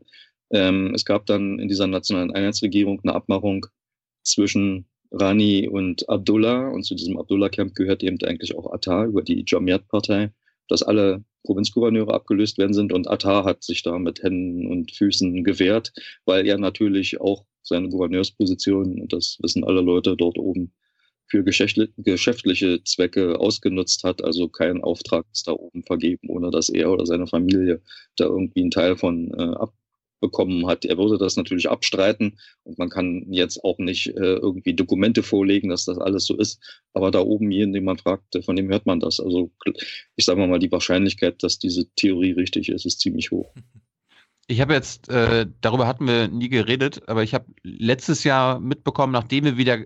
Ähm, 0.51 0.93
es 0.93 1.05
gab 1.05 1.25
dann 1.25 1.59
in 1.59 1.67
dieser 1.67 1.87
nationalen 1.87 2.31
Einheitsregierung 2.31 3.01
eine 3.03 3.15
Abmachung 3.15 3.65
zwischen 4.23 4.87
Rani 5.11 5.67
und 5.67 6.07
Abdullah. 6.09 6.69
Und 6.69 6.83
zu 6.83 6.95
diesem 6.95 7.17
Abdullah-Camp 7.17 7.75
gehört 7.75 8.03
eben 8.03 8.17
eigentlich 8.23 8.55
auch 8.55 8.71
Attar 8.73 9.05
über 9.05 9.21
die 9.21 9.43
Jamiat-Partei, 9.45 10.31
dass 10.67 10.83
alle 10.83 11.23
Provinzgouverneure 11.43 12.13
abgelöst 12.13 12.57
werden 12.57 12.73
sind. 12.73 12.91
Und 12.91 13.09
Attar 13.09 13.45
hat 13.45 13.63
sich 13.63 13.83
da 13.83 13.97
mit 13.99 14.21
Händen 14.23 14.67
und 14.67 14.91
Füßen 14.91 15.43
gewehrt, 15.43 15.93
weil 16.25 16.45
er 16.45 16.57
natürlich 16.57 17.21
auch 17.21 17.45
seine 17.61 17.89
Gouverneursposition, 17.89 19.01
und 19.01 19.13
das 19.13 19.37
wissen 19.41 19.63
alle 19.63 19.81
Leute 19.81 20.15
dort 20.15 20.37
oben, 20.37 20.73
für 21.29 21.41
geschäftli- 21.41 21.91
geschäftliche 21.97 22.81
Zwecke 22.85 23.37
ausgenutzt 23.39 24.05
hat, 24.05 24.23
also 24.23 24.47
keinen 24.47 24.81
Auftrag 24.81 25.25
ist 25.33 25.47
da 25.47 25.51
oben 25.51 25.83
vergeben, 25.83 26.29
ohne 26.29 26.51
dass 26.51 26.69
er 26.69 26.89
oder 26.89 27.05
seine 27.05 27.27
Familie 27.27 27.81
da 28.15 28.25
irgendwie 28.25 28.61
einen 28.61 28.71
Teil 28.71 28.95
von 28.95 29.33
äh, 29.33 29.55
abbekommen 30.17 30.67
hat. 30.67 30.85
Er 30.85 30.97
würde 30.97 31.17
das 31.17 31.35
natürlich 31.35 31.69
abstreiten 31.69 32.37
und 32.63 32.77
man 32.77 32.89
kann 32.89 33.25
jetzt 33.29 33.63
auch 33.63 33.77
nicht 33.77 34.07
äh, 34.07 34.35
irgendwie 34.35 34.73
Dokumente 34.73 35.23
vorlegen, 35.23 35.69
dass 35.69 35.85
das 35.85 35.97
alles 35.97 36.25
so 36.25 36.35
ist. 36.35 36.59
Aber 36.93 37.11
da 37.11 37.19
oben 37.19 37.51
jeden, 37.51 37.73
den 37.73 37.83
man 37.83 37.97
fragt, 37.97 38.37
von 38.43 38.55
dem 38.55 38.69
hört 38.69 38.85
man 38.85 38.99
das. 38.99 39.19
Also 39.19 39.51
ich 40.15 40.25
sage 40.25 40.45
mal, 40.45 40.59
die 40.59 40.71
Wahrscheinlichkeit, 40.71 41.43
dass 41.43 41.59
diese 41.59 41.89
Theorie 41.95 42.31
richtig 42.31 42.69
ist, 42.69 42.85
ist 42.85 42.99
ziemlich 42.99 43.31
hoch. 43.31 43.53
Ich 44.49 44.61
habe 44.61 44.73
jetzt, 44.73 45.09
äh, 45.09 45.45
darüber 45.59 45.87
hatten 45.87 46.07
wir 46.07 46.29
nie 46.29 46.47
geredet, 46.47 47.01
aber 47.09 47.21
ich 47.21 47.33
habe 47.33 47.47
letztes 47.63 48.23
Jahr 48.23 48.61
mitbekommen, 48.61 49.11
nachdem 49.11 49.43
wir 49.43 49.57
wieder, 49.57 49.79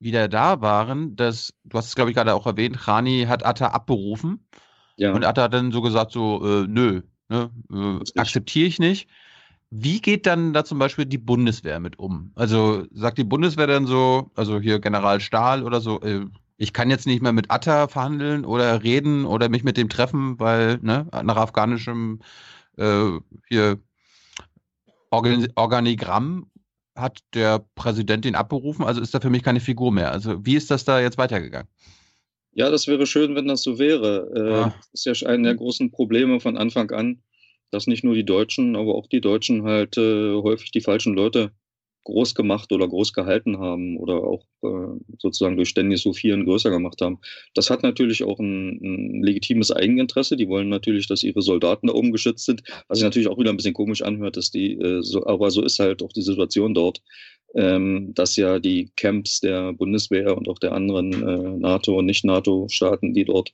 wieder 0.00 0.26
da 0.26 0.60
waren, 0.60 1.14
dass, 1.14 1.54
du 1.62 1.78
hast 1.78 1.86
es 1.86 1.94
glaube 1.94 2.10
ich 2.10 2.16
gerade 2.16 2.34
auch 2.34 2.44
erwähnt, 2.44 2.88
Rani 2.88 3.26
hat 3.28 3.46
Atta 3.46 3.68
abberufen. 3.68 4.44
Ja. 4.96 5.12
Und 5.12 5.24
Atta 5.24 5.42
hat 5.42 5.54
dann 5.54 5.70
so 5.70 5.82
gesagt, 5.82 6.10
so, 6.10 6.44
äh, 6.44 6.66
nö, 6.66 7.02
ne, 7.28 7.52
äh, 7.72 8.18
akzeptiere 8.18 8.66
ich 8.66 8.80
nicht. 8.80 9.08
Wie 9.70 10.00
geht 10.00 10.26
dann 10.26 10.52
da 10.54 10.64
zum 10.64 10.78
Beispiel 10.78 11.04
die 11.04 11.18
Bundeswehr 11.18 11.78
mit 11.78 11.98
um? 11.98 12.32
Also 12.34 12.86
sagt 12.90 13.18
die 13.18 13.24
Bundeswehr 13.24 13.66
dann 13.66 13.86
so, 13.86 14.30
also 14.34 14.60
hier 14.60 14.78
General 14.78 15.20
Stahl 15.20 15.62
oder 15.62 15.80
so, 15.80 16.00
äh, 16.00 16.24
ich 16.56 16.72
kann 16.72 16.90
jetzt 16.90 17.06
nicht 17.06 17.22
mehr 17.22 17.32
mit 17.32 17.50
Atta 17.50 17.86
verhandeln 17.88 18.44
oder 18.44 18.82
reden 18.82 19.26
oder 19.26 19.48
mich 19.48 19.64
mit 19.64 19.76
dem 19.76 19.88
treffen, 19.88 20.40
weil 20.40 20.78
ne, 20.82 21.06
nach 21.22 21.36
afghanischem 21.36 22.20
äh, 22.76 23.10
hier 23.48 23.78
Organ 25.10 25.48
Organigramm 25.54 26.50
hat 26.96 27.20
der 27.34 27.64
Präsident 27.74 28.26
ihn 28.26 28.34
abberufen, 28.34 28.84
also 28.84 29.00
ist 29.00 29.14
da 29.14 29.20
für 29.20 29.30
mich 29.30 29.42
keine 29.42 29.60
Figur 29.60 29.92
mehr. 29.92 30.10
Also 30.10 30.44
wie 30.44 30.56
ist 30.56 30.70
das 30.70 30.84
da 30.84 31.00
jetzt 31.00 31.18
weitergegangen? 31.18 31.68
Ja, 32.52 32.70
das 32.70 32.88
wäre 32.88 33.06
schön, 33.06 33.36
wenn 33.36 33.46
das 33.46 33.62
so 33.62 33.78
wäre. 33.78 34.30
Äh, 34.34 34.52
Ah. 34.64 34.74
Das 34.92 35.06
ist 35.06 35.22
ja 35.22 35.28
einer 35.28 35.44
der 35.44 35.54
großen 35.54 35.92
Probleme 35.92 36.40
von 36.40 36.56
Anfang 36.56 36.90
an, 36.90 37.22
dass 37.70 37.86
nicht 37.86 38.04
nur 38.04 38.14
die 38.14 38.24
Deutschen, 38.24 38.76
aber 38.76 38.94
auch 38.94 39.06
die 39.06 39.20
Deutschen 39.20 39.64
halt 39.64 39.96
äh, 39.96 40.34
häufig 40.34 40.70
die 40.70 40.80
falschen 40.80 41.14
Leute 41.14 41.52
groß 42.08 42.34
gemacht 42.34 42.72
oder 42.72 42.88
groß 42.88 43.12
gehalten 43.12 43.58
haben 43.58 43.98
oder 43.98 44.24
auch 44.24 44.44
äh, 44.62 44.98
sozusagen 45.18 45.56
durch 45.56 45.68
ständiges 45.68 46.04
Hofieren 46.06 46.46
größer 46.46 46.70
gemacht 46.70 47.00
haben. 47.02 47.18
Das 47.54 47.68
hat 47.68 47.82
natürlich 47.82 48.24
auch 48.24 48.38
ein, 48.38 48.80
ein 48.82 49.22
legitimes 49.22 49.70
Eigeninteresse. 49.70 50.36
Die 50.36 50.48
wollen 50.48 50.70
natürlich, 50.70 51.06
dass 51.06 51.22
ihre 51.22 51.42
Soldaten 51.42 51.88
da 51.88 51.92
oben 51.92 52.12
geschützt 52.12 52.46
sind, 52.46 52.62
was 52.88 52.98
sich 52.98 53.04
natürlich 53.04 53.28
auch 53.28 53.38
wieder 53.38 53.50
ein 53.50 53.56
bisschen 53.56 53.74
komisch 53.74 54.02
anhört, 54.02 54.38
dass 54.38 54.50
die, 54.50 54.72
äh, 54.72 55.02
so, 55.02 55.26
aber 55.26 55.50
so 55.50 55.62
ist 55.62 55.78
halt 55.78 56.02
auch 56.02 56.12
die 56.12 56.22
Situation 56.22 56.72
dort, 56.72 57.02
ähm, 57.54 58.12
dass 58.14 58.36
ja 58.36 58.58
die 58.58 58.90
Camps 58.96 59.40
der 59.40 59.74
Bundeswehr 59.74 60.36
und 60.36 60.48
auch 60.48 60.58
der 60.58 60.72
anderen 60.72 61.12
äh, 61.12 61.58
NATO- 61.58 61.98
und 61.98 62.06
Nicht-NATO-Staaten, 62.06 63.12
die 63.12 63.24
dort 63.24 63.52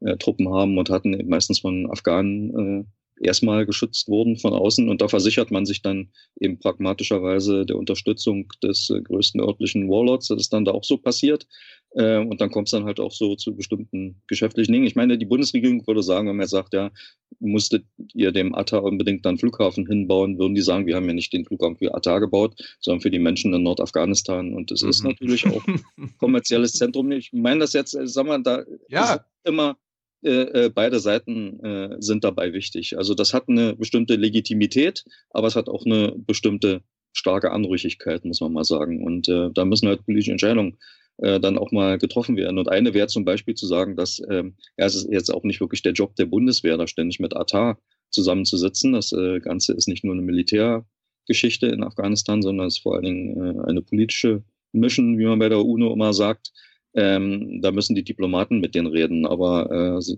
äh, 0.00 0.16
Truppen 0.16 0.52
haben 0.52 0.76
und 0.76 0.90
hatten, 0.90 1.16
meistens 1.28 1.60
von 1.60 1.88
Afghanen 1.90 2.80
äh, 2.80 2.84
erstmal 3.20 3.66
geschützt 3.66 4.08
wurden 4.08 4.36
von 4.36 4.52
außen. 4.52 4.88
Und 4.88 5.00
da 5.00 5.08
versichert 5.08 5.50
man 5.50 5.64
sich 5.66 5.82
dann 5.82 6.10
eben 6.40 6.58
pragmatischerweise 6.58 7.64
der 7.66 7.76
Unterstützung 7.76 8.48
des 8.62 8.90
äh, 8.90 9.00
größten 9.00 9.40
örtlichen 9.40 9.88
Warlords. 9.88 10.28
Das 10.28 10.40
ist 10.40 10.52
dann 10.52 10.64
da 10.64 10.72
auch 10.72 10.84
so 10.84 10.96
passiert. 10.96 11.46
Äh, 11.94 12.18
und 12.18 12.40
dann 12.40 12.50
kommt 12.50 12.68
es 12.68 12.72
dann 12.72 12.84
halt 12.84 12.98
auch 13.00 13.12
so 13.12 13.36
zu 13.36 13.54
bestimmten 13.54 14.22
geschäftlichen 14.26 14.72
Dingen. 14.72 14.86
Ich 14.86 14.96
meine, 14.96 15.18
die 15.18 15.26
Bundesregierung 15.26 15.86
würde 15.86 16.02
sagen, 16.02 16.28
wenn 16.28 16.36
man 16.36 16.46
sagt, 16.48 16.72
ja, 16.74 16.90
musstet 17.38 17.84
ihr 18.14 18.32
dem 18.32 18.54
Atta 18.54 18.78
unbedingt 18.78 19.24
dann 19.26 19.38
Flughafen 19.38 19.86
hinbauen, 19.86 20.38
würden 20.38 20.54
die 20.54 20.60
sagen, 20.62 20.86
wir 20.86 20.96
haben 20.96 21.06
ja 21.08 21.14
nicht 21.14 21.32
den 21.32 21.44
Flughafen 21.44 21.76
für 21.76 21.94
Atta 21.94 22.18
gebaut, 22.18 22.54
sondern 22.80 23.00
für 23.02 23.10
die 23.10 23.18
Menschen 23.18 23.52
in 23.52 23.62
Nordafghanistan. 23.62 24.54
Und 24.54 24.70
es 24.70 24.82
ist 24.82 25.02
Mhm. 25.02 25.10
natürlich 25.10 25.46
auch 25.46 25.62
kommerzielles 26.18 26.72
Zentrum. 26.74 27.10
Ich 27.12 27.30
meine 27.32 27.60
das 27.60 27.72
jetzt, 27.72 27.94
äh, 27.94 28.06
sag 28.06 28.26
mal, 28.26 28.42
da 28.42 28.64
Ja. 28.88 29.14
ist 29.14 29.20
immer 29.44 29.76
äh, 30.24 30.66
äh, 30.66 30.70
beide 30.70 31.00
Seiten 31.00 31.58
äh, 31.64 31.96
sind 31.98 32.22
dabei 32.22 32.52
wichtig. 32.52 32.96
Also 32.96 33.14
das 33.14 33.34
hat 33.34 33.48
eine 33.48 33.74
bestimmte 33.74 34.14
Legitimität, 34.14 35.04
aber 35.30 35.48
es 35.48 35.56
hat 35.56 35.68
auch 35.68 35.84
eine 35.84 36.14
bestimmte 36.16 36.82
starke 37.12 37.50
Anrüchigkeit, 37.50 38.24
muss 38.24 38.40
man 38.40 38.52
mal 38.52 38.64
sagen. 38.64 39.04
Und 39.04 39.28
äh, 39.28 39.50
da 39.52 39.64
müssen 39.64 39.88
halt 39.88 40.04
politische 40.04 40.30
Entscheidungen 40.30 40.78
äh, 41.18 41.40
dann 41.40 41.58
auch 41.58 41.72
mal 41.72 41.98
getroffen 41.98 42.36
werden. 42.36 42.58
Und 42.58 42.68
eine 42.68 42.94
wäre 42.94 43.08
zum 43.08 43.24
Beispiel 43.24 43.54
zu 43.54 43.66
sagen, 43.66 43.96
dass 43.96 44.22
ähm, 44.30 44.54
es 44.76 44.94
ist 44.94 45.08
jetzt 45.10 45.30
auch 45.34 45.42
nicht 45.42 45.60
wirklich 45.60 45.82
der 45.82 45.92
Job 45.92 46.14
der 46.14 46.26
Bundeswehr, 46.26 46.76
da 46.76 46.86
ständig 46.86 47.18
mit 47.18 47.36
Atar 47.36 47.78
zusammenzusitzen. 48.10 48.92
Das 48.92 49.12
äh, 49.12 49.40
Ganze 49.40 49.72
ist 49.72 49.88
nicht 49.88 50.04
nur 50.04 50.14
eine 50.14 50.22
Militärgeschichte 50.22 51.66
in 51.66 51.82
Afghanistan, 51.82 52.42
sondern 52.42 52.68
es 52.68 52.76
ist 52.76 52.82
vor 52.82 52.94
allen 52.94 53.04
Dingen 53.04 53.60
eine 53.62 53.82
politische 53.82 54.44
Mission, 54.70 55.18
wie 55.18 55.26
man 55.26 55.40
bei 55.40 55.48
der 55.48 55.64
UNO 55.64 55.92
immer 55.92 56.12
sagt. 56.14 56.52
Ähm, 56.94 57.60
da 57.62 57.70
müssen 57.70 57.94
die 57.94 58.04
Diplomaten 58.04 58.60
mit 58.60 58.74
denen 58.74 58.88
reden. 58.88 59.26
Aber 59.26 59.70
äh, 59.70 60.14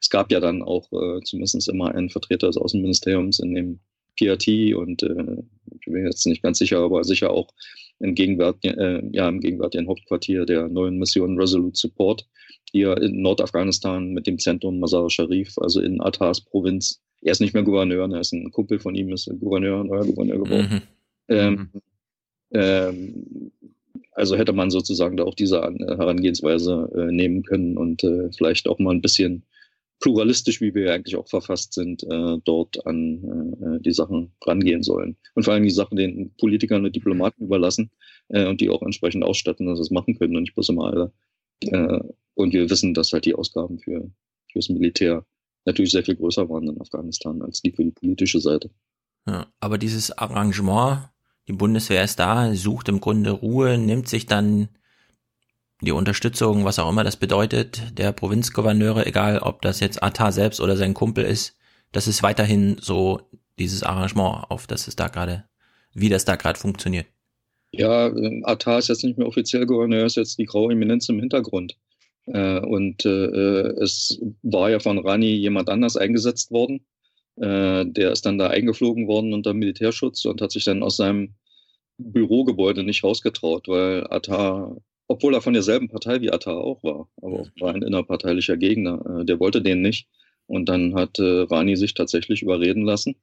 es 0.00 0.10
gab 0.10 0.30
ja 0.30 0.40
dann 0.40 0.62
auch 0.62 0.90
äh, 0.92 1.20
zumindest 1.24 1.68
immer 1.68 1.94
einen 1.94 2.10
Vertreter 2.10 2.46
des 2.46 2.56
Außenministeriums 2.56 3.40
in 3.40 3.54
dem 3.54 3.80
PRT 4.18 4.74
und 4.74 5.02
äh, 5.02 5.42
ich 5.72 5.86
bin 5.86 6.04
jetzt 6.04 6.26
nicht 6.26 6.42
ganz 6.42 6.58
sicher, 6.58 6.80
aber 6.80 7.04
sicher 7.04 7.30
auch 7.30 7.48
im, 8.00 8.14
Gegenwart, 8.14 8.64
äh, 8.64 9.02
ja, 9.12 9.28
im 9.28 9.40
gegenwärtigen 9.40 9.88
Hauptquartier 9.88 10.44
der 10.44 10.68
neuen 10.68 10.98
Mission 10.98 11.38
Resolute 11.38 11.78
Support 11.78 12.26
hier 12.70 12.96
in 13.00 13.22
Nordafghanistan 13.22 14.12
mit 14.12 14.26
dem 14.26 14.38
Zentrum 14.38 14.80
Mazar 14.80 15.08
Sharif, 15.08 15.56
also 15.58 15.80
in 15.80 16.00
Attars 16.00 16.40
Provinz. 16.40 17.00
Er 17.22 17.32
ist 17.32 17.40
nicht 17.40 17.54
mehr 17.54 17.62
Gouverneur, 17.62 18.08
er 18.12 18.20
ist 18.20 18.32
ein 18.32 18.50
Kumpel 18.50 18.78
von 18.78 18.94
ihm, 18.94 19.12
ist 19.12 19.30
Gouverneur, 19.40 19.84
neuer 19.84 20.04
Gouverneur 20.04 20.38
geworden. 20.44 20.82
Ähm, 21.28 21.70
ähm, 22.52 23.52
also 24.12 24.36
hätte 24.36 24.52
man 24.52 24.70
sozusagen 24.70 25.16
da 25.16 25.24
auch 25.24 25.34
diese 25.34 25.62
An- 25.62 25.78
Herangehensweise 25.78 26.90
äh, 26.94 27.12
nehmen 27.12 27.42
können 27.42 27.76
und 27.76 28.04
äh, 28.04 28.30
vielleicht 28.36 28.68
auch 28.68 28.78
mal 28.78 28.94
ein 28.94 29.02
bisschen 29.02 29.44
pluralistisch, 30.00 30.60
wie 30.60 30.74
wir 30.74 30.92
eigentlich 30.92 31.16
auch 31.16 31.28
verfasst 31.28 31.72
sind, 31.72 32.04
äh, 32.04 32.36
dort 32.44 32.86
an 32.86 33.22
äh, 33.60 33.82
die 33.82 33.92
Sachen 33.92 34.32
rangehen 34.46 34.82
sollen. 34.82 35.16
Und 35.34 35.42
vor 35.44 35.54
allem 35.54 35.64
die 35.64 35.70
Sachen 35.70 35.96
den 35.96 36.32
Politikern 36.36 36.84
und 36.84 36.94
Diplomaten 36.94 37.44
überlassen 37.44 37.90
äh, 38.28 38.46
und 38.46 38.60
die 38.60 38.70
auch 38.70 38.82
entsprechend 38.82 39.24
ausstatten, 39.24 39.66
dass 39.66 39.78
sie 39.78 39.82
es 39.82 39.90
machen 39.90 40.16
können 40.16 40.36
und 40.36 40.42
nicht 40.42 40.54
bloß 40.54 40.68
immer 40.68 40.84
alle. 40.84 41.12
Äh, 41.64 42.00
und 42.34 42.52
wir 42.52 42.70
wissen, 42.70 42.94
dass 42.94 43.12
halt 43.12 43.24
die 43.24 43.34
Ausgaben 43.34 43.80
für 43.80 44.08
fürs 44.52 44.68
Militär 44.68 45.26
natürlich 45.64 45.90
sehr 45.90 46.04
viel 46.04 46.16
größer 46.16 46.48
waren 46.48 46.68
in 46.68 46.80
Afghanistan 46.80 47.42
als 47.42 47.60
die 47.60 47.72
für 47.72 47.84
die 47.84 47.90
politische 47.90 48.40
Seite. 48.40 48.70
Ja, 49.26 49.46
aber 49.60 49.76
dieses 49.78 50.16
Arrangement, 50.16 51.10
die 51.48 51.52
Bundeswehr 51.54 52.04
ist 52.04 52.18
da, 52.18 52.54
sucht 52.54 52.88
im 52.88 53.00
Grunde 53.00 53.30
Ruhe, 53.30 53.78
nimmt 53.78 54.08
sich 54.08 54.26
dann 54.26 54.68
die 55.80 55.92
Unterstützung, 55.92 56.64
was 56.64 56.78
auch 56.78 56.90
immer 56.90 57.04
das 57.04 57.16
bedeutet, 57.16 57.98
der 57.98 58.12
Provinzgouverneure, 58.12 59.06
egal 59.06 59.38
ob 59.38 59.62
das 59.62 59.80
jetzt 59.80 60.02
Atta 60.02 60.32
selbst 60.32 60.60
oder 60.60 60.76
sein 60.76 60.94
Kumpel 60.94 61.24
ist, 61.24 61.56
das 61.92 62.06
ist 62.06 62.22
weiterhin 62.22 62.76
so 62.80 63.20
dieses 63.58 63.82
Arrangement, 63.82 64.50
auf 64.50 64.66
das 64.66 64.88
es 64.88 64.96
da 64.96 65.08
gerade, 65.08 65.44
wie 65.94 66.08
das 66.08 66.24
da 66.24 66.36
gerade 66.36 66.58
funktioniert. 66.58 67.06
Ja, 67.72 68.08
ähm, 68.08 68.42
Atar 68.44 68.78
ist 68.78 68.88
jetzt 68.88 69.04
nicht 69.04 69.18
mehr 69.18 69.26
offiziell 69.26 69.66
Gouverneur, 69.66 70.06
ist 70.06 70.16
jetzt 70.16 70.38
die 70.38 70.46
graue 70.46 70.72
Eminenz 70.72 71.08
im 71.08 71.20
Hintergrund. 71.20 71.76
Äh, 72.26 72.60
und 72.60 73.04
äh, 73.04 73.68
es 73.82 74.20
war 74.42 74.70
ja 74.70 74.80
von 74.80 74.98
Rani 74.98 75.34
jemand 75.34 75.68
anders 75.68 75.96
eingesetzt 75.96 76.50
worden. 76.50 76.80
Äh, 77.40 77.86
der 77.86 78.12
ist 78.12 78.26
dann 78.26 78.38
da 78.38 78.48
eingeflogen 78.48 79.06
worden 79.06 79.32
unter 79.32 79.54
Militärschutz 79.54 80.24
und 80.24 80.40
hat 80.40 80.52
sich 80.52 80.64
dann 80.64 80.82
aus 80.82 80.96
seinem 80.96 81.34
Bürogebäude 81.98 82.84
nicht 82.84 83.04
rausgetraut, 83.04 83.68
weil 83.68 84.06
Attar, 84.10 84.76
obwohl 85.08 85.34
er 85.34 85.42
von 85.42 85.52
derselben 85.52 85.88
Partei 85.88 86.20
wie 86.20 86.30
Attar 86.32 86.58
auch 86.58 86.82
war, 86.82 87.08
aber 87.20 87.46
war 87.58 87.74
ein 87.74 87.82
innerparteilicher 87.82 88.56
Gegner, 88.56 89.20
äh, 89.20 89.24
der 89.24 89.40
wollte 89.40 89.62
den 89.62 89.82
nicht. 89.82 90.08
Und 90.46 90.68
dann 90.68 90.94
hat 90.94 91.18
äh, 91.18 91.42
Rani 91.42 91.76
sich 91.76 91.94
tatsächlich 91.94 92.42
überreden 92.42 92.82
lassen, 92.82 93.16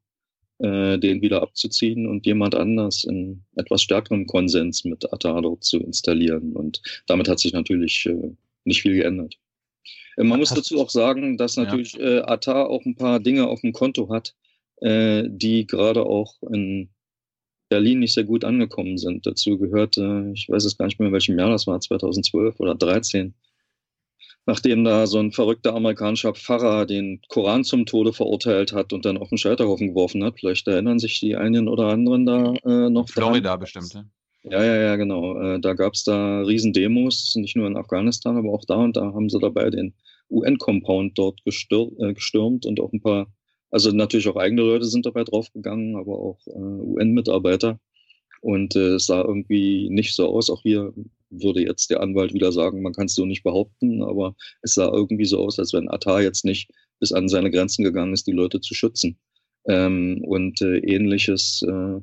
äh, 0.60 1.00
den 1.00 1.22
wieder 1.22 1.42
abzuziehen 1.42 2.06
und 2.06 2.26
jemand 2.26 2.56
anders 2.56 3.04
in 3.04 3.44
etwas 3.56 3.82
stärkerem 3.82 4.28
Konsens 4.28 4.86
mit 4.86 5.12
Attar 5.12 5.42
dort 5.42 5.64
zu 5.64 5.80
installieren. 5.80 6.54
Und 6.54 6.82
damit 7.08 7.28
hat 7.28 7.40
sich 7.40 7.54
natürlich 7.54 8.06
äh, 8.06 8.32
nicht 8.64 8.82
viel 8.84 8.96
geändert. 8.96 9.38
Äh, 10.18 10.24
man 10.24 10.40
muss 10.40 10.54
dazu 10.54 10.80
auch 10.82 10.90
sagen, 10.90 11.38
dass 11.38 11.58
natürlich 11.58 11.94
ja. 11.94 12.00
äh, 12.00 12.20
Atar 12.22 12.70
auch 12.70 12.86
ein 12.86 12.96
paar 12.96 13.20
Dinge 13.20 13.48
auf 13.48 13.62
dem 13.62 13.74
Konto 13.74 14.10
hat, 14.10 14.36
äh, 14.82 15.24
die 15.28 15.68
gerade 15.68 16.06
auch 16.06 16.42
in 16.52 16.90
Berlin 17.70 18.00
nicht 18.00 18.14
sehr 18.14 18.24
gut 18.24 18.44
angekommen 18.44 18.98
sind. 18.98 19.26
Dazu 19.26 19.58
gehörte, 19.58 20.32
ich 20.34 20.48
weiß 20.50 20.66
es 20.66 20.78
gar 20.78 20.86
nicht 20.86 21.00
mehr, 21.00 21.08
in 21.08 21.14
welchem 21.14 21.38
Jahr 21.38 21.50
das 21.50 21.68
war, 21.68 21.80
2012 21.80 22.60
oder 22.60 22.78
2013, 22.78 23.34
nachdem 24.46 24.84
da 24.84 25.08
so 25.08 25.20
ein 25.20 25.32
verrückter 25.32 25.74
amerikanischer 25.74 26.36
Pfarrer 26.36 26.86
den 26.86 27.22
Koran 27.28 27.64
zum 27.64 27.86
Tode 27.86 28.14
verurteilt 28.14 28.74
hat 28.74 28.94
und 28.94 29.06
dann 29.06 29.18
auf 29.18 29.30
den 29.30 29.40
Scheiterhaufen 29.40 29.90
geworfen 29.90 30.24
hat. 30.24 30.40
Vielleicht 30.40 30.68
erinnern 30.68 31.00
sich 31.00 31.20
die 31.20 31.36
einen 31.36 31.68
oder 31.68 31.88
anderen 31.88 32.26
da 32.26 32.54
äh, 32.64 32.90
noch. 32.90 33.10
Florida 33.10 33.52
dran. 33.52 33.60
bestimmt, 33.60 34.06
ja. 34.52 34.64
Ja, 34.64 34.76
ja, 34.76 34.96
genau. 34.96 35.40
Äh, 35.40 35.60
da 35.60 35.74
gab 35.74 35.94
es 35.94 36.04
da 36.04 36.42
Riesendemos, 36.42 37.36
nicht 37.36 37.56
nur 37.56 37.68
in 37.68 37.78
Afghanistan, 37.78 38.38
aber 38.38 38.54
auch 38.54 38.66
da. 38.66 38.76
Und 38.76 38.96
da 38.96 39.14
haben 39.14 39.30
sie 39.30 39.40
dabei 39.40 39.70
den 39.70 39.94
UN-Compound 40.30 41.18
dort 41.18 41.40
äh, 41.46 42.14
gestürmt 42.14 42.66
und 42.66 42.80
auch 42.80 42.92
ein 42.94 43.02
paar, 43.02 43.28
also 43.72 43.92
natürlich 43.92 44.28
auch 44.28 44.36
eigene 44.36 44.62
Leute 44.62 44.86
sind 44.86 45.06
dabei 45.06 45.24
draufgegangen, 45.24 45.96
aber 45.96 46.18
auch 46.18 46.40
äh, 46.48 46.52
UN-Mitarbeiter. 46.52 47.80
Und 48.42 48.76
äh, 48.76 48.96
es 48.96 49.08
sah 49.08 49.24
irgendwie 49.24 49.90
nicht 49.90 50.16
so 50.16 50.28
aus. 50.28 50.50
Auch 50.50 50.62
hier 50.62 50.94
würde 51.30 51.62
jetzt 51.64 51.90
der 51.90 52.02
Anwalt 52.02 52.34
wieder 52.34 52.52
sagen, 52.52 52.82
man 52.82 52.94
kann 52.94 53.08
es 53.08 53.16
so 53.16 53.26
nicht 53.26 53.44
behaupten, 53.44 54.04
aber 54.04 54.36
es 54.62 54.76
sah 54.76 54.92
irgendwie 54.92 55.26
so 55.26 55.40
aus, 55.44 55.60
als 55.60 55.74
wenn 55.74 55.90
Attar 55.90 56.22
jetzt 56.22 56.46
nicht 56.46 56.70
bis 57.00 57.12
an 57.12 57.28
seine 57.28 57.52
Grenzen 57.52 57.84
gegangen 57.84 58.14
ist, 58.14 58.28
die 58.28 58.32
Leute 58.32 58.62
zu 58.62 58.74
schützen. 58.74 59.18
Ähm, 59.68 60.22
und 60.24 60.62
äh, 60.62 60.78
ähnliches 60.78 61.64
äh, 61.68 62.00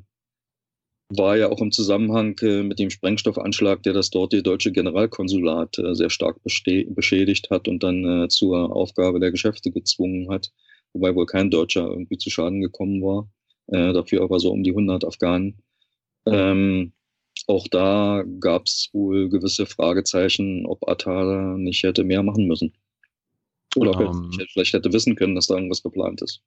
war 1.17 1.37
ja 1.37 1.49
auch 1.49 1.61
im 1.61 1.71
Zusammenhang 1.71 2.37
äh, 2.41 2.63
mit 2.63 2.79
dem 2.79 2.89
Sprengstoffanschlag, 2.89 3.83
der 3.83 3.93
das 3.93 4.09
dortige 4.09 4.43
deutsche 4.43 4.71
Generalkonsulat 4.71 5.77
äh, 5.79 5.95
sehr 5.95 6.09
stark 6.09 6.37
beschädigt 6.43 7.49
hat 7.49 7.67
und 7.67 7.83
dann 7.83 8.23
äh, 8.23 8.27
zur 8.27 8.75
Aufgabe 8.75 9.19
der 9.19 9.31
Geschäfte 9.31 9.71
gezwungen 9.71 10.29
hat, 10.29 10.51
wobei 10.93 11.15
wohl 11.15 11.25
kein 11.25 11.49
Deutscher 11.49 11.87
irgendwie 11.87 12.17
zu 12.17 12.29
Schaden 12.29 12.61
gekommen 12.61 13.01
war, 13.01 13.27
dafür 13.67 14.23
aber 14.23 14.39
so 14.39 14.51
um 14.51 14.61
die 14.61 14.71
100 14.71 15.05
Afghanen. 15.05 15.63
Ähm, 16.25 16.91
auch 17.47 17.67
da 17.69 18.23
gab 18.39 18.65
es 18.65 18.89
wohl 18.91 19.29
gewisse 19.29 19.65
Fragezeichen, 19.65 20.65
ob 20.65 20.87
Attar 20.87 21.57
nicht 21.57 21.81
hätte 21.83 22.03
mehr 22.03 22.23
machen 22.23 22.45
müssen. 22.45 22.73
Oder 23.75 23.97
um, 23.97 24.31
ähm. 24.33 24.47
vielleicht 24.51 24.73
hätte 24.73 24.93
wissen 24.93 25.15
können, 25.15 25.35
dass 25.35 25.47
da 25.47 25.55
irgendwas 25.55 25.81
geplant 25.81 26.21
ist. 26.21 26.41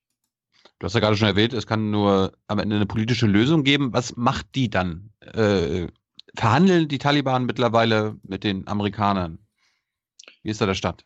Du 0.78 0.84
hast 0.84 0.94
ja 0.94 1.00
gerade 1.00 1.16
schon 1.16 1.28
erwähnt, 1.28 1.54
es 1.54 1.66
kann 1.66 1.90
nur 1.90 2.32
am 2.48 2.58
Ende 2.58 2.76
eine 2.76 2.86
politische 2.86 3.26
Lösung 3.26 3.64
geben. 3.64 3.92
Was 3.94 4.16
macht 4.16 4.54
die 4.54 4.68
dann? 4.68 5.10
Äh, 5.20 5.86
verhandeln 6.34 6.88
die 6.88 6.98
Taliban 6.98 7.46
mittlerweile 7.46 8.16
mit 8.22 8.44
den 8.44 8.68
Amerikanern? 8.68 9.38
Wie 10.42 10.50
ist 10.50 10.60
da 10.60 10.66
der 10.66 10.74
Stand? 10.74 11.04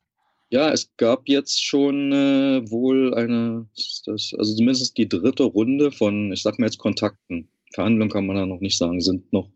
Ja, 0.50 0.70
es 0.70 0.90
gab 0.96 1.28
jetzt 1.28 1.64
schon 1.64 2.10
äh, 2.12 2.68
wohl 2.68 3.14
eine, 3.14 3.68
das, 4.06 4.34
also 4.36 4.56
zumindest 4.56 4.98
die 4.98 5.08
dritte 5.08 5.44
Runde 5.44 5.92
von, 5.92 6.32
ich 6.32 6.42
sag 6.42 6.58
mal 6.58 6.66
jetzt 6.66 6.78
Kontakten. 6.78 7.48
Verhandlungen 7.72 8.10
kann 8.10 8.26
man 8.26 8.34
da 8.34 8.46
noch 8.46 8.60
nicht 8.60 8.76
sagen, 8.76 9.00
sind 9.00 9.32
noch 9.32 9.48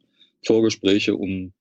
Vorgespräche, 0.44 1.16
um 1.16 1.52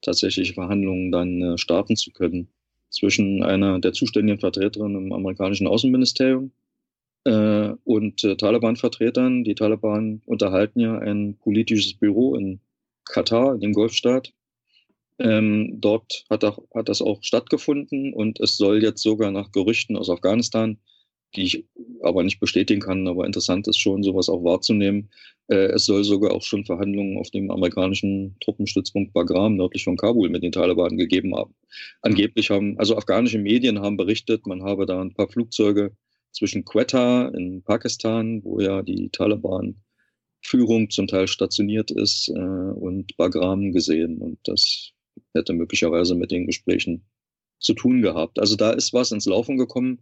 tatsächliche 0.00 0.54
Verhandlungen 0.54 1.12
dann 1.12 1.42
äh, 1.42 1.58
starten 1.58 1.96
zu 1.96 2.10
können 2.10 2.48
zwischen 2.88 3.42
einer 3.42 3.78
der 3.78 3.92
zuständigen 3.92 4.40
Vertreterinnen 4.40 5.06
im 5.06 5.12
amerikanischen 5.12 5.66
Außenministerium 5.66 6.50
äh, 7.24 7.70
und 7.84 8.24
äh, 8.24 8.36
Taliban-Vertretern. 8.36 9.44
Die 9.44 9.54
Taliban 9.54 10.22
unterhalten 10.26 10.80
ja 10.80 10.98
ein 10.98 11.36
politisches 11.38 11.94
Büro 11.94 12.36
in 12.36 12.60
Katar, 13.04 13.54
in 13.54 13.60
dem 13.60 13.72
Golfstaat. 13.72 14.32
Ähm, 15.18 15.76
dort 15.80 16.24
hat, 16.30 16.44
auch, 16.44 16.62
hat 16.74 16.88
das 16.88 17.02
auch 17.02 17.22
stattgefunden 17.22 18.14
und 18.14 18.40
es 18.40 18.56
soll 18.56 18.82
jetzt 18.82 19.02
sogar 19.02 19.30
nach 19.30 19.52
Gerüchten 19.52 19.98
aus 19.98 20.08
Afghanistan, 20.08 20.78
die 21.36 21.42
ich 21.42 21.66
aber 22.02 22.22
nicht 22.22 22.40
bestätigen 22.40 22.80
kann, 22.80 23.06
aber 23.06 23.26
interessant 23.26 23.68
ist 23.68 23.78
schon, 23.78 24.02
sowas 24.02 24.30
auch 24.30 24.42
wahrzunehmen. 24.42 25.10
Äh, 25.48 25.72
es 25.72 25.84
soll 25.84 26.04
sogar 26.04 26.32
auch 26.32 26.42
schon 26.42 26.64
Verhandlungen 26.64 27.18
auf 27.18 27.30
dem 27.30 27.50
amerikanischen 27.50 28.36
Truppenstützpunkt 28.40 29.12
Bagram 29.12 29.56
nördlich 29.56 29.84
von 29.84 29.98
Kabul 29.98 30.30
mit 30.30 30.42
den 30.42 30.52
Taliban 30.52 30.96
gegeben 30.96 31.36
haben. 31.36 31.54
Angeblich 32.00 32.48
haben, 32.48 32.78
also 32.78 32.96
afghanische 32.96 33.38
Medien 33.38 33.80
haben 33.80 33.98
berichtet, 33.98 34.46
man 34.46 34.62
habe 34.62 34.86
da 34.86 35.02
ein 35.02 35.12
paar 35.12 35.28
Flugzeuge 35.28 35.92
zwischen 36.32 36.64
Quetta 36.64 37.28
in 37.28 37.62
Pakistan, 37.62 38.42
wo 38.44 38.60
ja 38.60 38.82
die 38.82 39.10
Taliban-Führung 39.10 40.90
zum 40.90 41.06
Teil 41.06 41.28
stationiert 41.28 41.90
ist, 41.90 42.28
äh, 42.28 42.32
und 42.40 43.16
Bagram 43.16 43.72
gesehen. 43.72 44.18
Und 44.18 44.38
das 44.44 44.92
hätte 45.34 45.52
möglicherweise 45.52 46.14
mit 46.14 46.30
den 46.30 46.46
Gesprächen 46.46 47.04
zu 47.58 47.74
tun 47.74 48.02
gehabt. 48.02 48.38
Also 48.38 48.56
da 48.56 48.70
ist 48.72 48.92
was 48.92 49.12
ins 49.12 49.26
Laufen 49.26 49.58
gekommen, 49.58 50.00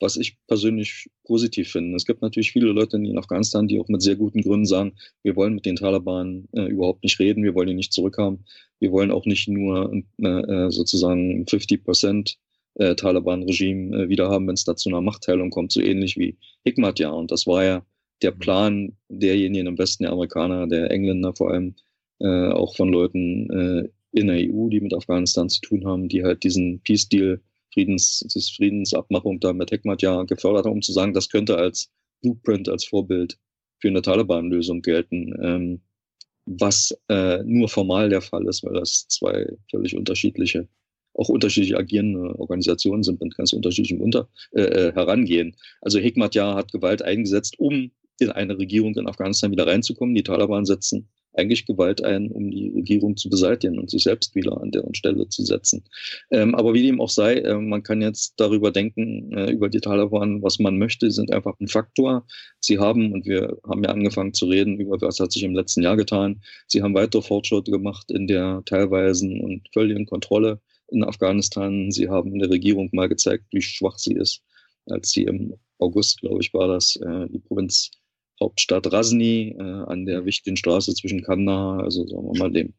was 0.00 0.16
ich 0.16 0.36
persönlich 0.46 1.08
positiv 1.24 1.70
finde. 1.70 1.96
Es 1.96 2.04
gibt 2.04 2.20
natürlich 2.20 2.52
viele 2.52 2.66
Leute 2.72 2.96
in 2.96 3.18
Afghanistan, 3.18 3.66
die 3.66 3.80
auch 3.80 3.88
mit 3.88 4.02
sehr 4.02 4.16
guten 4.16 4.42
Gründen 4.42 4.66
sagen, 4.66 4.94
wir 5.22 5.36
wollen 5.36 5.54
mit 5.54 5.64
den 5.64 5.76
Taliban 5.76 6.48
äh, 6.52 6.66
überhaupt 6.66 7.02
nicht 7.02 7.18
reden, 7.18 7.44
wir 7.44 7.54
wollen 7.54 7.68
die 7.68 7.74
nicht 7.74 7.92
zurückhaben, 7.92 8.44
wir 8.78 8.92
wollen 8.92 9.10
auch 9.10 9.24
nicht 9.24 9.48
nur 9.48 9.92
äh, 10.18 10.26
äh 10.26 10.70
sozusagen 10.70 11.46
50 11.46 11.84
Prozent 11.84 12.38
äh, 12.76 12.94
Taliban-Regime 12.94 14.04
äh, 14.04 14.08
wieder 14.08 14.30
haben, 14.30 14.46
wenn 14.46 14.54
es 14.54 14.64
da 14.64 14.76
zu 14.76 14.88
einer 14.88 15.00
Machtteilung 15.00 15.50
kommt, 15.50 15.72
so 15.72 15.80
ähnlich 15.80 16.16
wie 16.16 16.36
Hikmat 16.64 16.98
ja. 16.98 17.10
Und 17.10 17.30
das 17.30 17.46
war 17.46 17.64
ja 17.64 17.86
der 18.22 18.34
mhm. 18.34 18.38
Plan 18.38 18.96
derjenigen 19.08 19.66
im 19.66 19.78
Westen, 19.78 20.04
der 20.04 20.12
Amerikaner, 20.12 20.66
der 20.66 20.90
Engländer 20.90 21.34
vor 21.34 21.50
allem, 21.50 21.74
äh, 22.20 22.50
auch 22.50 22.76
von 22.76 22.88
Leuten 22.88 23.50
äh, 23.50 23.88
in 24.12 24.28
der 24.28 24.36
EU, 24.36 24.68
die 24.68 24.80
mit 24.80 24.94
Afghanistan 24.94 25.48
zu 25.48 25.60
tun 25.60 25.86
haben, 25.86 26.08
die 26.08 26.24
halt 26.24 26.42
diesen 26.44 26.80
Peace 26.82 27.08
Deal, 27.08 27.40
Friedens, 27.72 28.24
diese 28.34 28.52
Friedensabmachung 28.54 29.38
da 29.40 29.52
mit 29.52 29.70
Hikmat 29.70 30.00
ja 30.00 30.22
gefördert 30.22 30.64
haben, 30.64 30.72
um 30.72 30.82
zu 30.82 30.92
sagen, 30.92 31.12
das 31.12 31.28
könnte 31.28 31.58
als 31.58 31.90
Blueprint, 32.22 32.68
als 32.68 32.86
Vorbild 32.86 33.38
für 33.80 33.88
eine 33.88 34.00
Taliban-Lösung 34.00 34.80
gelten. 34.80 35.34
Ähm, 35.42 35.80
was 36.46 36.96
äh, 37.08 37.42
nur 37.44 37.68
formal 37.68 38.08
der 38.08 38.22
Fall 38.22 38.46
ist, 38.46 38.64
weil 38.64 38.74
das 38.74 39.06
zwei 39.08 39.46
völlig 39.70 39.96
unterschiedliche 39.96 40.68
auch 41.16 41.28
unterschiedlich 41.28 41.76
agierende 41.76 42.38
Organisationen 42.38 43.02
sind 43.02 43.20
mit 43.20 43.36
ganz 43.36 43.52
unterschiedlichem 43.52 44.00
Unter, 44.00 44.28
äh, 44.52 44.62
äh 44.62 44.92
Herangehen. 44.92 45.56
Also 45.80 45.98
Hikmat 45.98 46.34
ja 46.34 46.54
hat 46.54 46.72
Gewalt 46.72 47.02
eingesetzt, 47.02 47.58
um 47.58 47.90
in 48.18 48.30
eine 48.30 48.58
Regierung 48.58 48.94
in 48.96 49.08
Afghanistan 49.08 49.50
wieder 49.50 49.66
reinzukommen. 49.66 50.14
Die 50.14 50.22
Taliban 50.22 50.64
setzen 50.64 51.08
eigentlich 51.36 51.66
Gewalt 51.66 52.02
ein, 52.02 52.30
um 52.30 52.50
die 52.50 52.70
Regierung 52.70 53.16
zu 53.16 53.28
beseitigen 53.28 53.78
und 53.78 53.90
sich 53.90 54.02
selbst 54.02 54.34
wieder 54.34 54.60
an 54.60 54.70
deren 54.70 54.94
Stelle 54.94 55.28
zu 55.28 55.44
setzen. 55.44 55.84
Ähm, 56.30 56.54
aber 56.54 56.74
wie 56.74 56.82
dem 56.82 57.00
auch 57.00 57.10
sei, 57.10 57.34
äh, 57.34 57.58
man 57.58 57.82
kann 57.82 58.00
jetzt 58.00 58.34
darüber 58.38 58.70
denken, 58.70 59.32
äh, 59.32 59.50
über 59.50 59.68
die 59.68 59.80
Taliban, 59.80 60.42
was 60.42 60.58
man 60.58 60.78
möchte, 60.78 61.10
sind 61.10 61.32
einfach 61.32 61.54
ein 61.60 61.68
Faktor. 61.68 62.26
Sie 62.60 62.78
haben, 62.78 63.12
und 63.12 63.26
wir 63.26 63.58
haben 63.68 63.84
ja 63.84 63.90
angefangen 63.90 64.34
zu 64.34 64.46
reden, 64.46 64.80
über 64.80 64.98
was 65.00 65.20
hat 65.20 65.32
sich 65.32 65.42
im 65.42 65.54
letzten 65.54 65.82
Jahr 65.82 65.96
getan, 65.96 66.40
sie 66.66 66.82
haben 66.82 66.94
weitere 66.94 67.22
Fortschritte 67.22 67.70
gemacht 67.70 68.10
in 68.10 68.26
der 68.26 68.62
teilweisen 68.64 69.40
und 69.40 69.68
völligen 69.72 70.06
Kontrolle 70.06 70.60
in 70.88 71.04
Afghanistan. 71.04 71.90
Sie 71.90 72.08
haben 72.08 72.32
in 72.32 72.38
der 72.38 72.50
Regierung 72.50 72.88
mal 72.92 73.08
gezeigt, 73.08 73.44
wie 73.52 73.62
schwach 73.62 73.98
sie 73.98 74.14
ist, 74.14 74.42
als 74.86 75.10
sie 75.10 75.24
im 75.24 75.54
August, 75.78 76.20
glaube 76.20 76.40
ich, 76.40 76.54
war 76.54 76.68
das, 76.68 76.96
äh, 76.96 77.28
die 77.28 77.40
Provinzhauptstadt 77.40 78.92
Rasni 78.92 79.56
äh, 79.58 79.62
an 79.62 80.06
der 80.06 80.24
wichtigen 80.24 80.56
Straße 80.56 80.94
zwischen 80.94 81.22
Kandahar, 81.22 81.84
also 81.84 82.06
sagen 82.06 82.26
wir 82.26 82.38
mal 82.38 82.50
dem 82.50 82.74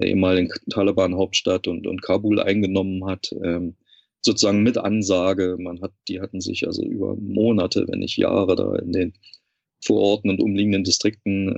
der 0.00 0.08
ehemaligen 0.08 0.50
Taliban-Hauptstadt 0.70 1.68
und, 1.68 1.86
und 1.86 2.02
Kabul 2.02 2.40
eingenommen 2.40 3.04
hat. 3.04 3.30
Ähm, 3.44 3.76
sozusagen 4.22 4.62
mit 4.62 4.78
Ansage. 4.78 5.56
Man 5.58 5.80
hat, 5.82 5.92
die 6.08 6.20
hatten 6.20 6.40
sich 6.40 6.66
also 6.66 6.82
über 6.82 7.16
Monate, 7.16 7.86
wenn 7.88 7.98
nicht 7.98 8.16
Jahre 8.16 8.56
da 8.56 8.76
in 8.76 8.92
den 8.92 9.12
Vororten 9.84 10.30
und 10.30 10.40
umliegenden 10.40 10.84
Distrikten 10.84 11.48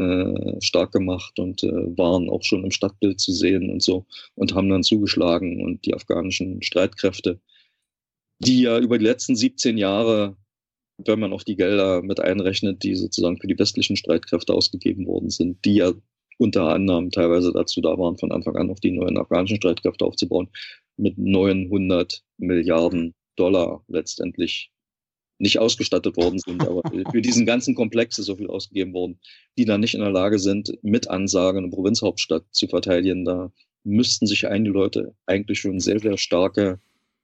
äh, 0.57 0.61
stark 0.62 0.93
gemacht 0.93 1.39
und 1.39 1.62
äh, 1.62 1.97
waren 1.97 2.31
auch 2.31 2.43
schon 2.43 2.65
im 2.65 2.70
Stadtbild 2.70 3.20
zu 3.20 3.33
sehen 3.33 3.70
und 3.70 3.83
so 3.83 4.07
und 4.35 4.55
haben 4.55 4.69
dann 4.70 4.83
zugeschlagen 4.83 5.62
und 5.62 5.85
die 5.85 5.94
afghanischen 5.94 6.62
Streitkräfte, 6.62 7.41
die 8.39 8.62
ja 8.62 8.78
über 8.78 8.99
die 8.99 9.05
letzten 9.05 9.36
17 9.36 9.77
Jahre, 9.77 10.36
wenn 10.99 11.20
man 11.20 11.33
auch 11.33 11.43
die 11.43 11.57
Gelder 11.57 12.03
mit 12.03 12.20
einrechnet, 12.20 12.83
die 12.83 12.94
sozusagen 12.94 13.39
für 13.39 13.47
die 13.47 13.59
westlichen 13.59 13.97
Streitkräfte 13.97 14.55
ausgegeben 14.55 15.07
worden 15.07 15.31
sind, 15.31 15.65
die 15.65 15.77
ja 15.77 15.93
unter 16.39 16.73
anderem 16.73 17.11
teilweise 17.11 17.53
dazu 17.53 17.81
da 17.81 17.97
waren, 17.99 18.19
von 18.19 18.33
Anfang 18.33 18.57
an 18.57 18.70
auf 18.70 18.81
die 18.81 18.91
neuen 18.91 19.19
afghanischen 19.19 19.57
Streitkräfte 19.57 20.05
aufzubauen, 20.05 20.49
mit 20.97 21.19
900 21.19 22.23
Milliarden 22.39 23.15
Dollar 23.36 23.85
letztendlich 23.89 24.70
nicht 25.39 25.59
ausgestattet 25.59 26.17
worden 26.17 26.39
sind, 26.39 26.63
aber 26.63 26.83
für 27.13 27.23
diesen 27.23 27.47
ganzen 27.47 27.75
Komplex 27.75 28.19
ist 28.19 28.27
so 28.27 28.37
viel 28.37 28.49
ausgegeben 28.49 28.93
worden, 28.93 29.19
die 29.59 29.65
dann 29.65 29.81
nicht 29.81 29.95
in 29.95 30.01
der 30.01 30.11
Lage 30.11 30.39
sind, 30.39 30.73
mit 30.83 31.09
Ansage 31.09 31.59
eine 31.59 31.71
Provinzhauptstadt 31.71 32.45
zu 32.51 32.69
verteidigen. 32.69 33.25
Da 33.25 33.53
müssten 33.83 34.27
sich 34.27 34.49
einige 34.49 34.73
Leute 34.73 35.15
eigentlich 35.27 35.61
schon 35.61 35.81
sehr, 35.81 35.99
sehr 35.99 36.17
starke 36.19 36.81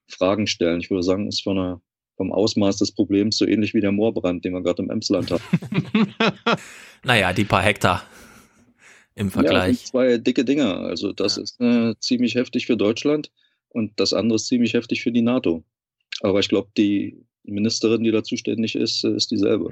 Fragen 0.08 0.46
stellen. 0.46 0.80
Ich 0.80 0.90
würde 0.90 1.02
sagen, 1.02 1.28
ist 1.28 1.42
von 1.42 1.58
einer, 1.58 1.80
vom 2.16 2.32
Ausmaß 2.32 2.78
des 2.78 2.92
Problems 2.92 3.38
so 3.38 3.46
ähnlich 3.46 3.74
wie 3.74 3.80
der 3.80 3.92
Moorbrand, 3.92 4.44
den 4.44 4.52
wir 4.52 4.62
gerade 4.62 4.82
im 4.82 4.90
Emsland 4.90 5.30
haben. 5.30 6.14
naja, 7.04 7.32
die 7.32 7.44
paar 7.44 7.62
Hektar 7.62 8.04
im 9.14 9.30
Vergleich. 9.30 9.80
Ja, 9.80 9.86
zwei 9.86 10.18
dicke 10.18 10.44
Dinger. 10.44 10.80
Also 10.80 11.12
das 11.12 11.36
ja. 11.36 11.42
ist 11.42 11.60
äh, 11.60 11.94
ziemlich 12.00 12.34
heftig 12.34 12.66
für 12.66 12.76
Deutschland 12.76 13.30
und 13.68 13.98
das 13.98 14.12
andere 14.12 14.36
ist 14.36 14.46
ziemlich 14.46 14.74
heftig 14.74 15.02
für 15.02 15.12
die 15.12 15.22
NATO. 15.22 15.64
Aber 16.22 16.40
ich 16.40 16.48
glaube, 16.48 16.70
die 16.76 17.24
Ministerin, 17.44 18.02
die 18.04 18.10
da 18.10 18.22
zuständig 18.22 18.74
ist, 18.76 19.04
äh, 19.04 19.14
ist 19.14 19.30
dieselbe. 19.30 19.70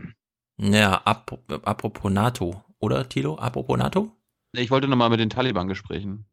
Ja, 0.61 1.01
ap 1.05 1.39
apropos 1.63 2.11
NATO, 2.11 2.63
oder 2.81 3.09
Tilo? 3.09 3.37
Apropos 3.37 3.79
NATO? 3.79 4.11
Ich 4.53 4.71
wollte 4.71 4.89
nochmal 4.89 5.11
mit 5.11 5.21
den 5.21 5.31
Taliban-Gesprächen 5.31 6.27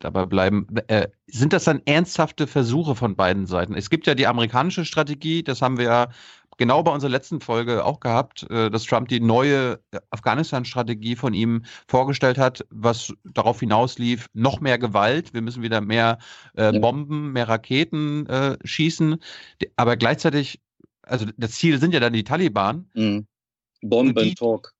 dabei 0.00 0.26
bleiben. 0.26 0.66
Äh, 0.88 1.08
sind 1.26 1.52
das 1.52 1.64
dann 1.64 1.82
ernsthafte 1.86 2.46
Versuche 2.46 2.94
von 2.94 3.16
beiden 3.16 3.46
Seiten? 3.46 3.74
Es 3.74 3.90
gibt 3.90 4.06
ja 4.06 4.14
die 4.14 4.26
amerikanische 4.26 4.84
Strategie, 4.84 5.42
das 5.42 5.62
haben 5.62 5.78
wir 5.78 5.84
ja 5.84 6.08
genau 6.56 6.82
bei 6.82 6.92
unserer 6.92 7.10
letzten 7.10 7.40
Folge 7.40 7.84
auch 7.84 8.00
gehabt, 8.00 8.48
äh, 8.50 8.70
dass 8.70 8.84
Trump 8.84 9.08
die 9.08 9.20
neue 9.20 9.80
Afghanistan-Strategie 10.10 11.16
von 11.16 11.34
ihm 11.34 11.64
vorgestellt 11.88 12.38
hat, 12.38 12.64
was 12.70 13.12
darauf 13.24 13.60
hinauslief, 13.60 14.26
noch 14.34 14.60
mehr 14.60 14.78
Gewalt, 14.78 15.34
wir 15.34 15.42
müssen 15.42 15.62
wieder 15.62 15.80
mehr 15.80 16.18
äh, 16.54 16.78
Bomben, 16.78 17.32
mehr 17.32 17.48
Raketen 17.48 18.26
äh, 18.26 18.56
schießen, 18.64 19.16
aber 19.76 19.96
gleichzeitig, 19.96 20.60
also 21.06 21.26
das 21.36 21.52
Ziel 21.52 21.78
sind 21.78 21.94
ja 21.94 22.00
dann 22.00 22.12
die 22.12 22.24
Taliban. 22.24 22.88
Mhm. 22.94 23.26
Bomb 23.82 24.18
and 24.18 24.36
Talk. 24.38 24.72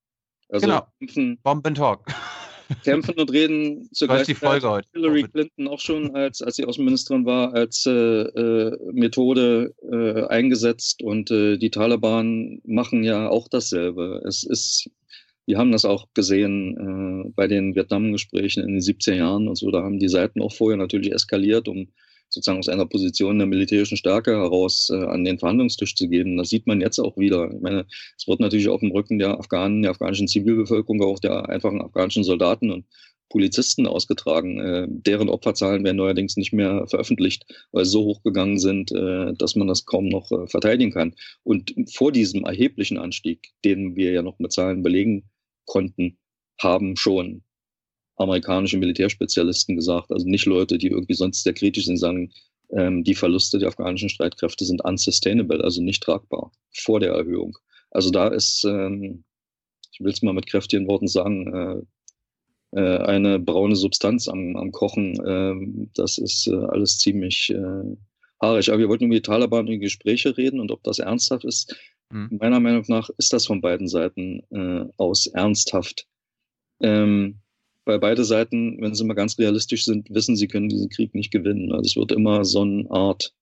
Also 0.49 0.67
genau, 0.67 1.37
Bomb 1.43 1.65
and 1.65 1.77
Talk 1.77 2.05
kämpfen 2.83 3.15
und 3.15 3.31
reden 3.31 3.89
zugleich. 3.93 4.27
Die 4.27 4.35
Folge 4.35 4.69
heute. 4.69 4.87
Hillary 4.93 5.23
Clinton 5.23 5.67
auch 5.67 5.79
schon, 5.79 6.15
als, 6.15 6.41
als 6.41 6.55
sie 6.55 6.65
Außenministerin 6.65 7.25
war, 7.25 7.53
als 7.53 7.85
äh, 7.85 7.91
äh, 7.91 8.77
Methode 8.91 9.73
äh, 9.91 10.25
eingesetzt 10.27 11.03
und 11.03 11.31
äh, 11.31 11.57
die 11.57 11.69
Taliban 11.69 12.61
machen 12.65 13.03
ja 13.03 13.29
auch 13.29 13.47
dasselbe. 13.47 14.21
Es 14.27 14.43
ist, 14.43 14.89
wir 15.45 15.57
haben 15.57 15.71
das 15.71 15.85
auch 15.85 16.07
gesehen 16.13 17.25
äh, 17.27 17.31
bei 17.35 17.47
den 17.47 17.75
Vietnam-Gesprächen 17.75 18.63
in 18.63 18.73
den 18.73 18.81
70er 18.81 19.15
Jahren 19.15 19.47
und 19.47 19.55
so, 19.55 19.71
da 19.71 19.83
haben 19.83 19.99
die 19.99 20.09
Seiten 20.09 20.41
auch 20.41 20.53
vorher 20.53 20.77
natürlich 20.77 21.11
eskaliert, 21.11 21.67
um 21.67 21.87
sozusagen 22.35 22.59
aus 22.59 22.69
einer 22.69 22.85
Position 22.85 23.39
der 23.39 23.47
militärischen 23.47 23.97
Stärke 23.97 24.31
heraus 24.31 24.89
äh, 24.91 25.05
an 25.05 25.23
den 25.23 25.39
Verhandlungstisch 25.39 25.95
zu 25.95 26.07
gehen. 26.07 26.37
Das 26.37 26.49
sieht 26.49 26.67
man 26.67 26.81
jetzt 26.81 26.99
auch 26.99 27.17
wieder. 27.17 27.51
Ich 27.51 27.61
meine, 27.61 27.85
es 28.17 28.27
wird 28.27 28.39
natürlich 28.39 28.69
auf 28.69 28.81
dem 28.81 28.91
Rücken 28.91 29.17
der 29.17 29.39
Afghanen, 29.39 29.81
der 29.81 29.91
afghanischen 29.91 30.27
Zivilbevölkerung, 30.27 31.01
auch 31.01 31.19
der 31.19 31.49
einfachen 31.49 31.81
afghanischen 31.81 32.23
Soldaten 32.23 32.71
und 32.71 32.85
Polizisten 33.29 33.87
ausgetragen. 33.87 34.59
Äh, 34.59 34.87
deren 34.89 35.29
Opferzahlen 35.29 35.83
werden 35.83 35.97
neuerdings 35.97 36.37
nicht 36.37 36.53
mehr 36.53 36.85
veröffentlicht, 36.87 37.45
weil 37.71 37.85
sie 37.85 37.91
so 37.91 38.03
hochgegangen 38.03 38.59
sind, 38.59 38.91
äh, 38.91 39.33
dass 39.33 39.55
man 39.55 39.67
das 39.67 39.85
kaum 39.85 40.09
noch 40.09 40.31
äh, 40.31 40.47
verteidigen 40.47 40.91
kann. 40.91 41.15
Und 41.43 41.73
vor 41.93 42.11
diesem 42.11 42.43
erheblichen 42.43 42.97
Anstieg, 42.97 43.53
den 43.63 43.95
wir 43.95 44.11
ja 44.11 44.21
noch 44.21 44.39
mit 44.39 44.51
Zahlen 44.51 44.83
belegen 44.83 45.29
konnten, 45.65 46.17
haben 46.59 46.95
schon 46.95 47.43
amerikanische 48.17 48.77
Militärspezialisten 48.77 49.75
gesagt, 49.75 50.11
also 50.11 50.27
nicht 50.27 50.45
Leute, 50.45 50.77
die 50.77 50.87
irgendwie 50.87 51.13
sonst 51.13 51.43
sehr 51.43 51.53
kritisch 51.53 51.85
sind, 51.85 51.97
sagen, 51.97 52.31
ähm, 52.69 53.03
die 53.03 53.15
Verluste 53.15 53.59
der 53.59 53.69
afghanischen 53.69 54.09
Streitkräfte 54.09 54.65
sind 54.65 54.83
unsustainable, 54.83 55.63
also 55.63 55.81
nicht 55.81 56.01
tragbar 56.01 56.51
vor 56.73 56.99
der 56.99 57.13
Erhöhung. 57.13 57.57
Also 57.91 58.09
da 58.09 58.27
ist, 58.27 58.63
ähm, 58.65 59.23
ich 59.91 59.99
will 59.99 60.11
es 60.11 60.21
mal 60.21 60.33
mit 60.33 60.47
kräftigen 60.47 60.87
Worten 60.87 61.07
sagen, 61.07 61.53
äh, 61.53 61.81
äh, 62.75 62.97
eine 62.97 63.39
braune 63.39 63.75
Substanz 63.75 64.27
am, 64.27 64.55
am 64.55 64.71
Kochen. 64.71 65.15
Äh, 65.25 65.87
das 65.93 66.17
ist 66.17 66.47
äh, 66.47 66.55
alles 66.55 66.99
ziemlich 66.99 67.49
äh, 67.49 67.95
haarig. 68.41 68.69
Aber 68.69 68.79
wir 68.79 68.89
wollten 68.89 69.05
über 69.05 69.15
die 69.15 69.21
Taliban 69.21 69.67
in 69.67 69.79
Gespräche 69.79 70.35
reden 70.37 70.59
und 70.59 70.71
ob 70.71 70.83
das 70.83 70.99
ernsthaft 70.99 71.45
ist. 71.45 71.75
Mhm. 72.09 72.37
Meiner 72.39 72.59
Meinung 72.59 72.83
nach 72.87 73.09
ist 73.17 73.33
das 73.33 73.47
von 73.47 73.61
beiden 73.61 73.87
Seiten 73.87 74.41
äh, 74.51 74.91
aus 74.97 75.27
ernsthaft. 75.27 76.07
Ähm, 76.81 77.39
weil 77.85 77.99
beide 77.99 78.23
Seiten, 78.23 78.81
wenn 78.81 78.95
sie 78.95 79.05
mal 79.05 79.13
ganz 79.13 79.37
realistisch 79.37 79.85
sind, 79.85 80.09
wissen, 80.09 80.35
sie 80.35 80.47
können 80.47 80.69
diesen 80.69 80.89
Krieg 80.89 81.13
nicht 81.13 81.31
gewinnen. 81.31 81.71
Also 81.71 81.83
es 81.83 81.95
wird 81.95 82.11
immer 82.11 82.43
so 82.43 82.61
eine 82.61 82.89
Art, 82.89 83.33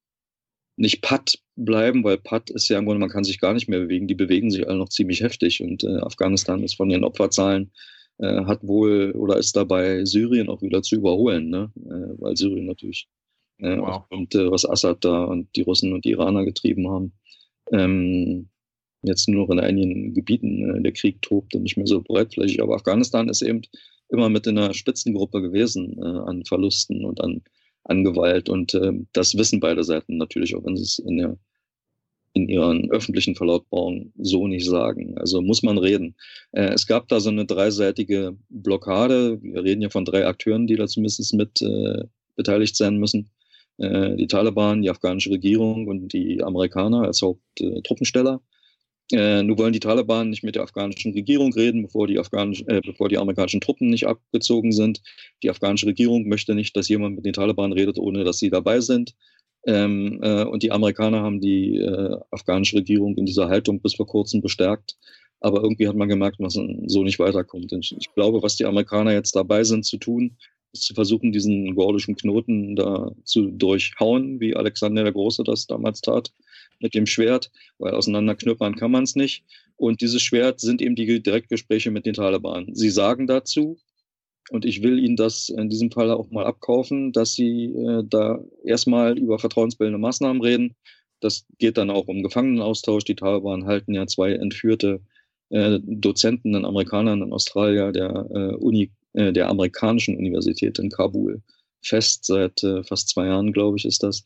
nicht 0.76 1.02
Patt 1.02 1.40
bleiben, 1.56 2.04
weil 2.04 2.18
Patt 2.18 2.50
ist 2.50 2.68
ja 2.68 2.80
im 2.80 2.86
Grunde, 2.86 3.00
man 3.00 3.10
kann 3.10 3.24
sich 3.24 3.40
gar 3.40 3.54
nicht 3.54 3.70
mehr 3.70 3.80
bewegen. 3.80 4.08
Die 4.08 4.16
bewegen 4.16 4.52
sich 4.52 4.68
alle 4.68 4.78
noch 4.78 4.90
ziemlich 4.90 5.22
heftig 5.22 5.62
und 5.62 5.84
äh, 5.84 5.98
Afghanistan 6.00 6.64
ist 6.64 6.76
von 6.76 6.90
den 6.90 7.04
Opferzahlen, 7.04 7.72
äh, 8.18 8.46
hat 8.46 8.66
wohl 8.68 9.12
oder 9.12 9.38
ist 9.38 9.56
dabei, 9.56 10.04
Syrien 10.06 10.50
auch 10.50 10.62
wieder 10.62 10.82
zu 10.82 10.96
überholen, 10.96 11.50
ne? 11.50 11.72
Äh, 11.78 12.22
weil 12.22 12.36
Syrien 12.36 12.66
natürlich 12.66 13.08
äh, 13.60 13.78
wow. 13.78 14.04
äh, 14.12 14.52
was 14.52 14.66
Assad 14.66 15.06
da 15.06 15.26
und 15.26 15.56
die 15.56 15.62
Russen 15.62 15.94
und 15.94 16.06
die 16.06 16.12
Iraner 16.12 16.44
getrieben 16.44 16.90
haben. 16.90 17.14
Ähm, 17.72 18.50
jetzt 19.04 19.28
nur 19.30 19.46
noch 19.46 19.54
in 19.54 19.60
einigen 19.60 20.14
Gebieten 20.14 20.78
äh, 20.78 20.82
der 20.82 20.94
Krieg 20.94 21.22
tobt 21.22 21.56
und 21.56 21.64
nicht 21.64 21.78
mehr 21.78 21.88
so 21.88 22.02
breitflächig. 22.02 22.62
Aber 22.62 22.76
Afghanistan 22.76 23.30
ist 23.30 23.42
eben 23.42 23.62
immer 24.14 24.30
mit 24.30 24.48
in 24.48 24.58
einer 24.58 24.74
Spitzengruppe 24.74 25.42
gewesen 25.42 25.98
äh, 25.98 26.30
an 26.30 26.46
Verlusten 26.46 27.04
und 27.04 27.22
an, 27.22 27.42
an 27.84 28.04
Gewalt. 28.04 28.48
Und 28.48 28.74
äh, 28.76 28.94
das 29.12 29.36
wissen 29.36 29.60
beide 29.60 29.84
Seiten 29.84 30.18
natürlich, 30.18 30.56
auch 30.56 30.64
wenn 30.64 30.78
sie 30.78 30.84
es 30.84 31.00
in, 31.00 31.18
der, 31.18 31.38
in 32.34 32.48
ihren 32.48 32.90
öffentlichen 32.92 33.36
Verlautbarungen 33.36 34.14
so 34.18 34.48
nicht 34.48 34.66
sagen. 34.66 35.18
Also 35.18 35.42
muss 35.42 35.64
man 35.64 35.78
reden. 35.78 36.16
Äh, 36.52 36.74
es 36.74 36.88
gab 36.88 37.08
da 37.08 37.20
so 37.20 37.30
eine 37.30 37.46
dreiseitige 37.46 38.38
Blockade. 38.50 39.42
Wir 39.42 39.64
reden 39.64 39.82
ja 39.82 39.90
von 39.90 40.06
drei 40.06 40.26
Akteuren, 40.26 40.68
die 40.68 40.76
da 40.76 40.88
zumindest 40.88 41.34
mit 41.34 41.62
äh, 41.62 42.04
beteiligt 42.36 42.76
sein 42.76 42.98
müssen. 42.98 43.32
Äh, 43.78 44.16
die 44.16 44.28
Taliban, 44.28 44.84
die 44.84 44.90
afghanische 44.90 45.32
Regierung 45.32 45.88
und 45.88 46.14
die 46.14 46.44
Amerikaner 46.44 47.02
als 47.02 47.22
Haupttruppensteller. 47.22 48.42
Äh, 49.14 49.44
nun 49.44 49.60
wollen 49.60 49.74
die 49.74 49.80
Taliban 49.80 50.32
nicht 50.32 50.44
mit 50.44 50.56
der 50.56 50.64
afghanischen 50.64 51.14
Regierung 51.14 51.54
reden, 51.54 51.84
bevor 51.84 52.08
die, 52.08 52.18
afghanisch, 52.18 52.64
äh, 52.68 52.82
bevor 52.82 53.10
die 53.10 53.20
amerikanischen 53.20 53.62
Truppen 53.62 53.90
nicht 53.90 54.08
abgezogen 54.08 54.72
sind. 54.72 55.04
Die 55.44 55.52
afghanische 55.52 55.86
Regierung 55.86 56.28
möchte 56.28 56.56
nicht, 56.56 56.76
dass 56.76 56.90
jemand 56.90 57.16
mit 57.16 57.26
den 57.26 57.34
Taliban 57.34 57.74
redet, 57.74 58.00
ohne 58.00 58.24
dass 58.24 58.40
sie 58.40 58.50
dabei 58.50 58.82
sind. 58.82 59.14
Ähm, 59.68 60.20
äh, 60.24 60.44
und 60.46 60.64
die 60.64 60.72
Amerikaner 60.72 61.22
haben 61.22 61.40
die 61.40 61.78
äh, 61.78 62.18
afghanische 62.32 62.78
Regierung 62.78 63.16
in 63.16 63.28
dieser 63.28 63.50
Haltung 63.50 63.80
bis 63.82 63.94
vor 63.94 64.08
kurzem 64.08 64.42
bestärkt. 64.42 64.98
Aber 65.42 65.62
irgendwie 65.62 65.88
hat 65.88 65.96
man 65.96 66.10
gemerkt, 66.10 66.40
dass 66.40 66.56
man 66.56 66.90
so 66.90 67.04
nicht 67.04 67.20
weiterkommt. 67.20 67.72
Und 67.72 67.92
ich 67.92 68.14
glaube, 68.16 68.42
was 68.42 68.56
die 68.56 68.66
Amerikaner 68.66 69.14
jetzt 69.14 69.36
dabei 69.36 69.64
sind 69.64 69.86
zu 69.86 69.98
tun, 69.98 70.38
ist 70.72 70.86
zu 70.86 70.96
versuchen, 70.96 71.32
diesen 71.32 71.76
gordischen 71.76 72.16
Knoten 72.16 72.76
da 72.76 73.12
zu 73.26 73.52
durchhauen, 73.52 74.40
wie 74.40 74.56
Alexander 74.56 75.04
der 75.04 75.14
Große 75.14 75.44
das 75.44 75.68
damals 75.68 76.02
tat 76.02 76.32
mit 76.84 76.94
dem 76.94 77.08
Schwert, 77.08 77.50
weil 77.80 77.94
auseinanderknüppern 77.94 78.76
kann 78.76 78.92
man 78.92 79.04
es 79.04 79.16
nicht. 79.16 79.44
Und 79.76 80.02
dieses 80.02 80.22
Schwert 80.22 80.60
sind 80.60 80.82
eben 80.82 80.96
die 80.96 81.24
Direktgespräche 81.24 81.90
mit 81.90 82.06
den 82.06 82.14
Taliban. 82.14 82.68
Sie 82.76 82.92
sagen 82.92 83.26
dazu, 83.26 83.80
und 84.50 84.66
ich 84.66 84.84
will 84.84 85.00
Ihnen 85.00 85.16
das 85.16 85.50
in 85.50 85.70
diesem 85.70 85.90
Fall 85.90 86.12
auch 86.12 86.30
mal 86.30 86.46
abkaufen, 86.46 87.14
dass 87.14 87.34
Sie 87.34 87.66
äh, 87.66 88.04
da 88.06 88.44
erstmal 88.64 89.18
über 89.18 89.40
vertrauensbildende 89.40 89.98
Maßnahmen 89.98 90.42
reden. 90.42 90.76
Das 91.22 91.46
geht 91.58 91.78
dann 91.78 91.90
auch 91.90 92.08
um 92.08 92.22
Gefangenenaustausch. 92.22 93.06
Die 93.06 93.16
Taliban 93.16 93.66
halten 93.66 93.94
ja 93.94 94.06
zwei 94.06 94.34
entführte 94.34 95.00
äh, 95.50 95.80
Dozenten, 95.82 96.56
einen 96.56 96.66
Amerikaner 96.66 97.14
und 97.14 97.24
einen 97.24 97.34
Australier 97.34 97.94
der, 97.94 98.28
äh, 98.32 98.56
Uni, 98.56 98.92
äh, 99.14 99.32
der 99.32 99.48
amerikanischen 99.50 100.18
Universität 100.18 100.78
in 100.78 100.90
Kabul 100.90 101.42
fest. 101.82 102.26
Seit 102.26 102.62
äh, 102.64 102.84
fast 102.84 103.10
zwei 103.10 103.28
Jahren, 103.28 103.54
glaube 103.54 103.78
ich, 103.78 103.86
ist 103.86 104.04
das. 104.04 104.26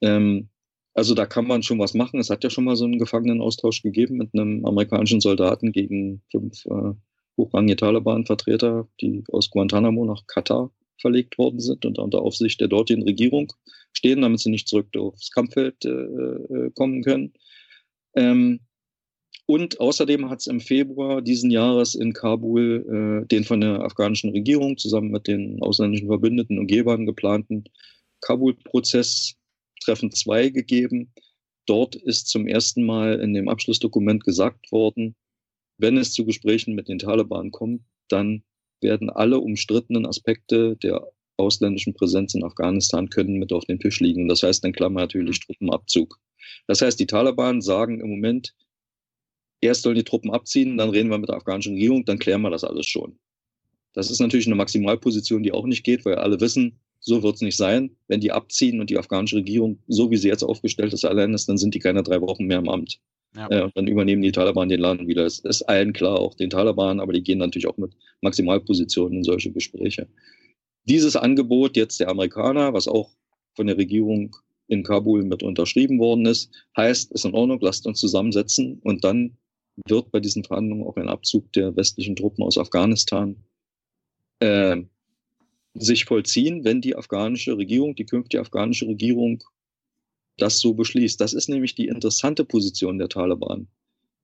Ähm, 0.00 0.48
also 0.96 1.14
da 1.14 1.26
kann 1.26 1.46
man 1.46 1.62
schon 1.62 1.78
was 1.78 1.92
machen. 1.92 2.18
Es 2.18 2.30
hat 2.30 2.42
ja 2.42 2.48
schon 2.48 2.64
mal 2.64 2.74
so 2.74 2.86
einen 2.86 2.98
Gefangenenaustausch 2.98 3.82
gegeben 3.82 4.16
mit 4.16 4.30
einem 4.32 4.64
amerikanischen 4.64 5.20
Soldaten 5.20 5.70
gegen 5.70 6.22
fünf 6.30 6.64
äh, 6.64 6.94
hochrangige 7.36 7.76
Taliban-Vertreter, 7.76 8.88
die 9.02 9.22
aus 9.30 9.50
Guantanamo 9.50 10.06
nach 10.06 10.26
Katar 10.26 10.70
verlegt 10.98 11.36
worden 11.36 11.60
sind 11.60 11.84
und 11.84 11.98
unter 11.98 12.22
Aufsicht 12.22 12.62
der 12.62 12.68
dortigen 12.68 13.02
Regierung 13.02 13.52
stehen, 13.92 14.22
damit 14.22 14.40
sie 14.40 14.48
nicht 14.48 14.68
zurück 14.68 14.88
aufs 14.96 15.30
Kampffeld 15.30 15.84
äh, 15.84 15.90
äh 15.90 16.70
kommen 16.74 17.02
können. 17.02 17.34
Ähm, 18.14 18.60
und 19.44 19.78
außerdem 19.78 20.30
hat 20.30 20.40
es 20.40 20.46
im 20.46 20.60
Februar 20.60 21.20
diesen 21.20 21.50
Jahres 21.50 21.94
in 21.94 22.14
Kabul 22.14 23.22
äh, 23.22 23.26
den 23.26 23.44
von 23.44 23.60
der 23.60 23.82
afghanischen 23.82 24.30
Regierung 24.30 24.78
zusammen 24.78 25.10
mit 25.10 25.26
den 25.26 25.60
ausländischen 25.60 26.08
Verbündeten 26.08 26.58
und 26.58 26.68
Gebern 26.68 27.04
geplanten 27.04 27.64
Kabul-Prozess 28.22 29.36
Treffen 29.86 30.10
2 30.10 30.50
gegeben. 30.50 31.12
Dort 31.66 31.96
ist 31.96 32.28
zum 32.28 32.46
ersten 32.46 32.84
Mal 32.84 33.20
in 33.20 33.34
dem 33.34 33.48
Abschlussdokument 33.48 34.24
gesagt 34.24 34.70
worden, 34.72 35.16
wenn 35.78 35.96
es 35.96 36.12
zu 36.12 36.24
Gesprächen 36.24 36.74
mit 36.74 36.88
den 36.88 36.98
Taliban 36.98 37.50
kommt, 37.50 37.82
dann 38.08 38.42
werden 38.80 39.10
alle 39.10 39.38
umstrittenen 39.38 40.06
Aspekte 40.06 40.76
der 40.76 41.06
ausländischen 41.36 41.94
Präsenz 41.94 42.34
in 42.34 42.44
Afghanistan 42.44 43.10
können 43.10 43.38
mit 43.38 43.52
auf 43.52 43.64
den 43.64 43.78
Tisch 43.78 44.00
liegen. 44.00 44.28
Das 44.28 44.42
heißt 44.42 44.64
in 44.64 44.72
Klammer 44.72 45.00
natürlich 45.00 45.40
Truppenabzug. 45.40 46.18
Das 46.66 46.80
heißt, 46.80 46.98
die 46.98 47.06
Taliban 47.06 47.60
sagen 47.60 48.00
im 48.00 48.08
Moment, 48.08 48.54
erst 49.60 49.82
sollen 49.82 49.96
die 49.96 50.04
Truppen 50.04 50.30
abziehen, 50.30 50.78
dann 50.78 50.90
reden 50.90 51.10
wir 51.10 51.18
mit 51.18 51.28
der 51.28 51.36
afghanischen 51.36 51.74
Regierung, 51.74 52.04
dann 52.04 52.18
klären 52.18 52.42
wir 52.42 52.50
das 52.50 52.64
alles 52.64 52.86
schon. 52.86 53.18
Das 53.92 54.10
ist 54.10 54.20
natürlich 54.20 54.46
eine 54.46 54.56
Maximalposition, 54.56 55.42
die 55.42 55.52
auch 55.52 55.66
nicht 55.66 55.84
geht, 55.84 56.04
weil 56.04 56.16
alle 56.16 56.40
wissen, 56.40 56.80
so 57.06 57.22
wird 57.22 57.36
es 57.36 57.40
nicht 57.40 57.56
sein. 57.56 57.90
Wenn 58.08 58.20
die 58.20 58.32
abziehen 58.32 58.80
und 58.80 58.90
die 58.90 58.98
afghanische 58.98 59.36
Regierung, 59.36 59.78
so 59.86 60.10
wie 60.10 60.16
sie 60.16 60.28
jetzt 60.28 60.42
aufgestellt 60.42 60.92
ist, 60.92 61.04
allein 61.04 61.34
ist, 61.34 61.48
dann 61.48 61.56
sind 61.56 61.74
die 61.74 61.78
keine 61.78 62.02
drei 62.02 62.20
Wochen 62.20 62.46
mehr 62.46 62.58
im 62.58 62.68
Amt. 62.68 62.98
Ja. 63.36 63.48
Äh, 63.48 63.70
dann 63.74 63.86
übernehmen 63.86 64.22
die 64.22 64.32
Taliban 64.32 64.68
den 64.68 64.80
Laden 64.80 65.06
wieder. 65.06 65.22
Das 65.22 65.38
ist 65.38 65.62
allen 65.62 65.92
klar, 65.92 66.18
auch 66.18 66.34
den 66.34 66.50
Taliban, 66.50 66.98
aber 66.98 67.12
die 67.12 67.22
gehen 67.22 67.38
natürlich 67.38 67.68
auch 67.68 67.76
mit 67.76 67.92
Maximalpositionen 68.22 69.18
in 69.18 69.24
solche 69.24 69.52
Gespräche. 69.52 70.08
Dieses 70.84 71.14
Angebot 71.14 71.76
jetzt 71.76 72.00
der 72.00 72.08
Amerikaner, 72.08 72.72
was 72.72 72.88
auch 72.88 73.10
von 73.54 73.68
der 73.68 73.78
Regierung 73.78 74.36
in 74.66 74.82
Kabul 74.82 75.22
mit 75.22 75.44
unterschrieben 75.44 76.00
worden 76.00 76.26
ist, 76.26 76.50
heißt, 76.76 77.12
ist 77.12 77.24
in 77.24 77.34
Ordnung, 77.34 77.60
lasst 77.60 77.86
uns 77.86 78.00
zusammensetzen 78.00 78.80
und 78.82 79.04
dann 79.04 79.36
wird 79.86 80.10
bei 80.10 80.18
diesen 80.18 80.42
Verhandlungen 80.42 80.84
auch 80.84 80.96
ein 80.96 81.08
Abzug 81.08 81.52
der 81.52 81.76
westlichen 81.76 82.16
Truppen 82.16 82.42
aus 82.42 82.58
Afghanistan 82.58 83.36
äh, 84.40 84.82
sich 85.78 86.04
vollziehen, 86.04 86.64
wenn 86.64 86.80
die 86.80 86.96
afghanische 86.96 87.56
Regierung, 87.56 87.94
die 87.94 88.06
künftige 88.06 88.40
afghanische 88.40 88.86
Regierung 88.86 89.42
das 90.38 90.58
so 90.58 90.74
beschließt. 90.74 91.20
Das 91.20 91.32
ist 91.32 91.48
nämlich 91.48 91.74
die 91.74 91.88
interessante 91.88 92.44
Position 92.44 92.98
der 92.98 93.08
Taliban. 93.08 93.68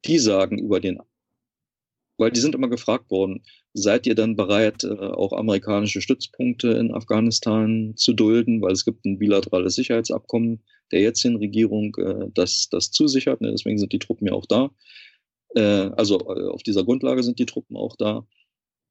Die 0.04 0.18
sagen 0.18 0.58
über 0.58 0.80
den, 0.80 0.98
weil 2.18 2.30
die 2.30 2.40
sind 2.40 2.54
immer 2.54 2.68
gefragt 2.68 3.10
worden, 3.10 3.42
seid 3.72 4.06
ihr 4.06 4.14
dann 4.14 4.36
bereit, 4.36 4.84
äh, 4.84 4.88
auch 4.88 5.32
amerikanische 5.32 6.00
Stützpunkte 6.00 6.68
in 6.68 6.92
Afghanistan 6.92 7.94
zu 7.96 8.12
dulden, 8.12 8.60
weil 8.60 8.72
es 8.72 8.84
gibt 8.84 9.04
ein 9.04 9.18
bilaterales 9.18 9.74
Sicherheitsabkommen 9.74 10.62
der 10.90 11.00
jetzigen 11.00 11.36
Regierung, 11.36 11.96
äh, 11.96 12.28
das 12.34 12.68
das 12.70 12.90
zusichert. 12.90 13.40
Ne? 13.40 13.50
Deswegen 13.50 13.78
sind 13.78 13.92
die 13.92 13.98
Truppen 13.98 14.26
ja 14.26 14.34
auch 14.34 14.46
da. 14.46 14.70
Äh, 15.54 15.90
also 15.96 16.18
auf 16.20 16.62
dieser 16.62 16.84
Grundlage 16.84 17.22
sind 17.22 17.38
die 17.38 17.46
Truppen 17.46 17.76
auch 17.76 17.96
da. 17.96 18.26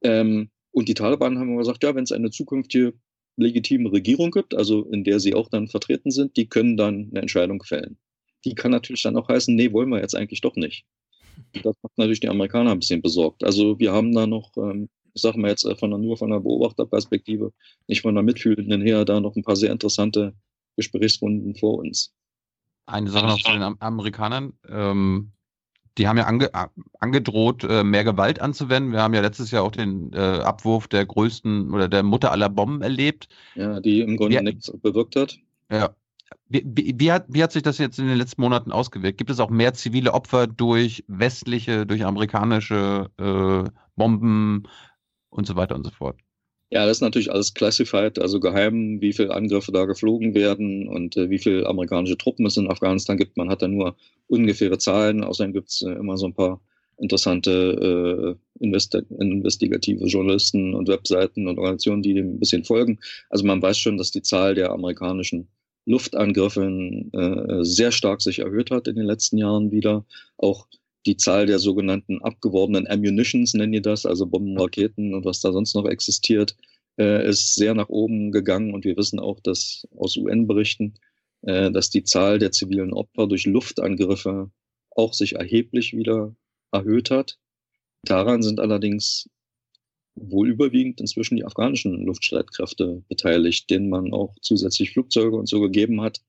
Ähm, 0.03 0.49
und 0.71 0.87
die 0.87 0.93
Taliban 0.93 1.37
haben 1.37 1.57
gesagt, 1.57 1.83
ja, 1.83 1.95
wenn 1.95 2.03
es 2.03 2.11
eine 2.11 2.31
zukünftige 2.31 2.93
legitime 3.37 3.91
Regierung 3.91 4.31
gibt, 4.31 4.53
also 4.53 4.83
in 4.85 5.03
der 5.03 5.19
sie 5.19 5.33
auch 5.33 5.49
dann 5.49 5.67
vertreten 5.67 6.11
sind, 6.11 6.37
die 6.37 6.47
können 6.47 6.77
dann 6.77 7.09
eine 7.11 7.21
Entscheidung 7.21 7.63
fällen. 7.63 7.97
Die 8.45 8.55
kann 8.55 8.71
natürlich 8.71 9.03
dann 9.03 9.17
auch 9.17 9.29
heißen, 9.29 9.55
nee, 9.55 9.71
wollen 9.71 9.89
wir 9.89 9.99
jetzt 9.99 10.15
eigentlich 10.15 10.41
doch 10.41 10.55
nicht. 10.55 10.85
Das 11.63 11.75
macht 11.81 11.97
natürlich 11.97 12.19
die 12.19 12.29
Amerikaner 12.29 12.71
ein 12.71 12.79
bisschen 12.79 13.01
besorgt. 13.01 13.43
Also 13.43 13.79
wir 13.79 13.93
haben 13.93 14.13
da 14.13 14.27
noch, 14.27 14.51
ähm, 14.57 14.89
ich 15.13 15.21
sage 15.21 15.39
mal 15.39 15.49
jetzt 15.49 15.65
äh, 15.65 15.75
von 15.75 15.91
der, 15.91 15.99
nur 15.99 16.17
von 16.17 16.29
der 16.29 16.39
Beobachterperspektive, 16.39 17.53
nicht 17.87 18.01
von 18.01 18.15
der 18.15 18.23
Mitfühlenden 18.23 18.81
her, 18.81 19.05
da 19.05 19.19
noch 19.19 19.35
ein 19.35 19.43
paar 19.43 19.55
sehr 19.55 19.71
interessante 19.71 20.33
Gesprächsrunden 20.75 21.55
vor 21.55 21.79
uns. 21.79 22.13
Eine 22.85 23.09
Sache 23.09 23.27
noch 23.27 23.39
zu 23.39 23.51
den 23.51 23.75
Amerikanern. 23.79 24.53
Ähm, 24.67 25.31
die 25.97 26.07
haben 26.07 26.17
ja 26.17 26.25
ange, 26.25 26.49
angedroht, 26.99 27.63
äh, 27.63 27.83
mehr 27.83 28.03
Gewalt 28.03 28.39
anzuwenden. 28.39 28.93
Wir 28.93 29.01
haben 29.01 29.13
ja 29.13 29.21
letztes 29.21 29.51
Jahr 29.51 29.63
auch 29.63 29.71
den 29.71 30.11
äh, 30.13 30.17
Abwurf 30.17 30.87
der 30.87 31.05
größten 31.05 31.73
oder 31.73 31.87
der 31.87 32.03
Mutter 32.03 32.31
aller 32.31 32.49
Bomben 32.49 32.81
erlebt. 32.81 33.27
Ja, 33.55 33.79
die 33.79 34.01
im 34.01 34.17
Grunde 34.17 34.39
wie, 34.39 34.43
nichts 34.43 34.71
bewirkt 34.81 35.15
hat. 35.15 35.37
Ja. 35.69 35.95
Wie, 36.47 36.63
wie, 36.65 36.95
wie, 36.97 37.11
hat, 37.11 37.25
wie 37.27 37.43
hat 37.43 37.51
sich 37.51 37.63
das 37.63 37.77
jetzt 37.77 37.99
in 37.99 38.07
den 38.07 38.17
letzten 38.17 38.41
Monaten 38.41 38.71
ausgewirkt? 38.71 39.17
Gibt 39.17 39.29
es 39.29 39.39
auch 39.39 39.49
mehr 39.49 39.73
zivile 39.73 40.13
Opfer 40.13 40.47
durch 40.47 41.03
westliche, 41.07 41.85
durch 41.85 42.05
amerikanische 42.05 43.09
äh, 43.17 43.69
Bomben 43.95 44.63
und 45.29 45.47
so 45.47 45.55
weiter 45.55 45.75
und 45.75 45.83
so 45.83 45.91
fort? 45.91 46.17
Ja, 46.73 46.85
das 46.85 46.97
ist 46.97 47.01
natürlich 47.01 47.29
alles 47.31 47.53
classified, 47.53 48.17
also 48.17 48.39
geheim, 48.39 49.01
wie 49.01 49.11
viele 49.11 49.33
Angriffe 49.33 49.73
da 49.73 49.83
geflogen 49.83 50.33
werden 50.33 50.87
und 50.87 51.17
äh, 51.17 51.29
wie 51.29 51.37
viele 51.37 51.67
amerikanische 51.67 52.17
Truppen 52.17 52.45
es 52.45 52.55
in 52.55 52.69
Afghanistan 52.69 53.17
gibt. 53.17 53.35
Man 53.35 53.49
hat 53.49 53.61
da 53.61 53.67
nur 53.67 53.97
ungefähre 54.27 54.77
Zahlen. 54.77 55.21
Außerdem 55.21 55.51
gibt 55.51 55.67
es 55.67 55.81
äh, 55.81 55.91
immer 55.91 56.17
so 56.17 56.27
ein 56.27 56.33
paar 56.33 56.61
interessante 56.97 58.37
äh, 58.61 58.63
investi 58.63 58.99
investigative 59.19 60.05
Journalisten 60.05 60.73
und 60.73 60.87
Webseiten 60.87 61.47
und 61.47 61.57
Organisationen, 61.57 62.03
die 62.03 62.13
dem 62.13 62.35
ein 62.35 62.39
bisschen 62.39 62.63
folgen. 62.63 62.99
Also 63.29 63.45
man 63.45 63.61
weiß 63.61 63.77
schon, 63.77 63.97
dass 63.97 64.11
die 64.11 64.21
Zahl 64.21 64.55
der 64.55 64.71
amerikanischen 64.71 65.49
Luftangriffe 65.85 66.63
äh, 67.11 67.65
sehr 67.65 67.91
stark 67.91 68.21
sich 68.21 68.39
erhöht 68.39 68.71
hat 68.71 68.87
in 68.87 68.95
den 68.95 69.05
letzten 69.05 69.37
Jahren 69.37 69.71
wieder. 69.71 70.05
Auch 70.37 70.67
die 71.05 71.17
Zahl 71.17 71.45
der 71.45 71.59
sogenannten 71.59 72.21
abgeworbenen 72.21 72.87
Ammunitions, 72.87 73.53
nennen 73.53 73.71
die 73.71 73.81
das, 73.81 74.05
also 74.05 74.25
Bomben, 74.27 74.57
Raketen 74.59 75.13
und 75.13 75.25
was 75.25 75.41
da 75.41 75.51
sonst 75.51 75.73
noch 75.75 75.85
existiert, 75.85 76.55
äh, 76.97 77.27
ist 77.27 77.55
sehr 77.55 77.73
nach 77.73 77.89
oben 77.89 78.31
gegangen. 78.31 78.73
Und 78.73 78.85
wir 78.85 78.97
wissen 78.97 79.19
auch, 79.19 79.39
dass 79.39 79.87
aus 79.95 80.17
UN-Berichten, 80.17 80.95
äh, 81.41 81.71
dass 81.71 81.89
die 81.89 82.03
Zahl 82.03 82.39
der 82.39 82.51
zivilen 82.51 82.93
Opfer 82.93 83.27
durch 83.27 83.45
Luftangriffe 83.45 84.51
auch 84.91 85.13
sich 85.13 85.35
erheblich 85.35 85.93
wieder 85.93 86.35
erhöht 86.71 87.09
hat. 87.09 87.39
Daran 88.03 88.41
sind 88.41 88.59
allerdings 88.59 89.29
wohl 90.15 90.49
überwiegend 90.49 90.99
inzwischen 90.99 91.37
die 91.37 91.45
afghanischen 91.45 92.03
Luftstreitkräfte 92.05 93.03
beteiligt, 93.07 93.69
denen 93.69 93.89
man 93.89 94.13
auch 94.13 94.35
zusätzlich 94.41 94.91
Flugzeuge 94.91 95.35
und 95.35 95.47
so 95.47 95.61
gegeben 95.61 96.01
hat, 96.01 96.21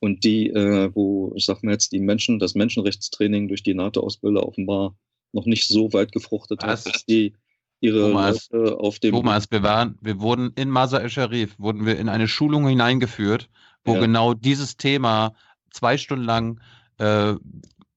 und 0.00 0.24
die, 0.24 0.48
äh, 0.50 0.90
wo, 0.94 1.32
ich 1.34 1.46
sag 1.46 1.62
mal 1.62 1.72
jetzt, 1.72 1.92
die 1.92 2.00
Menschen, 2.00 2.38
das 2.38 2.54
Menschenrechtstraining 2.54 3.48
durch 3.48 3.62
die 3.62 3.74
NATO-Ausbilder 3.74 4.46
offenbar 4.46 4.94
noch 5.32 5.46
nicht 5.46 5.68
so 5.68 5.92
weit 5.92 6.12
gefruchtet 6.12 6.62
Was? 6.62 6.84
hat, 6.84 6.94
dass 6.94 7.04
die 7.04 7.34
ihre 7.80 8.10
Thomas, 8.10 8.48
Leute 8.50 8.78
auf 8.78 8.98
dem. 8.98 9.14
Thomas, 9.14 9.50
wir 9.50 9.62
waren, 9.62 9.98
wir 10.00 10.20
wurden 10.20 10.52
in 10.56 10.70
Masa 10.70 10.98
el-Sharif, 10.98 11.58
wurden 11.58 11.86
wir 11.86 11.98
in 11.98 12.08
eine 12.08 12.28
Schulung 12.28 12.66
hineingeführt, 12.68 13.48
wo 13.84 13.94
ja. 13.94 14.00
genau 14.00 14.34
dieses 14.34 14.76
Thema 14.76 15.34
zwei 15.70 15.96
Stunden 15.98 16.24
lang 16.24 16.60
äh, 16.98 17.34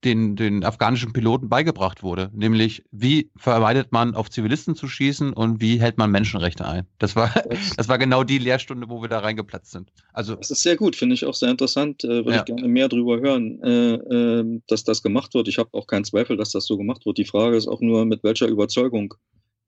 den, 0.04 0.34
den 0.34 0.64
afghanischen 0.64 1.12
Piloten 1.12 1.48
beigebracht 1.48 2.02
wurde, 2.02 2.30
nämlich 2.32 2.82
wie 2.90 3.30
vermeidet 3.36 3.92
man 3.92 4.14
auf 4.14 4.30
Zivilisten 4.30 4.74
zu 4.74 4.88
schießen 4.88 5.32
und 5.32 5.60
wie 5.60 5.78
hält 5.78 5.98
man 5.98 6.10
Menschenrechte 6.10 6.66
ein. 6.66 6.86
Das 6.98 7.16
war, 7.16 7.32
das 7.76 7.88
war 7.88 7.98
genau 7.98 8.24
die 8.24 8.38
Lehrstunde, 8.38 8.88
wo 8.88 9.02
wir 9.02 9.08
da 9.08 9.18
reingeplatzt 9.18 9.70
sind. 9.70 9.92
Also 10.12 10.36
das 10.36 10.50
ist 10.50 10.62
sehr 10.62 10.76
gut, 10.76 10.96
finde 10.96 11.14
ich 11.14 11.26
auch 11.26 11.34
sehr 11.34 11.50
interessant. 11.50 12.02
Äh, 12.04 12.24
Würde 12.24 12.32
ja. 12.32 12.38
ich 12.38 12.44
gerne 12.46 12.66
mehr 12.66 12.88
darüber 12.88 13.20
hören, 13.20 13.62
äh, 13.62 13.94
äh, 13.94 14.60
dass 14.68 14.84
das 14.84 15.02
gemacht 15.02 15.34
wird. 15.34 15.48
Ich 15.48 15.58
habe 15.58 15.70
auch 15.72 15.86
keinen 15.86 16.04
Zweifel, 16.04 16.36
dass 16.36 16.50
das 16.50 16.66
so 16.66 16.78
gemacht 16.78 17.04
wird. 17.04 17.18
Die 17.18 17.26
Frage 17.26 17.56
ist 17.56 17.68
auch 17.68 17.80
nur, 17.80 18.06
mit 18.06 18.24
welcher 18.24 18.48
Überzeugung 18.48 19.14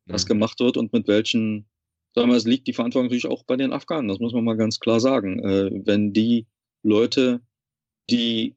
das 0.07 0.25
mhm. 0.25 0.29
gemacht 0.29 0.61
wird 0.61 0.79
und 0.79 0.93
mit 0.93 1.09
welchen, 1.09 1.67
sagen 2.15 2.31
wir, 2.31 2.37
es 2.37 2.45
liegt 2.45 2.67
die 2.67 2.73
Verantwortung 2.73 3.07
natürlich 3.07 3.29
auch 3.29 3.45
bei 3.45 3.57
den 3.57 3.73
Afghanen. 3.73 4.09
Das 4.09 4.19
muss 4.19 4.33
man 4.33 4.45
mal 4.45 4.57
ganz 4.57 4.81
klar 4.81 4.99
sagen. 4.99 5.45
Äh, 5.45 5.71
wenn 5.85 6.15
die 6.15 6.47
Leute, 6.83 7.43
die 8.09 8.57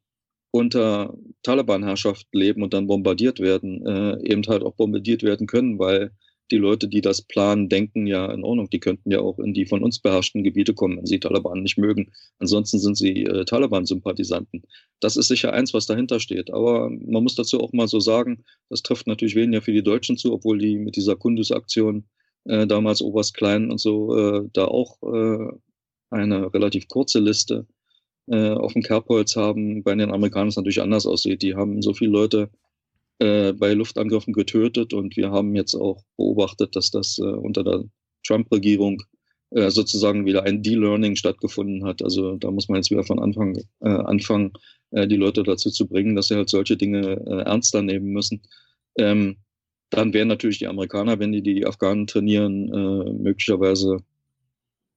unter 0.56 1.14
Taliban-Herrschaft 1.44 2.28
leben 2.32 2.64
und 2.64 2.74
dann 2.74 2.88
bombardiert 2.88 3.40
werden, 3.42 3.86
äh, 3.86 4.18
eben 4.24 4.42
halt 4.48 4.64
auch 4.64 4.76
bombardiert 4.76 5.22
werden 5.22 5.48
können, 5.48 5.80
weil 5.80 6.12
die 6.50 6.58
Leute, 6.58 6.88
die 6.88 7.02
das 7.02 7.24
planen, 7.24 7.68
denken 7.68 8.08
ja 8.08 8.32
in 8.32 8.44
Ordnung, 8.44 8.70
die 8.70 8.80
könnten 8.80 9.12
ja 9.12 9.20
auch 9.20 9.38
in 9.40 9.54
die 9.54 9.66
von 9.66 9.84
uns 9.84 10.00
beherrschten 10.00 10.44
Gebiete 10.44 10.74
kommen, 10.74 10.98
wenn 10.98 11.06
sie 11.06 11.20
Taliban 11.20 11.62
nicht 11.62 11.78
mögen. 11.78 12.14
Ansonsten 12.40 12.80
sind 12.80 12.96
sie 12.96 13.24
äh, 13.24 13.44
Taliban-Sympathisanten. 13.44 14.64
Das 15.02 15.18
ist 15.18 15.28
sicher 15.28 15.52
eins, 15.52 15.74
was 15.74 15.88
dahinter 15.88 16.22
steht. 16.22 16.52
Aber 16.52 16.90
man 16.90 17.24
muss 17.24 17.36
dazu 17.36 17.60
auch 17.60 17.74
mal 17.74 17.88
so 17.88 18.00
sagen, 18.00 18.46
das 18.70 18.82
trifft 18.82 19.08
natürlich 19.08 19.36
weniger 19.36 19.62
für 19.62 19.74
die 19.74 19.84
Deutschen 19.84 20.18
zu, 20.18 20.34
obwohl 20.34 20.60
die 20.60 20.78
mit 20.78 20.96
dieser 20.96 21.18
Kundus-Aktion 21.18 22.06
äh, 22.46 22.66
damals 22.66 23.02
Oberst 23.02 23.34
Klein 23.34 23.72
und 23.72 23.80
so 23.80 24.16
äh, 24.16 24.48
da 24.54 24.66
auch 24.66 25.02
äh, 25.02 25.52
eine 26.12 26.54
relativ 26.54 26.88
kurze 26.88 27.20
Liste 27.20 27.66
äh, 28.28 28.52
auf 28.52 28.74
dem 28.74 28.82
Kerbholz 28.82 29.36
haben, 29.36 29.84
bei 29.84 29.96
den 29.96 30.12
Amerikanern 30.12 30.50
es 30.50 30.56
natürlich 30.56 30.82
anders 30.82 31.06
aussieht. 31.06 31.42
Die 31.42 31.56
haben 31.56 31.82
so 31.82 31.94
viele 31.94 32.12
Leute 32.12 32.50
äh, 33.20 33.54
bei 33.54 33.74
Luftangriffen 33.74 34.34
getötet 34.34 34.94
und 34.94 35.16
wir 35.16 35.32
haben 35.32 35.56
jetzt 35.56 35.76
auch 35.76 36.04
beobachtet, 36.18 36.76
dass 36.76 36.92
das 36.92 37.18
äh, 37.20 37.24
unter 37.24 37.64
der 37.64 37.84
Trump-Regierung 38.26 39.02
äh, 39.52 39.70
sozusagen 39.70 40.26
wieder 40.26 40.44
ein 40.44 40.64
De-Learning 40.64 41.16
stattgefunden 41.16 41.86
hat. 41.86 42.02
Also 42.02 42.36
da 42.38 42.52
muss 42.52 42.68
man 42.68 42.78
jetzt 42.78 42.92
wieder 42.92 43.04
von 43.04 43.20
Anfang 43.20 43.56
äh, 43.82 43.90
anfangen, 43.90 44.52
äh, 44.92 45.08
die 45.08 45.16
Leute 45.16 45.44
dazu 45.44 45.70
zu 45.70 45.88
bringen, 45.88 46.16
dass 46.16 46.28
sie 46.28 46.36
halt 46.36 46.50
solche 46.50 46.76
Dinge 46.76 47.22
ernster 47.46 47.82
nehmen 47.82 48.08
müssen. 48.08 48.42
Ähm, 48.98 49.38
dann 49.92 50.14
wären 50.14 50.28
natürlich 50.28 50.60
die 50.60 50.68
Amerikaner, 50.68 51.20
wenn 51.20 51.32
die 51.32 51.44
die 51.44 51.66
Afghanen 51.66 52.08
trainieren, 52.08 53.22
möglicherweise 53.22 54.00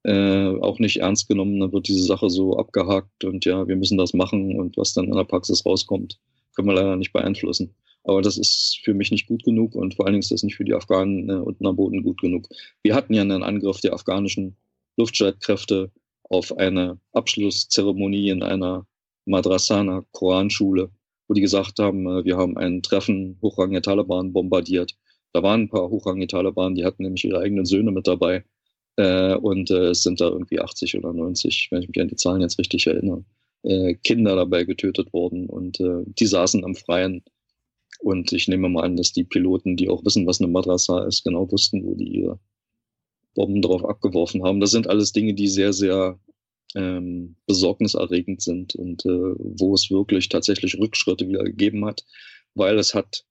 äh, 0.09 0.59
auch 0.63 0.79
nicht 0.79 1.01
ernst 1.01 1.29
genommen. 1.29 1.61
Dann 1.61 1.73
wird 1.73 1.87
diese 1.87 2.03
Sache 2.03 2.31
so 2.31 2.57
abgehakt 2.57 3.25
und 3.25 3.45
ja, 3.45 3.69
wir 3.69 3.77
müssen 3.77 3.99
das 3.99 4.15
machen 4.15 4.59
und 4.59 4.77
was 4.79 4.95
dann 4.95 5.05
in 5.05 5.15
der 5.15 5.25
Praxis 5.25 5.67
rauskommt, 5.67 6.19
können 6.55 6.69
wir 6.69 6.75
leider 6.75 6.97
nicht 6.97 7.13
beeinflussen. 7.13 7.75
Aber 8.05 8.23
das 8.23 8.39
ist 8.39 8.81
für 8.85 8.95
mich 8.95 9.11
nicht 9.11 9.27
gut 9.27 9.45
genug 9.45 9.75
und 9.75 9.95
vor 9.95 10.07
allen 10.07 10.15
Dingen 10.15 10.23
ist 10.23 10.31
das 10.31 10.43
nicht 10.43 10.57
für 10.57 10.65
die 10.65 10.73
Afghanen 10.73 11.29
äh, 11.29 11.35
unten 11.35 11.67
am 11.67 11.77
Boden 11.77 12.03
gut 12.03 12.21
genug. 12.23 12.49
Wir 12.83 12.95
hatten 12.95 13.13
ja 13.13 13.21
einen 13.21 13.43
Angriff 13.43 13.81
der 13.81 13.93
afghanischen 13.93 14.57
Luftstreitkräfte 14.97 15.91
auf 16.23 16.57
eine 16.57 16.99
Abschlusszeremonie 17.13 18.31
in 18.31 18.43
einer 18.43 18.87
Madrasana 19.27 20.07
Koranschule, 20.13 20.91
wo 21.27 21.35
die 21.35 21.43
gesagt 21.43 21.81
haben, 21.81 22.07
äh, 22.07 22.25
wir 22.25 22.39
haben 22.39 22.57
ein 22.57 22.83
Treffen 22.83 23.39
hochrangiger 23.43 23.83
Taliban 23.83 24.33
bombardiert. 24.33 24.97
Da 25.35 25.43
waren 25.43 25.63
ein 25.63 25.69
paar 25.69 25.91
hochrangige 25.91 26.29
Taliban, 26.29 26.75
die 26.75 26.87
hatten 26.87 27.03
nämlich 27.03 27.27
ihre 27.27 27.41
eigenen 27.41 27.67
Söhne 27.67 27.91
mit 27.91 28.07
dabei. 28.07 28.45
Äh, 28.99 29.37
und 29.37 29.71
äh, 29.71 29.91
es 29.91 30.03
sind 30.03 30.21
da 30.21 30.29
irgendwie 30.29 30.59
80 30.59 30.99
oder 30.99 31.13
90, 31.13 31.69
wenn 31.71 31.83
ich 31.83 31.89
mich 31.89 32.01
an 32.01 32.09
die 32.09 32.17
Zahlen 32.17 32.41
jetzt 32.41 32.59
richtig 32.59 32.89
erinnere, 32.89 33.25
äh, 33.63 33.95
Kinder 33.95 34.35
dabei 34.35 34.65
getötet 34.65 35.13
worden 35.13 35.49
und 35.49 35.79
äh, 35.79 36.03
die 36.05 36.27
saßen 36.27 36.65
am 36.65 36.75
Freien. 36.75 37.23
Und 38.01 38.33
ich 38.33 38.49
nehme 38.49 38.69
mal 38.69 38.83
an, 38.83 38.97
dass 38.97 39.13
die 39.13 39.23
Piloten, 39.23 39.77
die 39.77 39.89
auch 39.89 40.05
wissen, 40.05 40.27
was 40.27 40.41
eine 40.41 40.49
Madrasa 40.51 41.07
ist, 41.07 41.23
genau 41.23 41.51
wussten, 41.51 41.85
wo 41.85 41.95
die 41.95 42.09
ihre 42.09 42.41
Bomben 43.35 43.63
drauf 43.63 43.85
abgeworfen 43.85 44.43
haben. 44.43 44.59
Das 44.59 44.73
sind 44.73 44.89
alles 44.89 45.13
Dinge, 45.13 45.35
die 45.35 45.49
sehr, 45.49 45.73
sehr 45.73 46.19
ähm, 46.75 47.37
besorgniserregend 47.47 48.43
sind 48.43 48.75
und 48.75 49.07
äh, 49.07 49.35
wo 49.39 49.75
es 49.75 49.93
wirklich 49.93 50.29
tatsächlich 50.29 50.77
Rückschritte 50.77 51.29
wieder 51.29 51.45
gegeben 51.45 51.85
hat, 51.85 52.05
weil 52.55 52.79
es 52.79 52.95
hat 52.95 53.25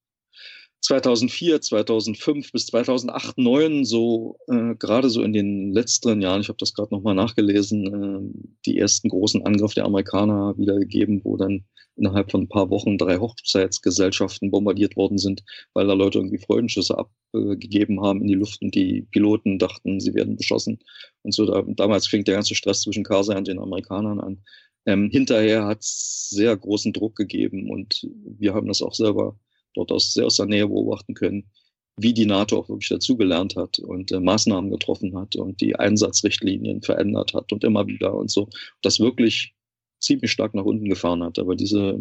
2004, 0.82 1.62
2005 1.62 2.52
bis 2.52 2.68
2008, 2.68 3.36
2009 3.36 3.86
so 3.86 4.38
äh, 4.48 4.76
gerade 4.76 5.10
so 5.10 5.22
in 5.22 5.34
den 5.34 5.72
letzten 5.74 6.22
Jahren, 6.22 6.42
ich 6.42 6.50
habe 6.50 6.58
das 6.60 6.74
gerade 6.74 6.94
nochmal 6.94 7.16
nachgelesen, 7.16 7.86
äh, 7.88 8.50
die 8.66 8.78
ersten 8.78 9.10
großen 9.10 9.46
Angriffe 9.46 9.76
der 9.76 9.86
Amerikaner 9.86 10.58
wieder 10.58 10.78
gegeben, 10.78 11.22
wo 11.24 11.36
dann 11.38 11.66
innerhalb 11.98 12.32
von 12.32 12.42
ein 12.44 12.50
paar 12.50 12.70
Wochen 12.70 12.98
drei 12.98 13.18
Hochzeitsgesellschaften 13.18 14.52
bombardiert 14.52 14.96
worden 14.96 15.18
sind, 15.18 15.44
weil 15.74 15.88
da 15.88 15.94
Leute 15.94 16.20
irgendwie 16.20 16.38
Freudenschüsse 16.38 16.98
abgegeben 16.98 18.02
haben 18.02 18.22
in 18.22 18.28
die 18.28 18.36
Luft 18.36 18.62
und 18.62 18.76
die 18.76 19.08
Piloten 19.12 19.60
dachten, 19.60 20.00
sie 20.00 20.14
werden 20.14 20.38
beschossen. 20.38 20.80
Und 21.24 21.34
so 21.34 21.46
da, 21.46 21.64
damals 21.66 22.08
fing 22.08 22.24
der 22.24 22.36
ganze 22.36 22.56
Stress 22.56 22.82
zwischen 22.82 23.04
Karzai 23.04 23.36
und 23.36 23.48
den 23.48 23.60
Amerikanern 23.60 24.20
an. 24.20 24.44
Ähm, 24.86 25.10
hinterher 25.12 25.66
hat 25.66 25.82
es 25.82 26.30
sehr 26.30 26.56
großen 26.56 26.94
Druck 26.94 27.16
gegeben 27.16 27.70
und 27.70 28.08
wir 28.24 28.54
haben 28.54 28.68
das 28.68 28.82
auch 28.82 28.94
selber 28.94 29.38
dort 29.78 29.92
aus, 29.92 30.14
sehr 30.14 30.26
aus 30.26 30.38
der 30.38 30.48
Nähe 30.48 30.68
beobachten 30.68 31.14
können, 31.14 31.50
wie 31.98 32.14
die 32.14 32.26
NATO 32.26 32.60
auch 32.60 32.70
wirklich 32.70 32.90
dazugelernt 32.90 33.56
hat 33.56 33.80
und 33.80 34.12
äh, 34.12 34.20
Maßnahmen 34.20 34.70
getroffen 34.72 35.18
hat 35.18 35.36
und 35.36 35.62
die 35.62 35.76
Einsatzrichtlinien 35.76 36.82
verändert 36.82 37.34
hat 37.34 37.52
und 37.54 37.64
immer 37.64 37.88
wieder 37.88 38.14
und 38.14 38.30
so. 38.30 38.50
Das 38.82 39.00
wirklich 39.00 39.56
ziemlich 40.00 40.32
stark 40.32 40.54
nach 40.54 40.66
unten 40.66 40.90
gefahren 40.90 41.24
hat. 41.24 41.40
Aber 41.40 41.56
diese 41.56 42.00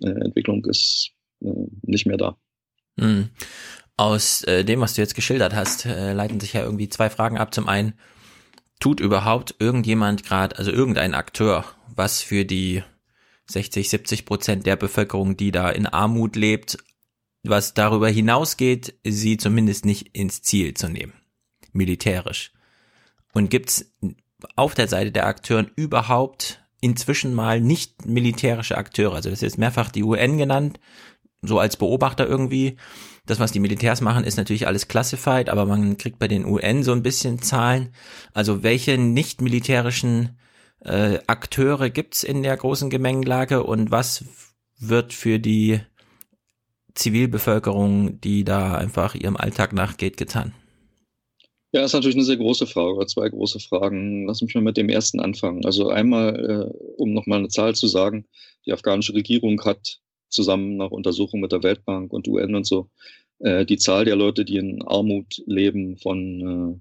äh, 0.00 0.08
Entwicklung 0.08 0.64
ist 0.66 1.10
äh, 1.42 1.66
nicht 1.82 2.06
mehr 2.06 2.16
da. 2.16 2.36
Mhm. 2.96 3.28
Aus 3.96 4.42
äh, 4.44 4.64
dem, 4.64 4.80
was 4.80 4.94
du 4.94 5.02
jetzt 5.02 5.14
geschildert 5.14 5.54
hast, 5.54 5.84
äh, 5.84 6.14
leiten 6.14 6.40
sich 6.40 6.54
ja 6.54 6.62
irgendwie 6.62 6.88
zwei 6.88 7.10
Fragen 7.10 7.36
ab. 7.36 7.52
Zum 7.52 7.68
einen, 7.68 7.94
tut 8.80 8.98
überhaupt 8.98 9.54
irgendjemand 9.58 10.24
gerade, 10.24 10.56
also 10.58 10.70
irgendein 10.72 11.14
Akteur, 11.14 11.66
was 11.94 12.22
für 12.22 12.46
die 12.46 12.82
60, 13.46 13.90
70 13.90 14.24
Prozent 14.24 14.66
der 14.66 14.76
Bevölkerung, 14.76 15.36
die 15.36 15.52
da 15.52 15.70
in 15.70 15.86
Armut 15.86 16.34
lebt, 16.34 16.78
was 17.42 17.74
darüber 17.74 18.08
hinausgeht, 18.08 18.94
sie 19.04 19.36
zumindest 19.36 19.84
nicht 19.84 20.16
ins 20.16 20.42
Ziel 20.42 20.74
zu 20.74 20.88
nehmen, 20.88 21.14
militärisch. 21.72 22.52
Und 23.32 23.50
gibt's 23.50 23.92
auf 24.56 24.74
der 24.74 24.88
Seite 24.88 25.12
der 25.12 25.26
Akteuren 25.26 25.70
überhaupt 25.76 26.62
inzwischen 26.80 27.34
mal 27.34 27.60
nicht 27.60 28.06
militärische 28.06 28.76
Akteure? 28.76 29.14
Also 29.14 29.30
das 29.30 29.38
ist 29.38 29.42
jetzt 29.42 29.58
mehrfach 29.58 29.90
die 29.90 30.02
UN 30.02 30.38
genannt, 30.38 30.80
so 31.42 31.58
als 31.58 31.76
Beobachter 31.76 32.26
irgendwie. 32.26 32.76
Das, 33.26 33.38
was 33.38 33.52
die 33.52 33.60
Militärs 33.60 34.00
machen, 34.00 34.24
ist 34.24 34.36
natürlich 34.36 34.66
alles 34.66 34.88
classified, 34.88 35.50
aber 35.50 35.66
man 35.66 35.98
kriegt 35.98 36.18
bei 36.18 36.26
den 36.26 36.44
UN 36.44 36.82
so 36.82 36.92
ein 36.92 37.02
bisschen 37.02 37.40
Zahlen. 37.40 37.94
Also 38.32 38.62
welche 38.62 38.98
nicht 38.98 39.40
militärischen 39.40 40.38
äh, 40.80 41.18
Akteure 41.26 41.90
gibt's 41.90 42.24
in 42.24 42.42
der 42.42 42.56
großen 42.56 42.90
Gemengelage 42.90 43.62
und 43.62 43.90
was 43.90 44.24
wird 44.78 45.12
für 45.12 45.38
die 45.38 45.80
Zivilbevölkerung, 46.94 48.20
die 48.20 48.44
da 48.44 48.74
einfach 48.76 49.14
ihrem 49.14 49.36
Alltag 49.36 49.72
nachgeht, 49.72 50.16
getan? 50.16 50.52
Ja, 51.72 51.84
ist 51.84 51.92
natürlich 51.92 52.16
eine 52.16 52.24
sehr 52.24 52.36
große 52.36 52.66
Frage 52.66 52.94
oder 52.94 53.06
zwei 53.06 53.28
große 53.28 53.60
Fragen. 53.60 54.26
Lass 54.26 54.42
mich 54.42 54.54
mal 54.54 54.60
mit 54.60 54.76
dem 54.76 54.88
ersten 54.88 55.20
anfangen. 55.20 55.64
Also 55.64 55.88
einmal, 55.88 56.68
äh, 56.68 56.94
um 56.96 57.12
nochmal 57.12 57.38
eine 57.38 57.48
Zahl 57.48 57.74
zu 57.76 57.86
sagen, 57.86 58.26
die 58.66 58.72
afghanische 58.72 59.14
Regierung 59.14 59.64
hat 59.64 60.00
zusammen 60.28 60.76
nach 60.76 60.90
Untersuchungen 60.90 61.42
mit 61.42 61.52
der 61.52 61.62
Weltbank 61.62 62.12
und 62.12 62.26
UN 62.26 62.56
und 62.56 62.66
so 62.66 62.90
äh, 63.40 63.64
die 63.64 63.78
Zahl 63.78 64.04
der 64.04 64.16
Leute, 64.16 64.44
die 64.44 64.56
in 64.56 64.82
Armut 64.82 65.42
leben, 65.46 65.96
von, 65.96 66.78
äh, 66.78 66.80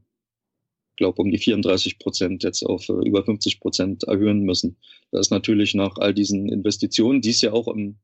glaube 0.97 1.21
um 1.21 1.31
die 1.31 1.37
34 1.37 1.99
Prozent 1.99 2.43
jetzt 2.43 2.63
auf 2.63 2.87
äh, 2.89 2.93
über 2.93 3.23
50 3.23 3.59
Prozent 3.59 4.03
erhöhen 4.03 4.41
müssen. 4.41 4.77
Das 5.11 5.27
ist 5.27 5.31
natürlich 5.31 5.73
nach 5.73 5.97
all 5.97 6.13
diesen 6.13 6.49
Investitionen, 6.49 7.21
die 7.21 7.31
es 7.31 7.41
ja 7.41 7.53
auch 7.53 7.67
im 7.67 7.97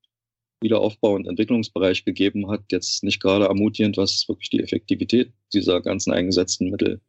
Wiederaufbau- 0.62 1.16
und 1.16 1.28
Entwicklungsbereich 1.28 2.06
gegeben 2.06 2.50
hat, 2.50 2.62
jetzt 2.72 3.04
nicht 3.04 3.22
gerade 3.22 3.46
ermutigend, 3.46 3.98
was 3.98 4.26
wirklich 4.28 4.50
die 4.50 4.62
Effektivität 4.62 5.34
dieser 5.54 5.82
ganzen 5.82 6.14
eingesetzten 6.14 6.70
Mittel 6.70 7.02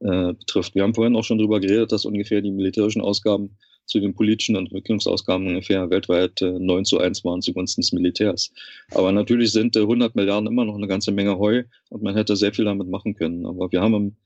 äh, 0.00 0.32
betrifft. 0.32 0.74
Wir 0.74 0.82
haben 0.82 0.94
vorhin 0.94 1.16
auch 1.16 1.24
schon 1.24 1.38
darüber 1.38 1.60
geredet, 1.60 1.92
dass 1.92 2.04
ungefähr 2.04 2.40
die 2.40 2.50
militärischen 2.50 3.00
Ausgaben 3.00 3.56
zu 3.88 4.00
den 4.00 4.14
politischen 4.14 4.54
Entwicklungsausgaben 4.54 5.46
ungefähr 5.46 5.88
weltweit 5.90 6.42
äh, 6.42 6.58
9 6.58 6.84
zu 6.84 6.98
1 6.98 7.24
waren 7.24 7.40
zugunsten 7.40 7.80
des 7.80 7.92
Militärs. 7.92 8.52
Aber 8.92 9.10
natürlich 9.12 9.50
sind 9.50 9.76
äh, 9.76 9.80
100 9.80 10.14
Milliarden 10.14 10.46
immer 10.46 10.64
noch 10.64 10.76
eine 10.76 10.86
ganze 10.86 11.10
Menge 11.10 11.38
Heu 11.38 11.64
und 11.88 12.02
man 12.02 12.14
hätte 12.14 12.36
sehr 12.36 12.52
viel 12.52 12.66
damit 12.66 12.88
machen 12.88 13.14
können. 13.14 13.46
Aber 13.46 13.72
wir 13.72 13.80
haben 13.80 13.94
im, 13.94 14.16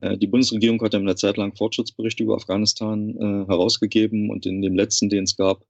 äh, 0.00 0.18
die 0.18 0.26
Bundesregierung 0.26 0.82
hat 0.82 0.92
ja 0.92 0.98
eine 0.98 1.14
Zeit 1.14 1.36
lang 1.36 1.54
Fortschrittsberichte 1.54 2.24
über 2.24 2.34
Afghanistan 2.34 3.16
äh, 3.16 3.46
herausgegeben 3.48 4.28
und 4.30 4.44
in 4.44 4.60
dem 4.60 4.74
letzten, 4.74 5.08
den 5.08 5.24
es 5.24 5.36
gab, 5.36 5.64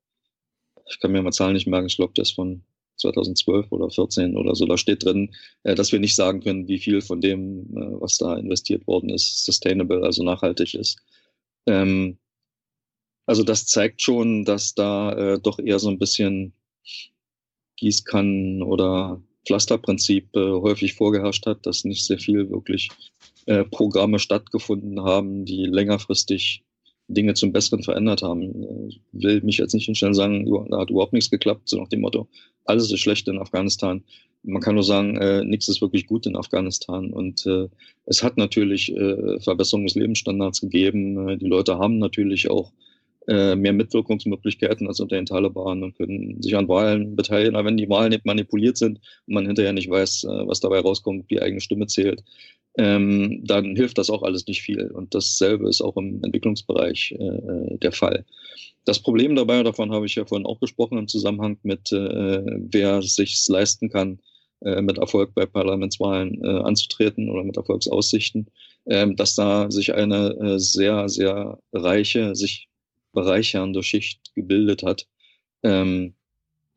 ich 0.88 1.00
kann 1.00 1.12
mir 1.12 1.22
mal 1.22 1.32
Zahlen 1.32 1.54
nicht 1.54 1.66
merken, 1.66 1.86
ich 1.86 1.96
glaube, 1.96 2.12
das 2.14 2.30
von 2.30 2.62
2012 2.96 3.70
oder 3.70 3.90
14 3.90 4.36
oder 4.36 4.54
so, 4.54 4.66
da 4.66 4.76
steht 4.78 5.04
drin, 5.04 5.34
äh, 5.64 5.74
dass 5.74 5.92
wir 5.92 5.98
nicht 5.98 6.14
sagen 6.14 6.40
können, 6.40 6.68
wie 6.68 6.78
viel 6.78 7.00
von 7.00 7.20
dem, 7.20 7.66
äh, 7.76 8.00
was 8.00 8.18
da 8.18 8.36
investiert 8.36 8.86
worden 8.86 9.10
ist, 9.10 9.44
sustainable, 9.44 10.02
also 10.02 10.22
nachhaltig 10.22 10.74
ist. 10.74 10.98
Ähm, 11.66 12.18
also 13.26 13.42
das 13.44 13.66
zeigt 13.66 14.02
schon, 14.02 14.44
dass 14.44 14.74
da 14.74 15.12
äh, 15.12 15.38
doch 15.40 15.58
eher 15.58 15.78
so 15.78 15.88
ein 15.88 15.98
bisschen 15.98 16.52
Gießkannen 17.76 18.62
oder 18.62 19.22
Pflasterprinzip 19.46 20.28
häufig 20.34 20.94
vorgeherrscht 20.94 21.46
hat, 21.46 21.66
dass 21.66 21.82
nicht 21.82 22.06
sehr 22.06 22.18
viel 22.18 22.48
wirklich 22.48 22.90
Programme 23.72 24.20
stattgefunden 24.20 25.02
haben, 25.02 25.44
die 25.44 25.64
längerfristig 25.64 26.62
Dinge 27.12 27.34
zum 27.34 27.52
Besseren 27.52 27.82
verändert 27.82 28.22
haben. 28.22 28.88
Ich 28.88 29.00
will 29.12 29.40
mich 29.42 29.58
jetzt 29.58 29.74
nicht 29.74 29.86
hinstellen 29.86 30.14
sagen, 30.14 30.50
da 30.70 30.78
hat 30.78 30.90
überhaupt 30.90 31.12
nichts 31.12 31.30
geklappt, 31.30 31.68
so 31.68 31.78
nach 31.78 31.88
dem 31.88 32.00
Motto, 32.00 32.28
alles 32.64 32.90
ist 32.90 33.00
schlecht 33.00 33.28
in 33.28 33.38
Afghanistan. 33.38 34.02
Man 34.44 34.60
kann 34.60 34.74
nur 34.74 34.84
sagen, 34.84 35.16
äh, 35.16 35.44
nichts 35.44 35.68
ist 35.68 35.80
wirklich 35.80 36.06
gut 36.06 36.26
in 36.26 36.36
Afghanistan. 36.36 37.12
Und 37.12 37.46
äh, 37.46 37.68
es 38.06 38.22
hat 38.24 38.36
natürlich 38.36 38.92
äh, 38.94 39.38
Verbesserung 39.40 39.84
des 39.84 39.94
Lebensstandards 39.94 40.60
gegeben. 40.60 41.28
Äh, 41.28 41.36
die 41.38 41.46
Leute 41.46 41.78
haben 41.78 41.98
natürlich 41.98 42.50
auch 42.50 42.72
äh, 43.28 43.54
mehr 43.54 43.72
Mitwirkungsmöglichkeiten 43.72 44.88
als 44.88 44.98
unter 44.98 45.14
den 45.14 45.26
Taliban 45.26 45.84
und 45.84 45.96
können 45.96 46.42
sich 46.42 46.56
an 46.56 46.66
Wahlen 46.66 47.14
beteiligen. 47.14 47.54
Aber 47.54 47.66
wenn 47.66 47.76
die 47.76 47.88
Wahlen 47.88 48.10
nicht 48.10 48.26
manipuliert 48.26 48.76
sind 48.76 48.98
und 49.28 49.34
man 49.34 49.46
hinterher 49.46 49.72
nicht 49.72 49.88
weiß, 49.88 50.24
äh, 50.24 50.46
was 50.48 50.58
dabei 50.58 50.80
rauskommt, 50.80 51.30
die 51.30 51.40
eigene 51.40 51.60
Stimme 51.60 51.86
zählt, 51.86 52.24
ähm, 52.78 53.42
dann 53.44 53.76
hilft 53.76 53.98
das 53.98 54.10
auch 54.10 54.22
alles 54.22 54.46
nicht 54.46 54.62
viel. 54.62 54.90
Und 54.90 55.14
dasselbe 55.14 55.68
ist 55.68 55.80
auch 55.80 55.96
im 55.96 56.22
Entwicklungsbereich 56.24 57.14
äh, 57.18 57.24
äh, 57.24 57.78
der 57.78 57.92
Fall. 57.92 58.24
Das 58.84 58.98
Problem 58.98 59.36
dabei, 59.36 59.62
davon 59.62 59.92
habe 59.92 60.06
ich 60.06 60.14
ja 60.14 60.24
vorhin 60.24 60.46
auch 60.46 60.58
gesprochen, 60.58 60.98
im 60.98 61.08
Zusammenhang 61.08 61.58
mit, 61.62 61.92
äh, 61.92 62.42
wer 62.46 63.02
sich 63.02 63.46
leisten 63.48 63.90
kann, 63.90 64.20
äh, 64.60 64.80
mit 64.80 64.98
Erfolg 64.98 65.34
bei 65.34 65.46
Parlamentswahlen 65.46 66.42
äh, 66.42 66.48
anzutreten 66.62 67.28
oder 67.28 67.44
mit 67.44 67.56
Erfolgsaussichten, 67.56 68.46
äh, 68.86 69.06
dass 69.14 69.34
da 69.34 69.70
sich 69.70 69.94
eine 69.94 70.30
äh, 70.40 70.58
sehr, 70.58 71.08
sehr 71.08 71.58
reiche, 71.72 72.34
sich 72.34 72.68
bereichernde 73.12 73.82
Schicht 73.82 74.34
gebildet 74.34 74.82
hat 74.82 75.06
ähm, 75.62 76.14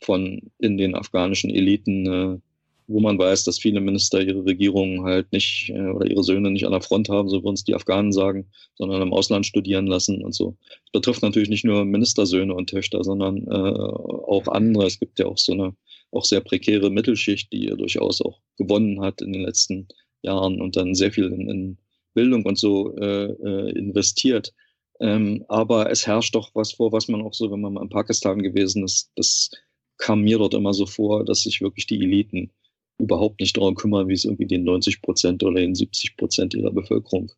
von 0.02 0.52
in 0.60 0.78
den 0.78 0.94
afghanischen 0.94 1.50
Eliten, 1.50 2.42
wo 2.88 3.00
man 3.00 3.18
weiß, 3.18 3.44
dass 3.44 3.60
viele 3.60 3.82
Minister 3.82 4.22
ihre 4.22 4.46
Regierungen 4.46 5.04
halt 5.04 5.32
nicht 5.32 5.70
äh, 5.70 5.90
oder 5.90 6.10
ihre 6.10 6.24
Söhne 6.24 6.52
nicht 6.52 6.66
an 6.66 6.72
der 6.72 6.82
Front 6.82 7.10
haben, 7.10 7.30
so 7.30 7.44
würden 7.44 7.56
es 7.56 7.64
die 7.64 7.76
Afghanen 7.76 8.12
sagen, 8.12 8.48
sondern 8.76 9.02
im 9.02 9.14
Ausland 9.14 9.46
studieren 9.46 9.88
lassen 9.88 10.24
und 10.24 10.34
so. 10.34 10.56
Das 10.86 11.02
betrifft 11.02 11.24
natürlich 11.24 11.50
nicht 11.50 11.66
nur 11.66 11.84
Ministersöhne 11.86 12.54
und 12.54 12.70
Töchter, 12.70 13.04
sondern 13.04 13.48
äh, 13.48 13.52
auch 13.52 14.48
andere. 14.48 14.86
Es 14.86 15.00
gibt 15.00 15.20
ja 15.20 15.26
auch 15.26 15.38
so 15.38 15.54
eine 15.54 15.76
auch 16.12 16.26
sehr 16.26 16.42
prekäre 16.42 16.90
Mittelschicht, 16.90 17.52
die 17.52 17.68
durchaus 17.68 18.22
auch 18.22 18.40
gewonnen 18.58 19.02
hat 19.02 19.22
in 19.22 19.34
den 19.34 19.42
letzten 19.42 19.88
Jahren 20.22 20.62
und 20.62 20.76
dann 20.76 20.96
sehr 20.96 21.12
viel 21.12 21.26
in, 21.26 21.50
in 21.50 21.78
Bildung 22.14 22.46
und 22.46 22.58
so 22.58 22.96
äh, 22.98 23.26
äh, 23.26 23.72
investiert. 23.72 24.54
Ähm, 25.02 25.44
aber 25.50 25.92
es 25.92 26.08
herrscht 26.08 26.36
doch 26.36 26.52
was 26.54 26.74
vor, 26.74 26.92
was 26.92 27.10
man 27.10 27.22
auch 27.22 27.34
so, 27.34 27.52
wenn 27.52 27.60
man 27.60 27.74
mal 27.74 27.84
in 27.84 27.90
Pakistan 27.90 28.42
gewesen 28.42 28.86
ist, 28.86 29.12
das 29.16 29.52
kam 29.98 30.22
mir 30.22 30.38
dort 30.38 30.54
immer 30.54 30.74
so 30.74 30.86
vor, 30.86 31.26
dass 31.26 31.42
sich 31.42 31.62
wirklich 31.62 31.88
die 31.88 32.02
Eliten 32.02 32.52
überhaupt 32.98 33.40
nicht 33.40 33.58
darum 33.58 33.76
kümmern, 33.76 34.08
wie 34.08 34.14
es 34.14 34.26
irgendwie 34.26 34.46
den 34.46 34.64
90 34.64 35.02
Prozent 35.02 35.44
oder 35.44 35.60
den 35.60 35.76
70 35.76 36.18
Prozent 36.18 36.54
ihrer 36.54 36.72
Bevölkerung, 36.72 37.32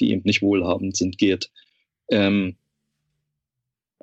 die 0.00 0.10
eben 0.10 0.22
nicht 0.24 0.42
wohlhabend 0.42 0.96
sind, 0.96 1.18
geht. 1.18 1.50
Ähm, 2.10 2.56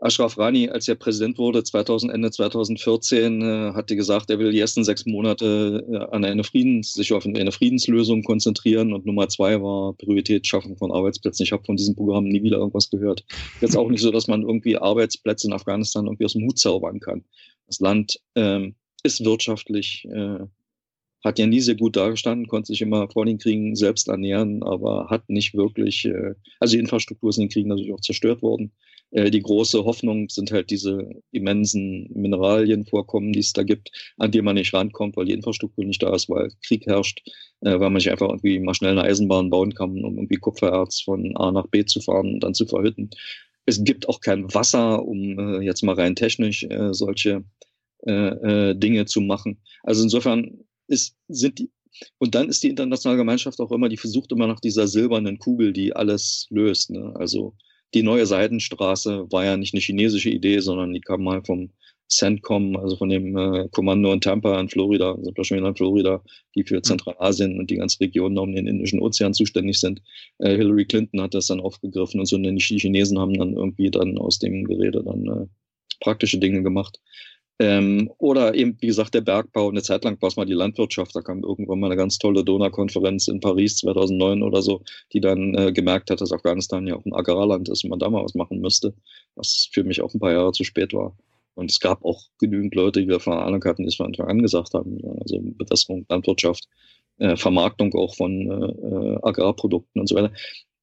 Ashraf 0.01 0.35
Rani, 0.39 0.67
als 0.67 0.87
er 0.87 0.95
Präsident 0.95 1.37
wurde, 1.37 1.63
2000, 1.63 2.11
Ende 2.11 2.31
2014, 2.31 3.41
äh, 3.41 3.73
hatte 3.73 3.95
gesagt, 3.95 4.31
er 4.31 4.39
will 4.39 4.51
die 4.51 4.59
ersten 4.59 4.83
sechs 4.83 5.05
Monate 5.05 5.85
äh, 5.91 6.15
an 6.15 6.25
eine 6.25 6.43
Friedens, 6.43 6.93
sich 6.93 7.13
auf 7.13 7.23
eine 7.23 7.51
Friedenslösung 7.51 8.23
konzentrieren. 8.23 8.93
Und 8.93 9.05
Nummer 9.05 9.29
zwei 9.29 9.61
war 9.61 9.93
Priorität 9.93 10.47
Schaffung 10.47 10.75
von 10.75 10.91
Arbeitsplätzen. 10.91 11.43
Ich 11.43 11.51
habe 11.51 11.63
von 11.63 11.77
diesem 11.77 11.95
Programm 11.95 12.23
nie 12.23 12.41
wieder 12.41 12.57
irgendwas 12.57 12.89
gehört. 12.89 13.23
Jetzt 13.61 13.77
auch 13.77 13.89
nicht 13.89 14.01
so, 14.01 14.09
dass 14.09 14.27
man 14.27 14.41
irgendwie 14.41 14.75
Arbeitsplätze 14.75 15.47
in 15.47 15.53
Afghanistan 15.53 16.07
irgendwie 16.07 16.25
aus 16.25 16.33
dem 16.33 16.47
Hut 16.47 16.57
zaubern 16.57 16.99
kann. 16.99 17.23
Das 17.67 17.79
Land 17.79 18.19
ähm, 18.33 18.73
ist 19.03 19.23
wirtschaftlich, 19.23 20.07
äh, 20.11 20.39
hat 21.23 21.39
ja 21.39 21.45
nie 21.45 21.61
sehr 21.61 21.75
gut 21.75 21.95
dargestanden, 21.95 22.47
konnte 22.47 22.67
sich 22.67 22.81
immer 22.81 23.09
vor 23.09 23.25
den 23.25 23.37
Kriegen 23.37 23.75
selbst 23.75 24.07
ernähren, 24.07 24.63
aber 24.63 25.07
hat 25.09 25.29
nicht 25.29 25.53
wirklich, 25.53 26.05
äh, 26.05 26.33
also 26.59 26.75
die 26.75 26.79
Infrastruktur 26.79 27.29
ist 27.29 27.37
in 27.37 27.43
den 27.43 27.49
Kriegen 27.49 27.69
natürlich 27.69 27.93
auch 27.93 28.01
zerstört 28.01 28.41
worden. 28.41 28.71
Äh, 29.11 29.29
die 29.29 29.41
große 29.41 29.83
Hoffnung 29.83 30.29
sind 30.29 30.51
halt 30.51 30.69
diese 30.71 31.09
immensen 31.31 32.09
Mineralienvorkommen, 32.13 33.33
die 33.33 33.39
es 33.39 33.53
da 33.53 33.63
gibt, 33.63 33.91
an 34.17 34.31
die 34.31 34.41
man 34.41 34.55
nicht 34.55 34.73
rankommt, 34.73 35.15
weil 35.17 35.25
die 35.25 35.33
Infrastruktur 35.33 35.85
nicht 35.85 36.01
da 36.01 36.13
ist, 36.15 36.29
weil 36.29 36.49
Krieg 36.65 36.85
herrscht, 36.87 37.21
äh, 37.61 37.71
weil 37.71 37.79
man 37.79 37.93
nicht 37.93 38.09
einfach 38.09 38.29
irgendwie 38.29 38.59
mal 38.59 38.73
schnell 38.73 38.91
eine 38.91 39.03
Eisenbahn 39.03 39.49
bauen 39.49 39.75
kann, 39.75 40.03
um 40.03 40.15
irgendwie 40.15 40.37
Kupfererz 40.37 41.01
von 41.01 41.35
A 41.37 41.51
nach 41.51 41.67
B 41.67 41.85
zu 41.85 42.01
fahren 42.01 42.33
und 42.33 42.39
dann 42.43 42.53
zu 42.53 42.65
verhütten. 42.65 43.11
Es 43.65 43.83
gibt 43.83 44.09
auch 44.09 44.21
kein 44.21 44.51
Wasser, 44.53 45.05
um 45.05 45.37
äh, 45.37 45.61
jetzt 45.61 45.83
mal 45.83 45.95
rein 45.95 46.15
technisch 46.15 46.63
äh, 46.63 46.93
solche 46.93 47.43
äh, 48.07 48.11
äh, 48.11 48.75
Dinge 48.75 49.05
zu 49.05 49.21
machen. 49.21 49.59
Also 49.83 50.03
insofern 50.03 50.63
ist, 50.91 51.15
sind 51.27 51.59
die, 51.59 51.71
und 52.19 52.35
dann 52.35 52.49
ist 52.49 52.63
die 52.63 52.69
internationale 52.69 53.17
Gemeinschaft 53.17 53.59
auch 53.59 53.71
immer, 53.71 53.89
die 53.89 53.97
versucht 53.97 54.31
immer 54.31 54.47
nach 54.47 54.59
dieser 54.59 54.87
silbernen 54.87 55.39
Kugel, 55.39 55.73
die 55.73 55.95
alles 55.95 56.47
löst. 56.49 56.89
Ne? 56.89 57.13
Also 57.15 57.55
die 57.93 58.03
neue 58.03 58.25
Seidenstraße 58.25 59.31
war 59.31 59.45
ja 59.45 59.57
nicht 59.57 59.73
eine 59.73 59.81
chinesische 59.81 60.29
Idee, 60.29 60.59
sondern 60.59 60.93
die 60.93 61.01
kam 61.01 61.23
mal 61.23 61.43
vom 61.43 61.71
CENTCOM, 62.09 62.75
also 62.75 62.97
von 62.97 63.09
dem 63.09 63.37
äh, 63.37 63.69
Kommando 63.69 64.11
in 64.11 64.19
Tampa 64.19 64.59
in 64.59 64.69
Florida, 64.69 65.17
sind 65.21 65.37
wir 65.37 65.43
schon 65.45 65.57
wieder 65.57 65.69
in 65.69 65.75
Florida, 65.75 66.21
die 66.55 66.63
für 66.63 66.75
hm. 66.75 66.83
Zentralasien 66.83 67.57
und 67.57 67.69
die 67.69 67.77
ganze 67.77 68.01
Region 68.01 68.37
um 68.37 68.53
den 68.53 68.67
Indischen 68.67 69.01
Ozean 69.01 69.33
zuständig 69.33 69.79
sind. 69.79 70.01
Äh, 70.39 70.57
Hillary 70.57 70.85
Clinton 70.85 71.21
hat 71.21 71.33
das 71.33 71.47
dann 71.47 71.61
aufgegriffen 71.61 72.19
und 72.19 72.25
so 72.25 72.35
und 72.35 72.43
die 72.43 72.59
Chinesen 72.59 73.17
haben 73.17 73.37
dann 73.37 73.53
irgendwie 73.53 73.89
dann 73.89 74.17
aus 74.17 74.39
dem 74.39 74.65
Gerede 74.65 75.03
dann 75.03 75.25
äh, 75.27 75.47
praktische 76.01 76.37
Dinge 76.37 76.63
gemacht. 76.63 76.99
Ähm, 77.61 78.09
oder 78.17 78.55
eben, 78.55 78.75
wie 78.79 78.87
gesagt, 78.87 79.13
der 79.13 79.21
Bergbau. 79.21 79.69
Eine 79.69 79.83
Zeit 79.83 80.03
lang 80.03 80.19
war 80.19 80.29
es 80.29 80.35
mal 80.35 80.47
die 80.47 80.53
Landwirtschaft. 80.53 81.15
Da 81.15 81.21
kam 81.21 81.43
irgendwann 81.43 81.79
mal 81.79 81.87
eine 81.87 81.95
ganz 81.95 82.17
tolle 82.17 82.43
Donaukonferenz 82.43 83.27
in 83.27 83.39
Paris 83.39 83.75
2009 83.77 84.41
oder 84.41 84.63
so, 84.63 84.81
die 85.13 85.19
dann 85.19 85.53
äh, 85.53 85.71
gemerkt 85.71 86.09
hat, 86.09 86.21
dass 86.21 86.31
Afghanistan 86.31 86.87
ja 86.87 86.95
auch 86.95 87.05
ein 87.05 87.13
Agrarland 87.13 87.69
ist 87.69 87.83
und 87.83 87.91
man 87.91 87.99
da 87.99 88.09
mal 88.09 88.23
was 88.23 88.33
machen 88.33 88.61
müsste, 88.61 88.95
was 89.35 89.69
für 89.71 89.83
mich 89.83 90.01
auch 90.01 90.11
ein 90.11 90.19
paar 90.19 90.31
Jahre 90.31 90.53
zu 90.53 90.63
spät 90.63 90.91
war. 90.93 91.15
Und 91.53 91.69
es 91.69 91.79
gab 91.79 92.03
auch 92.03 92.23
genügend 92.39 92.73
Leute, 92.73 93.01
die 93.01 93.07
davon 93.07 93.33
Ahnung 93.33 93.63
hatten, 93.63 93.83
die 93.83 93.89
es 93.89 93.95
von 93.95 94.07
Anfang 94.07 94.27
an 94.27 94.41
gesagt 94.41 94.73
haben. 94.73 94.97
Also 95.19 95.39
Bewässerung, 95.39 96.07
Landwirtschaft, 96.09 96.67
äh, 97.19 97.37
Vermarktung 97.37 97.93
auch 97.93 98.15
von 98.15 98.49
äh, 98.49 99.19
Agrarprodukten 99.21 100.01
und 100.01 100.07
so 100.07 100.15
weiter. 100.15 100.31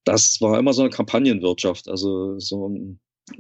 Das 0.04 0.40
war 0.40 0.56
immer 0.56 0.72
so 0.72 0.82
eine 0.82 0.90
Kampagnenwirtschaft. 0.90 1.88
Also 1.88 2.38
so 2.38 2.70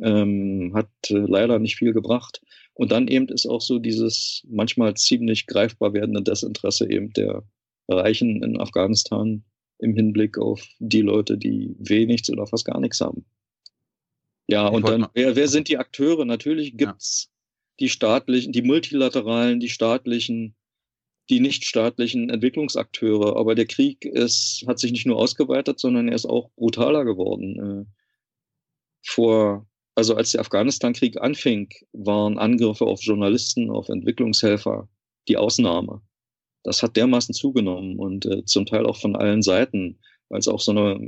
ähm, 0.02 0.72
hat 0.74 0.88
äh, 1.10 1.14
leider 1.14 1.58
nicht 1.60 1.76
viel 1.76 1.92
gebracht. 1.92 2.40
Und 2.78 2.92
dann 2.92 3.08
eben 3.08 3.26
ist 3.28 3.44
auch 3.44 3.60
so 3.60 3.80
dieses 3.80 4.46
manchmal 4.48 4.94
ziemlich 4.94 5.46
greifbar 5.46 5.94
werdende 5.94 6.22
Desinteresse 6.22 6.88
eben 6.88 7.12
der 7.12 7.42
Reichen 7.88 8.40
in 8.44 8.60
Afghanistan 8.60 9.42
im 9.80 9.96
Hinblick 9.96 10.38
auf 10.38 10.64
die 10.78 11.00
Leute, 11.00 11.36
die 11.36 11.74
wenig 11.80 12.22
oder 12.30 12.46
fast 12.46 12.64
gar 12.66 12.78
nichts 12.78 13.00
haben. 13.00 13.24
Ja, 14.46 14.68
ich 14.68 14.74
und 14.74 14.88
dann, 14.88 15.08
wer, 15.12 15.34
wer 15.34 15.48
sind 15.48 15.66
die 15.66 15.76
Akteure? 15.76 16.24
Natürlich 16.24 16.76
gibt's 16.76 17.24
ja. 17.24 17.36
die 17.80 17.88
staatlichen, 17.88 18.52
die 18.52 18.62
multilateralen, 18.62 19.58
die 19.58 19.70
staatlichen, 19.70 20.54
die 21.30 21.40
nichtstaatlichen 21.40 22.30
Entwicklungsakteure. 22.30 23.36
Aber 23.36 23.56
der 23.56 23.66
Krieg 23.66 24.04
ist, 24.04 24.64
hat 24.68 24.78
sich 24.78 24.92
nicht 24.92 25.04
nur 25.04 25.18
ausgeweitet, 25.18 25.80
sondern 25.80 26.06
er 26.06 26.14
ist 26.14 26.26
auch 26.26 26.52
brutaler 26.54 27.04
geworden. 27.04 27.58
Äh, 27.58 27.92
vor 29.04 29.67
also 29.98 30.14
als 30.14 30.30
der 30.30 30.42
Afghanistan-Krieg 30.42 31.20
anfing, 31.20 31.70
waren 31.92 32.38
Angriffe 32.38 32.86
auf 32.86 33.02
Journalisten, 33.02 33.68
auf 33.68 33.88
Entwicklungshelfer 33.88 34.88
die 35.26 35.36
Ausnahme. 35.36 36.02
Das 36.62 36.84
hat 36.84 36.96
dermaßen 36.96 37.34
zugenommen 37.34 37.98
und 37.98 38.24
äh, 38.24 38.44
zum 38.44 38.64
Teil 38.64 38.86
auch 38.86 38.96
von 38.96 39.16
allen 39.16 39.42
Seiten, 39.42 39.98
weil 40.28 40.38
es 40.38 40.46
auch 40.46 40.60
so 40.60 40.70
eine 40.70 41.00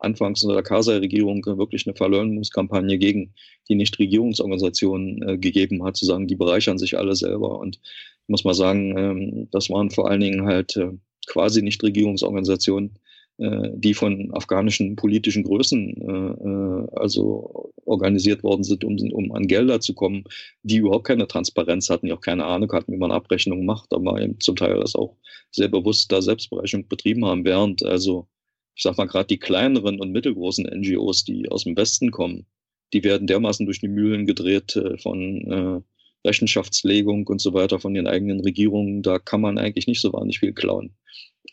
anfangs 0.00 0.42
unter 0.42 0.56
der 0.56 0.62
Karzai-Regierung 0.62 1.42
wirklich 1.46 1.86
eine 1.86 1.96
Verleumdungskampagne 1.96 2.98
gegen 2.98 3.32
die 3.70 3.76
Nichtregierungsorganisationen 3.76 5.26
äh, 5.26 5.38
gegeben 5.38 5.82
hat, 5.82 5.96
zu 5.96 6.04
sagen, 6.04 6.26
die 6.28 6.36
bereichern 6.36 6.76
sich 6.76 6.98
alle 6.98 7.16
selber. 7.16 7.58
Und 7.58 7.76
ich 7.76 8.28
muss 8.28 8.44
mal 8.44 8.52
sagen, 8.52 8.94
ähm, 8.98 9.48
das 9.52 9.70
waren 9.70 9.90
vor 9.90 10.10
allen 10.10 10.20
Dingen 10.20 10.44
halt 10.44 10.76
äh, 10.76 10.90
quasi 11.26 11.62
Nichtregierungsorganisationen, 11.62 12.98
die 13.40 13.94
von 13.94 14.34
afghanischen 14.34 14.96
politischen 14.96 15.44
Größen 15.44 15.96
äh, 15.96 16.48
äh, 16.48 16.98
also 16.98 17.72
organisiert 17.84 18.42
worden 18.42 18.64
sind, 18.64 18.84
um, 18.84 18.96
um 19.12 19.32
an 19.32 19.46
Gelder 19.46 19.80
zu 19.80 19.94
kommen, 19.94 20.24
die 20.62 20.78
überhaupt 20.78 21.06
keine 21.06 21.28
Transparenz 21.28 21.88
hatten, 21.88 22.06
die 22.06 22.12
auch 22.12 22.20
keine 22.20 22.44
Ahnung 22.44 22.72
hatten, 22.72 22.92
wie 22.92 22.96
man 22.96 23.12
Abrechnungen 23.12 23.64
macht, 23.64 23.92
aber 23.92 24.20
eben 24.20 24.40
zum 24.40 24.56
Teil 24.56 24.80
das 24.80 24.96
auch 24.96 25.16
sehr 25.52 25.68
bewusst 25.68 26.10
da 26.10 26.20
Selbstberechnung 26.20 26.88
betrieben 26.88 27.24
haben, 27.24 27.44
während 27.44 27.84
also 27.84 28.26
ich 28.74 28.82
sag 28.82 28.96
mal 28.96 29.06
gerade 29.06 29.26
die 29.26 29.38
kleineren 29.38 30.00
und 30.00 30.12
mittelgroßen 30.12 30.66
NGOs, 30.66 31.24
die 31.24 31.48
aus 31.48 31.64
dem 31.64 31.76
Westen 31.76 32.10
kommen, 32.10 32.46
die 32.92 33.04
werden 33.04 33.26
dermaßen 33.26 33.66
durch 33.66 33.80
die 33.80 33.88
Mühlen 33.88 34.26
gedreht 34.26 34.76
äh, 34.76 34.98
von 34.98 35.84
äh, 36.24 36.26
Rechenschaftslegung 36.26 37.26
und 37.26 37.40
so 37.40 37.54
weiter 37.54 37.78
von 37.78 37.94
den 37.94 38.06
eigenen 38.06 38.40
Regierungen, 38.40 39.02
da 39.02 39.18
kann 39.18 39.40
man 39.40 39.58
eigentlich 39.58 39.86
nicht 39.86 40.00
so 40.00 40.12
wahnsinnig 40.12 40.40
viel 40.40 40.52
klauen. 40.52 40.94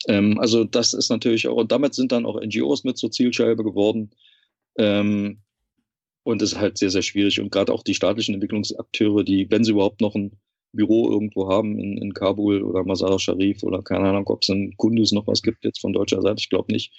Ähm, 0.08 0.38
also 0.38 0.64
das 0.64 0.92
ist 0.94 1.10
natürlich 1.10 1.48
auch, 1.48 1.56
und 1.56 1.72
damit 1.72 1.94
sind 1.94 2.12
dann 2.12 2.26
auch 2.26 2.40
NGOs 2.40 2.84
mit 2.84 2.98
zur 2.98 3.10
Zielscheibe 3.10 3.64
geworden. 3.64 4.10
Ähm, 4.78 5.42
und 6.24 6.42
das 6.42 6.52
ist 6.52 6.58
halt 6.58 6.78
sehr, 6.78 6.90
sehr 6.90 7.02
schwierig. 7.02 7.40
Und 7.40 7.50
gerade 7.50 7.72
auch 7.72 7.82
die 7.82 7.94
staatlichen 7.94 8.34
Entwicklungsakteure, 8.34 9.24
die, 9.24 9.50
wenn 9.50 9.64
sie 9.64 9.72
überhaupt 9.72 10.00
noch 10.00 10.14
ein 10.14 10.32
Büro 10.72 11.10
irgendwo 11.10 11.48
haben 11.48 11.78
in, 11.78 11.96
in 11.98 12.12
Kabul 12.12 12.62
oder 12.62 12.84
Masar 12.84 13.18
Sharif 13.18 13.62
oder 13.62 13.82
keine 13.82 14.08
Ahnung, 14.08 14.26
ob 14.26 14.42
es 14.42 14.48
in 14.48 14.76
Kunduz 14.76 15.12
noch 15.12 15.26
was 15.26 15.42
gibt 15.42 15.64
jetzt 15.64 15.80
von 15.80 15.92
deutscher 15.92 16.22
Seite, 16.22 16.38
ich 16.38 16.50
glaube 16.50 16.72
nicht. 16.72 16.92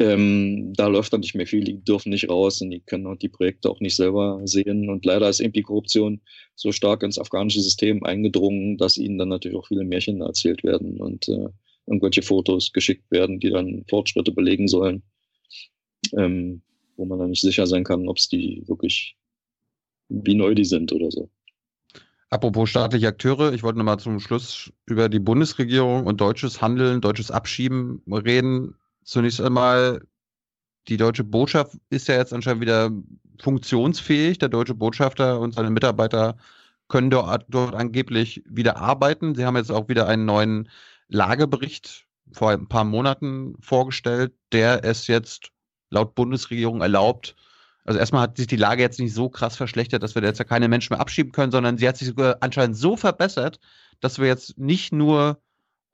Ähm, 0.00 0.72
da 0.74 0.86
läuft 0.86 1.12
dann 1.12 1.20
nicht 1.20 1.34
mehr 1.34 1.46
viel, 1.46 1.64
die 1.64 1.82
dürfen 1.82 2.10
nicht 2.10 2.28
raus 2.30 2.60
und 2.62 2.70
die 2.70 2.80
können 2.80 3.18
die 3.18 3.28
Projekte 3.28 3.68
auch 3.68 3.80
nicht 3.80 3.96
selber 3.96 4.40
sehen. 4.44 4.88
Und 4.88 5.04
leider 5.04 5.28
ist 5.28 5.40
eben 5.40 5.52
die 5.52 5.62
Korruption 5.62 6.20
so 6.54 6.70
stark 6.70 7.02
ins 7.02 7.18
afghanische 7.18 7.60
System 7.60 8.04
eingedrungen, 8.04 8.78
dass 8.78 8.96
ihnen 8.96 9.18
dann 9.18 9.30
natürlich 9.30 9.58
auch 9.58 9.66
viele 9.66 9.84
Märchen 9.84 10.20
erzählt 10.20 10.62
werden. 10.62 11.00
Und 11.00 11.28
äh, 11.28 11.48
irgendwelche 11.88 12.22
Fotos 12.22 12.72
geschickt 12.72 13.10
werden, 13.10 13.40
die 13.40 13.50
dann 13.50 13.84
Fortschritte 13.88 14.32
belegen 14.32 14.68
sollen, 14.68 15.02
ähm, 16.16 16.62
wo 16.96 17.04
man 17.04 17.18
dann 17.18 17.30
nicht 17.30 17.40
sicher 17.40 17.66
sein 17.66 17.84
kann, 17.84 18.08
ob 18.08 18.18
es 18.18 18.28
die 18.28 18.62
wirklich, 18.66 19.16
wie 20.08 20.34
neu 20.34 20.54
die 20.54 20.64
sind 20.64 20.92
oder 20.92 21.10
so. 21.10 21.30
Apropos 22.30 22.68
staatliche 22.68 23.08
Akteure, 23.08 23.54
ich 23.54 23.62
wollte 23.62 23.78
nochmal 23.78 23.98
zum 23.98 24.20
Schluss 24.20 24.70
über 24.84 25.08
die 25.08 25.18
Bundesregierung 25.18 26.04
und 26.04 26.20
deutsches 26.20 26.60
Handeln, 26.60 27.00
deutsches 27.00 27.30
Abschieben 27.30 28.02
reden. 28.06 28.74
Zunächst 29.02 29.40
einmal, 29.40 30.02
die 30.88 30.98
deutsche 30.98 31.24
Botschaft 31.24 31.78
ist 31.88 32.06
ja 32.08 32.16
jetzt 32.16 32.34
anscheinend 32.34 32.60
wieder 32.60 32.90
funktionsfähig. 33.40 34.38
Der 34.38 34.50
deutsche 34.50 34.74
Botschafter 34.74 35.40
und 35.40 35.54
seine 35.54 35.70
Mitarbeiter 35.70 36.36
können 36.88 37.08
dort, 37.08 37.46
dort 37.48 37.74
angeblich 37.74 38.42
wieder 38.46 38.76
arbeiten. 38.76 39.34
Sie 39.34 39.46
haben 39.46 39.56
jetzt 39.56 39.70
auch 39.70 39.88
wieder 39.88 40.06
einen 40.06 40.26
neuen 40.26 40.68
Lagebericht 41.08 42.06
vor 42.32 42.50
ein 42.50 42.68
paar 42.68 42.84
Monaten 42.84 43.54
vorgestellt, 43.60 44.32
der 44.52 44.84
es 44.84 45.06
jetzt 45.06 45.50
laut 45.90 46.14
Bundesregierung 46.14 46.82
erlaubt, 46.82 47.34
also 47.88 47.98
erstmal 47.98 48.20
hat 48.20 48.36
sich 48.36 48.46
die 48.46 48.56
Lage 48.56 48.82
jetzt 48.82 49.00
nicht 49.00 49.14
so 49.14 49.30
krass 49.30 49.56
verschlechtert, 49.56 50.02
dass 50.02 50.14
wir 50.14 50.22
jetzt 50.22 50.38
ja 50.38 50.44
keine 50.44 50.68
Menschen 50.68 50.92
mehr 50.92 51.00
abschieben 51.00 51.32
können, 51.32 51.50
sondern 51.50 51.78
sie 51.78 51.88
hat 51.88 51.96
sich 51.96 52.08
sogar 52.08 52.36
anscheinend 52.40 52.76
so 52.76 52.98
verbessert, 52.98 53.60
dass 54.00 54.18
wir 54.18 54.26
jetzt 54.26 54.58
nicht 54.58 54.92
nur 54.92 55.40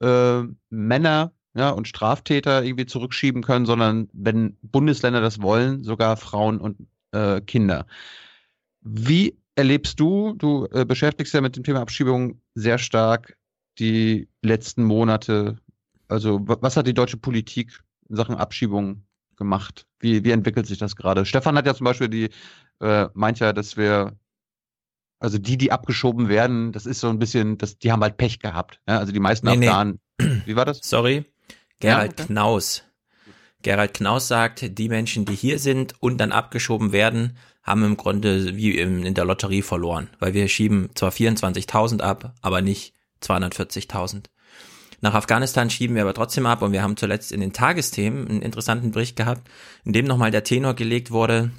äh, 0.01 0.43
Männer 0.71 1.31
ja, 1.55 1.71
und 1.71 1.87
Straftäter 1.87 2.65
irgendwie 2.65 2.87
zurückschieben 2.87 3.45
können, 3.45 3.65
sondern 3.65 4.09
wenn 4.13 4.57
Bundesländer 4.61 5.21
das 5.21 5.41
wollen, 5.41 5.85
sogar 5.85 6.17
Frauen 6.17 6.59
und 6.59 6.79
äh, 7.13 7.41
Kinder. 7.43 7.87
Wie 8.81 9.39
erlebst 9.55 10.01
du, 10.01 10.35
du 10.35 10.67
äh, 10.73 10.85
beschäftigst 10.85 11.33
ja 11.33 11.41
mit 11.43 11.55
dem 11.55 11.63
Thema 11.63 11.81
Abschiebung 11.81 12.41
sehr 12.57 12.79
stark, 12.79 13.37
die 13.79 14.29
letzten 14.43 14.85
Monate? 14.85 15.59
Also, 16.09 16.41
was 16.43 16.77
hat 16.77 16.87
die 16.87 16.95
deutsche 16.95 17.17
Politik 17.17 17.81
in 18.09 18.17
Sachen 18.17 18.37
Abschiebung 18.37 19.05
gemacht? 19.37 19.87
Wie, 19.99 20.25
wie 20.25 20.31
entwickelt 20.31 20.67
sich 20.67 20.79
das 20.79 20.97
gerade? 20.97 21.25
Stefan 21.25 21.57
hat 21.57 21.67
ja 21.67 21.75
zum 21.75 21.85
Beispiel 21.85 22.09
die, 22.09 22.31
äh, 22.81 23.09
meint 23.15 23.41
ja, 23.41 23.53
dass 23.53 23.77
wir, 23.77 24.17
also 25.19 25.39
die, 25.39 25.57
die 25.57 25.73
abgeschoben 25.73 26.29
werden, 26.29 26.73
das 26.73 26.87
ist 26.87 27.01
so 27.01 27.09
ein 27.09 27.19
bisschen, 27.19 27.59
das, 27.59 27.79
die 27.79 27.91
haben 27.91 28.03
halt 28.03 28.17
Pech 28.17 28.39
gehabt. 28.39 28.81
Ja? 28.89 28.99
Also 28.99 29.13
die 29.13 29.21
meisten 29.21 29.47
nee, 29.47 29.69
Afghanen. 29.69 30.01
Nee. 30.21 30.43
Wie 30.47 30.57
war 30.57 30.65
das? 30.65 30.81
Sorry. 30.83 31.25
Gerald 31.81 32.19
ja, 32.19 32.25
okay. 32.25 32.33
Knaus. 32.33 32.85
Gerald 33.63 33.95
Knaus 33.95 34.29
sagt, 34.29 34.79
die 34.79 34.89
Menschen, 34.89 35.25
die 35.25 35.35
hier 35.35 35.59
sind 35.59 35.95
und 36.01 36.19
dann 36.19 36.33
abgeschoben 36.33 36.93
werden, 36.93 37.39
haben 37.63 37.83
im 37.83 37.97
Grunde 37.97 38.57
wie 38.57 38.79
in 38.79 39.15
der 39.15 39.25
Lotterie 39.25 39.63
verloren, 39.63 40.11
weil 40.19 40.35
wir 40.35 40.49
schieben 40.49 40.91
zwar 40.95 41.11
24.000 41.11 42.03
ab, 42.03 42.35
aber 42.43 42.61
nicht 42.61 42.93
240.000. 43.25 44.27
Nach 45.01 45.15
Afghanistan 45.15 45.71
schieben 45.71 45.97
wir 45.97 46.03
aber 46.03 46.15
trotzdem 46.15 46.47
ab 46.47 46.63
und 46.63 46.73
wir 46.73 46.83
haben 46.83 46.97
zuletzt 46.97 47.33
in 47.33 47.41
den 47.41 47.53
Tagesthemen 47.53 48.29
einen 48.29 48.43
interessanten 48.43 48.93
Bericht 48.93 49.17
gehabt, 49.17 49.49
in 49.85 49.93
dem 49.93 50.07
nochmal 50.07 50.31
der 50.31 50.45
Tenor 50.45 50.75
gelegt 50.75 51.11
wurde, 51.11 51.51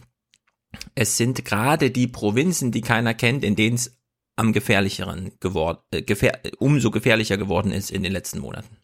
es 0.95 1.17
sind 1.17 1.45
gerade 1.45 1.91
die 1.91 2.07
Provinzen, 2.07 2.71
die 2.71 2.81
keiner 2.81 3.13
kennt, 3.13 3.43
in 3.43 3.55
denen 3.55 3.75
es 3.75 3.97
am 4.35 4.51
gefährlicheren 4.53 5.31
geworden, 5.39 5.79
äh, 5.91 6.01
gefähr 6.01 6.39
umso 6.59 6.91
gefährlicher 6.91 7.37
geworden 7.37 7.71
ist 7.71 7.91
in 7.91 8.03
den 8.03 8.11
letzten 8.11 8.39
Monaten. 8.39 8.77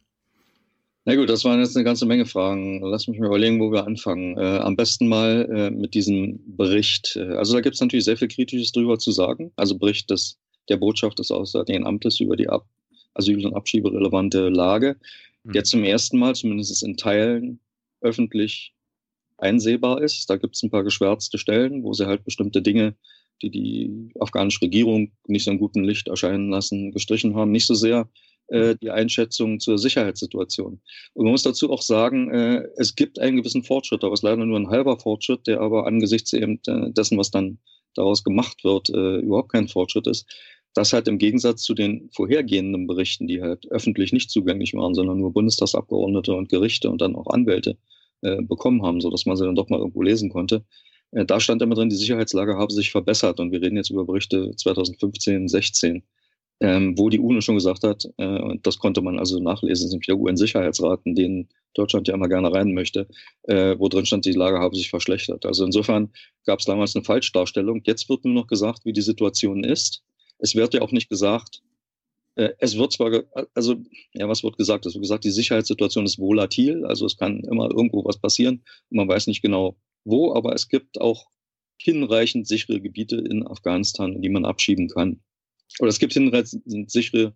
Na 1.03 1.15
gut, 1.15 1.29
das 1.29 1.43
waren 1.43 1.59
jetzt 1.59 1.75
eine 1.75 1.83
ganze 1.83 2.05
Menge 2.05 2.27
Fragen. 2.27 2.79
Lass 2.83 3.07
mich 3.07 3.19
mal 3.19 3.25
überlegen, 3.25 3.59
wo 3.59 3.71
wir 3.71 3.87
anfangen. 3.87 4.37
Äh, 4.37 4.59
am 4.59 4.75
besten 4.75 5.07
mal 5.07 5.49
äh, 5.51 5.71
mit 5.71 5.95
diesem 5.95 6.39
Bericht. 6.55 7.15
Äh, 7.15 7.35
also 7.35 7.53
da 7.53 7.61
gibt 7.61 7.73
es 7.73 7.81
natürlich 7.81 8.05
sehr 8.05 8.17
viel 8.17 8.27
Kritisches 8.27 8.71
drüber 8.71 8.99
zu 8.99 9.11
sagen. 9.11 9.51
Also 9.55 9.79
Bericht 9.79 10.11
des, 10.11 10.37
der 10.71 10.77
Botschaft 10.77 11.19
des 11.19 11.31
Auswärtigen 11.31 11.85
Amtes 11.85 12.19
über 12.19 12.35
die 12.35 12.49
Ab 12.49 12.65
Asyl- 13.13 13.45
und 13.45 13.53
Abschieberelevante 13.53 14.49
Lage, 14.49 14.97
mhm. 15.43 15.51
der 15.51 15.63
zum 15.63 15.83
ersten 15.83 16.17
Mal, 16.17 16.33
zumindest 16.33 16.81
in 16.83 16.97
Teilen, 16.97 17.59
öffentlich 18.01 18.73
einsehbar 19.37 20.01
ist. 20.01 20.29
Da 20.29 20.37
gibt 20.37 20.55
es 20.55 20.63
ein 20.63 20.71
paar 20.71 20.83
geschwärzte 20.83 21.37
Stellen, 21.37 21.83
wo 21.83 21.93
sie 21.93 22.07
halt 22.07 22.23
bestimmte 22.23 22.61
Dinge, 22.61 22.95
die 23.41 23.49
die 23.49 24.11
afghanische 24.19 24.61
Regierung 24.61 25.11
nicht 25.27 25.43
so 25.43 25.51
in 25.51 25.59
gutem 25.59 25.83
Licht 25.83 26.07
erscheinen 26.07 26.49
lassen, 26.49 26.91
gestrichen 26.91 27.35
haben. 27.35 27.51
Nicht 27.51 27.67
so 27.67 27.73
sehr 27.73 28.07
äh, 28.47 28.75
die 28.81 28.91
Einschätzung 28.91 29.59
zur 29.59 29.77
Sicherheitssituation. 29.77 30.81
Und 31.13 31.23
man 31.23 31.31
muss 31.31 31.43
dazu 31.43 31.71
auch 31.71 31.81
sagen, 31.81 32.31
äh, 32.31 32.67
es 32.77 32.95
gibt 32.95 33.19
einen 33.19 33.37
gewissen 33.37 33.63
Fortschritt, 33.63 34.03
aber 34.03 34.13
es 34.13 34.19
ist 34.19 34.23
leider 34.23 34.45
nur 34.45 34.59
ein 34.59 34.69
halber 34.69 34.99
Fortschritt, 34.99 35.47
der 35.47 35.61
aber 35.61 35.87
angesichts 35.87 36.33
eben 36.33 36.59
äh, 36.67 36.91
dessen, 36.91 37.17
was 37.17 37.31
dann 37.31 37.57
daraus 37.95 38.23
gemacht 38.23 38.63
wird, 38.63 38.89
äh, 38.89 39.17
überhaupt 39.17 39.51
kein 39.51 39.67
Fortschritt 39.67 40.07
ist. 40.07 40.27
Das 40.73 40.93
halt 40.93 41.07
im 41.07 41.17
Gegensatz 41.17 41.63
zu 41.63 41.73
den 41.73 42.09
vorhergehenden 42.11 42.87
Berichten, 42.87 43.27
die 43.27 43.41
halt 43.41 43.69
öffentlich 43.71 44.13
nicht 44.13 44.31
zugänglich 44.31 44.73
waren, 44.73 44.93
sondern 44.95 45.19
nur 45.19 45.33
Bundestagsabgeordnete 45.33 46.33
und 46.33 46.49
Gerichte 46.49 46.89
und 46.89 47.01
dann 47.01 47.15
auch 47.15 47.27
Anwälte 47.27 47.77
äh, 48.21 48.41
bekommen 48.41 48.83
haben, 48.83 49.01
sodass 49.01 49.25
man 49.25 49.35
sie 49.35 49.45
dann 49.45 49.55
doch 49.55 49.69
mal 49.69 49.79
irgendwo 49.79 50.01
lesen 50.01 50.29
konnte. 50.29 50.63
Äh, 51.11 51.25
da 51.25 51.39
stand 51.39 51.61
immer 51.61 51.75
drin, 51.75 51.89
die 51.89 51.95
Sicherheitslage 51.95 52.57
habe 52.57 52.73
sich 52.73 52.91
verbessert 52.91 53.39
und 53.39 53.51
wir 53.51 53.61
reden 53.61 53.75
jetzt 53.77 53.89
über 53.89 54.05
Berichte 54.05 54.55
2015, 54.55 55.47
16 55.47 56.03
ähm, 56.61 56.95
wo 56.95 57.09
die 57.09 57.19
UNO 57.19 57.41
schon 57.41 57.55
gesagt 57.55 57.83
hat, 57.83 58.07
äh, 58.17 58.39
und 58.39 58.67
das 58.67 58.77
konnte 58.77 59.01
man 59.01 59.17
also 59.17 59.39
nachlesen, 59.39 59.89
sind 59.89 60.07
der 60.07 60.17
UN-Sicherheitsrat, 60.17 61.01
in 61.05 61.15
den 61.15 61.49
Deutschland 61.73 62.07
ja 62.07 62.13
immer 62.13 62.29
gerne 62.29 62.53
rein 62.53 62.73
möchte, 62.73 63.07
äh, 63.43 63.75
wo 63.79 63.89
drin 63.89 64.05
stand, 64.05 64.25
die 64.25 64.31
Lage 64.33 64.59
habe 64.59 64.75
sich 64.75 64.91
verschlechtert. 64.91 65.45
Also 65.45 65.65
insofern 65.65 66.11
gab 66.45 66.59
es 66.59 66.65
damals 66.65 66.95
eine 66.95 67.03
Falschdarstellung. 67.03 67.81
Jetzt 67.85 68.09
wird 68.09 68.25
nur 68.25 68.35
noch 68.35 68.47
gesagt, 68.47 68.85
wie 68.85 68.93
die 68.93 69.01
Situation 69.01 69.63
ist. 69.63 70.03
Es 70.41 70.55
wird 70.55 70.73
ja 70.73 70.81
auch 70.81 70.91
nicht 70.91 71.09
gesagt, 71.09 71.61
äh, 72.35 72.49
es 72.59 72.77
wird 72.77 72.91
zwar, 72.91 73.23
also, 73.53 73.75
ja, 74.13 74.27
was 74.27 74.43
wird 74.43 74.57
gesagt? 74.57 74.85
Es 74.85 74.93
wird 74.93 75.03
gesagt, 75.03 75.23
die 75.23 75.31
Sicherheitssituation 75.31 76.05
ist 76.05 76.19
volatil, 76.19 76.85
also 76.85 77.05
es 77.05 77.17
kann 77.17 77.41
immer 77.41 77.69
irgendwo 77.69 78.03
was 78.03 78.19
passieren. 78.19 78.63
Man 78.89 79.07
weiß 79.07 79.27
nicht 79.27 79.41
genau 79.41 79.77
wo, 80.03 80.33
aber 80.33 80.53
es 80.53 80.67
gibt 80.67 80.99
auch 80.99 81.27
hinreichend 81.77 82.47
sichere 82.47 82.81
Gebiete 82.81 83.17
in 83.17 83.45
Afghanistan, 83.45 84.13
in 84.13 84.21
die 84.21 84.29
man 84.29 84.45
abschieben 84.45 84.87
kann. 84.87 85.21
Oder 85.79 85.89
es 85.89 85.99
gibt 85.99 86.13
hinreichend 86.13 86.91
sichere 86.91 87.35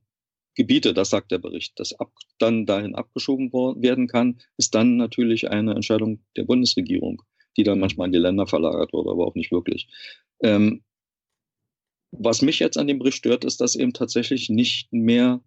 Gebiete, 0.56 0.93
das 0.93 1.09
sagt 1.09 1.32
der 1.32 1.40
Bericht. 1.40 1.80
Das 1.80 1.93
ab, 1.93 2.11
dann 2.40 2.66
dahin 2.66 2.95
abgeschoben 2.95 3.51
werden 3.51 4.08
kann, 4.08 4.40
ist 4.58 4.74
dann 4.74 4.98
natürlich 4.98 5.50
eine 5.50 5.74
Entscheidung 5.74 6.24
der 6.38 6.43
Bundesregierung, 6.43 7.22
die 7.58 7.64
dann 7.64 7.80
manchmal 7.80 8.06
an 8.06 8.14
die 8.14 8.19
Länder 8.19 8.48
verlagert 8.48 8.93
wird, 8.93 9.08
aber 9.08 9.27
auch 9.27 9.35
nicht 9.35 9.51
wirklich. 9.51 9.88
Ähm, 10.42 10.84
was 12.19 12.42
mich 12.42 12.60
jetzt 12.60 12.77
an 12.77 12.88
dem 12.88 13.00
Bericht 13.00 13.18
stört, 13.18 13.45
ist, 13.45 13.61
dass 13.61 13.76
eben 13.76 13.94
tatsächlich 13.94 14.50
nicht 14.50 14.92
mehr 14.92 15.42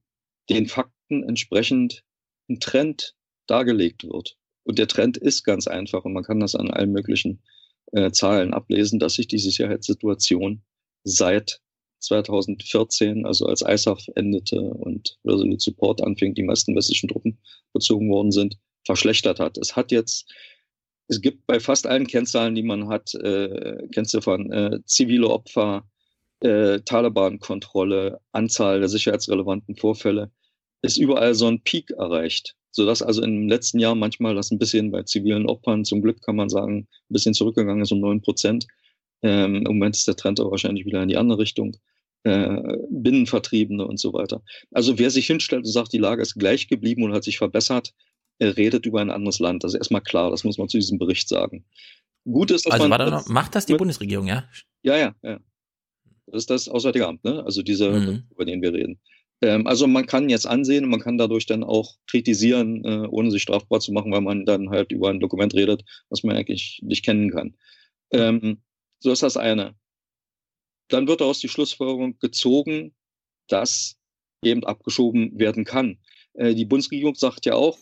den 0.49 0.67
Fakten 0.67 1.23
entsprechend 1.23 2.05
ein 2.49 2.61
Trend 2.61 3.15
dargelegt 3.47 4.05
wird. 4.05 4.37
Und 4.65 4.79
der 4.79 4.89
Trend 4.89 5.17
ist 5.17 5.45
ganz 5.45 5.67
einfach 5.67 6.05
und 6.05 6.13
man 6.13 6.25
kann 6.25 6.41
das 6.41 6.55
an 6.55 6.71
allen 6.71 6.93
möglichen 6.93 7.43
äh, 7.93 8.11
Zahlen 8.11 8.53
ablesen, 8.53 8.99
dass 8.99 9.15
sich 9.15 9.27
die 9.29 9.39
Sicherheitssituation 9.39 10.63
seit 11.05 11.61
2014, 12.01 13.27
also 13.27 13.47
als 13.47 13.63
ISAF 13.63 14.07
endete 14.15 14.61
und 14.61 15.19
Resolute 15.25 15.61
Support 15.61 16.03
anfing, 16.03 16.35
die 16.35 16.43
meisten 16.43 16.77
westlichen 16.77 17.09
Truppen 17.09 17.39
bezogen 17.73 18.11
worden 18.11 18.31
sind, 18.31 18.59
verschlechtert 18.85 19.41
hat. 19.41 19.59
Es 19.59 19.75
hat 19.75 19.91
jetzt, 19.91 20.31
es 21.09 21.21
gibt 21.21 21.47
bei 21.47 21.61
fast 21.61 21.87
allen 21.87 22.07
Kennzahlen, 22.07 22.55
die 22.55 22.63
man 22.63 22.89
hat, 22.89 23.15
äh, 23.15 23.89
Kennziffern, 23.89 24.53
äh, 24.53 24.79
zivile 24.85 25.29
Opfer, 25.29 25.89
äh, 26.41 26.81
Taliban-Kontrolle, 26.81 28.21
Anzahl 28.33 28.81
der 28.81 28.89
sicherheitsrelevanten 28.89 29.77
Vorfälle, 29.77 30.31
ist 30.83 30.97
überall 30.97 31.35
so 31.35 31.47
ein 31.47 31.63
Peak 31.63 31.91
erreicht. 31.91 32.55
Sodass 32.71 33.03
also 33.03 33.23
im 33.23 33.49
letzten 33.49 33.79
Jahr 33.81 33.95
manchmal 33.95 34.35
das 34.35 34.51
ein 34.51 34.59
bisschen 34.59 34.91
bei 34.91 35.03
zivilen 35.03 35.47
Opfern, 35.47 35.85
zum 35.85 36.03
Glück 36.03 36.23
kann 36.23 36.37
man 36.37 36.49
sagen, 36.49 36.81
ein 36.81 37.13
bisschen 37.13 37.35
zurückgegangen 37.35 37.83
ist 37.83 37.93
um 37.93 38.01
neun 38.01 38.21
Prozent. 38.21 38.67
Ähm, 39.23 39.57
Im 39.57 39.65
Moment 39.65 39.97
ist 39.97 40.07
der 40.07 40.17
Trend 40.17 40.39
aber 40.39 40.51
wahrscheinlich 40.53 40.87
wieder 40.87 41.03
in 41.03 41.09
die 41.09 41.17
andere 41.17 41.39
Richtung. 41.39 41.77
Äh, 42.25 42.77
Binnenvertriebene 42.91 43.87
und 43.87 43.99
so 43.99 44.13
weiter. 44.13 44.43
Also 44.73 44.99
wer 44.99 45.11
sich 45.11 45.27
hinstellt 45.27 45.65
und 45.65 45.73
sagt, 45.73 45.93
die 45.93 45.99
Lage 45.99 46.23
ist 46.23 46.35
gleich 46.35 46.69
geblieben 46.69 47.03
und 47.05 47.13
hat 47.13 47.25
sich 47.25 47.39
verbessert, 47.39 47.95
er 48.39 48.57
redet 48.57 48.87
über 48.87 49.01
ein 49.01 49.11
anderes 49.11 49.39
Land. 49.39 49.65
Das 49.65 49.73
ist 49.73 49.79
erstmal 49.79 50.03
klar, 50.03 50.31
das 50.31 50.45
muss 50.45 50.59
man 50.59 50.69
zu 50.69 50.79
diesem 50.79 50.99
Bericht 50.99 51.29
sagen. 51.29 51.65
Gut 52.25 52.51
ist, 52.51 52.67
dass 52.67 52.75
also 52.75 52.89
man. 52.89 53.11
Noch, 53.11 53.29
macht 53.29 53.55
das 53.55 53.67
die 53.67 53.75
Bundesregierung, 53.75 54.27
ja? 54.27 54.45
Ja, 54.83 54.97
ja, 54.97 55.15
ja. 55.23 55.39
Das 56.31 56.43
ist 56.43 56.51
das 56.51 56.69
Auswärtige 56.69 57.07
Amt, 57.07 57.25
ne? 57.25 57.43
Also 57.45 57.63
dieser, 57.63 57.91
mhm. 57.91 58.25
über 58.31 58.45
den 58.45 58.63
wir 58.63 58.73
reden. 58.73 59.01
Ähm, 59.41 59.67
also 59.67 59.87
man 59.87 60.07
kann 60.07 60.29
jetzt 60.29 60.47
ansehen 60.47 60.85
und 60.85 60.91
man 60.91 61.01
kann 61.01 61.19
dadurch 61.19 61.47
dann 61.47 61.63
auch 61.63 61.97
kritisieren, 62.07 62.85
äh, 62.85 63.07
ohne 63.09 63.31
sich 63.31 63.43
strafbar 63.43 63.81
zu 63.81 63.93
machen, 63.93 64.13
weil 64.13 64.21
man 64.21 64.45
dann 64.45 64.71
halt 64.71 64.93
über 64.93 65.11
ein 65.11 65.21
Dokument 65.21 65.55
redet, 65.55 65.85
was 66.09 66.23
man 66.23 66.37
eigentlich 66.37 66.81
nicht 66.83 67.05
kennen 67.05 67.31
kann. 67.31 67.55
Ähm, 68.11 68.63
so 69.01 69.13
ist 69.13 69.23
das 69.23 69.37
eine. 69.37 69.75
Dann 70.89 71.07
wird 71.07 71.21
daraus 71.21 71.39
die 71.39 71.49
Schlussfolgerung 71.49 72.19
gezogen, 72.19 72.95
dass 73.49 73.97
eben 74.45 74.65
abgeschoben 74.65 75.39
werden 75.39 75.65
kann. 75.65 75.99
Äh, 76.35 76.55
die 76.55 76.65
Bundesregierung 76.65 77.15
sagt 77.15 77.47
ja 77.47 77.55
auch, 77.55 77.79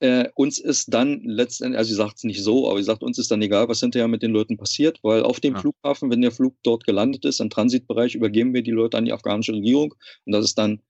äh, 0.00 0.28
uns 0.34 0.58
ist 0.58 0.92
dann 0.92 1.22
letztendlich, 1.22 1.78
also 1.78 1.88
sie 1.88 1.94
sagt 1.94 2.18
es 2.18 2.24
nicht 2.24 2.42
so, 2.42 2.68
aber 2.68 2.78
sie 2.78 2.84
sagt, 2.84 3.02
uns 3.02 3.18
ist 3.18 3.30
dann 3.30 3.42
egal, 3.42 3.68
was 3.68 3.80
hinterher 3.80 4.08
mit 4.08 4.22
den 4.22 4.30
Leuten 4.30 4.56
passiert, 4.56 4.98
weil 5.02 5.22
auf 5.22 5.40
dem 5.40 5.54
ja. 5.54 5.60
Flughafen, 5.60 6.10
wenn 6.10 6.22
der 6.22 6.32
Flug 6.32 6.54
dort 6.62 6.84
gelandet 6.84 7.24
ist, 7.24 7.40
im 7.40 7.50
Transitbereich, 7.50 8.14
übergeben 8.14 8.52
wir 8.52 8.62
die 8.62 8.72
Leute 8.72 8.98
an 8.98 9.06
die 9.06 9.12
afghanische 9.12 9.52
Regierung 9.52 9.94
und 10.24 10.32
das 10.32 10.44
ist 10.44 10.58
dann 10.58 10.82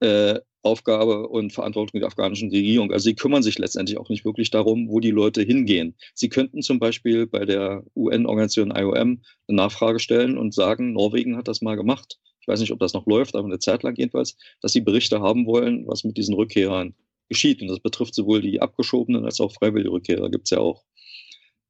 äh, 0.00 0.40
Aufgabe 0.62 1.28
und 1.28 1.52
Verantwortung 1.52 2.00
der 2.00 2.06
afghanischen 2.06 2.50
Regierung. 2.50 2.92
Also 2.92 3.04
sie 3.04 3.14
kümmern 3.14 3.42
sich 3.42 3.58
letztendlich 3.58 3.98
auch 3.98 4.08
nicht 4.08 4.24
wirklich 4.24 4.50
darum, 4.50 4.88
wo 4.88 5.00
die 5.00 5.10
Leute 5.10 5.42
hingehen. 5.42 5.96
Sie 6.14 6.28
könnten 6.28 6.62
zum 6.62 6.78
Beispiel 6.78 7.26
bei 7.26 7.44
der 7.44 7.82
UN-Organisation 7.96 8.70
IOM 8.70 9.22
eine 9.48 9.56
Nachfrage 9.56 9.98
stellen 9.98 10.38
und 10.38 10.54
sagen, 10.54 10.92
Norwegen 10.92 11.36
hat 11.36 11.48
das 11.48 11.62
mal 11.62 11.76
gemacht. 11.76 12.20
Ich 12.40 12.48
weiß 12.48 12.60
nicht, 12.60 12.72
ob 12.72 12.78
das 12.78 12.92
noch 12.92 13.06
läuft, 13.06 13.34
aber 13.34 13.46
eine 13.46 13.58
Zeit 13.58 13.82
lang 13.82 13.96
jedenfalls, 13.96 14.36
dass 14.60 14.72
sie 14.72 14.80
Berichte 14.80 15.20
haben 15.20 15.46
wollen, 15.46 15.86
was 15.86 16.04
mit 16.04 16.16
diesen 16.16 16.34
Rückkehrern 16.34 16.94
geschieht. 17.32 17.60
Und 17.62 17.68
das 17.68 17.80
betrifft 17.80 18.14
sowohl 18.14 18.40
die 18.40 18.60
Abgeschobenen 18.60 19.24
als 19.24 19.40
auch 19.40 19.52
freiwillige 19.52 19.90
Rückkehrer, 19.90 20.30
gibt 20.30 20.44
es 20.44 20.50
ja 20.50 20.58
auch. 20.58 20.84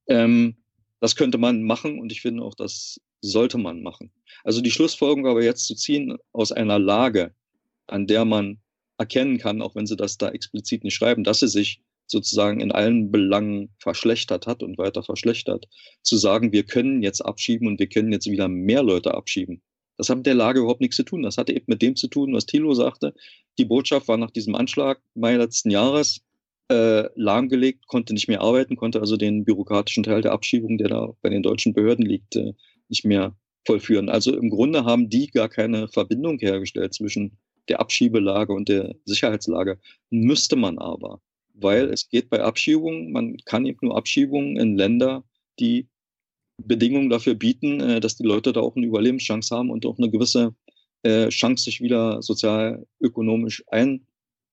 Ähm, 0.08 0.56
das 1.00 1.16
könnte 1.16 1.38
man 1.38 1.62
machen 1.62 1.98
und 1.98 2.12
ich 2.12 2.20
finde 2.20 2.44
auch, 2.44 2.54
das 2.54 3.00
sollte 3.20 3.58
man 3.58 3.82
machen. 3.82 4.12
Also 4.44 4.60
die 4.60 4.70
Schlussfolgerung 4.70 5.26
aber 5.26 5.42
jetzt 5.42 5.66
zu 5.66 5.74
ziehen 5.74 6.16
aus 6.32 6.52
einer 6.52 6.78
Lage, 6.78 7.34
an 7.86 8.06
der 8.06 8.24
man 8.24 8.60
erkennen 8.98 9.38
kann, 9.38 9.62
auch 9.62 9.74
wenn 9.74 9.86
sie 9.86 9.96
das 9.96 10.18
da 10.18 10.30
explizit 10.30 10.84
nicht 10.84 10.94
schreiben, 10.94 11.24
dass 11.24 11.40
sie 11.40 11.48
sich 11.48 11.82
sozusagen 12.06 12.60
in 12.60 12.72
allen 12.72 13.10
Belangen 13.10 13.74
verschlechtert 13.78 14.46
hat 14.46 14.62
und 14.62 14.78
weiter 14.78 15.02
verschlechtert, 15.02 15.66
zu 16.02 16.16
sagen, 16.16 16.52
wir 16.52 16.64
können 16.64 17.02
jetzt 17.02 17.20
abschieben 17.20 17.66
und 17.66 17.80
wir 17.80 17.88
können 17.88 18.12
jetzt 18.12 18.30
wieder 18.30 18.48
mehr 18.48 18.82
Leute 18.82 19.14
abschieben. 19.14 19.62
Das 19.96 20.08
hat 20.08 20.18
mit 20.18 20.26
der 20.26 20.34
Lage 20.34 20.60
überhaupt 20.60 20.80
nichts 20.80 20.96
zu 20.96 21.02
tun. 21.02 21.22
Das 21.22 21.38
hatte 21.38 21.52
eben 21.52 21.66
mit 21.68 21.82
dem 21.82 21.96
zu 21.96 22.08
tun, 22.08 22.32
was 22.34 22.46
Thilo 22.46 22.74
sagte. 22.74 23.14
Die 23.58 23.64
Botschaft 23.64 24.08
war 24.08 24.16
nach 24.16 24.30
diesem 24.30 24.54
Anschlag 24.54 25.00
Mai 25.14 25.36
letzten 25.36 25.70
Jahres 25.70 26.22
äh, 26.70 27.08
lahmgelegt, 27.14 27.86
konnte 27.86 28.14
nicht 28.14 28.28
mehr 28.28 28.40
arbeiten, 28.40 28.76
konnte 28.76 29.00
also 29.00 29.16
den 29.16 29.44
bürokratischen 29.44 30.04
Teil 30.04 30.22
der 30.22 30.32
Abschiebung, 30.32 30.78
der 30.78 30.88
da 30.88 31.12
bei 31.20 31.28
den 31.28 31.42
deutschen 31.42 31.74
Behörden 31.74 32.06
liegt, 32.06 32.36
äh, 32.36 32.54
nicht 32.88 33.04
mehr 33.04 33.36
vollführen. 33.66 34.08
Also 34.08 34.36
im 34.36 34.50
Grunde 34.50 34.84
haben 34.84 35.08
die 35.08 35.28
gar 35.28 35.48
keine 35.48 35.88
Verbindung 35.88 36.38
hergestellt 36.38 36.94
zwischen 36.94 37.38
der 37.68 37.80
Abschiebelage 37.80 38.52
und 38.52 38.68
der 38.68 38.96
Sicherheitslage. 39.04 39.78
Müsste 40.10 40.56
man 40.56 40.78
aber, 40.78 41.20
weil 41.54 41.90
es 41.90 42.08
geht 42.08 42.30
bei 42.30 42.42
Abschiebungen, 42.42 43.12
man 43.12 43.36
kann 43.44 43.66
eben 43.66 43.78
nur 43.82 43.96
Abschiebungen 43.96 44.56
in 44.56 44.76
Länder, 44.76 45.24
die 45.60 45.88
Bedingungen 46.58 47.10
dafür 47.10 47.34
bieten, 47.34 47.80
äh, 47.80 48.00
dass 48.00 48.16
die 48.16 48.24
Leute 48.24 48.52
da 48.52 48.60
auch 48.60 48.76
eine 48.76 48.86
Überlebenschance 48.86 49.54
haben 49.54 49.70
und 49.70 49.86
auch 49.86 49.98
eine 49.98 50.10
gewisse 50.10 50.54
äh, 51.02 51.28
Chance, 51.28 51.64
sich 51.64 51.80
wieder 51.80 52.22
sozial-ökonomisch 52.22 53.64
ein, 53.68 54.06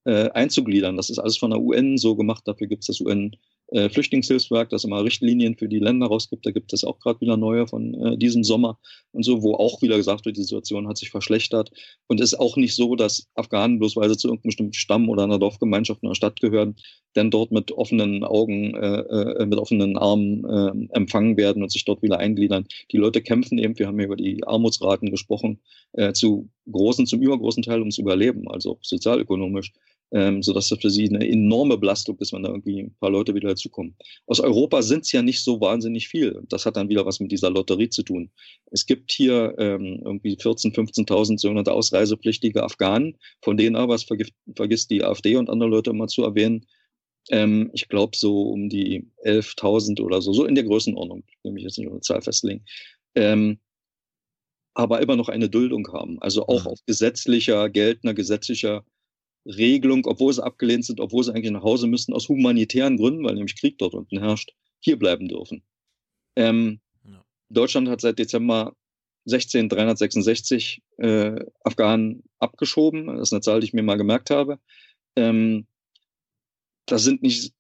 äh, 0.06 0.30
einzugliedern. 0.32 0.98
Das 0.98 1.10
ist 1.10 1.20
alles 1.20 1.38
von 1.38 1.52
der 1.52 1.60
UN 1.60 1.98
so 1.98 2.16
gemacht, 2.16 2.48
dafür 2.48 2.68
gibt 2.68 2.84
es 2.84 2.88
das 2.88 3.02
UN 3.02 3.36
äh, 3.72 3.90
Flüchtlingshilfswerk, 3.90 4.70
das 4.70 4.84
immer 4.84 5.04
Richtlinien 5.04 5.56
für 5.56 5.68
die 5.68 5.80
Länder 5.80 6.08
rausgibt. 6.08 6.46
Da 6.46 6.52
gibt 6.52 6.74
es 6.74 6.84
auch 6.84 7.00
gerade 7.00 7.22
wieder 7.22 7.38
neue 7.38 7.68
von 7.68 7.94
äh, 7.94 8.18
diesem 8.18 8.44
Sommer 8.44 8.80
und 9.12 9.24
so, 9.24 9.44
wo 9.44 9.56
auch 9.56 9.82
wieder 9.82 9.98
gesagt 9.98 10.26
wird, 10.26 10.38
die 10.38 10.44
Situation 10.44 10.88
hat 10.88 10.98
sich 10.98 11.10
verschlechtert. 11.10 11.72
Und 12.08 12.20
es 12.20 12.34
ist 12.34 12.40
auch 12.40 12.58
nicht 12.58 12.76
so, 12.76 12.96
dass 12.96 13.28
Afghanen 13.36 13.80
bloß 13.80 13.96
weil 13.96 14.10
sie 14.10 14.18
zu 14.18 14.28
irgendeinem 14.28 14.50
bestimmten 14.50 14.74
Stamm 14.74 15.10
oder 15.10 15.24
einer 15.24 15.40
Dorfgemeinschaft 15.40 16.04
einer 16.04 16.16
Stadt 16.16 16.40
gehören, 16.40 16.76
dann 17.14 17.32
dort 17.32 17.52
mit 17.52 17.72
offenen 17.72 18.24
Augen, 18.24 18.76
äh, 18.76 19.00
äh, 19.00 19.46
mit 19.46 19.58
offenen 19.58 19.98
Armen 19.98 20.46
äh, 20.46 20.96
empfangen 20.96 21.38
werden 21.38 21.64
und 21.64 21.72
sich 21.72 21.86
dort 21.86 22.02
wieder 22.02 22.20
eingliedern. 22.20 22.66
Die 22.92 22.98
Leute 22.98 23.22
kämpfen 23.22 23.58
eben, 23.58 23.78
wir 23.78 23.88
haben 23.88 24.00
ja 24.00 24.06
über 24.06 24.16
die 24.16 24.44
Armutsraten 24.46 25.10
gesprochen, 25.12 25.60
zu 26.14 26.50
großen, 26.72 27.08
zum 27.08 27.22
übergroßen 27.22 27.64
Teil 27.64 27.80
ums 27.80 27.98
Überleben, 27.98 28.48
also 28.48 28.78
sozialökonomisch 28.82 29.74
ähm, 30.12 30.42
sodass 30.42 30.70
das 30.70 30.80
für 30.80 30.90
sie 30.90 31.08
eine 31.08 31.28
enorme 31.28 31.78
Belastung 31.78 32.18
ist, 32.20 32.34
wenn 32.34 32.44
da 32.44 32.50
irgendwie 32.50 32.82
ein 32.84 32.96
paar 33.00 33.12
Leute 33.12 33.36
wieder 33.36 33.50
dazukommen. 33.50 33.96
Aus 34.26 34.40
Europa 34.40 34.82
sind 34.82 35.06
es 35.06 35.12
ja 35.12 35.22
nicht 35.22 35.44
so 35.44 35.62
wahnsinnig 35.62 36.08
viel. 36.08 36.42
Das 36.50 36.66
hat 36.66 36.78
dann 36.78 36.90
wieder 36.90 37.06
was 37.06 37.20
mit 37.20 37.32
dieser 37.32 37.50
Lotterie 37.50 37.90
zu 37.90 38.04
tun. 38.04 38.32
Es 38.72 38.86
gibt 38.86 39.12
hier 39.12 39.56
ähm, 39.60 40.02
irgendwie 40.04 40.36
14.000, 40.36 40.74
15.000 40.76 41.40
sogenannte 41.40 41.74
ausreisepflichtige 41.74 42.64
Afghanen, 42.64 43.18
von 43.42 43.58
denen 43.58 43.76
aber, 43.76 43.96
es 43.96 44.04
vergisst, 44.04 44.90
die 44.90 45.04
AfD 45.04 45.36
und 45.36 45.50
andere 45.50 45.70
Leute 45.70 45.92
immer 45.92 46.08
zu 46.08 46.24
erwähnen, 46.24 46.66
ähm, 47.30 47.70
ich 47.74 47.88
glaube 47.88 48.18
so 48.18 48.44
um 48.50 48.70
die 48.70 49.08
11.000 49.24 50.02
oder 50.02 50.22
so, 50.22 50.34
so 50.34 50.46
in 50.46 50.56
der 50.56 50.64
Größenordnung, 50.64 51.24
ich 51.28 51.38
will 51.44 51.52
mich 51.52 51.64
jetzt 51.64 51.78
nicht 51.78 51.88
auf 51.88 51.94
eine 51.94 52.02
Zahl 52.02 52.22
festlegen. 52.22 52.66
Ähm, 53.16 53.60
aber 54.74 55.02
immer 55.02 55.16
noch 55.16 55.30
eine 55.30 55.50
Duldung 55.50 55.88
haben. 55.92 56.22
Also 56.22 56.48
auch 56.48 56.64
mhm. 56.64 56.68
auf 56.68 56.80
gesetzlicher, 56.86 57.70
geltender, 57.70 58.14
gesetzlicher 58.14 58.86
Regelung, 59.46 60.06
obwohl 60.06 60.34
sie 60.34 60.44
abgelehnt 60.44 60.86
sind, 60.86 61.00
obwohl 61.00 61.24
sie 61.24 61.34
eigentlich 61.34 61.52
nach 61.52 61.64
Hause 61.64 61.88
müssten, 61.88 62.14
aus 62.14 62.30
humanitären 62.30 62.98
Gründen, 62.98 63.24
weil 63.24 63.36
nämlich 63.36 63.60
Krieg 63.60 63.78
dort 63.78 63.94
unten 63.94 64.20
herrscht, 64.20 64.54
hier 64.80 64.98
bleiben 64.98 65.28
dürfen. 65.28 65.64
Ähm, 66.36 66.80
ja. 67.04 67.24
Deutschland 67.50 67.90
hat 67.90 68.02
seit 68.02 68.20
Dezember 68.20 68.76
16 69.26 69.70
366 69.70 70.82
äh, 70.98 71.46
Afghanen 71.64 72.24
abgeschoben. 72.40 73.08
Das 73.08 73.30
ist 73.30 73.34
eine 73.34 73.42
Zahl, 73.42 73.60
die 73.60 73.68
ich 73.68 73.74
mir 73.74 73.84
mal 73.84 73.98
gemerkt 73.98 74.30
habe. 74.30 74.60
Ähm, 75.16 75.68
das 76.86 77.04
sind 77.04 77.22
nicht 77.22 77.54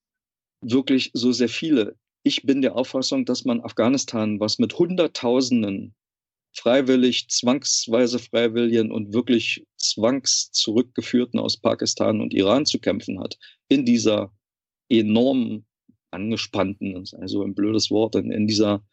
wirklich 0.61 1.11
so 1.13 1.31
sehr 1.31 1.49
viele. 1.49 1.95
Ich 2.23 2.43
bin 2.43 2.61
der 2.61 2.75
Auffassung, 2.75 3.25
dass 3.25 3.45
man 3.45 3.61
Afghanistan, 3.61 4.39
was 4.39 4.59
mit 4.59 4.77
Hunderttausenden 4.77 5.93
freiwillig, 6.53 7.29
zwangsweise 7.29 8.19
Freiwilligen 8.19 8.91
und 8.91 9.13
wirklich 9.13 9.65
zwangszurückgeführten 9.77 11.39
aus 11.39 11.57
Pakistan 11.57 12.21
und 12.21 12.33
Iran 12.33 12.65
zu 12.65 12.79
kämpfen 12.79 13.19
hat, 13.19 13.37
in 13.67 13.85
dieser 13.85 14.33
enorm 14.89 15.65
angespannten, 16.11 17.03
also 17.19 17.43
ein 17.43 17.53
blödes 17.53 17.91
Wort, 17.91 18.15
in, 18.15 18.31
in 18.31 18.47
dieser 18.47 18.83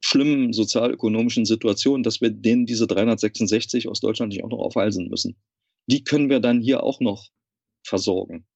schlimmen 0.00 0.52
sozialökonomischen 0.52 1.44
Situation, 1.44 2.02
dass 2.02 2.20
wir 2.20 2.30
denen 2.30 2.66
diese 2.66 2.86
366 2.86 3.88
aus 3.88 4.00
Deutschland 4.00 4.32
nicht 4.32 4.44
auch 4.44 4.50
noch 4.50 4.58
aufhalsen 4.58 5.08
müssen. 5.08 5.36
Die 5.86 6.04
können 6.04 6.30
wir 6.30 6.40
dann 6.40 6.60
hier 6.60 6.82
auch 6.82 7.00
noch 7.00 7.28
versorgen. 7.86 8.46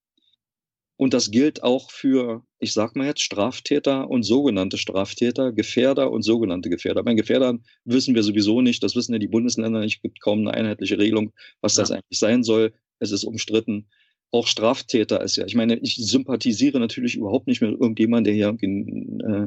Und 0.99 1.15
das 1.15 1.31
gilt 1.31 1.63
auch 1.63 1.93
für, 1.93 2.43
ich 2.59 2.73
sag 2.73 2.97
mal 2.97 3.07
jetzt, 3.07 3.23
Straftäter 3.23 4.11
und 4.11 4.25
sogenannte 4.25 4.79
Straftäter, 4.79 5.53
Gefährder 5.53 6.11
und 6.11 6.23
sogenannte 6.23 6.71
Gefährder. 6.71 7.05
Bei 7.05 7.15
Gefährdern 7.15 7.65
wissen 7.85 8.17
wir 8.17 8.25
sowieso 8.25 8.63
nicht, 8.63 8.83
das 8.83 8.97
wissen 8.97 9.13
ja 9.13 9.21
die 9.21 9.29
Bundesländer 9.29 9.79
nicht, 9.79 9.99
es 9.99 10.03
gibt 10.03 10.21
kaum 10.21 10.41
eine 10.41 10.55
einheitliche 10.55 10.99
Regelung, 10.99 11.33
was 11.61 11.77
ja. 11.77 11.83
das 11.83 11.93
eigentlich 11.93 12.19
sein 12.19 12.43
soll. 12.43 12.73
Es 12.99 13.13
ist 13.13 13.23
umstritten. 13.23 13.87
Auch 14.33 14.49
Straftäter 14.49 15.23
ist 15.23 15.37
ja, 15.37 15.47
ich 15.47 15.55
meine, 15.55 15.79
ich 15.79 15.95
sympathisiere 15.95 16.81
natürlich 16.81 17.15
überhaupt 17.15 17.47
nicht 17.47 17.63
mit 17.63 17.71
irgendjemandem, 17.81 18.37
der 18.37 18.59
hier 18.59 18.59
äh, 18.61 19.47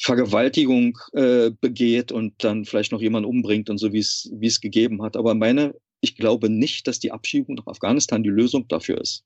Vergewaltigung 0.00 0.96
äh, 1.14 1.50
begeht 1.60 2.12
und 2.12 2.44
dann 2.44 2.64
vielleicht 2.64 2.92
noch 2.92 3.00
jemanden 3.00 3.28
umbringt 3.28 3.70
und 3.70 3.78
so, 3.78 3.92
wie 3.92 3.98
es 3.98 4.30
wie 4.32 4.46
es 4.46 4.60
gegeben 4.60 5.02
hat. 5.02 5.16
Aber 5.16 5.34
meine, 5.34 5.74
ich 6.00 6.14
glaube 6.14 6.48
nicht, 6.48 6.86
dass 6.86 7.00
die 7.00 7.10
Abschiebung 7.10 7.56
nach 7.56 7.66
Afghanistan 7.66 8.22
die 8.22 8.30
Lösung 8.30 8.68
dafür 8.68 9.00
ist. 9.00 9.24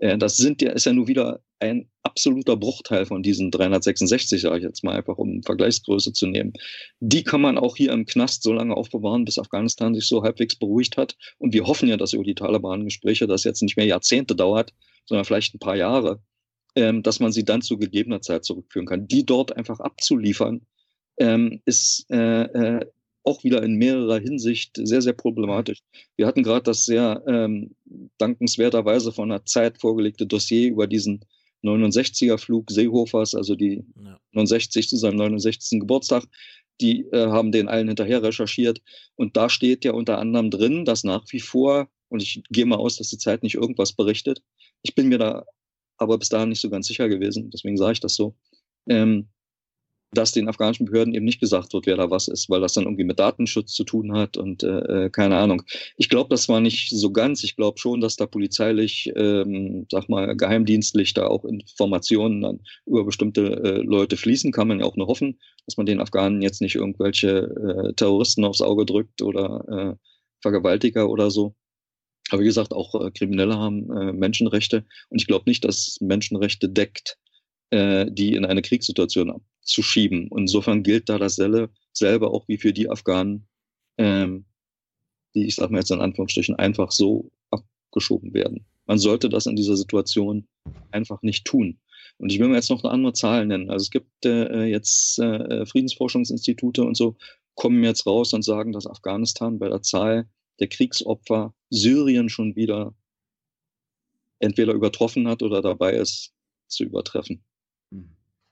Äh, 0.00 0.18
das 0.18 0.36
sind 0.36 0.60
ja, 0.62 0.72
ist 0.72 0.86
ja 0.86 0.92
nur 0.92 1.06
wieder 1.06 1.40
ein 1.60 1.88
absoluter 2.02 2.56
Bruchteil 2.56 3.06
von 3.06 3.22
diesen 3.22 3.50
366, 3.50 4.40
sage 4.40 4.58
ich 4.58 4.64
jetzt 4.64 4.82
mal 4.82 4.96
einfach, 4.96 5.18
um 5.18 5.42
Vergleichsgröße 5.42 6.12
zu 6.12 6.26
nehmen. 6.26 6.54
Die 7.00 7.22
kann 7.22 7.40
man 7.40 7.58
auch 7.58 7.76
hier 7.76 7.92
im 7.92 8.06
Knast 8.06 8.42
so 8.42 8.52
lange 8.52 8.74
aufbewahren, 8.74 9.24
bis 9.24 9.38
Afghanistan 9.38 9.94
sich 9.94 10.06
so 10.06 10.22
halbwegs 10.22 10.56
beruhigt 10.56 10.96
hat. 10.96 11.16
Und 11.38 11.52
wir 11.52 11.66
hoffen 11.66 11.88
ja, 11.88 11.96
dass 11.96 12.14
über 12.14 12.24
die 12.24 12.34
Taliban-Gespräche 12.34 13.26
das 13.26 13.44
jetzt 13.44 13.62
nicht 13.62 13.76
mehr 13.76 13.86
Jahrzehnte 13.86 14.34
dauert, 14.34 14.72
sondern 15.06 15.26
vielleicht 15.26 15.54
ein 15.54 15.58
paar 15.58 15.76
Jahre, 15.76 16.22
ähm, 16.74 17.02
dass 17.02 17.20
man 17.20 17.32
sie 17.32 17.44
dann 17.44 17.62
zu 17.62 17.78
gegebener 17.78 18.22
Zeit 18.22 18.44
zurückführen 18.44 18.86
kann. 18.86 19.06
Die 19.06 19.26
dort 19.26 19.54
einfach 19.56 19.80
abzuliefern, 19.80 20.62
ähm, 21.18 21.60
ist 21.66 22.06
äh, 22.10 22.44
äh, 22.44 22.86
auch 23.24 23.44
wieder 23.44 23.62
in 23.62 23.74
mehrerer 23.74 24.18
Hinsicht 24.18 24.78
sehr, 24.82 25.02
sehr 25.02 25.12
problematisch. 25.12 25.82
Wir 26.16 26.26
hatten 26.26 26.42
gerade 26.42 26.64
das 26.64 26.84
sehr 26.84 27.22
ähm, 27.26 27.74
dankenswerterweise 28.18 29.12
von 29.12 29.30
einer 29.30 29.44
Zeit 29.44 29.78
vorgelegte 29.78 30.26
Dossier 30.26 30.70
über 30.70 30.86
diesen 30.86 31.24
69er-Flug 31.62 32.70
Seehofers, 32.70 33.34
also 33.34 33.54
die 33.54 33.84
ja. 34.02 34.18
69 34.32 34.88
zu 34.88 34.96
seinem 34.96 35.16
69. 35.16 35.80
Geburtstag. 35.80 36.24
Die 36.80 37.02
äh, 37.12 37.26
haben 37.26 37.52
den 37.52 37.68
allen 37.68 37.88
hinterher 37.88 38.22
recherchiert. 38.22 38.80
Und 39.16 39.36
da 39.36 39.50
steht 39.50 39.84
ja 39.84 39.92
unter 39.92 40.18
anderem 40.18 40.50
drin, 40.50 40.86
dass 40.86 41.04
nach 41.04 41.24
wie 41.30 41.40
vor, 41.40 41.88
und 42.08 42.22
ich 42.22 42.42
gehe 42.48 42.64
mal 42.64 42.78
aus, 42.78 42.96
dass 42.96 43.10
die 43.10 43.18
Zeit 43.18 43.42
nicht 43.42 43.56
irgendwas 43.56 43.92
berichtet, 43.92 44.42
ich 44.82 44.94
bin 44.94 45.08
mir 45.08 45.18
da 45.18 45.44
aber 45.98 46.16
bis 46.16 46.30
dahin 46.30 46.48
nicht 46.48 46.62
so 46.62 46.70
ganz 46.70 46.86
sicher 46.86 47.10
gewesen, 47.10 47.50
deswegen 47.50 47.76
sage 47.76 47.92
ich 47.92 48.00
das 48.00 48.14
so, 48.14 48.34
ähm, 48.88 49.28
dass 50.12 50.32
den 50.32 50.48
afghanischen 50.48 50.86
Behörden 50.86 51.14
eben 51.14 51.24
nicht 51.24 51.40
gesagt 51.40 51.72
wird, 51.72 51.86
wer 51.86 51.96
da 51.96 52.10
was 52.10 52.28
ist, 52.28 52.50
weil 52.50 52.60
das 52.60 52.72
dann 52.72 52.84
irgendwie 52.84 53.04
mit 53.04 53.20
Datenschutz 53.20 53.72
zu 53.72 53.84
tun 53.84 54.12
hat 54.12 54.36
und 54.36 54.62
äh, 54.62 55.06
äh 55.06 55.10
keine 55.10 55.36
Ahnung. 55.36 55.62
Ich 55.96 56.08
glaube, 56.08 56.28
das 56.30 56.48
war 56.48 56.60
nicht 56.60 56.90
so 56.90 57.12
ganz. 57.12 57.44
Ich 57.44 57.56
glaube 57.56 57.78
schon, 57.78 58.00
dass 58.00 58.16
da 58.16 58.26
polizeilich, 58.26 59.12
ähm, 59.16 59.86
sag 59.90 60.08
mal, 60.08 60.36
geheimdienstlich 60.36 61.14
da 61.14 61.26
auch 61.26 61.44
Informationen 61.44 62.42
dann 62.42 62.60
über 62.86 63.04
bestimmte 63.04 63.42
äh, 63.62 63.82
Leute 63.82 64.16
fließen. 64.16 64.52
Kann 64.52 64.68
man 64.68 64.80
ja 64.80 64.86
auch 64.86 64.96
nur 64.96 65.06
hoffen, 65.06 65.38
dass 65.66 65.76
man 65.76 65.86
den 65.86 66.00
Afghanen 66.00 66.42
jetzt 66.42 66.60
nicht 66.60 66.74
irgendwelche 66.74 67.28
äh, 67.28 67.92
Terroristen 67.94 68.44
aufs 68.44 68.62
Auge 68.62 68.86
drückt 68.86 69.22
oder 69.22 69.64
äh, 69.68 70.06
Vergewaltiger 70.42 71.08
oder 71.08 71.30
so. 71.30 71.54
Aber 72.30 72.42
wie 72.42 72.46
gesagt, 72.46 72.72
auch 72.72 72.94
äh, 73.00 73.10
Kriminelle 73.12 73.58
haben 73.58 73.90
äh, 73.96 74.12
Menschenrechte 74.12 74.84
und 75.08 75.20
ich 75.20 75.26
glaube 75.26 75.48
nicht, 75.48 75.64
dass 75.64 75.98
Menschenrechte 76.00 76.68
deckt, 76.68 77.16
äh, 77.70 78.06
die 78.10 78.34
in 78.34 78.44
eine 78.44 78.62
Kriegssituation 78.62 79.40
zu 79.70 79.82
schieben. 79.82 80.28
Und 80.28 80.42
insofern 80.42 80.82
gilt 80.82 81.08
da 81.08 81.18
dasselbe 81.18 81.70
selber 81.92 82.32
auch 82.32 82.46
wie 82.48 82.58
für 82.58 82.72
die 82.72 82.90
Afghanen, 82.90 83.46
ähm, 83.98 84.44
die, 85.34 85.46
ich 85.46 85.54
sage 85.54 85.72
mal 85.72 85.78
jetzt 85.78 85.90
in 85.90 86.00
Anführungsstrichen, 86.00 86.56
einfach 86.56 86.90
so 86.90 87.30
abgeschoben 87.50 88.34
werden. 88.34 88.66
Man 88.86 88.98
sollte 88.98 89.28
das 89.28 89.46
in 89.46 89.56
dieser 89.56 89.76
Situation 89.76 90.48
einfach 90.90 91.22
nicht 91.22 91.44
tun. 91.44 91.78
Und 92.18 92.32
ich 92.32 92.38
will 92.38 92.48
mir 92.48 92.56
jetzt 92.56 92.70
noch 92.70 92.82
eine 92.82 92.92
andere 92.92 93.12
Zahl 93.12 93.46
nennen. 93.46 93.70
Also 93.70 93.84
es 93.84 93.90
gibt 93.90 94.26
äh, 94.26 94.64
jetzt 94.64 95.18
äh, 95.20 95.64
Friedensforschungsinstitute 95.64 96.82
und 96.82 96.96
so, 96.96 97.16
kommen 97.54 97.84
jetzt 97.84 98.06
raus 98.06 98.32
und 98.32 98.42
sagen, 98.42 98.72
dass 98.72 98.86
Afghanistan 98.86 99.58
bei 99.58 99.68
der 99.68 99.82
Zahl 99.82 100.28
der 100.58 100.68
Kriegsopfer 100.68 101.54
Syrien 101.70 102.28
schon 102.28 102.56
wieder 102.56 102.94
entweder 104.40 104.72
übertroffen 104.72 105.28
hat 105.28 105.42
oder 105.42 105.62
dabei 105.62 105.94
ist 105.94 106.32
zu 106.66 106.84
übertreffen. 106.84 107.44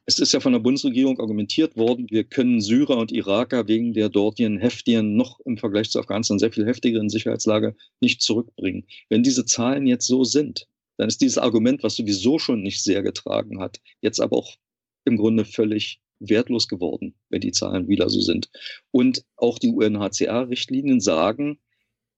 Es 0.09 0.19
ist 0.19 0.33
ja 0.33 0.41
von 0.41 0.55
der 0.55 0.61
Bundesregierung 0.61 1.20
argumentiert 1.20 1.77
worden, 1.77 2.07
wir 2.09 2.25
können 2.25 2.62
Syrer 2.62 2.97
und 2.97 3.12
Iraker 3.12 3.69
wegen 3.69 3.93
der 3.93 4.09
dortigen 4.09 4.57
heftigen, 4.57 5.17
noch 5.17 5.39
im 5.41 5.59
Vergleich 5.59 5.91
zu 5.91 6.01
Afghanistan 6.01 6.39
sehr 6.39 6.51
viel 6.51 6.65
heftigeren 6.65 7.11
Sicherheitslage 7.11 7.77
nicht 8.01 8.23
zurückbringen. 8.23 8.87
Wenn 9.11 9.23
diese 9.23 9.45
Zahlen 9.45 9.87
jetzt 9.87 10.07
so 10.07 10.25
sind, 10.25 10.67
dann 10.97 11.09
ist 11.09 11.20
dieses 11.20 11.37
Argument, 11.37 11.83
was 11.83 11.97
sowieso 11.97 12.39
schon 12.39 12.62
nicht 12.62 12.83
sehr 12.83 13.03
getragen 13.03 13.61
hat, 13.61 13.83
jetzt 14.01 14.19
aber 14.19 14.39
auch 14.39 14.57
im 15.05 15.19
Grunde 15.19 15.45
völlig 15.45 16.01
wertlos 16.20 16.69
geworden, 16.69 17.15
wenn 17.28 17.43
die 17.43 17.53
Zahlen 17.53 17.87
wieder 17.89 18.09
so 18.09 18.23
sind. 18.23 18.49
Und 18.91 19.27
auch 19.37 19.59
die 19.59 19.73
UNHCR-Richtlinien 19.73 21.01
sagen, 21.01 21.59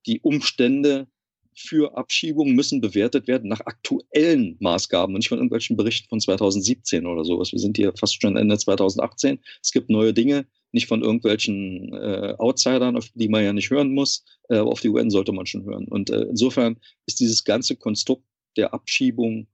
die 0.07 0.20
Umstände 0.20 1.09
für 1.54 1.96
Abschiebungen 1.96 2.54
müssen 2.54 2.80
bewertet 2.80 3.26
werden 3.26 3.48
nach 3.48 3.60
aktuellen 3.60 4.56
Maßgaben 4.60 5.14
und 5.14 5.18
nicht 5.18 5.28
von 5.28 5.38
irgendwelchen 5.38 5.76
Berichten 5.76 6.08
von 6.08 6.20
2017 6.20 7.06
oder 7.06 7.24
sowas. 7.24 7.52
Wir 7.52 7.58
sind 7.58 7.76
hier 7.76 7.92
fast 7.98 8.20
schon 8.20 8.36
Ende 8.36 8.56
2018. 8.56 9.38
Es 9.62 9.72
gibt 9.72 9.90
neue 9.90 10.14
Dinge, 10.14 10.46
nicht 10.72 10.86
von 10.86 11.02
irgendwelchen 11.02 11.92
äh, 11.92 12.34
Outsidern, 12.38 12.96
auf 12.96 13.08
die 13.14 13.28
man 13.28 13.44
ja 13.44 13.52
nicht 13.52 13.70
hören 13.70 13.92
muss, 13.92 14.24
äh, 14.48 14.56
aber 14.56 14.70
auf 14.70 14.80
die 14.80 14.88
UN 14.88 15.10
sollte 15.10 15.32
man 15.32 15.46
schon 15.46 15.64
hören. 15.64 15.86
Und 15.88 16.10
äh, 16.10 16.22
insofern 16.22 16.78
ist 17.06 17.20
dieses 17.20 17.44
ganze 17.44 17.76
Konstrukt 17.76 18.24
der 18.56 18.72
Abschiebung 18.72 19.46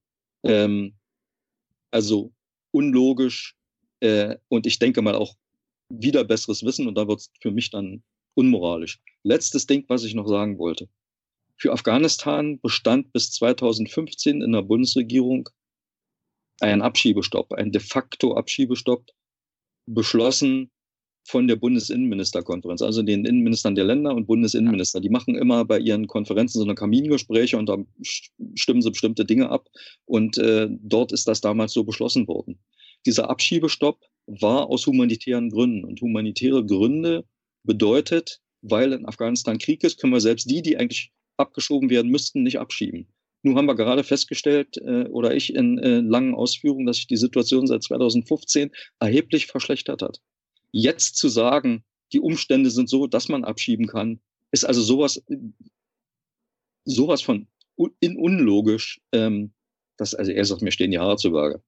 ähm, 0.45 0.95
also 1.91 2.33
unlogisch 2.73 3.57
äh, 4.01 4.37
und 4.49 4.67
ich 4.67 4.79
denke 4.79 5.03
mal 5.03 5.15
auch 5.15 5.35
wieder 5.89 6.25
besseres 6.25 6.65
Wissen 6.65 6.87
und 6.87 6.97
da 6.97 7.09
wird 7.09 7.21
es 7.21 7.31
für 7.41 7.51
mich 7.51 7.71
dann 7.71 8.03
unmoralisch. 8.35 9.01
Letztes 9.23 9.67
Ding, 9.67 9.85
was 9.89 10.05
ich 10.05 10.15
noch 10.15 10.29
sagen 10.29 10.59
wollte. 10.59 10.89
Für 11.59 11.73
Afghanistan 11.73 12.61
bestand 12.61 13.13
bis 13.13 13.33
2015 13.33 14.43
in 14.43 14.53
der 14.53 14.63
Bundesregierung 14.63 15.49
ein 16.61 16.83
Abschiebestopp, 16.83 17.53
ein 17.53 17.73
de 17.73 17.81
facto 17.81 18.35
Abschiebestopp 18.35 19.11
beschlossen 19.87 20.71
von 21.27 21.49
der 21.49 21.57
Bundesinnenministerkonferenz, 21.57 22.83
also 22.83 23.03
den 23.03 23.25
Innenministern 23.25 23.75
der 23.75 23.85
Länder 23.85 24.15
und 24.15 24.27
Bundesinnenminister. 24.27 25.01
Die 25.01 25.09
machen 25.09 25.35
immer 25.35 25.65
bei 25.65 25.79
ihren 25.79 26.07
Konferenzen 26.07 26.59
so 26.59 26.65
eine 26.65 26.77
Kamingespräche 26.77 27.57
und 27.57 27.69
da 27.69 27.79
stimmen 28.55 28.81
sie 28.81 28.91
bestimmte 28.91 29.25
Dinge 29.25 29.51
ab. 29.51 29.69
Und 30.05 30.39
äh, 30.39 30.69
dort 30.71 31.11
ist 31.13 31.27
das 31.27 31.41
damals 31.41 31.73
so 31.73 31.83
beschlossen 31.85 32.29
worden. 32.29 32.61
Dieser 33.07 33.29
Abschiebestopp 33.29 34.01
war 34.27 34.69
aus 34.69 34.87
humanitären 34.87 35.51
Gründen. 35.51 35.85
Und 35.85 36.01
humanitäre 36.01 36.65
Gründe 36.65 37.25
bedeutet, 37.65 38.41
weil 38.63 38.93
in 38.93 39.07
Afghanistan 39.07 39.59
Krieg 39.59 39.83
ist, 39.83 39.99
können 39.99 40.13
wir 40.13 40.21
selbst 40.21 40.49
die, 40.49 40.63
die 40.63 40.77
eigentlich 40.77 41.13
abgeschoben 41.37 41.91
werden 41.91 42.11
müssten, 42.11 42.43
nicht 42.43 42.59
abschieben. 42.59 43.09
Nun 43.43 43.57
haben 43.57 43.67
wir 43.67 43.75
gerade 43.75 44.03
festgestellt, 44.03 44.77
äh, 44.79 45.05
oder 45.05 45.35
ich 45.35 45.55
in 45.55 45.79
äh, 45.79 46.01
langen 46.01 46.35
Ausführungen, 46.35 46.87
dass 46.87 46.97
sich 46.97 47.07
die 47.07 47.17
Situation 47.17 47.67
seit 47.67 47.83
2015 47.83 48.73
erheblich 48.99 49.47
verschlechtert 49.47 50.03
hat. 50.03 50.21
Jetzt 50.73 51.17
zu 51.17 51.29
sagen, 51.29 51.85
die 52.13 52.21
Umstände 52.21 52.71
sind 52.71 52.89
so, 52.89 53.07
dass 53.07 53.29
man 53.29 53.45
abschieben 53.45 53.87
kann, 53.87 54.21
ist 54.51 54.65
also 54.65 54.83
sowas, 54.83 55.23
sowas 56.85 57.23
von 57.23 57.47
in 58.01 58.17
unlogisch. 58.17 59.01
Ähm, 59.13 59.53
dass, 59.97 60.15
also 60.15 60.31
er 60.31 60.45
sagt, 60.45 60.63
mir 60.63 60.73
stehen 60.73 60.91
die 60.91 60.99
Haare 60.99 61.17
zu 61.17 61.31
Berge. 61.31 61.63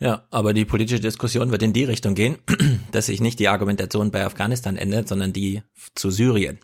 Ja, 0.00 0.26
aber 0.30 0.54
die 0.54 0.64
politische 0.64 1.00
Diskussion 1.00 1.50
wird 1.50 1.62
in 1.62 1.72
die 1.72 1.84
Richtung 1.84 2.14
gehen, 2.14 2.38
dass 2.92 3.06
sich 3.06 3.20
nicht 3.20 3.40
die 3.40 3.48
Argumentation 3.48 4.12
bei 4.12 4.24
Afghanistan 4.24 4.76
ändert, 4.76 5.08
sondern 5.08 5.32
die 5.32 5.62
zu 5.94 6.10
Syrien. 6.10 6.60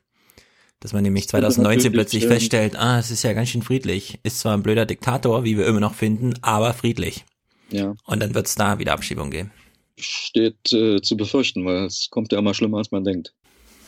Dass 0.85 0.93
man 0.93 1.03
nämlich 1.03 1.27
2019 1.29 1.93
plötzlich 1.93 2.27
feststellt, 2.27 2.77
ah, 2.77 2.99
es 2.99 3.11
ist 3.11 3.23
ja 3.23 3.33
ganz 3.33 3.49
schön 3.49 3.63
friedlich. 3.63 4.19
Ist 4.23 4.41
zwar 4.41 4.55
ein 4.55 4.63
blöder 4.63 4.85
Diktator, 4.85 5.43
wie 5.43 5.57
wir 5.57 5.67
immer 5.67 5.81
noch 5.81 5.95
finden, 5.95 6.35
aber 6.43 6.75
friedlich. 6.75 7.25
Ja. 7.71 7.95
Und 8.05 8.23
dann 8.23 8.35
wird 8.35 8.45
es 8.45 8.55
da 8.55 8.79
wieder 8.79 8.93
Abschiebung 8.93 9.31
geben. 9.31 9.51
Steht 9.97 10.75
äh, 10.75 11.01
zu 11.01 11.17
befürchten, 11.17 11.65
weil 11.65 11.87
es 11.87 12.11
kommt 12.11 12.33
ja 12.33 12.39
immer 12.39 12.53
schlimmer, 12.53 12.77
als 12.77 12.91
man 12.91 13.03
denkt. 13.03 13.33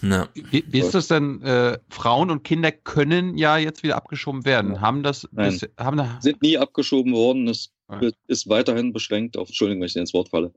Na. 0.00 0.30
Wie, 0.32 0.64
wie 0.68 0.78
ist 0.80 0.94
das 0.94 1.08
denn? 1.08 1.42
Äh, 1.42 1.78
Frauen 1.90 2.30
und 2.30 2.44
Kinder 2.44 2.72
können 2.72 3.36
ja 3.36 3.58
jetzt 3.58 3.82
wieder 3.82 3.96
abgeschoben 3.96 4.46
werden. 4.46 4.76
Ja. 4.76 4.80
Haben 4.80 5.02
das, 5.02 5.28
Nein. 5.32 5.58
das 5.60 5.68
haben 5.78 5.98
da 5.98 6.18
sind 6.22 6.40
nie 6.40 6.56
abgeschoben 6.56 7.12
worden. 7.12 7.46
Es 7.46 7.74
ja. 7.90 8.08
ist 8.26 8.48
weiterhin 8.48 8.94
beschränkt 8.94 9.36
auf, 9.36 9.48
Entschuldigung, 9.48 9.82
wenn 9.82 9.88
ich 9.88 9.96
ins 9.96 10.14
Wort 10.14 10.30
falle, 10.30 10.54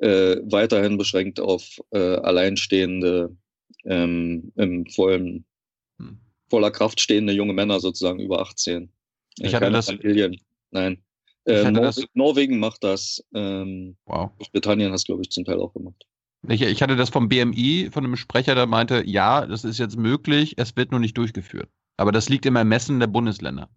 äh, 0.00 0.36
weiterhin 0.44 0.96
beschränkt 0.96 1.38
auf 1.38 1.82
äh, 1.90 1.98
alleinstehende, 1.98 3.36
ähm, 3.84 4.52
im 4.56 4.86
vollen. 4.86 5.44
Voller 6.52 6.70
Kraft 6.70 7.00
stehende 7.00 7.32
junge 7.32 7.54
Männer 7.54 7.80
sozusagen 7.80 8.20
über 8.20 8.42
18. 8.42 8.90
Ich 9.38 9.54
hatte 9.54 9.70
das. 9.70 9.86
Familien. 9.86 10.38
Nein. 10.70 11.02
Äh, 11.46 11.70
Nor 11.70 11.84
das, 11.84 12.04
Norwegen 12.12 12.58
macht 12.58 12.84
das. 12.84 13.24
Ähm, 13.34 13.96
wow. 14.04 14.30
Britannien 14.52 14.90
hat 14.90 14.96
es, 14.96 15.04
glaube 15.04 15.22
ich, 15.22 15.30
zum 15.30 15.46
Teil 15.46 15.58
auch 15.60 15.72
gemacht. 15.72 16.04
Ich, 16.48 16.60
ich 16.60 16.82
hatte 16.82 16.96
das 16.96 17.08
vom 17.08 17.30
BMI, 17.30 17.88
von 17.90 18.04
einem 18.04 18.16
Sprecher, 18.16 18.54
der 18.54 18.66
meinte, 18.66 19.02
ja, 19.06 19.46
das 19.46 19.64
ist 19.64 19.78
jetzt 19.78 19.96
möglich, 19.96 20.54
es 20.58 20.76
wird 20.76 20.90
nur 20.90 21.00
nicht 21.00 21.16
durchgeführt. 21.16 21.70
Aber 21.96 22.12
das 22.12 22.28
liegt 22.28 22.44
im 22.44 22.56
Ermessen 22.56 23.00
der 23.00 23.06
Bundesländer. 23.06 23.70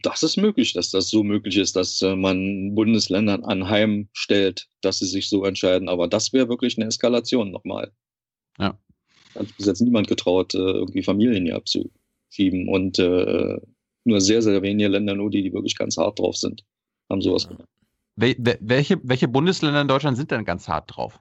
Das 0.00 0.22
ist 0.22 0.38
möglich, 0.38 0.72
dass 0.72 0.90
das 0.90 1.10
so 1.10 1.22
möglich 1.22 1.58
ist, 1.58 1.76
dass 1.76 2.00
äh, 2.00 2.16
man 2.16 2.74
Bundesländern 2.74 3.44
anheimstellt, 3.44 4.66
dass 4.80 5.00
sie 5.00 5.06
sich 5.08 5.28
so 5.28 5.44
entscheiden. 5.44 5.90
Aber 5.90 6.08
das 6.08 6.32
wäre 6.32 6.48
wirklich 6.48 6.78
eine 6.78 6.86
Eskalation 6.86 7.50
nochmal. 7.50 7.92
Ja. 8.58 8.78
Hat 9.34 9.46
bis 9.56 9.66
jetzt 9.66 9.80
niemand 9.80 10.08
getraut, 10.08 10.54
äh, 10.54 10.58
irgendwie 10.58 11.02
Familien 11.02 11.44
hier 11.44 11.56
abzuschieben. 11.56 12.68
Und 12.68 12.98
äh, 12.98 13.58
nur 14.04 14.20
sehr, 14.20 14.42
sehr 14.42 14.62
wenige 14.62 14.88
Länder, 14.88 15.14
nur 15.14 15.30
die, 15.30 15.42
die 15.42 15.52
wirklich 15.52 15.76
ganz 15.76 15.96
hart 15.96 16.18
drauf 16.18 16.36
sind, 16.36 16.64
haben 17.10 17.20
sowas 17.20 17.48
gemacht. 17.48 17.68
Welche, 18.16 18.98
welche 19.04 19.28
Bundesländer 19.28 19.80
in 19.80 19.88
Deutschland 19.88 20.16
sind 20.16 20.30
denn 20.30 20.44
ganz 20.44 20.66
hart 20.66 20.96
drauf? 20.96 21.20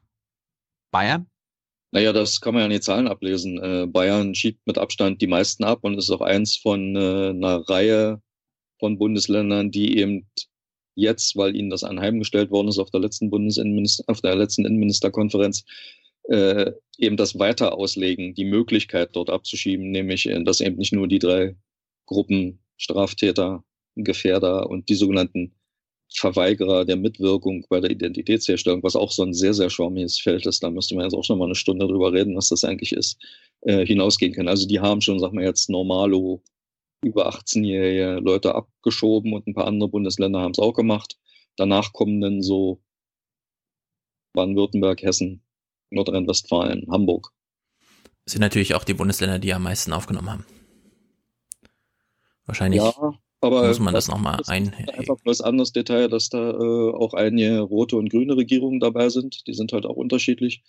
Bayern? 0.91 1.27
Naja, 1.91 2.11
das 2.11 2.41
kann 2.41 2.53
man 2.53 2.61
ja 2.61 2.65
an 2.65 2.71
den 2.71 2.81
Zahlen 2.81 3.07
ablesen. 3.07 3.61
Äh, 3.61 3.85
Bayern 3.87 4.35
schiebt 4.35 4.65
mit 4.65 4.77
Abstand 4.77 5.21
die 5.21 5.27
meisten 5.27 5.63
ab 5.63 5.79
und 5.83 5.97
ist 5.97 6.09
auch 6.09 6.21
eins 6.21 6.57
von 6.57 6.95
äh, 6.95 7.29
einer 7.29 7.69
Reihe 7.69 8.21
von 8.79 8.97
Bundesländern, 8.97 9.71
die 9.71 9.97
eben 9.97 10.27
jetzt, 10.95 11.37
weil 11.37 11.55
ihnen 11.55 11.69
das 11.69 11.83
anheimgestellt 11.83 12.51
worden 12.51 12.67
ist 12.67 12.79
auf 12.79 12.89
der 12.89 12.99
letzten 12.99 13.29
Bundesinnenminister, 13.29 14.03
auf 14.07 14.21
der 14.21 14.35
letzten 14.35 14.65
Innenministerkonferenz, 14.65 15.63
äh, 16.29 16.71
eben 16.97 17.17
das 17.17 17.39
weiter 17.39 17.77
auslegen, 17.77 18.33
die 18.35 18.45
Möglichkeit 18.45 19.15
dort 19.15 19.29
abzuschieben, 19.29 19.91
nämlich, 19.91 20.27
äh, 20.27 20.43
dass 20.43 20.61
eben 20.61 20.77
nicht 20.77 20.93
nur 20.93 21.07
die 21.07 21.19
drei 21.19 21.55
Gruppen 22.05 22.59
Straftäter, 22.77 23.63
Gefährder 23.95 24.69
und 24.69 24.89
die 24.89 24.95
sogenannten 24.95 25.53
Verweigerer 26.13 26.85
der 26.85 26.95
Mitwirkung 26.95 27.65
bei 27.69 27.81
der 27.81 27.91
Identitätsherstellung, 27.91 28.81
was 28.83 28.95
auch 28.95 29.11
so 29.11 29.23
ein 29.23 29.33
sehr, 29.33 29.53
sehr 29.53 29.69
schwammiges 29.69 30.19
Feld 30.19 30.45
ist, 30.45 30.63
da 30.63 30.69
müsste 30.69 30.95
man 30.95 31.03
jetzt 31.03 31.13
auch 31.13 31.23
schon 31.23 31.37
mal 31.37 31.45
eine 31.45 31.55
Stunde 31.55 31.85
drüber 31.87 32.13
reden, 32.13 32.35
was 32.35 32.49
das 32.49 32.63
eigentlich 32.63 32.93
ist, 32.93 33.17
äh, 33.61 33.85
hinausgehen 33.85 34.33
können. 34.33 34.47
Also 34.47 34.67
die 34.67 34.79
haben 34.79 35.01
schon, 35.01 35.19
sag 35.19 35.33
mal 35.33 35.43
jetzt, 35.43 35.69
normalo 35.69 36.41
über 37.03 37.29
18-jährige 37.29 38.19
Leute 38.21 38.55
abgeschoben 38.55 39.33
und 39.33 39.47
ein 39.47 39.53
paar 39.53 39.67
andere 39.67 39.89
Bundesländer 39.89 40.39
haben 40.39 40.51
es 40.51 40.59
auch 40.59 40.73
gemacht. 40.73 41.17
Danach 41.57 41.91
kommen 41.93 42.21
dann 42.21 42.41
so 42.41 42.81
Baden-Württemberg, 44.33 45.01
Hessen, 45.03 45.43
Nordrhein-Westfalen, 45.89 46.87
Hamburg. 46.89 47.31
Das 48.25 48.33
sind 48.33 48.41
natürlich 48.41 48.75
auch 48.75 48.83
die 48.83 48.93
Bundesländer, 48.93 49.39
die 49.39 49.53
am 49.53 49.63
meisten 49.63 49.93
aufgenommen 49.93 50.29
haben. 50.29 50.45
Wahrscheinlich 52.45 52.81
ja, 52.81 52.93
aber 53.41 53.67
muss 53.67 53.79
man 53.79 53.93
das 53.93 54.07
nochmal 54.07 54.41
ein. 54.47 54.73
Einfach 54.93 55.17
bloß 55.21 55.41
anderes 55.41 55.71
Detail, 55.71 56.07
dass 56.07 56.29
da 56.29 56.51
äh, 56.51 56.91
auch 56.93 57.13
einige 57.13 57.59
rote 57.59 57.95
und 57.97 58.09
grüne 58.09 58.35
Regierungen 58.35 58.79
dabei 58.79 59.09
sind. 59.09 59.45
Die 59.47 59.53
sind 59.53 59.73
halt 59.73 59.85
auch 59.85 59.95
unterschiedlich. 59.95 60.63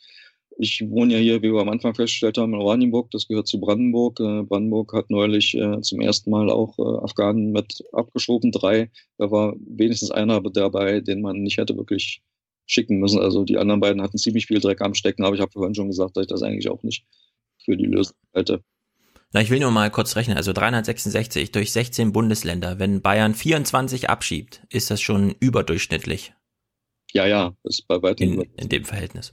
Ich 0.59 0.85
wohne 0.91 1.15
ja 1.15 1.19
hier, 1.21 1.43
wie 1.43 1.53
wir 1.53 1.61
am 1.61 1.69
Anfang 1.69 1.95
festgestellt 1.95 2.37
haben, 2.37 2.53
in 2.53 2.61
Oranienburg. 2.61 3.11
Das 3.13 3.29
gehört 3.29 3.47
zu 3.47 3.61
Brandenburg. 3.61 4.21
Äh, 4.21 4.43
Brandenburg 4.43 4.93
hat 4.93 5.09
neulich 5.09 5.55
äh, 5.55 5.81
zum 5.81 6.01
ersten 6.01 6.31
Mal 6.31 6.51
auch 6.51 6.79
äh, 6.79 7.05
Afghanen 7.05 7.53
mit 7.53 7.83
abgeschoben, 7.93 8.53
drei. 8.53 8.91
Da 9.17 9.31
war 9.31 9.55
wenigstens 9.67 10.11
einer 10.11 10.41
dabei, 10.43 11.01
den 11.01 11.23
man 11.23 11.43
nicht 11.43 11.59
hätte 11.59 11.77
wirklich 11.77 12.23
schicken 12.69 12.99
müssen. 12.99 13.21
Also 13.21 13.45
die 13.45 13.59
anderen 13.59 13.81
beiden 13.81 14.03
hatten 14.03 14.19
ziemlich 14.19 14.47
viel 14.47 14.61
Dreck 14.61 14.81
am 14.81 14.95
Stecken, 14.95 15.25
aber 15.25 15.35
ich 15.35 15.41
habe 15.41 15.51
vorhin 15.51 15.75
schon 15.75 15.89
gesagt, 15.89 16.17
dass 16.17 16.23
ich 16.23 16.29
das 16.29 16.43
eigentlich 16.43 16.69
auch 16.69 16.83
nicht 16.85 17.05
für 17.65 17.77
die 17.77 17.87
Lösung 17.87 18.15
halte. 18.35 18.63
Na, 19.33 19.43
ich 19.43 19.51
will 19.51 19.61
nur 19.61 19.71
mal 19.71 19.91
kurz 19.91 20.17
rechnen. 20.17 20.37
Also 20.37 20.53
366 20.53 21.53
durch 21.53 21.73
16 21.73 22.13
Bundesländer. 22.13 22.79
Wenn 22.79 23.03
Bayern 23.03 23.35
24 23.35 24.09
abschiebt, 24.09 24.63
ist 24.71 24.91
das 24.91 25.01
schon 25.01 25.35
überdurchschnittlich. 25.41 26.33
Ja, 27.13 27.27
ja, 27.27 27.55
ist 27.65 27.87
bei 27.89 28.01
weitem. 28.01 28.41
In, 28.41 28.49
in 28.57 28.69
dem 28.69 28.85
Verhältnis. 28.85 29.33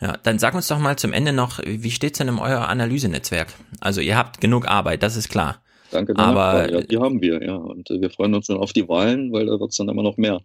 Ja, 0.00 0.16
dann 0.16 0.38
sag 0.38 0.54
uns 0.54 0.68
doch 0.68 0.78
mal 0.78 0.96
zum 0.96 1.12
Ende 1.12 1.32
noch, 1.32 1.60
wie 1.64 1.90
steht's 1.90 2.18
denn 2.18 2.28
in 2.28 2.38
eurem 2.38 2.64
Analysenetzwerk? 2.64 3.52
Also 3.80 4.00
ihr 4.00 4.16
habt 4.16 4.40
genug 4.40 4.66
Arbeit, 4.66 5.02
das 5.02 5.16
ist 5.16 5.28
klar. 5.28 5.62
Danke. 5.90 6.16
Aber 6.16 6.70
ja, 6.70 6.80
die 6.80 6.98
haben 6.98 7.22
wir, 7.22 7.42
ja. 7.42 7.54
Und 7.54 7.90
äh, 7.90 8.00
wir 8.00 8.10
freuen 8.10 8.34
uns 8.34 8.48
dann 8.48 8.56
auf 8.56 8.72
die 8.72 8.88
Wahlen, 8.88 9.32
weil 9.32 9.46
da 9.46 9.60
wird's 9.60 9.76
dann 9.76 9.88
immer 9.88 10.02
noch 10.02 10.16
mehr. 10.16 10.40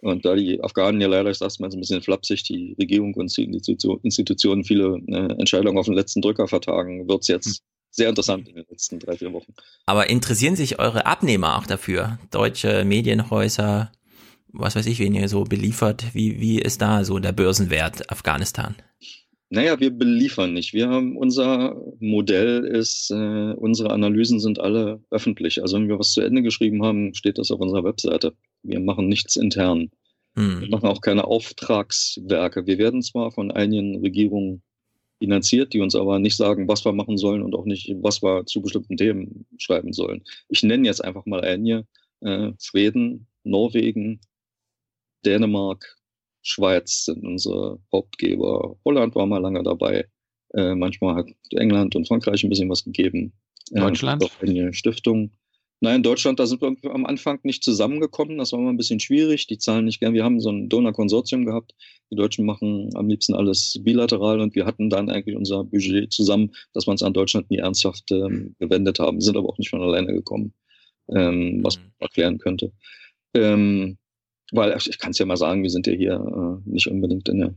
Und 0.00 0.24
da 0.24 0.34
die 0.34 0.62
Afghanen 0.62 1.00
ja 1.00 1.08
leider, 1.08 1.30
ich 1.30 1.38
sag's 1.38 1.58
mal 1.58 1.70
so 1.70 1.76
ein 1.76 1.80
bisschen 1.80 2.02
flapsig, 2.02 2.42
die 2.44 2.76
Regierung 2.78 3.14
und 3.14 3.34
die 3.36 3.44
Institutionen 3.44 4.64
viele 4.64 5.00
äh, 5.08 5.32
Entscheidungen 5.38 5.78
auf 5.78 5.86
den 5.86 5.94
letzten 5.94 6.20
Drücker 6.20 6.48
vertagen, 6.48 7.08
wird's 7.08 7.28
jetzt 7.28 7.46
hm. 7.46 7.54
sehr 7.90 8.08
interessant 8.10 8.48
in 8.48 8.56
den 8.56 8.66
letzten 8.68 8.98
drei, 8.98 9.16
vier 9.16 9.32
Wochen. 9.32 9.54
Aber 9.86 10.10
interessieren 10.10 10.56
sich 10.56 10.78
eure 10.78 11.06
Abnehmer 11.06 11.56
auch 11.56 11.66
dafür? 11.66 12.18
Deutsche 12.30 12.84
Medienhäuser, 12.84 13.90
was 14.52 14.76
weiß 14.76 14.86
ich, 14.86 14.98
wen 14.98 15.14
ihr 15.14 15.28
so 15.28 15.44
beliefert? 15.44 16.14
Wie, 16.14 16.40
wie 16.40 16.60
ist 16.60 16.82
da 16.82 17.04
so 17.04 17.18
der 17.18 17.32
Börsenwert 17.32 18.10
Afghanistan? 18.10 18.74
Naja, 19.48 19.78
wir 19.78 19.90
beliefern 19.90 20.54
nicht. 20.54 20.74
Wir 20.74 20.88
haben 20.88 21.16
unser 21.16 21.80
Modell 22.00 22.64
ist, 22.64 23.10
äh, 23.12 23.52
unsere 23.52 23.90
Analysen 23.90 24.40
sind 24.40 24.58
alle 24.58 25.00
öffentlich. 25.10 25.62
Also 25.62 25.76
wenn 25.76 25.88
wir 25.88 26.00
was 26.00 26.12
zu 26.12 26.20
Ende 26.20 26.42
geschrieben 26.42 26.84
haben, 26.84 27.14
steht 27.14 27.38
das 27.38 27.52
auf 27.52 27.60
unserer 27.60 27.84
Webseite. 27.84 28.34
Wir 28.68 28.80
machen 28.80 29.08
nichts 29.08 29.36
intern. 29.36 29.90
Hm. 30.34 30.60
Wir 30.60 30.68
machen 30.68 30.86
auch 30.86 31.00
keine 31.00 31.24
Auftragswerke. 31.24 32.66
Wir 32.66 32.78
werden 32.78 33.02
zwar 33.02 33.32
von 33.32 33.50
einigen 33.50 34.00
Regierungen 34.00 34.62
finanziert, 35.18 35.72
die 35.72 35.80
uns 35.80 35.94
aber 35.94 36.18
nicht 36.18 36.36
sagen, 36.36 36.68
was 36.68 36.84
wir 36.84 36.92
machen 36.92 37.16
sollen 37.16 37.42
und 37.42 37.54
auch 37.54 37.64
nicht, 37.64 37.94
was 38.02 38.22
wir 38.22 38.44
zu 38.46 38.60
bestimmten 38.60 38.96
Themen 38.96 39.46
schreiben 39.56 39.92
sollen. 39.92 40.22
Ich 40.48 40.62
nenne 40.62 40.86
jetzt 40.86 41.02
einfach 41.02 41.24
mal 41.26 41.40
einige. 41.42 41.86
Äh, 42.20 42.52
Schweden, 42.58 43.26
Norwegen, 43.44 44.20
Dänemark, 45.24 45.96
Schweiz 46.42 47.04
sind 47.06 47.24
unsere 47.24 47.80
Hauptgeber. 47.92 48.76
Holland 48.84 49.14
war 49.14 49.26
mal 49.26 49.38
lange 49.38 49.62
dabei. 49.62 50.06
Äh, 50.54 50.74
manchmal 50.74 51.16
hat 51.16 51.26
England 51.50 51.96
und 51.96 52.06
Frankreich 52.06 52.44
ein 52.44 52.50
bisschen 52.50 52.70
was 52.70 52.84
gegeben. 52.84 53.32
Äh, 53.72 53.80
Deutschland? 53.80 54.22
Auch 54.22 54.42
eine 54.42 54.72
Stiftung. 54.72 55.32
Nein, 55.80 56.02
Deutschland, 56.02 56.40
da 56.40 56.46
sind 56.46 56.62
wir 56.62 56.74
am 56.94 57.04
Anfang 57.04 57.38
nicht 57.42 57.62
zusammengekommen. 57.62 58.38
Das 58.38 58.52
war 58.52 58.60
mal 58.60 58.70
ein 58.70 58.78
bisschen 58.78 59.00
schwierig. 59.00 59.46
Die 59.46 59.58
zahlen 59.58 59.84
nicht 59.84 60.00
gern. 60.00 60.14
Wir 60.14 60.24
haben 60.24 60.40
so 60.40 60.50
ein 60.50 60.68
Donor-Konsortium 60.70 61.44
gehabt. 61.44 61.74
Die 62.10 62.16
Deutschen 62.16 62.46
machen 62.46 62.90
am 62.94 63.08
liebsten 63.08 63.34
alles 63.34 63.78
bilateral 63.82 64.40
und 64.40 64.54
wir 64.54 64.64
hatten 64.64 64.88
dann 64.88 65.10
eigentlich 65.10 65.36
unser 65.36 65.64
Budget 65.64 66.12
zusammen, 66.12 66.52
dass 66.72 66.86
wir 66.86 66.92
uns 66.92 67.02
an 67.02 67.12
Deutschland 67.12 67.50
nie 67.50 67.58
ernsthaft 67.58 68.10
ähm, 68.10 68.56
gewendet 68.58 68.98
haben. 69.00 69.20
Sind 69.20 69.36
aber 69.36 69.48
auch 69.50 69.58
nicht 69.58 69.70
von 69.70 69.82
alleine 69.82 70.12
gekommen. 70.14 70.54
ähm, 71.08 71.60
was 71.62 71.76
man 71.78 71.92
erklären 71.98 72.38
könnte. 72.38 72.72
Ähm, 73.34 73.98
weil 74.52 74.76
ich 74.78 74.98
kann 74.98 75.10
es 75.10 75.18
ja 75.18 75.26
mal 75.26 75.36
sagen, 75.36 75.62
wir 75.62 75.70
sind 75.70 75.86
ja 75.86 75.92
hier 75.92 76.14
äh, 76.14 76.70
nicht 76.70 76.86
unbedingt 76.86 77.28
in 77.28 77.40
der 77.40 77.54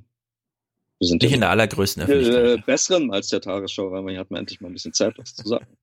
wir 1.00 1.08
sind 1.08 1.22
nicht 1.22 1.32
ja 1.32 1.36
in 1.36 1.42
der 1.42 1.52
allergrößten 1.52 2.04
Öffentlichkeit. 2.04 2.60
Äh, 2.60 2.62
besseren 2.66 3.12
als 3.12 3.30
der 3.30 3.40
Tagesschau, 3.40 3.90
weil 3.92 4.02
man 4.02 4.12
hier 4.12 4.20
hat 4.20 4.32
man 4.32 4.42
endlich 4.42 4.60
mal 4.60 4.68
ein 4.68 4.74
bisschen 4.74 4.94
Zeit, 4.94 5.18
was 5.18 5.36
zu 5.36 5.48
sagen. 5.48 5.68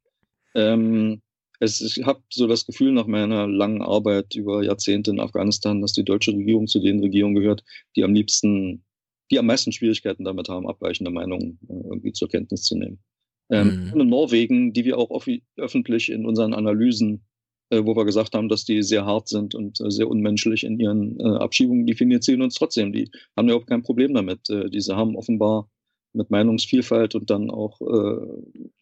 Ähm, 0.58 1.20
es, 1.60 1.80
ich 1.80 2.04
habe 2.04 2.22
so 2.30 2.46
das 2.46 2.66
Gefühl 2.66 2.92
nach 2.92 3.06
meiner 3.06 3.46
langen 3.46 3.82
Arbeit 3.82 4.34
über 4.34 4.62
Jahrzehnte 4.62 5.10
in 5.10 5.20
Afghanistan, 5.20 5.80
dass 5.80 5.92
die 5.92 6.04
deutsche 6.04 6.32
Regierung 6.32 6.66
zu 6.66 6.80
den 6.80 7.00
Regierungen 7.00 7.36
gehört, 7.36 7.64
die 7.96 8.04
am 8.04 8.14
liebsten, 8.14 8.84
die 9.30 9.38
am 9.38 9.46
meisten 9.46 9.72
Schwierigkeiten 9.72 10.24
damit 10.24 10.48
haben, 10.48 10.68
abweichende 10.68 11.10
Meinungen 11.10 11.58
äh, 11.68 11.88
irgendwie 11.88 12.12
zur 12.12 12.28
Kenntnis 12.28 12.62
zu 12.62 12.76
nehmen. 12.76 12.98
Ähm, 13.50 13.90
Mhm. 13.92 14.00
In 14.00 14.08
Norwegen, 14.08 14.72
die 14.72 14.84
wir 14.84 14.98
auch 14.98 15.10
öffentlich 15.56 16.10
in 16.10 16.26
unseren 16.26 16.52
Analysen, 16.52 17.24
äh, 17.70 17.84
wo 17.84 17.96
wir 17.96 18.04
gesagt 18.04 18.34
haben, 18.34 18.48
dass 18.48 18.64
die 18.64 18.82
sehr 18.82 19.04
hart 19.04 19.28
sind 19.28 19.54
und 19.54 19.80
äh, 19.80 19.90
sehr 19.90 20.08
unmenschlich 20.08 20.64
in 20.64 20.78
ihren 20.78 21.18
äh, 21.18 21.24
Abschiebungen, 21.38 21.86
die 21.86 21.94
finanzieren 21.94 22.42
uns 22.42 22.54
trotzdem. 22.54 22.92
Die 22.92 23.10
haben 23.36 23.48
ja 23.48 23.54
überhaupt 23.54 23.68
kein 23.68 23.82
Problem 23.82 24.14
damit. 24.14 24.48
Äh, 24.50 24.70
diese 24.70 24.96
haben 24.96 25.16
offenbar 25.16 25.68
mit 26.16 26.30
Meinungsvielfalt 26.30 27.14
und 27.14 27.30
dann 27.30 27.50
auch 27.50 27.80
äh, 27.80 28.26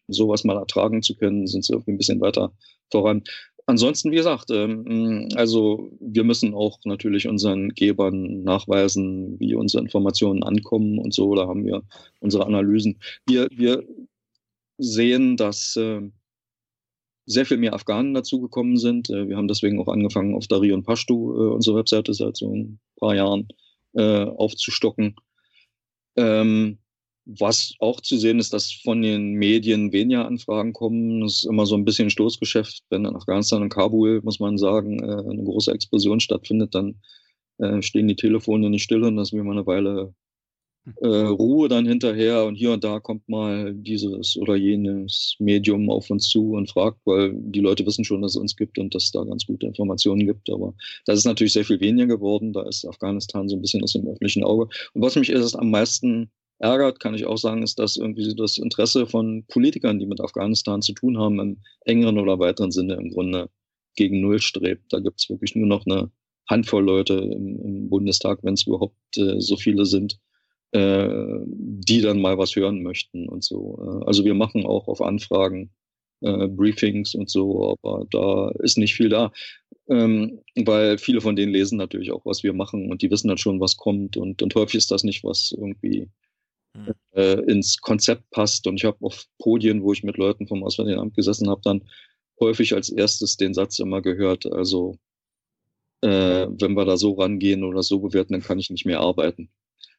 sowas 0.07 0.43
mal 0.43 0.57
ertragen 0.57 1.01
zu 1.01 1.15
können, 1.15 1.47
sind 1.47 1.65
sie 1.65 1.73
irgendwie 1.73 1.91
ein 1.91 1.97
bisschen 1.97 2.21
weiter 2.21 2.51
voran. 2.91 3.23
Ansonsten, 3.67 4.11
wie 4.11 4.17
gesagt, 4.17 4.51
ähm, 4.51 5.27
also 5.35 5.89
wir 5.99 6.23
müssen 6.23 6.53
auch 6.53 6.79
natürlich 6.85 7.27
unseren 7.27 7.69
Gebern 7.69 8.43
nachweisen, 8.43 9.39
wie 9.39 9.55
unsere 9.55 9.83
Informationen 9.83 10.43
ankommen 10.43 10.99
und 10.99 11.13
so. 11.13 11.33
Da 11.33 11.47
haben 11.47 11.65
wir 11.65 11.81
unsere 12.19 12.45
Analysen. 12.45 12.99
Wir, 13.27 13.47
wir 13.51 13.83
sehen, 14.77 15.35
dass 15.35 15.75
äh, 15.77 16.01
sehr 17.25 17.45
viel 17.47 17.57
mehr 17.57 17.73
Afghanen 17.73 18.13
dazugekommen 18.13 18.77
sind. 18.77 19.09
Äh, 19.09 19.27
wir 19.27 19.37
haben 19.37 19.47
deswegen 19.47 19.79
auch 19.79 19.87
angefangen, 19.87 20.35
auf 20.35 20.47
Dari 20.47 20.71
und 20.71 20.83
Pashtu 20.83 21.33
äh, 21.33 21.53
unsere 21.53 21.77
Webseite 21.77 22.13
seit 22.13 22.37
so 22.37 22.53
ein 22.53 22.79
paar 22.97 23.15
Jahren 23.15 23.47
äh, 23.93 24.25
aufzustocken. 24.25 25.15
Ähm, 26.17 26.77
was 27.25 27.73
auch 27.79 28.01
zu 28.01 28.17
sehen 28.17 28.39
ist, 28.39 28.53
dass 28.53 28.71
von 28.71 29.01
den 29.01 29.33
Medien 29.33 29.91
weniger 29.91 30.25
Anfragen 30.25 30.73
kommen. 30.73 31.21
Das 31.21 31.37
ist 31.37 31.45
immer 31.45 31.65
so 31.65 31.75
ein 31.75 31.85
bisschen 31.85 32.09
Stoßgeschäft. 32.09 32.83
Wenn 32.89 33.05
in 33.05 33.15
Afghanistan 33.15 33.63
und 33.63 33.69
Kabul, 33.69 34.21
muss 34.23 34.39
man 34.39 34.57
sagen, 34.57 34.99
äh, 34.99 35.31
eine 35.31 35.43
große 35.43 35.71
Explosion 35.71 36.19
stattfindet, 36.19 36.75
dann 36.75 37.01
äh, 37.57 37.81
stehen 37.81 38.07
die 38.07 38.15
Telefone 38.15 38.69
nicht 38.69 38.83
still 38.83 39.03
und 39.03 39.17
das 39.17 39.33
will 39.33 39.43
man 39.43 39.57
eine 39.57 39.65
Weile 39.65 40.13
äh, 41.01 41.07
Ruhe 41.07 41.67
dann 41.67 41.87
hinterher 41.87 42.45
und 42.45 42.55
hier 42.55 42.71
und 42.71 42.83
da 42.83 42.99
kommt 42.99 43.27
mal 43.27 43.73
dieses 43.73 44.37
oder 44.37 44.55
jenes 44.55 45.35
Medium 45.39 45.89
auf 45.89 46.11
uns 46.11 46.29
zu 46.29 46.51
und 46.51 46.69
fragt, 46.69 46.99
weil 47.05 47.33
die 47.33 47.59
Leute 47.59 47.85
wissen 47.87 48.05
schon, 48.05 48.21
dass 48.21 48.33
es 48.33 48.41
uns 48.41 48.55
gibt 48.55 48.77
und 48.77 48.93
dass 48.93 49.05
es 49.05 49.11
da 49.11 49.23
ganz 49.23 49.47
gute 49.47 49.65
Informationen 49.65 50.27
gibt. 50.27 50.49
Aber 50.49 50.75
das 51.05 51.17
ist 51.17 51.25
natürlich 51.25 51.53
sehr 51.53 51.65
viel 51.65 51.79
weniger 51.79 52.05
geworden. 52.05 52.53
Da 52.53 52.67
ist 52.67 52.85
Afghanistan 52.85 53.49
so 53.49 53.55
ein 53.55 53.61
bisschen 53.61 53.83
aus 53.83 53.93
dem 53.93 54.07
öffentlichen 54.07 54.43
Auge. 54.43 54.69
Und 54.93 55.01
was 55.01 55.15
mich 55.15 55.31
erst 55.31 55.57
am 55.57 55.71
meisten 55.71 56.29
ärgert, 56.59 56.99
kann 56.99 57.15
ich 57.15 57.25
auch 57.25 57.37
sagen, 57.37 57.63
ist, 57.63 57.79
dass 57.79 57.97
irgendwie 57.97 58.33
das 58.35 58.57
Interesse 58.57 59.07
von 59.07 59.45
Politikern, 59.47 59.99
die 59.99 60.05
mit 60.05 60.21
Afghanistan 60.21 60.81
zu 60.81 60.93
tun 60.93 61.17
haben, 61.17 61.39
im 61.39 61.57
engeren 61.81 62.17
oder 62.17 62.39
weiteren 62.39 62.71
Sinne 62.71 62.95
im 62.95 63.11
Grunde 63.11 63.49
gegen 63.95 64.21
Null 64.21 64.39
strebt. 64.39 64.91
Da 64.91 64.99
gibt 64.99 65.19
es 65.19 65.29
wirklich 65.29 65.55
nur 65.55 65.67
noch 65.67 65.85
eine 65.85 66.11
Handvoll 66.47 66.83
Leute 66.83 67.15
im, 67.15 67.59
im 67.61 67.89
Bundestag, 67.89 68.39
wenn 68.43 68.53
es 68.53 68.67
überhaupt 68.67 69.17
äh, 69.17 69.39
so 69.39 69.57
viele 69.57 69.85
sind, 69.85 70.19
äh, 70.71 71.09
die 71.47 72.01
dann 72.01 72.21
mal 72.21 72.37
was 72.37 72.55
hören 72.55 72.83
möchten 72.83 73.27
und 73.27 73.43
so. 73.43 73.77
Äh, 73.81 74.05
also 74.05 74.23
wir 74.25 74.35
machen 74.35 74.65
auch 74.65 74.87
auf 74.87 75.01
Anfragen 75.01 75.71
äh, 76.21 76.47
Briefings 76.47 77.15
und 77.15 77.29
so, 77.29 77.77
aber 77.83 78.05
da 78.11 78.51
ist 78.59 78.77
nicht 78.77 78.95
viel 78.95 79.09
da, 79.09 79.31
ähm, 79.89 80.39
weil 80.55 80.97
viele 80.97 81.21
von 81.21 81.35
denen 81.35 81.51
lesen 81.51 81.77
natürlich 81.77 82.11
auch, 82.11 82.25
was 82.25 82.43
wir 82.43 82.53
machen 82.53 82.91
und 82.91 83.01
die 83.01 83.11
wissen 83.11 83.27
dann 83.27 83.37
schon, 83.37 83.59
was 83.59 83.77
kommt 83.77 84.17
und, 84.17 84.41
und 84.41 84.55
häufig 84.55 84.75
ist 84.75 84.91
das 84.91 85.03
nicht, 85.03 85.23
was 85.23 85.53
irgendwie 85.57 86.09
äh, 87.13 87.39
ins 87.51 87.79
Konzept 87.79 88.29
passt. 88.31 88.67
Und 88.67 88.75
ich 88.75 88.85
habe 88.85 88.97
auf 89.01 89.25
Podien, 89.39 89.83
wo 89.83 89.93
ich 89.93 90.03
mit 90.03 90.17
Leuten 90.17 90.47
vom 90.47 90.63
Auswärtigen 90.63 90.99
Amt 90.99 91.15
gesessen 91.15 91.49
habe, 91.49 91.61
dann 91.63 91.83
häufig 92.39 92.73
als 92.73 92.89
erstes 92.89 93.37
den 93.37 93.53
Satz 93.53 93.79
immer 93.79 94.01
gehört, 94.01 94.45
also 94.45 94.97
äh, 96.01 96.47
wenn 96.59 96.73
wir 96.73 96.85
da 96.85 96.97
so 96.97 97.13
rangehen 97.13 97.63
oder 97.63 97.81
so 97.81 97.99
bewerten, 97.99 98.33
dann 98.33 98.41
kann 98.41 98.59
ich 98.59 98.69
nicht 98.69 98.85
mehr 98.85 98.99
arbeiten. 98.99 99.49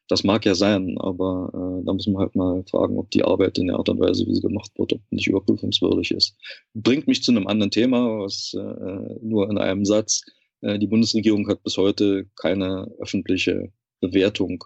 Das 0.07 0.23
mag 0.23 0.45
ja 0.45 0.55
sein, 0.55 0.97
aber 0.99 1.49
äh, 1.53 1.85
da 1.85 1.93
muss 1.93 2.07
man 2.07 2.21
halt 2.21 2.35
mal 2.35 2.63
fragen, 2.69 2.97
ob 2.97 3.11
die 3.11 3.23
Arbeit 3.23 3.57
in 3.57 3.67
der 3.67 3.75
Art 3.75 3.89
und 3.89 3.99
Weise, 3.99 4.25
wie 4.25 4.35
sie 4.35 4.41
gemacht 4.41 4.71
wird, 4.77 4.93
ob 4.93 5.01
nicht 5.09 5.27
überprüfungswürdig 5.27 6.11
ist. 6.11 6.37
Bringt 6.73 7.07
mich 7.07 7.23
zu 7.23 7.31
einem 7.31 7.47
anderen 7.47 7.71
Thema, 7.71 8.19
was 8.19 8.53
äh, 8.53 9.15
nur 9.21 9.49
in 9.49 9.57
einem 9.57 9.83
Satz. 9.83 10.23
Äh, 10.61 10.79
die 10.79 10.87
Bundesregierung 10.87 11.47
hat 11.49 11.61
bis 11.63 11.75
heute 11.75 12.25
keine 12.37 12.89
öffentliche 12.99 13.69
Bewertung 13.99 14.63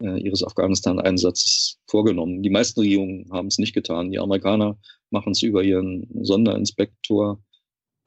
ihres 0.00 0.42
Afghanistan-Einsatzes 0.42 1.78
vorgenommen. 1.86 2.42
Die 2.42 2.50
meisten 2.50 2.80
Regierungen 2.80 3.26
haben 3.30 3.48
es 3.48 3.58
nicht 3.58 3.74
getan. 3.74 4.10
Die 4.10 4.18
Amerikaner 4.18 4.78
machen 5.10 5.32
es 5.32 5.42
über 5.42 5.62
ihren 5.62 6.08
Sonderinspektor 6.22 7.42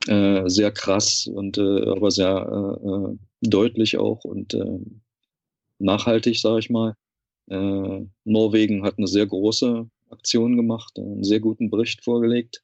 äh, 0.07 0.49
sehr 0.49 0.71
krass 0.71 1.27
und 1.27 1.57
äh, 1.57 1.85
aber 1.89 2.11
sehr 2.11 2.79
äh, 2.83 2.87
äh, 2.87 3.17
deutlich 3.41 3.97
auch 3.97 4.23
und 4.23 4.53
äh, 4.53 4.79
nachhaltig, 5.79 6.39
sage 6.39 6.59
ich 6.59 6.69
mal. 6.69 6.95
Äh, 7.49 8.05
Norwegen 8.23 8.83
hat 8.83 8.97
eine 8.97 9.07
sehr 9.07 9.25
große 9.25 9.87
Aktion 10.09 10.57
gemacht, 10.57 10.97
einen 10.97 11.23
sehr 11.23 11.39
guten 11.39 11.69
Bericht 11.69 12.03
vorgelegt. 12.03 12.63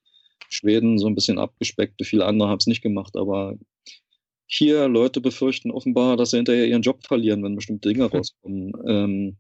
Schweden 0.50 0.98
so 0.98 1.08
ein 1.08 1.16
bisschen 1.16 1.38
abgespeckt, 1.38 2.04
viele 2.06 2.26
andere 2.26 2.50
haben 2.50 2.58
es 2.58 2.68
nicht 2.68 2.82
gemacht, 2.82 3.16
aber 3.16 3.56
hier 4.52 4.88
Leute 4.88 5.22
befürchten 5.22 5.70
offenbar, 5.70 6.18
dass 6.18 6.32
sie 6.32 6.38
hinterher 6.38 6.68
ihren 6.68 6.82
Job 6.82 7.06
verlieren, 7.06 7.44
wenn 7.44 7.56
bestimmte 7.56 7.90
Dinge 7.90 8.06
rauskommen. 8.06 8.74
Ähm, 8.88 9.38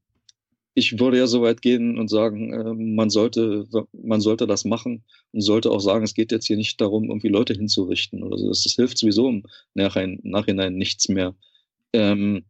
ich 0.75 0.99
würde 0.99 1.17
ja 1.17 1.25
so 1.25 1.41
weit 1.41 1.63
gehen 1.63 1.97
und 1.97 2.09
sagen, 2.09 2.53
äh, 2.53 2.73
man 2.75 3.09
sollte, 3.09 3.65
man 3.91 4.21
sollte 4.21 4.45
das 4.45 4.65
machen 4.65 5.03
und 5.31 5.41
sollte 5.41 5.71
auch 5.71 5.79
sagen, 5.79 6.03
es 6.03 6.13
geht 6.13 6.31
jetzt 6.31 6.45
hier 6.45 6.57
nicht 6.57 6.79
darum, 6.79 7.05
irgendwie 7.05 7.27
Leute 7.27 7.55
hinzurichten 7.55 8.21
oder 8.21 8.37
so. 8.37 8.49
Das, 8.49 8.63
das 8.63 8.73
hilft 8.73 8.99
sowieso 8.99 9.27
im 9.29 9.43
Nachhinein, 9.73 10.19
Nachhinein 10.21 10.75
nichts 10.75 11.09
mehr. 11.09 11.35
Ähm, 11.91 12.45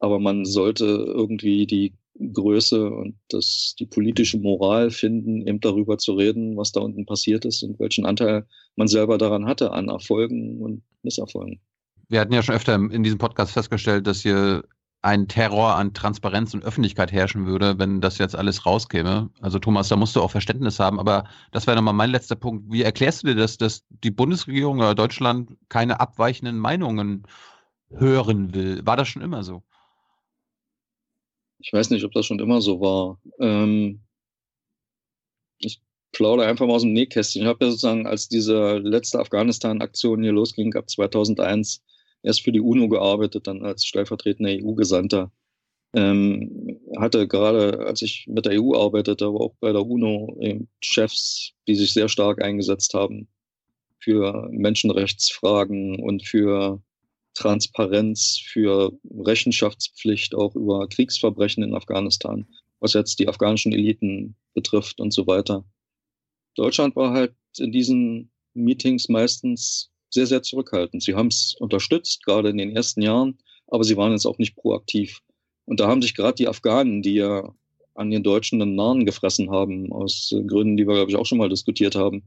aber 0.00 0.18
man 0.18 0.44
sollte 0.44 0.84
irgendwie 0.84 1.68
die 1.68 1.92
Größe 2.18 2.90
und 2.90 3.14
das, 3.28 3.76
die 3.78 3.86
politische 3.86 4.38
Moral 4.38 4.90
finden, 4.90 5.46
eben 5.46 5.60
darüber 5.60 5.96
zu 5.96 6.14
reden, 6.14 6.56
was 6.56 6.72
da 6.72 6.80
unten 6.80 7.06
passiert 7.06 7.44
ist 7.44 7.62
und 7.62 7.78
welchen 7.78 8.04
Anteil 8.04 8.46
man 8.74 8.88
selber 8.88 9.16
daran 9.16 9.46
hatte 9.46 9.70
an 9.70 9.88
Erfolgen 9.88 10.60
und 10.60 10.82
Misserfolgen. 11.02 11.60
Wir 12.08 12.20
hatten 12.20 12.32
ja 12.32 12.42
schon 12.42 12.54
öfter 12.54 12.74
in 12.74 13.02
diesem 13.02 13.18
Podcast 13.18 13.52
festgestellt, 13.52 14.06
dass 14.06 14.20
hier 14.20 14.64
ein 15.02 15.26
Terror 15.26 15.74
an 15.74 15.94
Transparenz 15.94 16.54
und 16.54 16.64
Öffentlichkeit 16.64 17.10
herrschen 17.10 17.46
würde, 17.46 17.78
wenn 17.78 18.00
das 18.00 18.18
jetzt 18.18 18.36
alles 18.36 18.64
rauskäme. 18.64 19.30
Also 19.40 19.58
Thomas, 19.58 19.88
da 19.88 19.96
musst 19.96 20.14
du 20.14 20.22
auch 20.22 20.30
Verständnis 20.30 20.78
haben, 20.78 21.00
aber 21.00 21.24
das 21.50 21.66
wäre 21.66 21.76
nochmal 21.76 21.94
mein 21.94 22.10
letzter 22.10 22.36
Punkt. 22.36 22.70
Wie 22.70 22.82
erklärst 22.82 23.22
du 23.22 23.26
dir 23.26 23.34
das, 23.34 23.58
dass 23.58 23.84
die 23.88 24.12
Bundesregierung 24.12 24.78
oder 24.78 24.94
Deutschland 24.94 25.56
keine 25.68 25.98
abweichenden 25.98 26.56
Meinungen 26.56 27.24
hören 27.90 28.54
will? 28.54 28.86
War 28.86 28.96
das 28.96 29.08
schon 29.08 29.22
immer 29.22 29.42
so? 29.42 29.64
Ich 31.58 31.72
weiß 31.72 31.90
nicht, 31.90 32.04
ob 32.04 32.12
das 32.12 32.26
schon 32.26 32.38
immer 32.38 32.60
so 32.60 32.80
war. 32.80 33.18
Ähm, 33.40 34.02
plaudere 36.12 36.46
einfach 36.46 36.66
mal 36.66 36.74
aus 36.74 36.82
dem 36.82 36.92
Nähkästchen. 36.92 37.42
Ich 37.42 37.48
habe 37.48 37.64
ja 37.64 37.70
sozusagen, 37.70 38.06
als 38.06 38.28
diese 38.28 38.78
letzte 38.78 39.18
Afghanistan-Aktion 39.18 40.22
hier 40.22 40.32
losging, 40.32 40.74
ab 40.74 40.88
2001, 40.88 41.82
erst 42.22 42.42
für 42.42 42.52
die 42.52 42.60
UNO 42.60 42.88
gearbeitet, 42.88 43.46
dann 43.46 43.64
als 43.64 43.84
stellvertretender 43.84 44.52
EU-Gesandter. 44.52 45.32
Ähm, 45.94 46.80
hatte 46.96 47.28
gerade, 47.28 47.80
als 47.86 48.00
ich 48.02 48.26
mit 48.26 48.46
der 48.46 48.62
EU 48.62 48.74
arbeitete, 48.74 49.26
aber 49.26 49.40
auch 49.40 49.54
bei 49.60 49.72
der 49.72 49.84
UNO 49.84 50.36
eben 50.40 50.68
Chefs, 50.80 51.52
die 51.66 51.74
sich 51.74 51.92
sehr 51.92 52.08
stark 52.08 52.42
eingesetzt 52.42 52.94
haben 52.94 53.28
für 53.98 54.48
Menschenrechtsfragen 54.50 56.00
und 56.00 56.26
für 56.26 56.82
Transparenz, 57.34 58.40
für 58.44 58.92
Rechenschaftspflicht 59.10 60.34
auch 60.34 60.54
über 60.54 60.88
Kriegsverbrechen 60.88 61.62
in 61.62 61.74
Afghanistan, 61.74 62.46
was 62.80 62.94
jetzt 62.94 63.18
die 63.18 63.28
afghanischen 63.28 63.72
Eliten 63.72 64.36
betrifft 64.54 65.00
und 65.00 65.12
so 65.12 65.26
weiter. 65.26 65.64
Deutschland 66.54 66.96
war 66.96 67.12
halt 67.12 67.34
in 67.58 67.72
diesen 67.72 68.30
Meetings 68.54 69.08
meistens 69.08 69.90
sehr, 70.10 70.26
sehr 70.26 70.42
zurückhaltend. 70.42 71.02
Sie 71.02 71.14
haben 71.14 71.28
es 71.28 71.54
unterstützt, 71.58 72.24
gerade 72.24 72.50
in 72.50 72.58
den 72.58 72.76
ersten 72.76 73.02
Jahren, 73.02 73.38
aber 73.66 73.84
sie 73.84 73.96
waren 73.96 74.12
jetzt 74.12 74.26
auch 74.26 74.38
nicht 74.38 74.56
proaktiv. 74.56 75.20
Und 75.64 75.80
da 75.80 75.88
haben 75.88 76.02
sich 76.02 76.14
gerade 76.14 76.34
die 76.34 76.48
Afghanen, 76.48 77.02
die 77.02 77.14
ja 77.14 77.54
an 77.94 78.10
den 78.10 78.22
Deutschen 78.22 78.58
den 78.58 78.74
Nahen 78.74 79.06
gefressen 79.06 79.50
haben, 79.50 79.92
aus 79.92 80.34
Gründen, 80.46 80.76
die 80.76 80.86
wir, 80.86 80.94
glaube 80.94 81.10
ich, 81.10 81.16
auch 81.16 81.26
schon 81.26 81.38
mal 81.38 81.48
diskutiert 81.48 81.94
haben, 81.94 82.24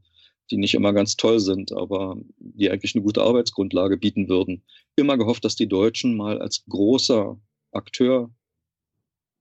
die 0.52 0.58
nicht 0.58 0.76
immer 0.76 0.94
ganz 0.94 1.16
toll 1.16 1.40
sind, 1.40 1.72
aber 1.72 2.18
die 2.38 2.70
eigentlich 2.70 2.96
eine 2.96 3.04
gute 3.04 3.24
Arbeitsgrundlage 3.24 3.98
bieten 3.98 4.30
würden, 4.30 4.64
immer 4.96 5.18
gehofft, 5.18 5.44
dass 5.44 5.56
die 5.56 5.68
Deutschen 5.68 6.16
mal 6.16 6.40
als 6.40 6.64
großer 6.70 7.40
Akteur 7.72 8.32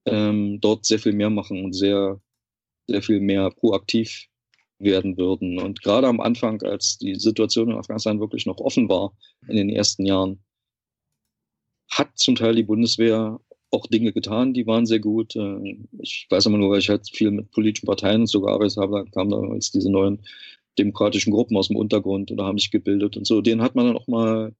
ähm, 0.06 0.60
dort 0.60 0.84
sehr 0.84 0.98
viel 0.98 1.12
mehr 1.12 1.30
machen 1.30 1.64
und 1.64 1.72
sehr, 1.74 2.20
sehr 2.86 3.02
viel 3.02 3.20
mehr 3.20 3.50
proaktiv 3.50 4.28
werden 4.78 5.16
würden. 5.16 5.58
Und 5.58 5.82
gerade 5.82 6.08
am 6.08 6.20
Anfang, 6.20 6.62
als 6.62 6.98
die 6.98 7.14
Situation 7.14 7.70
in 7.70 7.76
Afghanistan 7.76 8.20
wirklich 8.20 8.46
noch 8.46 8.58
offen 8.58 8.88
war, 8.88 9.16
in 9.48 9.56
den 9.56 9.68
ersten 9.68 10.04
Jahren, 10.04 10.42
hat 11.90 12.16
zum 12.16 12.34
Teil 12.34 12.54
die 12.54 12.62
Bundeswehr 12.64 13.40
auch 13.70 13.86
Dinge 13.86 14.12
getan, 14.12 14.54
die 14.54 14.66
waren 14.66 14.86
sehr 14.86 15.00
gut. 15.00 15.36
Äh, 15.36 15.78
ich 15.98 16.26
weiß 16.30 16.46
immer 16.46 16.58
nur, 16.58 16.70
weil 16.70 16.78
ich 16.78 16.88
halt 16.88 17.08
viel 17.10 17.30
mit 17.30 17.50
politischen 17.50 17.86
Parteien 17.86 18.22
und 18.22 18.26
so 18.28 18.40
gearbeitet 18.40 18.76
habe, 18.76 19.04
da 19.04 19.10
kamen 19.10 19.30
damals 19.30 19.70
diese 19.70 19.90
neuen 19.90 20.22
demokratischen 20.78 21.32
Gruppen 21.32 21.56
aus 21.56 21.68
dem 21.68 21.76
Untergrund 21.76 22.30
oder 22.30 22.44
haben 22.44 22.58
sich 22.58 22.70
gebildet 22.70 23.16
und 23.16 23.26
so. 23.26 23.40
Denen 23.40 23.62
hat 23.62 23.74
man 23.74 23.86
dann 23.86 23.96
auch 23.96 24.06
mal 24.06 24.54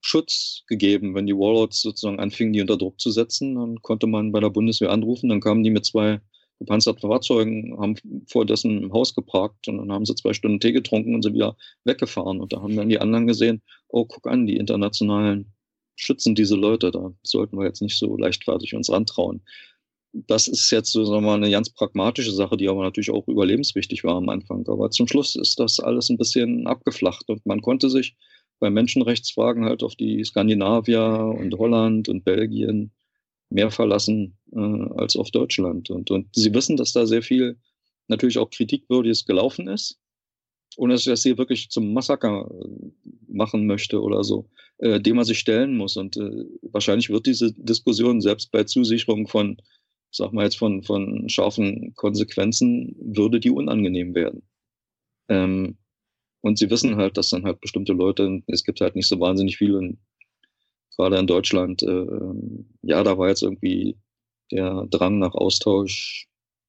Schutz 0.00 0.62
gegeben, 0.68 1.14
wenn 1.14 1.26
die 1.26 1.34
Warlords 1.34 1.82
sozusagen 1.82 2.20
anfingen, 2.20 2.52
die 2.52 2.60
unter 2.60 2.76
Druck 2.76 3.00
zu 3.00 3.10
setzen. 3.10 3.56
Dann 3.56 3.82
konnte 3.82 4.06
man 4.06 4.32
bei 4.32 4.40
der 4.40 4.50
Bundeswehr 4.50 4.90
anrufen, 4.90 5.28
dann 5.28 5.40
kamen 5.40 5.64
die 5.64 5.70
mit 5.70 5.84
zwei 5.84 6.20
gepanzerten 6.58 7.08
Fahrzeugen, 7.08 7.78
haben 7.78 7.94
vor 8.26 8.44
dessen 8.44 8.92
Haus 8.92 9.14
geparkt 9.14 9.68
und 9.68 9.78
dann 9.78 9.92
haben 9.92 10.04
sie 10.04 10.14
zwei 10.14 10.32
Stunden 10.32 10.60
Tee 10.60 10.72
getrunken 10.72 11.14
und 11.14 11.22
sind 11.22 11.34
wieder 11.34 11.56
weggefahren. 11.84 12.40
Und 12.40 12.52
da 12.52 12.60
haben 12.60 12.76
dann 12.76 12.88
die 12.88 13.00
anderen 13.00 13.26
gesehen, 13.26 13.62
oh, 13.88 14.04
guck 14.04 14.26
an, 14.26 14.46
die 14.46 14.56
internationalen 14.56 15.52
schützen 15.96 16.34
diese 16.34 16.56
Leute, 16.56 16.90
da 16.90 17.12
sollten 17.22 17.58
wir 17.58 17.66
jetzt 17.66 17.82
nicht 17.82 17.98
so 17.98 18.16
leichtfertig 18.16 18.74
uns 18.74 18.90
rantrauen. 18.90 19.42
Das 20.12 20.48
ist 20.48 20.70
jetzt 20.70 20.90
so 20.90 21.04
sagen 21.04 21.24
wir 21.24 21.30
mal, 21.32 21.36
eine 21.36 21.50
ganz 21.50 21.70
pragmatische 21.70 22.32
Sache, 22.32 22.56
die 22.56 22.68
aber 22.68 22.82
natürlich 22.82 23.10
auch 23.10 23.28
überlebenswichtig 23.28 24.04
war 24.04 24.16
am 24.16 24.28
Anfang. 24.28 24.66
Aber 24.68 24.90
zum 24.90 25.06
Schluss 25.06 25.36
ist 25.36 25.60
das 25.60 25.80
alles 25.80 26.08
ein 26.08 26.16
bisschen 26.16 26.66
abgeflacht 26.66 27.28
und 27.28 27.44
man 27.46 27.60
konnte 27.60 27.90
sich 27.90 28.16
bei 28.58 28.70
Menschenrechtsfragen 28.70 29.64
halt 29.64 29.82
auf 29.82 29.94
die 29.94 30.24
Skandinavier 30.24 31.34
und 31.38 31.54
Holland 31.58 32.08
und 32.08 32.24
Belgien 32.24 32.92
mehr 33.50 33.70
verlassen 33.70 34.36
äh, 34.52 34.58
als 34.96 35.16
auf 35.16 35.30
Deutschland. 35.30 35.90
Und, 35.90 36.10
und 36.10 36.28
sie 36.34 36.52
wissen, 36.54 36.76
dass 36.76 36.92
da 36.92 37.06
sehr 37.06 37.22
viel 37.22 37.58
natürlich 38.08 38.38
auch 38.38 38.50
kritikwürdiges 38.50 39.24
gelaufen 39.24 39.68
ist, 39.68 39.98
ohne 40.76 40.94
dass 40.94 41.02
ich 41.02 41.12
das 41.12 41.22
hier 41.22 41.38
wirklich 41.38 41.70
zum 41.70 41.92
Massaker 41.92 42.50
äh, 42.50 43.12
machen 43.28 43.66
möchte 43.66 44.00
oder 44.00 44.24
so, 44.24 44.48
äh, 44.78 45.00
dem 45.00 45.16
man 45.16 45.24
sich 45.24 45.38
stellen 45.38 45.76
muss. 45.76 45.96
Und 45.96 46.16
äh, 46.16 46.44
wahrscheinlich 46.62 47.10
wird 47.10 47.26
diese 47.26 47.52
Diskussion 47.52 48.20
selbst 48.20 48.50
bei 48.50 48.64
Zusicherung 48.64 49.28
von, 49.28 49.56
sag 50.10 50.32
mal 50.32 50.44
jetzt 50.44 50.58
von, 50.58 50.82
von 50.82 51.28
scharfen 51.28 51.94
Konsequenzen, 51.94 52.96
würde 53.00 53.40
die 53.40 53.50
unangenehm 53.50 54.14
werden. 54.14 54.42
Ähm, 55.28 55.76
und 56.40 56.58
sie 56.58 56.70
wissen 56.70 56.96
halt, 56.96 57.16
dass 57.16 57.30
dann 57.30 57.44
halt 57.44 57.60
bestimmte 57.60 57.92
Leute, 57.92 58.42
es 58.46 58.64
gibt 58.64 58.80
halt 58.80 58.94
nicht 58.94 59.08
so 59.08 59.18
wahnsinnig 59.18 59.56
viele, 59.56 59.96
gerade 60.98 61.18
in 61.18 61.26
Deutschland, 61.26 61.82
äh, 61.82 62.06
ja, 62.82 63.02
da 63.02 63.16
war 63.16 63.28
jetzt 63.28 63.42
irgendwie 63.42 63.96
der 64.50 64.86
Drang 64.90 65.18
nach 65.18 65.34
Austausch 65.34 66.26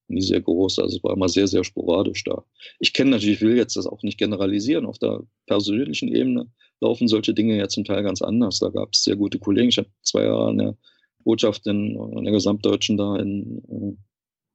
nie 0.07 0.21
sehr 0.21 0.41
groß. 0.41 0.79
Also 0.79 0.97
es 0.97 1.03
war 1.03 1.13
immer 1.13 1.29
sehr, 1.29 1.47
sehr 1.47 1.63
sporadisch 1.63 2.23
da. 2.23 2.43
Ich 2.79 2.93
kenne 2.93 3.11
natürlich, 3.11 3.37
ich 3.37 3.41
will 3.41 3.57
jetzt 3.57 3.75
das 3.75 3.87
auch 3.87 4.03
nicht 4.03 4.17
generalisieren. 4.17 4.85
Auf 4.85 4.99
der 4.99 5.21
persönlichen 5.45 6.13
Ebene 6.13 6.47
laufen 6.79 7.07
solche 7.07 7.33
Dinge 7.33 7.57
ja 7.57 7.67
zum 7.67 7.85
Teil 7.85 8.03
ganz 8.03 8.21
anders. 8.21 8.59
Da 8.59 8.69
gab 8.69 8.89
es 8.93 9.03
sehr 9.03 9.15
gute 9.15 9.39
Kollegen. 9.39 9.69
Ich 9.69 9.77
habe 9.77 9.89
zwei 10.03 10.23
Jahre 10.23 10.47
an 10.47 10.57
der 10.57 10.77
Botschaft 11.23 11.67
in, 11.67 11.95
in 12.17 12.23
der 12.23 12.33
Gesamtdeutschen 12.33 12.97
da 12.97 13.17
in, 13.17 13.97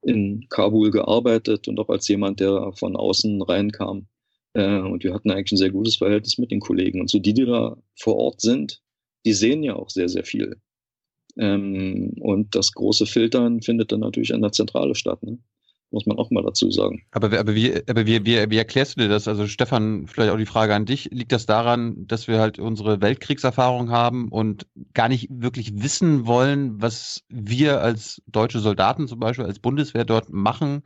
äh, 0.04 0.10
in 0.10 0.46
Kabul 0.48 0.90
gearbeitet 0.90 1.68
und 1.68 1.78
auch 1.78 1.88
als 1.88 2.08
jemand, 2.08 2.40
der 2.40 2.72
von 2.74 2.96
außen 2.96 3.42
reinkam, 3.42 4.06
äh, 4.54 4.78
und 4.78 5.04
wir 5.04 5.12
hatten 5.12 5.30
eigentlich 5.30 5.52
ein 5.52 5.58
sehr 5.58 5.70
gutes 5.70 5.96
Verhältnis 5.96 6.38
mit 6.38 6.50
den 6.50 6.60
Kollegen. 6.60 7.00
Und 7.00 7.10
so 7.10 7.18
die, 7.18 7.34
die 7.34 7.44
da 7.44 7.76
vor 7.96 8.16
Ort 8.16 8.40
sind, 8.40 8.82
die 9.24 9.32
sehen 9.32 9.62
ja 9.62 9.74
auch 9.74 9.90
sehr, 9.90 10.08
sehr 10.08 10.24
viel. 10.24 10.56
Ähm, 11.36 12.14
und 12.20 12.54
das 12.54 12.72
große 12.72 13.06
Filtern 13.06 13.60
findet 13.62 13.92
dann 13.92 14.00
natürlich 14.00 14.34
an 14.34 14.42
der 14.42 14.52
Zentrale 14.52 14.94
statt. 14.94 15.22
Ne? 15.22 15.38
Muss 15.90 16.06
man 16.06 16.18
auch 16.18 16.30
mal 16.30 16.42
dazu 16.42 16.70
sagen. 16.70 17.02
Aber, 17.12 17.38
aber, 17.38 17.54
wie, 17.54 17.72
aber 17.88 18.06
wie, 18.06 18.24
wie, 18.24 18.50
wie 18.50 18.58
erklärst 18.58 18.96
du 18.96 19.02
dir 19.02 19.08
das? 19.08 19.28
Also 19.28 19.46
Stefan, 19.46 20.06
vielleicht 20.06 20.32
auch 20.32 20.38
die 20.38 20.46
Frage 20.46 20.74
an 20.74 20.86
dich. 20.86 21.08
Liegt 21.12 21.32
das 21.32 21.46
daran, 21.46 22.06
dass 22.06 22.28
wir 22.28 22.40
halt 22.40 22.58
unsere 22.58 23.00
Weltkriegserfahrung 23.00 23.90
haben 23.90 24.28
und 24.28 24.66
gar 24.92 25.08
nicht 25.08 25.28
wirklich 25.30 25.82
wissen 25.82 26.26
wollen, 26.26 26.80
was 26.80 27.24
wir 27.28 27.80
als 27.80 28.22
deutsche 28.26 28.60
Soldaten 28.60 29.08
zum 29.08 29.20
Beispiel, 29.20 29.44
als 29.44 29.58
Bundeswehr 29.58 30.04
dort 30.04 30.30
machen? 30.30 30.82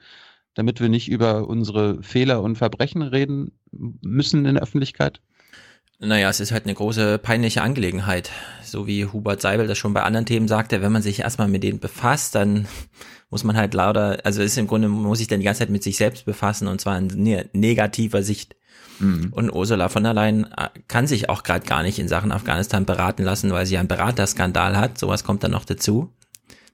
damit 0.59 0.81
wir 0.81 0.89
nicht 0.89 1.09
über 1.09 1.47
unsere 1.47 2.03
Fehler 2.03 2.43
und 2.43 2.57
Verbrechen 2.57 3.03
reden 3.03 3.53
müssen 3.71 4.45
in 4.45 4.55
der 4.55 4.63
Öffentlichkeit? 4.65 5.21
Naja, 6.01 6.29
es 6.31 6.39
ist 6.39 6.53
halt 6.53 6.65
eine 6.65 6.75
große 6.75 7.19
peinliche 7.19 7.63
Angelegenheit. 7.63 8.31
So 8.63 8.87
wie 8.87 9.07
Hubert 9.07 9.41
Seibel 9.41 9.67
das 9.67 9.79
schon 9.79 9.95
bei 9.95 10.03
anderen 10.05 10.27
Themen 10.27 10.47
sagte, 10.47 10.81
wenn 10.81 10.93
man 10.93 11.03
sich 11.03 11.21
erstmal 11.21 11.49
mit 11.49 11.65
denen 11.65 11.81
befasst, 11.81 12.37
dann 12.37 12.69
muss 13.31 13.43
man 13.43 13.57
halt 13.57 13.75
lauter, 13.75 14.19
also 14.25 14.41
ist 14.41 14.57
im 14.59 14.69
Grunde, 14.69 14.89
muss 14.89 15.19
sich 15.19 15.27
dann 15.27 15.41
die 15.41 15.45
ganze 15.45 15.61
Zeit 15.61 15.71
mit 15.71 15.83
sich 15.83 15.97
selbst 15.97 16.25
befassen 16.25 16.69
und 16.69 16.81
zwar 16.81 16.97
in 16.97 17.09
ne 17.09 17.51
negativer 17.53 18.23
Sicht. 18.23 18.55
Mhm. 19.01 19.33
Und 19.33 19.51
Ursula 19.51 19.89
von 19.89 20.05
der 20.05 20.15
Leyen 20.15 20.45
äh, 20.57 20.69
kann 20.87 21.09
sich 21.09 21.29
auch 21.29 21.43
gerade 21.43 21.67
gar 21.67 21.83
nicht 21.83 21.99
in 21.99 22.09
Sachen 22.09 22.33
Afghanistan 22.33 22.87
beraten 22.87 23.25
lassen, 23.25 23.51
weil 23.53 23.67
sie 23.67 23.77
einen 23.77 23.89
Beraterskandal 23.89 24.77
hat. 24.77 24.99
Sowas 24.99 25.25
kommt 25.25 25.43
dann 25.43 25.51
noch 25.51 25.65
dazu, 25.65 26.13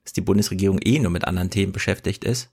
dass 0.05 0.13
die 0.13 0.21
Bundesregierung 0.21 0.81
eh 0.83 0.99
nur 0.99 1.11
mit 1.11 1.27
anderen 1.27 1.51
Themen 1.51 1.73
beschäftigt 1.73 2.25
ist. 2.25 2.51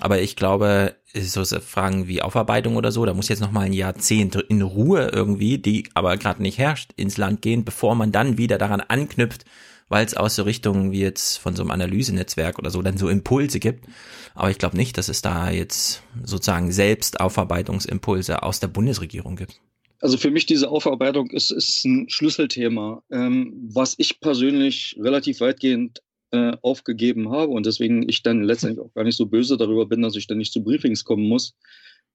Aber 0.00 0.20
ich 0.20 0.36
glaube, 0.36 0.94
so 1.14 1.44
Fragen 1.60 2.08
wie 2.08 2.22
Aufarbeitung 2.22 2.76
oder 2.76 2.92
so, 2.92 3.04
da 3.04 3.14
muss 3.14 3.28
jetzt 3.28 3.40
noch 3.40 3.52
mal 3.52 3.66
ein 3.66 3.72
Jahrzehnt 3.72 4.36
in 4.36 4.62
Ruhe 4.62 5.10
irgendwie, 5.12 5.58
die 5.58 5.88
aber 5.94 6.16
gerade 6.16 6.42
nicht 6.42 6.58
herrscht, 6.58 6.92
ins 6.96 7.18
Land 7.18 7.42
gehen, 7.42 7.64
bevor 7.64 7.94
man 7.94 8.12
dann 8.12 8.38
wieder 8.38 8.58
daran 8.58 8.80
anknüpft, 8.80 9.44
weil 9.88 10.06
es 10.06 10.14
aus 10.14 10.36
so 10.36 10.42
Richtungen 10.44 10.90
wie 10.90 11.00
jetzt 11.00 11.36
von 11.36 11.54
so 11.54 11.62
einem 11.62 11.70
Analysenetzwerk 11.70 12.58
oder 12.58 12.70
so 12.70 12.80
dann 12.82 12.96
so 12.96 13.08
Impulse 13.08 13.60
gibt. 13.60 13.86
Aber 14.34 14.50
ich 14.50 14.58
glaube 14.58 14.76
nicht, 14.76 14.96
dass 14.96 15.08
es 15.08 15.20
da 15.20 15.50
jetzt 15.50 16.02
sozusagen 16.24 16.72
selbst 16.72 17.20
Aufarbeitungsimpulse 17.20 18.42
aus 18.42 18.60
der 18.60 18.68
Bundesregierung 18.68 19.36
gibt. 19.36 19.60
Also 20.00 20.16
für 20.16 20.30
mich 20.30 20.46
diese 20.46 20.68
Aufarbeitung 20.68 21.30
ist, 21.30 21.52
ist 21.52 21.84
ein 21.84 22.08
Schlüsselthema, 22.08 23.02
ähm, 23.10 23.52
was 23.72 23.94
ich 23.98 24.18
persönlich 24.18 24.96
relativ 24.98 25.40
weitgehend 25.40 26.02
äh, 26.32 26.56
aufgegeben 26.62 27.30
habe 27.30 27.52
und 27.52 27.66
deswegen 27.66 28.08
ich 28.08 28.22
dann 28.22 28.42
letztendlich 28.42 28.84
auch 28.84 28.92
gar 28.94 29.04
nicht 29.04 29.16
so 29.16 29.26
böse 29.26 29.56
darüber 29.56 29.86
bin, 29.86 30.02
dass 30.02 30.16
ich 30.16 30.26
dann 30.26 30.38
nicht 30.38 30.52
zu 30.52 30.64
Briefings 30.64 31.04
kommen 31.04 31.28
muss. 31.28 31.54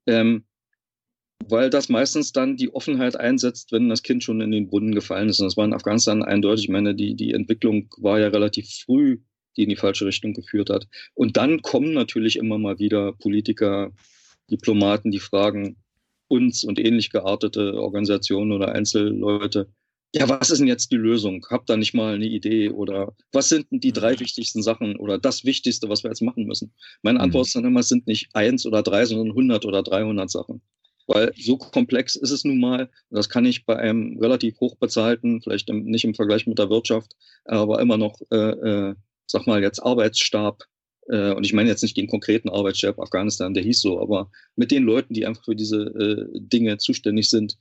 Ähm, 0.06 0.44
weil 1.50 1.70
das 1.70 1.88
meistens 1.88 2.32
dann 2.32 2.58
die 2.58 2.74
Offenheit 2.74 3.16
einsetzt, 3.16 3.72
wenn 3.72 3.90
das 3.90 4.04
Kind 4.04 4.24
schon 4.24 4.42
in 4.42 4.52
den 4.52 4.68
Brunnen 4.68 4.94
gefallen 4.94 5.30
ist. 5.30 5.40
Und 5.40 5.46
das 5.46 5.56
war 5.56 5.66
in 5.66 5.74
Afghanistan 5.74 6.24
eindeutig. 6.24 6.66
Ich 6.66 6.72
meine, 6.72 6.96
die, 6.96 7.16
die 7.16 7.34
Entwicklung 7.34 7.94
war 7.98 8.20
ja 8.20 8.28
relativ 8.28 8.70
früh, 8.86 9.20
die 9.56 9.64
in 9.64 9.70
die 9.70 9.76
falsche 9.76 10.06
Richtung 10.06 10.34
geführt 10.34 10.70
hat. 10.70 10.88
Und 11.14 11.38
dann 11.38 11.62
kommen 11.62 11.94
natürlich 11.94 12.38
immer 12.38 12.58
mal 12.58 12.80
wieder 12.80 13.14
Politiker, 13.14 13.92
Diplomaten, 14.50 15.12
die 15.12 15.20
fragen 15.20 15.78
uns 16.28 16.64
und 16.64 16.80
ähnlich 16.80 17.12
geartete 17.12 17.80
Organisationen 17.80 18.52
oder 18.52 18.74
Einzelleute, 18.74 19.70
ja, 20.14 20.30
was 20.30 20.50
ist 20.50 20.60
denn 20.60 20.68
jetzt 20.68 20.92
die 20.92 20.98
Lösung? 20.98 21.45
Habt 21.50 21.69
da 21.69 21.76
nicht 21.76 21.94
mal 21.94 22.16
eine 22.16 22.26
Idee? 22.26 22.69
Oder 22.69 23.14
was 23.32 23.50
sind 23.50 23.69
denn 23.72 23.80
die 23.80 23.92
drei 23.92 24.14
mhm. 24.14 24.19
wichtigsten 24.22 24.64
Sachen 24.64 24.95
oder 24.95 25.18
das 25.18 25.44
Wichtigste, 25.44 25.90
was 25.90 26.03
wir 26.03 26.10
jetzt 26.10 26.22
machen 26.22 26.45
müssen? 26.45 26.74
Meine 27.02 27.19
Antwort 27.19 27.44
mhm. 27.44 27.48
ist 27.48 27.56
dann 27.56 27.66
immer, 27.66 27.80
es 27.82 27.90
sind 27.90 28.08
nicht 28.08 28.30
eins 28.34 28.66
oder 28.66 28.84
drei, 28.84 29.06
sondern 29.06 29.30
100 29.30 29.66
oder 29.66 29.84
300 29.84 30.30
Sachen. 30.30 30.61
Weil 31.08 31.34
so 31.38 31.58
komplex 31.58 32.16
ist 32.16 32.32
es 32.32 32.44
nun 32.44 32.60
mal. 32.60 32.90
Das 33.10 33.30
kann 33.30 33.45
ich 33.45 33.66
bei 33.66 33.77
einem 33.77 34.18
relativ 34.19 34.60
hochbezahlten, 34.60 35.42
vielleicht 35.42 35.69
nicht 35.69 36.03
im 36.03 36.16
Vergleich 36.16 36.48
mit 36.48 36.60
der 36.60 36.69
Wirtschaft, 36.69 37.14
aber 37.45 37.80
immer 37.80 37.98
noch, 37.98 38.19
äh, 38.32 38.90
äh, 38.90 38.95
sag 39.26 39.48
mal 39.48 39.61
jetzt 39.61 39.80
Arbeitsstab. 39.80 40.64
Äh, 41.10 41.32
und 41.34 41.45
ich 41.45 41.53
meine 41.53 41.69
jetzt 41.69 41.82
nicht 41.82 41.95
den 41.95 42.08
konkreten 42.08 42.50
Arbeitsstab 42.50 43.00
Afghanistan, 43.00 43.53
der 43.53 43.64
hieß 43.64 43.82
so, 43.82 44.02
aber 44.02 44.30
mit 44.58 44.72
den 44.72 44.84
Leuten, 44.84 45.14
die 45.14 45.26
einfach 45.26 45.45
für 45.45 45.56
diese 45.56 45.77
äh, 45.77 46.40
Dinge 46.40 46.77
zuständig 46.77 47.30
sind, 47.30 47.58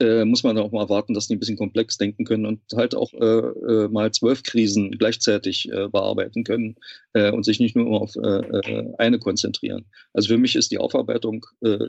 äh, 0.00 0.24
muss 0.24 0.42
man 0.42 0.58
auch 0.58 0.72
mal 0.72 0.82
erwarten, 0.82 1.14
dass 1.14 1.26
die 1.26 1.36
ein 1.36 1.38
bisschen 1.38 1.56
komplex 1.56 1.96
denken 1.96 2.24
können 2.24 2.46
und 2.46 2.60
halt 2.74 2.94
auch 2.94 3.12
äh, 3.14 3.16
äh, 3.26 3.88
mal 3.88 4.12
zwölf 4.12 4.42
Krisen 4.42 4.92
gleichzeitig 4.92 5.70
äh, 5.72 5.88
bearbeiten 5.88 6.44
können 6.44 6.76
äh, 7.14 7.30
und 7.30 7.44
sich 7.44 7.60
nicht 7.60 7.76
nur 7.76 8.00
auf 8.00 8.14
äh, 8.16 8.94
eine 8.98 9.18
konzentrieren. 9.18 9.86
Also 10.12 10.28
für 10.28 10.38
mich 10.38 10.56
ist 10.56 10.70
die 10.70 10.78
Aufarbeitung 10.78 11.46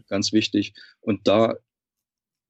ganz 0.08 0.32
wichtig 0.32 0.74
und 1.02 1.28
da 1.28 1.56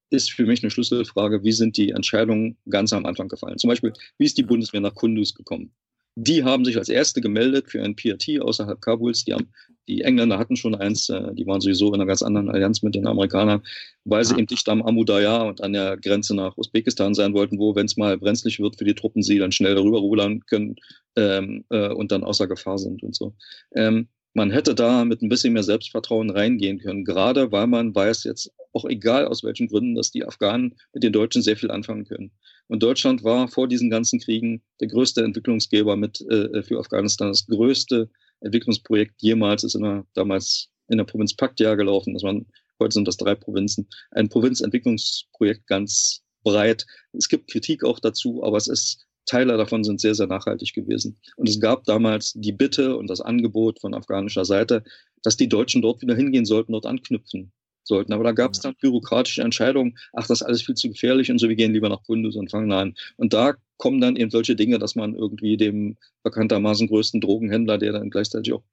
ist 0.10 0.32
für 0.32 0.45
mich 0.45 0.64
eine 0.64 0.72
Schlüsselfrage, 0.72 1.44
wie 1.44 1.52
sind 1.52 1.77
die 1.77 1.90
Entscheidungen 1.92 2.58
ganz 2.69 2.94
am 2.94 3.06
Anfang 3.06 3.27
gefallen? 3.27 3.58
Zum 3.58 3.69
Beispiel, 3.69 3.94
wie 4.18 4.26
ist 4.26 4.38
die 4.38 4.44
Bundeswehr 4.44 4.82
nach 4.82 4.95
Kunduz 4.95 5.34
gekommen? 5.34 5.74
Die 6.16 6.44
haben 6.44 6.66
sich 6.66 6.77
als 6.77 6.90
erste 6.90 7.22
gemeldet 7.22 7.69
für 7.69 7.84
ein 7.84 7.95
PRT 7.95 8.42
außerhalb 8.42 8.82
Kabuls. 8.82 9.26
Die, 9.26 9.34
haben, 9.34 9.52
die 9.88 10.02
Engländer 10.02 10.38
hatten 10.38 10.56
schon 10.56 10.76
eins, 10.76 11.10
äh, 11.10 11.34
die 11.34 11.46
waren 11.48 11.62
sowieso 11.62 11.88
in 11.88 11.96
einer 11.96 12.06
ganz 12.06 12.22
anderen 12.22 12.50
Allianz 12.50 12.82
mit 12.84 12.96
den 12.96 13.08
Amerikanern, 13.08 13.62
weil 14.06 14.24
sie 14.24 14.36
eben 14.36 14.48
dicht 14.48 14.68
am 14.70 14.82
Amu 14.82 15.04
Darya 15.04 15.44
und 15.44 15.62
an 15.62 15.74
der 15.74 15.98
Grenze 15.98 16.36
nach 16.36 16.58
Usbekistan 16.58 17.14
sein 17.14 17.34
wollten, 17.34 17.60
wo, 17.60 17.76
wenn 17.76 17.86
es 17.86 17.98
mal 17.98 18.18
brenzlig 18.18 18.60
wird 18.60 18.78
für 18.78 18.86
die 18.86 18.96
Truppen, 18.96 19.24
sie 19.24 19.40
dann 19.40 19.52
schnell 19.52 19.76
darüber 19.76 20.00
rudern 20.00 20.42
können 20.46 20.76
ähm, 21.16 21.66
äh, 21.70 21.90
und 21.90 22.12
dann 22.12 22.24
außer 22.24 22.48
Gefahr 22.48 22.78
sind 22.78 23.04
und 23.04 23.16
so. 23.16 23.34
Ähm, 23.76 24.08
man 24.34 24.52
hätte 24.52 24.76
da 24.76 25.04
mit 25.04 25.24
ein 25.24 25.30
bisschen 25.30 25.54
mehr 25.54 25.64
Selbstvertrauen 25.64 26.30
reingehen 26.30 26.78
können, 26.78 27.06
gerade 27.06 27.52
weil 27.52 27.66
man 27.66 27.96
weiß 27.96 28.24
jetzt, 28.26 28.52
auch 28.74 28.86
egal 28.86 29.26
aus 29.26 29.44
welchen 29.44 29.68
Gründen, 29.68 29.96
dass 29.96 30.12
die 30.12 30.24
Afghanen 30.24 30.76
mit 30.94 31.02
den 31.02 31.12
Deutschen 31.12 31.42
sehr 31.42 31.58
viel 31.58 31.72
anfangen 31.72 32.06
können. 32.06 32.32
Und 32.68 32.84
Deutschland 32.84 33.24
war 33.24 33.48
vor 33.48 33.68
diesen 33.68 33.90
ganzen 33.90 34.20
Kriegen 34.20 34.62
der 34.80 34.90
größte 34.90 35.24
Entwicklungsgeber 35.24 35.96
mit 35.96 36.22
äh, 36.30 36.62
für 36.62 36.78
Afghanistan. 36.78 37.30
Das 37.30 37.48
größte 37.48 38.12
Entwicklungsprojekt 38.42 39.22
jemals 39.22 39.64
ist 39.64 39.76
in 39.76 39.84
der, 39.84 40.06
damals 40.14 40.70
in 40.90 40.98
der 40.98 41.06
Provinz 41.06 41.36
Paktia 41.36 41.76
gelaufen. 41.76 42.14
Das 42.14 42.24
waren 42.24 42.46
Heute 42.80 42.94
sind 42.94 43.08
das 43.08 43.18
drei 43.18 43.36
Provinzen. 43.36 43.88
Ein 44.12 44.30
Provinzentwicklungsprojekt 44.30 45.66
ganz 45.68 46.22
breit. 46.44 46.86
Es 47.14 47.28
gibt 47.28 47.50
Kritik 47.50 47.84
auch 47.84 48.00
dazu, 48.00 48.44
aber 48.44 48.58
es 48.58 48.68
ist 48.68 49.04
Teile 49.26 49.58
davon 49.58 49.84
sind 49.84 50.00
sehr, 50.00 50.16
sehr 50.16 50.28
nachhaltig 50.28 50.74
gewesen. 50.74 51.20
Und 51.36 51.50
es 51.50 51.60
gab 51.60 51.84
damals 51.84 52.32
die 52.34 52.54
Bitte 52.54 52.96
und 52.96 53.10
das 53.10 53.20
Angebot 53.20 53.82
von 53.82 53.94
afghanischer 53.94 54.46
Seite, 54.46 54.84
dass 55.22 55.36
die 55.36 55.50
Deutschen 55.50 55.82
dort 55.82 56.02
wieder 56.02 56.16
hingehen 56.16 56.46
sollten, 56.46 56.72
dort 56.72 56.86
anknüpfen 56.86 57.52
sollten. 57.84 58.14
Aber 58.14 58.24
da 58.24 58.32
gab 58.32 58.54
es 58.54 58.62
dann 58.62 58.76
bürokratische 58.80 59.42
Entscheidungen, 59.42 59.98
ach, 60.14 60.28
das 60.28 60.42
ist 60.42 60.48
alles 60.48 60.62
viel 60.62 60.76
zu 60.76 60.90
gefährlich 60.90 61.30
und 61.30 61.40
so, 61.40 61.50
wir 61.50 61.58
gehen 61.58 61.74
lieber 61.74 61.90
nach 61.90 62.04
Bundes 62.04 62.38
und 62.38 62.52
fangen 62.52 62.72
an. 62.72 62.96
Und 63.18 63.34
da 63.34 63.56
kommen 63.78 64.02
dann 64.02 64.16
eben 64.16 64.32
solche 64.32 64.56
Dinge, 64.56 64.80
dass 64.80 64.96
man 64.96 65.16
irgendwie 65.16 65.58
dem 65.58 65.98
bekanntermaßen 66.24 66.88
größten 66.88 67.22
Drogenhändler, 67.22 67.78
der 67.78 67.94
dann 67.94 68.10
gleichzeitig 68.10 68.54
auch 68.54 68.64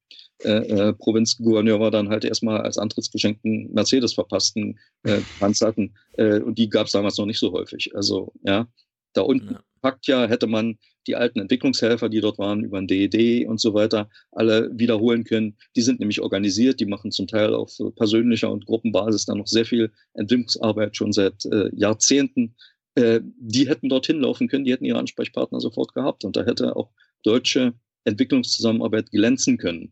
äh, 0.43 0.49
äh, 0.49 0.93
Provinzgouverneur 0.93 1.79
war, 1.79 1.91
dann 1.91 2.09
halt 2.09 2.25
erstmal 2.25 2.61
als 2.61 2.77
Antrittsgeschenkten 2.77 3.71
Mercedes 3.73 4.13
verpassten 4.13 4.79
äh, 5.03 5.19
hatten. 5.39 5.95
Äh, 6.13 6.39
und 6.39 6.57
die 6.57 6.69
gab 6.69 6.87
es 6.87 6.91
damals 6.91 7.17
noch 7.17 7.25
nicht 7.25 7.39
so 7.39 7.51
häufig. 7.53 7.95
Also 7.95 8.33
ja, 8.43 8.67
da 9.13 9.21
unten 9.21 9.53
ja. 9.53 9.63
packt 9.81 10.07
ja, 10.07 10.27
hätte 10.27 10.47
man 10.47 10.77
die 11.07 11.15
alten 11.15 11.39
Entwicklungshelfer, 11.39 12.09
die 12.09 12.19
dort 12.19 12.37
waren, 12.37 12.63
über 12.63 12.79
ein 12.79 12.87
DED 12.87 13.47
und 13.47 13.59
so 13.59 13.73
weiter, 13.73 14.09
alle 14.31 14.69
wiederholen 14.73 15.23
können. 15.23 15.55
Die 15.75 15.81
sind 15.81 15.99
nämlich 15.99 16.19
organisiert, 16.19 16.79
die 16.79 16.85
machen 16.85 17.11
zum 17.11 17.27
Teil 17.27 17.53
auf 17.53 17.71
persönlicher 17.95 18.51
und 18.51 18.65
Gruppenbasis 18.65 19.25
dann 19.25 19.37
noch 19.37 19.47
sehr 19.47 19.65
viel 19.65 19.91
Entwicklungsarbeit 20.13 20.97
schon 20.97 21.13
seit 21.13 21.45
äh, 21.45 21.69
Jahrzehnten. 21.75 22.55
Äh, 22.95 23.21
die 23.23 23.67
hätten 23.67 23.89
dorthin 23.89 24.21
laufen 24.21 24.47
können, 24.47 24.65
die 24.65 24.71
hätten 24.71 24.85
ihre 24.85 24.99
Ansprechpartner 24.99 25.59
sofort 25.59 25.93
gehabt 25.93 26.23
und 26.23 26.35
da 26.35 26.45
hätte 26.45 26.75
auch 26.75 26.89
deutsche 27.23 27.73
Entwicklungszusammenarbeit 28.05 29.11
glänzen 29.11 29.57
können. 29.57 29.91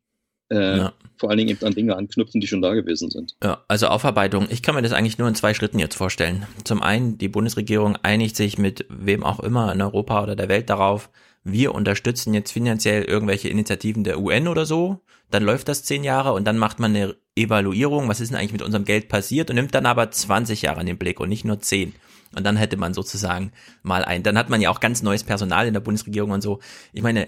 Äh, 0.50 0.78
ja. 0.78 0.94
Vor 1.18 1.30
allen 1.30 1.38
Dingen 1.38 1.50
eben 1.50 1.66
an 1.66 1.74
Dinge 1.74 1.96
anknüpfen, 1.96 2.40
die 2.40 2.48
schon 2.48 2.62
da 2.62 2.74
gewesen 2.74 3.10
sind. 3.10 3.36
Ja, 3.44 3.64
also 3.68 3.88
Aufarbeitung. 3.88 4.48
Ich 4.50 4.62
kann 4.62 4.76
mir 4.76 4.82
das 4.82 4.92
eigentlich 4.92 5.18
nur 5.18 5.28
in 5.28 5.36
zwei 5.36 5.54
Schritten 5.54 5.80
jetzt 5.80 5.96
vorstellen. 5.96 6.46
Zum 6.64 6.82
einen, 6.82 7.18
die 7.18 7.30
Bundesregierung 7.30 7.98
einigt 8.04 8.36
sich 8.36 8.58
mit 8.58 8.86
wem 8.90 9.24
auch 9.24 9.40
immer 9.40 9.72
in 9.74 9.82
Europa 9.82 10.24
oder 10.24 10.36
der 10.36 10.50
Welt 10.50 10.70
darauf, 10.70 11.10
wir 11.44 11.76
unterstützen 11.76 12.34
jetzt 12.34 12.52
finanziell 12.52 13.04
irgendwelche 13.04 13.50
Initiativen 13.50 14.04
der 14.04 14.20
UN 14.20 14.48
oder 14.48 14.66
so. 14.66 15.02
Dann 15.30 15.44
läuft 15.44 15.68
das 15.68 15.84
zehn 15.84 16.04
Jahre 16.04 16.34
und 16.34 16.46
dann 16.46 16.58
macht 16.58 16.80
man 16.80 16.96
eine 16.96 17.16
Evaluierung, 17.36 18.08
was 18.08 18.22
ist 18.22 18.30
denn 18.30 18.38
eigentlich 18.38 18.54
mit 18.54 18.62
unserem 18.62 18.86
Geld 18.86 19.10
passiert 19.10 19.50
und 19.50 19.56
nimmt 19.56 19.76
dann 19.76 19.86
aber 19.86 20.10
20 20.10 20.62
Jahre 20.62 20.82
in 20.82 20.88
den 20.88 20.98
Blick 20.98 21.20
und 21.20 21.30
nicht 21.30 21.44
nur 21.44 21.60
zehn. 21.60 21.94
Und 22.36 22.44
dann 22.46 22.58
hätte 22.58 22.78
man 22.78 22.94
sozusagen 22.94 23.52
mal 23.84 24.04
ein, 24.04 24.24
dann 24.24 24.38
hat 24.38 24.50
man 24.50 24.62
ja 24.62 24.70
auch 24.70 24.80
ganz 24.80 25.04
neues 25.04 25.24
Personal 25.24 25.68
in 25.68 25.74
der 25.74 25.82
Bundesregierung 25.82 26.32
und 26.32 26.42
so. 26.42 26.60
Ich 26.94 27.04
meine, 27.04 27.28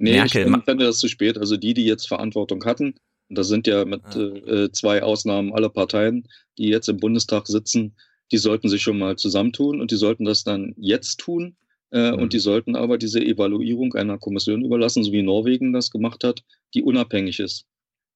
Nee, 0.00 0.12
Merkel. 0.12 0.46
ich 0.48 0.64
fände 0.64 0.86
das 0.86 0.98
zu 0.98 1.08
spät. 1.08 1.36
Also 1.36 1.58
die, 1.58 1.74
die 1.74 1.84
jetzt 1.84 2.08
Verantwortung 2.08 2.64
hatten, 2.64 2.94
das 3.28 3.48
sind 3.48 3.66
ja 3.66 3.84
mit 3.84 4.02
ah. 4.04 4.18
äh, 4.18 4.72
zwei 4.72 5.02
Ausnahmen 5.02 5.52
alle 5.52 5.68
Parteien, 5.68 6.26
die 6.56 6.68
jetzt 6.68 6.88
im 6.88 6.96
Bundestag 6.96 7.46
sitzen, 7.46 7.94
die 8.32 8.38
sollten 8.38 8.68
sich 8.68 8.82
schon 8.82 8.98
mal 8.98 9.16
zusammentun 9.16 9.80
und 9.80 9.90
die 9.90 9.96
sollten 9.96 10.24
das 10.24 10.42
dann 10.42 10.74
jetzt 10.78 11.20
tun. 11.20 11.56
Äh, 11.92 12.12
mhm. 12.12 12.18
Und 12.18 12.32
die 12.32 12.38
sollten 12.38 12.76
aber 12.76 12.96
diese 12.96 13.20
Evaluierung 13.20 13.94
einer 13.94 14.18
Kommission 14.18 14.64
überlassen, 14.64 15.04
so 15.04 15.12
wie 15.12 15.22
Norwegen 15.22 15.72
das 15.72 15.90
gemacht 15.90 16.24
hat, 16.24 16.44
die 16.74 16.82
unabhängig 16.82 17.38
ist. 17.38 17.66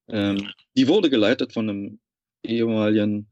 Ähm, 0.08 0.48
die 0.76 0.88
wurde 0.88 1.10
geleitet 1.10 1.52
von 1.52 1.68
einem 1.68 1.98
ehemaligen 2.42 3.26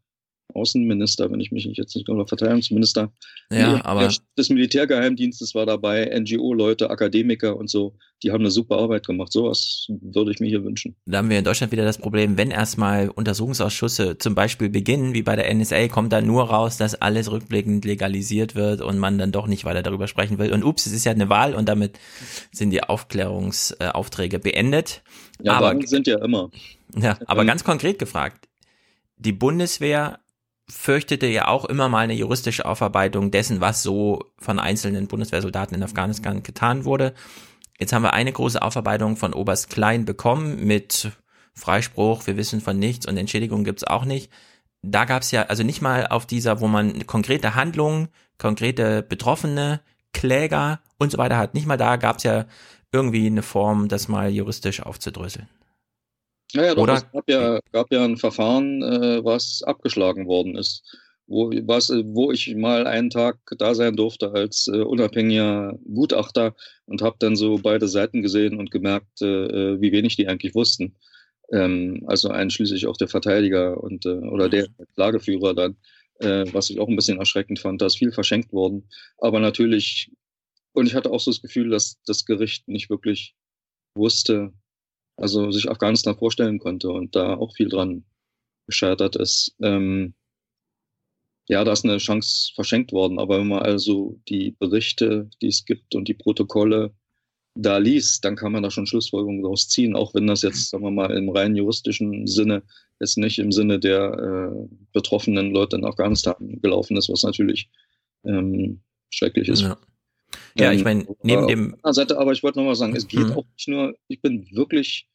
Außenminister, 0.54 1.30
wenn 1.30 1.40
ich 1.40 1.50
mich 1.50 1.66
nicht 1.66 1.78
jetzt 1.78 1.94
nicht 1.96 2.08
oder 2.08 2.26
Verteidigungsminister. 2.26 3.12
Ja, 3.50 3.76
die, 3.76 3.84
aber 3.84 4.08
des 4.36 4.50
Militärgeheimdienstes 4.50 5.54
war 5.54 5.66
dabei, 5.66 6.10
NGO-Leute, 6.18 6.90
Akademiker 6.90 7.56
und 7.56 7.70
so. 7.70 7.94
Die 8.22 8.30
haben 8.30 8.40
eine 8.40 8.50
super 8.50 8.76
Arbeit 8.78 9.06
gemacht. 9.06 9.32
Sowas 9.32 9.86
würde 9.88 10.30
ich 10.30 10.40
mir 10.40 10.48
hier 10.48 10.62
wünschen. 10.64 10.94
Da 11.06 11.18
haben 11.18 11.30
wir 11.30 11.38
in 11.38 11.44
Deutschland 11.44 11.72
wieder 11.72 11.84
das 11.84 11.98
Problem, 11.98 12.36
wenn 12.36 12.50
erstmal 12.50 13.08
Untersuchungsausschüsse 13.08 14.18
zum 14.18 14.34
Beispiel 14.34 14.68
beginnen, 14.68 15.14
wie 15.14 15.22
bei 15.22 15.36
der 15.36 15.52
NSA, 15.52 15.88
kommt 15.88 16.12
dann 16.12 16.26
nur 16.26 16.44
raus, 16.44 16.76
dass 16.76 16.94
alles 16.94 17.30
rückblickend 17.30 17.84
legalisiert 17.84 18.54
wird 18.54 18.80
und 18.80 18.98
man 18.98 19.18
dann 19.18 19.32
doch 19.32 19.46
nicht 19.46 19.64
weiter 19.64 19.82
darüber 19.82 20.06
sprechen 20.06 20.38
will. 20.38 20.52
Und 20.52 20.64
ups, 20.64 20.86
es 20.86 20.92
ist 20.92 21.04
ja 21.04 21.12
eine 21.12 21.28
Wahl 21.28 21.54
und 21.54 21.68
damit 21.68 21.98
sind 22.52 22.70
die 22.70 22.82
Aufklärungsaufträge 22.82 24.38
beendet. 24.38 25.02
Ja, 25.42 25.54
aber 25.54 25.84
sind 25.86 26.06
ja 26.06 26.22
immer. 26.24 26.50
Ja, 26.96 27.18
aber 27.26 27.44
ganz 27.44 27.64
konkret 27.64 27.98
gefragt, 27.98 28.48
die 29.16 29.32
Bundeswehr 29.32 30.18
fürchtete 30.72 31.26
ja 31.26 31.48
auch 31.48 31.66
immer 31.66 31.88
mal 31.88 32.00
eine 32.00 32.14
juristische 32.14 32.64
Aufarbeitung 32.64 33.30
dessen, 33.30 33.60
was 33.60 33.82
so 33.82 34.32
von 34.38 34.58
einzelnen 34.58 35.06
Bundeswehrsoldaten 35.06 35.76
in 35.76 35.82
Afghanistan 35.82 36.42
getan 36.42 36.84
wurde. 36.84 37.14
Jetzt 37.78 37.92
haben 37.92 38.02
wir 38.02 38.14
eine 38.14 38.32
große 38.32 38.60
Aufarbeitung 38.60 39.16
von 39.16 39.34
Oberst 39.34 39.70
Klein 39.70 40.04
bekommen 40.04 40.64
mit 40.64 41.12
Freispruch, 41.54 42.26
wir 42.26 42.36
wissen 42.36 42.60
von 42.60 42.78
nichts 42.78 43.06
und 43.06 43.16
Entschädigung 43.16 43.64
gibt's 43.64 43.84
auch 43.84 44.04
nicht. 44.04 44.30
Da 44.82 45.04
gab's 45.04 45.30
ja 45.30 45.42
also 45.42 45.62
nicht 45.62 45.82
mal 45.82 46.06
auf 46.06 46.26
dieser, 46.26 46.60
wo 46.60 46.66
man 46.68 47.06
konkrete 47.06 47.54
Handlungen, 47.54 48.08
konkrete 48.38 49.02
Betroffene, 49.02 49.80
Kläger 50.12 50.80
und 50.98 51.12
so 51.12 51.18
weiter 51.18 51.36
hat. 51.36 51.54
Nicht 51.54 51.66
mal 51.66 51.76
da 51.76 51.96
gab's 51.96 52.22
ja 52.24 52.46
irgendwie 52.92 53.26
eine 53.26 53.42
Form, 53.42 53.88
das 53.88 54.08
mal 54.08 54.30
juristisch 54.30 54.82
aufzudröseln. 54.82 55.48
Naja, 56.54 56.74
doch, 56.74 56.82
Oder? 56.82 56.94
es 56.94 57.10
gab 57.10 57.28
ja, 57.28 57.60
gab 57.72 57.92
ja 57.92 58.04
ein 58.04 58.16
Verfahren, 58.16 58.82
äh, 58.82 59.24
was 59.24 59.62
abgeschlagen 59.62 60.26
worden 60.26 60.56
ist, 60.56 60.82
wo, 61.26 61.50
was, 61.50 61.90
wo 61.90 62.30
ich 62.30 62.54
mal 62.54 62.86
einen 62.86 63.10
Tag 63.10 63.38
da 63.58 63.74
sein 63.74 63.96
durfte 63.96 64.32
als 64.32 64.68
äh, 64.68 64.82
unabhängiger 64.82 65.78
Gutachter 65.94 66.54
und 66.84 67.00
habe 67.00 67.16
dann 67.18 67.36
so 67.36 67.58
beide 67.62 67.88
Seiten 67.88 68.22
gesehen 68.22 68.58
und 68.58 68.70
gemerkt, 68.70 69.22
äh, 69.22 69.80
wie 69.80 69.92
wenig 69.92 70.16
die 70.16 70.28
eigentlich 70.28 70.54
wussten. 70.54 70.96
Ähm, 71.52 72.04
also 72.06 72.28
einschließlich 72.28 72.86
auch 72.86 72.96
der 72.96 73.08
Verteidiger 73.08 73.82
und 73.82 74.04
äh, 74.06 74.10
oder 74.10 74.48
der 74.48 74.68
Klageführer 74.94 75.54
dann, 75.54 75.76
äh, 76.20 76.44
was 76.52 76.70
ich 76.70 76.80
auch 76.80 76.88
ein 76.88 76.96
bisschen 76.96 77.18
erschreckend 77.18 77.58
fand. 77.58 77.80
Da 77.80 77.86
ist 77.86 77.98
viel 77.98 78.12
verschenkt 78.12 78.52
worden. 78.52 78.88
Aber 79.18 79.40
natürlich, 79.40 80.10
und 80.72 80.86
ich 80.86 80.94
hatte 80.94 81.10
auch 81.10 81.20
so 81.20 81.30
das 81.30 81.42
Gefühl, 81.42 81.70
dass 81.70 81.98
das 82.06 82.24
Gericht 82.24 82.68
nicht 82.68 82.90
wirklich 82.90 83.34
wusste, 83.94 84.52
also 85.22 85.52
sich 85.52 85.70
Afghanistan 85.70 86.16
vorstellen 86.16 86.58
konnte 86.58 86.90
und 86.90 87.14
da 87.14 87.36
auch 87.36 87.54
viel 87.54 87.68
dran 87.68 88.04
gescheitert 88.66 89.16
ist. 89.16 89.54
Ähm, 89.62 90.14
ja, 91.48 91.62
da 91.64 91.72
ist 91.72 91.84
eine 91.84 91.98
Chance 91.98 92.52
verschenkt 92.54 92.92
worden. 92.92 93.18
Aber 93.18 93.38
wenn 93.38 93.48
man 93.48 93.62
also 93.62 94.18
die 94.28 94.52
Berichte, 94.58 95.30
die 95.40 95.48
es 95.48 95.64
gibt 95.64 95.94
und 95.94 96.08
die 96.08 96.14
Protokolle 96.14 96.92
da 97.54 97.78
liest, 97.78 98.24
dann 98.24 98.34
kann 98.34 98.52
man 98.52 98.62
da 98.62 98.70
schon 98.70 98.86
Schlussfolgerungen 98.86 99.42
daraus 99.42 99.68
ziehen, 99.68 99.94
auch 99.94 100.14
wenn 100.14 100.26
das 100.26 100.42
jetzt, 100.42 100.70
sagen 100.70 100.84
wir 100.84 100.90
mal, 100.90 101.10
im 101.16 101.28
rein 101.28 101.54
juristischen 101.54 102.26
Sinne 102.26 102.62
jetzt 102.98 103.18
nicht 103.18 103.38
im 103.38 103.52
Sinne 103.52 103.78
der 103.78 104.12
äh, 104.14 104.68
betroffenen 104.92 105.52
Leute 105.52 105.76
in 105.76 105.84
Afghanistan 105.84 106.58
gelaufen 106.62 106.96
ist, 106.96 107.10
was 107.10 107.22
natürlich 107.22 107.68
ähm, 108.24 108.80
schrecklich 109.10 109.48
ist. 109.48 109.62
Ja. 109.62 109.76
Ja, 110.56 110.72
ich 110.72 110.78
ähm, 110.78 110.84
meine, 110.84 111.06
neben 111.22 111.46
dem. 111.46 111.76
Seite, 111.90 112.18
aber 112.18 112.32
ich 112.32 112.42
wollte 112.42 112.58
nochmal 112.58 112.74
sagen, 112.74 112.96
es 112.96 113.06
geht 113.06 113.26
mhm. 113.26 113.32
auch 113.32 113.44
nicht 113.54 113.68
nur, 113.68 113.94
ich 114.08 114.22
bin 114.22 114.46
wirklich 114.52 115.06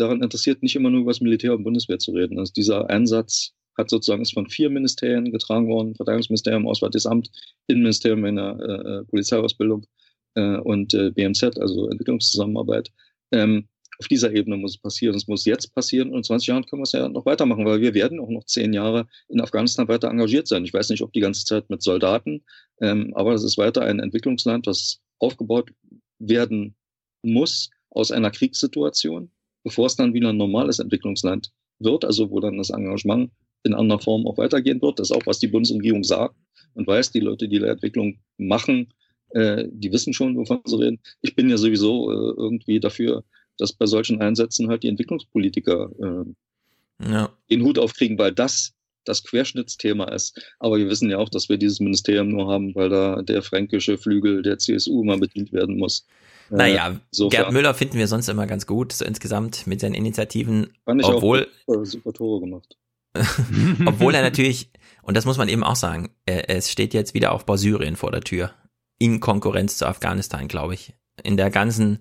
daran 0.00 0.22
interessiert, 0.22 0.62
nicht 0.62 0.76
immer 0.76 0.90
nur 0.90 1.02
über 1.02 1.10
das 1.10 1.20
Militär 1.20 1.54
und 1.54 1.64
Bundeswehr 1.64 1.98
zu 1.98 2.12
reden. 2.12 2.38
Also 2.38 2.52
dieser 2.52 2.88
Einsatz 2.90 3.52
hat 3.76 3.90
sozusagen 3.90 4.22
ist 4.22 4.34
von 4.34 4.48
vier 4.48 4.70
Ministerien 4.70 5.30
getragen 5.30 5.68
worden, 5.68 5.94
Verteidigungsministerium, 5.94 6.66
Auswärtiges 6.66 7.06
Amt, 7.06 7.30
Innenministerium 7.68 8.24
in 8.24 8.36
der 8.36 8.58
äh, 8.60 8.72
äh 8.72 9.04
Polizeiausbildung 9.04 9.86
äh, 10.34 10.56
und 10.58 10.94
äh, 10.94 11.10
BMZ, 11.10 11.58
also 11.58 11.88
Entwicklungszusammenarbeit. 11.88 12.90
Ähm, 13.32 13.68
auf 14.00 14.06
dieser 14.06 14.32
Ebene 14.32 14.56
muss 14.56 14.72
es 14.72 14.78
passieren. 14.78 15.16
Es 15.16 15.26
muss 15.26 15.44
jetzt 15.44 15.74
passieren 15.74 16.10
und 16.10 16.18
in 16.18 16.24
20 16.24 16.46
Jahren 16.48 16.66
können 16.66 16.80
wir 16.80 16.84
es 16.84 16.92
ja 16.92 17.08
noch 17.08 17.26
weitermachen, 17.26 17.64
weil 17.64 17.80
wir 17.80 17.94
werden 17.94 18.20
auch 18.20 18.28
noch 18.28 18.44
zehn 18.44 18.72
Jahre 18.72 19.08
in 19.28 19.40
Afghanistan 19.40 19.88
weiter 19.88 20.08
engagiert 20.08 20.46
sein. 20.46 20.64
Ich 20.64 20.72
weiß 20.72 20.88
nicht, 20.90 21.02
ob 21.02 21.12
die 21.12 21.20
ganze 21.20 21.44
Zeit 21.44 21.68
mit 21.68 21.82
Soldaten, 21.82 22.44
ähm, 22.80 23.12
aber 23.14 23.34
es 23.34 23.42
ist 23.42 23.58
weiter 23.58 23.82
ein 23.82 23.98
Entwicklungsland, 23.98 24.66
das 24.66 25.00
aufgebaut 25.18 25.72
werden 26.20 26.76
muss 27.22 27.70
aus 27.90 28.12
einer 28.12 28.30
Kriegssituation, 28.30 29.32
bevor 29.64 29.86
es 29.86 29.96
dann 29.96 30.14
wieder 30.14 30.30
ein 30.30 30.36
normales 30.36 30.78
Entwicklungsland 30.78 31.50
wird, 31.78 32.04
also 32.04 32.30
wo 32.30 32.40
dann 32.40 32.58
das 32.58 32.70
Engagement 32.70 33.30
in 33.64 33.74
anderer 33.74 34.00
Form 34.00 34.26
auch 34.26 34.38
weitergehen 34.38 34.80
wird. 34.82 34.98
Das 34.98 35.10
ist 35.10 35.16
auch, 35.16 35.26
was 35.26 35.38
die 35.38 35.48
Bundesregierung 35.48 36.04
sagt 36.04 36.36
und 36.74 36.86
weiß, 36.86 37.10
die 37.12 37.20
Leute, 37.20 37.48
die 37.48 37.58
die 37.58 37.66
Entwicklung 37.66 38.18
machen, 38.36 38.92
äh, 39.30 39.64
die 39.70 39.92
wissen 39.92 40.12
schon, 40.12 40.36
wovon 40.36 40.60
sie 40.64 40.78
reden. 40.78 41.00
Ich 41.20 41.34
bin 41.34 41.50
ja 41.50 41.56
sowieso 41.56 42.10
äh, 42.10 42.34
irgendwie 42.36 42.80
dafür, 42.80 43.24
dass 43.58 43.72
bei 43.72 43.86
solchen 43.86 44.20
Einsätzen 44.20 44.68
halt 44.68 44.82
die 44.82 44.88
Entwicklungspolitiker 44.88 45.90
äh, 46.00 47.10
ja. 47.10 47.30
den 47.50 47.62
Hut 47.62 47.78
aufkriegen, 47.78 48.18
weil 48.18 48.32
das 48.32 48.74
das 49.04 49.24
Querschnittsthema 49.24 50.04
ist. 50.04 50.54
Aber 50.58 50.78
wir 50.78 50.88
wissen 50.88 51.10
ja 51.10 51.18
auch, 51.18 51.28
dass 51.28 51.48
wir 51.48 51.56
dieses 51.56 51.80
Ministerium 51.80 52.28
nur 52.28 52.52
haben, 52.52 52.74
weil 52.74 52.90
da 52.90 53.22
der 53.22 53.42
fränkische 53.42 53.96
Flügel 53.96 54.42
der 54.42 54.58
CSU 54.58 55.02
mal 55.02 55.18
bedient 55.18 55.52
werden 55.52 55.78
muss. 55.78 56.06
Äh, 56.50 56.54
naja, 56.56 57.00
äh, 57.18 57.28
Gerd 57.28 57.52
Müller 57.52 57.74
finden 57.74 57.98
wir 57.98 58.08
sonst 58.08 58.28
immer 58.28 58.46
ganz 58.46 58.66
gut, 58.66 58.92
so 58.92 59.04
insgesamt 59.04 59.66
mit 59.66 59.80
seinen 59.80 59.94
Initiativen. 59.94 60.74
Fand 60.84 61.00
ich 61.00 61.06
obwohl, 61.06 61.48
auch 61.66 61.84
super 61.84 62.12
Tore 62.12 62.40
gemacht. 62.40 62.76
obwohl 63.86 64.14
er 64.14 64.22
natürlich, 64.22 64.70
und 65.02 65.16
das 65.16 65.24
muss 65.24 65.38
man 65.38 65.48
eben 65.48 65.64
auch 65.64 65.76
sagen, 65.76 66.10
es 66.26 66.70
steht 66.70 66.94
jetzt 66.94 67.14
wieder 67.14 67.32
Aufbau 67.32 67.56
Syrien 67.56 67.96
vor 67.96 68.12
der 68.12 68.20
Tür. 68.20 68.52
In 68.98 69.20
Konkurrenz 69.20 69.78
zu 69.78 69.86
Afghanistan, 69.86 70.48
glaube 70.48 70.74
ich. 70.74 70.94
In 71.22 71.36
der 71.36 71.50
ganzen 71.50 72.00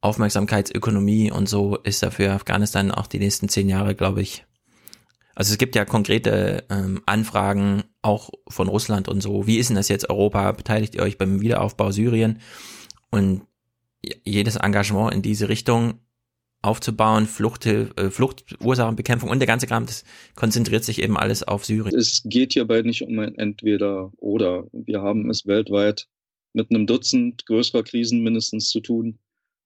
Aufmerksamkeitsökonomie 0.00 1.30
und 1.30 1.48
so 1.48 1.76
ist 1.76 2.02
dafür 2.02 2.32
Afghanistan 2.32 2.90
auch 2.90 3.06
die 3.06 3.18
nächsten 3.18 3.48
zehn 3.48 3.68
Jahre, 3.68 3.94
glaube 3.94 4.22
ich, 4.22 4.44
Also 5.34 5.52
es 5.52 5.58
gibt 5.58 5.74
ja 5.74 5.84
konkrete 5.84 6.64
ähm, 6.70 7.02
Anfragen 7.06 7.84
auch 8.02 8.30
von 8.48 8.68
Russland 8.68 9.08
und 9.08 9.20
so. 9.20 9.46
Wie 9.46 9.58
ist 9.58 9.68
denn 9.68 9.76
das 9.76 9.88
jetzt 9.88 10.08
Europa? 10.08 10.52
Beteiligt 10.52 10.94
ihr 10.94 11.02
euch 11.02 11.18
beim 11.18 11.40
Wiederaufbau 11.40 11.92
Syrien? 11.92 12.40
Und 13.10 13.42
jedes 14.24 14.56
Engagement 14.56 15.14
in 15.14 15.22
diese 15.22 15.48
Richtung 15.48 16.00
aufzubauen, 16.62 17.26
Flucht, 17.26 17.66
äh, 17.66 18.10
Fluchtursachenbekämpfung 18.10 19.30
und 19.30 19.38
der 19.38 19.46
ganze 19.46 19.66
Kram, 19.66 19.86
das 19.86 20.04
konzentriert 20.34 20.84
sich 20.84 21.02
eben 21.02 21.16
alles 21.16 21.42
auf 21.42 21.64
Syrien. 21.64 21.96
Es 21.96 22.22
geht 22.24 22.52
hierbei 22.52 22.82
nicht 22.82 23.02
um 23.02 23.18
ein 23.18 23.34
Entweder 23.36 24.12
oder. 24.18 24.66
Wir 24.72 25.00
haben 25.00 25.30
es 25.30 25.46
weltweit 25.46 26.06
mit 26.52 26.70
einem 26.70 26.86
Dutzend 26.86 27.46
größerer 27.46 27.82
Krisen 27.82 28.22
mindestens 28.22 28.68
zu 28.68 28.80
tun. 28.80 29.18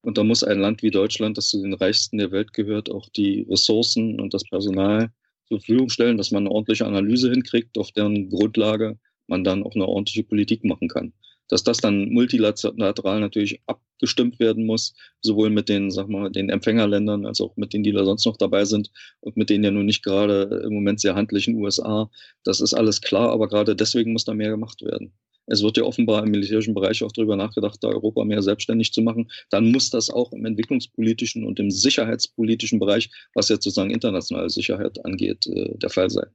Und 0.03 0.19
da 0.19 0.23
muss 0.23 0.45
ein 0.45 0.61
Land 0.61 0.83
wie 0.83 0.91
Deutschland, 0.91 1.39
das 1.39 1.49
zu 1.49 1.63
den 1.63 1.73
reichsten 1.73 2.19
der 2.19 2.31
Welt 2.31 2.53
gehört, 2.53 2.91
auch 2.91 3.09
die 3.09 3.47
Ressourcen 3.49 4.21
und 4.21 4.35
das 4.35 4.45
Personal 4.45 5.11
zur 5.49 5.61
Verfügung 5.61 5.89
stellen, 5.89 6.19
dass 6.19 6.31
man 6.31 6.45
eine 6.45 6.55
ordentliche 6.55 6.87
Analyse 6.87 7.31
hinkriegt, 7.31 7.79
auf 7.79 7.91
deren 7.93 8.29
Grundlage 8.29 8.99
man 9.27 9.45
dann 9.45 9.63
auch 9.63 9.75
eine 9.75 9.87
ordentliche 9.87 10.23
Politik 10.23 10.63
machen 10.63 10.89
kann. 10.89 11.13
Dass 11.49 11.63
das 11.63 11.79
dann 11.79 12.09
multilateral 12.11 13.21
natürlich 13.21 13.61
abgestimmt 13.67 14.39
werden 14.39 14.67
muss, 14.67 14.95
sowohl 15.21 15.51
mit 15.51 15.69
den, 15.69 15.91
sag 15.91 16.09
mal, 16.09 16.31
den 16.31 16.49
Empfängerländern 16.49 17.27
als 17.27 17.41
auch 17.41 17.57
mit 17.57 17.73
denen, 17.73 17.85
die 17.85 17.93
da 17.93 18.05
sonst 18.05 18.25
noch 18.27 18.37
dabei 18.37 18.65
sind 18.65 18.91
und 19.21 19.37
mit 19.37 19.51
denen 19.51 19.65
ja 19.65 19.71
nun 19.71 19.87
nicht 19.87 20.03
gerade 20.03 20.63
im 20.65 20.75
Moment 20.75 21.01
sehr 21.01 21.15
handlichen 21.15 21.57
USA. 21.57 22.11
Das 22.45 22.61
ist 22.61 22.75
alles 22.75 23.01
klar, 23.01 23.31
aber 23.31 23.49
gerade 23.49 23.77
deswegen 23.77 24.13
muss 24.13 24.25
da 24.25 24.35
mehr 24.35 24.51
gemacht 24.51 24.83
werden. 24.83 25.13
Es 25.47 25.63
wird 25.63 25.77
ja 25.77 25.85
offenbar 25.85 26.25
im 26.25 26.31
militärischen 26.31 26.75
Bereich 26.75 27.03
auch 27.03 27.13
darüber 27.13 27.37
nachgedacht, 27.37 27.79
da 27.83 27.89
Europa 27.89 28.25
mehr 28.25 28.43
selbstständig 28.43 28.93
zu 28.93 29.03
machen. 29.03 29.31
Dann 29.51 29.71
muss 29.71 29.91
das 29.91 30.11
auch 30.11 30.33
im 30.33 30.45
entwicklungspolitischen 30.47 31.45
und 31.45 31.61
im 31.61 31.71
sicherheitspolitischen 31.71 32.79
Bereich, 32.79 33.11
was 33.35 33.49
jetzt 33.49 33.65
sozusagen 33.65 33.91
internationale 33.91 34.49
Sicherheit 34.49 35.05
angeht, 35.05 35.47
äh, 35.47 35.77
der 35.77 35.91
Fall 35.91 36.09
sein. 36.09 36.29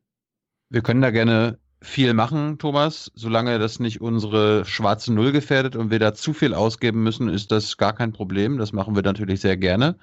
Wir 0.69 0.81
können 0.81 1.01
da 1.01 1.09
gerne 1.09 1.57
viel 1.81 2.13
machen, 2.13 2.57
Thomas. 2.57 3.11
Solange 3.15 3.57
das 3.59 3.79
nicht 3.79 4.01
unsere 4.01 4.65
schwarze 4.65 5.13
Null 5.13 5.31
gefährdet 5.31 5.75
und 5.75 5.91
wir 5.91 5.99
da 5.99 6.13
zu 6.13 6.33
viel 6.33 6.53
ausgeben 6.53 7.03
müssen, 7.03 7.29
ist 7.29 7.51
das 7.51 7.77
gar 7.77 7.93
kein 7.93 8.11
Problem. 8.11 8.57
Das 8.57 8.73
machen 8.73 8.95
wir 8.95 9.03
natürlich 9.03 9.41
sehr 9.41 9.57
gerne. 9.57 9.97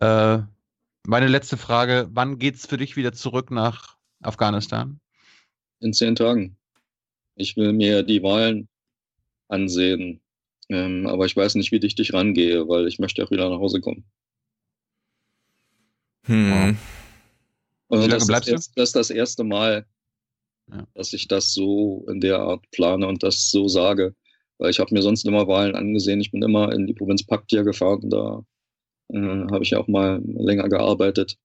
Äh, 0.00 0.38
meine 1.06 1.28
letzte 1.28 1.56
Frage: 1.56 2.08
Wann 2.10 2.38
geht 2.38 2.56
es 2.56 2.66
für 2.66 2.76
dich 2.76 2.96
wieder 2.96 3.12
zurück 3.12 3.50
nach 3.50 3.96
Afghanistan? 4.20 5.00
In 5.80 5.92
zehn 5.92 6.14
Tagen. 6.14 6.56
Ich 7.34 7.56
will 7.56 7.72
mir 7.72 8.02
die 8.02 8.22
Wahlen 8.22 8.68
ansehen. 9.48 10.20
Ähm, 10.68 11.06
aber 11.06 11.26
ich 11.26 11.36
weiß 11.36 11.54
nicht, 11.54 11.70
wie 11.70 11.78
dicht 11.78 12.00
ich 12.00 12.12
rangehe, 12.12 12.66
weil 12.66 12.88
ich 12.88 12.98
möchte 12.98 13.22
auch 13.22 13.30
wieder 13.30 13.48
nach 13.48 13.58
Hause 13.58 13.80
kommen. 13.80 14.04
Hm. 16.24 16.76
Also 17.88 18.08
das, 18.08 18.24
ist 18.24 18.48
erst, 18.48 18.72
das 18.76 18.88
ist 18.88 18.96
das 18.96 19.10
erste 19.10 19.44
Mal, 19.44 19.86
ja. 20.70 20.86
dass 20.94 21.12
ich 21.12 21.28
das 21.28 21.52
so 21.54 22.04
in 22.08 22.20
der 22.20 22.40
Art 22.40 22.64
plane 22.70 23.06
und 23.06 23.22
das 23.22 23.50
so 23.50 23.68
sage. 23.68 24.14
Weil 24.58 24.70
ich 24.70 24.78
habe 24.78 24.94
mir 24.94 25.02
sonst 25.02 25.26
immer 25.26 25.46
Wahlen 25.48 25.74
angesehen. 25.74 26.20
Ich 26.20 26.30
bin 26.30 26.42
immer 26.42 26.72
in 26.72 26.86
die 26.86 26.94
Provinz 26.94 27.24
Paktia 27.24 27.62
gefahren. 27.62 28.08
Da 28.08 28.42
äh, 29.12 29.18
habe 29.18 29.62
ich 29.62 29.76
auch 29.76 29.88
mal 29.88 30.22
länger 30.24 30.68
gearbeitet, 30.68 31.36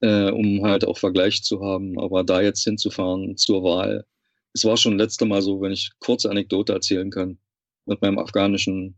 äh, 0.00 0.30
um 0.30 0.62
halt 0.64 0.86
auch 0.86 0.98
Vergleich 0.98 1.42
zu 1.42 1.62
haben. 1.62 1.98
Aber 1.98 2.22
da 2.24 2.42
jetzt 2.42 2.64
hinzufahren 2.64 3.36
zur 3.36 3.62
Wahl, 3.62 4.04
es 4.52 4.64
war 4.64 4.76
schon 4.76 4.98
letzte 4.98 5.24
Mal 5.26 5.42
so, 5.42 5.60
wenn 5.60 5.72
ich 5.72 5.90
kurze 6.00 6.30
Anekdote 6.30 6.72
erzählen 6.72 7.10
kann, 7.10 7.38
mit 7.86 8.02
meinem 8.02 8.18
afghanischen 8.18 8.96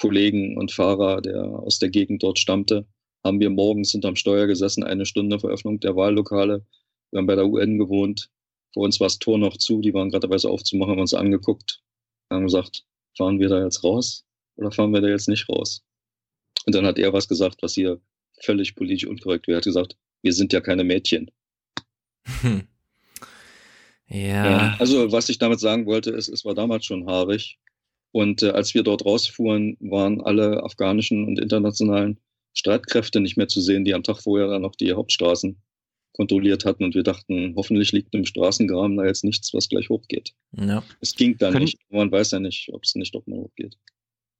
Kollegen 0.00 0.56
und 0.56 0.72
Fahrer, 0.72 1.20
der 1.20 1.44
aus 1.44 1.78
der 1.78 1.90
Gegend 1.90 2.22
dort 2.22 2.38
stammte, 2.38 2.86
haben 3.22 3.40
wir 3.40 3.50
morgens 3.50 3.92
hinterm 3.92 4.16
Steuer 4.16 4.46
gesessen, 4.46 4.84
eine 4.84 5.06
Stunde 5.06 5.38
Veröffnung 5.38 5.80
der 5.80 5.96
Wahllokale. 5.96 6.66
Wir 7.10 7.18
haben 7.18 7.26
bei 7.26 7.36
der 7.36 7.46
UN 7.46 7.78
gewohnt. 7.78 8.30
Vor 8.74 8.84
uns 8.84 8.98
war 9.00 9.06
das 9.06 9.20
Tor 9.20 9.38
noch 9.38 9.56
zu, 9.56 9.80
die 9.80 9.94
waren 9.94 10.10
gerade 10.10 10.22
dabei, 10.22 10.34
es 10.34 10.44
aufzumachen, 10.44 10.92
haben 10.92 11.00
uns 11.00 11.14
angeguckt, 11.14 11.80
haben 12.28 12.44
gesagt, 12.44 12.84
fahren 13.16 13.38
wir 13.38 13.48
da 13.48 13.62
jetzt 13.62 13.84
raus 13.84 14.26
oder 14.56 14.72
fahren 14.72 14.92
wir 14.92 15.00
da 15.00 15.08
jetzt 15.08 15.28
nicht 15.28 15.48
raus? 15.48 15.84
Und 16.66 16.74
dann 16.74 16.84
hat 16.84 16.98
er 16.98 17.12
was 17.12 17.28
gesagt, 17.28 17.62
was 17.62 17.74
hier 17.74 18.00
völlig 18.42 18.74
politisch 18.74 19.06
unkorrekt 19.06 19.46
wäre. 19.46 19.56
Er 19.56 19.58
hat 19.58 19.64
gesagt, 19.64 19.96
wir 20.22 20.32
sind 20.32 20.52
ja 20.52 20.60
keine 20.60 20.82
Mädchen. 20.82 21.30
Hm. 22.40 22.66
Ja. 24.08 24.76
Also 24.78 25.12
was 25.12 25.28
ich 25.28 25.38
damit 25.38 25.60
sagen 25.60 25.86
wollte, 25.86 26.10
ist, 26.10 26.28
es 26.28 26.44
war 26.44 26.54
damals 26.54 26.84
schon 26.84 27.06
haarig. 27.06 27.58
Und 28.10 28.42
äh, 28.42 28.50
als 28.50 28.74
wir 28.74 28.82
dort 28.82 29.04
rausfuhren, 29.04 29.76
waren 29.80 30.20
alle 30.20 30.62
afghanischen 30.64 31.26
und 31.26 31.38
internationalen 31.38 32.18
Streitkräfte 32.54 33.20
nicht 33.20 33.36
mehr 33.36 33.48
zu 33.48 33.60
sehen, 33.60 33.84
die 33.84 33.94
am 33.94 34.02
Tag 34.02 34.20
vorher 34.20 34.48
dann 34.48 34.62
noch 34.62 34.74
die 34.74 34.92
Hauptstraßen 34.92 35.60
kontrolliert 36.14 36.64
hatten. 36.64 36.84
Und 36.84 36.94
wir 36.94 37.02
dachten, 37.02 37.54
hoffentlich 37.56 37.92
liegt 37.92 38.14
im 38.14 38.24
Straßengraben 38.24 38.96
da 38.96 39.04
jetzt 39.04 39.24
nichts, 39.24 39.52
was 39.52 39.68
gleich 39.68 39.90
hochgeht. 39.90 40.32
Ja. 40.56 40.82
Es 41.00 41.14
ging 41.14 41.36
dann 41.36 41.52
Können- 41.52 41.64
nicht. 41.66 41.78
Man 41.90 42.10
weiß 42.10 42.30
ja 42.30 42.40
nicht, 42.40 42.70
ob 42.72 42.84
es 42.84 42.94
nicht 42.94 43.14
doch 43.14 43.26
mal 43.26 43.36
hochgeht. 43.38 43.76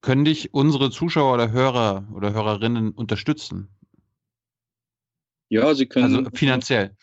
Können 0.01 0.25
dich 0.25 0.53
unsere 0.53 0.89
Zuschauer 0.91 1.33
oder 1.33 1.51
Hörer 1.51 2.07
oder 2.15 2.33
Hörerinnen 2.33 2.91
unterstützen? 2.91 3.69
Ja, 5.49 5.73
sie 5.75 5.85
können. 5.85 6.15
Also 6.15 6.29
finanziell. 6.33 6.95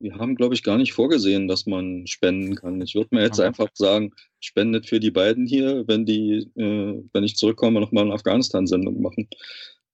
Wir 0.00 0.16
haben, 0.16 0.34
glaube 0.34 0.54
ich, 0.54 0.62
gar 0.62 0.76
nicht 0.76 0.92
vorgesehen, 0.92 1.48
dass 1.48 1.66
man 1.66 2.06
spenden 2.06 2.56
kann. 2.56 2.80
Ich 2.82 2.94
würde 2.94 3.14
mir 3.14 3.22
jetzt 3.22 3.38
Okay. 3.38 3.46
einfach 3.46 3.68
sagen, 3.74 4.12
spendet 4.40 4.86
für 4.86 5.00
die 5.00 5.10
beiden 5.10 5.46
hier, 5.46 5.86
wenn 5.86 6.04
die, 6.04 6.50
äh, 6.56 7.02
wenn 7.12 7.24
ich 7.24 7.36
zurückkomme, 7.36 7.80
nochmal 7.80 8.04
eine 8.04 8.14
Afghanistan-Sendung 8.14 9.00
machen. 9.00 9.28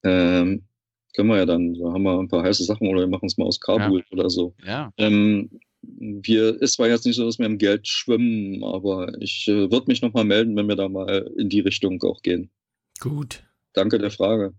Ähm, 0.02 0.64
können 1.14 1.28
wir 1.28 1.38
ja 1.38 1.46
dann, 1.46 1.74
da 1.74 1.92
haben 1.92 2.02
wir 2.02 2.18
ein 2.18 2.28
paar 2.28 2.42
heiße 2.42 2.64
Sachen 2.64 2.88
oder 2.88 3.00
wir 3.00 3.08
machen 3.08 3.26
es 3.26 3.38
mal 3.38 3.46
aus 3.46 3.60
Kabul 3.60 4.04
oder 4.10 4.30
so. 4.30 4.54
Ja. 4.64 4.92
Ähm, 4.96 5.50
wir, 5.82 6.60
es 6.60 6.78
war 6.78 6.88
jetzt 6.88 7.06
nicht 7.06 7.16
so, 7.16 7.24
dass 7.24 7.38
wir 7.38 7.46
im 7.46 7.58
Geld 7.58 7.88
schwimmen, 7.88 8.62
aber 8.64 9.12
ich 9.20 9.48
äh, 9.48 9.70
würde 9.70 9.86
mich 9.86 10.02
nochmal 10.02 10.24
melden, 10.24 10.56
wenn 10.56 10.68
wir 10.68 10.76
da 10.76 10.88
mal 10.88 11.30
in 11.36 11.48
die 11.48 11.60
Richtung 11.60 12.02
auch 12.02 12.22
gehen. 12.22 12.50
Gut. 13.00 13.44
Danke 13.72 13.98
der 13.98 14.10
Frage. 14.10 14.52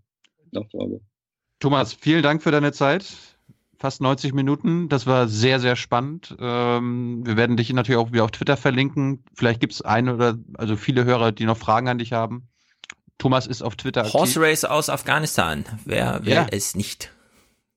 Nachfrage. 0.50 1.00
Thomas, 1.60 1.92
vielen 1.92 2.22
Dank 2.22 2.42
für 2.42 2.50
deine 2.50 2.72
Zeit. 2.72 3.06
Fast 3.78 4.00
90 4.00 4.32
Minuten. 4.32 4.88
Das 4.88 5.06
war 5.06 5.28
sehr, 5.28 5.60
sehr 5.60 5.76
spannend. 5.76 6.36
Ähm, 6.38 7.26
wir 7.26 7.36
werden 7.36 7.56
dich 7.56 7.72
natürlich 7.72 8.00
auch 8.00 8.12
wieder 8.12 8.24
auf 8.24 8.30
Twitter 8.30 8.56
verlinken. 8.56 9.24
Vielleicht 9.34 9.60
gibt 9.60 9.72
es 9.72 9.82
eine 9.82 10.14
oder 10.14 10.38
also 10.54 10.76
viele 10.76 11.04
Hörer, 11.04 11.32
die 11.32 11.44
noch 11.44 11.56
Fragen 11.56 11.88
an 11.88 11.98
dich 11.98 12.12
haben. 12.12 12.48
Thomas 13.22 13.46
ist 13.46 13.62
auf 13.62 13.76
Twitter 13.76 14.00
aktiv. 14.00 14.14
Horse 14.14 14.40
Race 14.40 14.64
aus 14.64 14.88
Afghanistan. 14.90 15.64
Wer 15.84 16.24
will 16.24 16.32
Ja. 16.32 16.46
es 16.50 16.74
nicht? 16.74 17.12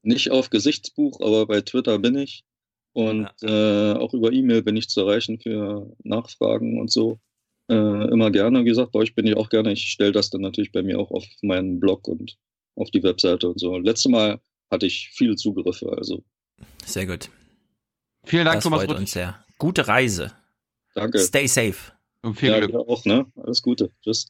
Nicht 0.01 0.31
auf 0.31 0.49
Gesichtsbuch, 0.49 1.19
aber 1.21 1.45
bei 1.45 1.61
Twitter 1.61 1.99
bin 1.99 2.15
ich. 2.17 2.43
Und 2.93 3.29
äh, 3.43 3.93
auch 3.93 4.15
über 4.15 4.31
E-Mail 4.31 4.63
bin 4.63 4.75
ich 4.75 4.89
zu 4.89 5.01
erreichen 5.01 5.39
für 5.39 5.95
Nachfragen 6.03 6.79
und 6.81 6.91
so. 6.91 7.19
Äh, 7.69 7.75
immer 7.75 8.31
gerne. 8.31 8.61
Wie 8.61 8.69
gesagt, 8.69 8.91
bei 8.91 8.99
euch 8.99 9.13
bin 9.13 9.27
ich 9.27 9.37
auch 9.37 9.49
gerne. 9.49 9.71
Ich 9.71 9.83
stelle 9.91 10.11
das 10.13 10.31
dann 10.31 10.41
natürlich 10.41 10.71
bei 10.71 10.81
mir 10.81 10.97
auch 10.97 11.11
auf 11.11 11.25
meinen 11.43 11.79
Blog 11.79 12.07
und 12.07 12.37
auf 12.75 12.89
die 12.89 13.03
Webseite 13.03 13.47
und 13.49 13.59
so. 13.59 13.77
Letztes 13.77 14.09
Mal 14.11 14.39
hatte 14.71 14.87
ich 14.87 15.11
viele 15.13 15.35
Zugriffe, 15.35 15.93
also 15.95 16.23
Sehr 16.85 17.05
gut. 17.05 17.29
Vielen 18.23 18.45
Dank, 18.45 18.55
das 18.57 18.63
Thomas 18.63 18.83
freut 18.83 18.97
uns 18.97 19.11
sehr. 19.11 19.45
Gute 19.59 19.87
Reise. 19.87 20.31
danke. 20.95 21.19
Stay 21.19 21.45
safe. 21.45 21.91
Und 22.23 22.39
viel 22.39 22.49
ja, 22.49 22.59
Glück. 22.59 22.73
auch, 22.87 23.05
ne? 23.05 23.27
Alles 23.35 23.61
Gute. 23.61 23.91
Tschüss. 24.03 24.27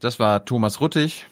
Das 0.00 0.20
war 0.20 0.44
Thomas 0.44 0.80
Ruttig. 0.80 1.26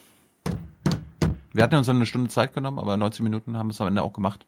Wir 1.53 1.63
hatten 1.63 1.77
uns 1.77 1.89
eine 1.89 2.05
Stunde 2.05 2.29
Zeit 2.31 2.53
genommen, 2.53 2.79
aber 2.79 2.97
90 2.97 3.23
Minuten 3.23 3.57
haben 3.57 3.69
wir 3.69 3.73
es 3.73 3.81
am 3.81 3.87
Ende 3.87 4.03
auch 4.03 4.13
gemacht. 4.13 4.45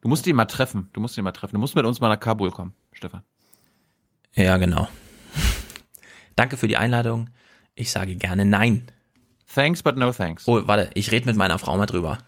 Du 0.00 0.08
musst 0.08 0.26
ihn 0.26 0.34
mal 0.34 0.46
treffen. 0.46 0.88
Du 0.94 1.00
musst 1.00 1.16
ihn 1.18 1.24
mal 1.24 1.32
treffen. 1.32 1.54
Du 1.54 1.60
musst 1.60 1.76
mit 1.76 1.84
uns 1.84 2.00
mal 2.00 2.08
nach 2.08 2.18
Kabul 2.18 2.50
kommen, 2.50 2.74
Stefan. 2.92 3.22
Ja, 4.34 4.56
genau. 4.56 4.88
Danke 6.36 6.56
für 6.56 6.68
die 6.68 6.78
Einladung. 6.78 7.28
Ich 7.74 7.90
sage 7.92 8.16
gerne 8.16 8.46
nein. 8.46 8.86
Thanks, 9.54 9.82
but 9.82 9.96
no 9.96 10.10
thanks. 10.12 10.48
Oh, 10.48 10.66
warte, 10.66 10.90
ich 10.94 11.12
rede 11.12 11.26
mit 11.26 11.36
meiner 11.36 11.58
Frau 11.58 11.76
mal 11.76 11.86
drüber. 11.86 12.18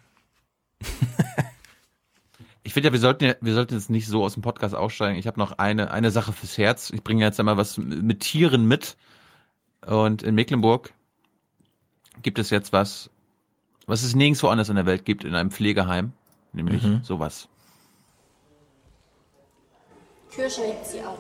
Ich 2.66 2.72
finde 2.72 2.88
ja, 2.88 2.92
wir 2.92 3.00
sollten 3.00 3.24
ja, 3.24 3.34
wir 3.40 3.54
sollten 3.54 3.74
jetzt 3.74 3.90
nicht 3.90 4.06
so 4.06 4.24
aus 4.24 4.34
dem 4.34 4.42
Podcast 4.42 4.74
aussteigen. 4.74 5.18
Ich 5.18 5.26
habe 5.26 5.38
noch 5.38 5.58
eine, 5.58 5.90
eine 5.90 6.10
Sache 6.10 6.32
fürs 6.32 6.56
Herz. 6.56 6.90
Ich 6.90 7.04
bringe 7.04 7.22
jetzt 7.22 7.38
einmal 7.38 7.58
was 7.58 7.76
mit 7.76 8.20
Tieren 8.20 8.66
mit. 8.66 8.96
Und 9.86 10.22
in 10.22 10.34
Mecklenburg 10.34 10.92
gibt 12.22 12.38
es 12.38 12.50
jetzt 12.50 12.72
was, 12.72 13.10
was 13.86 14.02
es 14.02 14.14
nirgendwo 14.14 14.48
anders 14.48 14.68
in 14.68 14.76
der 14.76 14.86
Welt 14.86 15.04
gibt, 15.04 15.24
in 15.24 15.34
einem 15.34 15.50
Pflegeheim. 15.50 16.12
Nämlich 16.52 16.82
Mhm. 16.82 17.02
sowas. 17.02 17.48
Tür 20.34 20.48
schlägt 20.50 20.86
sie 20.86 21.00
auf. 21.00 21.18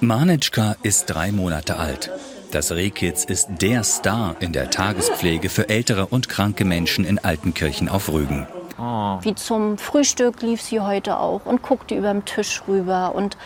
Manitschka 0.00 0.76
ist 0.82 1.06
drei 1.06 1.32
Monate 1.32 1.76
alt. 1.76 2.10
Das 2.50 2.72
Rehkitz 2.72 3.24
ist 3.24 3.48
der 3.60 3.84
Star 3.84 4.34
in 4.40 4.52
der 4.52 4.70
Tagespflege 4.70 5.48
für 5.48 5.68
ältere 5.68 6.06
und 6.06 6.28
kranke 6.28 6.64
Menschen 6.64 7.04
in 7.04 7.18
Altenkirchen 7.18 7.88
auf 7.88 8.08
Rügen. 8.08 8.46
Oh. 8.78 9.18
Wie 9.22 9.34
zum 9.34 9.78
Frühstück 9.78 10.42
lief 10.42 10.60
sie 10.62 10.80
heute 10.80 11.18
auch 11.18 11.44
und 11.46 11.62
guckte 11.62 11.94
über 11.94 12.12
den 12.12 12.24
Tisch 12.24 12.62
rüber. 12.66 13.14
Und, 13.14 13.36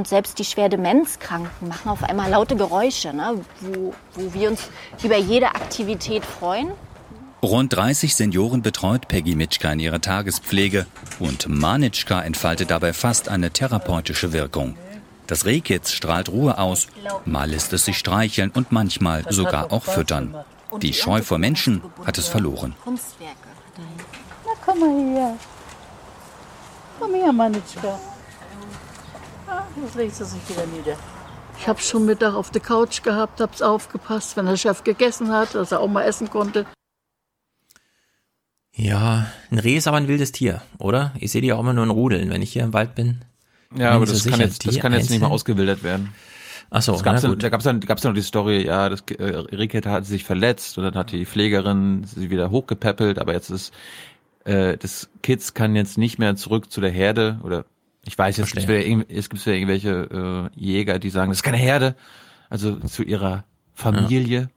und 0.00 0.08
selbst 0.08 0.38
die 0.38 0.46
schwer 0.46 0.70
Demenzkranken 0.70 1.68
machen 1.68 1.90
auf 1.90 2.02
einmal 2.02 2.30
laute 2.30 2.56
Geräusche, 2.56 3.12
ne? 3.12 3.38
wo, 3.60 3.92
wo 4.14 4.32
wir 4.32 4.48
uns 4.48 4.70
über 5.04 5.18
jede 5.18 5.48
Aktivität 5.48 6.24
freuen. 6.24 6.70
Rund 7.42 7.76
30 7.76 8.14
Senioren 8.14 8.62
betreut 8.62 9.08
Peggy 9.08 9.34
Mitschka 9.34 9.70
in 9.70 9.78
ihrer 9.78 10.00
Tagespflege 10.00 10.86
und 11.18 11.48
Manitschka 11.50 12.22
entfaltet 12.22 12.70
dabei 12.70 12.94
fast 12.94 13.28
eine 13.28 13.50
therapeutische 13.50 14.32
Wirkung. 14.32 14.74
Das 15.26 15.44
Rehkitz 15.44 15.92
strahlt 15.92 16.30
Ruhe 16.30 16.56
aus, 16.56 16.86
mal 17.26 17.50
lässt 17.50 17.74
es 17.74 17.84
sich 17.84 17.98
streicheln 17.98 18.50
und 18.50 18.72
manchmal 18.72 19.30
sogar 19.30 19.70
auch 19.70 19.84
füttern. 19.84 20.34
Die 20.80 20.94
Scheu 20.94 21.20
vor 21.20 21.36
Menschen 21.36 21.82
hat 22.06 22.16
es 22.16 22.26
verloren. 22.26 22.74
Na, 22.86 24.52
komm 24.64 24.80
mal 24.80 25.14
her. 25.14 25.36
Komm 26.98 27.14
her, 27.14 27.32
Manitschka. 27.32 27.98
Ah, 29.50 29.66
jetzt 29.82 29.96
legt 29.96 30.14
sie 30.14 30.24
sich 30.24 30.48
wieder 30.48 30.64
nieder. 30.66 30.96
Ich 31.58 31.66
habe 31.66 31.80
schon 31.80 32.06
Mittag 32.06 32.34
auf 32.34 32.50
der 32.50 32.60
Couch 32.60 33.02
gehabt, 33.02 33.40
hab's 33.40 33.60
aufgepasst, 33.60 34.36
wenn 34.36 34.46
der 34.46 34.56
Chef 34.56 34.84
gegessen 34.84 35.32
hat, 35.32 35.54
dass 35.54 35.72
er 35.72 35.80
auch 35.80 35.88
mal 35.88 36.04
essen 36.04 36.30
konnte. 36.30 36.66
Ja, 38.74 39.26
ein 39.50 39.58
Reh 39.58 39.76
ist 39.76 39.88
aber 39.88 39.96
ein 39.96 40.08
wildes 40.08 40.32
Tier, 40.32 40.62
oder? 40.78 41.12
Ich 41.18 41.32
sehe 41.32 41.42
die 41.42 41.52
auch 41.52 41.60
immer 41.60 41.72
nur 41.72 41.84
in 41.84 41.90
Rudeln, 41.90 42.30
wenn 42.30 42.40
ich 42.40 42.52
hier 42.52 42.62
im 42.62 42.72
Wald 42.72 42.94
bin. 42.94 43.24
Ja, 43.76 43.90
aber 43.90 44.06
das 44.06 44.24
kann, 44.24 44.40
jetzt, 44.40 44.66
das 44.66 44.78
kann 44.78 44.92
jetzt 44.92 45.10
nicht 45.10 45.20
mehr 45.20 45.30
ausgewildert 45.30 45.82
werden. 45.82 46.14
Ach 46.70 46.82
so, 46.82 46.92
das 46.92 47.02
gab's 47.02 47.22
na 47.22 47.28
dann, 47.28 47.30
gut. 47.32 47.42
da 47.42 47.48
gab's 47.48 47.64
dann, 47.64 47.80
gab's 47.80 48.02
dann 48.02 48.12
noch 48.12 48.16
die 48.16 48.22
Story, 48.22 48.64
ja, 48.64 48.88
das 48.88 49.02
äh, 49.18 49.24
Rehkit 49.24 49.86
hat 49.86 50.06
sich 50.06 50.24
verletzt 50.24 50.78
und 50.78 50.84
dann 50.84 50.94
hat 50.94 51.10
die 51.10 51.26
Pflegerin 51.26 52.04
sie 52.04 52.30
wieder 52.30 52.50
hochgepäppelt, 52.50 53.18
aber 53.18 53.32
jetzt 53.32 53.50
ist 53.50 53.74
äh, 54.44 54.76
das 54.78 55.10
Kids 55.22 55.52
kann 55.52 55.74
jetzt 55.74 55.98
nicht 55.98 56.18
mehr 56.18 56.36
zurück 56.36 56.70
zu 56.70 56.80
der 56.80 56.90
Herde 56.90 57.40
oder 57.42 57.64
ich 58.04 58.16
weiß 58.16 58.36
jetzt, 58.38 58.54
irgend- 58.56 59.10
es 59.10 59.28
gibt 59.28 59.44
wieder 59.44 59.54
irgendwelche 59.56 60.50
äh, 60.54 60.60
Jäger, 60.60 60.98
die 60.98 61.10
sagen, 61.10 61.30
das 61.30 61.38
ist 61.38 61.42
keine 61.42 61.56
Herde, 61.58 61.94
also 62.48 62.76
zu 62.76 63.02
ihrer 63.02 63.44
Familie, 63.74 64.48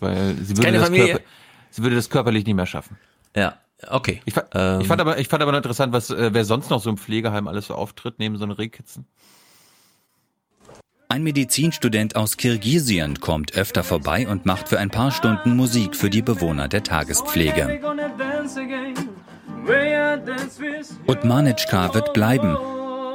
weil 0.00 0.34
sie 0.42 0.50
würde, 0.56 0.62
keine 0.62 0.78
das 0.78 0.86
Familie. 0.88 1.06
Körper, 1.08 1.24
sie 1.70 1.82
würde 1.82 1.96
das 1.96 2.08
körperlich 2.10 2.46
nicht 2.46 2.54
mehr 2.56 2.66
schaffen. 2.66 2.96
Ja, 3.36 3.56
okay. 3.88 4.20
Ich, 4.24 4.34
fa 4.34 4.44
Ähm. 4.54 4.80
ich 4.80 4.86
fand 4.86 5.00
aber, 5.00 5.18
ich 5.18 5.28
fand 5.28 5.42
aber 5.42 5.52
noch 5.52 5.58
interessant, 5.58 5.92
was 5.92 6.10
äh, 6.10 6.30
wer 6.32 6.44
sonst 6.44 6.70
noch 6.70 6.80
so 6.82 6.88
im 6.90 6.96
Pflegeheim 6.98 7.48
alles 7.48 7.66
so 7.66 7.74
auftritt 7.74 8.14
neben 8.18 8.36
so 8.36 8.44
einem 8.44 8.52
Rehkitzen. 8.52 9.06
Ein 11.10 11.22
Medizinstudent 11.22 12.16
aus 12.16 12.36
Kirgisien 12.36 13.18
kommt 13.20 13.54
öfter 13.54 13.82
vorbei 13.82 14.28
und 14.28 14.44
macht 14.44 14.68
für 14.68 14.78
ein 14.78 14.90
paar 14.90 15.10
Stunden 15.10 15.56
Musik 15.56 15.96
für 15.96 16.10
die 16.10 16.20
Bewohner 16.20 16.68
der 16.68 16.82
Tagespflege. 16.82 17.80
Und 21.06 21.24
Manitschka 21.24 21.94
wird 21.94 22.12
bleiben, 22.14 22.56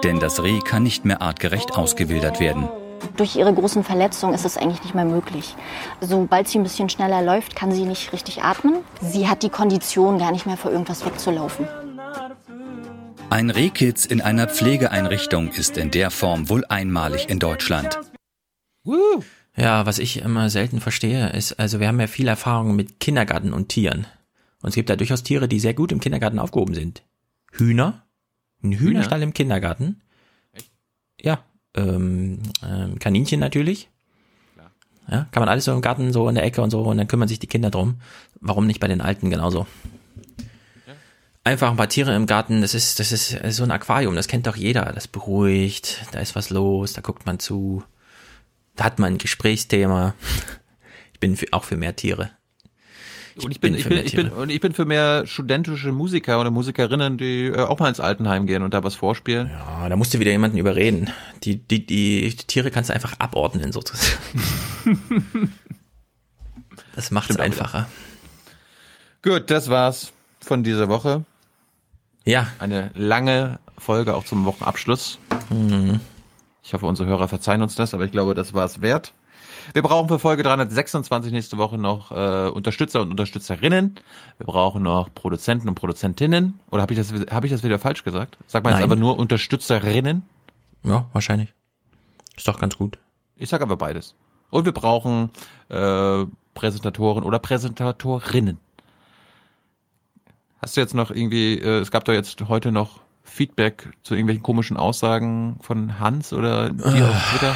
denn 0.04 0.20
das 0.20 0.44
Reh 0.44 0.60
kann 0.60 0.84
nicht 0.84 1.06
mehr 1.06 1.22
artgerecht 1.22 1.76
ausgewildert 1.76 2.40
werden. 2.40 2.70
Durch 3.18 3.36
ihre 3.36 3.54
großen 3.54 3.84
Verletzungen 3.84 4.34
ist 4.34 4.46
es 4.46 4.58
eigentlich 4.58 4.84
nicht 4.84 4.96
mehr 4.96 5.06
möglich. 5.06 5.56
Sobald 6.00 6.48
sie 6.48 6.60
ein 6.60 6.64
bisschen 6.64 6.90
schneller 6.90 7.22
läuft, 7.22 7.56
kann 7.56 7.72
sie 7.72 7.86
nicht 7.86 8.14
richtig 8.14 8.44
atmen. 8.44 8.78
Sie 9.02 9.28
hat 9.28 9.44
die 9.44 9.50
Kondition, 9.50 10.20
gar 10.20 10.32
nicht 10.32 10.46
mehr 10.46 10.58
vor 10.58 10.72
irgendwas 10.72 11.06
wegzulaufen. 11.06 11.68
Ein 13.30 13.50
Rehkitz 13.50 14.06
in 14.06 14.22
einer 14.22 14.48
Pflegeeinrichtung 14.48 15.50
ist 15.50 15.78
in 15.78 15.92
der 15.92 16.12
Form 16.12 16.50
wohl 16.50 16.66
einmalig 16.70 17.30
in 17.30 17.40
Deutschland. 17.40 18.00
Ja, 19.56 19.86
was 19.86 20.00
ich 20.00 20.22
immer 20.22 20.50
selten 20.50 20.80
verstehe, 20.80 21.30
ist, 21.30 21.60
also 21.60 21.80
wir 21.80 21.88
haben 21.88 22.00
ja 22.00 22.08
viel 22.08 22.28
Erfahrung 22.28 22.76
mit 22.76 23.00
Kindergarten 23.00 23.54
und 23.54 23.70
Tieren. 23.70 24.08
Und 24.64 24.70
es 24.70 24.76
gibt 24.76 24.90
da 24.90 24.96
durchaus 24.96 25.24
Tiere, 25.24 25.48
die 25.48 25.60
sehr 25.60 25.74
gut 25.74 25.92
im 25.92 26.00
Kindergarten 26.00 26.40
aufgehoben 26.40 26.74
sind. 26.74 27.04
Hühner? 27.52 28.06
Ein 28.64 28.72
Hühnerstall 28.72 29.22
im 29.22 29.34
Kindergarten? 29.34 30.02
Ja. 31.22 31.44
Ähm, 31.76 32.40
ähm, 32.66 32.98
Kaninchen 32.98 33.40
natürlich. 33.40 33.90
Ja, 35.10 35.28
kann 35.32 35.42
man 35.42 35.50
alles 35.50 35.66
so 35.66 35.74
im 35.74 35.82
Garten, 35.82 36.14
so 36.14 36.30
in 36.30 36.36
der 36.36 36.46
Ecke 36.46 36.62
und 36.62 36.70
so, 36.70 36.82
und 36.84 36.98
dann 36.98 37.08
kümmern 37.08 37.28
sich 37.28 37.40
die 37.40 37.48
Kinder 37.48 37.70
drum. 37.70 38.00
Warum 38.40 38.66
nicht 38.66 38.80
bei 38.80 38.88
den 38.88 39.02
Alten 39.02 39.30
genauso? 39.30 39.68
Einfach 41.44 41.70
ein 41.70 41.76
paar 41.76 41.90
Tiere 41.90 42.16
im 42.16 42.26
Garten, 42.26 42.62
das 42.62 42.74
ist, 42.74 43.00
das 43.00 43.12
ist 43.12 43.38
so 43.50 43.64
ein 43.64 43.72
Aquarium, 43.72 44.16
das 44.16 44.30
kennt 44.30 44.48
doch 44.48 44.56
jeder. 44.56 44.94
Das 44.94 45.10
beruhigt, 45.10 46.06
da 46.14 46.20
ist 46.20 46.36
was 46.36 46.50
los, 46.52 46.94
da 46.94 47.02
guckt 47.02 47.26
man 47.26 47.38
zu, 47.38 47.84
da 48.78 48.86
hat 48.86 48.98
man 48.98 49.16
ein 49.16 49.18
Gesprächsthema. 49.18 50.16
Ich 51.12 51.20
bin 51.20 51.36
für, 51.36 51.48
auch 51.52 51.66
für 51.66 51.76
mehr 51.76 51.98
Tiere. 51.98 52.32
Und 53.42 53.52
ich 53.52 53.60
bin, 53.60 53.74
ich 53.74 53.84
für 53.84 53.90
bin, 53.90 53.98
mehr 53.98 54.06
ich 54.06 54.16
bin, 54.16 54.30
und 54.30 54.50
ich 54.50 54.60
bin 54.60 54.74
für 54.74 54.86
mehr 54.86 55.26
studentische 55.26 55.92
Musiker 55.92 56.40
oder 56.40 56.52
Musikerinnen, 56.52 57.18
die 57.18 57.48
äh, 57.48 57.60
auch 57.60 57.80
mal 57.80 57.90
ins 57.90 58.00
Altenheim 58.00 58.46
gehen 58.46 58.62
und 58.62 58.74
da 58.74 58.84
was 58.84 58.96
vorspielen. 58.96 59.50
Ja, 59.50 59.90
da 59.90 59.96
musst 59.96 60.14
du 60.14 60.20
wieder 60.20 60.32
jemanden 60.32 60.58
überreden. 60.58 61.10
Die, 61.44 61.58
die, 61.58 61.86
die 61.86 62.36
Tiere 62.36 62.70
kannst 62.70 62.90
du 62.90 62.94
einfach 62.94 63.14
abordnen, 63.20 63.72
sozusagen. 63.72 64.20
Das 66.96 67.12
macht 67.12 67.30
es 67.30 67.38
einfacher. 67.38 67.88
Gut, 69.24 69.50
das 69.50 69.70
war's 69.70 70.14
von 70.42 70.64
dieser 70.64 70.90
Woche. 70.90 71.24
Ja. 72.26 72.48
Eine 72.60 72.92
lange 72.94 73.60
Folge 73.78 74.16
auch 74.16 74.26
zum 74.26 74.46
Wochenabschluss. 74.46 75.18
Mhm. 75.50 76.00
Ich 76.64 76.74
hoffe, 76.74 76.86
unsere 76.86 77.10
Hörer 77.10 77.28
verzeihen 77.28 77.62
uns 77.62 77.76
das, 77.76 77.94
aber 77.94 78.06
ich 78.06 78.12
glaube, 78.12 78.36
das 78.36 78.54
war 78.54 78.66
es 78.66 78.82
wert. 78.82 79.14
Wir 79.74 79.82
brauchen 79.82 80.08
für 80.08 80.20
Folge 80.20 80.44
326 80.44 81.32
nächste 81.32 81.58
Woche 81.58 81.80
noch 81.80 82.12
äh, 82.12 82.50
Unterstützer 82.50 83.02
und 83.02 83.10
Unterstützerinnen. 83.10 83.96
Wir 84.38 84.46
brauchen 84.46 84.84
noch 84.84 85.12
Produzenten 85.14 85.68
und 85.68 85.74
Produzentinnen. 85.74 86.60
Oder 86.70 86.84
habe 86.84 86.94
ich 86.94 87.00
das 87.00 87.12
habe 87.32 87.48
ich 87.48 87.52
das 87.52 87.64
wieder 87.64 87.80
falsch 87.80 88.04
gesagt? 88.04 88.38
Sag 88.46 88.64
mal 88.64 88.74
jetzt 88.74 88.84
aber 88.84 88.96
nur 88.96 89.18
Unterstützerinnen. 89.18 90.22
Ja, 90.84 91.08
wahrscheinlich. 91.12 91.54
Ist 92.38 92.48
doch 92.48 92.60
ganz 92.60 92.78
gut. 92.78 93.00
Ich 93.36 93.50
sag 93.50 93.62
aber 93.64 93.76
beides. 93.76 94.14
Und 94.52 94.66
wir 94.66 94.74
brauchen 94.74 95.32
äh, 95.70 96.26
Präsentatoren 96.54 97.24
oder 97.24 97.40
Präsentatorinnen. 97.40 98.60
Hast 100.62 100.78
du 100.78 100.82
jetzt 100.82 100.94
noch 100.94 101.10
irgendwie, 101.10 101.58
äh, 101.58 101.80
es 101.80 101.90
gab 101.90 102.06
da 102.06 102.14
jetzt 102.14 102.48
heute 102.48 102.72
noch 102.72 103.00
Feedback 103.24 103.90
zu 104.04 104.14
irgendwelchen 104.14 104.44
komischen 104.44 104.78
Aussagen 104.78 105.58
von 105.62 106.00
Hans 106.00 106.32
oder 106.32 106.70
dir 106.70 107.10
auf 107.10 107.32
Twitter? 107.32 107.56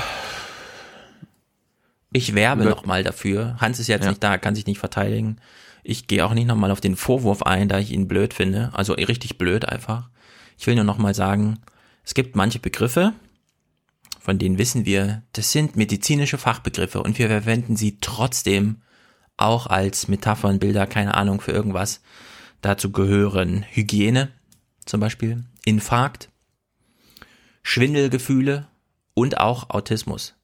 Ich 2.11 2.33
werbe 2.35 2.63
Über- 2.63 2.71
noch 2.71 2.85
mal 2.85 3.03
dafür. 3.03 3.57
Hans 3.59 3.79
ist 3.79 3.87
jetzt 3.87 4.03
Ja. 4.05 4.11
nicht 4.11 4.23
da, 4.23 4.37
kann 4.37 4.55
sich 4.55 4.65
nicht 4.65 4.79
verteidigen. 4.79 5.37
Ich 5.83 6.07
gehe 6.07 6.25
auch 6.25 6.33
nicht 6.33 6.47
noch 6.47 6.55
mal 6.55 6.71
auf 6.71 6.81
den 6.81 6.95
Vorwurf 6.95 7.43
ein, 7.43 7.69
da 7.69 7.79
ich 7.79 7.91
ihn 7.91 8.07
blöd 8.07 8.33
finde. 8.33 8.71
Also 8.73 8.93
richtig 8.93 9.37
blöd 9.37 9.65
einfach. 9.65 10.09
Ich 10.57 10.67
will 10.67 10.75
nur 10.75 10.83
noch 10.83 10.97
mal 10.97 11.13
sagen, 11.13 11.59
es 12.03 12.13
gibt 12.13 12.35
manche 12.35 12.59
Begriffe, 12.59 13.13
von 14.19 14.37
denen 14.39 14.57
wissen 14.57 14.85
wir, 14.85 15.23
das 15.33 15.51
sind 15.51 15.75
medizinische 15.75 16.37
Fachbegriffe 16.37 17.01
und 17.01 17.17
wir 17.19 17.27
verwenden 17.27 17.75
sie 17.77 17.99
trotzdem 18.01 18.81
auch 19.37 19.67
als 19.67 20.07
Metaphern, 20.07 20.59
Bilder, 20.59 20.87
keine 20.87 21.13
Ahnung, 21.15 21.39
für 21.41 21.51
irgendwas. 21.51 22.01
Dazu 22.61 22.91
gehören 22.91 23.63
Hygiene 23.69 24.29
zum 24.85 24.99
Beispiel, 24.99 25.43
Infarkt, 25.63 26.29
Schwindelgefühle 27.63 28.67
und 29.13 29.39
auch 29.39 29.69
Autismus. 29.69 30.35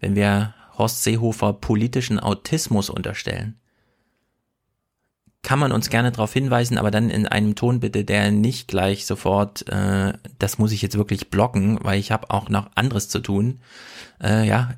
Wenn 0.00 0.14
wir 0.14 0.54
Horst 0.78 1.02
Seehofer 1.02 1.52
politischen 1.52 2.18
Autismus 2.18 2.90
unterstellen, 2.90 3.58
kann 5.42 5.58
man 5.58 5.72
uns 5.72 5.90
gerne 5.90 6.12
darauf 6.12 6.32
hinweisen, 6.32 6.78
aber 6.78 6.90
dann 6.90 7.10
in 7.10 7.26
einem 7.26 7.56
Ton 7.56 7.80
bitte, 7.80 8.04
der 8.04 8.30
nicht 8.30 8.68
gleich 8.68 9.06
sofort, 9.06 9.68
äh, 9.68 10.12
das 10.38 10.58
muss 10.58 10.72
ich 10.72 10.82
jetzt 10.82 10.96
wirklich 10.96 11.30
blocken, 11.30 11.78
weil 11.82 11.98
ich 11.98 12.12
habe 12.12 12.30
auch 12.30 12.48
noch 12.48 12.70
anderes 12.76 13.08
zu 13.08 13.18
tun. 13.18 13.60
Äh, 14.22 14.46
ja, 14.46 14.74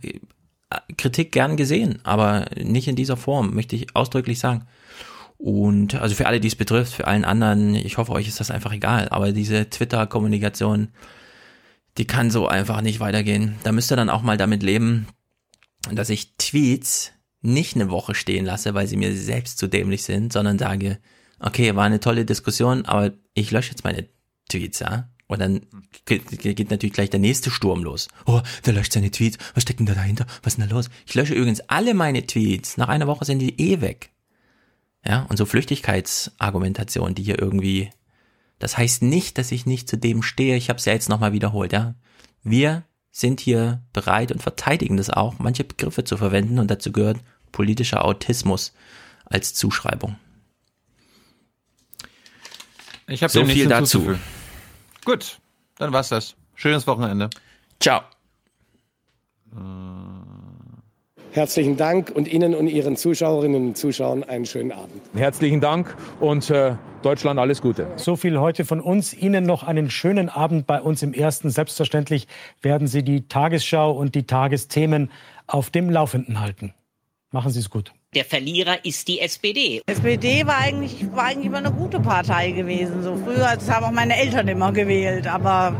Kritik 0.97 1.33
gern 1.33 1.57
gesehen, 1.57 1.99
aber 2.03 2.47
nicht 2.57 2.89
in 2.89 2.97
dieser 2.97 3.17
Form, 3.17 3.55
möchte 3.55 3.77
ich 3.77 3.95
ausdrücklich 3.95 4.39
sagen. 4.39 4.67
Und 5.37 5.95
also 5.97 6.15
für 6.15 6.27
alle, 6.27 6.41
die 6.41 6.49
es 6.49 6.57
betrifft, 6.57 6.95
für 6.95 7.07
allen 7.07 7.25
anderen, 7.25 7.75
ich 7.75 7.99
hoffe, 7.99 8.13
euch 8.13 8.29
ist 8.29 8.41
das 8.41 8.51
einfach 8.51 8.73
egal, 8.73 9.09
aber 9.11 9.33
diese 9.33 9.69
Twitter-Kommunikation, 9.69 10.89
die 11.99 12.07
kann 12.07 12.31
so 12.31 12.49
einfach 12.49 12.81
nicht 12.81 13.01
weitergehen. 13.01 13.57
Da 13.63 13.73
müsst 13.73 13.93
ihr 13.93 13.97
dann 13.97 14.11
auch 14.11 14.23
mal 14.23 14.39
damit 14.39 14.63
leben, 14.63 15.07
dass 15.93 16.11
ich 16.11 16.37
Tweets 16.37 17.13
nicht 17.41 17.75
eine 17.75 17.91
Woche 17.91 18.15
stehen 18.15 18.45
lasse, 18.45 18.75
weil 18.75 18.87
sie 18.87 18.97
mir 18.97 19.15
selbst 19.15 19.59
zu 19.59 19.67
dämlich 19.67 20.03
sind, 20.03 20.33
sondern 20.33 20.59
sage, 20.59 20.99
okay, 21.41 21.75
war 21.77 21.85
eine 21.85 22.01
tolle 22.01 22.25
Diskussion, 22.25 22.87
aber 22.87 23.13
ich 23.35 23.51
lösche 23.51 23.71
jetzt 23.71 23.85
meine 23.85 24.09
Tweets, 24.49 24.81
ja. 24.81 25.11
Und 25.27 25.41
dann 25.41 25.67
geht, 26.05 26.71
natürlich 26.71 26.93
gleich 26.93 27.11
der 27.11 27.21
nächste 27.21 27.51
Sturm 27.51 27.83
los. 27.83 28.09
Oh, 28.27 28.41
der 28.67 28.75
löscht 28.75 28.93
seine 28.93 29.11
Tweets. 29.11 29.39
Was 29.55 29.63
steckt 29.63 29.81
denn 29.81 29.87
da 29.87 29.95
dahinter? 29.95 30.27
Was 30.43 30.53
ist 30.53 30.61
denn 30.61 30.69
da 30.69 30.75
los? 30.75 30.91
Ich 31.07 31.15
lösche 31.15 31.35
übrigens 31.35 31.61
alle 31.63 31.95
meine 31.95 32.27
Tweets. 32.27 32.77
Nach 32.77 32.89
einer 32.89 33.07
Woche 33.07 33.25
sind 33.25 33.39
die 33.39 33.59
eh 33.59 33.81
weg. 33.81 34.11
Ja, 35.05 35.23
und 35.25 35.37
so 35.37 35.45
Flüchtigkeitsargumentationen, 35.45 37.15
die 37.15 37.23
hier 37.23 37.39
irgendwie, 37.39 37.91
das 38.59 38.79
heißt 38.79 39.03
nicht, 39.03 39.39
dass 39.39 39.53
ich 39.53 39.67
nicht 39.67 39.89
zu 39.89 39.97
dem 39.97 40.23
stehe. 40.23 40.57
Ich 40.57 40.69
habe 40.69 40.79
es 40.79 40.85
ja 40.85 40.93
jetzt 40.93 41.09
nochmal 41.09 41.33
wiederholt, 41.33 41.73
ja. 41.73 41.95
Wir 42.43 42.85
sind 43.15 43.39
hier 43.39 43.81
bereit 43.93 44.33
und 44.33 44.43
verteidigen 44.43 44.97
das 44.97 45.09
auch, 45.09 45.39
manche 45.39 45.63
Begriffe 45.63 46.03
zu 46.03 46.17
verwenden 46.17 46.59
und 46.59 46.69
dazu 46.69 46.91
gehört 46.91 47.19
politischer 47.53 48.05
Autismus 48.05 48.75
als 49.25 49.55
Zuschreibung. 49.55 50.17
Ich 53.07 53.23
habe 53.23 53.33
So 53.33 53.45
viel 53.45 53.69
dazu. 53.69 54.17
Gut, 55.05 55.39
dann 55.79 55.93
war's 55.93 56.09
das. 56.09 56.35
Schönes 56.57 56.89
Wochenende. 56.89 57.31
Ciao. 57.79 58.01
Herzlichen 61.31 61.77
Dank 61.77 62.11
und 62.11 62.27
Ihnen 62.27 62.53
und 62.57 62.67
Ihren 62.67 62.97
Zuschauerinnen 62.97 63.69
und 63.69 63.79
Zuschauern 63.79 64.25
einen 64.25 64.45
schönen 64.45 64.73
Abend. 64.73 65.01
Herzlichen 65.15 65.61
Dank 65.61 65.97
und 66.19 66.51
äh, 66.51 66.75
Deutschland 67.05 67.39
alles 67.39 67.61
Gute. 67.61 67.87
So 67.97 68.17
viel 68.17 68.39
heute 68.39 68.65
von 68.65 68.81
uns. 68.81 69.13
Ihnen 69.13 69.45
noch 69.45 69.63
einen 69.63 69.91
schönen 69.91 70.31
Abend 70.31 70.67
bei 70.67 70.81
uns 70.81 71.03
im 71.03 71.13
Ersten. 71.13 71.51
Selbstverständlich 71.51 72.27
werden 72.63 72.87
Sie 72.87 73.03
die 73.03 73.29
Tagesschau 73.29 73.93
und 73.93 74.15
die 74.15 74.27
Tagesthemen 74.27 75.11
auf 75.47 75.69
dem 75.69 75.91
Laufenden 75.91 76.41
halten. 76.41 76.73
Machen 77.31 77.51
Sie 77.51 77.61
es 77.61 77.69
gut. 77.69 77.93
Der 78.15 78.25
Verlierer 78.25 78.85
ist 78.85 79.09
die 79.09 79.21
SPD. 79.21 79.83
SPD 79.87 80.47
war 80.47 80.59
eigentlich, 80.59 81.05
war 81.13 81.25
eigentlich 81.25 81.47
immer 81.47 81.59
eine 81.59 81.73
gute 81.73 82.01
Partei 82.01 82.53
gewesen. 82.53 83.03
So 83.03 83.17
früher, 83.17 83.55
das 83.55 83.69
haben 83.69 83.85
auch 83.85 83.91
meine 83.91 84.17
Eltern 84.17 84.49
immer 84.49 84.73
gewählt. 84.73 85.27
Aber 85.27 85.75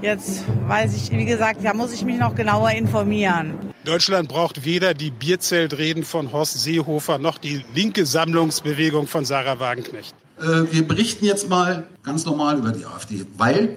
jetzt 0.00 0.44
weiß 0.66 0.96
ich, 0.96 1.16
wie 1.16 1.26
gesagt, 1.26 1.60
da 1.62 1.74
muss 1.74 1.92
ich 1.92 2.04
mich 2.04 2.18
noch 2.18 2.34
genauer 2.34 2.70
informieren. 2.70 3.54
Deutschland 3.84 4.28
braucht 4.28 4.64
weder 4.64 4.94
die 4.94 5.10
Bierzeltreden 5.10 6.04
von 6.04 6.32
Horst 6.32 6.58
Seehofer 6.58 7.18
noch 7.18 7.36
die 7.36 7.62
linke 7.74 8.06
Sammlungsbewegung 8.06 9.06
von 9.06 9.26
Sarah 9.26 9.60
Wagenknecht. 9.60 10.16
Äh, 10.38 10.72
wir 10.72 10.86
berichten 10.86 11.24
jetzt 11.24 11.48
mal 11.48 11.84
ganz 12.02 12.24
normal 12.24 12.58
über 12.58 12.72
die 12.72 12.84
AfD, 12.84 13.24
weil 13.36 13.76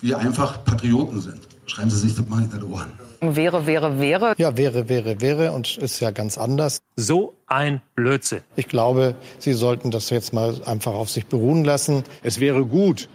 wir 0.00 0.18
einfach 0.18 0.64
Patrioten 0.64 1.20
sind. 1.20 1.40
Schreiben 1.66 1.90
Sie 1.90 1.98
sich 1.98 2.14
das 2.14 2.26
mal 2.28 2.40
hinter 2.40 2.58
die 2.58 2.64
Ohren. 2.64 2.92
Wäre, 3.20 3.66
wäre, 3.66 3.98
wäre. 3.98 4.34
Ja, 4.38 4.56
wäre, 4.56 4.88
wäre, 4.88 5.20
wäre 5.20 5.52
und 5.52 5.78
ist 5.78 6.00
ja 6.00 6.10
ganz 6.10 6.38
anders. 6.38 6.82
So 6.96 7.34
ein 7.46 7.82
Blödsinn. 7.94 8.42
Ich 8.56 8.68
glaube, 8.68 9.16
Sie 9.38 9.52
sollten 9.54 9.90
das 9.90 10.10
jetzt 10.10 10.32
mal 10.32 10.62
einfach 10.64 10.92
auf 10.92 11.10
sich 11.10 11.26
beruhen 11.26 11.64
lassen. 11.64 12.04
Es 12.22 12.40
wäre 12.40 12.64
gut, 12.64 13.08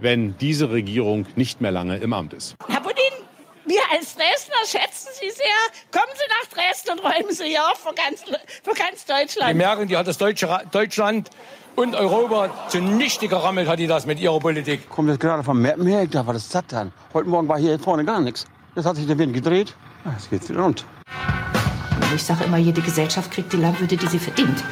wenn 0.00 0.36
diese 0.38 0.70
Regierung 0.70 1.26
nicht 1.36 1.60
mehr 1.60 1.72
lange 1.72 1.98
im 1.98 2.12
Amt 2.12 2.32
ist. 2.34 2.54
Herr 2.68 2.80
Budin, 2.80 2.96
wir 3.66 3.80
als 3.92 4.14
Dresdner 4.14 4.64
schätzen 4.66 5.08
Sie 5.20 5.30
sehr. 5.30 5.90
Kommen 5.90 6.12
Sie 6.14 6.24
nach 6.28 6.48
Dresden 6.48 6.92
und 6.92 7.00
räumen 7.00 7.34
Sie 7.34 7.44
hier 7.44 7.64
auf 7.64 7.78
für 7.78 7.94
ganz, 7.94 8.22
für 8.22 8.74
ganz 8.74 9.04
Deutschland. 9.04 9.50
Die 9.50 9.58
merken, 9.58 9.88
die 9.88 9.96
hat 9.96 10.06
das 10.06 10.18
Deutsche, 10.18 10.48
Deutschland 10.70 11.30
und 11.78 11.94
Europa 11.94 12.50
zunichte 12.68 13.28
gerammelt, 13.28 13.68
hat 13.68 13.78
die 13.78 13.86
das 13.86 14.04
mit 14.04 14.18
ihrer 14.18 14.40
Politik. 14.40 14.80
Ich 14.82 14.88
komme 14.88 15.12
jetzt 15.12 15.20
gerade 15.20 15.44
vom 15.44 15.62
Mappen 15.62 15.86
her, 15.86 16.02
ich 16.02 16.10
dachte, 16.10 16.26
was 16.26 16.38
ist 16.38 16.54
das 16.54 16.66
denn? 16.66 16.90
Heute 17.14 17.28
Morgen 17.28 17.46
war 17.46 17.58
hier 17.58 17.78
vorne 17.78 18.04
gar 18.04 18.20
nichts. 18.20 18.46
Jetzt 18.74 18.84
hat 18.84 18.96
sich 18.96 19.06
der 19.06 19.16
Wind 19.16 19.32
gedreht, 19.32 19.76
jetzt 20.04 20.28
geht's 20.28 20.48
wieder 20.48 20.62
rund. 20.62 20.84
Ich 22.14 22.24
sage 22.24 22.44
immer, 22.44 22.56
jede 22.56 22.80
Gesellschaft 22.80 23.30
kriegt 23.30 23.52
die 23.52 23.58
Landwirte, 23.58 23.96
die 23.96 24.06
sie 24.08 24.18
verdient. 24.18 24.64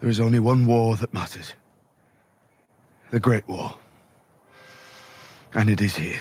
There 0.00 0.10
is 0.10 0.18
only 0.18 0.38
one 0.38 0.66
war 0.66 0.98
that 0.98 1.12
matters. 1.12 1.54
The 3.12 3.20
Great 3.20 3.46
War. 3.46 3.76
And 5.52 5.68
it 5.68 5.80
is 5.82 5.96
here. 5.98 6.20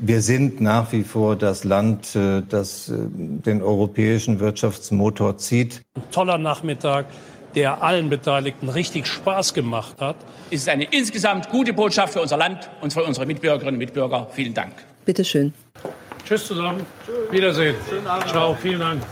Wir 0.00 0.22
sind 0.22 0.60
nach 0.60 0.90
wie 0.90 1.04
vor 1.04 1.36
das 1.36 1.62
Land, 1.62 2.16
äh, 2.16 2.42
das 2.48 2.88
äh, 2.88 2.94
den 2.98 3.62
europäischen 3.62 4.40
Wirtschaftsmotor 4.40 5.38
zieht. 5.38 5.82
Ein 5.94 6.10
toller 6.10 6.38
Nachmittag, 6.38 7.06
der 7.54 7.82
allen 7.82 8.08
Beteiligten 8.10 8.68
richtig 8.68 9.06
Spaß 9.06 9.54
gemacht 9.54 10.00
hat. 10.00 10.16
Es 10.50 10.62
ist 10.62 10.68
eine 10.68 10.84
insgesamt 10.84 11.48
gute 11.50 11.72
Botschaft 11.72 12.12
für 12.14 12.20
unser 12.20 12.36
Land 12.36 12.68
und 12.80 12.92
für 12.92 13.02
unsere 13.02 13.26
Mitbürgerinnen 13.26 13.74
und 13.74 13.78
Mitbürger. 13.78 14.28
Vielen 14.32 14.54
Dank. 14.54 14.72
Bitte 15.04 15.24
schön. 15.24 15.52
Tschüss 16.26 16.46
zusammen. 16.46 16.86
Wiedersehen. 17.30 17.76
Ciao. 18.26 18.54
Vielen 18.54 18.80
Dank. 18.80 19.02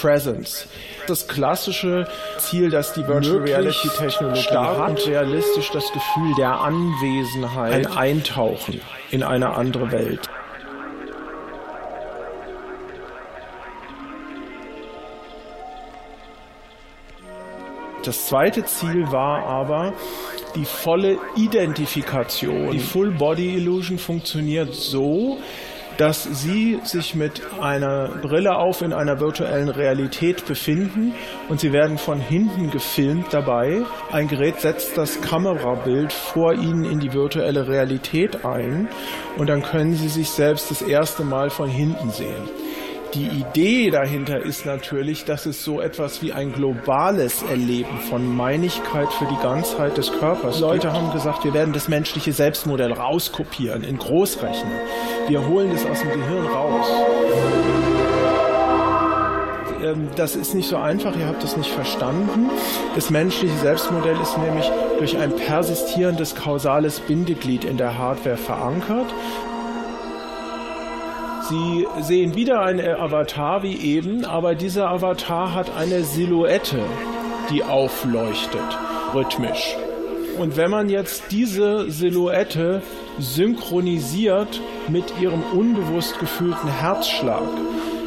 Presence. 0.00 0.66
Das 1.06 1.28
klassische 1.28 2.06
Ziel, 2.38 2.70
dass 2.70 2.92
die 2.92 3.06
Virtual 3.06 3.38
Reality 3.38 3.88
Technologie 3.88 4.42
stark 4.42 4.78
hat. 4.78 4.90
und 4.90 5.06
realistisch 5.06 5.70
das 5.70 5.92
Gefühl 5.92 6.34
der 6.36 6.60
Anwesenheit, 6.60 7.86
ein 7.86 7.96
Eintauchen 7.96 8.80
in 9.10 9.22
eine 9.22 9.54
andere 9.54 9.90
Welt. 9.92 10.28
Das 18.04 18.28
zweite 18.28 18.64
Ziel 18.64 19.12
war 19.12 19.44
aber 19.44 19.92
die 20.54 20.64
volle 20.64 21.18
Identifikation. 21.36 22.70
Die 22.70 22.78
Full 22.78 23.10
Body 23.10 23.56
Illusion 23.56 23.98
funktioniert 23.98 24.74
so, 24.74 25.38
dass 26.00 26.24
sie 26.24 26.80
sich 26.82 27.14
mit 27.14 27.42
einer 27.60 28.08
Brille 28.22 28.56
auf 28.56 28.80
in 28.80 28.94
einer 28.94 29.20
virtuellen 29.20 29.68
Realität 29.68 30.46
befinden 30.46 31.12
und 31.50 31.60
sie 31.60 31.74
werden 31.74 31.98
von 31.98 32.18
hinten 32.18 32.70
gefilmt 32.70 33.26
dabei. 33.34 33.82
Ein 34.10 34.26
Gerät 34.26 34.62
setzt 34.62 34.96
das 34.96 35.20
Kamerabild 35.20 36.10
vor 36.10 36.54
ihnen 36.54 36.86
in 36.86 37.00
die 37.00 37.12
virtuelle 37.12 37.68
Realität 37.68 38.46
ein 38.46 38.88
und 39.36 39.50
dann 39.50 39.62
können 39.62 39.94
sie 39.94 40.08
sich 40.08 40.30
selbst 40.30 40.70
das 40.70 40.80
erste 40.80 41.22
Mal 41.22 41.50
von 41.50 41.68
hinten 41.68 42.08
sehen. 42.08 42.48
Die 43.14 43.26
Idee 43.26 43.90
dahinter 43.90 44.38
ist 44.40 44.66
natürlich, 44.66 45.24
dass 45.24 45.44
es 45.44 45.64
so 45.64 45.80
etwas 45.80 46.22
wie 46.22 46.32
ein 46.32 46.52
globales 46.52 47.42
Erleben 47.42 47.98
von 48.08 48.36
Meinigkeit 48.36 49.12
für 49.12 49.24
die 49.24 49.42
Ganzheit 49.42 49.96
des 49.96 50.12
Körpers. 50.12 50.60
Leute 50.60 50.92
haben 50.92 51.12
gesagt, 51.12 51.42
wir 51.44 51.52
werden 51.52 51.72
das 51.72 51.88
menschliche 51.88 52.32
Selbstmodell 52.32 52.92
rauskopieren 52.92 53.82
in 53.82 53.98
Großrechner. 53.98 54.70
Wir 55.26 55.44
holen 55.44 55.72
es 55.72 55.84
aus 55.86 56.00
dem 56.00 56.10
Gehirn 56.10 56.46
raus. 56.46 56.86
Ähm, 59.82 60.08
das 60.14 60.36
ist 60.36 60.54
nicht 60.54 60.68
so 60.68 60.76
einfach, 60.76 61.16
ihr 61.16 61.26
habt 61.26 61.42
es 61.42 61.56
nicht 61.56 61.70
verstanden. 61.70 62.48
Das 62.94 63.10
menschliche 63.10 63.56
Selbstmodell 63.56 64.20
ist 64.20 64.38
nämlich 64.38 64.70
durch 64.98 65.18
ein 65.18 65.34
persistierendes 65.34 66.36
kausales 66.36 67.00
Bindeglied 67.00 67.64
in 67.64 67.76
der 67.76 67.98
Hardware 67.98 68.36
verankert. 68.36 69.12
Sie 71.50 71.84
sehen 72.00 72.36
wieder 72.36 72.60
einen 72.60 72.94
Avatar 72.94 73.64
wie 73.64 73.76
eben, 73.76 74.24
aber 74.24 74.54
dieser 74.54 74.88
Avatar 74.88 75.52
hat 75.52 75.76
eine 75.76 76.04
Silhouette, 76.04 76.78
die 77.50 77.64
aufleuchtet, 77.64 78.78
rhythmisch. 79.12 79.76
Und 80.38 80.56
wenn 80.56 80.70
man 80.70 80.88
jetzt 80.88 81.24
diese 81.32 81.90
Silhouette 81.90 82.82
synchronisiert 83.18 84.60
mit 84.86 85.12
ihrem 85.20 85.42
unbewusst 85.52 86.20
gefühlten 86.20 86.68
Herzschlag, 86.68 87.48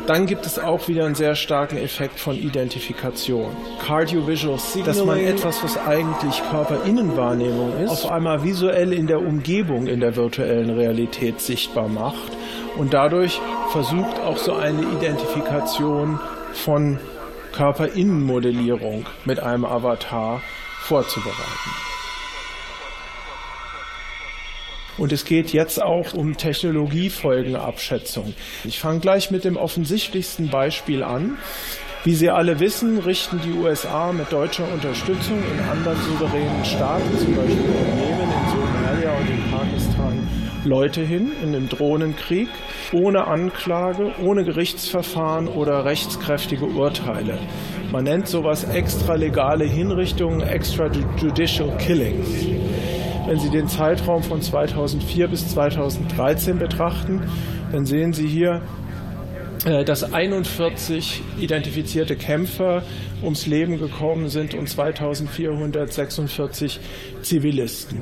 dann 0.07 0.25
gibt 0.25 0.45
es 0.45 0.57
auch 0.57 0.88
wieder 0.88 1.05
einen 1.05 1.15
sehr 1.15 1.35
starken 1.35 1.77
Effekt 1.77 2.22
von 2.22 2.38
Identifikation. 2.38 3.51
Cardiovisual 3.85 4.57
Signaling, 4.57 4.85
dass 4.85 5.05
man 5.05 5.19
etwas, 5.19 5.63
was 5.63 5.77
eigentlich 5.77 6.41
Körperinnenwahrnehmung 6.49 7.73
ist, 7.83 7.91
auf 7.91 8.09
einmal 8.09 8.41
visuell 8.45 8.93
in 8.93 9.07
der 9.07 9.19
Umgebung 9.19 9.88
in 9.88 9.99
der 9.99 10.15
virtuellen 10.15 10.69
Realität 10.69 11.41
sichtbar 11.41 11.89
macht 11.89 12.31
und 12.77 12.93
dadurch 12.93 13.40
versucht 13.72 14.19
auch 14.19 14.38
so 14.38 14.53
eine 14.53 14.82
Identifikation 14.82 16.19
von 16.53 17.00
Körperinnenmodellierung 17.53 19.06
mit 19.26 19.40
einem 19.40 19.66
Avatar 19.66 20.42
vorzubereiten. 20.82 21.72
Und 24.98 25.11
es 25.11 25.26
geht 25.26 25.53
jetzt 25.53 25.82
auch 25.82 26.14
um 26.14 26.38
Technologiefolgenabschätzung. 26.38 28.35
Ich 28.64 28.80
fange 28.80 29.00
gleich 29.00 29.32
mit 29.32 29.43
dem 29.43 29.58
offensichtlichsten 29.58 30.50
Beispiel 30.50 31.03
an. 31.03 31.38
Wie 32.03 32.14
Sie 32.14 32.30
alle 32.30 32.60
wissen, 32.60 33.00
richten 33.00 33.40
die 33.42 33.53
USA 33.53 34.11
mit 34.11 34.32
deutscher 34.32 34.72
Unterstützung 34.72 35.42
in 35.42 35.60
anderen 35.69 35.98
souveränen 36.02 36.66
Staaten, 36.66 37.18
zum 37.18 37.35
Beispiel 37.35 37.58
in 37.58 38.00
Jemen, 38.00 38.22
in 38.22 38.52
Leute 40.66 41.01
hin 41.01 41.32
in 41.42 41.53
den 41.53 41.69
Drohnenkrieg 41.69 42.50
ohne 42.93 43.27
Anklage, 43.27 44.11
ohne 44.24 44.43
Gerichtsverfahren 44.43 45.48
oder 45.48 45.85
rechtskräftige 45.85 46.66
Urteile. 46.66 47.38
Man 47.92 48.06
nennt 48.06 48.27
sowas 48.27 48.64
extralegale 48.64 49.66
Hinrichtungen, 49.66 50.42
extrajudicial 50.42 51.77
killings. 51.77 52.48
Wenn 53.27 53.40
Sie 53.40 53.50
den 53.50 53.67
Zeitraum 53.67 54.24
von 54.24 54.42
2004 54.42 55.27
bis 55.27 55.50
2013 55.50 56.59
betrachten, 56.59 57.22
dann 57.72 57.85
sehen 57.85 58.11
Sie 58.11 58.27
hier, 58.27 58.61
äh, 59.66 59.85
dass 59.85 60.14
41 60.14 61.22
identifizierte 61.40 62.16
Kämpfer 62.16 62.83
ums 63.22 63.48
Leben 63.48 63.80
gekommen 63.80 64.27
sind 64.27 64.56
und 64.56 64.67
2446 64.67 66.80
Zivilisten. 67.22 68.01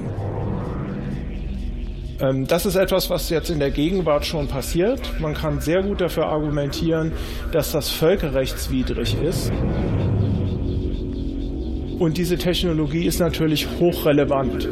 Ähm, 2.21 2.45
das 2.45 2.65
ist 2.65 2.75
etwas, 2.75 3.09
was 3.09 3.29
jetzt 3.29 3.49
in 3.49 3.59
der 3.59 3.71
Gegenwart 3.71 4.25
schon 4.25 4.47
passiert. 4.47 5.19
Man 5.19 5.33
kann 5.33 5.59
sehr 5.59 5.81
gut 5.81 6.01
dafür 6.01 6.27
argumentieren, 6.27 7.13
dass 7.51 7.71
das 7.71 7.89
völkerrechtswidrig 7.89 9.15
ist. 9.21 9.51
Und 11.97 12.17
diese 12.17 12.37
Technologie 12.37 13.05
ist 13.05 13.19
natürlich 13.19 13.67
hochrelevant. 13.79 14.67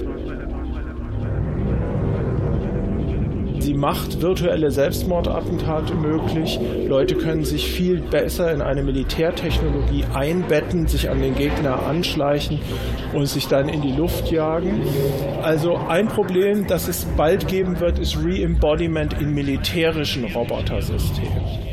Sie 3.70 3.76
macht 3.76 4.20
virtuelle 4.24 4.72
Selbstmordattentate 4.72 5.94
möglich. 5.94 6.60
Leute 6.88 7.14
können 7.14 7.46
sich 7.46 7.70
viel 7.70 8.02
besser 8.02 8.52
in 8.52 8.64
eine 8.64 8.82
Militärtechnologie 8.82 10.06
einbetten, 10.12 10.88
sich 10.88 11.08
an 11.08 11.22
den 11.22 11.36
Gegner 11.36 11.84
anschleichen 11.84 12.60
und 13.14 13.28
sich 13.28 13.48
dann 13.48 13.70
in 13.70 13.84
die 13.84 13.92
Luft 13.92 14.32
jagen. 14.32 14.82
Also 15.44 15.76
ein 15.76 16.08
Problem, 16.08 16.66
das 16.66 16.88
es 16.88 17.06
bald 17.16 17.48
geben 17.48 17.80
wird, 17.80 18.00
ist 18.00 18.18
Re-Embodiment 18.18 19.22
in 19.22 19.36
militärischen 19.36 20.24
Robotersystemen. 20.24 21.69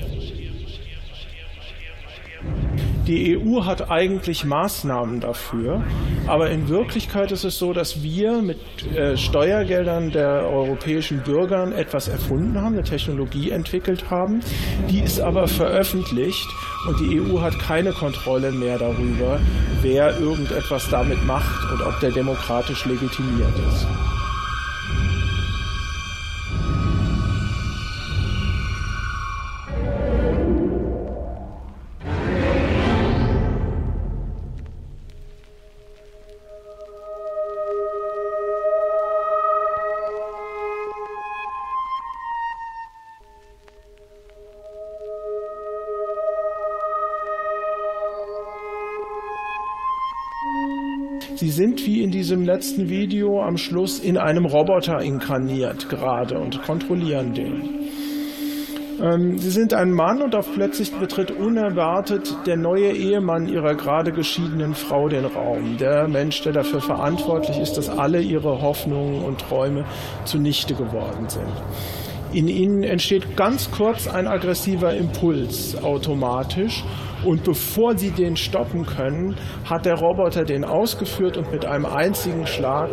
Die 3.06 3.38
EU 3.38 3.64
hat 3.64 3.88
eigentlich 3.88 4.44
Maßnahmen 4.44 5.20
dafür, 5.20 5.84
aber 6.26 6.50
in 6.50 6.68
Wirklichkeit 6.68 7.30
ist 7.30 7.44
es 7.44 7.56
so, 7.56 7.72
dass 7.72 8.02
wir 8.02 8.42
mit 8.42 8.58
äh, 8.96 9.16
Steuergeldern 9.16 10.10
der 10.10 10.48
europäischen 10.48 11.22
Bürgern 11.22 11.70
etwas 11.70 12.08
erfunden 12.08 12.60
haben, 12.60 12.74
eine 12.74 12.82
Technologie 12.82 13.52
entwickelt 13.52 14.10
haben. 14.10 14.40
Die 14.90 14.98
ist 14.98 15.20
aber 15.20 15.46
veröffentlicht 15.46 16.48
und 16.88 16.98
die 16.98 17.20
EU 17.20 17.40
hat 17.40 17.56
keine 17.60 17.92
Kontrolle 17.92 18.50
mehr 18.50 18.78
darüber, 18.78 19.38
wer 19.82 20.18
irgendetwas 20.18 20.88
damit 20.90 21.24
macht 21.24 21.72
und 21.72 21.82
ob 21.82 22.00
der 22.00 22.10
demokratisch 22.10 22.86
legitimiert 22.86 23.54
ist. 23.68 23.86
Sie 51.46 51.52
sind 51.52 51.86
wie 51.86 52.02
in 52.02 52.10
diesem 52.10 52.44
letzten 52.44 52.88
Video 52.88 53.40
am 53.40 53.56
Schluss 53.56 54.00
in 54.00 54.18
einem 54.18 54.46
Roboter 54.46 55.00
inkarniert 55.00 55.88
gerade 55.88 56.40
und 56.40 56.60
kontrollieren 56.62 57.34
den. 57.34 57.88
Ähm, 59.00 59.38
sie 59.38 59.50
sind 59.50 59.72
ein 59.72 59.92
Mann 59.92 60.22
und 60.22 60.34
auf 60.34 60.52
plötzlich 60.52 60.90
betritt 60.90 61.30
unerwartet 61.30 62.36
der 62.46 62.56
neue 62.56 62.90
Ehemann 62.90 63.46
ihrer 63.46 63.76
gerade 63.76 64.10
geschiedenen 64.10 64.74
Frau 64.74 65.06
den 65.08 65.24
Raum. 65.24 65.76
Der 65.78 66.08
Mensch, 66.08 66.42
der 66.42 66.52
dafür 66.52 66.80
verantwortlich 66.80 67.60
ist, 67.60 67.74
dass 67.74 67.88
alle 67.88 68.20
ihre 68.20 68.60
Hoffnungen 68.60 69.22
und 69.22 69.38
Träume 69.38 69.84
zunichte 70.24 70.74
geworden 70.74 71.28
sind. 71.28 71.46
In 72.32 72.48
ihnen 72.48 72.82
entsteht 72.82 73.36
ganz 73.36 73.70
kurz 73.70 74.08
ein 74.08 74.26
aggressiver 74.26 74.94
Impuls 74.94 75.76
automatisch 75.82 76.84
und 77.24 77.44
bevor 77.44 77.96
sie 77.96 78.10
den 78.10 78.36
stoppen 78.36 78.84
können, 78.84 79.36
hat 79.64 79.86
der 79.86 79.94
Roboter 79.94 80.44
den 80.44 80.64
ausgeführt 80.64 81.36
und 81.36 81.50
mit 81.50 81.64
einem 81.64 81.86
einzigen 81.86 82.46
Schlag 82.46 82.90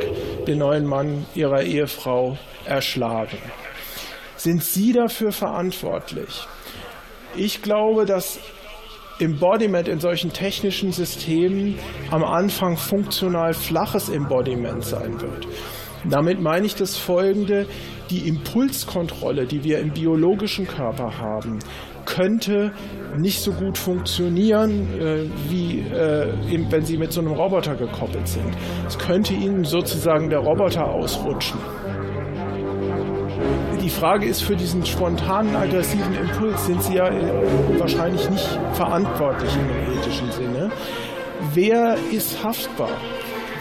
den 0.48 0.60
neuen 0.60 0.86
Mann 0.86 1.26
ihrer 1.36 1.64
Ehefrau 1.64 2.38
erschlagen. 2.66 3.38
Sind 4.38 4.64
Sie 4.64 4.94
dafür 4.94 5.32
verantwortlich? 5.32 6.48
Ich 7.36 7.62
glaube, 7.62 8.06
dass 8.06 8.40
Embodiment 9.20 9.88
in 9.88 10.00
solchen 10.00 10.34
technischen 10.34 10.92
Systemen 10.92 11.80
am 12.12 12.24
Anfang 12.24 12.78
funktional 12.78 13.54
flaches 13.54 14.10
Embodiment 14.10 14.84
sein 14.84 15.22
wird. 15.22 15.48
Damit 16.04 16.42
meine 16.42 16.66
ich 16.66 16.76
das 16.76 16.98
Folgende, 16.98 17.66
die 18.14 18.28
Impulskontrolle, 18.28 19.48
die 19.48 19.64
wir 19.64 19.80
im 19.80 19.92
biologischen 19.92 20.68
Körper 20.68 21.18
haben, 21.18 21.58
könnte 22.06 22.72
nicht 23.18 23.42
so 23.42 23.52
gut 23.52 23.76
funktionieren, 23.76 24.88
äh, 25.00 25.26
wie 25.50 25.80
äh, 25.80 26.28
wenn 26.70 26.86
sie 26.86 26.98
mit 26.98 27.12
so 27.12 27.22
einem 27.22 27.32
Roboter 27.32 27.76
gekoppelt 27.76 28.28
sind. 28.28 28.54
Es 28.88 29.00
könnte 29.00 29.34
ihnen 29.34 29.64
sozusagen 29.64 30.30
der 30.30 30.40
Roboter 30.40 30.86
ausrutschen. 30.86 31.60
Die 33.82 33.90
Frage 33.90 34.28
ist, 34.28 34.44
für 34.44 34.56
diesen 34.56 34.86
spontanen, 34.86 35.56
aggressiven 35.56 36.14
Impuls 36.14 36.68
sind 36.68 36.84
sie 36.84 36.96
ja 36.96 37.08
äh, 37.08 37.80
wahrscheinlich 37.80 38.30
nicht 38.30 38.60
verantwortlich 38.74 39.52
im 39.56 39.98
ethischen 39.98 40.32
Sinne. 40.32 40.70
Wer 41.54 41.98
ist 42.12 42.44
haftbar? 42.44 42.92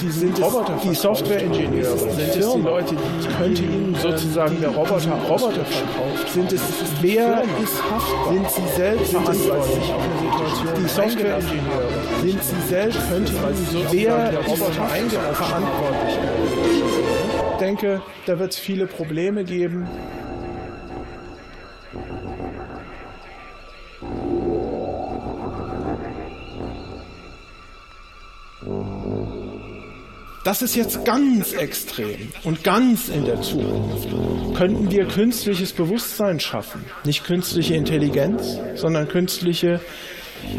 Die 0.02 0.10
sind 0.10 0.42
Roboter, 0.42 0.76
die 0.82 0.94
Software-Ingenieure, 0.94 1.96
sind 1.96 2.36
es 2.36 2.52
die 2.52 2.60
Leute, 2.60 2.96
die 2.96 3.28
könnte 3.28 3.62
ihnen 3.62 3.94
sozusagen 3.94 4.60
der 4.60 4.70
Roboter 4.70 5.12
Roboter 5.28 5.64
verkauft. 5.64 6.28
Sind 6.32 6.52
es 6.52 6.60
wer 7.00 7.42
ist 7.62 7.82
haftbar? 7.90 8.32
Sind 8.32 8.50
sie 8.50 8.76
selbst 8.76 9.12
verantwortlich 9.12 9.92
eine 9.92 10.18
Situation? 10.18 10.74
Die 10.76 10.88
Software-Ingenieure 10.88 11.88
sind 12.20 12.42
sie 12.42 12.68
selbst 12.68 12.98
könnte 13.08 13.32
weil 13.42 13.54
sie 13.54 13.64
so 13.64 13.78
wer 13.90 14.30
der 14.30 14.40
Roboter 14.40 14.72
verantwortlich? 14.72 16.18
Ich 17.52 17.58
denke, 17.58 18.02
da 18.26 18.38
wird 18.38 18.52
es 18.52 18.58
viele 18.58 18.86
Probleme 18.86 19.44
geben. 19.44 19.86
Das 30.44 30.60
ist 30.60 30.74
jetzt 30.74 31.04
ganz 31.04 31.52
extrem 31.52 32.32
und 32.42 32.64
ganz 32.64 33.08
in 33.08 33.24
der 33.24 33.40
Zukunft. 33.42 34.08
Könnten 34.56 34.90
wir 34.90 35.06
künstliches 35.06 35.72
Bewusstsein 35.72 36.40
schaffen? 36.40 36.84
Nicht 37.04 37.24
künstliche 37.24 37.74
Intelligenz, 37.74 38.58
sondern 38.74 39.06
künstliche 39.06 39.80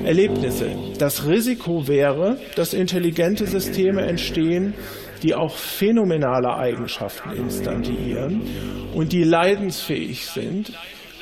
Erlebnisse. 0.05 0.71
Das 0.99 1.27
Risiko 1.27 1.85
wäre, 1.85 2.37
dass 2.55 2.73
intelligente 2.73 3.45
Systeme 3.45 4.03
entstehen, 4.03 4.73
die 5.21 5.35
auch 5.35 5.55
phänomenale 5.55 6.55
Eigenschaften 6.55 7.31
instantiieren 7.31 8.41
und 8.93 9.11
die 9.11 9.23
leidensfähig 9.23 10.25
sind, 10.27 10.71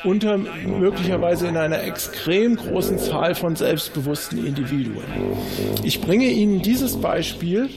unter 0.04 0.38
möglicherweise 0.38 1.48
in 1.48 1.58
einer 1.58 1.84
extrem 1.84 2.56
großen 2.56 3.00
Zahl 3.00 3.34
von 3.34 3.56
selbstbewussten 3.56 4.46
Individuen. 4.46 5.04
Ich 5.84 6.02
bringe 6.02 6.28
Ihnen 6.28 6.62
dieses 6.62 6.98
Beispiel, 6.98 7.70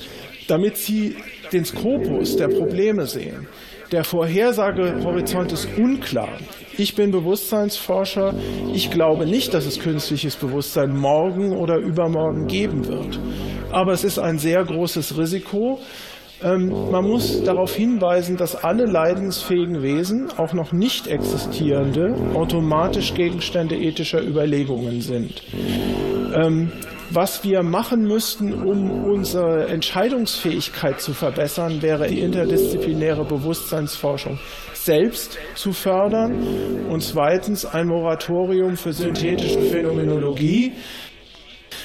damit 0.48 0.76
sie 0.76 1.16
den 1.52 1.64
Skopus 1.64 2.36
der 2.36 2.48
Probleme 2.48 3.06
sehen. 3.06 3.46
Der 3.92 4.04
Vorhersagehorizont 4.04 5.52
ist 5.52 5.68
unklar. 5.76 6.38
Ich 6.76 6.96
bin 6.96 7.10
Bewusstseinsforscher. 7.12 8.34
Ich 8.72 8.90
glaube 8.90 9.26
nicht, 9.26 9.54
dass 9.54 9.66
es 9.66 9.78
künstliches 9.78 10.36
Bewusstsein 10.36 10.96
morgen 10.96 11.52
oder 11.52 11.76
übermorgen 11.76 12.46
geben 12.46 12.88
wird. 12.88 13.20
Aber 13.70 13.92
es 13.92 14.02
ist 14.02 14.18
ein 14.18 14.38
sehr 14.38 14.64
großes 14.64 15.16
Risiko. 15.18 15.78
Ähm, 16.42 16.90
man 16.90 17.04
muss 17.04 17.44
darauf 17.44 17.74
hinweisen, 17.74 18.36
dass 18.36 18.56
alle 18.56 18.86
leidensfähigen 18.86 19.82
Wesen, 19.82 20.30
auch 20.36 20.52
noch 20.52 20.72
nicht 20.72 21.06
existierende, 21.06 22.14
automatisch 22.34 23.14
Gegenstände 23.14 23.76
ethischer 23.76 24.22
Überlegungen 24.22 25.00
sind. 25.00 25.42
Ähm, 26.34 26.72
was 27.10 27.44
wir 27.44 27.62
machen 27.62 28.02
müssten, 28.02 28.52
um 28.52 29.04
unsere 29.04 29.66
Entscheidungsfähigkeit 29.68 31.00
zu 31.00 31.12
verbessern, 31.12 31.82
wäre 31.82 32.08
die 32.08 32.20
interdisziplinäre 32.20 33.24
Bewusstseinsforschung 33.24 34.38
selbst 34.72 35.38
zu 35.54 35.72
fördern 35.72 36.86
und 36.88 37.02
zweitens 37.02 37.64
ein 37.64 37.86
Moratorium 37.86 38.76
für 38.76 38.92
synthetische 38.92 39.60
Phänomenologie. 39.60 40.72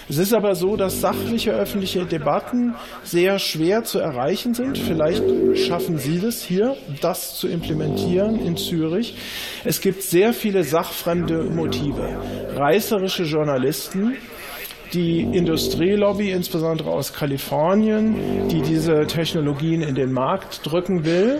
Es 0.09 0.17
ist 0.17 0.33
aber 0.33 0.56
so, 0.56 0.75
dass 0.75 1.01
sachliche 1.01 1.51
öffentliche 1.51 2.03
Debatten 2.03 2.73
sehr 3.03 3.38
schwer 3.38 3.83
zu 3.83 3.99
erreichen 3.99 4.56
sind. 4.56 4.75
Vielleicht 4.77 5.23
schaffen 5.56 5.99
Sie 5.99 6.19
das 6.19 6.41
hier, 6.41 6.75
das 6.99 7.38
zu 7.38 7.48
implementieren 7.48 8.39
in 8.39 8.57
Zürich. 8.57 9.15
Es 9.64 9.81
gibt 9.81 10.01
sehr 10.01 10.33
viele 10.33 10.64
sachfremde 10.64 11.43
Motive. 11.43 12.17
Reißerische 12.56 13.23
Journalisten, 13.23 14.15
die 14.93 15.22
Industrielobby, 15.22 16.32
insbesondere 16.32 16.90
aus 16.90 17.14
Kalifornien, 17.14 18.48
die 18.50 18.61
diese 18.61 19.06
Technologien 19.08 19.82
in 19.82 19.95
den 19.95 20.11
Markt 20.11 20.61
drücken 20.64 21.06
will. 21.06 21.40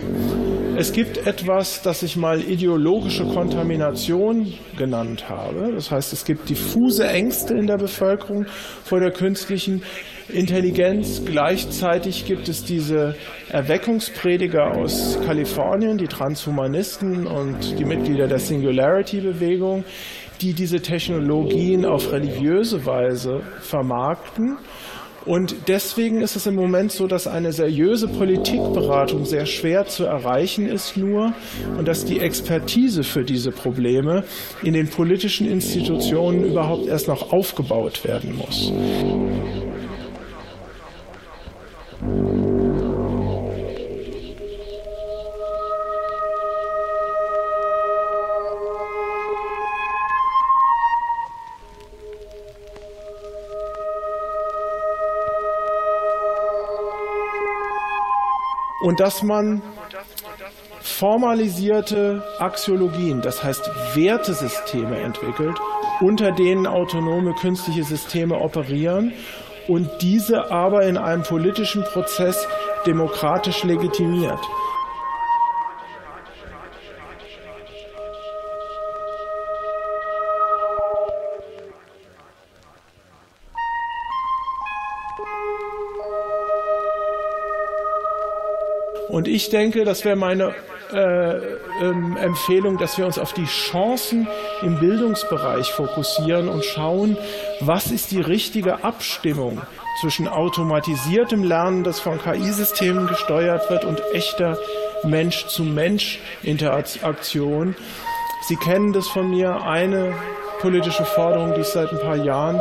Es 0.76 0.92
gibt 0.92 1.26
etwas, 1.26 1.82
das 1.82 2.02
ich 2.02 2.16
mal 2.16 2.40
ideologische 2.40 3.24
Kontamination 3.24 4.54
genannt 4.78 5.28
habe. 5.28 5.72
Das 5.74 5.90
heißt, 5.90 6.12
es 6.12 6.24
gibt 6.24 6.48
diffuse 6.48 7.06
Ängste 7.06 7.54
in 7.54 7.66
der 7.66 7.76
Bevölkerung 7.76 8.46
vor 8.84 9.00
der 9.00 9.10
künstlichen 9.10 9.82
Intelligenz. 10.28 11.22
Gleichzeitig 11.24 12.24
gibt 12.24 12.48
es 12.48 12.64
diese 12.64 13.14
Erweckungsprediger 13.50 14.76
aus 14.76 15.18
Kalifornien, 15.26 15.98
die 15.98 16.06
Transhumanisten 16.06 17.26
und 17.26 17.78
die 17.78 17.84
Mitglieder 17.84 18.28
der 18.28 18.38
Singularity-Bewegung, 18.38 19.84
die 20.40 20.54
diese 20.54 20.80
Technologien 20.80 21.84
auf 21.84 22.12
religiöse 22.12 22.86
Weise 22.86 23.40
vermarkten 23.60 24.58
Und 25.26 25.68
deswegen 25.68 26.22
ist 26.22 26.34
es 26.34 26.46
im 26.46 26.54
Moment 26.54 26.92
so, 26.92 27.06
dass 27.06 27.26
eine 27.26 27.52
seriöse 27.52 28.08
Politikberatung 28.08 29.26
sehr 29.26 29.44
schwer 29.44 29.86
zu 29.86 30.04
erreichen 30.04 30.66
ist 30.66 30.96
nur 30.96 31.34
und 31.76 31.86
dass 31.86 32.06
die 32.06 32.20
Expertise 32.20 33.02
für 33.02 33.22
diese 33.22 33.50
Probleme 33.50 34.24
in 34.62 34.72
den 34.72 34.88
politischen 34.88 35.46
Institutionen 35.46 36.44
überhaupt 36.44 36.86
erst 36.86 37.08
noch 37.08 37.32
aufgebaut 37.32 38.02
werden 38.04 38.36
muss. 38.36 38.72
Und 58.90 58.98
dass 58.98 59.22
man 59.22 59.62
formalisierte 60.80 62.24
Axiologien, 62.40 63.20
das 63.20 63.44
heißt 63.44 63.70
Wertesysteme 63.94 64.98
entwickelt, 64.98 65.56
unter 66.00 66.32
denen 66.32 66.66
autonome 66.66 67.32
künstliche 67.34 67.84
Systeme 67.84 68.34
operieren 68.34 69.12
und 69.68 69.88
diese 70.00 70.50
aber 70.50 70.82
in 70.88 70.96
einem 70.96 71.22
politischen 71.22 71.84
Prozess 71.84 72.48
demokratisch 72.84 73.62
legitimiert. 73.62 74.40
Ich 89.30 89.50
denke, 89.50 89.84
das 89.84 90.04
wäre 90.04 90.16
meine 90.16 90.52
äh, 90.92 91.36
ähm, 91.82 92.16
Empfehlung, 92.16 92.78
dass 92.78 92.98
wir 92.98 93.06
uns 93.06 93.16
auf 93.18 93.32
die 93.32 93.46
Chancen 93.46 94.26
im 94.62 94.80
Bildungsbereich 94.80 95.70
fokussieren 95.72 96.48
und 96.48 96.64
schauen, 96.64 97.16
was 97.60 97.92
ist 97.92 98.10
die 98.10 98.20
richtige 98.20 98.82
Abstimmung 98.82 99.62
zwischen 100.00 100.26
automatisiertem 100.26 101.44
Lernen, 101.44 101.84
das 101.84 102.00
von 102.00 102.20
KI-Systemen 102.20 103.06
gesteuert 103.06 103.70
wird, 103.70 103.84
und 103.84 104.02
echter 104.12 104.58
Mensch-zu-Mensch-Interaktion. 105.04 107.76
Sie 108.48 108.56
kennen 108.56 108.92
das 108.92 109.06
von 109.08 109.30
mir, 109.30 109.62
eine 109.62 110.12
politische 110.60 111.04
Forderung, 111.04 111.54
die 111.54 111.60
ich 111.60 111.68
seit 111.68 111.92
ein 111.92 112.00
paar 112.00 112.16
Jahren 112.16 112.60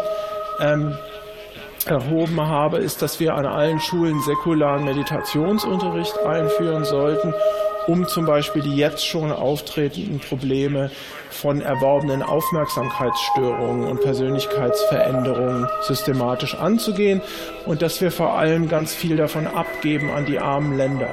ähm, 0.60 0.96
erhoben 1.86 2.42
habe, 2.42 2.78
ist, 2.78 3.02
dass 3.02 3.20
wir 3.20 3.36
an 3.36 3.46
allen 3.46 3.80
Schulen 3.80 4.22
säkularen 4.22 4.86
Meditationsunterricht 4.86 6.20
einführen 6.26 6.84
sollten, 6.86 7.34
um 7.88 8.08
zum 8.08 8.26
Beispiel 8.26 8.62
die 8.62 8.76
jetzt 8.76 9.06
schon 9.06 9.32
auftretenden 9.32 10.20
Probleme 10.20 10.92
von 11.30 11.62
erworbenen 11.62 12.22
Aufmerksamkeitsstörungen 12.22 13.88
und 13.88 14.02
Persönlichkeitsveränderungen 14.02 15.68
systematisch 15.82 16.56
anzugehen 16.56 17.22
und 17.66 17.82
dass 17.82 18.02
wir 18.02 18.12
vor 18.12 18.38
allem 18.38 18.68
ganz 18.70 18.94
viel 18.94 19.16
davon 19.16 19.48
abgeben 19.48 20.12
an 20.12 20.26
die 20.26 20.40
armen 20.40 20.78
Länder. 20.78 21.10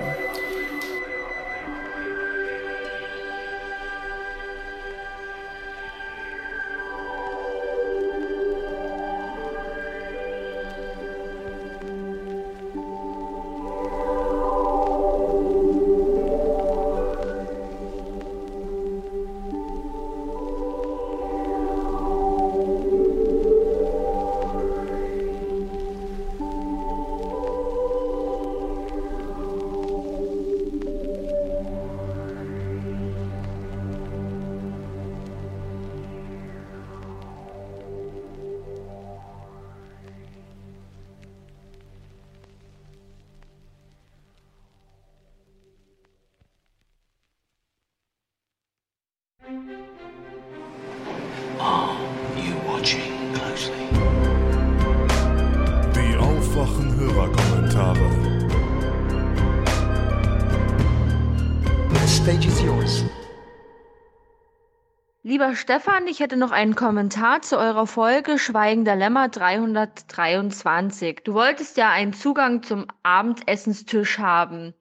Lieber 65.46 65.54
Stefan, 65.54 66.08
ich 66.08 66.18
hätte 66.18 66.36
noch 66.36 66.50
einen 66.50 66.74
Kommentar 66.74 67.40
zu 67.40 67.56
eurer 67.56 67.86
Folge 67.86 68.36
Schweigender 68.36 68.96
Lämmer 68.96 69.28
323. 69.28 71.20
Du 71.22 71.34
wolltest 71.34 71.76
ja 71.76 71.88
einen 71.88 72.12
Zugang 72.12 72.64
zum 72.64 72.88
Abendessenstisch 73.04 74.18
haben. 74.18 74.74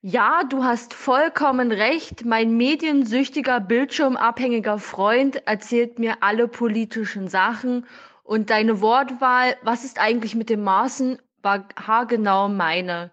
Ja, 0.00 0.44
du 0.44 0.64
hast 0.64 0.94
vollkommen 0.94 1.72
recht. 1.72 2.24
Mein 2.24 2.56
mediensüchtiger, 2.56 3.60
bildschirmabhängiger 3.60 4.78
Freund 4.78 5.46
erzählt 5.46 5.98
mir 5.98 6.22
alle 6.22 6.48
politischen 6.48 7.28
Sachen 7.28 7.84
und 8.22 8.48
deine 8.48 8.80
Wortwahl, 8.80 9.56
was 9.60 9.84
ist 9.84 10.00
eigentlich 10.00 10.34
mit 10.34 10.48
dem 10.48 10.64
Maßen, 10.64 11.20
war 11.42 11.66
haargenau 11.76 12.48
meine. 12.48 13.12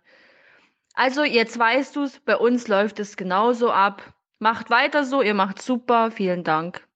Also, 0.94 1.26
jetzt 1.26 1.60
weißt 1.60 1.98
du's, 1.98 2.22
bei 2.22 2.38
uns 2.38 2.70
läuft 2.70 3.02
es 3.02 3.18
genauso 3.18 3.70
ab. 3.70 4.14
Macht 4.42 4.70
weiter 4.70 5.04
so, 5.04 5.22
ihr 5.22 5.34
macht 5.34 5.62
super, 5.62 6.12
vielen 6.12 6.46
Dank. 6.46 6.88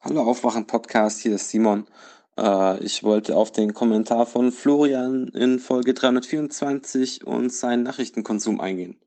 Hallo 0.00 0.22
Aufwachen 0.22 0.68
Podcast, 0.68 1.20
hier 1.20 1.34
ist 1.34 1.50
Simon. 1.50 1.84
Äh, 2.38 2.78
ich 2.78 3.02
wollte 3.02 3.34
auf 3.34 3.50
den 3.50 3.74
Kommentar 3.74 4.24
von 4.24 4.52
Florian 4.52 5.26
in 5.34 5.58
Folge 5.58 5.94
324 5.94 7.26
und 7.26 7.52
seinen 7.52 7.82
Nachrichtenkonsum 7.82 8.60
eingehen. 8.60 9.00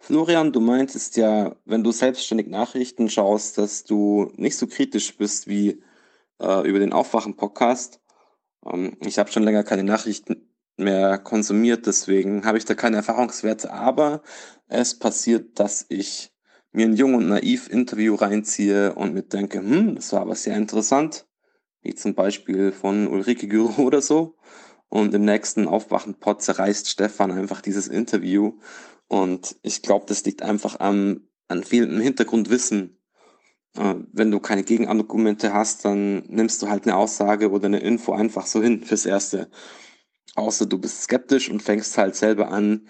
Florian, 0.00 0.50
du 0.50 0.58
meintest 0.58 1.16
ja, 1.16 1.54
wenn 1.64 1.84
du 1.84 1.92
selbstständig 1.92 2.48
Nachrichten 2.48 3.08
schaust, 3.08 3.58
dass 3.58 3.84
du 3.84 4.32
nicht 4.34 4.56
so 4.56 4.66
kritisch 4.66 5.16
bist 5.16 5.46
wie 5.46 5.80
äh, 6.40 6.68
über 6.68 6.80
den 6.80 6.92
Aufwachen-Podcast. 6.92 8.00
Ähm, 8.66 8.96
ich 9.06 9.20
habe 9.20 9.30
schon 9.30 9.44
länger 9.44 9.62
keine 9.62 9.84
Nachrichten 9.84 10.50
mehr 10.76 11.18
konsumiert, 11.18 11.86
deswegen 11.86 12.44
habe 12.44 12.58
ich 12.58 12.64
da 12.64 12.74
keine 12.74 12.96
Erfahrungswerte, 12.96 13.72
aber 13.72 14.22
es 14.66 14.98
passiert, 14.98 15.60
dass 15.60 15.86
ich 15.88 16.32
mir 16.72 16.86
ein 16.86 16.96
Jung 16.96 17.14
und 17.14 17.28
Naiv 17.28 17.68
Interview 17.68 18.14
reinziehe 18.14 18.94
und 18.94 19.14
mir 19.14 19.22
denke, 19.22 19.58
hm, 19.58 19.94
das 19.94 20.12
war 20.12 20.20
aber 20.20 20.34
sehr 20.34 20.56
interessant, 20.56 21.26
wie 21.82 21.94
zum 21.94 22.14
Beispiel 22.14 22.72
von 22.72 23.08
Ulrike 23.08 23.48
Güro 23.48 23.82
oder 23.86 24.02
so. 24.02 24.36
Und 24.90 25.12
im 25.14 25.24
nächsten 25.24 25.66
Aufwachen-Pod 25.68 26.42
zerreißt 26.42 26.88
Stefan 26.88 27.30
einfach 27.30 27.60
dieses 27.60 27.88
Interview. 27.88 28.58
Und 29.06 29.56
ich 29.62 29.82
glaube, 29.82 30.06
das 30.08 30.24
liegt 30.24 30.42
einfach 30.42 30.80
am, 30.80 31.28
an 31.48 31.62
fehlendem 31.62 32.00
Hintergrundwissen. 32.00 32.98
Äh, 33.76 33.96
wenn 34.12 34.30
du 34.30 34.40
keine 34.40 34.62
Gegenargumente 34.64 35.52
hast, 35.52 35.84
dann 35.84 36.24
nimmst 36.28 36.62
du 36.62 36.68
halt 36.68 36.84
eine 36.84 36.96
Aussage 36.96 37.50
oder 37.50 37.66
eine 37.66 37.80
Info 37.80 38.12
einfach 38.12 38.46
so 38.46 38.62
hin 38.62 38.82
fürs 38.82 39.04
Erste. 39.04 39.50
Außer 40.36 40.66
du 40.66 40.78
bist 40.78 41.02
skeptisch 41.02 41.50
und 41.50 41.62
fängst 41.62 41.98
halt 41.98 42.14
selber 42.14 42.50
an, 42.50 42.88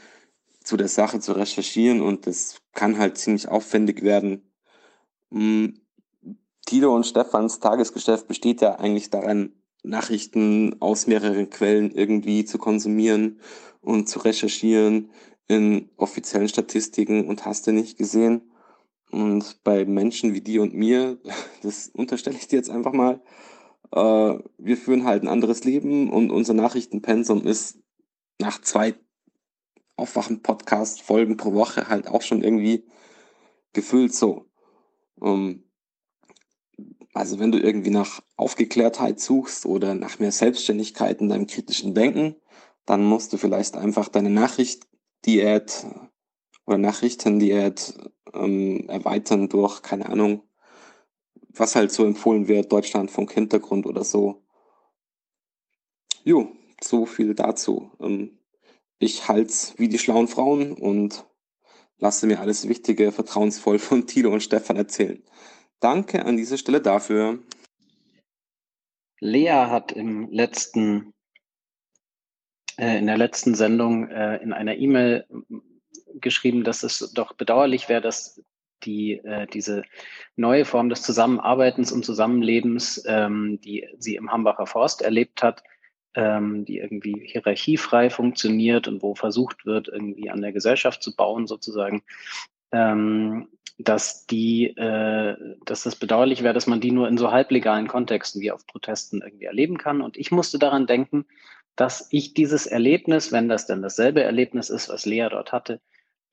zu 0.68 0.76
der 0.76 0.88
Sache 0.88 1.18
zu 1.18 1.32
recherchieren 1.32 2.02
und 2.02 2.26
das 2.26 2.60
kann 2.74 2.98
halt 2.98 3.16
ziemlich 3.16 3.48
aufwendig 3.48 4.02
werden. 4.02 4.52
Hm, 5.32 5.80
Tilo 6.66 6.94
und 6.94 7.06
Stefans 7.06 7.58
Tagesgeschäft 7.58 8.28
besteht 8.28 8.60
ja 8.60 8.74
eigentlich 8.74 9.08
daran, 9.08 9.54
Nachrichten 9.82 10.76
aus 10.82 11.06
mehreren 11.06 11.48
Quellen 11.48 11.90
irgendwie 11.90 12.44
zu 12.44 12.58
konsumieren 12.58 13.40
und 13.80 14.10
zu 14.10 14.18
recherchieren 14.18 15.10
in 15.46 15.88
offiziellen 15.96 16.50
Statistiken 16.50 17.26
und 17.26 17.46
hast 17.46 17.66
du 17.66 17.72
nicht 17.72 17.96
gesehen. 17.96 18.52
Und 19.10 19.64
bei 19.64 19.86
Menschen 19.86 20.34
wie 20.34 20.42
dir 20.42 20.60
und 20.60 20.74
mir, 20.74 21.16
das 21.62 21.88
unterstelle 21.94 22.36
ich 22.36 22.46
dir 22.46 22.56
jetzt 22.56 22.68
einfach 22.68 22.92
mal, 22.92 23.22
äh, 23.92 24.38
wir 24.58 24.76
führen 24.76 25.04
halt 25.04 25.22
ein 25.22 25.28
anderes 25.28 25.64
Leben 25.64 26.12
und 26.12 26.30
unser 26.30 26.52
Nachrichtenpensum 26.52 27.46
ist 27.46 27.78
nach 28.38 28.60
zwei 28.60 28.96
Aufwachen-Podcast-Folgen 29.98 31.36
pro 31.36 31.52
Woche 31.54 31.88
halt 31.88 32.08
auch 32.08 32.22
schon 32.22 32.42
irgendwie 32.42 32.86
gefüllt 33.72 34.14
so. 34.14 34.46
Um, 35.16 35.64
Also 37.14 37.38
wenn 37.40 37.50
du 37.50 37.58
irgendwie 37.58 37.90
nach 37.90 38.22
Aufgeklärtheit 38.36 39.18
suchst 39.18 39.66
oder 39.66 39.94
nach 39.94 40.20
mehr 40.20 40.30
Selbstständigkeit 40.30 41.20
in 41.20 41.28
deinem 41.28 41.46
kritischen 41.48 41.94
Denken, 41.94 42.36
dann 42.86 43.04
musst 43.04 43.32
du 43.32 43.36
vielleicht 43.36 43.76
einfach 43.76 44.08
deine 44.08 44.30
Nachrichtdiät 44.30 45.86
oder 46.66 46.78
Nachrichtendiät 46.78 47.94
ähm, 48.32 48.88
erweitern 48.88 49.48
durch, 49.48 49.82
keine 49.82 50.08
Ahnung, 50.08 50.42
was 51.48 51.74
halt 51.74 51.90
so 51.90 52.04
empfohlen 52.04 52.46
wird, 52.46 52.70
Deutschlandfunk 52.70 53.32
Hintergrund 53.32 53.86
oder 53.86 54.04
so. 54.04 54.44
Jo, 56.24 56.52
so 56.80 57.04
viel 57.06 57.34
dazu. 57.34 57.90
Ähm, 58.00 58.37
ich 58.98 59.28
halt's 59.28 59.74
wie 59.78 59.88
die 59.88 59.98
schlauen 59.98 60.28
Frauen 60.28 60.72
und 60.72 61.24
lasse 61.98 62.26
mir 62.26 62.40
alles 62.40 62.68
Wichtige 62.68 63.12
vertrauensvoll 63.12 63.78
von 63.78 64.06
Tilo 64.06 64.32
und 64.32 64.42
Stefan 64.42 64.76
erzählen. 64.76 65.22
Danke 65.80 66.24
an 66.24 66.36
dieser 66.36 66.58
Stelle 66.58 66.80
dafür. 66.80 67.38
Lea 69.20 69.50
hat 69.50 69.92
im 69.92 70.30
letzten, 70.30 71.12
äh, 72.76 72.98
in 72.98 73.06
der 73.06 73.18
letzten 73.18 73.54
Sendung 73.54 74.08
äh, 74.08 74.36
in 74.36 74.52
einer 74.52 74.76
E-Mail 74.76 75.26
geschrieben, 76.20 76.64
dass 76.64 76.82
es 76.82 77.12
doch 77.14 77.34
bedauerlich 77.34 77.88
wäre, 77.88 78.00
dass 78.00 78.40
die 78.84 79.14
äh, 79.24 79.46
diese 79.48 79.82
neue 80.36 80.64
Form 80.64 80.88
des 80.88 81.02
Zusammenarbeitens 81.02 81.90
und 81.90 82.04
Zusammenlebens, 82.04 83.02
ähm, 83.06 83.60
die 83.60 83.88
sie 83.98 84.14
im 84.14 84.30
Hambacher 84.30 84.66
Forst 84.66 85.02
erlebt 85.02 85.42
hat, 85.42 85.62
ähm, 86.14 86.64
die 86.64 86.78
irgendwie 86.78 87.20
hierarchiefrei 87.24 88.10
funktioniert 88.10 88.88
und 88.88 89.02
wo 89.02 89.14
versucht 89.14 89.66
wird, 89.66 89.88
irgendwie 89.88 90.30
an 90.30 90.40
der 90.40 90.52
Gesellschaft 90.52 91.02
zu 91.02 91.14
bauen, 91.14 91.46
sozusagen, 91.46 92.02
ähm, 92.72 93.48
dass 93.78 94.26
die, 94.26 94.76
äh, 94.76 95.36
dass 95.64 95.84
das 95.84 95.96
bedauerlich 95.96 96.42
wäre, 96.42 96.54
dass 96.54 96.66
man 96.66 96.80
die 96.80 96.90
nur 96.90 97.08
in 97.08 97.16
so 97.16 97.30
halblegalen 97.30 97.86
Kontexten 97.86 98.40
wie 98.40 98.50
auf 98.50 98.66
Protesten 98.66 99.22
irgendwie 99.22 99.44
erleben 99.44 99.78
kann. 99.78 100.00
Und 100.00 100.16
ich 100.16 100.32
musste 100.32 100.58
daran 100.58 100.86
denken, 100.86 101.26
dass 101.76 102.08
ich 102.10 102.34
dieses 102.34 102.66
Erlebnis, 102.66 103.30
wenn 103.30 103.48
das 103.48 103.66
denn 103.66 103.82
dasselbe 103.82 104.22
Erlebnis 104.22 104.68
ist, 104.68 104.88
was 104.88 105.06
Lea 105.06 105.28
dort 105.30 105.52
hatte, 105.52 105.80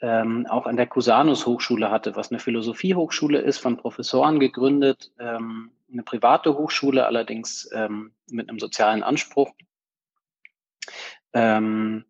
ähm, 0.01 0.47
auch 0.49 0.65
an 0.65 0.75
der 0.75 0.87
Cusanus 0.87 1.45
Hochschule 1.45 1.91
hatte, 1.91 2.15
was 2.15 2.31
eine 2.31 2.39
Philosophiehochschule 2.39 3.39
ist, 3.39 3.59
von 3.59 3.77
Professoren 3.77 4.39
gegründet, 4.39 5.11
ähm, 5.19 5.71
eine 5.91 6.03
private 6.03 6.57
Hochschule, 6.57 7.05
allerdings 7.05 7.69
ähm, 7.73 8.13
mit 8.29 8.49
einem 8.49 8.59
sozialen 8.59 9.03
Anspruch. 9.03 9.51
Ähm, 11.33 12.05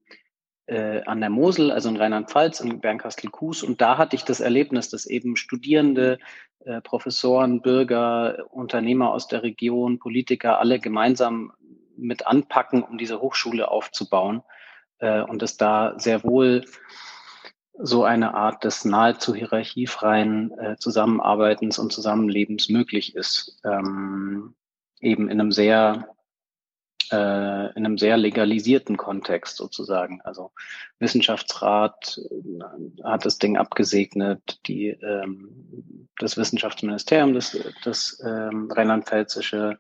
äh, 0.68 1.04
an 1.04 1.20
der 1.20 1.30
Mosel, 1.30 1.72
also 1.72 1.90
in 1.90 1.98
Rheinland-Pfalz, 1.98 2.60
in 2.60 2.80
Bernkastel-Kues. 2.80 3.64
Und 3.64 3.82
da 3.82 3.98
hatte 3.98 4.16
ich 4.16 4.24
das 4.24 4.40
Erlebnis, 4.40 4.90
dass 4.90 5.06
eben 5.06 5.36
Studierende, 5.36 6.20
äh, 6.66 6.82
Professoren, 6.82 7.62
Bürger, 7.62 8.48
Unternehmer 8.52 9.12
aus 9.12 9.28
der 9.28 9.44
Region, 9.44 10.00
Politiker 10.00 10.60
alle 10.60 10.80
gemeinsam 10.80 11.54
mit 11.96 12.26
anpacken, 12.26 12.84
um 12.84 12.98
diese 12.98 13.22
Hochschule 13.22 13.70
aufzubauen. 13.70 14.42
Äh, 15.00 15.22
und 15.22 15.44
es 15.44 15.58
da 15.58 15.94
sehr 16.00 16.24
wohl 16.24 16.66
so 17.78 18.04
eine 18.04 18.34
Art 18.34 18.64
des 18.64 18.86
nahezu 18.86 19.36
hierarchiefreien 19.36 20.52
äh, 20.58 20.76
Zusammenarbeitens 20.78 21.78
und 21.80 21.92
Zusammenlebens 21.92 22.70
möglich 22.70 23.16
ist. 23.16 23.60
Ähm, 23.64 24.56
eben 25.02 25.30
in 25.30 25.40
einem 25.40 25.52
sehr 25.52 26.16
äh, 27.12 27.68
in 27.76 27.86
einem 27.86 27.98
sehr 27.98 28.18
legalisierten 28.18 28.98
Kontext 28.98 29.58
sozusagen. 29.58 30.22
Also 30.24 30.52
Wissenschaftsrat 31.00 32.20
äh, 32.20 33.04
hat 33.04 33.26
das 33.26 33.38
Ding 33.38 33.58
abgesegnet, 33.58 34.60
die, 34.66 34.88
ähm, 34.88 36.08
das 36.18 36.38
Wissenschaftsministerium, 36.38 37.34
das, 37.34 37.58
das 37.84 38.22
ähm, 38.26 38.72
Rheinland-Pfälzische, 38.72 39.78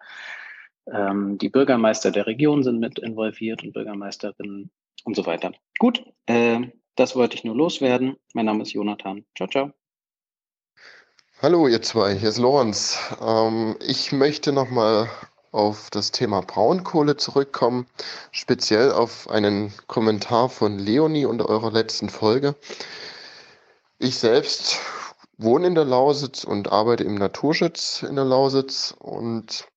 ähm, 0.91 1.37
die 1.37 1.49
Bürgermeister 1.49 2.11
der 2.11 2.27
Region 2.27 2.63
sind 2.63 2.79
mit 2.79 2.99
involviert 2.99 3.63
und 3.63 3.73
Bürgermeisterinnen 3.73 4.69
und 5.03 5.15
so 5.15 5.25
weiter. 5.25 5.51
Gut, 5.79 6.03
äh, 6.27 6.61
das 6.95 7.15
wollte 7.15 7.35
ich 7.35 7.43
nur 7.43 7.55
loswerden. 7.55 8.17
Mein 8.33 8.45
Name 8.45 8.63
ist 8.63 8.73
Jonathan. 8.73 9.25
Ciao, 9.35 9.47
ciao. 9.47 9.71
Hallo 11.41 11.67
ihr 11.67 11.81
zwei, 11.81 12.15
hier 12.15 12.29
ist 12.29 12.37
Lorenz. 12.37 12.97
Ähm, 13.21 13.75
ich 13.85 14.11
möchte 14.11 14.53
nochmal 14.53 15.09
auf 15.51 15.89
das 15.89 16.11
Thema 16.11 16.41
Braunkohle 16.41 17.17
zurückkommen, 17.17 17.87
speziell 18.31 18.91
auf 18.91 19.29
einen 19.29 19.73
Kommentar 19.87 20.49
von 20.49 20.79
Leonie 20.79 21.25
unter 21.25 21.47
eurer 21.47 21.71
letzten 21.71 22.09
Folge. 22.09 22.55
Ich 23.99 24.17
selbst 24.17 24.79
wohne 25.37 25.67
in 25.67 25.75
der 25.75 25.85
Lausitz 25.85 26.43
und 26.43 26.71
arbeite 26.71 27.03
im 27.03 27.15
Naturschutz 27.15 28.03
in 28.03 28.15
der 28.15 28.25
Lausitz 28.25 28.95
und 28.97 29.67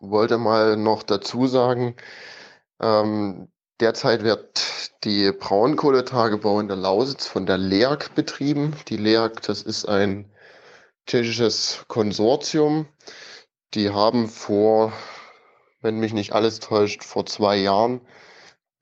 wollte 0.00 0.38
mal 0.38 0.76
noch 0.76 1.02
dazu 1.02 1.46
sagen, 1.46 1.96
ähm, 2.80 3.48
Derzeit 3.80 4.22
wird 4.22 4.94
die 5.02 5.32
Braunkohletagebau 5.32 6.60
in 6.60 6.68
der 6.68 6.76
Lausitz 6.76 7.26
von 7.26 7.44
der 7.44 7.58
LEAG 7.58 8.14
betrieben. 8.14 8.76
Die 8.88 8.96
LEAG, 8.96 9.42
das 9.42 9.62
ist 9.62 9.86
ein 9.86 10.30
tschechisches 11.06 11.84
Konsortium. 11.88 12.86
Die 13.74 13.90
haben 13.90 14.28
vor, 14.28 14.92
wenn 15.80 15.98
mich 15.98 16.12
nicht 16.12 16.32
alles 16.32 16.60
täuscht, 16.60 17.02
vor 17.02 17.26
zwei 17.26 17.56
Jahren 17.56 18.00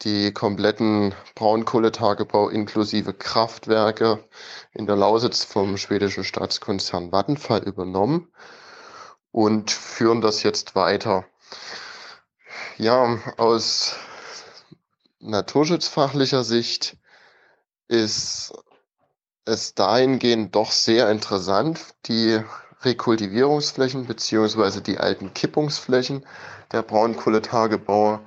die 0.02 0.32
kompletten 0.32 1.14
Braunkohletagebau 1.36 2.50
inklusive 2.50 3.14
Kraftwerke 3.14 4.22
in 4.72 4.86
der 4.86 4.96
Lausitz 4.96 5.44
vom 5.44 5.78
schwedischen 5.78 6.24
Staatskonzern 6.24 7.12
Vattenfall 7.12 7.62
übernommen 7.62 8.30
und 9.30 9.70
führen 9.70 10.20
das 10.20 10.42
jetzt 10.42 10.74
weiter. 10.74 11.24
Ja, 12.76 13.18
aus 13.38 13.96
naturschutzfachlicher 15.22 16.44
Sicht 16.44 16.96
ist 17.88 18.52
es 19.44 19.74
dahingehend 19.74 20.54
doch 20.54 20.72
sehr 20.72 21.10
interessant, 21.10 21.80
die 22.06 22.40
Rekultivierungsflächen 22.82 24.06
beziehungsweise 24.06 24.82
die 24.82 24.98
alten 24.98 25.32
Kippungsflächen 25.34 26.26
der 26.72 26.82
Braunkohletagebauer, 26.82 28.20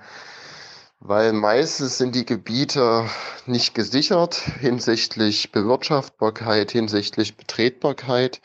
weil 0.99 1.33
meistens 1.33 1.97
sind 1.97 2.15
die 2.15 2.25
Gebiete 2.25 3.09
nicht 3.45 3.75
gesichert 3.75 4.35
hinsichtlich 4.35 5.51
Bewirtschaftbarkeit, 5.51 6.71
hinsichtlich 6.71 7.35
Betretbarkeit 7.35 8.41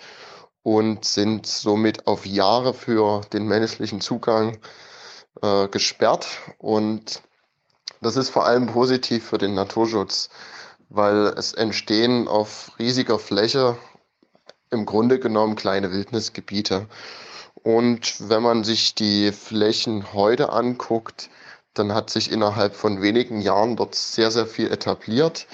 und 0.62 1.04
sind 1.04 1.46
somit 1.46 2.06
auf 2.06 2.26
Jahre 2.26 2.74
für 2.74 3.22
den 3.32 3.46
menschlichen 3.46 4.00
Zugang 4.00 4.58
äh, 5.42 5.68
gesperrt. 5.68 6.26
Und 6.58 7.22
das 8.00 8.16
ist 8.16 8.30
vor 8.30 8.46
allem 8.46 8.66
positiv 8.66 9.24
für 9.24 9.38
den 9.38 9.54
Naturschutz, 9.54 10.30
weil 10.88 11.26
es 11.36 11.52
entstehen 11.52 12.28
auf 12.28 12.72
riesiger 12.78 13.18
Fläche 13.18 13.76
im 14.70 14.86
Grunde 14.86 15.18
genommen 15.18 15.56
kleine 15.56 15.92
Wildnisgebiete. 15.92 16.86
Und 17.62 18.28
wenn 18.28 18.42
man 18.42 18.64
sich 18.64 18.94
die 18.94 19.32
Flächen 19.32 20.12
heute 20.12 20.50
anguckt, 20.52 21.28
dann 21.74 21.94
hat 21.94 22.10
sich 22.10 22.32
innerhalb 22.32 22.74
von 22.74 23.02
wenigen 23.02 23.40
Jahren 23.40 23.76
dort 23.76 23.94
sehr, 23.94 24.30
sehr 24.30 24.46
viel 24.46 24.70
etabliert. 24.72 25.46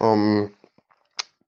Ähm, 0.00 0.50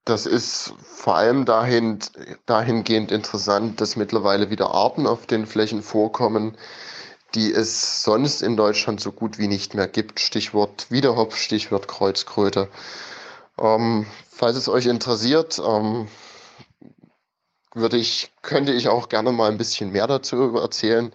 das 0.04 0.26
ist 0.26 0.72
vor 0.82 1.16
allem 1.16 1.44
dahin, 1.44 1.98
dahingehend 2.46 3.12
interessant, 3.12 3.80
dass 3.80 3.96
mittlerweile 3.96 4.50
wieder 4.50 4.70
Arten 4.72 5.06
auf 5.06 5.26
den 5.26 5.46
Flächen 5.46 5.82
vorkommen, 5.82 6.56
die 7.34 7.52
es 7.52 8.02
sonst 8.02 8.42
in 8.42 8.56
Deutschland 8.56 9.00
so 9.00 9.12
gut 9.12 9.38
wie 9.38 9.48
nicht 9.48 9.74
mehr 9.74 9.88
gibt. 9.88 10.20
Stichwort 10.20 10.90
Wiederhopf, 10.90 11.36
Stichwort 11.36 11.88
Kreuzkröte. 11.88 12.68
Ähm, 13.58 14.06
falls 14.30 14.56
es 14.56 14.68
euch 14.68 14.86
interessiert, 14.86 15.60
ähm, 15.64 16.08
würde 17.74 17.96
ich, 17.96 18.32
könnte 18.42 18.72
ich 18.72 18.88
auch 18.88 19.08
gerne 19.08 19.32
mal 19.32 19.50
ein 19.50 19.58
bisschen 19.58 19.92
mehr 19.92 20.06
dazu 20.06 20.56
erzählen. 20.56 21.12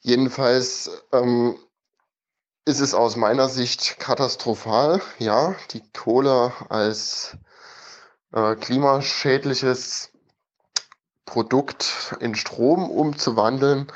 Jedenfalls 0.00 0.90
ähm, 1.12 1.56
ist 2.64 2.80
es 2.80 2.94
aus 2.94 3.16
meiner 3.16 3.48
Sicht 3.48 3.98
katastrophal, 3.98 5.00
ja, 5.18 5.54
die 5.70 5.82
Kohle 5.92 6.52
als 6.68 7.36
äh, 8.32 8.54
klimaschädliches 8.56 10.10
Produkt 11.24 12.16
in 12.20 12.34
Strom 12.34 12.90
umzuwandeln. 12.90 13.86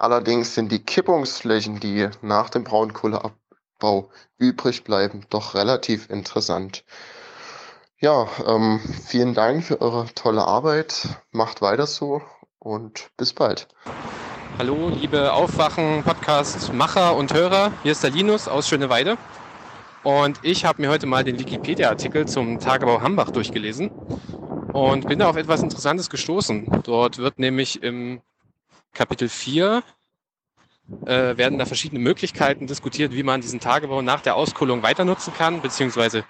Allerdings 0.00 0.54
sind 0.54 0.72
die 0.72 0.78
Kippungsflächen, 0.78 1.78
die 1.78 2.08
nach 2.22 2.48
dem 2.48 2.64
Braunkohleabbau 2.64 4.08
übrig 4.38 4.82
bleiben, 4.82 5.26
doch 5.28 5.54
relativ 5.54 6.08
interessant. 6.08 6.84
Ja, 7.98 8.26
ähm, 8.46 8.80
vielen 9.06 9.34
Dank 9.34 9.62
für 9.62 9.82
eure 9.82 10.06
tolle 10.14 10.46
Arbeit. 10.46 11.06
Macht 11.32 11.60
weiter 11.60 11.86
so 11.86 12.22
und 12.58 13.10
bis 13.18 13.34
bald. 13.34 13.68
Hallo, 14.56 14.88
liebe 14.88 15.34
Aufwachen-Podcast-Macher 15.34 17.14
und 17.14 17.34
Hörer. 17.34 17.70
Hier 17.82 17.92
ist 17.92 18.02
der 18.02 18.10
Linus 18.10 18.48
aus 18.48 18.70
Schöneweide. 18.70 19.18
Und 20.02 20.38
ich 20.42 20.64
habe 20.64 20.80
mir 20.80 20.88
heute 20.88 21.04
mal 21.04 21.24
den 21.24 21.38
Wikipedia-Artikel 21.38 22.26
zum 22.26 22.58
Tagebau 22.58 23.02
Hambach 23.02 23.32
durchgelesen 23.32 23.90
und 24.72 25.06
bin 25.08 25.18
da 25.18 25.28
auf 25.28 25.36
etwas 25.36 25.62
Interessantes 25.62 26.08
gestoßen. 26.08 26.80
Dort 26.84 27.18
wird 27.18 27.38
nämlich 27.38 27.82
im 27.82 28.22
Kapitel 28.92 29.28
4 29.28 29.82
äh, 31.06 31.36
werden 31.36 31.58
da 31.58 31.66
verschiedene 31.66 32.00
Möglichkeiten 32.00 32.66
diskutiert, 32.66 33.12
wie 33.12 33.22
man 33.22 33.40
diesen 33.40 33.60
Tagebau 33.60 34.02
nach 34.02 34.20
der 34.20 34.36
Auskohlung 34.36 34.82
weiter 34.82 35.04
nutzen 35.04 35.32
kann, 35.34 35.62
beziehungsweise 35.62 36.24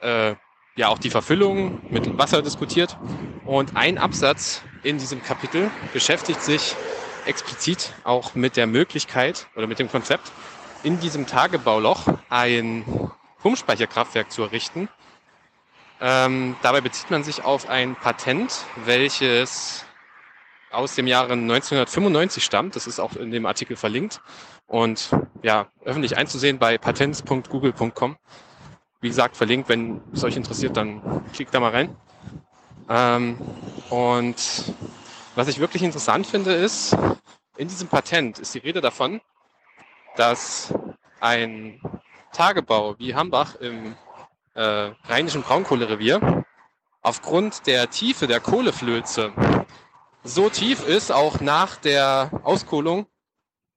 äh, 0.00 0.34
ja 0.76 0.88
auch 0.88 0.98
die 0.98 1.10
Verfüllung 1.10 1.80
mit 1.90 2.18
Wasser 2.18 2.42
diskutiert. 2.42 2.96
Und 3.44 3.76
ein 3.76 3.98
Absatz 3.98 4.62
in 4.82 4.98
diesem 4.98 5.22
Kapitel 5.22 5.70
beschäftigt 5.92 6.42
sich 6.42 6.76
explizit 7.24 7.92
auch 8.04 8.34
mit 8.34 8.56
der 8.56 8.66
Möglichkeit 8.66 9.46
oder 9.56 9.66
mit 9.66 9.78
dem 9.78 9.90
Konzept, 9.90 10.30
in 10.82 11.00
diesem 11.00 11.26
Tagebauloch 11.26 12.06
ein 12.28 12.84
Pumpspeicherkraftwerk 13.40 14.30
zu 14.30 14.42
errichten. 14.42 14.88
Ähm, 16.00 16.56
dabei 16.62 16.82
bezieht 16.82 17.10
man 17.10 17.24
sich 17.24 17.42
auf 17.42 17.68
ein 17.68 17.96
Patent, 17.96 18.66
welches 18.84 19.85
aus 20.70 20.94
dem 20.94 21.06
Jahre 21.06 21.32
1995 21.32 22.44
stammt. 22.44 22.76
Das 22.76 22.86
ist 22.86 23.00
auch 23.00 23.16
in 23.16 23.30
dem 23.30 23.46
Artikel 23.46 23.76
verlinkt 23.76 24.20
und 24.66 25.10
ja, 25.42 25.68
öffentlich 25.84 26.16
einzusehen 26.16 26.58
bei 26.58 26.78
patents.google.com. 26.78 28.16
Wie 29.00 29.08
gesagt, 29.08 29.36
verlinkt, 29.36 29.68
wenn 29.68 30.00
es 30.12 30.24
euch 30.24 30.36
interessiert, 30.36 30.76
dann 30.76 31.24
klickt 31.32 31.54
da 31.54 31.60
mal 31.60 31.70
rein. 31.70 31.96
Ähm, 32.88 33.36
und 33.90 34.36
was 35.34 35.48
ich 35.48 35.58
wirklich 35.58 35.82
interessant 35.82 36.26
finde, 36.26 36.52
ist, 36.52 36.96
in 37.56 37.68
diesem 37.68 37.88
Patent 37.88 38.38
ist 38.38 38.54
die 38.54 38.58
Rede 38.58 38.80
davon, 38.80 39.20
dass 40.16 40.72
ein 41.20 41.80
Tagebau 42.32 42.98
wie 42.98 43.14
Hambach 43.14 43.54
im 43.56 43.94
äh, 44.54 44.90
rheinischen 45.08 45.42
Braunkohlerevier 45.42 46.44
aufgrund 47.02 47.66
der 47.66 47.90
Tiefe 47.90 48.26
der 48.26 48.40
Kohleflöze 48.40 49.32
so 50.26 50.50
tief 50.50 50.86
ist, 50.86 51.12
auch 51.12 51.40
nach 51.40 51.76
der 51.76 52.30
Auskohlung, 52.42 53.06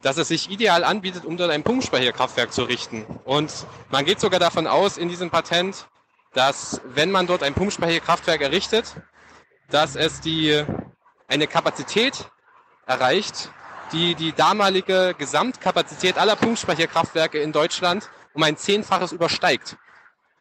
dass 0.02 0.18
es 0.18 0.30
sich 0.30 0.50
ideal 0.50 0.84
anbietet, 0.84 1.26
um 1.26 1.38
dort 1.38 1.52
ein 1.52 1.64
Pumpspeicherkraftwerk 1.64 2.53
zu 2.53 2.64
richten. 2.64 3.06
Und 3.26 3.66
man 3.90 4.06
geht 4.06 4.19
sogar 4.19 4.40
davon 4.40 4.68
aus 4.68 4.98
in 4.98 5.10
diesem 5.10 5.30
Patent, 5.30 5.88
dass 6.34 6.82
wenn 6.86 7.11
man 7.11 7.28
dort 7.28 7.44
ein 7.44 7.53
Pumpspeicherkraftwerk 7.53 8.42
errichtet, 8.42 8.95
dass 9.69 9.95
es 9.95 10.22
die, 10.22 10.64
eine 11.28 11.48
Kapazität 11.48 12.30
erreicht, 12.86 13.52
die 13.92 14.16
die 14.16 14.34
damalige 14.34 15.16
Gesamtkapazität 15.18 16.18
aller 16.18 16.36
Pumpspeicherkraftwerke 16.36 17.40
in 17.40 17.52
Deutschland 17.52 18.10
um 18.34 18.44
ein 18.44 18.58
Zehnfaches 18.58 19.11
übersteigt. 19.11 19.78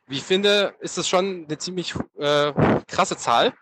Wie 0.06 0.16
ich 0.16 0.22
finde, 0.22 0.74
ist 0.80 0.96
das 0.96 1.08
schon 1.08 1.46
eine 1.46 1.58
ziemlich 1.58 1.94
äh, 2.18 2.52
krasse 2.86 3.16
Zahl. 3.16 3.52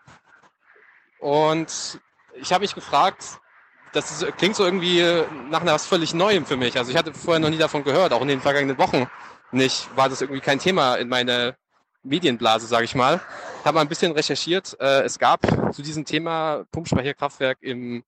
Und 1.19 2.01
ich 2.41 2.53
habe 2.53 2.63
mich 2.63 2.75
gefragt, 2.75 3.41
das 3.93 4.23
ist, 4.23 4.37
klingt 4.37 4.57
so 4.57 4.65
irgendwie 4.65 5.03
nach 5.51 5.63
etwas 5.63 5.87
völlig 5.87 6.15
Neuem 6.15 6.45
für 6.47 6.57
mich. 6.57 6.79
Also 6.79 6.91
ich 6.91 6.97
hatte 6.97 7.15
vorher 7.15 7.41
noch 7.41 7.51
nie 7.51 7.59
davon 7.59 7.85
gehört, 7.85 8.13
auch 8.13 8.23
in 8.23 8.29
den 8.29 8.41
vergangenen 8.41 8.79
Wochen 8.79 9.07
nicht, 9.53 9.89
war 9.97 10.09
das 10.09 10.21
irgendwie 10.21 10.41
kein 10.41 10.59
Thema 10.59 10.97
in 10.97 11.09
meiner 11.09 11.55
Medienblase, 12.03 12.67
sage 12.67 12.85
ich 12.85 12.95
mal. 12.95 13.21
Habe 13.65 13.77
mal 13.77 13.81
ein 13.81 13.89
bisschen 13.89 14.13
recherchiert. 14.13 14.77
Äh, 14.81 15.03
es 15.03 15.19
gab 15.19 15.41
zu 15.73 15.83
diesem 15.83 16.05
Thema 16.05 16.65
Pumpspeicherkraftwerk 16.71 17.59
im 17.61 18.05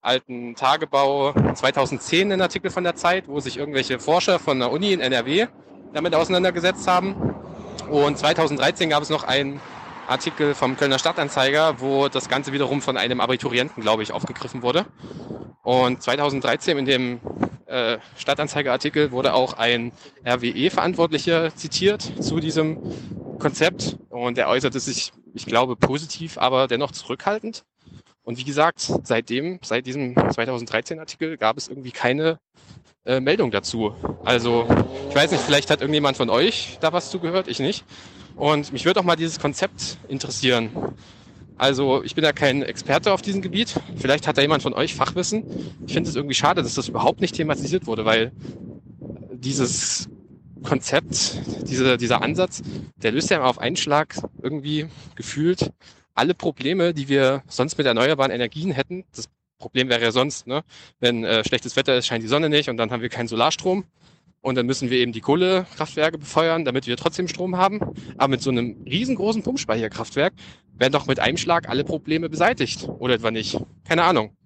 alten 0.00 0.54
Tagebau 0.54 1.32
2010 1.54 2.32
einen 2.32 2.42
Artikel 2.42 2.70
von 2.70 2.84
der 2.84 2.96
Zeit, 2.96 3.28
wo 3.28 3.40
sich 3.40 3.56
irgendwelche 3.56 3.98
Forscher 4.00 4.38
von 4.38 4.58
der 4.58 4.70
Uni 4.70 4.92
in 4.92 5.00
NRW 5.00 5.46
damit 5.92 6.14
auseinandergesetzt 6.14 6.86
haben. 6.88 7.34
Und 7.88 8.18
2013 8.18 8.90
gab 8.90 9.02
es 9.02 9.10
noch 9.10 9.24
einen 9.24 9.60
Artikel 10.06 10.54
vom 10.54 10.76
Kölner 10.76 10.98
Stadtanzeiger, 10.98 11.80
wo 11.80 12.08
das 12.08 12.28
Ganze 12.28 12.52
wiederum 12.52 12.82
von 12.82 12.96
einem 12.96 13.20
Abiturienten, 13.20 13.82
glaube 13.82 14.02
ich, 14.02 14.12
aufgegriffen 14.12 14.62
wurde. 14.62 14.86
Und 15.62 16.02
2013 16.02 16.78
in 16.78 16.84
dem 16.84 17.20
äh, 17.66 17.98
Stadtanzeiger-Artikel 18.16 19.12
wurde 19.12 19.34
auch 19.34 19.54
ein 19.54 19.92
RWE-Verantwortlicher 20.26 21.54
zitiert 21.54 22.02
zu 22.20 22.40
diesem 22.40 22.78
Konzept 23.38 23.96
und 24.08 24.38
er 24.38 24.48
äußerte 24.48 24.80
sich, 24.80 25.12
ich 25.34 25.46
glaube, 25.46 25.76
positiv, 25.76 26.38
aber 26.38 26.66
dennoch 26.68 26.90
zurückhaltend. 26.90 27.64
Und 28.24 28.38
wie 28.38 28.44
gesagt, 28.44 28.92
seitdem, 29.02 29.58
seit 29.62 29.86
diesem 29.86 30.14
2013-Artikel 30.14 31.36
gab 31.36 31.56
es 31.56 31.68
irgendwie 31.68 31.90
keine 31.90 32.38
äh, 33.04 33.20
Meldung 33.20 33.50
dazu. 33.50 33.94
Also 34.24 34.66
ich 35.08 35.14
weiß 35.14 35.32
nicht, 35.32 35.42
vielleicht 35.42 35.70
hat 35.70 35.80
irgendjemand 35.80 36.16
von 36.16 36.30
euch 36.30 36.78
da 36.80 36.92
was 36.92 37.10
zugehört, 37.10 37.48
ich 37.48 37.58
nicht. 37.58 37.84
Und 38.36 38.72
mich 38.72 38.84
würde 38.84 39.00
auch 39.00 39.04
mal 39.04 39.16
dieses 39.16 39.38
Konzept 39.38 39.98
interessieren. 40.08 40.70
Also 41.56 42.02
ich 42.02 42.14
bin 42.14 42.24
ja 42.24 42.32
kein 42.32 42.62
Experte 42.62 43.12
auf 43.12 43.22
diesem 43.22 43.42
Gebiet. 43.42 43.74
Vielleicht 43.96 44.26
hat 44.26 44.36
da 44.36 44.42
jemand 44.42 44.62
von 44.62 44.74
euch 44.74 44.94
Fachwissen. 44.94 45.44
Ich 45.86 45.92
finde 45.92 46.10
es 46.10 46.16
irgendwie 46.16 46.34
schade, 46.34 46.62
dass 46.62 46.74
das 46.74 46.88
überhaupt 46.88 47.20
nicht 47.20 47.36
thematisiert 47.36 47.86
wurde, 47.86 48.04
weil 48.04 48.32
dieses 49.32 50.08
Konzept, 50.62 51.40
diese, 51.68 51.96
dieser 51.96 52.22
Ansatz, 52.22 52.62
der 53.02 53.12
löst 53.12 53.30
ja 53.30 53.44
auf 53.44 53.58
einen 53.58 53.76
Schlag 53.76 54.16
irgendwie 54.42 54.86
gefühlt 55.14 55.72
alle 56.14 56.34
Probleme, 56.34 56.94
die 56.94 57.08
wir 57.08 57.42
sonst 57.48 57.78
mit 57.78 57.86
erneuerbaren 57.86 58.32
Energien 58.32 58.70
hätten. 58.70 59.04
Das 59.14 59.28
Problem 59.58 59.88
wäre 59.88 60.02
ja 60.02 60.12
sonst, 60.12 60.46
ne? 60.46 60.62
wenn 61.00 61.24
äh, 61.24 61.44
schlechtes 61.44 61.76
Wetter 61.76 61.96
ist, 61.96 62.06
scheint 62.06 62.22
die 62.22 62.28
Sonne 62.28 62.48
nicht 62.48 62.68
und 62.68 62.76
dann 62.76 62.90
haben 62.90 63.02
wir 63.02 63.08
keinen 63.08 63.28
Solarstrom. 63.28 63.84
Und 64.42 64.56
dann 64.56 64.66
müssen 64.66 64.90
wir 64.90 64.98
eben 64.98 65.12
die 65.12 65.20
Kohlekraftwerke 65.20 66.18
befeuern, 66.18 66.64
damit 66.64 66.88
wir 66.88 66.96
trotzdem 66.96 67.28
Strom 67.28 67.56
haben. 67.56 67.80
Aber 68.18 68.28
mit 68.28 68.42
so 68.42 68.50
einem 68.50 68.76
riesengroßen 68.84 69.44
Pumpspeicherkraftwerk 69.44 70.34
werden 70.76 70.92
doch 70.92 71.06
mit 71.06 71.20
einem 71.20 71.36
Schlag 71.36 71.68
alle 71.68 71.84
Probleme 71.84 72.28
beseitigt. 72.28 72.88
Oder 72.98 73.14
etwa 73.14 73.30
nicht? 73.30 73.56
Keine 73.86 74.02
Ahnung. 74.02 74.36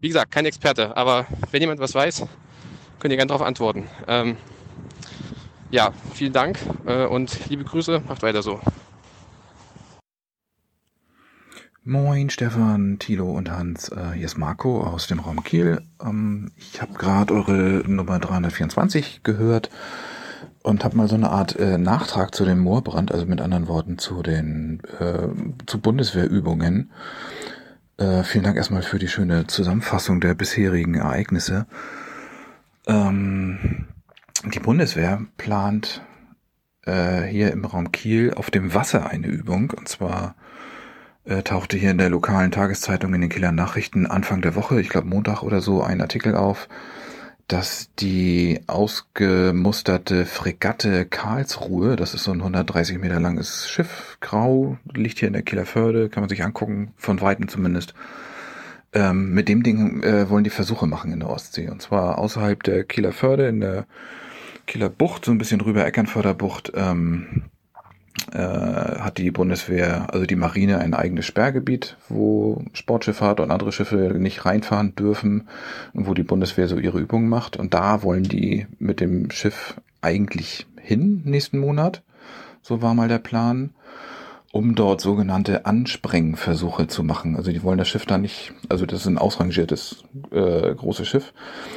Wie 0.00 0.08
gesagt, 0.08 0.30
kein 0.30 0.46
Experte. 0.46 0.96
Aber 0.96 1.26
wenn 1.50 1.60
jemand 1.60 1.80
was 1.80 1.94
weiß, 1.94 2.26
könnt 3.00 3.10
ihr 3.12 3.16
gerne 3.16 3.28
darauf 3.28 3.42
antworten. 3.42 3.88
Ähm, 4.06 4.36
ja, 5.72 5.92
vielen 6.14 6.32
Dank 6.32 6.58
äh, 6.86 7.04
und 7.06 7.48
liebe 7.48 7.64
Grüße. 7.64 8.02
Macht 8.06 8.22
weiter 8.22 8.40
so. 8.40 8.60
Moin 11.86 12.30
Stefan, 12.30 12.98
Thilo 12.98 13.30
und 13.30 13.50
Hans, 13.50 13.90
äh, 13.90 14.12
hier 14.14 14.24
ist 14.24 14.38
Marco 14.38 14.80
aus 14.80 15.06
dem 15.06 15.20
Raum 15.20 15.44
Kiel. 15.44 15.82
Ähm, 16.02 16.50
ich 16.56 16.80
habe 16.80 16.94
gerade 16.94 17.34
eure 17.34 17.82
Nummer 17.86 18.18
324 18.18 19.20
gehört 19.22 19.68
und 20.62 20.82
habe 20.82 20.96
mal 20.96 21.08
so 21.08 21.14
eine 21.14 21.28
Art 21.28 21.56
äh, 21.56 21.76
Nachtrag 21.76 22.34
zu 22.34 22.46
dem 22.46 22.60
Moorbrand, 22.60 23.12
also 23.12 23.26
mit 23.26 23.42
anderen 23.42 23.68
Worten 23.68 23.98
zu 23.98 24.22
den 24.22 24.80
äh, 24.98 25.28
zu 25.66 25.78
Bundeswehrübungen. 25.78 26.90
Vielen 27.96 28.42
Dank 28.42 28.56
erstmal 28.56 28.82
für 28.82 28.98
die 28.98 29.06
schöne 29.06 29.46
Zusammenfassung 29.46 30.20
der 30.20 30.34
bisherigen 30.34 30.96
Ereignisse. 30.96 31.66
Ähm, 32.88 33.86
die 34.52 34.58
Bundeswehr 34.58 35.22
plant 35.36 36.02
hier 36.84 37.52
im 37.52 37.64
Raum 37.64 37.92
Kiel 37.92 38.34
auf 38.34 38.50
dem 38.50 38.74
Wasser 38.74 39.08
eine 39.08 39.28
Übung 39.28 39.70
und 39.70 39.88
zwar 39.88 40.34
äh, 41.24 41.42
tauchte 41.42 41.76
hier 41.76 41.90
in 41.90 41.98
der 41.98 42.10
lokalen 42.10 42.50
Tageszeitung 42.50 43.14
in 43.14 43.22
den 43.22 43.30
Kieler 43.30 43.52
Nachrichten 43.52 44.06
Anfang 44.06 44.42
der 44.42 44.54
Woche, 44.54 44.80
ich 44.80 44.88
glaube 44.88 45.08
Montag 45.08 45.42
oder 45.42 45.60
so, 45.60 45.82
ein 45.82 46.00
Artikel 46.00 46.34
auf, 46.34 46.68
dass 47.48 47.90
die 47.98 48.60
ausgemusterte 48.66 50.24
Fregatte 50.26 51.04
Karlsruhe, 51.04 51.96
das 51.96 52.14
ist 52.14 52.24
so 52.24 52.32
ein 52.32 52.40
130 52.40 52.98
Meter 52.98 53.20
langes 53.20 53.68
Schiff, 53.68 54.18
grau, 54.20 54.78
liegt 54.92 55.18
hier 55.18 55.28
in 55.28 55.34
der 55.34 55.42
Kieler 55.42 55.66
Förde, 55.66 56.08
kann 56.08 56.22
man 56.22 56.30
sich 56.30 56.42
angucken, 56.42 56.92
von 56.96 57.20
Weitem 57.20 57.48
zumindest. 57.48 57.94
Ähm, 58.92 59.34
mit 59.34 59.48
dem 59.48 59.62
Ding 59.62 60.02
äh, 60.02 60.30
wollen 60.30 60.44
die 60.44 60.50
Versuche 60.50 60.86
machen 60.86 61.12
in 61.12 61.20
der 61.20 61.28
Ostsee. 61.28 61.68
Und 61.68 61.82
zwar 61.82 62.18
außerhalb 62.18 62.62
der 62.62 62.84
Kieler 62.84 63.12
Förde, 63.12 63.48
in 63.48 63.60
der 63.60 63.86
Kieler 64.66 64.88
Bucht, 64.88 65.24
so 65.24 65.32
ein 65.32 65.38
bisschen 65.38 65.60
rüber 65.60 65.84
Eckernförder 65.84 66.32
Bucht, 66.32 66.72
ähm, 66.74 67.44
äh, 68.32 68.38
hat 68.38 69.18
die 69.18 69.30
Bundeswehr, 69.30 70.12
also 70.12 70.26
die 70.26 70.36
Marine, 70.36 70.78
ein 70.78 70.94
eigenes 70.94 71.26
Sperrgebiet, 71.26 71.96
wo 72.08 72.64
Sportschifffahrt 72.72 73.40
und 73.40 73.50
andere 73.50 73.72
Schiffe 73.72 74.14
nicht 74.18 74.44
reinfahren 74.44 74.94
dürfen 74.94 75.48
und 75.92 76.06
wo 76.06 76.14
die 76.14 76.22
Bundeswehr 76.22 76.68
so 76.68 76.78
ihre 76.78 77.00
Übungen 77.00 77.28
macht. 77.28 77.56
Und 77.56 77.74
da 77.74 78.02
wollen 78.02 78.24
die 78.24 78.66
mit 78.78 79.00
dem 79.00 79.30
Schiff 79.30 79.74
eigentlich 80.00 80.66
hin 80.80 81.22
nächsten 81.24 81.58
Monat. 81.58 82.02
So 82.62 82.80
war 82.80 82.94
mal 82.94 83.08
der 83.08 83.18
Plan 83.18 83.70
um 84.54 84.76
dort 84.76 85.00
sogenannte 85.00 85.66
Ansprengversuche 85.66 86.86
zu 86.86 87.02
machen. 87.02 87.34
Also 87.34 87.50
die 87.50 87.64
wollen 87.64 87.76
das 87.76 87.88
Schiff 87.88 88.06
da 88.06 88.18
nicht, 88.18 88.52
also 88.68 88.86
das 88.86 89.00
ist 89.00 89.06
ein 89.08 89.18
ausrangiertes 89.18 90.04
äh, 90.30 90.72
großes 90.72 91.08
Schiff, 91.08 91.34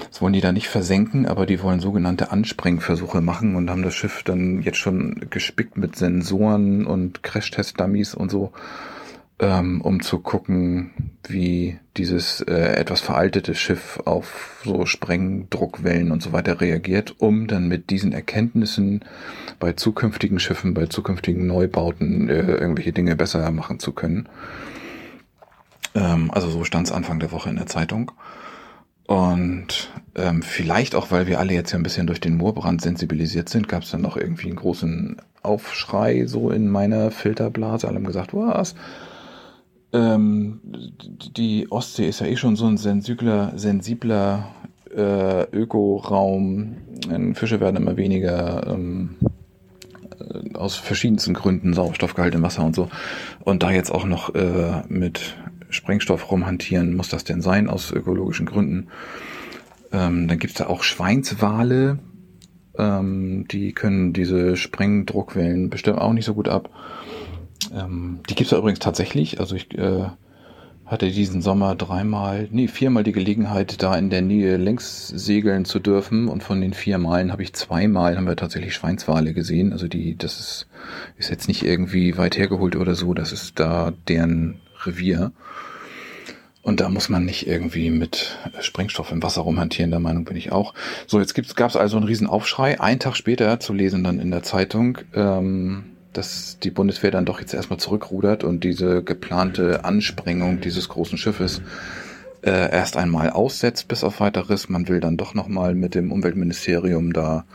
das 0.07 0.21
wollen 0.21 0.33
die 0.33 0.41
da 0.41 0.51
nicht 0.51 0.67
versenken, 0.67 1.25
aber 1.25 1.47
die 1.47 1.63
wollen 1.63 1.79
sogenannte 1.79 2.29
Ansprengversuche 2.29 3.19
machen 3.19 3.55
und 3.55 3.71
haben 3.71 3.81
das 3.81 3.95
Schiff 3.95 4.21
dann 4.21 4.61
jetzt 4.61 4.77
schon 4.77 5.25
gespickt 5.31 5.75
mit 5.75 5.95
Sensoren 5.95 6.85
und 6.85 7.23
Crashtest-Dummies 7.23 8.13
und 8.13 8.29
so 8.29 8.51
ähm, 9.39 9.81
um 9.81 10.01
zu 10.01 10.19
gucken, 10.19 10.91
wie 11.27 11.77
dieses 11.95 12.41
äh, 12.41 12.53
etwas 12.53 13.01
veraltete 13.01 13.53
Schiff 13.53 13.99
auf 14.05 14.61
so 14.63 14.85
Sprengdruckwellen 14.85 16.11
und 16.11 16.23
so 16.23 16.31
weiter 16.31 16.59
reagiert, 16.59 17.15
um 17.19 17.47
dann 17.47 17.67
mit 17.67 17.89
diesen 17.89 18.13
Erkenntnissen 18.13 19.05
bei 19.59 19.73
zukünftigen 19.73 20.39
Schiffen, 20.39 20.73
bei 20.73 20.87
zukünftigen 20.87 21.45
Neubauten 21.45 22.29
äh, 22.29 22.41
irgendwelche 22.41 22.93
Dinge 22.93 23.15
besser 23.15 23.51
machen 23.51 23.79
zu 23.79 23.91
können. 23.91 24.27
Ähm, 25.93 26.31
also 26.31 26.49
so 26.49 26.63
stand 26.63 26.87
es 26.87 26.93
Anfang 26.93 27.19
der 27.19 27.31
Woche 27.31 27.49
in 27.49 27.57
der 27.57 27.67
Zeitung. 27.67 28.11
Und 29.05 29.89
ähm, 30.15 30.41
vielleicht 30.41 30.93
auch, 30.93 31.11
weil 31.11 31.27
wir 31.27 31.39
alle 31.39 31.53
jetzt 31.53 31.71
ja 31.71 31.79
ein 31.79 31.83
bisschen 31.83 32.07
durch 32.07 32.19
den 32.19 32.35
Moorbrand 32.35 32.81
sensibilisiert 32.81 33.49
sind, 33.49 33.69
gab 33.69 33.83
es 33.83 33.91
dann 33.91 34.01
noch 34.01 34.17
irgendwie 34.17 34.47
einen 34.47 34.57
großen 34.57 35.21
Aufschrei 35.43 36.25
so 36.25 36.49
in 36.49 36.69
meiner 36.69 37.11
Filterblase. 37.11 37.87
Alle 37.87 37.97
haben 37.97 38.05
gesagt, 38.05 38.33
was? 38.33 38.75
Ähm, 39.93 40.59
die 41.35 41.71
Ostsee 41.71 42.07
ist 42.07 42.19
ja 42.19 42.27
eh 42.27 42.35
schon 42.35 42.55
so 42.55 42.65
ein 42.67 42.77
sensibler, 42.77 43.53
sensibler 43.55 44.49
äh, 44.93 45.43
Ökoraum. 45.51 46.77
Fische 47.33 47.59
werden 47.59 47.77
immer 47.77 47.97
weniger 47.97 48.67
ähm, 48.67 49.15
äh, 50.19 50.55
aus 50.55 50.75
verschiedensten 50.75 51.33
Gründen 51.33 51.73
Sauerstoffgehalt 51.73 52.35
im 52.35 52.43
Wasser 52.43 52.65
und 52.65 52.75
so. 52.75 52.89
Und 53.43 53.63
da 53.63 53.71
jetzt 53.71 53.91
auch 53.91 54.05
noch 54.05 54.35
äh, 54.35 54.83
mit 54.89 55.37
Sprengstoff 55.69 56.31
rumhantieren, 56.31 56.95
muss 56.95 57.09
das 57.09 57.23
denn 57.23 57.41
sein 57.41 57.69
aus 57.69 57.91
ökologischen 57.91 58.45
Gründen? 58.45 58.87
Ähm, 59.91 60.27
dann 60.27 60.39
gibt's 60.39 60.57
da 60.57 60.67
auch 60.67 60.83
Schweinswale, 60.83 61.99
ähm, 62.77 63.45
die 63.49 63.73
können 63.73 64.13
diese 64.13 64.55
Sprengdruckwellen 64.55 65.69
bestimmt 65.69 65.99
auch 65.99 66.13
nicht 66.13 66.25
so 66.25 66.33
gut 66.33 66.47
ab. 66.47 66.69
Ähm, 67.73 68.19
die 68.29 68.35
gibt's 68.35 68.51
da 68.51 68.57
übrigens 68.57 68.79
tatsächlich. 68.79 69.39
Also 69.39 69.55
ich 69.55 69.77
äh, 69.77 70.05
hatte 70.85 71.11
diesen 71.11 71.41
Sommer 71.41 71.75
dreimal, 71.75 72.47
nee, 72.51 72.67
viermal 72.67 73.03
die 73.03 73.11
Gelegenheit, 73.11 73.83
da 73.83 73.95
in 73.95 74.09
der 74.09 74.21
Nähe 74.21 74.55
längs 74.57 75.07
segeln 75.09 75.65
zu 75.65 75.79
dürfen. 75.79 76.29
Und 76.29 76.43
von 76.43 76.61
den 76.61 76.73
vier 76.73 76.97
Malen 76.97 77.31
habe 77.31 77.43
ich 77.43 77.53
zweimal, 77.53 78.17
haben 78.17 78.27
wir 78.27 78.37
tatsächlich 78.37 78.73
Schweinswale 78.73 79.33
gesehen. 79.33 79.73
Also 79.73 79.87
die, 79.87 80.17
das 80.17 80.39
ist, 80.39 80.67
ist 81.17 81.29
jetzt 81.29 81.47
nicht 81.47 81.63
irgendwie 81.63 82.17
weit 82.17 82.37
hergeholt 82.37 82.75
oder 82.75 82.95
so. 82.95 83.13
Das 83.13 83.33
ist 83.33 83.59
da 83.59 83.93
deren 84.07 84.61
Revier. 84.85 85.33
Und 86.61 86.81
da 86.81 86.89
muss 86.89 87.07
man 87.07 87.23
nicht 87.23 87.47
irgendwie 87.47 87.89
mit 87.89 88.37
Sprengstoff 88.59 89.13
im 89.13 89.23
Wasser 89.23 89.41
rumhantieren, 89.41 89.89
der 89.89 90.01
Meinung 90.01 90.25
bin 90.25 90.35
ich 90.35 90.51
auch. 90.51 90.73
So, 91.05 91.19
jetzt 91.19 91.33
gab 91.55 91.69
es 91.69 91.77
also 91.77 91.95
einen 91.95 92.05
riesen 92.05 92.27
Aufschrei. 92.27 92.81
Ein 92.81 92.99
Tag 92.99 93.15
später 93.15 93.61
zu 93.61 93.73
lesen 93.73 94.03
dann 94.03 94.19
in 94.19 94.31
der 94.31 94.43
Zeitung, 94.43 94.97
ähm, 95.13 95.96
dass 96.17 96.57
die 96.59 96.71
Bundeswehr 96.71 97.11
dann 97.11 97.25
doch 97.25 97.39
jetzt 97.39 97.53
erstmal 97.53 97.79
zurückrudert 97.79 98.43
und 98.43 98.63
diese 98.63 99.03
geplante 99.03 99.85
Ansprengung 99.85 100.59
dieses 100.61 100.89
großen 100.89 101.17
Schiffes 101.17 101.61
äh, 102.41 102.71
erst 102.71 102.97
einmal 102.97 103.29
aussetzt 103.29 103.87
bis 103.87 104.03
auf 104.03 104.19
weiteres. 104.19 104.69
Man 104.69 104.87
will 104.87 104.99
dann 104.99 105.17
doch 105.17 105.33
nochmal 105.33 105.75
mit 105.75 105.95
dem 105.95 106.11
Umweltministerium 106.11 107.13
da 107.13 107.45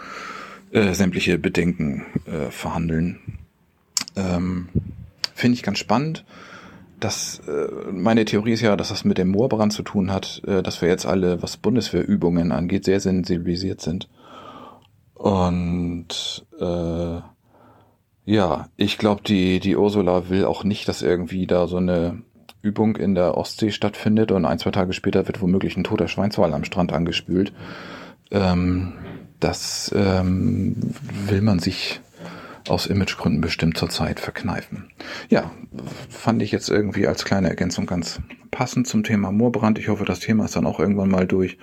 äh, 0.71 0.95
sämtliche 0.95 1.39
Bedenken 1.39 2.07
äh, 2.27 2.51
verhandeln. 2.51 3.19
Ähm, 4.17 4.69
Finde 5.35 5.57
ich 5.57 5.63
ganz 5.63 5.79
spannend. 5.79 6.25
Das, 7.01 7.41
äh, 7.49 7.91
meine 7.91 8.25
Theorie 8.25 8.53
ist 8.53 8.61
ja, 8.61 8.77
dass 8.77 8.91
das 8.91 9.05
mit 9.05 9.19
dem 9.19 9.29
Moorbrand 9.29 9.73
zu 9.73 9.83
tun 9.83 10.13
hat, 10.13 10.43
äh, 10.47 10.63
dass 10.63 10.83
wir 10.83 10.89
jetzt 10.89 11.05
alle, 11.05 11.43
was 11.43 11.57
Bundeswehrübungen 11.57 12.53
angeht, 12.53 12.85
sehr 12.85 13.01
sensibilisiert 13.01 13.81
sind. 13.81 14.09
Und 15.15 16.47
äh, 16.61 17.21
ja, 18.25 18.69
ich 18.77 18.99
glaube, 18.99 19.23
die, 19.23 19.61
die 19.61 19.77
Ursula 19.77 20.29
will 20.29 20.45
auch 20.45 20.65
nicht, 20.65 20.89
dass 20.89 21.03
irgendwie 21.03 21.47
da 21.47 21.67
so 21.67 21.79
eine 21.79 22.23
Übung 22.63 22.97
in 22.97 23.15
der 23.15 23.37
Ostsee 23.37 23.73
stattfindet 23.73 24.31
und 24.31 24.45
ein, 24.45 24.59
zwei 24.59 24.71
Tage 24.71 24.93
später 24.93 25.27
wird 25.27 25.41
womöglich 25.41 25.77
ein 25.77 25.85
toter 25.85 26.09
Schweinswal 26.09 26.55
am 26.55 26.65
Strand 26.65 26.93
angespült. 26.93 27.53
Ähm, 28.31 28.95
das 29.41 29.93
ähm, 29.95 30.77
will 31.27 31.43
man 31.43 31.59
sich 31.59 32.01
aus 32.69 32.87
Imagegründen 32.87 33.41
bestimmt 33.41 33.77
zurzeit 33.77 34.21
verkneifen. 34.21 34.91
Ja, 35.29 35.51
fand 36.09 36.43
ich 36.43 36.53
jetzt 36.53 36.69
irgendwie 36.69 37.09
als 37.09 37.25
kleine 37.25 37.49
Ergänzung 37.49 37.87
ganz 37.87 38.21
passend 38.53 38.87
zum 38.87 39.03
Thema 39.03 39.33
Moorbrand. 39.33 39.81
Ich 39.81 39.89
hoffe, 39.89 40.05
das 40.05 40.21
Thema 40.21 40.45
ist 40.45 40.55
dann 40.55 40.67
auch 40.67 40.79
irgendwann 40.79 41.11
mal 41.11 41.27
durch. 41.27 41.59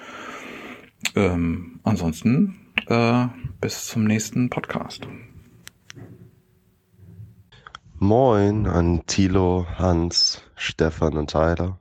Ähm, 1.15 1.79
ansonsten 1.83 2.57
äh, 2.87 3.27
bis 3.61 3.85
zum 3.85 4.03
nächsten 4.03 4.49
Podcast. 4.49 5.07
Moin 8.01 8.65
an 8.65 9.05
Thilo, 9.07 9.67
Hans, 9.77 10.41
Stefan 10.55 11.17
und 11.17 11.31
Tyler. 11.31 11.77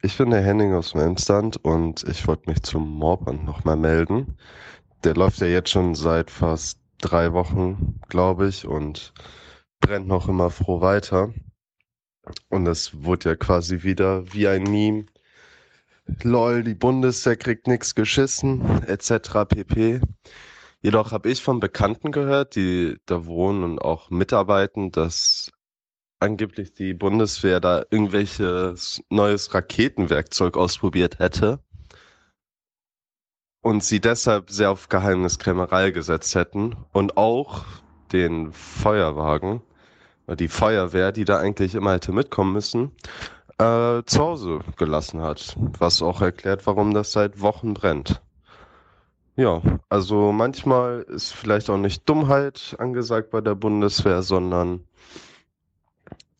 Ich 0.00 0.16
bin 0.16 0.30
der 0.30 0.42
Henning 0.42 0.74
aus 0.74 0.92
dem 0.92 1.00
Emsland 1.00 1.56
und 1.56 2.04
ich 2.04 2.24
wollte 2.28 2.48
mich 2.48 2.62
zum 2.62 2.88
Moorbrand 2.88 3.44
nochmal 3.44 3.76
melden. 3.76 4.38
Der 5.02 5.16
läuft 5.16 5.40
ja 5.40 5.48
jetzt 5.48 5.70
schon 5.70 5.96
seit 5.96 6.30
fast 6.30 6.78
drei 6.98 7.32
Wochen, 7.32 7.98
glaube 8.08 8.46
ich, 8.46 8.64
und 8.64 9.12
brennt 9.80 10.06
noch 10.06 10.28
immer 10.28 10.50
froh 10.50 10.80
weiter. 10.80 11.34
Und 12.48 12.68
es 12.68 13.02
wurde 13.02 13.30
ja 13.30 13.34
quasi 13.34 13.82
wieder 13.82 14.32
wie 14.32 14.46
ein 14.46 14.62
Meme. 14.62 15.06
Lol, 16.22 16.62
die 16.62 16.74
Bundeswehr 16.74 17.34
kriegt 17.34 17.66
nichts 17.66 17.96
geschissen, 17.96 18.84
etc. 18.84 19.48
pp. 19.48 20.00
Jedoch 20.88 21.12
habe 21.12 21.28
ich 21.28 21.42
von 21.42 21.60
Bekannten 21.60 22.12
gehört, 22.12 22.56
die 22.56 22.96
da 23.04 23.26
wohnen 23.26 23.62
und 23.62 23.78
auch 23.78 24.08
mitarbeiten, 24.08 24.90
dass 24.90 25.52
angeblich 26.18 26.72
die 26.72 26.94
Bundeswehr 26.94 27.60
da 27.60 27.84
irgendwelches 27.90 29.02
neues 29.10 29.52
Raketenwerkzeug 29.52 30.56
ausprobiert 30.56 31.18
hätte 31.18 31.58
und 33.60 33.84
sie 33.84 34.00
deshalb 34.00 34.48
sehr 34.48 34.70
auf 34.70 34.88
Geheimniskrämerei 34.88 35.90
gesetzt 35.90 36.34
hätten 36.34 36.74
und 36.94 37.18
auch 37.18 37.66
den 38.10 38.54
Feuerwagen, 38.54 39.60
die 40.38 40.48
Feuerwehr, 40.48 41.12
die 41.12 41.26
da 41.26 41.38
eigentlich 41.38 41.74
immer 41.74 41.92
hätte 41.92 42.12
mitkommen 42.12 42.54
müssen, 42.54 42.92
äh, 43.58 44.02
zu 44.06 44.20
Hause 44.20 44.60
gelassen 44.78 45.20
hat. 45.20 45.54
Was 45.78 46.00
auch 46.00 46.22
erklärt, 46.22 46.66
warum 46.66 46.94
das 46.94 47.12
seit 47.12 47.42
Wochen 47.42 47.74
brennt. 47.74 48.22
Ja, 49.38 49.62
also 49.88 50.32
manchmal 50.32 51.02
ist 51.02 51.32
vielleicht 51.32 51.70
auch 51.70 51.76
nicht 51.76 52.08
Dummheit 52.08 52.74
angesagt 52.80 53.30
bei 53.30 53.40
der 53.40 53.54
Bundeswehr, 53.54 54.22
sondern 54.22 54.84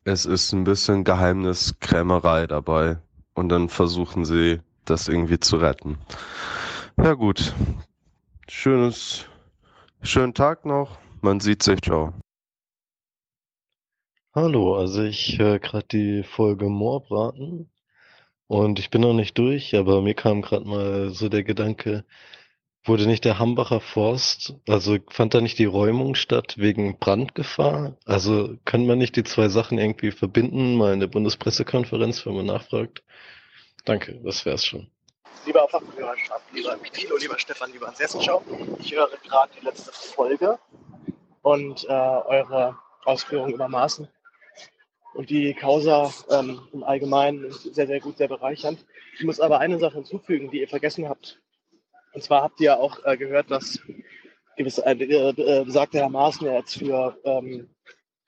es 0.03 0.27
ist 0.27 0.53
ein 0.53 0.65
bisschen 0.65 1.05
Geheimniskrämerei 1.05 2.49
dabei. 2.49 2.99
Und 3.35 3.51
dann 3.51 3.69
versuchen 3.69 4.25
sie, 4.25 4.59
das 4.85 5.07
irgendwie 5.07 5.39
zu 5.39 5.59
retten. 5.59 5.97
Ja 6.97 7.15
gut. 7.15 7.55
Schönes, 8.49 9.27
schönen 10.03 10.35
Tag 10.35 10.65
noch. 10.65 10.99
Man 11.21 11.39
sieht 11.39 11.63
sich. 11.63 11.81
Ciao. 11.81 12.15
Hallo, 14.35 14.77
also 14.77 15.05
ich 15.05 15.39
höre 15.39 15.61
gerade 15.61 15.87
die 15.87 16.25
Folge 16.25 16.69
Moorbraten 16.69 17.71
und 18.49 18.81
ich 18.81 18.91
bin 18.91 19.03
noch 19.03 19.15
nicht 19.15 19.39
durch, 19.39 19.77
aber 19.77 20.03
mir 20.03 20.15
kam 20.15 20.43
gerade 20.43 20.65
mal 20.67 21.11
so 21.11 21.29
der 21.29 21.45
Gedanke, 21.45 22.05
wurde 22.85 23.07
nicht 23.07 23.25
der 23.25 23.39
Hambacher 23.39 23.81
Forst, 23.81 24.55
also 24.69 24.97
fand 25.09 25.35
da 25.35 25.41
nicht 25.41 25.59
die 25.59 25.67
Räumung 25.67 26.15
statt 26.15 26.55
wegen 26.57 26.99
Brandgefahr? 26.99 27.97
Also 28.07 28.57
kann 28.65 28.87
man 28.87 28.99
nicht 28.99 29.17
die 29.17 29.25
zwei 29.25 29.49
Sachen 29.49 29.79
irgendwie 29.79 30.11
verbinden, 30.11 30.77
mal 30.77 30.93
in 30.93 31.01
der 31.01 31.07
Bundespressekonferenz, 31.07 32.25
wenn 32.25 32.37
man 32.37 32.47
nachfragt? 32.47 33.03
Danke, 33.85 34.21
das 34.25 34.45
wär's 34.45 34.65
schon. 34.65 34.91
Lieber 35.47 35.69
Fachhörerschaft, 35.69 36.45
lieber 36.53 36.77
Thilo, 36.93 37.17
lieber 37.17 37.39
Stefan, 37.39 37.73
lieber 37.73 37.87
Hans 37.87 38.01
Hessenschau, 38.01 38.43
ich 38.81 38.95
höre 38.95 39.09
gerade 39.09 39.53
die 39.59 39.65
letzte 39.65 39.93
Folge 39.93 40.59
und 41.43 41.85
äh, 41.85 41.93
eure 41.93 42.77
Ausführungen 43.05 43.55
über 43.55 43.69
Maßen 43.69 44.09
und 45.15 45.31
die 45.31 45.55
Causa 45.55 46.13
ähm, 46.31 46.61
im 46.73 46.85
Allgemeinen 46.85 47.51
sehr, 47.51 47.87
sehr 47.87 48.01
gut, 48.01 48.19
sehr 48.19 48.29
bereichernd. 48.29 48.85
Ich 49.19 49.25
muss 49.25 49.41
aber 49.41 49.59
eine 49.59 49.79
Sache 49.79 49.97
hinzufügen, 49.97 50.51
die 50.51 50.61
ihr 50.61 50.69
vergessen 50.69 51.09
habt. 51.09 51.41
Und 52.19 52.23
zwar 52.23 52.43
habt 52.43 52.59
ihr 52.59 52.81
auch 52.81 52.99
äh, 53.05 53.17
gehört, 53.17 53.49
dass 53.49 53.79
gewisse, 54.57 54.85
äh, 54.85 54.91
äh, 54.91 55.65
besagte 55.65 55.99
Herr 55.99 56.09
Maaßen 56.09 56.53
jetzt 56.53 56.77
für 56.77 57.17
ähm, 57.23 57.71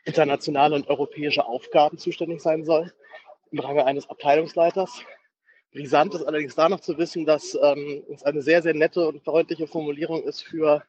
internationale 0.04 0.76
und 0.76 0.86
europäische 0.86 1.44
Aufgaben 1.44 1.98
zuständig 1.98 2.40
sein 2.40 2.64
soll, 2.64 2.92
im 3.50 3.58
Range 3.58 3.84
eines 3.84 4.08
Abteilungsleiters. 4.08 5.02
Brisant 5.72 6.14
ist 6.14 6.22
allerdings 6.22 6.54
da 6.54 6.68
noch 6.68 6.78
zu 6.78 6.98
wissen, 6.98 7.26
dass 7.26 7.58
ähm, 7.60 8.04
es 8.14 8.22
eine 8.22 8.42
sehr, 8.42 8.62
sehr 8.62 8.74
nette 8.74 9.08
und 9.08 9.24
freundliche 9.24 9.66
Formulierung 9.66 10.22
ist 10.22 10.44
für 10.44 10.84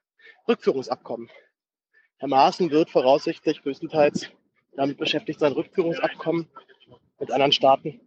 Rückführungsabkommen. 0.47 1.27
Herr 2.19 2.27
Maaßen 2.27 2.69
wird 2.69 2.91
voraussichtlich 2.91 3.63
größtenteils 3.63 4.29
damit 4.75 4.99
beschäftigt 4.99 5.39
sein, 5.39 5.53
Rückführungsabkommen 5.53 6.47
mit 7.19 7.31
anderen 7.31 7.51
Staaten, 7.51 7.99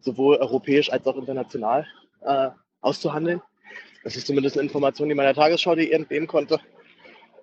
sowohl 0.00 0.36
europäisch 0.36 0.92
als 0.92 1.06
auch 1.06 1.16
international, 1.16 1.86
äh, 2.20 2.50
auszuhandeln. 2.82 3.40
Das 4.04 4.16
ist 4.16 4.26
zumindest 4.26 4.56
eine 4.56 4.66
Information, 4.66 5.08
die 5.08 5.14
meiner 5.14 5.34
Tagesschau 5.34 5.74
die 5.74 5.90
entnehmen 5.90 6.28
konnte. 6.28 6.60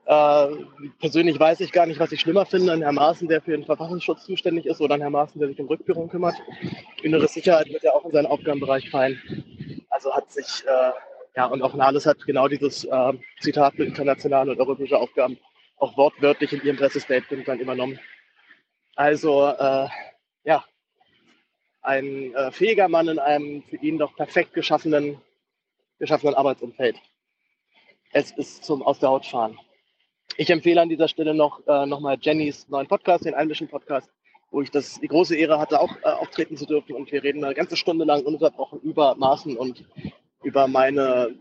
Äh, 0.05 0.47
persönlich 0.99 1.39
weiß 1.39 1.59
ich 1.61 1.71
gar 1.71 1.85
nicht, 1.85 1.99
was 1.99 2.11
ich 2.11 2.21
schlimmer 2.21 2.45
finde, 2.45 2.73
an 2.73 2.81
Herrn 2.81 2.95
Maaßen, 2.95 3.27
der 3.27 3.41
für 3.41 3.51
den 3.51 3.65
Verfassungsschutz 3.65 4.25
zuständig 4.25 4.65
ist, 4.65 4.79
oder 4.79 4.95
an 4.95 5.01
Herrn 5.01 5.13
Maaßen, 5.13 5.39
der 5.39 5.49
sich 5.49 5.59
um 5.59 5.67
Rückführung 5.67 6.09
kümmert. 6.09 6.35
Innere 7.01 7.27
Sicherheit 7.27 7.67
wird 7.69 7.83
ja 7.83 7.91
auch 7.93 8.05
in 8.05 8.11
seinen 8.11 8.27
Aufgabenbereich 8.27 8.89
fallen. 8.89 9.19
Also 9.89 10.13
hat 10.13 10.31
sich, 10.31 10.63
äh, 10.65 10.91
ja, 11.35 11.45
und 11.45 11.61
auch 11.63 11.73
Nahles 11.73 12.05
hat 12.05 12.25
genau 12.25 12.47
dieses 12.47 12.83
äh, 12.83 13.13
Zitat 13.39 13.77
mit 13.77 13.87
internationale 13.87 14.51
und 14.51 14.59
europäische 14.59 14.97
Aufgaben 14.97 15.37
auch 15.77 15.97
wortwörtlich 15.97 16.53
in 16.53 16.61
ihrem 16.63 16.77
Pressestatement 16.77 17.47
dann 17.47 17.59
übernommen. 17.59 17.99
Also, 18.95 19.47
äh, 19.47 19.87
ja, 20.43 20.63
ein 21.81 22.35
äh, 22.35 22.51
fähiger 22.51 22.87
Mann 22.87 23.07
in 23.07 23.17
einem 23.17 23.63
für 23.63 23.77
ihn 23.77 23.97
doch 23.97 24.15
perfekt 24.15 24.53
geschaffenen 24.53 25.19
geschaffenen 26.01 26.35
Arbeitsumfeld. 26.35 26.97
Es 28.11 28.31
ist 28.31 28.65
zum 28.65 28.81
Aus 28.81 28.99
der 28.99 29.09
Haut 29.09 29.25
fahren. 29.25 29.57
Ich 30.35 30.49
empfehle 30.49 30.81
an 30.81 30.89
dieser 30.89 31.07
Stelle 31.07 31.33
noch 31.33 31.65
äh, 31.67 31.85
nochmal 31.85 32.17
Jennys 32.19 32.67
neuen 32.69 32.87
Podcast, 32.87 33.25
den 33.25 33.35
Einmischen 33.35 33.67
Podcast, 33.67 34.09
wo 34.49 34.61
ich 34.61 34.71
das, 34.71 34.99
die 34.99 35.07
große 35.07 35.35
Ehre 35.35 35.59
hatte, 35.59 35.79
auch 35.79 35.95
äh, 36.03 36.09
auftreten 36.09 36.57
zu 36.57 36.65
dürfen. 36.65 36.95
Und 36.95 37.11
wir 37.11 37.23
reden 37.23 37.43
eine 37.43 37.53
ganze 37.53 37.77
Stunde 37.77 38.03
lang 38.03 38.23
ununterbrochen 38.23 38.81
über 38.81 39.15
Maßen 39.15 39.55
und 39.55 39.85
über 40.43 40.67
meine, 40.67 41.35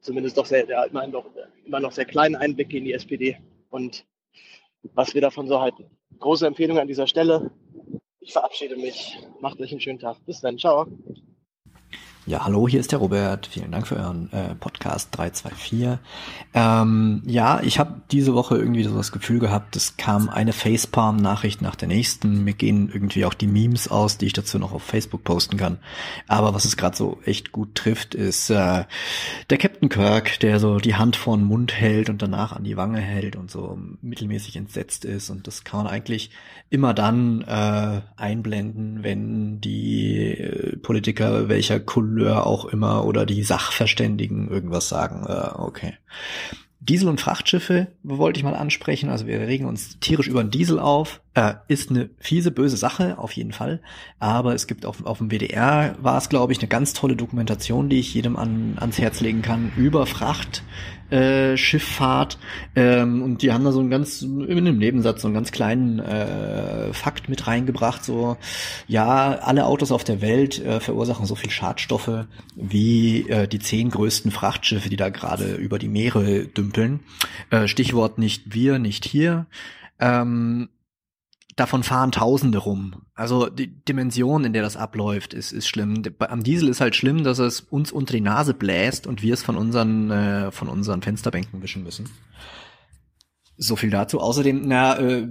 zumindest 0.00 0.38
doch 0.38 0.46
sehr, 0.46 0.66
ja, 0.66 0.84
immerhin 0.84 1.12
doch, 1.12 1.26
immer 1.66 1.80
noch 1.80 1.92
sehr 1.92 2.06
kleinen 2.06 2.36
Einblicke 2.36 2.78
in 2.78 2.84
die 2.84 2.94
SPD 2.94 3.36
und 3.68 4.06
was 4.94 5.14
wir 5.14 5.20
davon 5.20 5.48
so 5.48 5.60
halten. 5.60 5.84
Große 6.18 6.46
Empfehlung 6.46 6.78
an 6.78 6.88
dieser 6.88 7.06
Stelle. 7.06 7.50
Ich 8.20 8.32
verabschiede 8.32 8.76
mich. 8.76 9.18
Macht 9.40 9.60
euch 9.60 9.70
einen 9.70 9.80
schönen 9.80 9.98
Tag. 9.98 10.16
Bis 10.24 10.40
dann. 10.40 10.58
Ciao. 10.58 10.86
Ja, 12.24 12.44
hallo, 12.44 12.68
hier 12.68 12.78
ist 12.78 12.92
der 12.92 13.00
Robert. 13.00 13.48
Vielen 13.48 13.72
Dank 13.72 13.88
für 13.88 13.96
euren 13.96 14.32
äh, 14.32 14.54
Podcast 14.54 15.08
324. 15.10 15.98
Ähm, 16.54 17.22
ja, 17.26 17.60
ich 17.64 17.80
habe 17.80 18.00
diese 18.12 18.32
Woche 18.32 18.56
irgendwie 18.56 18.84
so 18.84 18.96
das 18.96 19.10
Gefühl 19.10 19.40
gehabt, 19.40 19.74
es 19.74 19.96
kam 19.96 20.28
eine 20.28 20.52
Facepalm-Nachricht 20.52 21.62
nach 21.62 21.74
der 21.74 21.88
nächsten. 21.88 22.44
Mir 22.44 22.52
gehen 22.52 22.88
irgendwie 22.94 23.24
auch 23.24 23.34
die 23.34 23.48
Memes 23.48 23.88
aus, 23.88 24.18
die 24.18 24.26
ich 24.26 24.34
dazu 24.34 24.60
noch 24.60 24.72
auf 24.72 24.84
Facebook 24.84 25.24
posten 25.24 25.56
kann. 25.56 25.78
Aber 26.28 26.54
was 26.54 26.64
es 26.64 26.76
gerade 26.76 26.96
so 26.96 27.18
echt 27.24 27.50
gut 27.50 27.74
trifft, 27.74 28.14
ist 28.14 28.50
äh, 28.50 28.84
der 29.50 29.58
Captain 29.58 29.88
Kirk, 29.88 30.38
der 30.38 30.60
so 30.60 30.78
die 30.78 30.94
Hand 30.94 31.16
vor 31.16 31.36
den 31.36 31.44
Mund 31.44 31.72
hält 31.72 32.08
und 32.08 32.22
danach 32.22 32.52
an 32.52 32.62
die 32.62 32.76
Wange 32.76 33.00
hält 33.00 33.34
und 33.34 33.50
so 33.50 33.76
mittelmäßig 34.00 34.54
entsetzt 34.54 35.04
ist. 35.04 35.28
Und 35.28 35.48
das 35.48 35.64
kann 35.64 35.82
man 35.82 35.92
eigentlich 35.92 36.30
immer 36.70 36.94
dann 36.94 37.42
äh, 37.42 38.00
einblenden, 38.16 39.02
wenn 39.02 39.60
die 39.60 40.38
äh, 40.38 40.76
Politiker 40.76 41.48
welcher 41.48 41.80
Couleur 42.12 42.46
auch 42.46 42.66
immer 42.66 43.04
oder 43.06 43.24
die 43.24 43.42
Sachverständigen 43.42 44.48
irgendwas 44.48 44.88
sagen. 44.88 45.24
Äh, 45.26 45.50
okay. 45.54 45.94
Diesel- 46.80 47.08
und 47.08 47.20
Frachtschiffe 47.20 47.86
wollte 48.02 48.38
ich 48.38 48.44
mal 48.44 48.54
ansprechen. 48.54 49.08
Also 49.08 49.26
wir 49.26 49.40
regen 49.40 49.66
uns 49.66 50.00
tierisch 50.00 50.26
über 50.26 50.42
den 50.42 50.50
Diesel 50.50 50.80
auf. 50.80 51.20
Äh, 51.34 51.54
ist 51.68 51.90
eine 51.90 52.10
fiese, 52.18 52.50
böse 52.50 52.76
Sache, 52.76 53.18
auf 53.18 53.32
jeden 53.32 53.52
Fall. 53.52 53.80
Aber 54.18 54.52
es 54.54 54.66
gibt 54.66 54.84
auf, 54.84 55.06
auf 55.06 55.18
dem 55.18 55.30
WDR 55.30 55.94
war 56.02 56.18
es, 56.18 56.28
glaube 56.28 56.52
ich, 56.52 56.58
eine 56.58 56.68
ganz 56.68 56.92
tolle 56.92 57.14
Dokumentation, 57.14 57.88
die 57.88 58.00
ich 58.00 58.12
jedem 58.12 58.36
an, 58.36 58.74
ans 58.78 58.98
Herz 58.98 59.20
legen 59.20 59.42
kann, 59.42 59.72
über 59.76 60.06
Fracht, 60.06 60.64
äh, 61.12 61.56
Schifffahrt. 61.56 62.38
Ähm, 62.74 63.22
und 63.22 63.42
die 63.42 63.52
haben 63.52 63.64
da 63.64 63.72
so 63.72 63.80
einen 63.80 63.90
ganz, 63.90 64.22
in 64.22 64.50
einem 64.50 64.78
Nebensatz, 64.78 65.22
so 65.22 65.28
einen 65.28 65.34
ganz 65.34 65.52
kleinen 65.52 65.98
äh, 65.98 66.92
Fakt 66.92 67.28
mit 67.28 67.46
reingebracht. 67.46 68.04
So, 68.04 68.36
ja, 68.88 69.38
alle 69.38 69.66
Autos 69.66 69.92
auf 69.92 70.04
der 70.04 70.20
Welt 70.20 70.58
äh, 70.64 70.80
verursachen 70.80 71.26
so 71.26 71.34
viel 71.34 71.50
Schadstoffe 71.50 72.26
wie 72.56 73.28
äh, 73.28 73.46
die 73.46 73.58
zehn 73.58 73.90
größten 73.90 74.30
Frachtschiffe, 74.30 74.88
die 74.88 74.96
da 74.96 75.10
gerade 75.10 75.54
über 75.54 75.78
die 75.78 75.88
Meere 75.88 76.46
dümpeln. 76.46 77.00
Äh, 77.50 77.68
Stichwort 77.68 78.18
nicht 78.18 78.54
wir, 78.54 78.78
nicht 78.78 79.04
hier. 79.04 79.46
Ähm, 80.00 80.68
davon 81.56 81.82
fahren 81.82 82.12
Tausende 82.12 82.58
rum. 82.58 83.02
Also 83.14 83.48
die 83.48 83.68
Dimension, 83.84 84.44
in 84.44 84.52
der 84.52 84.62
das 84.62 84.76
abläuft, 84.76 85.34
ist, 85.34 85.52
ist 85.52 85.68
schlimm. 85.68 86.02
Am 86.18 86.42
Diesel 86.42 86.68
ist 86.68 86.80
halt 86.80 86.96
schlimm, 86.96 87.24
dass 87.24 87.38
es 87.38 87.60
uns 87.60 87.92
unter 87.92 88.14
die 88.14 88.20
Nase 88.20 88.54
bläst 88.54 89.06
und 89.06 89.22
wir 89.22 89.34
es 89.34 89.42
von 89.42 89.56
unseren, 89.56 90.10
äh, 90.10 90.50
von 90.50 90.68
unseren 90.68 91.02
Fensterbänken 91.02 91.62
wischen 91.62 91.82
müssen. 91.82 92.08
So 93.56 93.76
viel 93.76 93.90
dazu. 93.90 94.20
Außerdem, 94.20 94.62
na, 94.66 94.98
äh, 94.98 95.28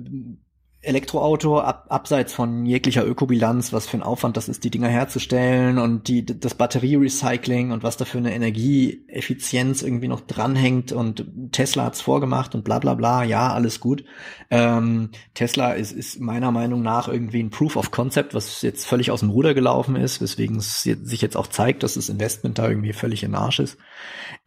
Elektroauto 0.83 1.59
ab, 1.59 1.85
abseits 1.89 2.33
von 2.33 2.65
jeglicher 2.65 3.05
Ökobilanz, 3.05 3.71
was 3.71 3.85
für 3.85 3.97
ein 3.97 4.03
Aufwand 4.03 4.35
das 4.35 4.49
ist, 4.49 4.63
die 4.63 4.71
Dinger 4.71 4.87
herzustellen 4.87 5.77
und 5.77 6.07
die, 6.07 6.25
das 6.25 6.55
Batterierecycling 6.55 7.71
und 7.71 7.83
was 7.83 7.97
da 7.97 8.05
für 8.05 8.17
eine 8.17 8.33
Energieeffizienz 8.33 9.83
irgendwie 9.83 10.07
noch 10.07 10.21
dranhängt 10.21 10.91
und 10.91 11.23
Tesla 11.51 11.85
hat's 11.85 12.01
vorgemacht 12.01 12.55
und 12.55 12.63
bla 12.63 12.79
bla 12.79 12.95
bla, 12.95 13.23
ja, 13.23 13.53
alles 13.53 13.79
gut. 13.79 14.03
Ähm, 14.49 15.09
Tesla 15.35 15.73
ist, 15.73 15.91
ist 15.91 16.19
meiner 16.19 16.51
Meinung 16.51 16.81
nach 16.81 17.07
irgendwie 17.07 17.43
ein 17.43 17.51
Proof 17.51 17.75
of 17.75 17.91
Concept, 17.91 18.33
was 18.33 18.63
jetzt 18.63 18.87
völlig 18.87 19.11
aus 19.11 19.19
dem 19.19 19.29
Ruder 19.29 19.53
gelaufen 19.53 19.95
ist, 19.95 20.19
weswegen 20.19 20.57
es 20.57 20.81
sich 20.81 21.21
jetzt 21.21 21.37
auch 21.37 21.47
zeigt, 21.47 21.83
dass 21.83 21.93
das 21.93 22.09
Investment 22.09 22.57
da 22.57 22.67
irgendwie 22.67 22.93
völlig 22.93 23.21
im 23.21 23.35
Arsch 23.35 23.59
ist. 23.59 23.77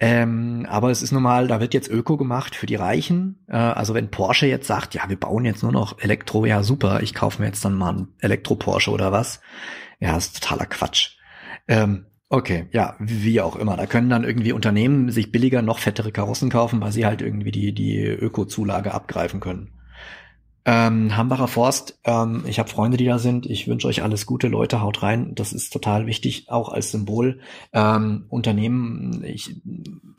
Ähm, 0.01 0.67
aber 0.69 0.91
es 0.91 1.03
ist 1.03 1.13
normal, 1.13 1.47
da 1.47 1.61
wird 1.61 1.73
jetzt 1.73 1.89
Öko 1.89 2.17
gemacht 2.17 2.57
für 2.57 2.67
die 2.67 2.75
Reichen. 2.75 3.45
Äh, 3.49 3.57
also 3.57 3.95
wenn 3.95 4.11
Porsche 4.11 4.47
jetzt 4.47 4.67
sagt, 4.67 4.95
ja, 4.95 5.09
wir 5.09 5.19
bauen 5.19 5.45
jetzt 5.45 5.63
nur 5.63 5.73
noch 5.73 5.99
Elektro 6.01 6.45
ja 6.47 6.63
super, 6.63 7.03
ich 7.03 7.15
kaufe 7.15 7.41
mir 7.41 7.49
jetzt 7.49 7.65
dann 7.65 7.75
mal 7.75 7.91
einen 7.91 8.09
Elektro-Porsche 8.19 8.91
oder 8.91 9.13
was. 9.13 9.41
Ja, 10.01 10.17
ist 10.17 10.43
totaler 10.43 10.67
Quatsch. 10.67 11.17
Ähm, 11.69 12.07
okay, 12.29 12.67
ja, 12.73 12.97
wie 12.99 13.41
auch 13.41 13.57
immer. 13.57 13.77
Da 13.77 13.87
können 13.87 14.11
dann 14.11 14.25
irgendwie 14.25 14.53
Unternehmen 14.53 15.11
sich 15.11 15.31
billiger 15.31 15.63
noch 15.63 15.79
fettere 15.79 16.11
Karossen 16.11 16.51
kaufen, 16.51 16.81
weil 16.81 16.93
sie 16.93 17.07
halt 17.07 17.23
irgendwie 17.23 17.53
die, 17.53 17.73
die 17.73 18.05
Öko-Zulage 18.05 18.93
abgreifen 18.93 19.41
können. 19.41 19.74
Ähm, 20.67 21.15
Hambacher 21.15 21.49
Forst, 21.49 21.99
ähm, 22.05 22.45
ich 22.47 22.59
habe 22.59 22.71
Freunde, 22.71 22.97
die 22.97 23.05
da 23.05 23.19
sind. 23.19 23.45
Ich 23.45 23.69
wünsche 23.69 23.87
euch 23.87 24.03
alles 24.03 24.25
Gute, 24.25 24.49
Leute, 24.49 24.81
haut 24.81 25.03
rein. 25.03 25.35
Das 25.35 25.53
ist 25.53 25.73
total 25.73 26.07
wichtig, 26.07 26.47
auch 26.49 26.71
als 26.71 26.91
Symbol. 26.91 27.41
Ähm, 27.73 28.25
Unternehmen 28.31 29.23
ich, 29.25 29.57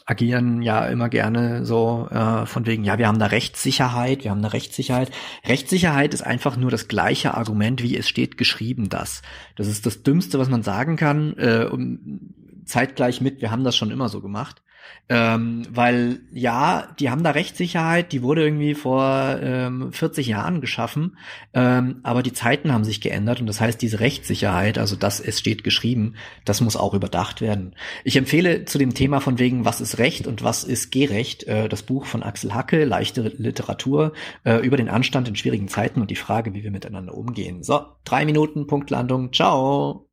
agieren 0.06 0.62
ja 0.62 0.86
immer 0.86 1.10
gerne 1.10 1.66
so 1.66 2.08
äh, 2.12 2.46
von 2.46 2.68
wegen, 2.68 2.84
ja, 2.84 3.00
wir 3.00 3.08
haben 3.08 3.18
da 3.18 3.26
Rechtssicherheit, 3.26 4.24
wir 4.24 4.32
haben 4.32 4.44
da 4.44 4.50
Rechtssicherheit. 4.50 5.10
Rechtssicherheit 5.46 6.14
ist 6.14 6.22
einfach 6.22 6.58
nur 6.58 6.70
das 6.70 6.88
gleiche 6.88 7.34
Argument, 7.34 7.82
wie 7.82 7.98
es 7.98 8.08
steht 8.08 8.38
geschrieben, 8.38 8.90
das. 8.90 9.24
Das 9.56 9.68
ist 9.68 9.86
das 9.88 10.04
Dümmste, 10.04 10.38
was 10.38 10.50
man 10.50 10.62
sagen 10.62 10.96
kann. 10.96 11.36
Äh, 11.38 11.68
um, 11.72 12.34
zeitgleich 12.66 13.22
mit, 13.22 13.42
wir 13.42 13.52
haben 13.52 13.64
das 13.64 13.76
schon 13.76 13.92
immer 13.92 14.10
so 14.10 14.22
gemacht. 14.22 14.62
Ähm, 15.08 15.68
weil 15.70 16.22
ja, 16.34 16.88
die 17.00 17.12
haben 17.12 17.24
da 17.24 17.30
Rechtssicherheit, 17.32 18.12
die 18.12 18.24
wurde 18.24 18.44
irgendwie 18.44 18.74
vor 18.74 19.38
ähm, 19.40 19.92
40 19.92 20.26
Jahren 20.26 20.62
geschaffen, 20.62 21.18
ähm, 21.54 22.00
aber 22.02 22.24
die 22.24 22.34
Zeiten 22.34 22.74
haben 22.74 22.84
sich 22.84 23.02
geändert 23.02 23.40
und 23.40 23.46
das 23.46 23.62
heißt, 23.62 23.80
diese 23.80 24.00
Rechtssicherheit, 24.00 24.80
also 24.80 24.96
das 24.96 25.20
es 25.20 25.40
steht 25.40 25.64
geschrieben, 25.64 26.16
das 26.44 26.60
muss 26.60 26.76
auch 26.76 26.96
überdacht 26.96 27.40
werden. 27.40 27.76
Ich 28.04 28.18
empfehle 28.18 28.66
zu 28.66 28.80
dem 28.80 28.96
Thema 28.96 29.22
von 29.22 29.38
wegen, 29.38 29.64
was 29.64 29.80
ist 29.80 30.00
Recht 30.00 30.26
und 30.26 30.44
was 30.44 30.64
ist 30.64 30.92
Gerecht, 30.92 31.44
äh, 31.44 31.70
das 31.70 31.84
Buch 31.84 32.08
von 32.08 32.24
Axel 32.24 32.56
Hacke, 32.56 32.84
leichte 32.84 33.22
Literatur, 33.22 34.14
äh, 34.44 34.58
über 34.66 34.78
den 34.78 34.90
Anstand 34.90 35.28
in 35.28 35.36
schwierigen 35.36 35.68
Zeiten 35.68 36.02
und 36.02 36.10
die 36.10 36.16
Frage, 36.16 36.56
wie 36.56 36.64
wir 36.64 36.72
miteinander 36.72 37.14
umgehen. 37.14 37.62
So, 37.62 37.86
drei 38.06 38.26
Minuten, 38.26 38.66
Punktlandung, 38.66 39.32
ciao. 39.32 40.05